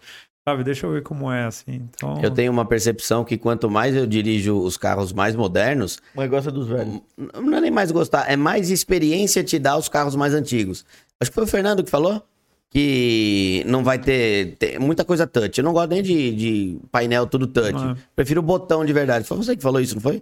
Sabe? 0.48 0.64
Deixa 0.64 0.86
eu 0.86 0.92
ver 0.92 1.02
como 1.02 1.32
é, 1.32 1.46
assim. 1.46 1.82
Então, 1.90 2.22
Eu 2.22 2.30
tenho 2.30 2.52
uma 2.52 2.66
percepção 2.66 3.24
que 3.26 3.36
quanto 3.36 3.70
mais 3.70 3.96
eu 3.96 4.06
dirijo 4.06 4.56
os 4.60 4.78
carros 4.78 5.12
mais 5.12 5.36
modernos, 5.36 6.00
Mas 6.14 6.30
gosta 6.30 6.52
dos 6.52 6.68
velhos. 6.68 7.02
não 7.18 7.58
é 7.58 7.62
nem 7.62 7.72
mais 7.72 7.92
gostar, 7.92 8.30
é 8.30 8.36
mais 8.36 8.70
experiência 8.70 9.44
te 9.44 9.58
dar 9.58 9.76
os 9.76 9.90
carros 9.90 10.16
mais 10.16 10.36
antigos. 10.36 10.86
Acho 11.20 11.32
que 11.32 11.36
foi 11.36 11.46
o 11.46 11.48
Fernando 11.48 11.84
que 11.84 11.90
falou 11.90 12.22
que 12.70 13.64
não 13.66 13.84
vai 13.84 13.98
ter, 13.98 14.56
ter 14.58 14.78
muita 14.80 15.04
coisa 15.06 15.26
touch. 15.26 15.58
Eu 15.58 15.64
não 15.64 15.74
gosto 15.74 15.90
nem 15.90 16.04
de, 16.04 16.36
de 16.36 16.78
painel 16.92 17.26
tudo 17.26 17.48
touch. 17.48 17.74
Ah. 17.74 17.96
Prefiro 18.16 18.42
botão 18.42 18.84
de 18.86 18.92
verdade. 18.94 19.26
Foi 19.26 19.38
você 19.38 19.56
que 19.56 19.64
falou 19.64 19.80
isso, 19.80 19.96
não 19.96 20.02
foi? 20.02 20.22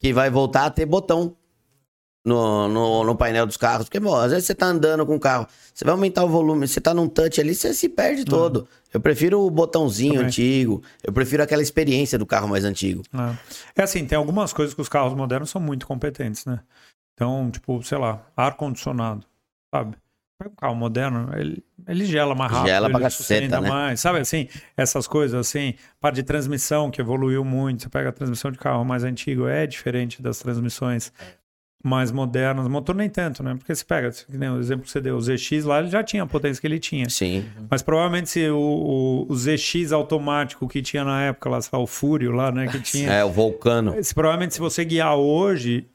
Que 0.00 0.12
vai 0.12 0.28
voltar 0.28 0.66
a 0.66 0.70
ter 0.70 0.84
botão 0.84 1.34
no, 2.26 2.66
no, 2.66 3.04
no 3.04 3.16
painel 3.16 3.46
dos 3.46 3.56
carros. 3.56 3.84
Porque, 3.84 4.00
bom, 4.00 4.16
às 4.16 4.32
vezes 4.32 4.46
você 4.46 4.54
tá 4.54 4.66
andando 4.66 5.06
com 5.06 5.14
o 5.14 5.20
carro, 5.20 5.46
você 5.72 5.84
vai 5.84 5.92
aumentar 5.92 6.24
o 6.24 6.28
volume, 6.28 6.66
você 6.66 6.80
tá 6.80 6.92
num 6.92 7.08
touch 7.08 7.40
ali, 7.40 7.54
você 7.54 7.72
se 7.72 7.88
perde 7.88 8.24
todo. 8.24 8.66
Eu 8.92 9.00
prefiro 9.00 9.40
o 9.40 9.50
botãozinho 9.50 10.14
Também. 10.14 10.26
antigo, 10.26 10.82
eu 11.04 11.12
prefiro 11.12 11.44
aquela 11.44 11.62
experiência 11.62 12.18
do 12.18 12.26
carro 12.26 12.48
mais 12.48 12.64
antigo. 12.64 13.02
É. 13.14 13.80
é 13.80 13.84
assim, 13.84 14.04
tem 14.04 14.18
algumas 14.18 14.52
coisas 14.52 14.74
que 14.74 14.80
os 14.80 14.88
carros 14.88 15.14
modernos 15.14 15.50
são 15.50 15.60
muito 15.60 15.86
competentes, 15.86 16.44
né? 16.44 16.60
Então, 17.14 17.48
tipo, 17.50 17.80
sei 17.82 17.96
lá, 17.96 18.26
ar-condicionado, 18.36 19.24
sabe? 19.72 19.96
Um 20.44 20.54
carro 20.54 20.74
moderno, 20.74 21.30
ele, 21.34 21.64
ele 21.88 22.04
gela 22.04 22.34
mais 22.34 22.52
rápido, 22.52 22.68
Gela 22.68 22.90
pra 22.90 22.98
ele 22.98 23.04
caceta, 23.04 23.60
né? 23.60 23.68
mais, 23.70 24.00
sabe 24.00 24.18
assim? 24.18 24.48
Essas 24.76 25.06
coisas 25.06 25.38
assim, 25.38 25.74
parte 25.98 26.16
de 26.16 26.22
transmissão 26.24 26.90
que 26.90 27.00
evoluiu 27.00 27.42
muito, 27.42 27.84
você 27.84 27.88
pega 27.88 28.10
a 28.10 28.12
transmissão 28.12 28.50
de 28.50 28.58
carro 28.58 28.84
mais 28.84 29.02
antigo, 29.02 29.46
é 29.46 29.66
diferente 29.66 30.20
das 30.20 30.38
transmissões 30.38 31.10
mais 31.84 32.10
modernas, 32.10 32.66
motor 32.66 32.94
nem 32.96 33.08
tanto, 33.08 33.42
né? 33.42 33.54
Porque 33.54 33.72
você 33.74 33.84
pega, 33.84 34.10
que 34.10 34.36
nem 34.36 34.50
o 34.50 34.58
exemplo 34.58 34.84
que 34.84 34.90
você 34.90 35.00
deu, 35.00 35.16
o 35.16 35.20
ZX 35.20 35.64
lá, 35.64 35.78
ele 35.78 35.88
já 35.88 36.02
tinha 36.02 36.24
a 36.24 36.26
potência 36.26 36.60
que 36.60 36.66
ele 36.66 36.80
tinha. 36.80 37.08
Sim. 37.08 37.44
Mas 37.70 37.80
provavelmente 37.82 38.28
se 38.28 38.48
o, 38.50 38.58
o, 38.58 39.26
o 39.32 39.36
ZX 39.36 39.92
automático 39.92 40.66
que 40.66 40.82
tinha 40.82 41.04
na 41.04 41.22
época 41.22 41.48
lá, 41.48 41.60
sei 41.60 41.70
lá, 41.72 41.78
o 41.78 41.86
Fúrio 41.86 42.32
lá, 42.32 42.50
né, 42.50 42.66
que 42.66 42.80
tinha... 42.80 43.12
É, 43.12 43.24
o 43.24 43.30
Vulcano. 43.30 43.94
Se, 44.02 44.12
provavelmente 44.14 44.54
se 44.54 44.60
você 44.60 44.84
guiar 44.84 45.14
hoje 45.16 45.86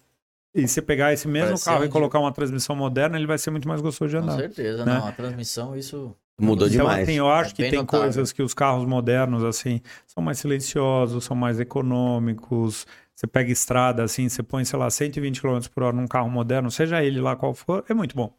e 0.55 0.65
você 0.67 0.81
pegar 0.81 1.11
esse 1.11 1.27
mesmo 1.27 1.47
Parece 1.49 1.65
carro 1.65 1.83
e 1.83 1.89
colocar 1.89 2.19
uma 2.19 2.31
transmissão 2.31 2.75
moderna, 2.75 3.17
ele 3.17 3.27
vai 3.27 3.37
ser 3.37 3.51
muito 3.51 3.67
mais 3.67 3.81
gostoso 3.81 4.09
de 4.11 4.17
Com 4.17 4.23
andar. 4.23 4.37
certeza, 4.37 4.85
né? 4.85 4.93
não. 4.93 5.07
A 5.07 5.11
transmissão, 5.11 5.75
isso. 5.75 6.15
Mudou 6.39 6.67
Então, 6.67 6.79
demais. 6.85 7.03
assim, 7.03 7.17
eu 7.17 7.29
acho 7.29 7.51
É 7.51 7.53
que 7.53 7.63
tem 7.69 7.79
notável. 7.79 8.05
coisas 8.05 8.31
que 8.31 8.41
os 8.41 8.53
carros 8.53 8.85
modernos, 8.85 9.43
assim, 9.43 9.79
são 10.07 10.23
mais 10.23 10.39
silenciosos, 10.39 11.23
são 11.25 11.35
mais 11.35 11.59
econômicos. 11.59 12.87
Você 13.15 13.27
pega 13.27 13.51
estrada, 13.51 14.03
assim, 14.03 14.27
você 14.27 14.41
põe, 14.41 14.65
sei 14.65 14.79
lá, 14.79 14.89
120 14.89 15.41
km 15.41 15.59
por 15.73 15.83
hora 15.83 15.95
num 15.95 16.07
carro 16.07 16.29
moderno, 16.29 16.71
seja 16.71 17.03
ele 17.03 17.21
lá 17.21 17.35
qual 17.35 17.53
for, 17.53 17.83
é 17.87 17.93
muito 17.93 18.15
bom. 18.15 18.33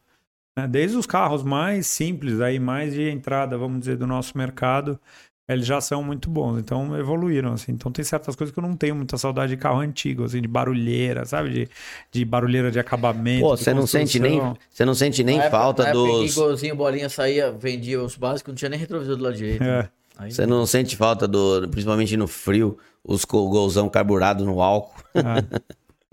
né? 0.57 0.67
Desde 0.67 0.97
os 0.97 1.05
carros 1.05 1.41
mais 1.43 1.87
simples, 1.87 2.41
aí 2.41 2.59
mais 2.59 2.93
de 2.93 3.09
entrada, 3.09 3.57
vamos 3.57 3.79
dizer, 3.79 3.95
do 3.97 4.05
nosso 4.05 4.37
mercado, 4.37 4.99
eles 5.47 5.65
já 5.65 5.79
são 5.79 6.03
muito 6.03 6.29
bons. 6.29 6.57
Então, 6.59 6.97
evoluíram, 6.97 7.53
assim. 7.53 7.71
Então, 7.73 7.91
tem 7.91 8.03
certas 8.03 8.35
coisas 8.35 8.53
que 8.53 8.59
eu 8.59 8.61
não 8.63 8.75
tenho 8.75 8.95
muita 8.95 9.17
saudade 9.17 9.55
de 9.55 9.61
carro 9.61 9.79
antigo, 9.79 10.23
assim, 10.25 10.41
de 10.41 10.47
barulheira, 10.47 11.23
sabe? 11.25 11.49
De, 11.49 11.69
de 12.11 12.25
barulheira 12.25 12.69
de 12.71 12.79
acabamento. 12.79 13.41
Pô, 13.45 13.55
você 13.55 13.73
não 13.73 13.85
sente 13.87 14.19
nem, 14.19 14.41
você 14.69 14.83
não 14.85 14.93
sente 14.95 15.23
nem 15.23 15.37
Na 15.37 15.43
época- 15.45 15.57
falta 15.59 15.83
época 15.83 15.93
dos, 16.11 16.35
Golzinho, 16.35 16.75
bolinha 16.75 17.07
saía, 17.09 17.51
vendia 17.51 18.01
os 18.01 18.15
básicos, 18.17 18.51
não 18.51 18.55
tinha 18.57 18.69
nem 18.69 18.79
retrovisor 18.79 19.15
do 19.15 19.23
lado 19.23 19.35
direito. 19.37 19.63
É. 19.63 19.89
né? 20.19 20.29
Você 20.29 20.45
não 20.45 20.65
sente 20.65 20.95
falta 20.97 21.27
do, 21.27 21.67
principalmente 21.69 22.15
no 22.17 22.27
frio, 22.27 22.77
os 23.03 23.25
golzão 23.25 23.89
carburado 23.89 24.45
no 24.45 24.61
álcool. 24.61 25.03
É. 25.15 25.63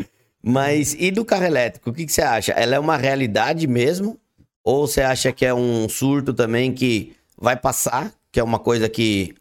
Mas 0.42 0.94
e 0.98 1.10
do 1.10 1.24
carro 1.24 1.44
elétrico? 1.44 1.90
O 1.90 1.92
que, 1.92 2.06
que 2.06 2.12
você 2.12 2.22
acha? 2.22 2.52
Ela 2.52 2.74
é 2.74 2.78
uma 2.78 2.96
realidade 2.96 3.66
mesmo? 3.66 4.18
Ou 4.64 4.86
você 4.86 5.02
acha 5.02 5.32
que 5.32 5.44
é 5.44 5.52
um 5.52 5.88
surto 5.88 6.32
também 6.32 6.72
que 6.72 7.14
vai 7.36 7.56
passar? 7.56 8.12
Que 8.32 8.40
é 8.40 8.42
uma 8.44 8.58
coisa 8.58 8.88
que 8.88 9.34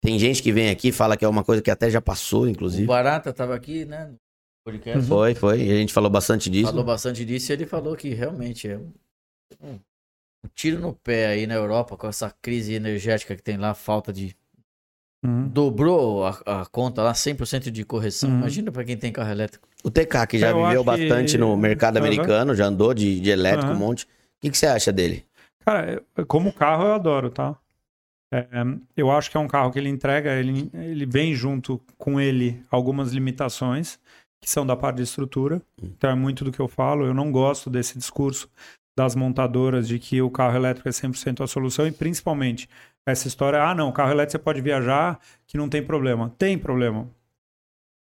tem 0.00 0.18
gente 0.18 0.42
que 0.42 0.50
vem 0.50 0.70
aqui 0.70 0.88
e 0.88 0.92
fala 0.92 1.16
que 1.16 1.24
é 1.24 1.28
uma 1.28 1.44
coisa 1.44 1.60
que 1.60 1.70
até 1.70 1.90
já 1.90 2.00
passou, 2.00 2.42
O 2.42 2.48
inclusive. 2.48 2.86
Barata 2.86 3.32
tava 3.32 3.54
aqui, 3.54 3.84
né? 3.84 4.06
No 4.06 4.18
podcast. 4.64 5.06
Foi, 5.06 5.34
foi. 5.34 5.62
E 5.62 5.70
a 5.70 5.76
gente 5.76 5.92
falou 5.92 6.10
bastante 6.10 6.48
disso. 6.48 6.70
Falou 6.70 6.84
bastante 6.84 7.24
disso 7.24 7.52
e 7.52 7.54
ele 7.54 7.66
falou 7.66 7.94
que 7.94 8.08
realmente 8.14 8.68
é 8.68 8.78
um, 8.78 8.92
um 9.62 9.78
tiro 10.54 10.80
no 10.80 10.94
pé 10.94 11.26
aí 11.26 11.46
na 11.46 11.54
Europa 11.54 11.96
com 11.96 12.08
essa 12.08 12.34
crise 12.40 12.72
energética 12.72 13.36
que 13.36 13.42
tem 13.42 13.56
lá, 13.56 13.74
falta 13.74 14.12
de. 14.12 14.34
Uhum. 15.24 15.48
Dobrou 15.48 16.24
a, 16.24 16.30
a 16.46 16.66
conta 16.66 17.02
lá, 17.02 17.12
100% 17.12 17.70
de 17.70 17.84
correção. 17.84 18.30
Uhum. 18.30 18.38
Imagina 18.38 18.72
pra 18.72 18.84
quem 18.84 18.96
tem 18.96 19.12
carro 19.12 19.30
elétrico. 19.30 19.68
O 19.84 19.90
TK, 19.90 20.26
que 20.28 20.38
já 20.38 20.50
Eu 20.50 20.64
viveu 20.64 20.82
bastante 20.84 21.32
que- 21.32 21.38
no 21.38 21.56
mercado 21.56 21.98
americano, 21.98 22.54
já 22.54 22.66
andou 22.66 22.94
de, 22.94 23.20
de 23.20 23.30
elétrico 23.30 23.72
um 23.72 23.76
monte. 23.76 24.04
O 24.04 24.08
que, 24.40 24.50
que 24.50 24.56
você 24.58 24.66
acha 24.66 24.90
dele? 24.92 25.24
Cara, 25.64 26.02
como 26.26 26.52
carro 26.52 26.84
eu 26.84 26.94
adoro, 26.94 27.30
tá? 27.30 27.54
É, 28.32 28.46
eu 28.96 29.10
acho 29.10 29.30
que 29.30 29.36
é 29.36 29.40
um 29.40 29.48
carro 29.48 29.72
que 29.72 29.78
ele 29.78 29.88
entrega, 29.88 30.32
ele, 30.32 30.70
ele 30.72 31.04
vem 31.04 31.34
junto 31.34 31.80
com 31.98 32.20
ele 32.20 32.62
algumas 32.70 33.10
limitações 33.12 33.98
que 34.40 34.48
são 34.48 34.64
da 34.64 34.74
parte 34.76 34.96
de 34.98 35.02
estrutura. 35.02 35.60
Então 35.82 36.08
é 36.10 36.14
muito 36.14 36.44
do 36.44 36.52
que 36.52 36.60
eu 36.60 36.68
falo. 36.68 37.04
Eu 37.04 37.12
não 37.12 37.30
gosto 37.30 37.68
desse 37.68 37.98
discurso 37.98 38.48
das 39.00 39.14
montadoras 39.14 39.88
de 39.88 39.98
que 39.98 40.20
o 40.20 40.30
carro 40.30 40.56
elétrico 40.56 40.86
é 40.86 40.92
100% 40.92 41.42
a 41.42 41.46
solução 41.46 41.86
e 41.86 41.90
principalmente 41.90 42.68
essa 43.06 43.26
história, 43.28 43.62
ah 43.62 43.74
não, 43.74 43.88
o 43.88 43.92
carro 43.94 44.10
elétrico 44.10 44.32
você 44.32 44.38
pode 44.44 44.60
viajar 44.60 45.18
que 45.46 45.56
não 45.56 45.70
tem 45.70 45.82
problema. 45.82 46.34
Tem 46.36 46.58
problema. 46.58 47.08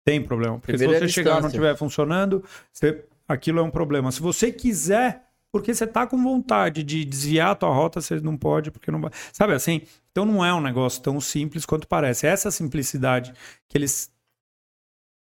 Tem 0.04 0.20
problema. 0.20 0.58
Porque 0.58 0.72
Primeiro 0.72 0.94
é 0.94 0.98
se 0.98 1.06
você 1.06 1.12
chegar 1.12 1.38
e 1.38 1.40
não 1.42 1.46
estiver 1.46 1.76
funcionando, 1.76 2.42
você- 2.72 3.04
aquilo 3.28 3.60
é 3.60 3.62
um 3.62 3.70
problema. 3.70 4.10
Se 4.10 4.20
você 4.20 4.50
quiser 4.50 5.26
porque 5.52 5.72
você 5.72 5.86
tá 5.86 6.06
com 6.08 6.20
vontade 6.20 6.82
de 6.82 7.04
desviar 7.04 7.50
a 7.50 7.54
tua 7.54 7.70
rota, 7.72 8.00
você 8.00 8.20
não 8.20 8.36
pode, 8.36 8.70
porque 8.72 8.90
não 8.90 9.00
vai. 9.00 9.10
Sabe 9.32 9.52
assim? 9.52 9.82
Então 10.10 10.24
não 10.24 10.44
é 10.44 10.52
um 10.52 10.60
negócio 10.60 11.00
tão 11.02 11.20
simples 11.20 11.64
quanto 11.64 11.86
parece. 11.86 12.26
Essa 12.26 12.50
simplicidade 12.50 13.32
que 13.68 13.78
eles 13.78 14.12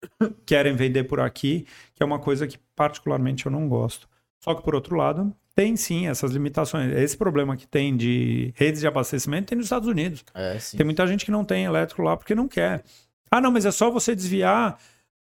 querem 0.47 0.74
vender 0.76 1.05
por 1.05 1.18
aqui, 1.20 1.66
que 1.94 2.02
é 2.02 2.06
uma 2.06 2.18
coisa 2.20 2.47
que 2.47 2.59
particularmente 2.76 3.47
eu 3.47 3.52
não 3.52 3.68
gosto. 3.68 4.09
Só 4.40 4.55
que 4.55 4.62
por 4.62 4.74
outro 4.74 4.97
lado, 4.97 5.35
tem 5.59 5.74
sim 5.74 6.06
essas 6.06 6.30
limitações. 6.30 6.97
Esse 6.97 7.16
problema 7.16 7.57
que 7.57 7.66
tem 7.66 7.97
de 7.97 8.52
redes 8.55 8.81
de 8.81 8.86
abastecimento 8.86 9.49
tem 9.49 9.58
nos 9.58 9.66
Estados 9.66 9.89
Unidos. 9.89 10.24
É. 10.33 10.57
Tem 10.76 10.84
muita 10.84 11.05
gente 11.05 11.24
que 11.24 11.33
não 11.33 11.44
tem 11.44 11.65
elétrico 11.65 12.00
lá 12.00 12.16
porque 12.16 12.33
não 12.33 12.47
quer. 12.47 12.84
Ah, 13.28 13.41
não, 13.41 13.50
mas 13.50 13.66
é 13.66 13.73
só 13.73 13.91
você 13.91 14.15
desviar 14.15 14.78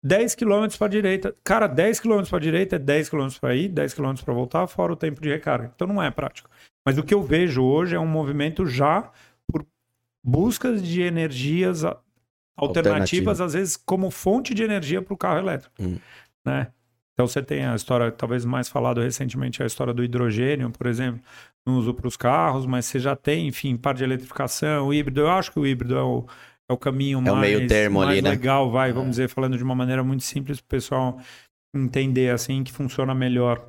10 0.03 0.35
km 0.35 0.69
para 0.79 0.89
direita. 0.89 1.35
Cara, 1.43 1.67
10 1.67 2.01
km 2.01 2.23
para 2.29 2.39
direita 2.39 2.77
é 2.77 2.79
10 2.79 3.09
km 3.09 3.29
para 3.41 3.57
ir, 3.57 3.71
10 3.71 3.95
km 3.95 4.13
para 4.23 4.35
voltar, 4.35 4.67
fora 4.67 4.93
o 4.93 4.97
tempo 4.97 5.23
de 5.23 5.31
recarga. 5.31 5.73
Então 5.75 5.89
não 5.89 6.03
é 6.03 6.11
prático. 6.11 6.51
Mas 6.85 6.99
o 6.99 7.03
que 7.03 7.15
eu 7.15 7.23
vejo 7.23 7.63
hoje 7.63 7.97
é 7.97 7.99
um 7.99 8.07
movimento 8.07 8.67
já 8.67 9.11
por 9.51 9.65
buscas 10.23 10.83
de 10.83 11.01
energias 11.01 11.83
alternativas, 11.83 13.41
Alternativa. 13.41 13.45
às 13.47 13.55
vezes 13.55 13.75
como 13.79 14.11
fonte 14.11 14.53
de 14.53 14.63
energia 14.63 15.01
para 15.01 15.15
o 15.15 15.17
carro 15.17 15.39
elétrico. 15.39 15.75
Hum. 15.81 15.97
Né? 16.45 16.71
Então 17.21 17.29
você 17.29 17.43
tem 17.43 17.67
a 17.67 17.75
história, 17.75 18.11
talvez 18.11 18.47
mais 18.47 18.71
falado 18.71 18.99
recentemente, 18.99 19.63
a 19.63 19.67
história 19.67 19.93
do 19.93 20.03
hidrogênio, 20.03 20.71
por 20.71 20.87
exemplo, 20.87 21.21
no 21.67 21.77
uso 21.77 21.93
para 21.93 22.09
os 22.09 22.17
carros, 22.17 22.65
mas 22.65 22.87
você 22.87 22.99
já 22.99 23.15
tem, 23.15 23.47
enfim, 23.47 23.77
parte 23.77 23.99
de 23.99 24.05
eletrificação, 24.05 24.89
o 24.89 24.95
híbrido. 24.95 25.21
Eu 25.21 25.29
acho 25.29 25.53
que 25.53 25.59
o 25.59 25.67
híbrido 25.67 25.99
é 25.99 26.03
o, 26.03 26.25
é 26.67 26.73
o 26.73 26.79
caminho 26.79 27.19
É 27.19 27.31
o 27.31 27.37
mais, 27.37 27.41
meio 27.41 27.69
termo 27.69 27.99
mais 27.99 28.09
ali, 28.09 28.23
né? 28.23 28.31
legal, 28.31 28.71
vai, 28.71 28.89
É. 28.89 28.93
vamos 28.95 29.11
dizer, 29.11 29.29
falando 29.29 29.55
de 29.59 29.63
uma 29.63 29.75
maneira 29.75 30.03
muito 30.03 30.23
simples 30.23 30.63
para 30.63 30.65
o 30.65 30.69
pessoal 30.71 31.21
entender 31.77 32.31
assim 32.31 32.65
que 32.65 32.73
funciona 32.73 33.15
melhor 33.15 33.69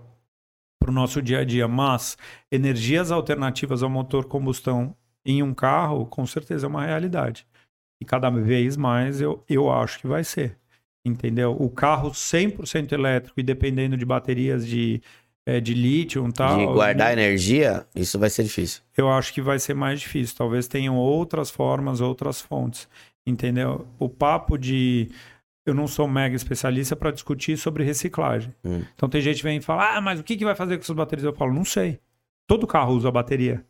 para 0.82 0.90
o 0.90 0.94
nosso 0.94 1.22
dia 1.22 1.40
a 1.40 1.44
dia. 1.44 1.68
Mas 1.68 2.18
energias 2.50 3.12
alternativas 3.12 3.84
ao 3.84 3.90
motor 3.90 4.28
combustão 4.28 4.96
em 5.26 5.44
um 5.44 5.54
carro, 5.54 6.06
com 6.06 6.26
certeza 6.26 6.68
é 6.68 6.70
uma 6.70 6.86
realidade. 6.86 7.46
E 8.02 8.06
cada 8.06 8.30
vez 8.30 8.78
mais 8.78 9.20
eu, 9.20 9.44
eu 9.50 9.70
acho 9.70 10.00
que 10.00 10.08
vai 10.08 10.24
ser. 10.24 10.58
Entendeu? 11.04 11.56
O 11.60 11.70
carro 11.70 12.12
100% 12.12 12.92
elétrico 12.92 13.40
e 13.40 13.44
dependendo 13.44 13.98
de 13.98 14.06
baterias 14.06 14.68
de, 14.68 15.02
eh, 15.46 15.60
de 15.60 15.74
lítio 15.74 16.28
e 16.28 16.32
tal. 16.32 16.58
de 16.58 16.66
guardar 16.66 17.12
energia, 17.12 17.88
isso 17.96 18.20
vai 18.20 18.30
ser 18.30 18.44
difícil. 18.44 18.82
eu 18.96 19.10
acho 19.10 19.34
que 19.34 19.42
vai 19.42 19.58
ser 19.58 19.74
mais 19.74 20.00
difícil. 20.00 20.36
Talvez 20.38 20.68
tenham 20.68 20.96
outras 20.96 21.50
formas, 21.50 22.02
outras 22.02 22.40
fontes. 22.40 22.88
Entendeu? 23.26 23.88
O 24.00 24.10
papo 24.10 24.58
de. 24.58 25.10
Eu 25.66 25.76
não 25.76 25.88
sou 25.88 26.08
mega 26.08 26.36
especialista 26.36 26.96
para 26.96 27.12
discutir 27.12 27.56
sobre 27.56 27.84
reciclagem. 27.84 28.54
Hum. 28.64 28.84
Então 28.96 29.08
tem 29.08 29.22
gente 29.22 29.38
que 29.38 29.44
vem 29.44 29.58
e 29.58 29.62
fala: 29.62 29.96
ah, 29.98 30.02
mas 30.02 30.20
o 30.20 30.24
que, 30.24 30.36
que 30.36 30.46
vai 30.46 30.56
fazer 30.56 30.76
com 30.78 30.84
essas 30.84 30.96
baterias? 30.96 31.26
Eu 31.26 31.34
falo: 31.34 31.54
não 31.54 31.66
sei. 31.66 32.00
Todo 32.48 32.68
carro 32.68 32.94
usa 32.94 33.12
bateria. 33.12 33.66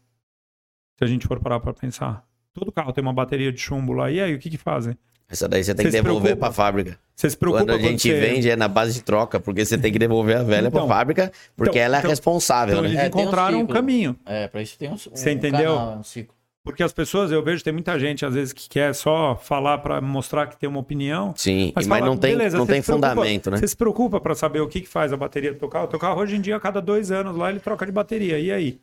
Se 0.98 1.03
a 1.03 1.08
gente 1.08 1.27
for 1.27 1.40
parar 1.40 1.60
para 1.60 1.74
pensar. 1.74 2.26
Todo 2.53 2.72
carro 2.72 2.92
tem 2.92 3.01
uma 3.01 3.14
bateria 3.14 3.51
de 3.51 3.60
chumbo 3.60 3.93
lá. 3.93 4.11
E 4.11 4.19
aí, 4.19 4.34
o 4.34 4.40
que, 4.40 4.50
que 4.50 4.58
fazem? 4.58 4.98
Essa 5.32 5.48
daí 5.48 5.64
você 5.64 5.74
tem 5.74 5.85
que 5.85 5.92
Você 5.92 5.98
se 5.98 6.03
devolver 6.03 6.35
preocupa? 6.35 6.45
pra 6.48 6.53
fábrica. 6.53 7.00
Você 7.16 7.30
se 7.30 7.38
preocupa 7.38 7.64
Quando 7.64 7.72
a 7.72 7.77
gente 7.77 8.01
você... 8.01 8.19
vende 8.19 8.50
é 8.50 8.56
na 8.56 8.68
base 8.68 8.93
de 8.95 9.01
troca, 9.03 9.40
porque 9.40 9.64
você 9.64 9.77
tem 9.77 9.92
que 9.92 9.98
devolver 9.98 10.38
a 10.38 10.43
velha 10.43 10.68
Então, 10.68 10.85
pra 10.85 10.95
fábrica, 10.98 11.32
porque 11.56 11.77
então, 11.77 11.82
ela 11.84 11.98
é 11.98 12.00
então- 12.00 12.10
responsável, 12.10 12.74
Então, 12.74 12.84
né? 12.84 12.90
eles 12.90 13.00
É, 13.00 13.03
um 13.03 13.08
encontraram 13.08 13.58
um 13.58 13.61
ciclo. 13.61 13.74
caminho. 13.76 14.16
É, 14.26 14.48
pra 14.50 14.61
isso 14.61 14.77
tem 14.77 14.90
um, 14.90 14.93
um 14.93 14.98
Você 14.98 15.32
entendeu? 15.32 15.76
canal, 15.77 15.98
um 16.00 16.03
ciclo. 16.03 16.35
Porque 16.64 16.84
as 16.84 16.92
pessoas, 16.93 17.32
eu 17.32 17.42
vejo, 17.42 17.64
tem 17.64 17.74
muita 17.74 17.98
gente, 17.98 18.24
às 18.26 18.34
vezes, 18.35 18.53
que 18.53 18.69
quer 18.69 18.93
só 18.93 19.35
falar 19.35 19.77
pra 19.80 20.00
mostrar 20.01 20.45
que 20.48 20.58
tem 20.60 20.69
uma 20.69 20.80
opinião. 20.80 21.34
Sim, 21.35 21.72
mas, 21.76 21.88
fala, 21.88 22.06
não 22.06 22.16
tem, 22.18 22.38
beleza, 22.38 22.58
não 22.58 22.68
tem 22.68 22.82
se 22.82 22.85
preocupa- 22.88 23.10
fundamento, 23.10 23.50
né? 23.50 23.58
Você 23.58 23.68
se 23.69 23.76
preocupa 23.77 24.19
pra 24.22 24.35
saber 24.35 24.60
o 24.60 24.68
que, 24.68 24.82
que 24.82 24.88
faz 24.88 25.11
a 25.14 25.18
bateria 25.18 25.53
do 25.53 25.58
teu 25.60 25.69
carro? 25.69 25.85
O 25.85 25.88
teu 25.88 25.98
carro, 26.00 26.19
hoje 26.22 26.35
em 26.35 26.42
dia, 26.42 26.56
a 26.56 26.60
cada 26.60 26.80
dois 26.82 27.10
anos 27.11 27.35
lá, 27.35 27.50
ele 27.50 27.60
troca 27.60 27.84
de 27.85 27.92
bateria. 27.92 28.38
E 28.38 28.51
aí? 28.51 28.80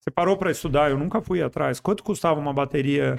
Você 0.00 0.10
parou 0.10 0.36
pra 0.36 0.50
estudar? 0.50 0.90
Eu 0.90 0.98
nunca 0.98 1.20
fui 1.20 1.42
atrás. 1.42 1.80
Quanto 1.80 2.02
custava 2.02 2.38
uma 2.38 2.52
bateria 2.52 3.18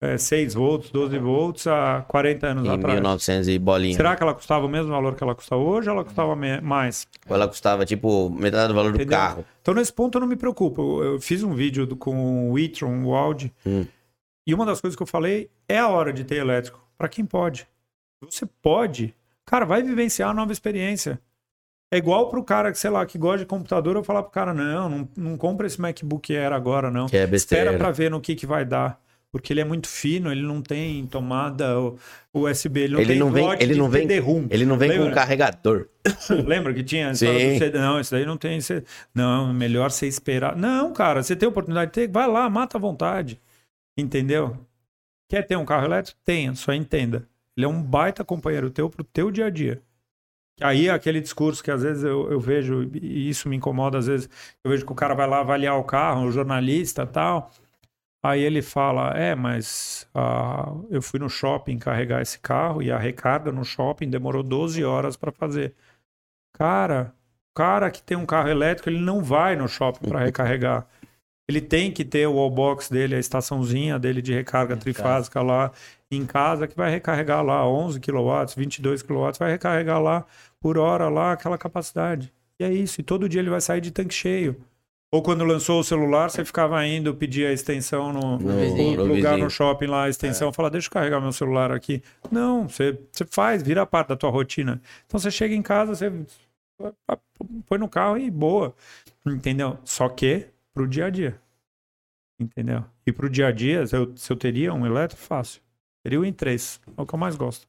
é, 0.00 0.16
6 0.16 0.54
volts, 0.54 0.90
12 0.90 1.18
volts 1.18 1.66
há 1.66 2.02
40 2.08 2.46
anos 2.46 2.64
Em 2.64 2.70
atrás? 2.70 2.94
1900 2.94 3.48
e 3.48 3.58
bolinha. 3.58 3.94
Será 3.94 4.16
que 4.16 4.22
ela 4.22 4.34
custava 4.34 4.64
o 4.64 4.68
mesmo 4.68 4.90
valor 4.90 5.14
que 5.14 5.22
ela 5.22 5.34
custa 5.34 5.56
hoje 5.56 5.88
ou 5.90 5.94
ela 5.96 6.04
custava 6.04 6.34
mais? 6.62 7.06
Ou 7.28 7.36
ela 7.36 7.46
custava, 7.46 7.84
tipo, 7.84 8.30
metade 8.30 8.68
do 8.68 8.74
valor 8.74 8.92
do 8.92 8.96
Entendeu? 8.96 9.18
carro. 9.18 9.44
Então, 9.60 9.74
nesse 9.74 9.92
ponto, 9.92 10.16
eu 10.16 10.20
não 10.20 10.28
me 10.28 10.36
preocupo. 10.36 11.02
Eu, 11.02 11.20
fiz 11.20 11.42
um 11.42 11.52
vídeo 11.54 11.86
do- 11.86 11.96
com 11.96 12.50
o 12.50 12.58
e-tron, 12.58 13.04
o 13.04 13.14
Audi, 13.14 13.52
Hum. 13.66 13.84
e 14.46 14.54
uma 14.54 14.64
das 14.64 14.80
coisas 14.80 14.96
que 14.96 15.02
eu 15.02 15.06
falei 15.06 15.50
é 15.68 15.78
a 15.78 15.88
hora 15.88 16.12
de 16.12 16.24
ter 16.24 16.36
elétrico. 16.36 16.80
Pra 16.96 17.08
quem 17.08 17.24
pode. 17.24 17.66
Você 18.22 18.46
pode. 18.62 19.14
Cara, 19.46 19.64
vai 19.64 19.82
vivenciar 19.82 20.30
a 20.30 20.34
nova 20.34 20.52
experiência. 20.52 21.20
É 21.92 21.96
igual 21.96 22.28
pro 22.30 22.44
cara 22.44 22.70
que, 22.70 22.78
sei 22.78 22.88
lá, 22.90 23.04
que 23.04 23.18
gosta 23.18 23.38
de 23.38 23.46
computador, 23.46 23.96
eu 23.96 24.04
falar 24.04 24.22
pro 24.22 24.30
cara, 24.30 24.54
não, 24.54 24.88
não, 24.88 25.08
não 25.16 25.36
compra 25.36 25.66
esse 25.66 25.80
MacBook 25.80 26.34
Air 26.36 26.52
agora, 26.52 26.90
não. 26.90 27.06
Que 27.06 27.16
é 27.16 27.26
besteira. 27.26 27.64
Espera 27.64 27.78
pra 27.78 27.90
ver 27.90 28.10
no 28.10 28.20
que, 28.20 28.34
que 28.36 28.46
vai 28.46 28.64
dar. 28.64 29.00
Porque 29.32 29.52
ele 29.52 29.60
é 29.60 29.64
muito 29.64 29.86
fino, 29.88 30.32
ele 30.32 30.42
não 30.42 30.60
tem 30.60 31.06
tomada 31.06 31.78
o- 31.78 31.96
USB, 32.34 32.80
ele 32.80 32.94
não 32.94 33.00
Ele 33.00 33.08
tem 33.10 33.18
não 33.18 33.30
vem- 33.30 33.44
slot 33.44 33.62
ele 33.62 33.72
de 33.74 33.78
não 33.78 33.88
vem-. 33.88 34.02
Ele 34.50 34.64
não 34.66 34.76
vem 34.76 34.88
com 34.90 34.94
Lembra? 34.96 35.10
um 35.10 35.14
carregador. 35.14 35.86
Lembra 36.46 36.74
que 36.74 36.82
tinha? 36.82 37.14
Sim. 37.14 37.56
CD? 37.58 37.78
Não, 37.78 38.00
isso 38.00 38.10
daí 38.10 38.26
não 38.26 38.36
tem. 38.36 38.56
esse- 38.58 38.82
Não, 39.14 39.52
melhor 39.52 39.90
você 39.92 40.06
esperar. 40.08 40.56
Não, 40.56 40.92
cara, 40.92 41.22
você 41.22 41.36
tem 41.36 41.48
oportunidade 41.48 41.90
de 41.90 41.94
ter, 41.94 42.08
vai 42.08 42.26
lá, 42.26 42.50
mata 42.50 42.76
à 42.76 42.80
vontade. 42.80 43.40
Entendeu? 43.96 44.56
Quer 45.28 45.46
ter 45.46 45.56
um 45.56 45.64
carro 45.64 45.84
elétrico? 45.86 46.18
Tenha, 46.24 46.54
só 46.56 46.72
entenda. 46.72 47.24
Ele 47.56 47.66
é 47.66 47.68
um 47.68 47.80
baita 47.82 48.24
companheiro 48.24 48.68
teu 48.70 48.90
pro 48.90 49.04
teu 49.04 49.30
dia 49.30 49.46
a 49.46 49.50
dia. 49.50 49.80
Aí 50.60 50.88
é 50.88 50.90
aquele 50.90 51.20
discurso 51.20 51.62
que 51.62 51.70
às 51.70 51.82
vezes 51.82 52.02
eu, 52.02 52.30
eu 52.30 52.40
vejo, 52.40 52.90
e 53.00 53.28
isso 53.30 53.48
me 53.48 53.56
incomoda, 53.56 53.96
às 53.98 54.06
vezes 54.08 54.28
eu 54.64 54.70
vejo 54.70 54.84
que 54.84 54.92
o 54.92 54.94
cara 54.94 55.14
vai 55.14 55.26
lá 55.28 55.40
avaliar 55.40 55.78
o 55.78 55.84
carro, 55.84 56.26
o 56.26 56.32
jornalista 56.32 57.02
e 57.04 57.06
tal. 57.06 57.50
Aí 58.22 58.42
ele 58.42 58.62
fala: 58.62 59.16
É, 59.16 59.34
mas 59.34 60.08
ah, 60.14 60.72
eu 60.90 61.00
fui 61.00 61.18
no 61.18 61.28
shopping 61.28 61.78
carregar 61.78 62.20
esse 62.20 62.38
carro 62.38 62.82
e 62.82 62.90
a 62.90 62.98
recarga 62.98 63.50
no 63.50 63.64
shopping 63.64 64.10
demorou 64.10 64.42
12 64.42 64.84
horas 64.84 65.16
para 65.16 65.32
fazer. 65.32 65.74
Cara, 66.54 67.14
o 67.50 67.54
cara 67.54 67.90
que 67.90 68.02
tem 68.02 68.16
um 68.16 68.26
carro 68.26 68.48
elétrico, 68.48 68.90
ele 68.90 69.00
não 69.00 69.22
vai 69.22 69.56
no 69.56 69.68
shopping 69.68 70.08
para 70.08 70.20
recarregar. 70.24 70.86
Ele 71.48 71.60
tem 71.60 71.90
que 71.90 72.04
ter 72.04 72.28
o 72.28 72.34
wallbox 72.34 72.88
dele, 72.88 73.16
a 73.16 73.18
estaçãozinha 73.18 73.98
dele 73.98 74.22
de 74.22 74.32
recarga 74.32 74.74
Em 74.74 74.78
trifásica 74.78 75.42
lá 75.42 75.72
em 76.10 76.24
casa, 76.24 76.68
que 76.68 76.76
vai 76.76 76.90
recarregar 76.90 77.44
lá 77.44 77.66
11 77.68 77.98
kW, 78.00 78.54
22 78.56 79.02
kW, 79.02 79.32
vai 79.38 79.50
recarregar 79.52 80.00
lá 80.00 80.24
por 80.60 80.78
hora 80.78 81.08
lá 81.08 81.32
aquela 81.32 81.58
capacidade. 81.58 82.32
E 82.60 82.64
é 82.64 82.72
isso, 82.72 83.00
e 83.00 83.04
todo 83.04 83.28
dia 83.28 83.40
ele 83.40 83.50
vai 83.50 83.60
sair 83.60 83.80
de 83.80 83.90
tanque 83.90 84.14
cheio. 84.14 84.60
Ou 85.12 85.22
quando 85.22 85.44
lançou 85.44 85.80
o 85.80 85.84
celular, 85.84 86.30
você 86.30 86.44
ficava 86.44 86.86
indo 86.86 87.12
pedir 87.14 87.46
a 87.46 87.52
extensão 87.52 88.12
no, 88.12 88.38
No, 88.38 88.56
vizinho, 88.56 88.96
no 88.98 89.04
lugar 89.04 89.30
vizinho. 89.30 89.44
no 89.44 89.50
shopping 89.50 89.86
lá, 89.86 90.04
a 90.04 90.08
extensão, 90.08 90.52
fala, 90.52 90.70
deixa 90.70 90.86
eu 90.86 90.92
carregar 90.92 91.20
meu 91.20 91.32
celular 91.32 91.72
aqui. 91.72 92.00
Não, 92.30 92.68
você, 92.68 92.96
você 93.10 93.24
faz, 93.24 93.60
vira 93.62 93.84
parte 93.84 94.08
da 94.08 94.16
tua 94.16 94.30
rotina. 94.30 94.80
Então 95.06 95.18
você 95.18 95.30
chega 95.30 95.52
em 95.52 95.62
casa, 95.62 95.96
você 95.96 96.12
põe 97.66 97.78
no 97.78 97.88
carro 97.88 98.18
e 98.18 98.30
boa. 98.30 98.72
Entendeu? 99.26 99.78
Só 99.84 100.08
que 100.08 100.46
pro 100.72 100.86
dia 100.86 101.06
a 101.06 101.10
dia. 101.10 101.40
Entendeu? 102.38 102.84
E 103.04 103.12
pro 103.12 103.28
dia 103.28 103.48
a 103.48 103.52
dia, 103.52 103.84
se 103.86 103.96
eu, 103.96 104.12
se 104.16 104.32
eu 104.32 104.36
teria 104.36 104.72
um 104.72 104.86
elétrico, 104.86 105.20
fácil. 105.20 105.60
Teria 106.04 106.20
o 106.20 106.22
i3, 106.22 106.80
é 106.96 107.02
o 107.02 107.04
que 107.04 107.14
eu 107.14 107.18
mais 107.18 107.34
gosto. 107.36 107.66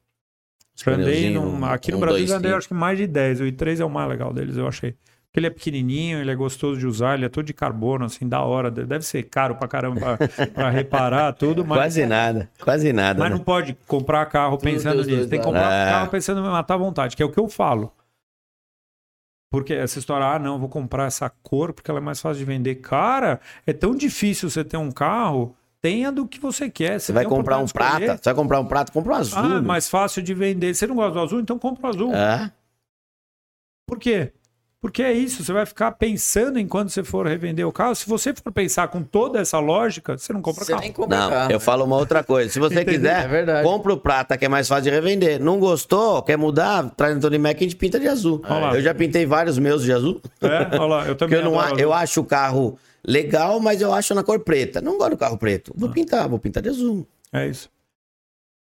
Andei 0.86 1.30
num, 1.34 1.64
aqui 1.66 1.90
no 1.90 1.98
um, 1.98 2.00
Brasil 2.00 2.18
dois, 2.18 2.30
já 2.30 2.36
andei 2.36 2.52
acho 2.54 2.68
que 2.68 2.74
mais 2.74 2.96
de 2.96 3.06
10. 3.06 3.40
O 3.40 3.44
i3 3.44 3.80
é 3.80 3.84
o 3.84 3.90
mais 3.90 4.08
legal 4.08 4.32
deles, 4.32 4.56
eu 4.56 4.66
achei. 4.66 4.94
Porque 5.32 5.40
ele 5.40 5.46
é 5.46 5.50
pequenininho, 5.50 6.20
ele 6.20 6.30
é 6.30 6.34
gostoso 6.34 6.78
de 6.78 6.86
usar, 6.86 7.14
ele 7.14 7.24
é 7.24 7.28
todo 7.30 7.46
de 7.46 7.54
carbono, 7.54 8.04
assim, 8.04 8.28
da 8.28 8.42
hora. 8.42 8.70
Deve 8.70 9.02
ser 9.02 9.22
caro 9.22 9.56
pra 9.56 9.66
caramba 9.66 10.18
pra, 10.18 10.46
pra 10.46 10.68
reparar 10.68 11.32
tudo, 11.32 11.64
mas, 11.64 11.78
Quase 11.78 12.04
nada, 12.04 12.50
quase 12.62 12.92
nada. 12.92 13.18
mas 13.18 13.30
né? 13.30 13.36
não 13.38 13.42
pode 13.42 13.72
comprar 13.86 14.26
carro 14.26 14.58
pensando 14.58 15.02
nisso. 15.02 15.30
Tem 15.30 15.38
que 15.38 15.44
comprar 15.46 15.72
É. 15.72 15.90
carro 15.90 16.10
pensando 16.10 16.40
em 16.40 16.44
matar 16.44 16.74
à 16.74 16.76
vontade, 16.76 17.16
que 17.16 17.22
é 17.22 17.24
o 17.26 17.30
que 17.32 17.40
eu 17.40 17.48
falo. 17.48 17.90
Porque 19.50 19.72
essa 19.72 19.98
história, 19.98 20.26
ah, 20.26 20.38
não, 20.38 20.58
vou 20.58 20.68
comprar 20.68 21.06
essa 21.06 21.30
cor 21.42 21.72
porque 21.72 21.90
ela 21.90 22.00
é 22.00 22.02
mais 22.02 22.20
fácil 22.20 22.38
de 22.40 22.44
vender. 22.44 22.74
Cara, 22.76 23.40
é 23.66 23.72
tão 23.72 23.94
difícil 23.94 24.50
você 24.50 24.62
ter 24.62 24.76
um 24.76 24.90
carro, 24.92 25.56
tenha 25.80 26.12
do 26.12 26.28
que 26.28 26.38
você 26.38 26.68
quer. 26.68 27.00
Você 27.00 27.10
vai 27.10 27.24
tem 27.24 27.32
a 27.32 27.34
comprar 27.36 27.56
um 27.56 27.66
prata, 27.66 28.18
você 28.18 28.22
vai 28.24 28.34
comprar 28.34 28.60
um 28.60 28.66
prata, 28.66 28.92
compra 28.92 29.14
um 29.14 29.16
azul. 29.16 29.38
Ah, 29.38 29.62
mais 29.62 29.88
fácil 29.88 30.22
de 30.22 30.34
vender. 30.34 30.74
Você 30.74 30.86
não 30.86 30.94
gosta 30.94 31.12
do 31.12 31.20
azul? 31.20 31.40
Então 31.40 31.58
compra 31.58 31.86
o 31.86 31.88
azul. 31.88 32.14
É. 32.14 32.52
Por 33.88 33.98
quê? 33.98 34.32
Porque 34.82 35.00
é 35.00 35.12
isso, 35.12 35.44
você 35.44 35.52
vai 35.52 35.64
ficar 35.64 35.92
pensando 35.92 36.58
em 36.58 36.66
quando 36.66 36.90
você 36.90 37.04
for 37.04 37.24
revender 37.24 37.64
o 37.64 37.70
carro. 37.70 37.94
Se 37.94 38.04
você 38.08 38.34
for 38.34 38.50
pensar 38.50 38.88
com 38.88 39.00
toda 39.00 39.38
essa 39.38 39.60
lógica, 39.60 40.18
você 40.18 40.32
não 40.32 40.42
compra 40.42 40.64
Você 40.64 40.72
carro. 40.72 40.82
nem 40.82 40.92
compra 40.92 41.16
Não, 41.16 41.30
carro. 41.30 41.52
eu 41.52 41.60
falo 41.60 41.84
uma 41.84 41.96
outra 41.96 42.24
coisa. 42.24 42.50
Se 42.52 42.58
você 42.58 42.84
quiser, 42.84 43.32
É 43.32 43.62
compra 43.62 43.92
o 43.92 43.96
prata, 43.96 44.36
que 44.36 44.44
é 44.44 44.48
mais 44.48 44.66
fácil 44.66 44.82
de 44.84 44.90
revender. 44.90 45.40
Não 45.40 45.60
gostou, 45.60 46.20
quer 46.24 46.36
mudar, 46.36 46.90
traz 46.96 47.14
no 47.14 47.20
Tony 47.20 47.38
Mac 47.38 47.54
e 47.54 47.58
a 47.58 47.62
gente 47.62 47.76
pinta 47.76 48.00
de 48.00 48.08
azul. 48.08 48.42
Olha 48.44 48.58
lá. 48.58 48.74
Eu 48.74 48.82
já 48.82 48.92
pintei 48.92 49.24
vários 49.24 49.56
meus 49.56 49.84
de 49.84 49.92
azul. 49.92 50.20
É, 50.40 50.76
olha 50.76 50.84
lá, 50.84 51.06
eu 51.06 51.14
também 51.16 51.38
eu, 51.38 51.44
não, 51.44 51.60
a- 51.60 51.70
eu 51.78 51.92
acho 51.92 52.20
o 52.20 52.24
carro 52.24 52.76
legal, 53.06 53.60
mas 53.60 53.80
eu 53.80 53.94
acho 53.94 54.12
na 54.16 54.24
cor 54.24 54.40
preta. 54.40 54.80
Não 54.80 54.98
gosto 54.98 55.10
do 55.12 55.16
carro 55.16 55.38
preto. 55.38 55.70
Ah. 55.76 55.78
Vou 55.78 55.90
pintar, 55.90 56.28
vou 56.28 56.40
pintar 56.40 56.60
de 56.60 56.68
azul. 56.70 57.06
É 57.32 57.46
isso. 57.46 57.70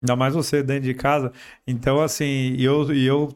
Ainda 0.03 0.17
mais 0.17 0.33
você 0.33 0.61
dentro 0.61 0.83
de 0.83 0.93
casa. 0.93 1.31
Então, 1.65 2.01
assim, 2.01 2.25
e 2.57 2.65
eu, 2.65 2.93
e 2.93 3.05
eu 3.05 3.29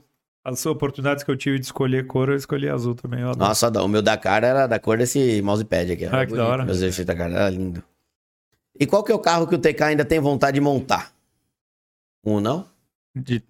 as 0.43 0.65
oportunidades 0.65 1.23
que 1.23 1.31
eu 1.31 1.37
tive 1.37 1.57
de 1.59 1.65
escolher 1.65 2.05
cor, 2.05 2.29
eu 2.29 2.35
escolhi 2.35 2.67
azul 2.69 2.93
também. 2.95 3.21
Eu 3.21 3.29
adoro. 3.29 3.47
Nossa, 3.47 3.69
o 3.81 3.87
meu 3.87 4.01
da 4.01 4.17
cara 4.17 4.45
era 4.47 4.67
da 4.67 4.79
cor 4.79 4.97
desse 4.97 5.41
mousepad 5.41 5.91
aqui. 5.91 6.05
Ah, 6.05 6.25
que 6.25 6.33
da 6.35 6.47
hora. 6.47 6.65
Meus 6.65 6.81
efeitos 6.81 7.05
da 7.05 7.15
cara 7.15 7.33
era 7.33 7.49
lindo. 7.49 7.83
E 8.79 8.85
qual 8.85 9.03
que 9.03 9.11
é 9.11 9.15
o 9.15 9.19
carro 9.19 9.47
que 9.47 9.55
o 9.55 9.59
TK 9.59 9.81
ainda 9.83 10.03
tem 10.05 10.19
vontade 10.19 10.55
de 10.55 10.61
montar? 10.61 11.13
Um, 12.25 12.39
não? 12.39 12.65
De- 13.15 13.43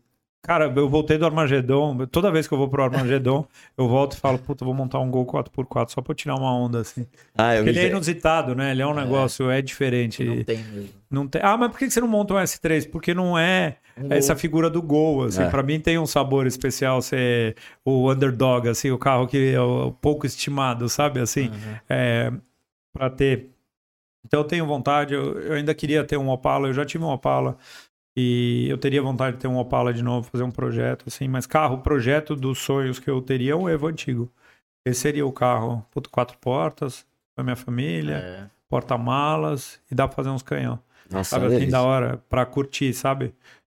Cara, 0.45 0.65
eu 0.75 0.89
voltei 0.89 1.17
do 1.17 1.25
Armagedon. 1.25 2.05
Toda 2.07 2.29
vez 2.29 2.47
que 2.47 2.53
eu 2.53 2.57
vou 2.57 2.67
pro 2.67 2.83
Armagedon, 2.83 3.47
eu 3.77 3.87
volto 3.87 4.13
e 4.13 4.17
falo, 4.19 4.37
puta, 4.37 4.65
vou 4.65 4.73
montar 4.73 4.99
um 4.99 5.09
Gol 5.09 5.25
4x4 5.25 5.89
só 5.91 6.01
pra 6.01 6.11
eu 6.11 6.15
tirar 6.15 6.35
uma 6.35 6.53
onda, 6.53 6.81
assim. 6.81 7.07
Ah, 7.33 7.53
Porque 7.55 7.69
ele 7.69 7.79
é 7.79 7.87
inusitado, 7.87 8.53
né? 8.53 8.71
Ele 8.71 8.81
é 8.81 8.85
um 8.87 8.93
negócio, 8.93 9.49
é 9.49 9.61
diferente. 9.61 10.21
Não 10.23 10.43
tem 10.43 10.57
mesmo. 10.57 10.89
Não 11.09 11.27
tem... 11.29 11.41
Ah, 11.41 11.55
mas 11.55 11.71
por 11.71 11.79
que 11.79 11.89
você 11.89 12.01
não 12.01 12.09
monta 12.09 12.33
um 12.33 12.37
S3? 12.37 12.89
Porque 12.91 13.13
não 13.13 13.37
é 13.39 13.77
Um 13.97 14.11
essa 14.11 14.33
Gol. 14.33 14.39
figura 14.41 14.69
do 14.69 14.81
Gol, 14.81 15.23
assim. 15.23 15.43
É. 15.43 15.49
Pra 15.49 15.63
mim 15.63 15.79
tem 15.79 15.97
um 15.97 16.05
sabor 16.05 16.45
especial 16.45 17.01
ser 17.01 17.55
o 17.85 18.11
underdog, 18.11 18.67
assim, 18.67 18.91
o 18.91 18.97
carro 18.97 19.25
que 19.27 19.53
é 19.53 19.61
o 19.61 19.93
pouco 19.93 20.25
estimado, 20.25 20.89
sabe? 20.89 21.21
Assim, 21.21 21.47
Uhum. 21.49 21.75
é, 21.89 22.33
para 22.91 23.09
ter. 23.09 23.49
Então 24.25 24.41
eu 24.41 24.43
tenho 24.45 24.65
vontade, 24.65 25.13
eu, 25.13 25.39
eu 25.39 25.53
ainda 25.53 25.73
queria 25.73 26.03
ter 26.03 26.17
um 26.17 26.29
Opala, 26.29 26.67
eu 26.67 26.73
já 26.73 26.83
tive 26.85 27.03
um 27.05 27.09
Opala 27.09 27.57
e 28.15 28.67
eu 28.69 28.77
teria 28.77 29.01
vontade 29.01 29.35
de 29.37 29.41
ter 29.41 29.47
um 29.47 29.57
Opala 29.57 29.93
de 29.93 30.03
novo, 30.03 30.27
fazer 30.29 30.43
um 30.43 30.51
projeto 30.51 31.05
assim, 31.07 31.27
mas 31.27 31.45
carro, 31.47 31.75
o 31.75 31.81
projeto 31.81 32.35
dos 32.35 32.59
sonhos 32.59 32.99
que 32.99 33.09
eu 33.09 33.21
teria 33.21 33.53
é 33.53 33.55
um 33.55 33.67
Evo 33.69 33.87
antigo. 33.87 34.31
Esse 34.85 34.99
seria 35.01 35.25
o 35.25 35.31
carro, 35.31 35.85
puto, 35.91 36.09
quatro 36.09 36.37
portas, 36.37 37.05
pra 37.35 37.43
minha 37.43 37.55
família, 37.55 38.15
É. 38.15 38.45
porta-malas 38.69 39.79
e 39.89 39.95
dá 39.95 40.07
pra 40.07 40.15
fazer 40.15 40.29
uns 40.29 40.43
canhão. 40.43 40.79
Nossa, 41.09 41.31
Sabe 41.31 41.45
assim, 41.47 41.55
delícia. 41.55 41.71
da 41.71 41.81
hora, 41.83 42.21
pra 42.29 42.45
curtir, 42.45 42.93
sabe? 42.93 43.33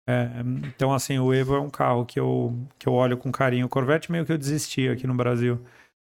É, 0.10 0.30
então, 0.66 0.94
assim, 0.94 1.20
o 1.20 1.34
Evo 1.34 1.56
é 1.56 1.60
um 1.60 1.70
carro 1.70 2.06
que 2.06 2.20
eu, 2.20 2.56
que 2.80 2.88
eu 2.88 2.94
olho 2.94 3.18
com 3.18 3.32
carinho. 3.32 3.66
O 3.66 3.70
Corvette 3.70 4.12
meio 4.12 4.26
que 4.26 4.32
eu 4.32 4.38
desisti 4.38 4.88
aqui 4.88 5.06
no 5.06 5.14
Brasil. 5.14 5.60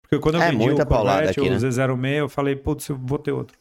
Porque 0.02 0.18
quando 0.18 0.36
eu 0.36 0.42
É 0.42 0.50
vendi 0.50 0.70
o 0.70 0.86
Corvette, 0.86 1.38
aqui, 1.40 1.48
o 1.48 1.52
né? 1.52 1.58
Z06, 1.58 2.16
eu 2.16 2.28
falei, 2.28 2.56
putz, 2.56 2.88
eu 2.88 2.96
vou 2.96 3.18
ter 3.18 3.32
outro. 3.32 3.58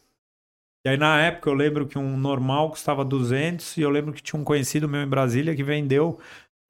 E 0.89 0.93
aí, 0.93 0.97
na 0.97 1.21
época, 1.21 1.47
eu 1.51 1.53
lembro 1.53 1.87
que 1.87 1.99
um 1.99 2.17
normal 2.17 2.71
custava 2.71 3.05
200 3.05 3.77
e 3.77 3.81
eu 3.81 3.91
lembro 3.91 4.11
que 4.11 4.23
tinha 4.23 4.41
um 4.41 4.43
conhecido 4.43 4.89
meu 4.89 5.03
em 5.03 5.07
Brasília 5.07 5.55
que 5.55 5.63
vendeu 5.63 6.19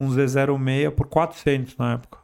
um 0.02 0.10
Z06 0.10 0.92
por 0.92 1.08
400 1.08 1.78
na 1.78 1.94
época. 1.94 2.19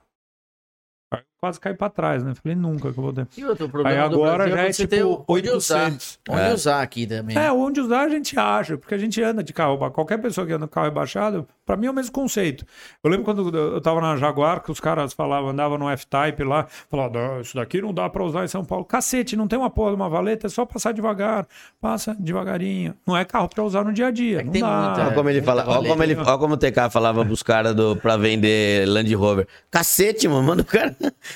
Aí, 1.45 1.49
quase 1.51 1.59
caí 1.59 1.73
pra 1.75 1.89
trás, 1.89 2.23
né? 2.23 2.33
Falei, 2.41 2.55
nunca 2.57 2.91
que 2.91 2.97
eu 2.97 3.03
vou 3.03 3.13
ter. 3.13 3.27
E 3.37 3.45
outro 3.45 3.65
Aí 3.65 3.71
problema 3.71 4.09
do 4.09 4.15
agora 4.15 4.37
Brasil 4.45 4.55
já 4.55 4.61
é 4.63 4.73
você 4.73 4.87
tipo 4.87 5.25
onde 5.27 5.49
usar. 5.51 5.83
800. 5.85 6.19
Onde 6.29 6.41
É. 6.41 6.53
usar 6.53 6.81
aqui 6.81 7.05
também. 7.05 7.37
É, 7.37 7.51
onde 7.51 7.79
usar 7.79 8.01
a 8.01 8.09
gente 8.09 8.37
acha, 8.39 8.77
porque 8.77 8.95
a 8.95 8.97
gente 8.97 9.21
anda 9.21 9.43
de 9.43 9.53
carro. 9.53 9.77
Qualquer 9.91 10.17
pessoa 10.19 10.45
que 10.47 10.53
anda 10.53 10.65
de 10.65 10.71
carro 10.71 10.85
rebaixado, 10.87 11.47
pra 11.65 11.77
mim 11.77 11.85
é 11.87 11.91
o 11.91 11.93
mesmo 11.93 12.11
conceito. 12.11 12.65
Eu 13.03 13.09
lembro 13.11 13.25
quando 13.25 13.55
eu 13.55 13.79
tava 13.81 14.01
na 14.01 14.15
Jaguar, 14.17 14.61
que 14.63 14.71
os 14.71 14.79
caras 14.79 15.13
falavam, 15.13 15.49
andavam 15.51 15.77
no 15.77 15.89
F-Type 15.89 16.43
lá, 16.43 16.65
falavam, 16.89 17.21
"Não, 17.21 17.41
isso 17.41 17.55
daqui 17.55 17.81
não 17.81 17.93
dá 17.93 18.09
pra 18.09 18.23
usar 18.23 18.43
em 18.43 18.47
São 18.47 18.65
Paulo. 18.65 18.83
Cacete, 18.85 19.35
não 19.35 19.47
tem 19.47 19.59
uma 19.59 19.69
porra 19.69 19.91
de 19.91 19.95
uma 19.95 20.09
valeta, 20.09 20.47
é 20.47 20.49
só 20.49 20.65
passar 20.65 20.91
devagar. 20.93 21.45
Passa 21.79 22.15
devagarinho. 22.19 22.95
Não 23.05 23.15
é 23.15 23.23
carro 23.23 23.47
pra 23.49 23.63
usar 23.63 23.83
no 23.83 23.93
dia 23.93 24.07
a 24.07 24.11
dia. 24.11 24.37
É 24.37 24.39
que 24.39 24.45
não 24.45 24.51
tem 24.53 24.61
dá. 24.61 24.81
muita- 24.87 25.01
Olha 25.05 25.13
como 25.15 25.29
ele 25.29 25.41
fala, 25.41 25.63
olha 25.67 25.89
como, 25.89 26.03
ele, 26.03 26.15
olha 26.15 26.37
como 26.37 26.53
o 26.55 26.57
TK 26.57 26.89
falava 26.89 27.23
pros 27.25 27.43
caras 27.43 27.75
do, 27.75 27.95
pra 27.97 28.17
vender 28.17 28.87
Land 28.87 29.13
Rover. 29.15 29.47
Cacete, 29.69 30.27
mano, 30.27 30.41
manda 30.43 30.61
o 30.61 30.65
cara, 30.65 30.95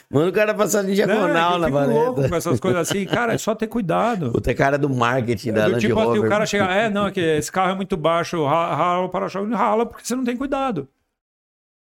manda 0.09 0.29
o 0.29 0.33
cara 0.33 0.53
passar 0.53 0.83
de 0.83 0.91
é 0.91 0.93
diagonal 0.95 1.57
na 1.59 1.67
louco 1.67 1.71
valeta. 1.71 2.29
com 2.29 2.35
essas 2.35 2.59
coisas 2.59 2.81
assim. 2.89 3.05
Cara, 3.05 3.33
é 3.33 3.37
só 3.37 3.55
ter 3.55 3.67
cuidado. 3.67 4.31
O 4.35 4.41
TK 4.41 4.61
era 4.61 4.77
do 4.77 4.89
marketing 4.89 5.53
da 5.53 5.65
Do 5.65 5.71
Land 5.71 5.81
tipo 5.87 5.95
Rover. 5.99 6.11
assim, 6.17 6.25
o 6.25 6.29
cara 6.29 6.45
chega, 6.45 6.65
é, 6.65 6.89
não, 6.89 7.07
é 7.07 7.11
que 7.11 7.19
esse 7.19 7.51
carro 7.51 7.71
é 7.71 7.75
muito 7.75 7.95
baixo, 7.97 8.43
ra- 8.45 8.75
rala 8.75 9.05
o 9.05 9.09
para-choque, 9.09 9.53
rala 9.53 9.85
porque 9.85 10.05
você 10.05 10.15
não 10.15 10.23
tem 10.23 10.37
cuidado. 10.37 10.87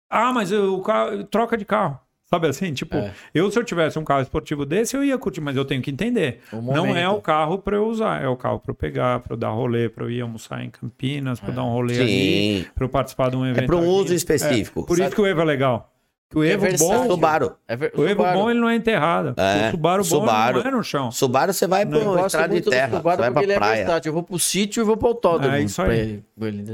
Ah, 0.09 0.33
mas 0.33 0.53
o 0.53 0.81
carro, 0.83 1.25
troca 1.25 1.57
de 1.57 1.65
carro. 1.65 1.99
Sabe 2.29 2.49
assim, 2.49 2.73
tipo, 2.73 2.97
É. 2.97 3.13
eu 3.33 3.49
se 3.53 3.57
eu 3.59 3.63
tivesse 3.63 3.97
um 4.01 4.05
carro 4.05 4.21
esportivo 4.21 4.67
desse, 4.67 4.97
eu 4.97 5.05
ia 5.05 5.17
curtir, 5.17 5.41
mas 5.41 5.57
eu 5.57 5.65
tenho 5.65 5.81
que 5.81 5.93
entender. 5.93 6.41
Não 6.53 6.87
é 6.97 7.09
o 7.09 7.21
carro 7.21 7.57
pra 7.59 7.77
eu 7.77 7.87
usar, 7.87 8.21
é 8.21 8.27
o 8.27 8.37
carro 8.37 8.59
pra 8.59 8.73
eu 8.73 8.75
pegar, 8.75 9.21
pra 9.21 9.35
eu 9.35 9.37
dar 9.37 9.51
rolê, 9.51 9.89
pra 9.89 10.05
eu 10.05 10.11
ir 10.11 10.21
almoçar 10.21 10.61
em 10.65 10.69
Campinas, 10.69 11.39
pra 11.39 11.51
eu 11.51 11.55
dar 11.55 11.63
um 11.63 11.71
rolê 11.71 12.01
ali, 12.01 12.09
Sim. 12.65 12.67
pra 12.75 12.85
eu 12.85 12.89
participar 12.89 13.31
de 13.31 13.37
um 13.37 13.47
evento. 13.47 13.63
É 13.63 13.67
pra 13.67 13.77
um 13.77 13.79
aqui. 13.81 13.89
uso 13.89 14.13
específico. 14.15 14.85
Por 14.85 14.99
isso 14.99 15.11
que 15.15 15.21
o 15.21 15.27
Evo 15.27 15.41
é 15.41 15.45
legal. 15.45 15.93
Que 16.29 16.39
o 16.39 16.43
É 16.43 16.51
Evo 16.51 16.63
versátil. 16.63 16.99
bom, 17.05 17.07
Subaru. 17.07 17.53
É 17.69 17.77
ver- 17.77 17.93
o 17.97 18.03
Evo 18.03 18.09
Subaru. 18.23 18.39
bom 18.39 18.51
ele 18.51 18.59
não 18.59 18.69
é 18.69 18.75
enterrado. 18.75 19.35
É, 19.41 19.69
O 19.69 19.71
Subaru 19.71 20.03
bom 20.03 20.09
Subaru. 20.09 20.59
não 20.59 20.67
é 20.67 20.71
no 20.73 20.83
chão. 20.83 21.11
Subaru 21.13 21.53
você 21.53 21.69
vai 21.69 21.85
Não, 21.85 22.01
gosto 22.03 22.27
estrada 22.27 22.53
de 22.55 22.61
terra, 22.69 22.97
Subaru 22.97 23.17
você 23.23 23.31
vai 23.31 23.45
pra 23.45 23.53
é 23.53 23.57
praia. 23.57 23.77
versátil. 23.85 24.09
Eu 24.11 24.13
vou 24.15 24.23
pro 24.25 24.39
sítio 24.39 24.81
e 24.81 24.85
vou 24.85 24.97
pro 24.97 25.07
autódromo. 25.09 25.55
É 25.55 25.61
isso 25.63 25.81
aí. 25.83 26.21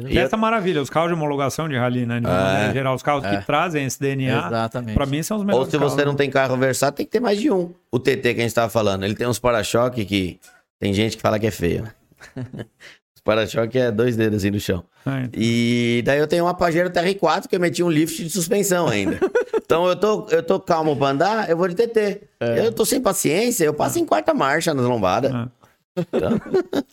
E 0.08 0.18
essa 0.18 0.38
maravilha, 0.38 0.80
os 0.80 0.88
carros 0.88 1.10
de 1.10 1.14
homologação 1.14 1.68
de 1.68 1.76
rally, 1.76 2.06
né? 2.06 2.20
De 2.20 2.26
É. 2.26 2.72
geral, 2.72 2.94
os 2.94 3.02
carros 3.02 3.24
É. 3.24 3.36
que 3.36 3.46
trazem 3.46 3.84
esse 3.84 4.00
DNA, 4.00 4.46
Exatamente. 4.46 4.94
pra 4.94 5.04
mim 5.04 5.22
são 5.22 5.36
os 5.36 5.42
Ou 5.42 5.46
melhores 5.46 5.68
se 5.70 5.76
você 5.76 5.96
carros. 5.96 6.04
não 6.06 6.14
tem 6.14 6.30
carro 6.30 6.56
versátil, 6.56 6.96
tem 6.96 7.06
que 7.06 7.12
ter 7.12 7.20
mais 7.20 7.38
de 7.38 7.50
um. 7.50 7.72
O 7.90 7.98
TT 7.98 8.32
que 8.32 8.40
a 8.40 8.44
gente 8.44 8.54
tava 8.54 8.70
falando, 8.70 9.04
ele 9.04 9.14
tem 9.14 9.26
uns 9.26 9.38
para-choque 9.38 10.06
que 10.06 10.40
tem 10.80 10.94
gente 10.94 11.14
que 11.16 11.22
fala 11.22 11.38
que 11.38 11.46
é 11.46 11.50
feio. 11.50 11.86
Para-choque 13.24 13.78
é 13.78 13.90
dois 13.92 14.16
dedos 14.16 14.38
assim 14.38 14.50
no 14.50 14.58
chão. 14.58 14.84
É, 15.06 15.28
E 15.32 16.02
daí 16.04 16.18
eu 16.18 16.26
tenho 16.26 16.44
uma 16.44 16.54
Pajero 16.54 16.90
TR4 16.90 17.46
que 17.46 17.54
eu 17.54 17.60
meti 17.60 17.82
um 17.82 17.90
lift 17.90 18.22
de 18.22 18.30
suspensão 18.30 18.88
ainda. 18.88 19.18
então 19.64 19.86
eu 19.86 19.94
tô, 19.94 20.26
eu 20.30 20.42
tô 20.42 20.58
calmo 20.58 20.96
pra 20.96 21.08
andar, 21.08 21.48
eu 21.48 21.56
vou 21.56 21.68
de 21.68 21.74
TT. 21.76 22.22
É. 22.40 22.66
Eu 22.66 22.72
tô 22.72 22.84
sem 22.84 23.00
paciência, 23.00 23.64
eu 23.64 23.74
passo 23.74 23.98
em 23.98 24.04
quarta 24.04 24.34
marcha 24.34 24.74
nas 24.74 24.86
lombadas. 24.86 25.32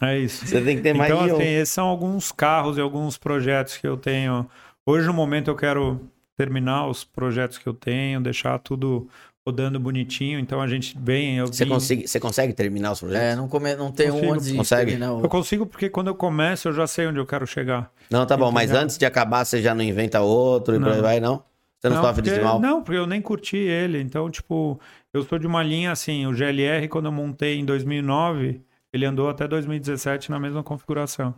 É 0.01 0.17
isso. 0.19 0.45
Você 0.45 0.61
tem 0.61 0.77
que 0.77 0.83
ter 0.83 0.93
mais 0.93 1.11
então, 1.11 1.23
assim, 1.35 1.43
esses 1.43 1.73
são 1.73 1.87
alguns 1.87 2.31
carros 2.31 2.77
e 2.77 2.81
alguns 2.81 3.17
projetos 3.17 3.77
que 3.77 3.87
eu 3.87 3.97
tenho. 3.97 4.47
Hoje, 4.85 5.07
no 5.07 5.13
momento, 5.13 5.49
eu 5.49 5.55
quero 5.55 5.99
terminar 6.37 6.87
os 6.87 7.03
projetos 7.03 7.57
que 7.57 7.67
eu 7.67 7.73
tenho, 7.73 8.21
deixar 8.21 8.59
tudo 8.59 9.09
rodando 9.49 9.79
bonitinho. 9.79 10.39
Então, 10.39 10.61
a 10.61 10.67
gente 10.67 10.97
vem... 10.99 11.37
Eu, 11.37 11.47
Você 11.47 11.65
vim- 11.65 11.71
consegue, 11.71 12.07
você 12.07 12.19
consegue 12.19 12.53
terminar 12.53 12.91
os 12.93 12.99
projetos? 12.99 13.23
É, 13.23 13.35
não, 13.35 13.47
come, 13.47 13.75
não 13.75 13.91
tem 13.91 14.09
um 14.09 14.13
Consigo. 14.13 14.33
antes 14.33 14.45
de 14.47 14.55
Consegue? 14.57 14.91
terminar 14.91 15.13
o- 15.13 15.21
eu 15.23 15.29
consigo 15.29 15.65
porque 15.65 15.89
quando 15.89 16.07
eu 16.07 16.15
começo, 16.15 16.67
eu 16.67 16.73
já 16.73 16.85
sei 16.87 17.07
onde 17.07 17.19
eu 17.19 17.25
quero 17.25 17.45
chegar. 17.47 17.91
Não, 18.09 18.25
tá 18.25 18.37
bom, 18.37 18.51
mas 18.51 18.71
antes 18.71 18.97
de 18.97 19.05
acabar, 19.05 19.43
você 19.45 19.61
já 19.61 19.73
não 19.75 19.83
inventa 19.83 20.21
outro 20.21 20.75
e 20.75 20.79
por 20.79 20.87
aí 20.89 20.95
Não. 20.95 21.01
vai, 21.01 21.19
não? 21.19 21.43
Você 21.79 21.87
não, 21.89 21.95
sofre 22.01 22.15
porque, 22.15 22.29
desse 22.31 22.41
mal? 22.43 22.59
Não, 22.59 22.83
porque 22.83 22.97
eu 22.97 23.07
nem 23.07 23.21
curti 23.21 23.55
ele. 23.57 24.01
Então, 24.01 24.29
tipo, 24.29 24.79
eu 25.13 25.23
sou 25.23 25.39
de 25.39 25.47
uma 25.47 25.63
linha 25.63 25.91
assim, 25.91 26.25
o 26.27 26.33
GLR, 26.33 26.87
quando 26.89 27.05
eu 27.05 27.11
montei 27.11 27.57
em 27.57 27.63
2009, 27.63 28.61
ele 28.91 29.05
andou 29.05 29.29
até 29.29 29.47
2017 29.47 30.29
na 30.29 30.39
mesma 30.39 30.61
configuração. 30.63 31.33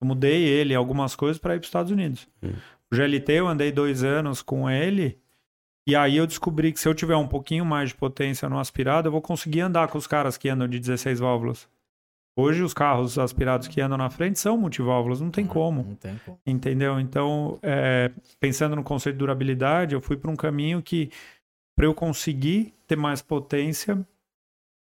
Eu 0.00 0.06
mudei 0.08 0.42
ele, 0.42 0.74
algumas 0.74 1.14
coisas, 1.14 1.38
para 1.38 1.54
ir 1.54 1.58
para 1.58 1.62
os 1.64 1.68
Estados 1.68 1.92
Unidos. 1.92 2.26
Hum. 2.42 2.50
O 2.92 2.96
GLT, 2.96 3.32
eu 3.34 3.46
andei 3.46 3.70
dois 3.70 4.02
anos 4.02 4.42
com 4.42 4.68
ele, 4.68 5.16
e 5.86 5.94
aí 5.94 6.16
eu 6.16 6.26
descobri 6.26 6.72
que 6.72 6.80
se 6.80 6.88
eu 6.88 6.94
tiver 6.94 7.16
um 7.16 7.28
pouquinho 7.28 7.64
mais 7.64 7.90
de 7.90 7.94
potência 7.94 8.48
no 8.48 8.58
aspirado, 8.58 9.08
eu 9.08 9.12
vou 9.12 9.20
conseguir 9.20 9.60
andar 9.60 9.88
com 9.88 9.98
os 9.98 10.06
caras 10.06 10.36
que 10.36 10.48
andam 10.48 10.66
de 10.66 10.78
16 10.78 11.20
válvulas. 11.20 11.68
Hoje, 12.36 12.62
os 12.62 12.74
carros 12.74 13.16
aspirados 13.16 13.68
que 13.68 13.80
andam 13.80 13.96
na 13.96 14.10
frente 14.10 14.40
são 14.40 14.56
multiválvulas, 14.56 15.20
não 15.20 15.30
tem 15.30 15.46
como. 15.46 15.84
Não 15.84 15.94
tem 15.94 16.18
como. 16.24 16.38
Entendeu? 16.44 16.98
Então, 16.98 17.60
é, 17.62 18.10
pensando 18.40 18.74
no 18.74 18.82
conceito 18.82 19.14
de 19.14 19.20
durabilidade, 19.20 19.94
eu 19.94 20.00
fui 20.00 20.16
para 20.16 20.30
um 20.30 20.34
caminho 20.34 20.82
que, 20.82 21.10
para 21.76 21.86
eu 21.86 21.94
conseguir 21.94 22.74
ter 22.88 22.96
mais 22.96 23.22
potência, 23.22 24.04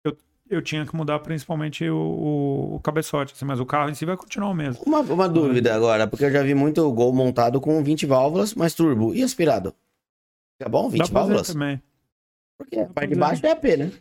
eu, 0.04 0.16
eu 0.50 0.60
tinha 0.60 0.84
que 0.84 0.96
mudar 0.96 1.20
principalmente 1.20 1.88
o, 1.88 1.96
o, 1.96 2.74
o 2.76 2.80
cabeçote. 2.80 3.32
assim, 3.32 3.44
mas 3.44 3.60
o 3.60 3.66
carro 3.66 3.90
em 3.90 3.94
si 3.94 4.04
vai 4.04 4.16
continuar 4.16 4.50
o 4.50 4.54
mesmo. 4.54 4.82
Uma, 4.84 5.00
uma 5.00 5.28
dúvida 5.28 5.72
agora, 5.72 6.08
porque 6.08 6.24
eu 6.24 6.32
já 6.32 6.42
vi 6.42 6.54
muito 6.54 6.90
Gol 6.90 7.12
montado 7.12 7.60
com 7.60 7.80
20 7.80 8.06
válvulas, 8.06 8.54
mas 8.54 8.74
turbo. 8.74 9.14
E 9.14 9.22
aspirado? 9.22 9.72
Fica 10.58 10.68
bom 10.70 10.88
20 10.88 10.98
Dá 11.00 11.04
pra 11.08 11.14
fazer 11.20 11.32
válvulas? 11.34 11.46
também. 11.52 11.82
Porque 12.58 12.78
a 12.78 12.86
parte 12.86 13.10
de 13.10 13.16
baixo 13.16 13.46
é 13.46 13.50
AP, 13.50 13.64
né? 13.76 13.92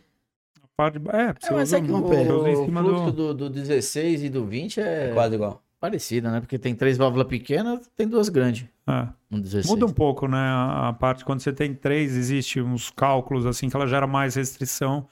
A 0.62 0.68
parte 0.76 0.98
de- 0.98 1.08
É, 1.10 1.34
você 1.38 1.52
É, 1.52 1.52
mas 1.52 1.72
é 1.72 1.80
que 1.80 1.90
um- 1.90 1.96
o, 1.96 2.04
o 2.04 2.66
fluxo 2.72 3.12
do... 3.12 3.34
do... 3.34 3.34
Do, 3.34 3.50
16 3.50 4.22
e 4.24 4.28
do 4.30 4.44
20 4.46 4.80
é, 4.80 5.12
Quase 5.12 5.34
igual. 5.34 5.62
parecido, 5.78 6.30
né? 6.30 6.40
Porque 6.40 6.58
tem 6.58 6.74
três 6.74 6.96
válvulas 6.96 7.26
pequenas, 7.28 7.86
tem 7.96 8.08
duas 8.08 8.28
grandes. 8.30 8.66
É. 8.88 9.08
16. 9.30 9.66
Muda 9.66 9.84
um 9.86 9.92
pouco, 9.92 10.26
né? 10.26 10.38
A 10.38 10.88
a 10.88 10.92
parte, 10.92 11.24
quando 11.24 11.40
você 11.40 11.52
tem 11.52 11.74
três, 11.74 12.16
existe 12.16 12.60
uns 12.60 12.88
cálculos 12.90 13.44
assim 13.44 13.68
que 13.68 13.76
ela 13.76 13.86
gera 13.86 14.06
mais 14.06 14.34
restrição 14.36 15.06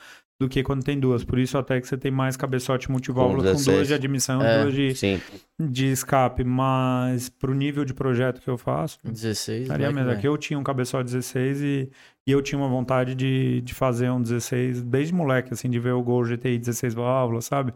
do 0.44 0.48
que 0.48 0.62
quando 0.62 0.84
tem 0.84 1.00
duas. 1.00 1.24
Por 1.24 1.38
isso 1.38 1.56
até 1.56 1.80
que 1.80 1.88
você 1.88 1.96
tem 1.96 2.10
mais 2.10 2.36
cabeçote 2.36 2.90
multiválvula 2.90 3.38
com, 3.38 3.52
16. 3.52 3.76
duas 3.76 3.88
de 3.88 3.94
admissão 3.94 4.42
e 4.42 4.44
É. 4.46 4.62
duas 4.62 4.74
de, 4.74 4.94
Sim. 4.94 5.20
de 5.58 5.86
escape. 5.90 6.44
Mas 6.44 7.28
pro 7.28 7.54
nível 7.54 7.84
de 7.84 7.94
projeto 7.94 8.40
que 8.40 8.48
eu 8.48 8.58
faço, 8.58 8.98
16. 9.02 9.68
Daria 9.68 9.86
vai 9.86 9.94
que 9.94 10.00
mesmo. 10.00 10.18
Aqui 10.18 10.28
eu 10.28 10.36
tinha 10.36 10.58
um 10.58 10.62
cabeçote 10.62 11.04
16 11.04 11.62
e, 11.62 11.90
e 12.26 12.30
eu 12.32 12.42
tinha 12.42 12.58
uma 12.58 12.68
vontade 12.68 13.14
de, 13.14 13.60
de 13.62 13.74
fazer 13.74 14.10
um 14.10 14.20
16 14.20 14.82
desde 14.82 15.14
moleque, 15.14 15.52
assim, 15.54 15.70
de 15.70 15.78
ver 15.78 15.92
o 15.92 16.02
Gol 16.02 16.22
GTI 16.24 16.58
16 16.58 16.94
válvulas, 16.94 17.46
sabe? 17.46 17.72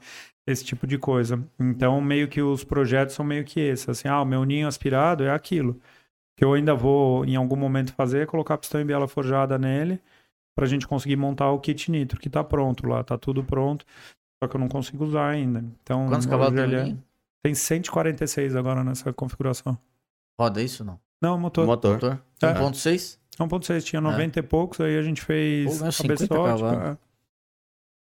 Esse 0.47 0.65
tipo 0.65 0.87
de 0.87 0.99
coisa. 0.99 1.43
Então, 1.59 2.01
meio 2.01 2.29
que 2.29 2.41
os 2.43 2.65
projetos 2.65 3.15
são 3.15 3.25
meio 3.25 3.45
que 3.45 3.61
esse, 3.61 3.91
assim, 3.91 4.09
ah, 4.09 4.21
o 4.23 4.25
meu 4.25 4.45
ninho 4.45 4.67
aspirado 4.69 5.25
é 5.25 5.31
aquilo. 5.31 5.79
Que 6.37 6.45
eu 6.45 6.53
ainda 6.53 6.75
vou, 6.75 7.25
em 7.25 7.35
algum 7.37 7.57
momento, 7.57 7.93
fazer 7.95 8.21
é 8.21 8.27
colocar 8.27 8.57
pistão 8.59 8.81
e 8.81 8.85
biela 8.85 9.09
forjada 9.09 9.59
nele 9.59 10.01
pra 10.59 10.67
gente 10.67 10.89
conseguir 10.89 11.15
montar 11.15 11.53
o 11.53 11.61
kit 11.61 11.89
nitro, 11.89 12.19
que 12.19 12.29
tá 12.29 12.43
pronto 12.43 12.85
lá, 12.85 13.05
tá 13.05 13.17
tudo 13.17 13.45
pronto. 13.45 13.87
Só 14.43 14.49
que 14.49 14.57
eu 14.57 14.61
não 14.61 14.67
consigo 14.67 15.05
usar 15.05 15.29
ainda. 15.29 15.65
Então, 15.81 16.09
Quantos 16.09 16.27
cavalos 16.27 16.53
tem 16.53 16.85
ninho? 16.85 17.05
Tem 17.45 17.55
146 17.55 18.57
agora 18.57 18.83
nessa 18.83 19.13
configuração. 19.13 19.79
Roda 20.37 20.61
isso 20.61 20.85
não? 20.85 20.99
Não, 21.23 21.39
motor. 21.39 21.65
Motor. 21.65 21.93
Motor? 21.93 22.21
É. 22.43 22.55
1.6? 22.55 23.19
1.6 23.39 23.85
tinha 23.85 24.01
90 24.01 24.41
e 24.41 24.43
poucos, 24.43 24.81
aí 24.81 24.99
a 24.99 25.03
gente 25.03 25.23
fez 25.23 25.79
Pô, 25.79 25.85
mas 25.85 25.95
50 25.95 26.27
cabeçote, 26.27 26.99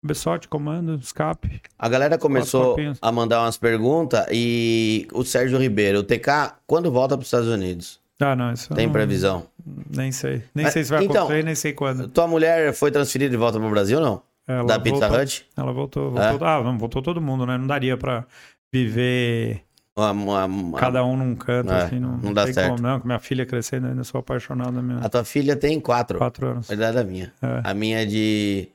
cabeçote, 0.01 0.47
comando, 0.49 0.95
escape. 0.95 1.61
A 1.79 1.87
galera 1.87 2.17
começou 2.17 2.75
a 3.01 3.09
mandar 3.09 3.41
umas 3.41 3.55
perguntas 3.55 4.25
e 4.29 5.07
o 5.13 5.23
Sérgio 5.23 5.57
Ribeiro, 5.57 5.99
o 5.99 6.03
TK, 6.03 6.55
quando 6.67 6.91
volta 6.91 7.15
para 7.15 7.21
os 7.21 7.27
Estados 7.27 7.47
Unidos? 7.47 8.02
Ah, 8.21 8.35
não, 8.35 8.53
isso 8.53 8.73
Tem 8.73 8.85
não- 8.85 8.93
previsão? 8.93 9.47
Nem 9.95 10.11
sei. 10.11 10.43
Nem 10.55 10.63
Mas, 10.65 10.73
sei 10.73 10.83
se 10.83 10.89
vai 10.89 11.03
então, 11.03 11.23
acontecer, 11.23 11.43
nem 11.43 11.55
sei 11.55 11.73
quando. 11.73 12.07
Tua 12.07 12.27
mulher 12.27 12.73
foi 12.73 12.89
transferida 12.91 13.29
de 13.31 13.37
volta 13.37 13.57
para 13.59 13.67
o 13.67 13.71
Brasil 13.71 13.97
ou 13.99 14.03
não? 14.03 14.21
Ela 14.47 14.65
da 14.65 14.79
Pizza 14.79 14.99
voltou, 15.07 15.19
Hut? 15.23 15.45
Ela 15.57 15.71
voltou, 15.73 16.11
voltou. 16.11 16.47
Ah, 16.47 16.63
não, 16.63 16.77
voltou 16.77 17.01
todo 17.01 17.21
mundo, 17.21 17.45
né? 17.45 17.57
Não 17.57 17.65
daria 17.67 17.97
pra 17.97 18.25
viver 18.73 19.61
Uma- 19.95 20.11
uma- 20.11 20.45
uma- 20.45 20.79
cada 20.79 21.03
um 21.05 21.15
num 21.15 21.35
canto, 21.35 21.71
É, 21.71 21.83
assim. 21.83 21.99
Não, 21.99 22.17
não 22.17 22.33
dá 22.33 22.45
tem 22.45 22.53
certo. 22.53 22.71
Como, 22.71 22.81
não, 22.81 22.99
com 22.99 23.07
minha 23.07 23.19
filha 23.19 23.45
crescendo, 23.45 23.85
eu 23.87 23.91
ainda 23.91 24.03
sou 24.03 24.19
apaixonado 24.19 24.81
mesmo. 24.83 25.05
A 25.05 25.09
tua 25.09 25.23
filha 25.23 25.55
tem 25.55 25.79
quatro. 25.79 26.17
Quatro 26.17 26.47
anos. 26.47 26.69
A 26.69 26.73
idade 26.73 26.95
da 26.97 27.03
minha. 27.03 27.31
É, 27.41 27.61
A 27.63 27.73
minha 27.73 28.01
é 28.01 28.05
de 28.05 28.67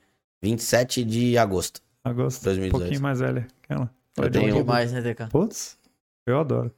27 0.42 1.04
de 1.04 1.36
agosto. 1.36 1.80
agosto. 2.04 2.40
Um 2.42 2.44
2018. 2.44 2.78
pouquinho 2.80 3.02
mais 3.02 3.20
velha 3.20 3.46
que 3.62 3.72
ela. 3.72 3.90
Eu 4.16 4.24
é 4.24 4.30
tenho- 4.30 4.54
demais, 4.54 4.92
né? 4.92 5.02
Putz, 5.30 5.76
eu 6.26 6.38
adoro. 6.40 6.72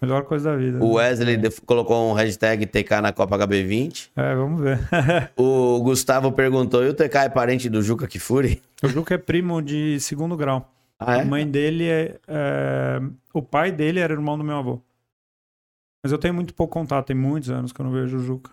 Melhor 0.00 0.24
coisa 0.24 0.50
da 0.50 0.56
vida. 0.56 0.82
O 0.84 0.94
Wesley 0.94 1.36
def- 1.36 1.60
colocou 1.64 2.10
um 2.10 2.12
hashtag 2.14 2.66
TK 2.66 3.00
na 3.02 3.12
Copa 3.12 3.38
HB20. 3.38 4.10
É, 4.16 4.34
vamos 4.34 4.60
ver. 4.60 4.78
O 5.36 5.80
Gustavo 5.82 6.32
perguntou: 6.32 6.84
e 6.84 6.88
o 6.88 6.94
TK 6.94 7.16
é 7.16 7.28
parente 7.28 7.68
do 7.68 7.82
Juca 7.82 8.06
Kifuri? 8.06 8.60
o 8.82 8.88
Juca 8.88 9.14
é 9.14 9.18
primo 9.18 9.60
de 9.62 9.98
segundo 10.00 10.36
grau. 10.36 10.72
Ah, 10.98 11.12
A 11.12 11.18
é? 11.18 11.24
mãe 11.24 11.46
dele 11.46 11.84
é, 11.88 12.16
é- 12.26 13.00
O 13.34 13.42
pai 13.42 13.70
dele 13.70 14.00
era 14.00 14.12
irmão 14.12 14.36
do 14.36 14.42
meu 14.44 14.56
avô. 14.56 14.80
Mas 16.02 16.12
eu 16.12 16.18
tenho 16.18 16.34
muito 16.34 16.54
pouco 16.54 16.72
contato, 16.72 17.06
tem 17.06 17.16
muitos 17.16 17.50
anos 17.50 17.72
que 17.72 17.80
eu 17.80 17.84
não 17.84 17.92
vejo 17.92 18.16
o 18.16 18.20
Juca. 18.22 18.50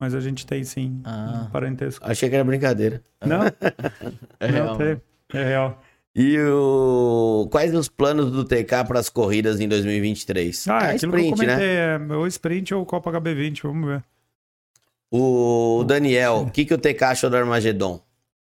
Mas 0.00 0.14
a 0.14 0.20
gente 0.20 0.46
tem 0.46 0.64
sim 0.64 1.00
Ah. 1.04 1.44
um 1.46 1.50
parentesco. 1.50 2.04
Achei 2.08 2.28
que 2.28 2.34
era 2.34 2.44
brincadeira. 2.44 3.00
Não, 3.24 3.40
É 4.40 4.46
não 4.48 4.52
real. 4.52 4.76
tem. 4.76 5.00
É 5.32 5.44
real. 5.44 5.82
E 6.16 6.38
o... 6.38 7.48
quais 7.50 7.74
os 7.74 7.88
planos 7.88 8.30
do 8.30 8.44
TK 8.44 8.84
para 8.86 9.00
as 9.00 9.08
corridas 9.08 9.58
em 9.58 9.66
2023? 9.68 10.68
Ah, 10.68 10.88
é 10.88 10.92
é 10.92 10.94
aquilo 10.94 11.12
que 11.12 11.18
eu 11.18 11.24
sprint, 11.24 11.30
comentei. 11.36 11.66
né? 11.66 12.12
É 12.12 12.16
ou 12.16 12.26
sprint 12.28 12.74
ou 12.74 12.86
Copa 12.86 13.10
HB20, 13.10 13.62
vamos 13.62 13.88
ver. 13.88 14.04
O 15.10 15.84
Daniel, 15.86 16.44
o 16.46 16.50
que, 16.50 16.64
que 16.64 16.74
o 16.74 16.78
TK 16.78 17.02
achou 17.04 17.30
do 17.30 17.36
Armagedon? 17.36 18.00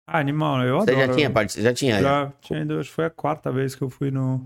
Ah, 0.07 0.19
animal, 0.19 0.63
eu 0.63 0.79
Você 0.79 0.91
adoro. 0.91 1.07
já 1.07 1.13
tinha 1.13 1.29
participado? 1.29 1.63
Já 1.63 1.73
tinha. 1.73 2.01
já. 2.01 2.01
Já 2.01 2.33
tinha 2.41 2.61
ido, 2.61 2.79
acho 2.79 2.89
que 2.89 2.95
foi 2.95 3.05
a 3.05 3.09
quarta 3.09 3.51
vez 3.51 3.75
que 3.75 3.81
eu 3.83 3.89
fui 3.89 4.11
no. 4.11 4.45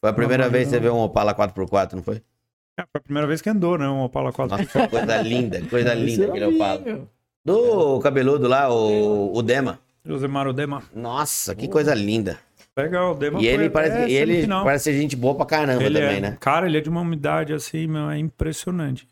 Foi 0.00 0.10
a 0.10 0.12
primeira 0.12 0.48
vez 0.48 0.64
que 0.64 0.70
você 0.70 0.80
viu 0.80 0.94
um 0.94 1.00
Opala 1.00 1.34
4x4, 1.34 1.92
não 1.94 2.02
foi? 2.02 2.16
É, 2.78 2.82
foi 2.82 2.98
a 2.98 3.00
primeira 3.00 3.26
vez 3.26 3.40
que 3.40 3.48
andou, 3.48 3.78
né? 3.78 3.88
Um 3.88 4.02
Opala 4.02 4.32
4 4.32 4.56
Nossa, 4.58 4.88
coisa 4.88 5.22
linda, 5.22 5.62
coisa 5.68 5.92
linda 5.94 6.26
aquele 6.26 6.44
Opala. 6.46 7.08
Do 7.44 8.00
cabeludo 8.00 8.48
lá, 8.48 8.68
o, 8.72 9.34
o 9.34 9.42
Dema. 9.42 9.78
Josemar 10.04 10.46
Odema. 10.46 10.82
Nossa, 10.94 11.54
que 11.54 11.66
coisa 11.68 11.92
linda. 11.94 12.38
Legal, 12.76 13.14
Dema 13.14 13.40
E 13.40 13.46
ele 13.46 13.70
parece, 13.70 14.10
e 14.12 14.14
ele 14.14 14.32
semifinal. 14.34 14.64
parece 14.64 14.84
ser 14.84 14.92
gente 15.00 15.16
boa 15.16 15.34
pra 15.34 15.46
caramba 15.46 15.82
Ele 15.82 15.98
também, 15.98 16.16
é, 16.16 16.20
né? 16.20 16.36
Cara, 16.40 16.66
ele 16.66 16.76
é 16.76 16.80
de 16.80 16.90
uma 16.90 17.00
umidade 17.00 17.52
assim, 17.54 17.86
meu, 17.86 18.10
é 18.10 18.18
impressionante. 18.18 19.08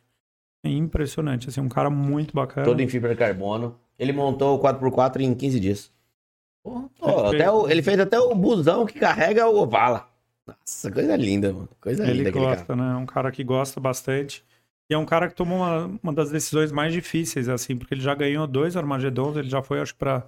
É 0.65 0.69
impressionante, 0.71 1.49
assim, 1.49 1.61
um 1.61 1.69
cara 1.69 1.89
muito 1.91 2.35
bacana. 2.35 2.65
Todo 2.67 2.81
em 2.81 2.89
fibra 2.89 3.11
de 3.11 3.17
carbono. 3.19 3.79
Ele 3.99 4.13
montou 4.13 4.55
o 4.57 4.59
4x4 4.59 5.21
em 5.23 5.35
15 5.35 5.59
dias. 5.61 5.93
Pô, 6.63 6.91
Ele 7.07 7.21
até 7.21 7.31
fez. 7.39 7.49
o- 7.51 7.69
ele 7.69 7.83
fez 7.83 8.01
até 8.01 8.19
o 8.19 8.35
busão 8.35 8.87
que 8.87 8.99
carrega 8.99 9.47
o 9.47 9.63
Opala. 9.63 10.09
Nossa, 10.47 10.91
coisa 10.91 11.17
linda, 11.17 11.53
mano. 11.53 11.69
Coisa 11.81 12.03
Ele 12.05 12.19
linda 12.19 12.29
aquele 12.31 12.45
gosta, 12.47 12.65
cara. 12.67 12.83
né? 12.83 12.93
É 12.93 12.97
um 12.97 13.07
cara 13.07 13.31
que 13.31 13.43
gosta 13.45 13.81
bastante. 13.81 14.45
E 14.91 14.95
é 14.95 14.99
um 14.99 15.07
cara 15.07 15.29
que 15.29 15.35
tomou 15.35 15.59
uma, 15.59 15.91
uma 16.03 16.13
das 16.13 16.31
decisões 16.31 16.71
mais 16.71 16.93
difíceis, 16.93 17.49
assim, 17.49 17.77
porque 17.77 17.95
ele 17.95 18.03
já 18.03 18.15
ganhou 18.15 18.47
dois 18.47 18.77
Armagedons, 18.77 19.37
ele 19.37 19.49
já 19.49 19.63
foi, 19.63 19.81
acho 19.81 19.95
pra 19.97 20.27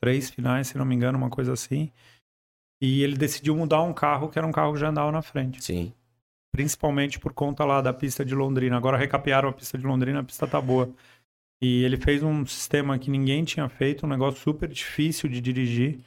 três 0.00 0.30
finais, 0.30 0.68
se 0.68 0.78
não 0.78 0.84
me 0.86 0.94
engano, 0.94 1.18
uma 1.18 1.28
coisa 1.30 1.52
assim. 1.52 1.90
E 2.84 3.02
ele 3.04 3.16
decidiu 3.16 3.54
mudar 3.56 3.80
um 3.82 3.92
carro 3.92 4.28
que 4.28 4.36
era 4.36 4.46
um 4.46 4.50
carro 4.50 4.72
que 4.74 4.80
já 4.80 4.88
andava 4.88 5.12
na 5.12 5.22
frente. 5.22 5.62
Sim. 5.62 5.92
Principalmente 6.50 7.18
por 7.18 7.32
conta 7.32 7.64
lá 7.64 7.80
da 7.80 7.92
pista 7.92 8.24
de 8.24 8.34
Londrina. 8.34 8.76
Agora 8.76 8.96
recapearam 8.98 9.48
a 9.48 9.52
pista 9.52 9.78
de 9.78 9.86
Londrina, 9.86 10.18
a 10.20 10.24
pista 10.24 10.46
tá 10.48 10.60
boa. 10.60 10.90
E 11.62 11.84
ele 11.84 11.96
fez 11.96 12.24
um 12.24 12.44
sistema 12.44 12.98
que 12.98 13.08
ninguém 13.08 13.44
tinha 13.44 13.68
feito, 13.68 14.04
um 14.04 14.08
negócio 14.08 14.40
super 14.40 14.68
difícil 14.68 15.28
de 15.30 15.40
dirigir. 15.40 16.00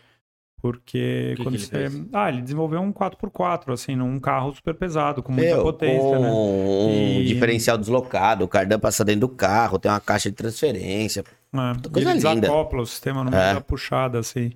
Porque 0.61 1.33
que 1.37 1.43
quando 1.43 1.55
que 1.55 1.61
ele 1.61 1.65
você. 1.65 1.89
fez? 1.89 2.05
Ah, 2.11 2.29
ele 2.29 2.41
desenvolveu 2.41 2.81
um 2.81 2.91
4x4, 2.91 3.71
assim, 3.71 3.95
num 3.95 4.19
carro 4.19 4.51
super 4.53 4.73
pesado, 4.73 5.21
com 5.21 5.31
muita 5.31 5.53
Meu, 5.55 5.63
potência, 5.63 5.99
com 5.99 6.19
né? 6.19 6.31
um 6.31 7.21
E- 7.21 7.25
diferencial 7.25 7.77
deslocado, 7.77 8.43
o 8.43 8.47
cardan 8.47 8.79
passa 8.79 9.05
dentro 9.05 9.21
do 9.21 9.29
carro, 9.29 9.77
tem 9.77 9.91
uma 9.91 9.99
caixa 9.99 10.29
de 10.29 10.35
transferência. 10.35 11.23
É, 11.53 11.89
coisa 11.89 12.09
ele 12.11 12.19
linda. 12.19 12.41
desacopla 12.41 12.81
o 12.81 12.85
sistema 12.85 13.23
meio 13.23 13.35
É. 13.35 13.53
da 13.53 13.61
puxada, 13.61 14.19
assim. 14.19 14.51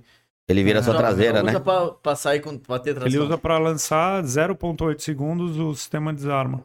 Ele 0.49 0.63
vira 0.63 0.79
a 0.79 0.83
sua 0.83 0.93
Só- 0.93 0.99
traseira, 0.99 1.43
né? 1.43 1.51
Usa 1.51 1.59
pra, 1.59 1.87
pra 1.91 2.15
sair 2.15 2.39
com 2.41 2.57
pra 2.57 2.79
ter 2.79 2.93
tração. 2.95 3.07
Ele 3.07 3.19
usa 3.19 3.37
para 3.37 3.57
lançar 3.59 4.23
0.8 4.23 4.99
segundos 4.99 5.57
o 5.57 5.75
sistema 5.75 6.11
desarma. 6.11 6.63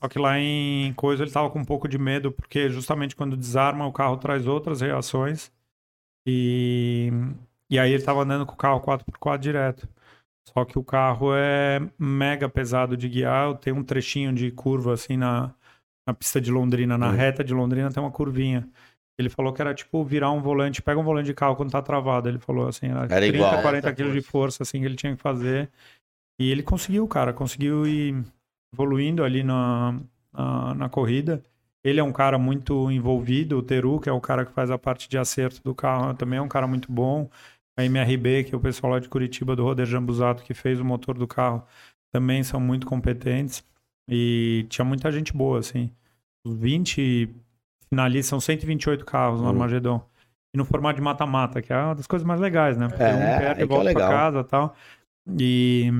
Só 0.00 0.08
que 0.08 0.18
lá 0.18 0.38
em 0.38 0.92
coisa 0.94 1.22
ele 1.24 1.30
tava 1.30 1.48
com 1.50 1.58
um 1.60 1.64
pouco 1.64 1.88
de 1.88 1.98
medo, 1.98 2.30
porque 2.32 2.68
justamente 2.68 3.14
quando 3.16 3.36
desarma 3.36 3.86
o 3.86 3.92
carro 3.92 4.16
traz 4.16 4.46
outras 4.46 4.80
reações. 4.80 5.50
E, 6.26 7.10
e 7.70 7.78
aí 7.78 7.92
ele 7.92 8.02
tava 8.02 8.22
andando 8.22 8.44
com 8.46 8.52
o 8.54 8.56
carro 8.56 8.80
4x4 8.80 9.38
direto. 9.38 9.88
Só 10.52 10.64
que 10.64 10.78
o 10.78 10.82
carro 10.84 11.34
é 11.34 11.80
mega 11.98 12.48
pesado 12.48 12.96
de 12.96 13.08
guiar, 13.08 13.54
tem 13.58 13.72
um 13.72 13.84
trechinho 13.84 14.32
de 14.32 14.50
curva 14.50 14.94
assim 14.94 15.16
na, 15.16 15.52
na 16.06 16.14
pista 16.14 16.40
de 16.40 16.50
Londrina, 16.50 16.96
na 16.96 17.10
Hum. 17.10 17.12
reta 17.16 17.44
de 17.44 17.52
Londrina 17.54 17.90
tem 17.92 18.02
uma 18.02 18.10
curvinha. 18.10 18.66
Ele 19.18 19.28
falou 19.28 19.52
que 19.52 19.60
era 19.60 19.74
tipo 19.74 20.04
virar 20.04 20.30
um 20.30 20.40
volante, 20.40 20.80
pega 20.80 21.00
um 21.00 21.02
volante 21.02 21.26
de 21.26 21.34
carro 21.34 21.56
quando 21.56 21.72
tá 21.72 21.82
travado. 21.82 22.28
Ele 22.28 22.38
falou 22.38 22.68
assim, 22.68 22.86
era, 22.86 23.00
Era 23.00 23.16
30, 23.16 23.36
igual. 23.36 23.62
40 23.62 23.86
Essa 23.88 23.96
quilos 23.96 24.12
de 24.12 24.22
força 24.22 24.62
assim 24.62 24.80
que 24.80 24.86
ele 24.86 24.94
tinha 24.94 25.16
que 25.16 25.20
fazer. 25.20 25.68
E 26.38 26.50
ele 26.50 26.62
conseguiu, 26.62 27.06
cara, 27.08 27.32
conseguiu 27.32 27.84
ir 27.84 28.24
evoluindo 28.72 29.24
ali 29.24 29.42
na, 29.42 29.98
na, 30.32 30.74
na 30.74 30.88
corrida. 30.88 31.42
Ele 31.82 31.98
é 31.98 32.02
um 32.02 32.12
cara 32.12 32.38
muito 32.38 32.90
envolvido, 32.90 33.58
o 33.58 33.62
Teru, 33.62 33.98
que 33.98 34.08
é 34.08 34.12
o 34.12 34.20
cara 34.20 34.44
que 34.44 34.52
faz 34.52 34.70
a 34.70 34.78
parte 34.78 35.08
de 35.08 35.18
acerto 35.18 35.62
do 35.62 35.74
carro, 35.74 36.14
também 36.14 36.38
é 36.38 36.42
um 36.42 36.48
cara 36.48 36.66
muito 36.66 36.90
bom. 36.90 37.28
A 37.76 37.84
MRB, 37.84 38.44
que 38.44 38.54
é 38.54 38.58
o 38.58 38.60
pessoal 38.60 38.92
lá 38.92 38.98
de 38.98 39.08
Curitiba, 39.08 39.56
do 39.56 39.64
Roder 39.64 39.86
Jambuzato, 39.86 40.42
que 40.42 40.54
fez 40.54 40.80
o 40.80 40.84
motor 40.84 41.16
do 41.16 41.26
carro, 41.26 41.64
também 42.12 42.42
são 42.42 42.60
muito 42.60 42.86
competentes. 42.86 43.64
E 44.08 44.66
tinha 44.68 44.84
muita 44.84 45.10
gente 45.10 45.32
boa, 45.32 45.58
assim. 45.58 45.90
Os 46.44 46.54
20 46.54 47.28
finalistas, 47.88 48.26
são 48.28 48.40
128 48.40 49.04
carros 49.04 49.40
no 49.40 49.46
Hum. 49.46 49.50
Armagedon. 49.50 50.02
E 50.54 50.56
no 50.56 50.64
formato 50.64 50.96
de 50.96 51.02
mata-mata, 51.02 51.60
que 51.60 51.72
é 51.72 51.76
uma 51.76 51.94
das 51.94 52.06
coisas 52.06 52.26
mais 52.26 52.40
legais, 52.40 52.76
né? 52.78 52.88
Porque 52.88 53.02
É, 53.02 53.14
um 53.14 53.38
perde 53.38 53.60
e 53.60 53.64
é 53.64 53.66
volta 53.66 53.92
pra 53.92 54.08
casa 54.08 54.40
e 54.40 54.44
tal. 54.44 54.74
E, 55.38 55.92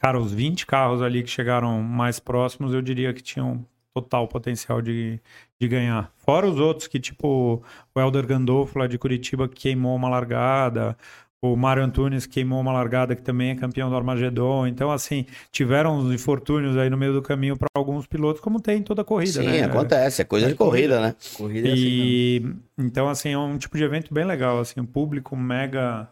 cara, 0.00 0.18
os 0.18 0.32
20 0.32 0.66
carros 0.66 1.02
ali 1.02 1.22
que 1.22 1.28
chegaram 1.30 1.82
mais 1.82 2.18
próximos, 2.18 2.72
eu 2.72 2.80
diria 2.80 3.12
que 3.12 3.22
tinham 3.22 3.64
total 3.94 4.26
potencial 4.26 4.82
de, 4.82 5.20
de 5.60 5.68
ganhar. 5.68 6.10
Fora 6.16 6.46
os 6.46 6.58
outros 6.58 6.88
que, 6.88 6.98
tipo, 6.98 7.62
o 7.94 8.00
Helder 8.00 8.26
Gandolfo 8.26 8.78
lá 8.78 8.86
de 8.86 8.98
Curitiba 8.98 9.46
que 9.46 9.54
queimou 9.60 9.94
uma 9.94 10.08
largada, 10.08 10.96
o 11.44 11.56
Mário 11.56 11.84
Antunes 11.84 12.24
queimou 12.24 12.58
uma 12.58 12.72
largada 12.72 13.14
que 13.14 13.20
também 13.20 13.50
é 13.50 13.54
campeão 13.54 13.90
do 13.90 13.96
Armagedon. 13.96 14.66
Então, 14.66 14.90
assim, 14.90 15.26
tiveram 15.52 15.98
uns 15.98 16.10
infortúnios 16.10 16.74
aí 16.78 16.88
no 16.88 16.96
meio 16.96 17.12
do 17.12 17.20
caminho 17.20 17.54
para 17.54 17.68
alguns 17.74 18.06
pilotos, 18.06 18.40
como 18.40 18.58
tem 18.58 18.78
em 18.78 18.82
toda 18.82 19.04
corrida, 19.04 19.42
Sim, 19.42 19.46
né? 19.48 19.64
acontece, 19.64 20.22
é 20.22 20.24
coisa 20.24 20.46
É 20.46 20.48
de 20.48 20.54
corrida, 20.54 21.00
né? 21.02 21.14
Corrida 21.36 21.68
é 21.68 21.72
assim. 21.72 21.82
E 21.82 22.54
então 22.78 23.10
assim, 23.10 23.30
é 23.30 23.38
um 23.38 23.58
tipo 23.58 23.76
de 23.76 23.84
evento 23.84 24.12
bem 24.14 24.24
legal, 24.24 24.58
assim, 24.58 24.80
um 24.80 24.86
público 24.86 25.36
mega 25.36 26.08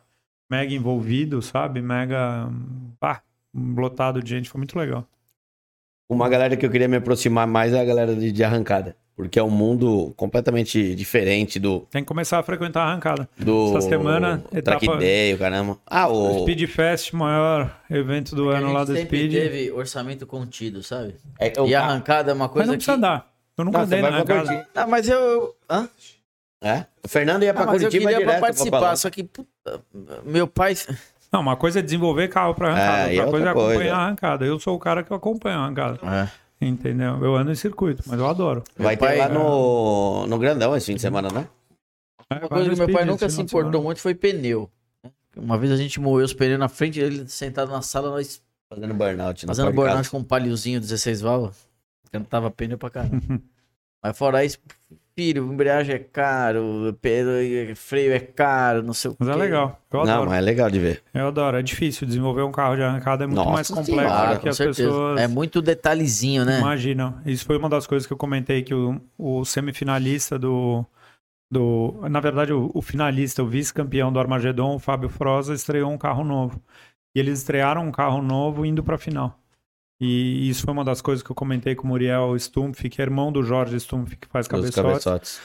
mega 0.50 0.74
envolvido, 0.74 1.40
sabe? 1.40 1.80
Mega 1.80 2.50
pá, 3.00 3.22
lotado 3.54 4.22
de 4.22 4.28
gente, 4.28 4.50
foi 4.50 4.58
muito 4.58 4.78
legal. 4.78 5.08
Uma 6.10 6.28
galera 6.28 6.58
que 6.58 6.66
eu 6.66 6.70
queria 6.70 6.88
me 6.88 6.96
aproximar 6.96 7.46
mais 7.46 7.72
é 7.72 7.80
a 7.80 7.84
galera 7.84 8.14
de, 8.14 8.30
de 8.30 8.44
arrancada. 8.44 8.94
Porque 9.14 9.38
é 9.38 9.42
um 9.42 9.50
mundo 9.50 10.12
completamente 10.16 10.94
diferente 10.94 11.58
do. 11.60 11.80
Tem 11.90 12.02
que 12.02 12.08
começar 12.08 12.38
a 12.38 12.42
frequentar 12.42 12.80
a 12.82 12.90
arrancada. 12.90 13.28
do 13.38 13.76
Essa 13.76 13.88
semana, 13.90 14.38
Track 14.64 14.86
etapa- 14.86 14.96
Day, 14.98 15.34
o 15.34 15.38
caramba. 15.38 15.78
Ah, 15.86 16.08
O 16.08 16.38
o. 16.38 16.40
Speed 16.42 16.66
Fest, 16.68 17.12
maior 17.12 17.70
evento 17.90 18.34
do 18.34 18.44
Porque 18.44 18.56
ano 18.58 18.72
lá 18.72 18.84
do 18.84 18.94
sempre 18.94 19.18
Speed. 19.18 19.32
teve 19.32 19.70
orçamento 19.70 20.26
contido, 20.26 20.82
sabe? 20.82 21.14
É, 21.38 21.52
o 21.60 21.66
E 21.66 21.74
a 21.74 21.82
arrancada 21.82 22.30
é 22.30 22.34
uma 22.34 22.46
Mas 22.46 22.52
coisa 22.52 22.66
não 22.68 22.72
que... 22.72 22.78
precisa 22.78 22.96
andar. 22.96 23.30
Eu 23.58 23.64
nunca 23.66 23.78
Não, 23.78 23.84
andei 23.84 24.00
na 24.00 24.08
pra 24.24 24.36
arrancada. 24.36 24.68
Ah, 24.74 24.86
mas 24.86 25.08
eu... 25.08 25.54
Hã? 25.70 25.88
É? 26.64 26.86
O 27.04 27.08
Fernando 27.08 27.42
ia 27.42 27.52
pra 27.52 27.64
Ah, 27.64 27.66
mas 27.66 27.82
eu 27.82 27.90
queria 27.90 28.08
pra 28.08 28.18
direto. 28.18 28.40
participar, 28.40 28.80
falar. 28.80 28.96
só 28.96 29.10
que... 29.10 29.24
puta, 29.24 29.80
meu 30.24 30.46
pai... 30.46 30.74
Não, 31.30 31.40
uma 31.40 31.56
coisa 31.56 31.78
é 31.78 31.82
desenvolver 31.82 32.28
carro 32.28 32.54
pra 32.54 32.68
arrancada, 32.68 33.10
É, 33.10 33.14
e 33.14 33.18
outra 33.18 33.30
coisa 33.30 33.46
é 33.46 33.48
outra 33.48 33.54
coisa. 33.54 33.72
acompanhar 33.74 33.94
a 33.96 34.04
arrancada. 34.06 34.44
Eu 34.46 34.58
sou 34.58 34.74
o 34.74 34.78
cara 34.78 35.02
que 35.02 35.12
acompanha 35.12 35.56
a 35.56 35.60
arrancada. 35.64 36.30
Entendeu? 36.66 37.18
Eu 37.24 37.34
ando 37.34 37.50
em 37.50 37.56
circuito, 37.56 38.02
mas 38.06 38.18
eu 38.18 38.26
adoro. 38.26 38.62
Vai 38.76 38.96
ter 38.96 39.16
lá 39.18 39.28
no, 39.28 40.26
no 40.26 40.38
Grandão 40.38 40.76
esse 40.76 40.86
fim 40.86 40.94
de 40.94 41.00
semana, 41.00 41.28
né? 41.28 41.48
É, 42.30 42.36
Uma 42.36 42.48
coisa 42.48 42.70
que 42.70 42.76
meu 42.76 42.92
pai 42.92 43.04
nunca 43.04 43.28
se 43.28 43.40
importou 43.40 43.82
muito 43.82 44.00
foi 44.00 44.14
pneu. 44.14 44.70
Uma 45.36 45.58
vez 45.58 45.72
a 45.72 45.76
gente 45.76 45.98
moeu 45.98 46.24
os 46.24 46.32
pneus 46.32 46.58
na 46.58 46.68
frente, 46.68 47.00
ele 47.00 47.26
sentado 47.28 47.70
na 47.70 47.82
sala, 47.82 48.10
nós 48.10 48.42
Fazendo 48.68 48.94
burnout. 48.94 49.44
no 49.44 49.48
fazendo 49.48 49.72
burnout 49.72 50.08
com 50.08 50.18
um 50.18 50.24
paliozinho 50.24 50.80
16 50.80 51.20
válvulas. 51.20 51.68
Cantava 52.10 52.50
pneu 52.50 52.78
pra 52.78 52.90
caramba. 52.90 53.20
Mas 54.02 54.16
fora 54.16 54.44
isso, 54.44 54.58
filho, 55.22 55.52
embreagem 55.52 55.94
é 55.94 55.98
caro, 55.98 56.96
freio 57.76 58.12
é 58.12 58.18
caro, 58.18 58.82
não 58.82 58.92
sei 58.92 59.10
o 59.10 59.16
Mas 59.18 59.28
é 59.28 59.32
quê. 59.32 59.38
legal. 59.38 59.80
Eu 59.92 60.04
Não, 60.04 60.12
adoro. 60.14 60.30
mas 60.30 60.38
é 60.38 60.40
legal 60.40 60.70
de 60.70 60.78
ver. 60.78 61.02
Eu 61.14 61.28
adoro. 61.28 61.56
É 61.56 61.62
difícil 61.62 62.06
desenvolver 62.06 62.42
um 62.42 62.50
carro 62.52 62.76
de 62.76 62.82
arrancada, 62.82 63.24
é 63.24 63.26
muito 63.26 63.36
Nossa 63.36 63.52
mais 63.52 63.68
complexo 63.68 64.34
do 64.34 64.40
que 64.40 64.48
as 64.48 64.56
certeza. 64.56 64.88
pessoas 64.88 65.20
É 65.20 65.28
muito 65.28 65.62
detalhezinho, 65.62 66.44
né? 66.44 66.58
imaginam. 66.58 67.20
Isso 67.24 67.44
foi 67.44 67.56
uma 67.56 67.68
das 67.68 67.86
coisas 67.86 68.06
que 68.06 68.12
eu 68.12 68.16
comentei 68.16 68.62
que 68.62 68.74
o, 68.74 69.00
o 69.16 69.44
semifinalista 69.44 70.38
do, 70.38 70.84
do. 71.50 71.94
Na 72.10 72.20
verdade, 72.20 72.52
o, 72.52 72.70
o 72.74 72.82
finalista, 72.82 73.42
o 73.42 73.46
vice-campeão 73.46 74.12
do 74.12 74.18
Armagedon, 74.18 74.74
o 74.74 74.78
Fábio 74.78 75.08
Froza, 75.08 75.54
estreou 75.54 75.90
um 75.90 75.98
carro 75.98 76.24
novo. 76.24 76.60
E 77.14 77.20
eles 77.20 77.38
estrearam 77.40 77.86
um 77.86 77.92
carro 77.92 78.22
novo 78.22 78.64
indo 78.64 78.82
pra 78.82 78.96
final. 78.98 79.38
E 80.00 80.48
isso 80.48 80.64
foi 80.64 80.72
uma 80.72 80.84
das 80.84 81.00
coisas 81.00 81.22
que 81.22 81.30
eu 81.30 81.36
comentei 81.36 81.74
com 81.74 81.84
o 81.84 81.88
Muriel 81.88 82.36
Stumpf, 82.38 82.88
que 82.88 83.00
é 83.00 83.04
irmão 83.04 83.30
do 83.30 83.42
Jorge 83.42 83.78
Stumpf, 83.78 84.16
que 84.16 84.26
faz 84.28 84.48
cabeçotes 84.48 84.74
cabeçotes. 85.04 85.40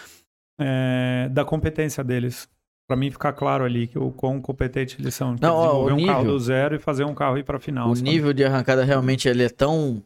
é, 0.60 1.30
da 1.32 1.46
competência 1.46 2.04
deles. 2.04 2.50
Pra 2.88 2.96
mim 2.96 3.12
ficar 3.12 3.34
claro 3.34 3.66
ali 3.66 3.86
que 3.86 4.00
o 4.00 4.12
quão 4.12 4.42
competente 4.42 4.96
eles 5.00 5.14
são. 5.14 5.36
Não, 5.42 5.54
ó, 5.54 5.66
desenvolver 5.66 5.94
um 5.94 6.06
carro 6.06 6.24
do 6.24 6.40
zero 6.40 6.76
e 6.76 6.80
fazer 6.80 7.04
um 7.04 7.14
carro 7.14 7.38
ir 7.38 7.44
pra 7.44 7.60
final. 7.60 7.90
O 7.90 7.96
sabe? 7.96 8.10
nível 8.10 8.32
de 8.32 8.46
arrancada 8.46 8.84
realmente 8.86 9.28
ele 9.28 9.44
é 9.44 9.50
tão. 9.50 10.02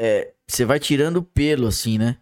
É, 0.00 0.32
você 0.48 0.64
vai 0.64 0.80
tirando 0.80 1.22
pelo, 1.22 1.66
assim, 1.66 1.98
né? 1.98 2.16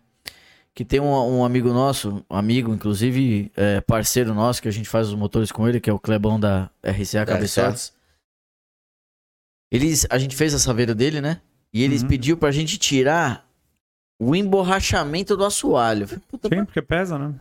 Que 0.74 0.84
tem 0.84 0.98
um, 0.98 1.38
um 1.38 1.44
amigo 1.44 1.72
nosso, 1.72 2.24
um 2.28 2.36
amigo, 2.36 2.74
inclusive 2.74 3.52
é, 3.56 3.80
parceiro 3.80 4.34
nosso, 4.34 4.60
que 4.60 4.66
a 4.66 4.72
gente 4.72 4.88
faz 4.88 5.08
os 5.08 5.14
motores 5.14 5.52
com 5.52 5.68
ele, 5.68 5.80
que 5.80 5.88
é 5.88 5.92
o 5.92 6.00
Clebão 6.00 6.38
da 6.38 6.68
RCA 6.84 7.24
Cabeçotes. 7.24 7.92
Eles, 9.70 10.06
a 10.10 10.18
gente 10.18 10.34
fez 10.34 10.54
a 10.54 10.58
saveira 10.58 10.94
dele, 10.94 11.20
né? 11.20 11.40
E 11.72 11.82
eles 11.82 12.02
Uhum. 12.02 12.08
pediu 12.08 12.36
pra 12.36 12.50
gente 12.50 12.78
tirar 12.78 13.46
o 14.20 14.34
emborrachamento 14.34 15.36
do 15.36 15.44
assoalho. 15.44 16.08
Puta, 16.28 16.48
Sim, 16.48 16.64
porque 16.64 16.80
pesa, 16.82 17.18
né? 17.18 17.34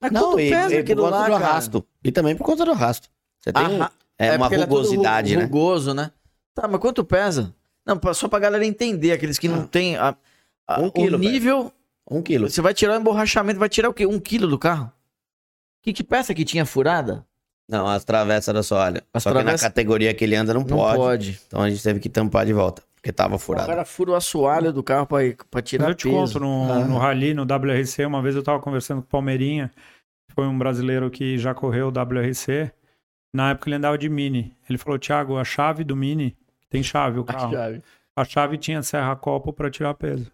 mas 0.00 0.12
Não, 0.12 0.30
quanto 0.32 0.40
e, 0.40 0.50
pesa 0.50 0.66
e 0.74 0.76
por 0.76 0.80
aquilo 0.80 1.02
conta 1.02 1.16
lá, 1.16 1.24
do 1.26 1.32
cara? 1.32 1.46
arrasto. 1.46 1.86
E 2.04 2.12
também 2.12 2.36
por 2.36 2.44
conta 2.44 2.64
do 2.64 2.70
arrasto. 2.72 3.08
Você 3.40 3.52
tem 3.52 3.64
Arra- 3.64 3.92
é, 4.18 4.36
uma 4.36 4.46
é 4.46 4.56
rugosidade, 4.58 5.32
ru- 5.34 5.40
né? 5.40 5.44
Rugoso, 5.46 5.94
né? 5.94 6.10
Tá, 6.54 6.68
mas 6.68 6.80
quanto 6.80 7.04
pesa? 7.04 7.54
Não, 7.86 7.98
só 8.14 8.28
pra 8.28 8.38
galera 8.38 8.64
entender, 8.64 9.12
aqueles 9.12 9.38
que 9.38 9.48
não 9.48 9.66
tem 9.66 9.96
a, 9.96 10.14
a- 10.68 10.80
Um 10.80 10.86
o 10.86 10.92
quilo, 10.92 11.18
nível 11.18 11.72
Um 12.10 12.22
quilo. 12.22 12.50
Você 12.50 12.60
vai 12.60 12.74
tirar 12.74 12.96
o 12.98 13.00
emborrachamento, 13.00 13.58
vai 13.58 13.68
tirar 13.68 13.88
o 13.88 13.94
quê? 13.94 14.04
Um 14.06 14.20
quilo 14.20 14.46
do 14.46 14.58
carro? 14.58 14.92
Que, 15.82 15.92
que 15.92 16.04
peça 16.04 16.34
que 16.34 16.44
tinha 16.44 16.66
furada? 16.66 17.24
Não, 17.70 17.86
as 17.86 18.04
travessas 18.04 18.52
da 18.52 18.62
soalha. 18.62 19.02
As 19.14 19.22
Só 19.22 19.30
travessas- 19.30 19.60
que 19.60 19.64
na 19.66 19.70
categoria 19.70 20.12
que 20.12 20.24
ele 20.24 20.34
anda 20.36 20.52
não, 20.52 20.60
Não 20.62 20.76
pode. 20.76 20.96
pode. 20.98 21.40
Então 21.46 21.62
a 21.62 21.70
gente 21.70 21.82
teve 21.82 22.00
que 22.00 22.08
tampar 22.08 22.44
de 22.44 22.52
volta, 22.52 22.82
porque 22.96 23.12
tava 23.12 23.36
O 23.36 23.38
furado. 23.38 23.66
cara 23.68 23.84
fura 23.84 24.10
o 24.10 24.14
assoalho 24.14 24.72
do 24.72 24.82
carro 24.82 25.06
pra, 25.06 25.18
pra 25.18 25.46
Mas 25.54 25.64
tirar 25.64 25.88
eu 25.88 25.94
te 25.94 26.08
peso. 26.08 26.14
conto, 26.34 26.40
no, 26.40 26.72
Ah. 26.72 26.84
no 26.84 26.98
Rally, 26.98 27.32
no 27.34 27.44
WRC, 27.44 28.04
uma 28.04 28.20
vez 28.20 28.34
eu 28.34 28.42
tava 28.42 28.58
conversando 28.60 29.00
com 29.02 29.06
o 29.06 29.10
Palmeirinha, 29.10 29.70
foi 30.34 30.46
um 30.46 30.58
brasileiro 30.58 31.10
que 31.10 31.38
já 31.38 31.54
correu 31.54 31.88
o 31.88 31.90
WRC. 31.92 32.70
Na 33.32 33.50
época 33.50 33.68
ele 33.68 33.76
andava 33.76 33.96
de 33.96 34.08
Mini. 34.08 34.52
Ele 34.68 34.76
falou, 34.76 34.98
Thiago, 34.98 35.36
a 35.38 35.44
chave 35.44 35.84
do 35.84 35.94
Mini, 35.94 36.36
tem 36.68 36.82
chave 36.82 37.18
o 37.18 37.22
A 37.28 37.32
carro. 37.32 37.52
chave. 37.52 37.82
A 38.16 38.24
chave 38.24 38.58
tinha 38.58 38.82
serra-copo 38.82 39.52
para 39.52 39.70
tirar 39.70 39.94
peso. 39.94 40.30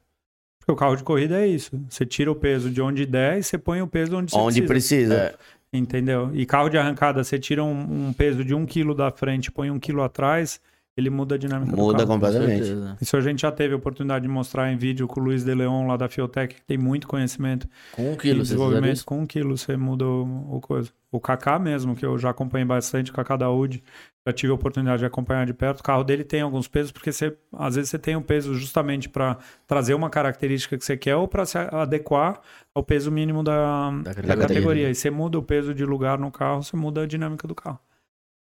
Porque 0.59 0.73
o 0.73 0.77
carro 0.77 0.97
de 0.97 1.05
corrida 1.05 1.41
é 1.41 1.47
isso. 1.47 1.79
Você 1.89 2.05
tira 2.05 2.33
o 2.33 2.35
peso 2.35 2.71
de 2.71 2.81
onde 2.83 3.07
der 3.07 3.39
e 3.39 3.43
você 3.43 3.57
põe 3.57 3.81
o 3.83 3.87
peso 3.87 4.17
onde 4.17 4.33
você 4.33 4.37
Onde 4.39 4.63
precisa. 4.63 5.15
precisa. 5.15 5.35
É. 5.35 5.56
Entendeu? 5.77 6.31
E 6.35 6.47
carro 6.47 6.69
de 6.69 6.79
arrancada, 6.79 7.23
você 7.23 7.39
tira 7.39 7.63
um, 7.63 8.09
um 8.09 8.13
peso 8.13 8.45
de 8.45 8.55
um 8.55 8.65
quilo 8.65 8.95
da 8.95 9.11
frente, 9.11 9.51
põe 9.51 9.71
um 9.71 9.79
quilo 9.79 10.03
atrás, 10.03 10.61
ele 10.97 11.11
muda 11.11 11.35
a 11.35 11.39
dinâmica 11.39 11.73
do 11.73 11.77
Muda 11.77 11.99
carro. 11.99 12.07
Com 12.09 12.15
completamente. 12.15 12.65
certeza. 12.65 12.97
Isso 13.01 13.17
a 13.17 13.21
gente 13.21 13.43
já 13.43 13.53
teve 13.53 13.75
a 13.75 13.77
oportunidade 13.77 14.23
de 14.23 14.29
mostrar 14.29 14.73
em 14.73 14.77
vídeo 14.77 15.07
com 15.07 15.21
o 15.21 15.23
Luiz 15.25 15.45
de 15.45 15.55
Leon 15.55 15.87
lá 15.87 15.97
da 15.97 16.09
Fiotec, 16.09 16.55
que 16.55 16.63
tem 16.63 16.79
muito 16.79 17.07
conhecimento 17.07 17.69
Com 17.93 18.13
um 18.13 18.17
quilo, 18.17 18.43
desenvolvimento. 18.43 19.05
Com 19.05 19.21
um 19.21 19.27
quilo 19.27 19.59
você 19.59 19.77
muda 19.77 20.07
o, 20.07 20.57
o 20.57 20.61
coisa. 20.61 20.91
O 21.13 21.21
Kaká 21.21 21.59
mesmo, 21.59 21.95
que 21.95 22.05
eu 22.05 22.17
já 22.19 22.31
acompanhei 22.31 22.65
bastante, 22.65 23.11
o 23.11 23.15
Kaká 23.15 23.37
da 23.37 23.51
UD, 23.51 23.83
já 24.27 24.33
tive 24.33 24.51
a 24.53 24.55
oportunidade 24.55 25.01
de 25.01 25.05
acompanhar 25.07 25.47
de 25.47 25.55
perto. 25.55 25.81
O 25.81 25.83
carro 25.83 26.03
dele 26.03 26.25
tem 26.25 26.41
alguns 26.41 26.67
pesos, 26.67 26.91
porque 26.91 27.13
você, 27.13 27.37
às 27.53 27.75
vezes 27.77 27.91
você 27.91 27.99
tem 27.99 28.17
um 28.17 28.23
peso 28.23 28.55
justamente 28.55 29.09
para 29.09 29.37
trazer 29.67 29.95
uma 29.95 30.11
característica 30.11 30.77
que 30.77 30.85
você 30.85 30.97
quer 30.97 31.15
ou 31.17 31.29
para 31.29 31.45
se 31.45 31.57
adequar 31.59 32.41
ao 32.75 32.83
peso 32.83 33.11
mínimo 33.13 33.43
da, 33.43 33.91
Da 33.91 33.97
da 34.03 34.15
categoria. 34.15 34.37
categoria. 34.49 34.91
E 34.91 34.95
você 34.95 35.11
muda 35.11 35.39
o 35.39 35.43
peso 35.43 35.75
de 35.75 35.85
lugar 35.85 36.19
no 36.19 36.31
carro, 36.31 36.63
você 36.63 36.77
muda 36.77 37.03
a 37.03 37.07
dinâmica 37.07 37.47
do 37.47 37.55
carro. 37.55 37.79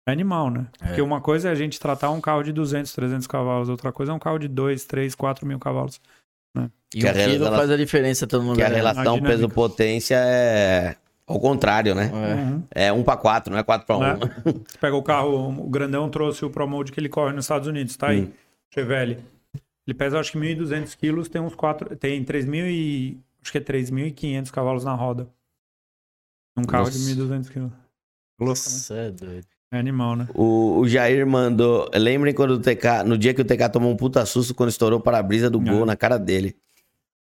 É 0.08 0.12
animal, 0.12 0.52
né? 0.52 0.68
Porque 0.78 1.00
É. 1.02 1.04
uma 1.04 1.20
coisa 1.20 1.50
é 1.50 1.52
a 1.52 1.56
gente 1.56 1.80
tratar 1.80 2.12
um 2.12 2.22
carro 2.22 2.44
de 2.44 2.52
200, 2.54 2.94
300 2.94 3.26
cavalos, 3.28 3.70
outra 3.70 3.92
coisa 3.92 4.12
é 4.12 4.16
um 4.16 4.20
carro 4.20 4.38
de 4.38 4.48
2, 4.48 4.86
3, 4.86 5.16
4 5.16 5.46
mil 5.48 5.60
cavalos. 5.60 6.00
E 6.94 7.02
Que 7.02 7.08
a 7.08 7.14
quilo 7.14 7.32
relação- 7.34 7.58
faz 7.58 7.70
a 7.72 7.76
diferença 7.78 8.26
todo 8.28 8.44
mundo. 8.44 8.56
Que 8.56 8.62
a 8.62 8.70
ganha. 8.70 8.78
relação 8.78 9.22
peso-potência 9.22 10.16
é 10.18 10.96
ao 11.28 11.40
contrário, 11.40 11.94
né? 11.96 12.10
É. 12.14 12.36
Uhum. 12.36 12.64
É 12.72 12.94
um 12.94 13.04
pra 13.04 13.18
quatro, 13.18 13.52
não 13.52 13.60
é 13.60 13.64
quatro 13.64 13.86
pra 13.86 13.98
um. 13.98 14.00
Né? 14.02 14.14
Você 14.66 14.78
pega 14.80 14.96
o 14.96 15.04
carro, 15.04 15.50
o 15.62 15.70
grandão 15.70 16.08
trouxe 16.10 16.46
o 16.46 16.50
Promode 16.50 16.92
que 16.94 17.00
ele 17.00 17.10
corre 17.10 17.34
nos 17.34 17.44
Estados 17.46 17.68
Unidos, 17.68 17.98
tá 17.98 18.10
aí, 18.10 18.22
Hum. 18.26 18.32
Chevelle. 18.74 19.18
Ele 19.86 19.94
pesa 19.98 20.20
acho 20.20 20.32
que 20.32 20.38
1.200 20.38 20.96
quilos, 20.96 21.28
tem 21.28 21.42
uns 21.42 21.54
quatro, 21.56 21.94
tem 21.98 22.24
3.000 22.24 22.66
e, 22.68 23.20
acho 23.42 23.52
que 23.52 23.58
é 23.58 23.62
3.500 23.62 24.50
cavalos 24.52 24.86
na 24.86 24.94
roda. 24.94 25.28
Um 26.58 26.64
carro 26.64 26.86
Nossa. 26.86 26.98
de 26.98 27.04
1.200 27.04 27.50
quilos. 27.50 27.72
Nossa, 28.40 28.94
é 28.96 29.12
doido. 29.12 29.48
É 29.76 29.80
animal, 29.80 30.16
né? 30.16 30.28
O, 30.34 30.80
o 30.80 30.88
Jair 30.88 31.26
mandou. 31.28 31.90
Lembrem 31.94 32.34
quando 32.34 32.52
o 32.52 32.60
TK. 32.60 33.04
No 33.06 33.18
dia 33.18 33.34
que 33.34 33.42
o 33.42 33.46
TK 33.46 33.70
tomou 33.72 33.92
um 33.92 33.96
puta 33.98 34.26
susto 34.26 34.54
quando 34.56 34.70
estourou 34.70 35.00
o 35.00 35.02
para-brisa 35.02 35.50
do 35.50 35.60
gol 35.60 35.84
É. 35.84 35.86
na 35.86 35.96
cara 35.96 36.18
dele. 36.18 36.56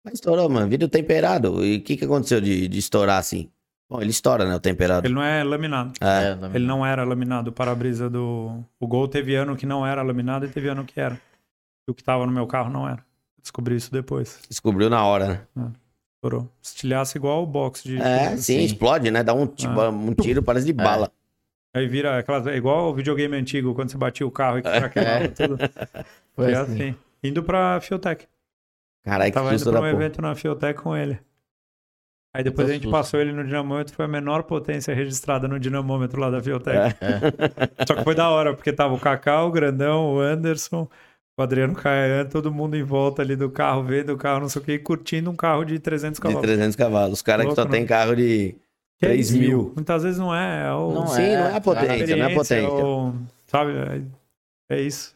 Mas 0.03 0.15
estourou, 0.15 0.47
mano. 0.49 0.67
Vidro 0.67 0.87
temperado. 0.87 1.65
E 1.65 1.77
o 1.77 1.81
que, 1.81 1.97
que 1.97 2.05
aconteceu 2.05 2.39
de, 2.39 2.67
de 2.67 2.77
estourar 2.79 3.17
assim? 3.19 3.49
Bom, 3.89 4.01
ele 4.01 4.11
estoura, 4.11 4.45
né? 4.47 4.55
O 4.55 4.59
temperado. 4.59 5.05
Ele 5.07 5.13
não 5.13 5.23
é 5.23 5.43
laminado. 5.43 5.93
É. 6.01 6.31
É, 6.31 6.35
também. 6.35 6.55
Ele 6.55 6.65
não 6.65 6.85
era 6.85 7.03
laminado, 7.03 7.49
o 7.49 7.53
para-brisa 7.53 8.09
do... 8.09 8.63
O 8.79 8.87
Gol 8.87 9.07
teve 9.07 9.35
ano 9.35 9.55
que 9.55 9.65
não 9.65 9.85
era 9.85 10.01
laminado 10.01 10.45
e 10.45 10.49
teve 10.49 10.67
ano 10.67 10.83
que 10.83 10.99
era. 10.99 11.19
E 11.87 11.91
o 11.91 11.93
que 11.93 12.03
tava 12.03 12.25
no 12.25 12.31
meu 12.31 12.47
carro 12.47 12.71
não 12.71 12.87
era. 12.89 12.99
Descobri 13.41 13.75
isso 13.75 13.91
depois. 13.91 14.39
Descobriu 14.49 14.89
na 14.89 15.05
hora, 15.05 15.47
né? 15.55 15.71
Estourou. 16.17 16.49
Estilhaço 16.61 17.15
igual 17.15 17.43
o 17.43 17.45
box 17.45 17.83
de... 17.83 18.01
É, 18.01 18.35
sim, 18.37 18.59
explode, 18.61 19.11
né? 19.11 19.23
Dá 19.23 19.35
um, 19.35 19.45
tipo, 19.45 19.79
Ah. 19.79 19.89
um 19.89 20.13
tiro, 20.15 20.41
parece 20.41 20.65
de 20.65 20.73
bala. 20.73 21.11
Aí 21.75 21.87
vira 21.87 22.17
aquelas... 22.19 22.47
é 22.47 22.55
igual 22.55 22.89
o 22.89 22.93
videogame 22.95 23.35
antigo, 23.35 23.73
quando 23.75 23.91
você 23.91 23.97
batia 23.97 24.25
o 24.25 24.31
carro 24.31 24.59
e 24.59 24.61
craquelava 24.61 25.27
tudo. 25.29 25.57
Foi 26.35 26.51
É 26.51 26.55
assim. 26.55 26.73
assim. 26.73 26.95
Indo 27.23 27.43
pra 27.43 27.79
Fiotec. 27.81 28.27
Caralho, 29.03 29.31
que 29.31 29.33
Tava 29.33 29.53
indo 29.53 29.63
pra 29.63 29.71
um 29.71 29.75
porra. 29.75 29.89
evento 29.91 30.21
na 30.21 30.35
Fiotec 30.35 30.81
com 30.81 30.95
ele. 30.95 31.19
Aí 32.33 32.43
depois 32.43 32.69
a 32.69 32.73
gente 32.73 32.83
susto. 32.83 32.91
passou 32.91 33.19
ele 33.21 33.31
no 33.31 33.43
dinamômetro, 33.45 33.95
foi 33.95 34.03
a 34.05 34.07
menor 34.09 34.43
potência 34.43 34.93
registrada 34.93 35.47
no 35.47 35.57
dinamômetro 35.59 36.19
lá 36.19 36.29
da 36.29 36.41
Fiotec. 36.41 36.77
É. 36.77 37.85
Só 37.87 37.95
que 37.95 38.03
foi 38.03 38.13
da 38.13 38.29
hora, 38.29 38.53
porque 38.53 38.73
tava 38.73 38.93
o 38.93 38.99
Cacau, 38.99 39.47
o 39.47 39.51
Grandão, 39.51 40.13
o 40.13 40.19
Anderson, 40.19 40.87
o 41.37 41.41
Adriano 41.41 41.73
Caian, 41.75 42.25
todo 42.25 42.51
mundo 42.51 42.75
em 42.75 42.83
volta 42.83 43.21
ali 43.21 43.35
do 43.37 43.49
carro, 43.49 43.83
vendo 43.83 44.11
o 44.13 44.17
carro, 44.17 44.41
não 44.41 44.49
sei 44.49 44.61
o 44.61 44.65
que, 44.65 44.77
curtindo 44.79 45.31
um 45.31 45.35
carro 45.35 45.63
de 45.63 45.79
300 45.79 46.17
De 46.17 46.21
cavalos. 46.21 46.41
300 46.41 46.75
cavalos. 46.75 47.13
Os 47.13 47.21
caras 47.21 47.45
que 47.47 47.55
só 47.55 47.63
né? 47.63 47.71
tem 47.71 47.85
carro 47.85 48.15
de 48.15 48.49
é 48.49 48.64
3 48.99 49.29
isso? 49.29 49.37
mil. 49.37 49.71
Muitas 49.75 50.03
vezes 50.03 50.19
não 50.19 50.33
é, 50.33 50.67
é 50.67 50.71
o... 50.71 50.93
Não 50.93 51.07
Sim, 51.07 51.21
é, 51.21 51.37
não 51.37 51.45
é 51.47 51.55
a 51.55 51.61
potência, 51.61 52.15
não 52.15 52.25
é 52.25 52.31
a 52.31 52.35
potência. 52.35 52.69
o- 52.69 53.13
sabe, 53.47 53.71
é, 54.69 54.75
é 54.75 54.81
isso. 54.81 55.15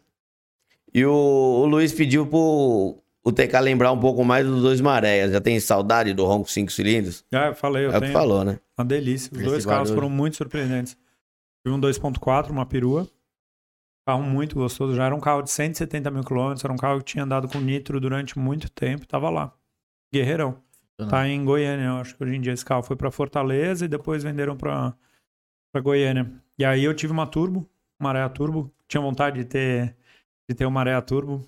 E 0.94 1.06
o, 1.06 1.12
o 1.14 1.66
Luiz 1.66 1.94
pediu 1.94 2.26
pro 2.26 2.98
o 3.24 3.32
TK 3.32 3.60
lembrar 3.62 3.92
um 3.92 4.00
pouco 4.00 4.24
mais 4.24 4.46
dos 4.46 4.62
dois 4.62 4.82
maréias. 4.82 5.32
Já 5.32 5.42
tem 5.42 5.60
saudade 5.60 6.14
do 6.14 6.26
Ronco 6.26 6.50
5 6.50 6.72
cilindros? 6.72 7.24
Ah, 7.32 7.48
eu 7.48 7.56
falei, 7.56 7.86
eu 7.86 7.92
é 7.92 7.98
o 7.98 8.02
que 8.02 8.12
falou, 8.12 8.44
né? 8.44 8.60
uma 8.78 8.86
delícia. 8.86 9.30
Os 9.32 9.40
Esse 9.40 9.50
dois 9.50 9.66
carros 9.66 9.92
foram 9.92 10.10
muito 10.10 10.38
surpreendentes. 10.38 10.98
Tive 11.64 11.76
um 11.76 11.80
2.4, 11.80 12.50
uma 12.50 12.66
perua. 12.66 13.08
Carro 14.08 14.24
muito 14.24 14.56
gostoso. 14.56 14.96
Já 14.96 15.06
era 15.06 15.14
um 15.16 15.20
carro 15.20 15.42
de 15.44 15.52
170 15.52 16.10
mil 16.10 16.24
quilômetros. 16.24 16.64
Era 16.64 16.74
um 16.74 16.78
carro 16.78 17.00
que 17.00 17.06
tinha 17.06 17.24
andado 17.24 17.48
com 17.48 17.60
nitro 17.60 18.00
durante 18.00 18.40
muito 18.40 18.70
tempo. 18.72 19.06
Tava 19.06 19.30
lá. 19.30 19.54
Guerreirão. 20.14 20.58
Tá 21.08 21.28
em 21.28 21.44
Goiânia, 21.46 21.86
eu 21.86 21.96
acho 21.98 22.16
que 22.16 22.24
hoje 22.24 22.36
em 22.36 22.42
dia 22.42 22.54
esse 22.54 22.66
carro 22.66 22.84
foi 22.84 22.96
pra 22.96 23.12
Fortaleza 23.12 23.86
e 23.86 23.88
depois 23.88 24.24
venderam 24.24 24.58
pra, 24.58 24.94
pra 25.72 25.82
Goiânia. 25.82 26.32
E 26.58 26.66
aí 26.66 26.84
eu 26.84 26.94
tive 26.94 27.14
uma 27.14 27.26
turbo, 27.28 27.60
uma 28.00 28.10
maré 28.10 28.22
a 28.22 28.30
turbo. 28.30 28.72
Tinha 28.88 29.02
vontade 29.02 29.38
de 29.40 29.46
ter, 29.46 29.96
de 30.50 30.56
ter 30.56 30.66
uma 30.66 30.72
maré 30.72 30.94
a 30.96 31.02
turbo. 31.02 31.46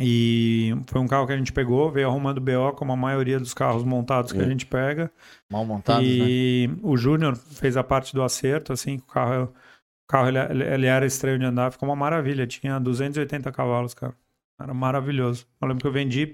E 0.00 0.72
foi 0.88 1.00
um 1.00 1.06
carro 1.06 1.26
que 1.26 1.32
a 1.32 1.36
gente 1.36 1.52
pegou, 1.52 1.90
veio 1.90 2.08
arrumando 2.08 2.40
BO, 2.40 2.72
como 2.74 2.92
a 2.92 2.96
maioria 2.96 3.38
dos 3.38 3.54
carros 3.54 3.84
montados 3.84 4.32
que 4.32 4.40
a 4.40 4.44
Hum. 4.44 4.48
gente 4.48 4.66
pega. 4.66 5.10
Mal 5.50 5.64
montados, 5.64 6.08
né? 6.08 6.24
e 6.26 6.70
o 6.82 6.96
Júnior 6.96 7.36
fez 7.36 7.76
a 7.76 7.84
parte 7.84 8.12
do 8.12 8.22
acerto, 8.22 8.72
assim, 8.72 8.96
o 8.96 9.02
carro, 9.02 9.44
o 9.44 10.06
carro 10.08 10.28
ele, 10.28 10.38
ele- 10.64 10.86
era 10.86 11.06
estranho 11.06 11.38
de 11.38 11.44
andar, 11.44 11.70
ficou 11.70 11.88
uma 11.88 11.94
maravilha. 11.94 12.44
Tinha 12.46 12.80
280 12.80 13.52
cavalos, 13.52 13.94
cara. 13.94 14.14
Era 14.60 14.74
maravilhoso. 14.74 15.46
Eu 15.60 15.68
lembro 15.68 15.82
que 15.82 15.86
eu 15.86 15.92
vendi, 15.92 16.26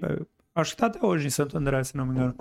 acho 0.55 0.71
que 0.71 0.77
tá 0.77 0.87
até 0.87 1.05
hoje 1.05 1.27
em 1.27 1.29
Santo 1.29 1.57
André, 1.57 1.83
se 1.83 1.95
não 1.95 2.05
me 2.05 2.11
engano. 2.13 2.35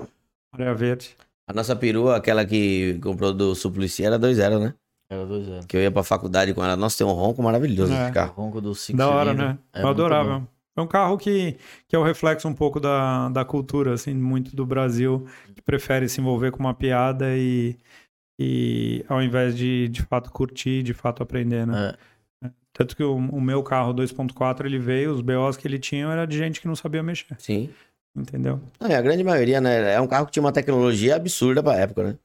Areia 0.52 0.74
Verde. 0.74 1.16
A 1.48 1.52
nossa 1.52 1.74
perua, 1.74 2.16
aquela 2.16 2.44
que 2.44 2.98
comprou 3.02 3.32
do 3.32 3.55
Suplicy, 3.55 4.05
era 4.05 4.18
2.0, 4.18 4.58
né? 4.60 4.74
Era 5.10 5.26
dois 5.26 5.48
anos. 5.48 5.66
Que 5.66 5.76
eu 5.76 5.80
ia 5.80 5.90
pra 5.90 6.05
faculdade 6.05 6.55
com 6.55 6.62
ela. 6.62 6.76
Nossa, 6.76 6.98
tem 6.98 7.06
um 7.06 7.10
ronco 7.12 7.42
maravilhoso 7.42 7.92
É. 7.92 8.02
esse 8.02 8.10
O 8.10 8.14
carro. 8.14 8.32
ronco 8.34 8.60
do 8.60 8.74
5 8.74 8.97
Da 8.97 9.08
hora, 9.08 9.34
né? 9.34 9.58
É 9.72 9.82
eu 9.82 9.89
adorava. 9.89 10.47
É 10.76 10.80
um 10.80 10.86
carro 10.86 11.18
que, 11.18 11.56
que 11.89 11.97
é 11.97 11.98
o 11.98 12.05
reflexo 12.05 12.47
um 12.47 12.55
pouco 12.55 12.78
da, 12.78 13.28
da 13.28 13.44
cultura, 13.44 13.92
assim, 13.92 14.14
muito 14.14 14.55
do 14.55 14.64
Brasil, 14.64 15.26
que 15.55 15.60
prefere 15.60 16.08
se 16.08 16.20
envolver 16.20 16.52
com 16.52 16.60
uma 16.60 16.72
piada 16.72 17.26
e, 17.36 17.76
e 18.40 19.05
ao 19.08 19.20
invés 19.20 19.56
de, 19.56 19.89
de 19.89 20.02
fato, 20.02 20.30
curtir, 20.30 20.82
de 20.84 20.94
fato, 20.94 21.22
aprender, 21.22 21.66
né? 21.66 21.97
É. 22.44 22.50
Tanto 22.72 22.94
que 22.97 23.02
o, 23.02 23.16
o 23.16 23.40
meu 23.40 23.62
carro 23.64 23.92
2.4, 23.92 24.64
ele 24.64 24.78
veio, 24.78 25.10
os 25.12 25.20
BOs 25.20 25.56
que 25.56 25.66
ele 25.66 25.78
tinha 25.78 26.06
era 26.06 26.24
de 26.24 26.39
gente 26.39 26.60
que 26.60 26.68
não 26.68 26.76
sabia 26.76 27.02
mexer, 27.02 27.34
Sim. 27.39 27.68
Entendeu? 28.16 28.60
E 28.80 28.94
a 28.94 29.00
grande 29.02 29.24
maioria, 29.24 29.60
né? 29.60 29.94
É 29.94 30.00
um 30.00 30.06
carro 30.06 30.26
que 30.26 30.32
tinha 30.32 30.42
uma 30.42 30.52
tecnologia 30.52 31.16
absurda 31.16 31.62
pra 31.62 31.76
época, 31.76 32.02
né? 32.05 32.18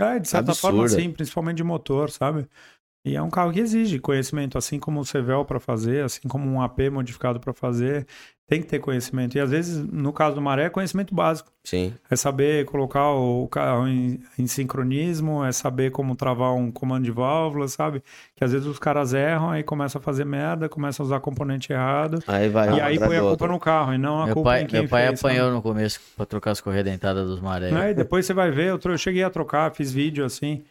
É, 0.00 0.18
de 0.18 0.28
certa 0.28 0.52
Absurda. 0.52 0.76
forma, 0.76 0.88
sim, 0.88 1.10
principalmente 1.10 1.56
de 1.56 1.64
motor, 1.64 2.10
sabe? 2.10 2.48
E 3.04 3.16
é 3.16 3.22
um 3.22 3.30
carro 3.30 3.52
que 3.52 3.60
exige 3.60 3.98
conhecimento, 3.98 4.56
assim 4.56 4.78
como 4.78 5.00
o 5.00 5.04
Cevel 5.04 5.44
para 5.44 5.58
fazer, 5.58 6.04
assim 6.04 6.28
como 6.28 6.48
um 6.48 6.60
AP 6.60 6.90
modificado 6.90 7.40
para 7.40 7.52
fazer, 7.52 8.06
tem 8.48 8.62
que 8.62 8.66
ter 8.66 8.78
conhecimento. 8.78 9.36
E 9.36 9.40
às 9.40 9.50
vezes, 9.50 9.76
no 9.92 10.10
caso 10.12 10.34
do 10.34 10.40
Maré, 10.40 10.64
é 10.64 10.70
conhecimento 10.70 11.14
básico. 11.14 11.52
Sim. 11.62 11.92
É 12.10 12.16
saber 12.16 12.64
colocar 12.64 13.10
o 13.12 13.46
carro 13.48 13.86
em, 13.86 14.20
em 14.38 14.46
sincronismo, 14.46 15.44
é 15.44 15.52
saber 15.52 15.90
como 15.90 16.16
travar 16.16 16.54
um 16.54 16.70
comando 16.70 17.04
de 17.04 17.10
válvula, 17.10 17.68
sabe? 17.68 18.02
Que 18.34 18.42
às 18.42 18.52
vezes 18.52 18.66
os 18.66 18.78
caras 18.78 19.12
erram, 19.12 19.50
aí 19.50 19.62
começa 19.62 19.98
a 19.98 20.00
fazer 20.00 20.24
merda, 20.24 20.66
começa 20.68 21.02
a 21.02 21.04
usar 21.04 21.20
componente 21.20 21.72
errado. 21.72 22.22
Aí 22.26 22.48
vai. 22.48 22.74
e 22.74 22.80
aí 22.80 22.98
põe 22.98 23.16
a 23.16 23.20
culpa 23.20 23.24
outro. 23.32 23.48
no 23.48 23.60
carro, 23.60 23.92
e 23.92 23.98
não 23.98 24.22
a 24.22 24.26
Meu 24.26 24.34
culpa 24.34 24.50
pai, 24.50 24.62
em 24.62 24.66
quem 24.66 24.80
meu 24.80 24.88
pai 24.88 25.06
fez, 25.08 25.20
sabe? 25.20 25.34
apanhou 25.34 25.52
no 25.54 25.60
começo 25.60 26.00
pra 26.16 26.24
trocar 26.24 26.52
as 26.52 26.60
correias 26.62 26.86
dentadas 26.86 27.26
dos 27.28 27.40
marés. 27.40 27.72
Né? 27.72 27.90
E 27.90 27.94
depois 27.94 28.24
você 28.24 28.32
vai 28.32 28.50
ver, 28.50 28.68
eu, 28.68 28.78
tro- 28.78 28.92
eu 28.94 28.98
cheguei 28.98 29.22
a 29.24 29.28
trocar, 29.30 29.70
fiz 29.72 29.92
vídeo 29.92 30.24
assim. 30.24 30.64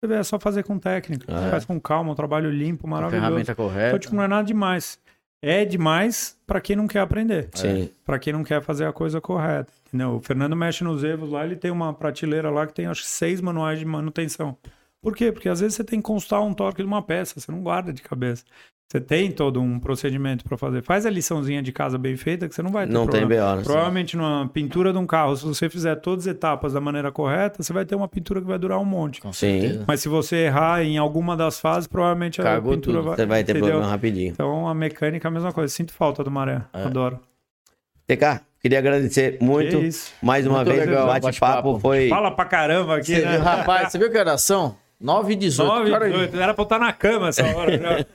Você 0.00 0.06
vê, 0.08 0.14
é 0.16 0.22
só 0.22 0.38
fazer 0.38 0.62
com 0.62 0.78
técnica. 0.78 1.32
É. 1.32 1.50
Faz 1.50 1.64
com 1.64 1.80
calma, 1.80 2.12
um 2.12 2.14
trabalho 2.14 2.50
limpo, 2.50 2.82
Com 2.82 2.88
a 2.88 2.90
maravilhoso. 2.90 3.24
ferramenta 3.26 3.52
Então, 3.52 3.66
correta. 3.68 3.98
tipo, 3.98 4.14
não 4.14 4.22
é 4.22 4.28
nada 4.28 4.44
demais. 4.46 4.98
É 5.46 5.64
demais 5.64 6.38
pra 6.46 6.58
quem 6.60 6.74
não 6.74 6.86
quer 6.86 7.00
aprender. 7.00 7.50
Sim. 7.52 7.90
Pra 8.04 8.18
quem 8.18 8.32
não 8.32 8.42
quer 8.42 8.62
fazer 8.62 8.86
a 8.86 8.92
coisa 8.92 9.20
correta. 9.20 9.70
Entendeu? 9.88 10.16
O 10.16 10.20
Fernando 10.20 10.56
mexe 10.56 10.82
nos 10.82 11.04
Evos 11.04 11.30
lá, 11.30 11.44
ele 11.44 11.54
tem 11.54 11.70
uma 11.70 11.92
prateleira 11.92 12.50
lá 12.50 12.66
que 12.66 12.72
tem 12.72 12.86
acho 12.86 13.02
que 13.02 13.08
seis 13.08 13.40
manuais 13.42 13.78
de 13.78 13.84
manutenção. 13.84 14.56
Por 15.02 15.14
quê? 15.14 15.30
Porque 15.30 15.50
às 15.50 15.60
vezes 15.60 15.76
você 15.76 15.84
tem 15.84 16.00
que 16.00 16.06
constar 16.06 16.40
um 16.40 16.54
torque 16.54 16.82
de 16.82 16.88
uma 16.88 17.02
peça, 17.02 17.38
você 17.38 17.52
não 17.52 17.62
guarda 17.62 17.92
de 17.92 18.00
cabeça. 18.00 18.42
Você 18.90 19.00
tem 19.00 19.32
todo 19.32 19.60
um 19.60 19.80
procedimento 19.80 20.44
para 20.44 20.56
fazer. 20.56 20.82
Faz 20.82 21.04
a 21.04 21.10
liçãozinha 21.10 21.60
de 21.62 21.72
casa 21.72 21.98
bem 21.98 22.16
feita 22.16 22.46
que 22.48 22.54
você 22.54 22.62
não 22.62 22.70
vai 22.70 22.86
ter 22.86 22.92
Não 22.92 23.06
tem 23.08 23.20
problema. 23.22 23.46
B.O. 23.52 23.56
né? 23.56 23.62
Provavelmente 23.64 24.16
numa 24.16 24.48
pintura 24.48 24.92
de 24.92 24.98
um 24.98 25.06
carro, 25.06 25.36
se 25.36 25.44
você 25.44 25.68
fizer 25.68 25.96
todas 25.96 26.28
as 26.28 26.34
etapas 26.34 26.74
da 26.74 26.80
maneira 26.80 27.10
correta, 27.10 27.60
você 27.62 27.72
vai 27.72 27.84
ter 27.84 27.94
uma 27.96 28.06
pintura 28.06 28.40
que 28.40 28.46
vai 28.46 28.58
durar 28.58 28.78
um 28.78 28.84
monte. 28.84 29.20
Com 29.20 29.32
Sim. 29.32 29.60
certeza. 29.62 29.84
Mas 29.88 30.00
se 30.00 30.08
você 30.08 30.36
errar 30.44 30.84
em 30.84 30.96
alguma 30.96 31.36
das 31.36 31.58
fases, 31.58 31.88
provavelmente 31.88 32.40
a 32.40 32.60
pintura 32.60 32.78
tudo. 32.98 33.02
vai. 33.02 33.16
Você 33.16 33.26
vai 33.26 33.42
ter 33.42 33.52
entendeu? 33.52 33.70
problema 33.70 33.90
rapidinho. 33.90 34.30
Então 34.32 34.68
a 34.68 34.74
mecânica 34.74 35.26
é 35.26 35.28
a 35.28 35.32
mesma 35.32 35.52
coisa. 35.52 35.74
Sinto 35.74 35.92
falta 35.92 36.22
do 36.22 36.30
maré. 36.30 36.60
É. 36.72 36.84
Adoro. 36.84 37.18
TK, 38.06 38.42
queria 38.60 38.78
agradecer 38.78 39.38
muito. 39.40 39.76
Mais 40.22 40.46
uma 40.46 40.62
Muito 40.62 40.68
vez, 40.70 40.82
o 40.88 41.06
bate-papo 41.06 41.22
bate-papo. 41.22 41.78
foi. 41.80 42.08
Fala 42.10 42.30
pra 42.30 42.44
caramba 42.44 42.96
aqui, 42.96 43.16
Você 43.16 43.22
né? 43.24 43.32
viu, 43.32 43.40
rapaz, 43.42 43.90
você 43.90 43.98
viu 43.98 44.10
que 44.10 44.18
oração? 44.18 44.76
9 45.00 45.32
e 45.32 45.36
18. 45.36 45.68
9, 45.68 45.90
Cara, 45.90 46.08
18. 46.10 46.40
Era 46.40 46.54
pra 46.54 46.62
eu 46.62 46.64
estar 46.64 46.78
na 46.78 46.92
cama 46.92 47.28
essa 47.28 47.44
hora 47.44 47.78
já. 47.78 48.06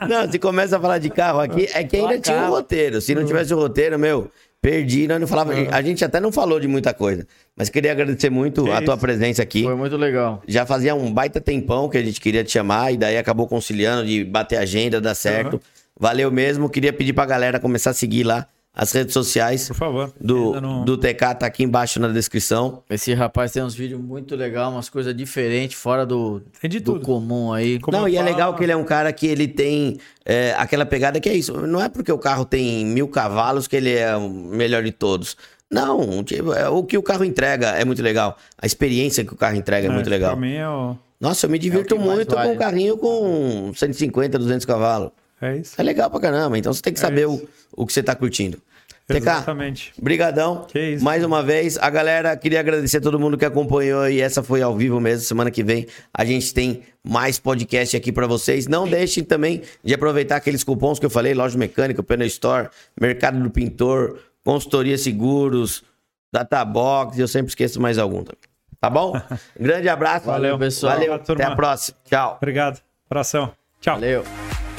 Não, 0.08 0.30
se 0.30 0.38
começa 0.38 0.76
a 0.76 0.80
falar 0.80 0.98
de 0.98 1.10
carro 1.10 1.40
aqui, 1.40 1.68
é 1.74 1.84
que 1.84 1.96
ainda 1.96 2.18
tinha 2.18 2.36
um 2.36 2.40
Acaba. 2.40 2.56
roteiro. 2.56 3.00
Se 3.00 3.14
não 3.14 3.24
tivesse 3.24 3.52
o 3.52 3.58
roteiro, 3.58 3.98
meu, 3.98 4.30
perdi, 4.62 5.06
nós 5.06 5.20
não 5.20 5.26
falava. 5.26 5.52
A 5.70 5.82
gente 5.82 6.04
até 6.04 6.20
não 6.20 6.32
falou 6.32 6.58
de 6.58 6.66
muita 6.68 6.94
coisa. 6.94 7.26
Mas 7.56 7.68
queria 7.68 7.92
agradecer 7.92 8.30
muito 8.30 8.64
Que 8.64 8.70
a 8.70 8.80
tua 8.80 8.94
isso. 8.94 9.00
presença 9.00 9.42
aqui. 9.42 9.62
Foi 9.64 9.74
muito 9.74 9.96
legal. 9.96 10.42
Já 10.48 10.64
fazia 10.64 10.94
um 10.94 11.12
baita 11.12 11.40
tempão 11.40 11.88
que 11.88 11.98
a 11.98 12.02
gente 12.02 12.20
queria 12.20 12.42
te 12.42 12.52
chamar, 12.52 12.92
e 12.92 12.96
daí 12.96 13.18
acabou 13.18 13.46
conciliando 13.46 14.06
de 14.06 14.24
bater 14.24 14.56
agenda, 14.56 15.00
dar 15.00 15.14
certo. 15.14 15.54
Uhum. 15.54 15.60
Valeu 15.98 16.30
mesmo. 16.30 16.68
Queria 16.70 16.92
pedir 16.92 17.12
pra 17.12 17.26
galera 17.26 17.60
começar 17.60 17.90
a 17.90 17.94
seguir 17.94 18.24
lá 18.24 18.46
as 18.74 18.90
redes 18.92 19.12
sociais 19.14 19.68
Por 19.68 19.76
favor. 19.76 20.12
do, 20.20 20.60
não- 20.60 20.84
do 20.84 20.96
TK, 20.98 21.34
tá 21.38 21.46
aqui 21.46 21.62
embaixo 21.62 22.00
na 22.00 22.08
descrição. 22.08 22.82
Esse 22.90 23.14
rapaz 23.14 23.52
tem 23.52 23.62
uns 23.62 23.74
vídeos 23.74 24.00
muito 24.00 24.34
legais, 24.34 24.68
umas 24.68 24.88
coisas 24.88 25.14
diferentes, 25.16 25.76
fora 25.78 26.04
do, 26.04 26.42
Tem 26.60 26.68
de 26.68 26.80
do 26.80 26.94
tudo. 26.94 27.04
comum 27.04 27.52
aí. 27.52 27.78
Como 27.78 27.96
não, 27.96 28.08
e 28.08 28.16
é 28.16 28.18
falo- 28.18 28.30
legal 28.30 28.54
que 28.54 28.64
ele 28.64 28.72
é 28.72 28.76
um 28.76 28.84
cara 28.84 29.12
que 29.12 29.26
ele 29.26 29.46
tem 29.46 29.98
é, 30.24 30.54
aquela 30.58 30.84
pegada 30.84 31.20
que 31.20 31.28
é 31.28 31.34
isso. 31.34 31.52
Não 31.66 31.80
é 31.80 31.88
porque 31.88 32.10
o 32.10 32.18
carro 32.18 32.44
tem 32.44 32.84
mil 32.84 33.06
cavalos 33.08 33.68
que 33.68 33.76
ele 33.76 33.92
é 33.92 34.16
o 34.16 34.28
melhor 34.28 34.82
de 34.82 34.90
todos. 34.92 35.36
Não, 35.70 36.22
tipo, 36.22 36.52
é, 36.52 36.68
o 36.68 36.82
que 36.84 36.96
o 36.98 37.02
carro 37.02 37.24
entrega 37.24 37.68
é 37.70 37.84
muito 37.84 38.02
legal. 38.02 38.36
A 38.58 38.66
experiência 38.66 39.24
que 39.24 39.32
o 39.32 39.36
carro 39.36 39.56
entrega 39.56 39.88
é, 39.88 39.90
muito 39.90 40.08
legal. 40.10 40.32
Pra 40.32 40.40
mim 40.40 40.54
é, 40.54 40.68
o... 40.68 40.96
Nossa, 41.20 41.46
eu 41.46 41.50
me 41.50 41.58
divirto 41.58 41.94
que 41.96 42.00
mais 42.04 42.16
muito 42.16 42.34
vale. 42.34 42.48
com 42.50 42.54
um 42.54 42.58
carrinho 42.58 42.96
com 42.98 43.72
150, 43.74 44.38
200 44.38 44.66
cavalos. 44.66 45.10
É 45.44 45.56
isso. 45.58 45.74
É 45.78 45.82
legal 45.82 46.10
pra 46.10 46.20
caramba. 46.20 46.58
Então 46.58 46.72
você 46.72 46.82
tem 46.82 46.92
que 46.92 47.00
saber 47.00 47.26
o, 47.26 47.46
o 47.72 47.86
que 47.86 47.92
você 47.92 48.02
tá 48.02 48.14
curtindo. 48.14 48.58
TK, 49.06 49.16
Exatamente. 49.18 49.92
brigadão. 50.00 50.64
Que 50.66 50.94
isso. 50.94 51.04
Mais 51.04 51.22
uma 51.22 51.42
vez, 51.42 51.76
a 51.76 51.90
galera, 51.90 52.34
queria 52.36 52.60
agradecer 52.60 52.96
a 52.96 53.00
todo 53.02 53.20
mundo 53.20 53.36
que 53.36 53.44
acompanhou 53.44 54.08
e 54.08 54.18
essa 54.20 54.42
foi 54.42 54.62
ao 54.62 54.74
vivo 54.74 54.98
mesmo. 54.98 55.24
Semana 55.26 55.50
que 55.50 55.62
vem 55.62 55.86
a 56.12 56.24
gente 56.24 56.54
tem 56.54 56.82
mais 57.06 57.38
podcast 57.38 57.94
aqui 57.94 58.10
pra 58.10 58.26
vocês. 58.26 58.66
Não 58.66 58.88
deixem 58.88 59.22
também 59.22 59.60
de 59.84 59.92
aproveitar 59.92 60.36
aqueles 60.36 60.64
cupons 60.64 60.98
que 60.98 61.04
eu 61.04 61.10
falei, 61.10 61.34
loja 61.34 61.58
mecânica, 61.58 62.02
Pneu 62.02 62.26
Store, 62.28 62.70
Mercado 62.98 63.38
do 63.42 63.50
Pintor, 63.50 64.18
Consultoria 64.42 64.96
Seguros, 64.96 65.84
Databox, 66.32 67.18
eu 67.18 67.28
sempre 67.28 67.48
esqueço 67.50 67.80
mais 67.80 67.98
algum 67.98 68.24
também. 68.24 68.40
Tá 68.80 68.88
bom? 68.88 69.12
Grande 69.58 69.88
abraço. 69.88 70.26
Valeu, 70.26 70.58
pessoal. 70.58 70.94
Valeu, 70.94 71.18
Turma. 71.18 71.44
até 71.44 71.52
a 71.52 71.56
próxima. 71.56 71.98
Tchau. 72.04 72.36
Obrigado. 72.38 72.80
Abração. 73.08 73.52
Tchau. 73.80 73.94
Valeu. 73.96 74.24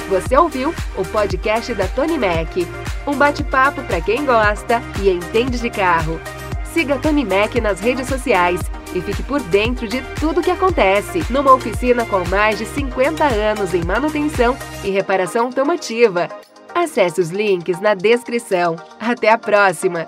Você 0.08 0.36
ouviu 0.36 0.72
o 0.96 1.04
podcast 1.04 1.74
da 1.74 1.88
Tony 1.88 2.16
Mac. 2.16 2.56
Um 3.06 3.16
bate-papo 3.16 3.82
para 3.82 4.00
quem 4.00 4.24
gosta 4.24 4.80
e 5.00 5.10
entende 5.10 5.58
de 5.58 5.68
carro. 5.68 6.20
Siga 6.72 6.94
a 6.94 6.98
Tony 6.98 7.24
Mac 7.24 7.54
nas 7.56 7.80
redes 7.80 8.06
sociais 8.06 8.60
e 8.94 9.00
fique 9.00 9.22
por 9.22 9.40
dentro 9.40 9.88
de 9.88 10.00
tudo 10.20 10.42
que 10.42 10.50
acontece 10.50 11.24
numa 11.28 11.52
oficina 11.52 12.04
com 12.06 12.24
mais 12.28 12.58
de 12.58 12.66
50 12.66 13.24
anos 13.24 13.74
em 13.74 13.84
manutenção 13.84 14.56
e 14.84 14.90
reparação 14.90 15.46
automotiva. 15.46 16.28
Acesse 16.74 17.20
os 17.20 17.30
links 17.30 17.80
na 17.80 17.94
descrição. 17.94 18.76
Até 19.00 19.30
a 19.30 19.38
próxima! 19.38 20.06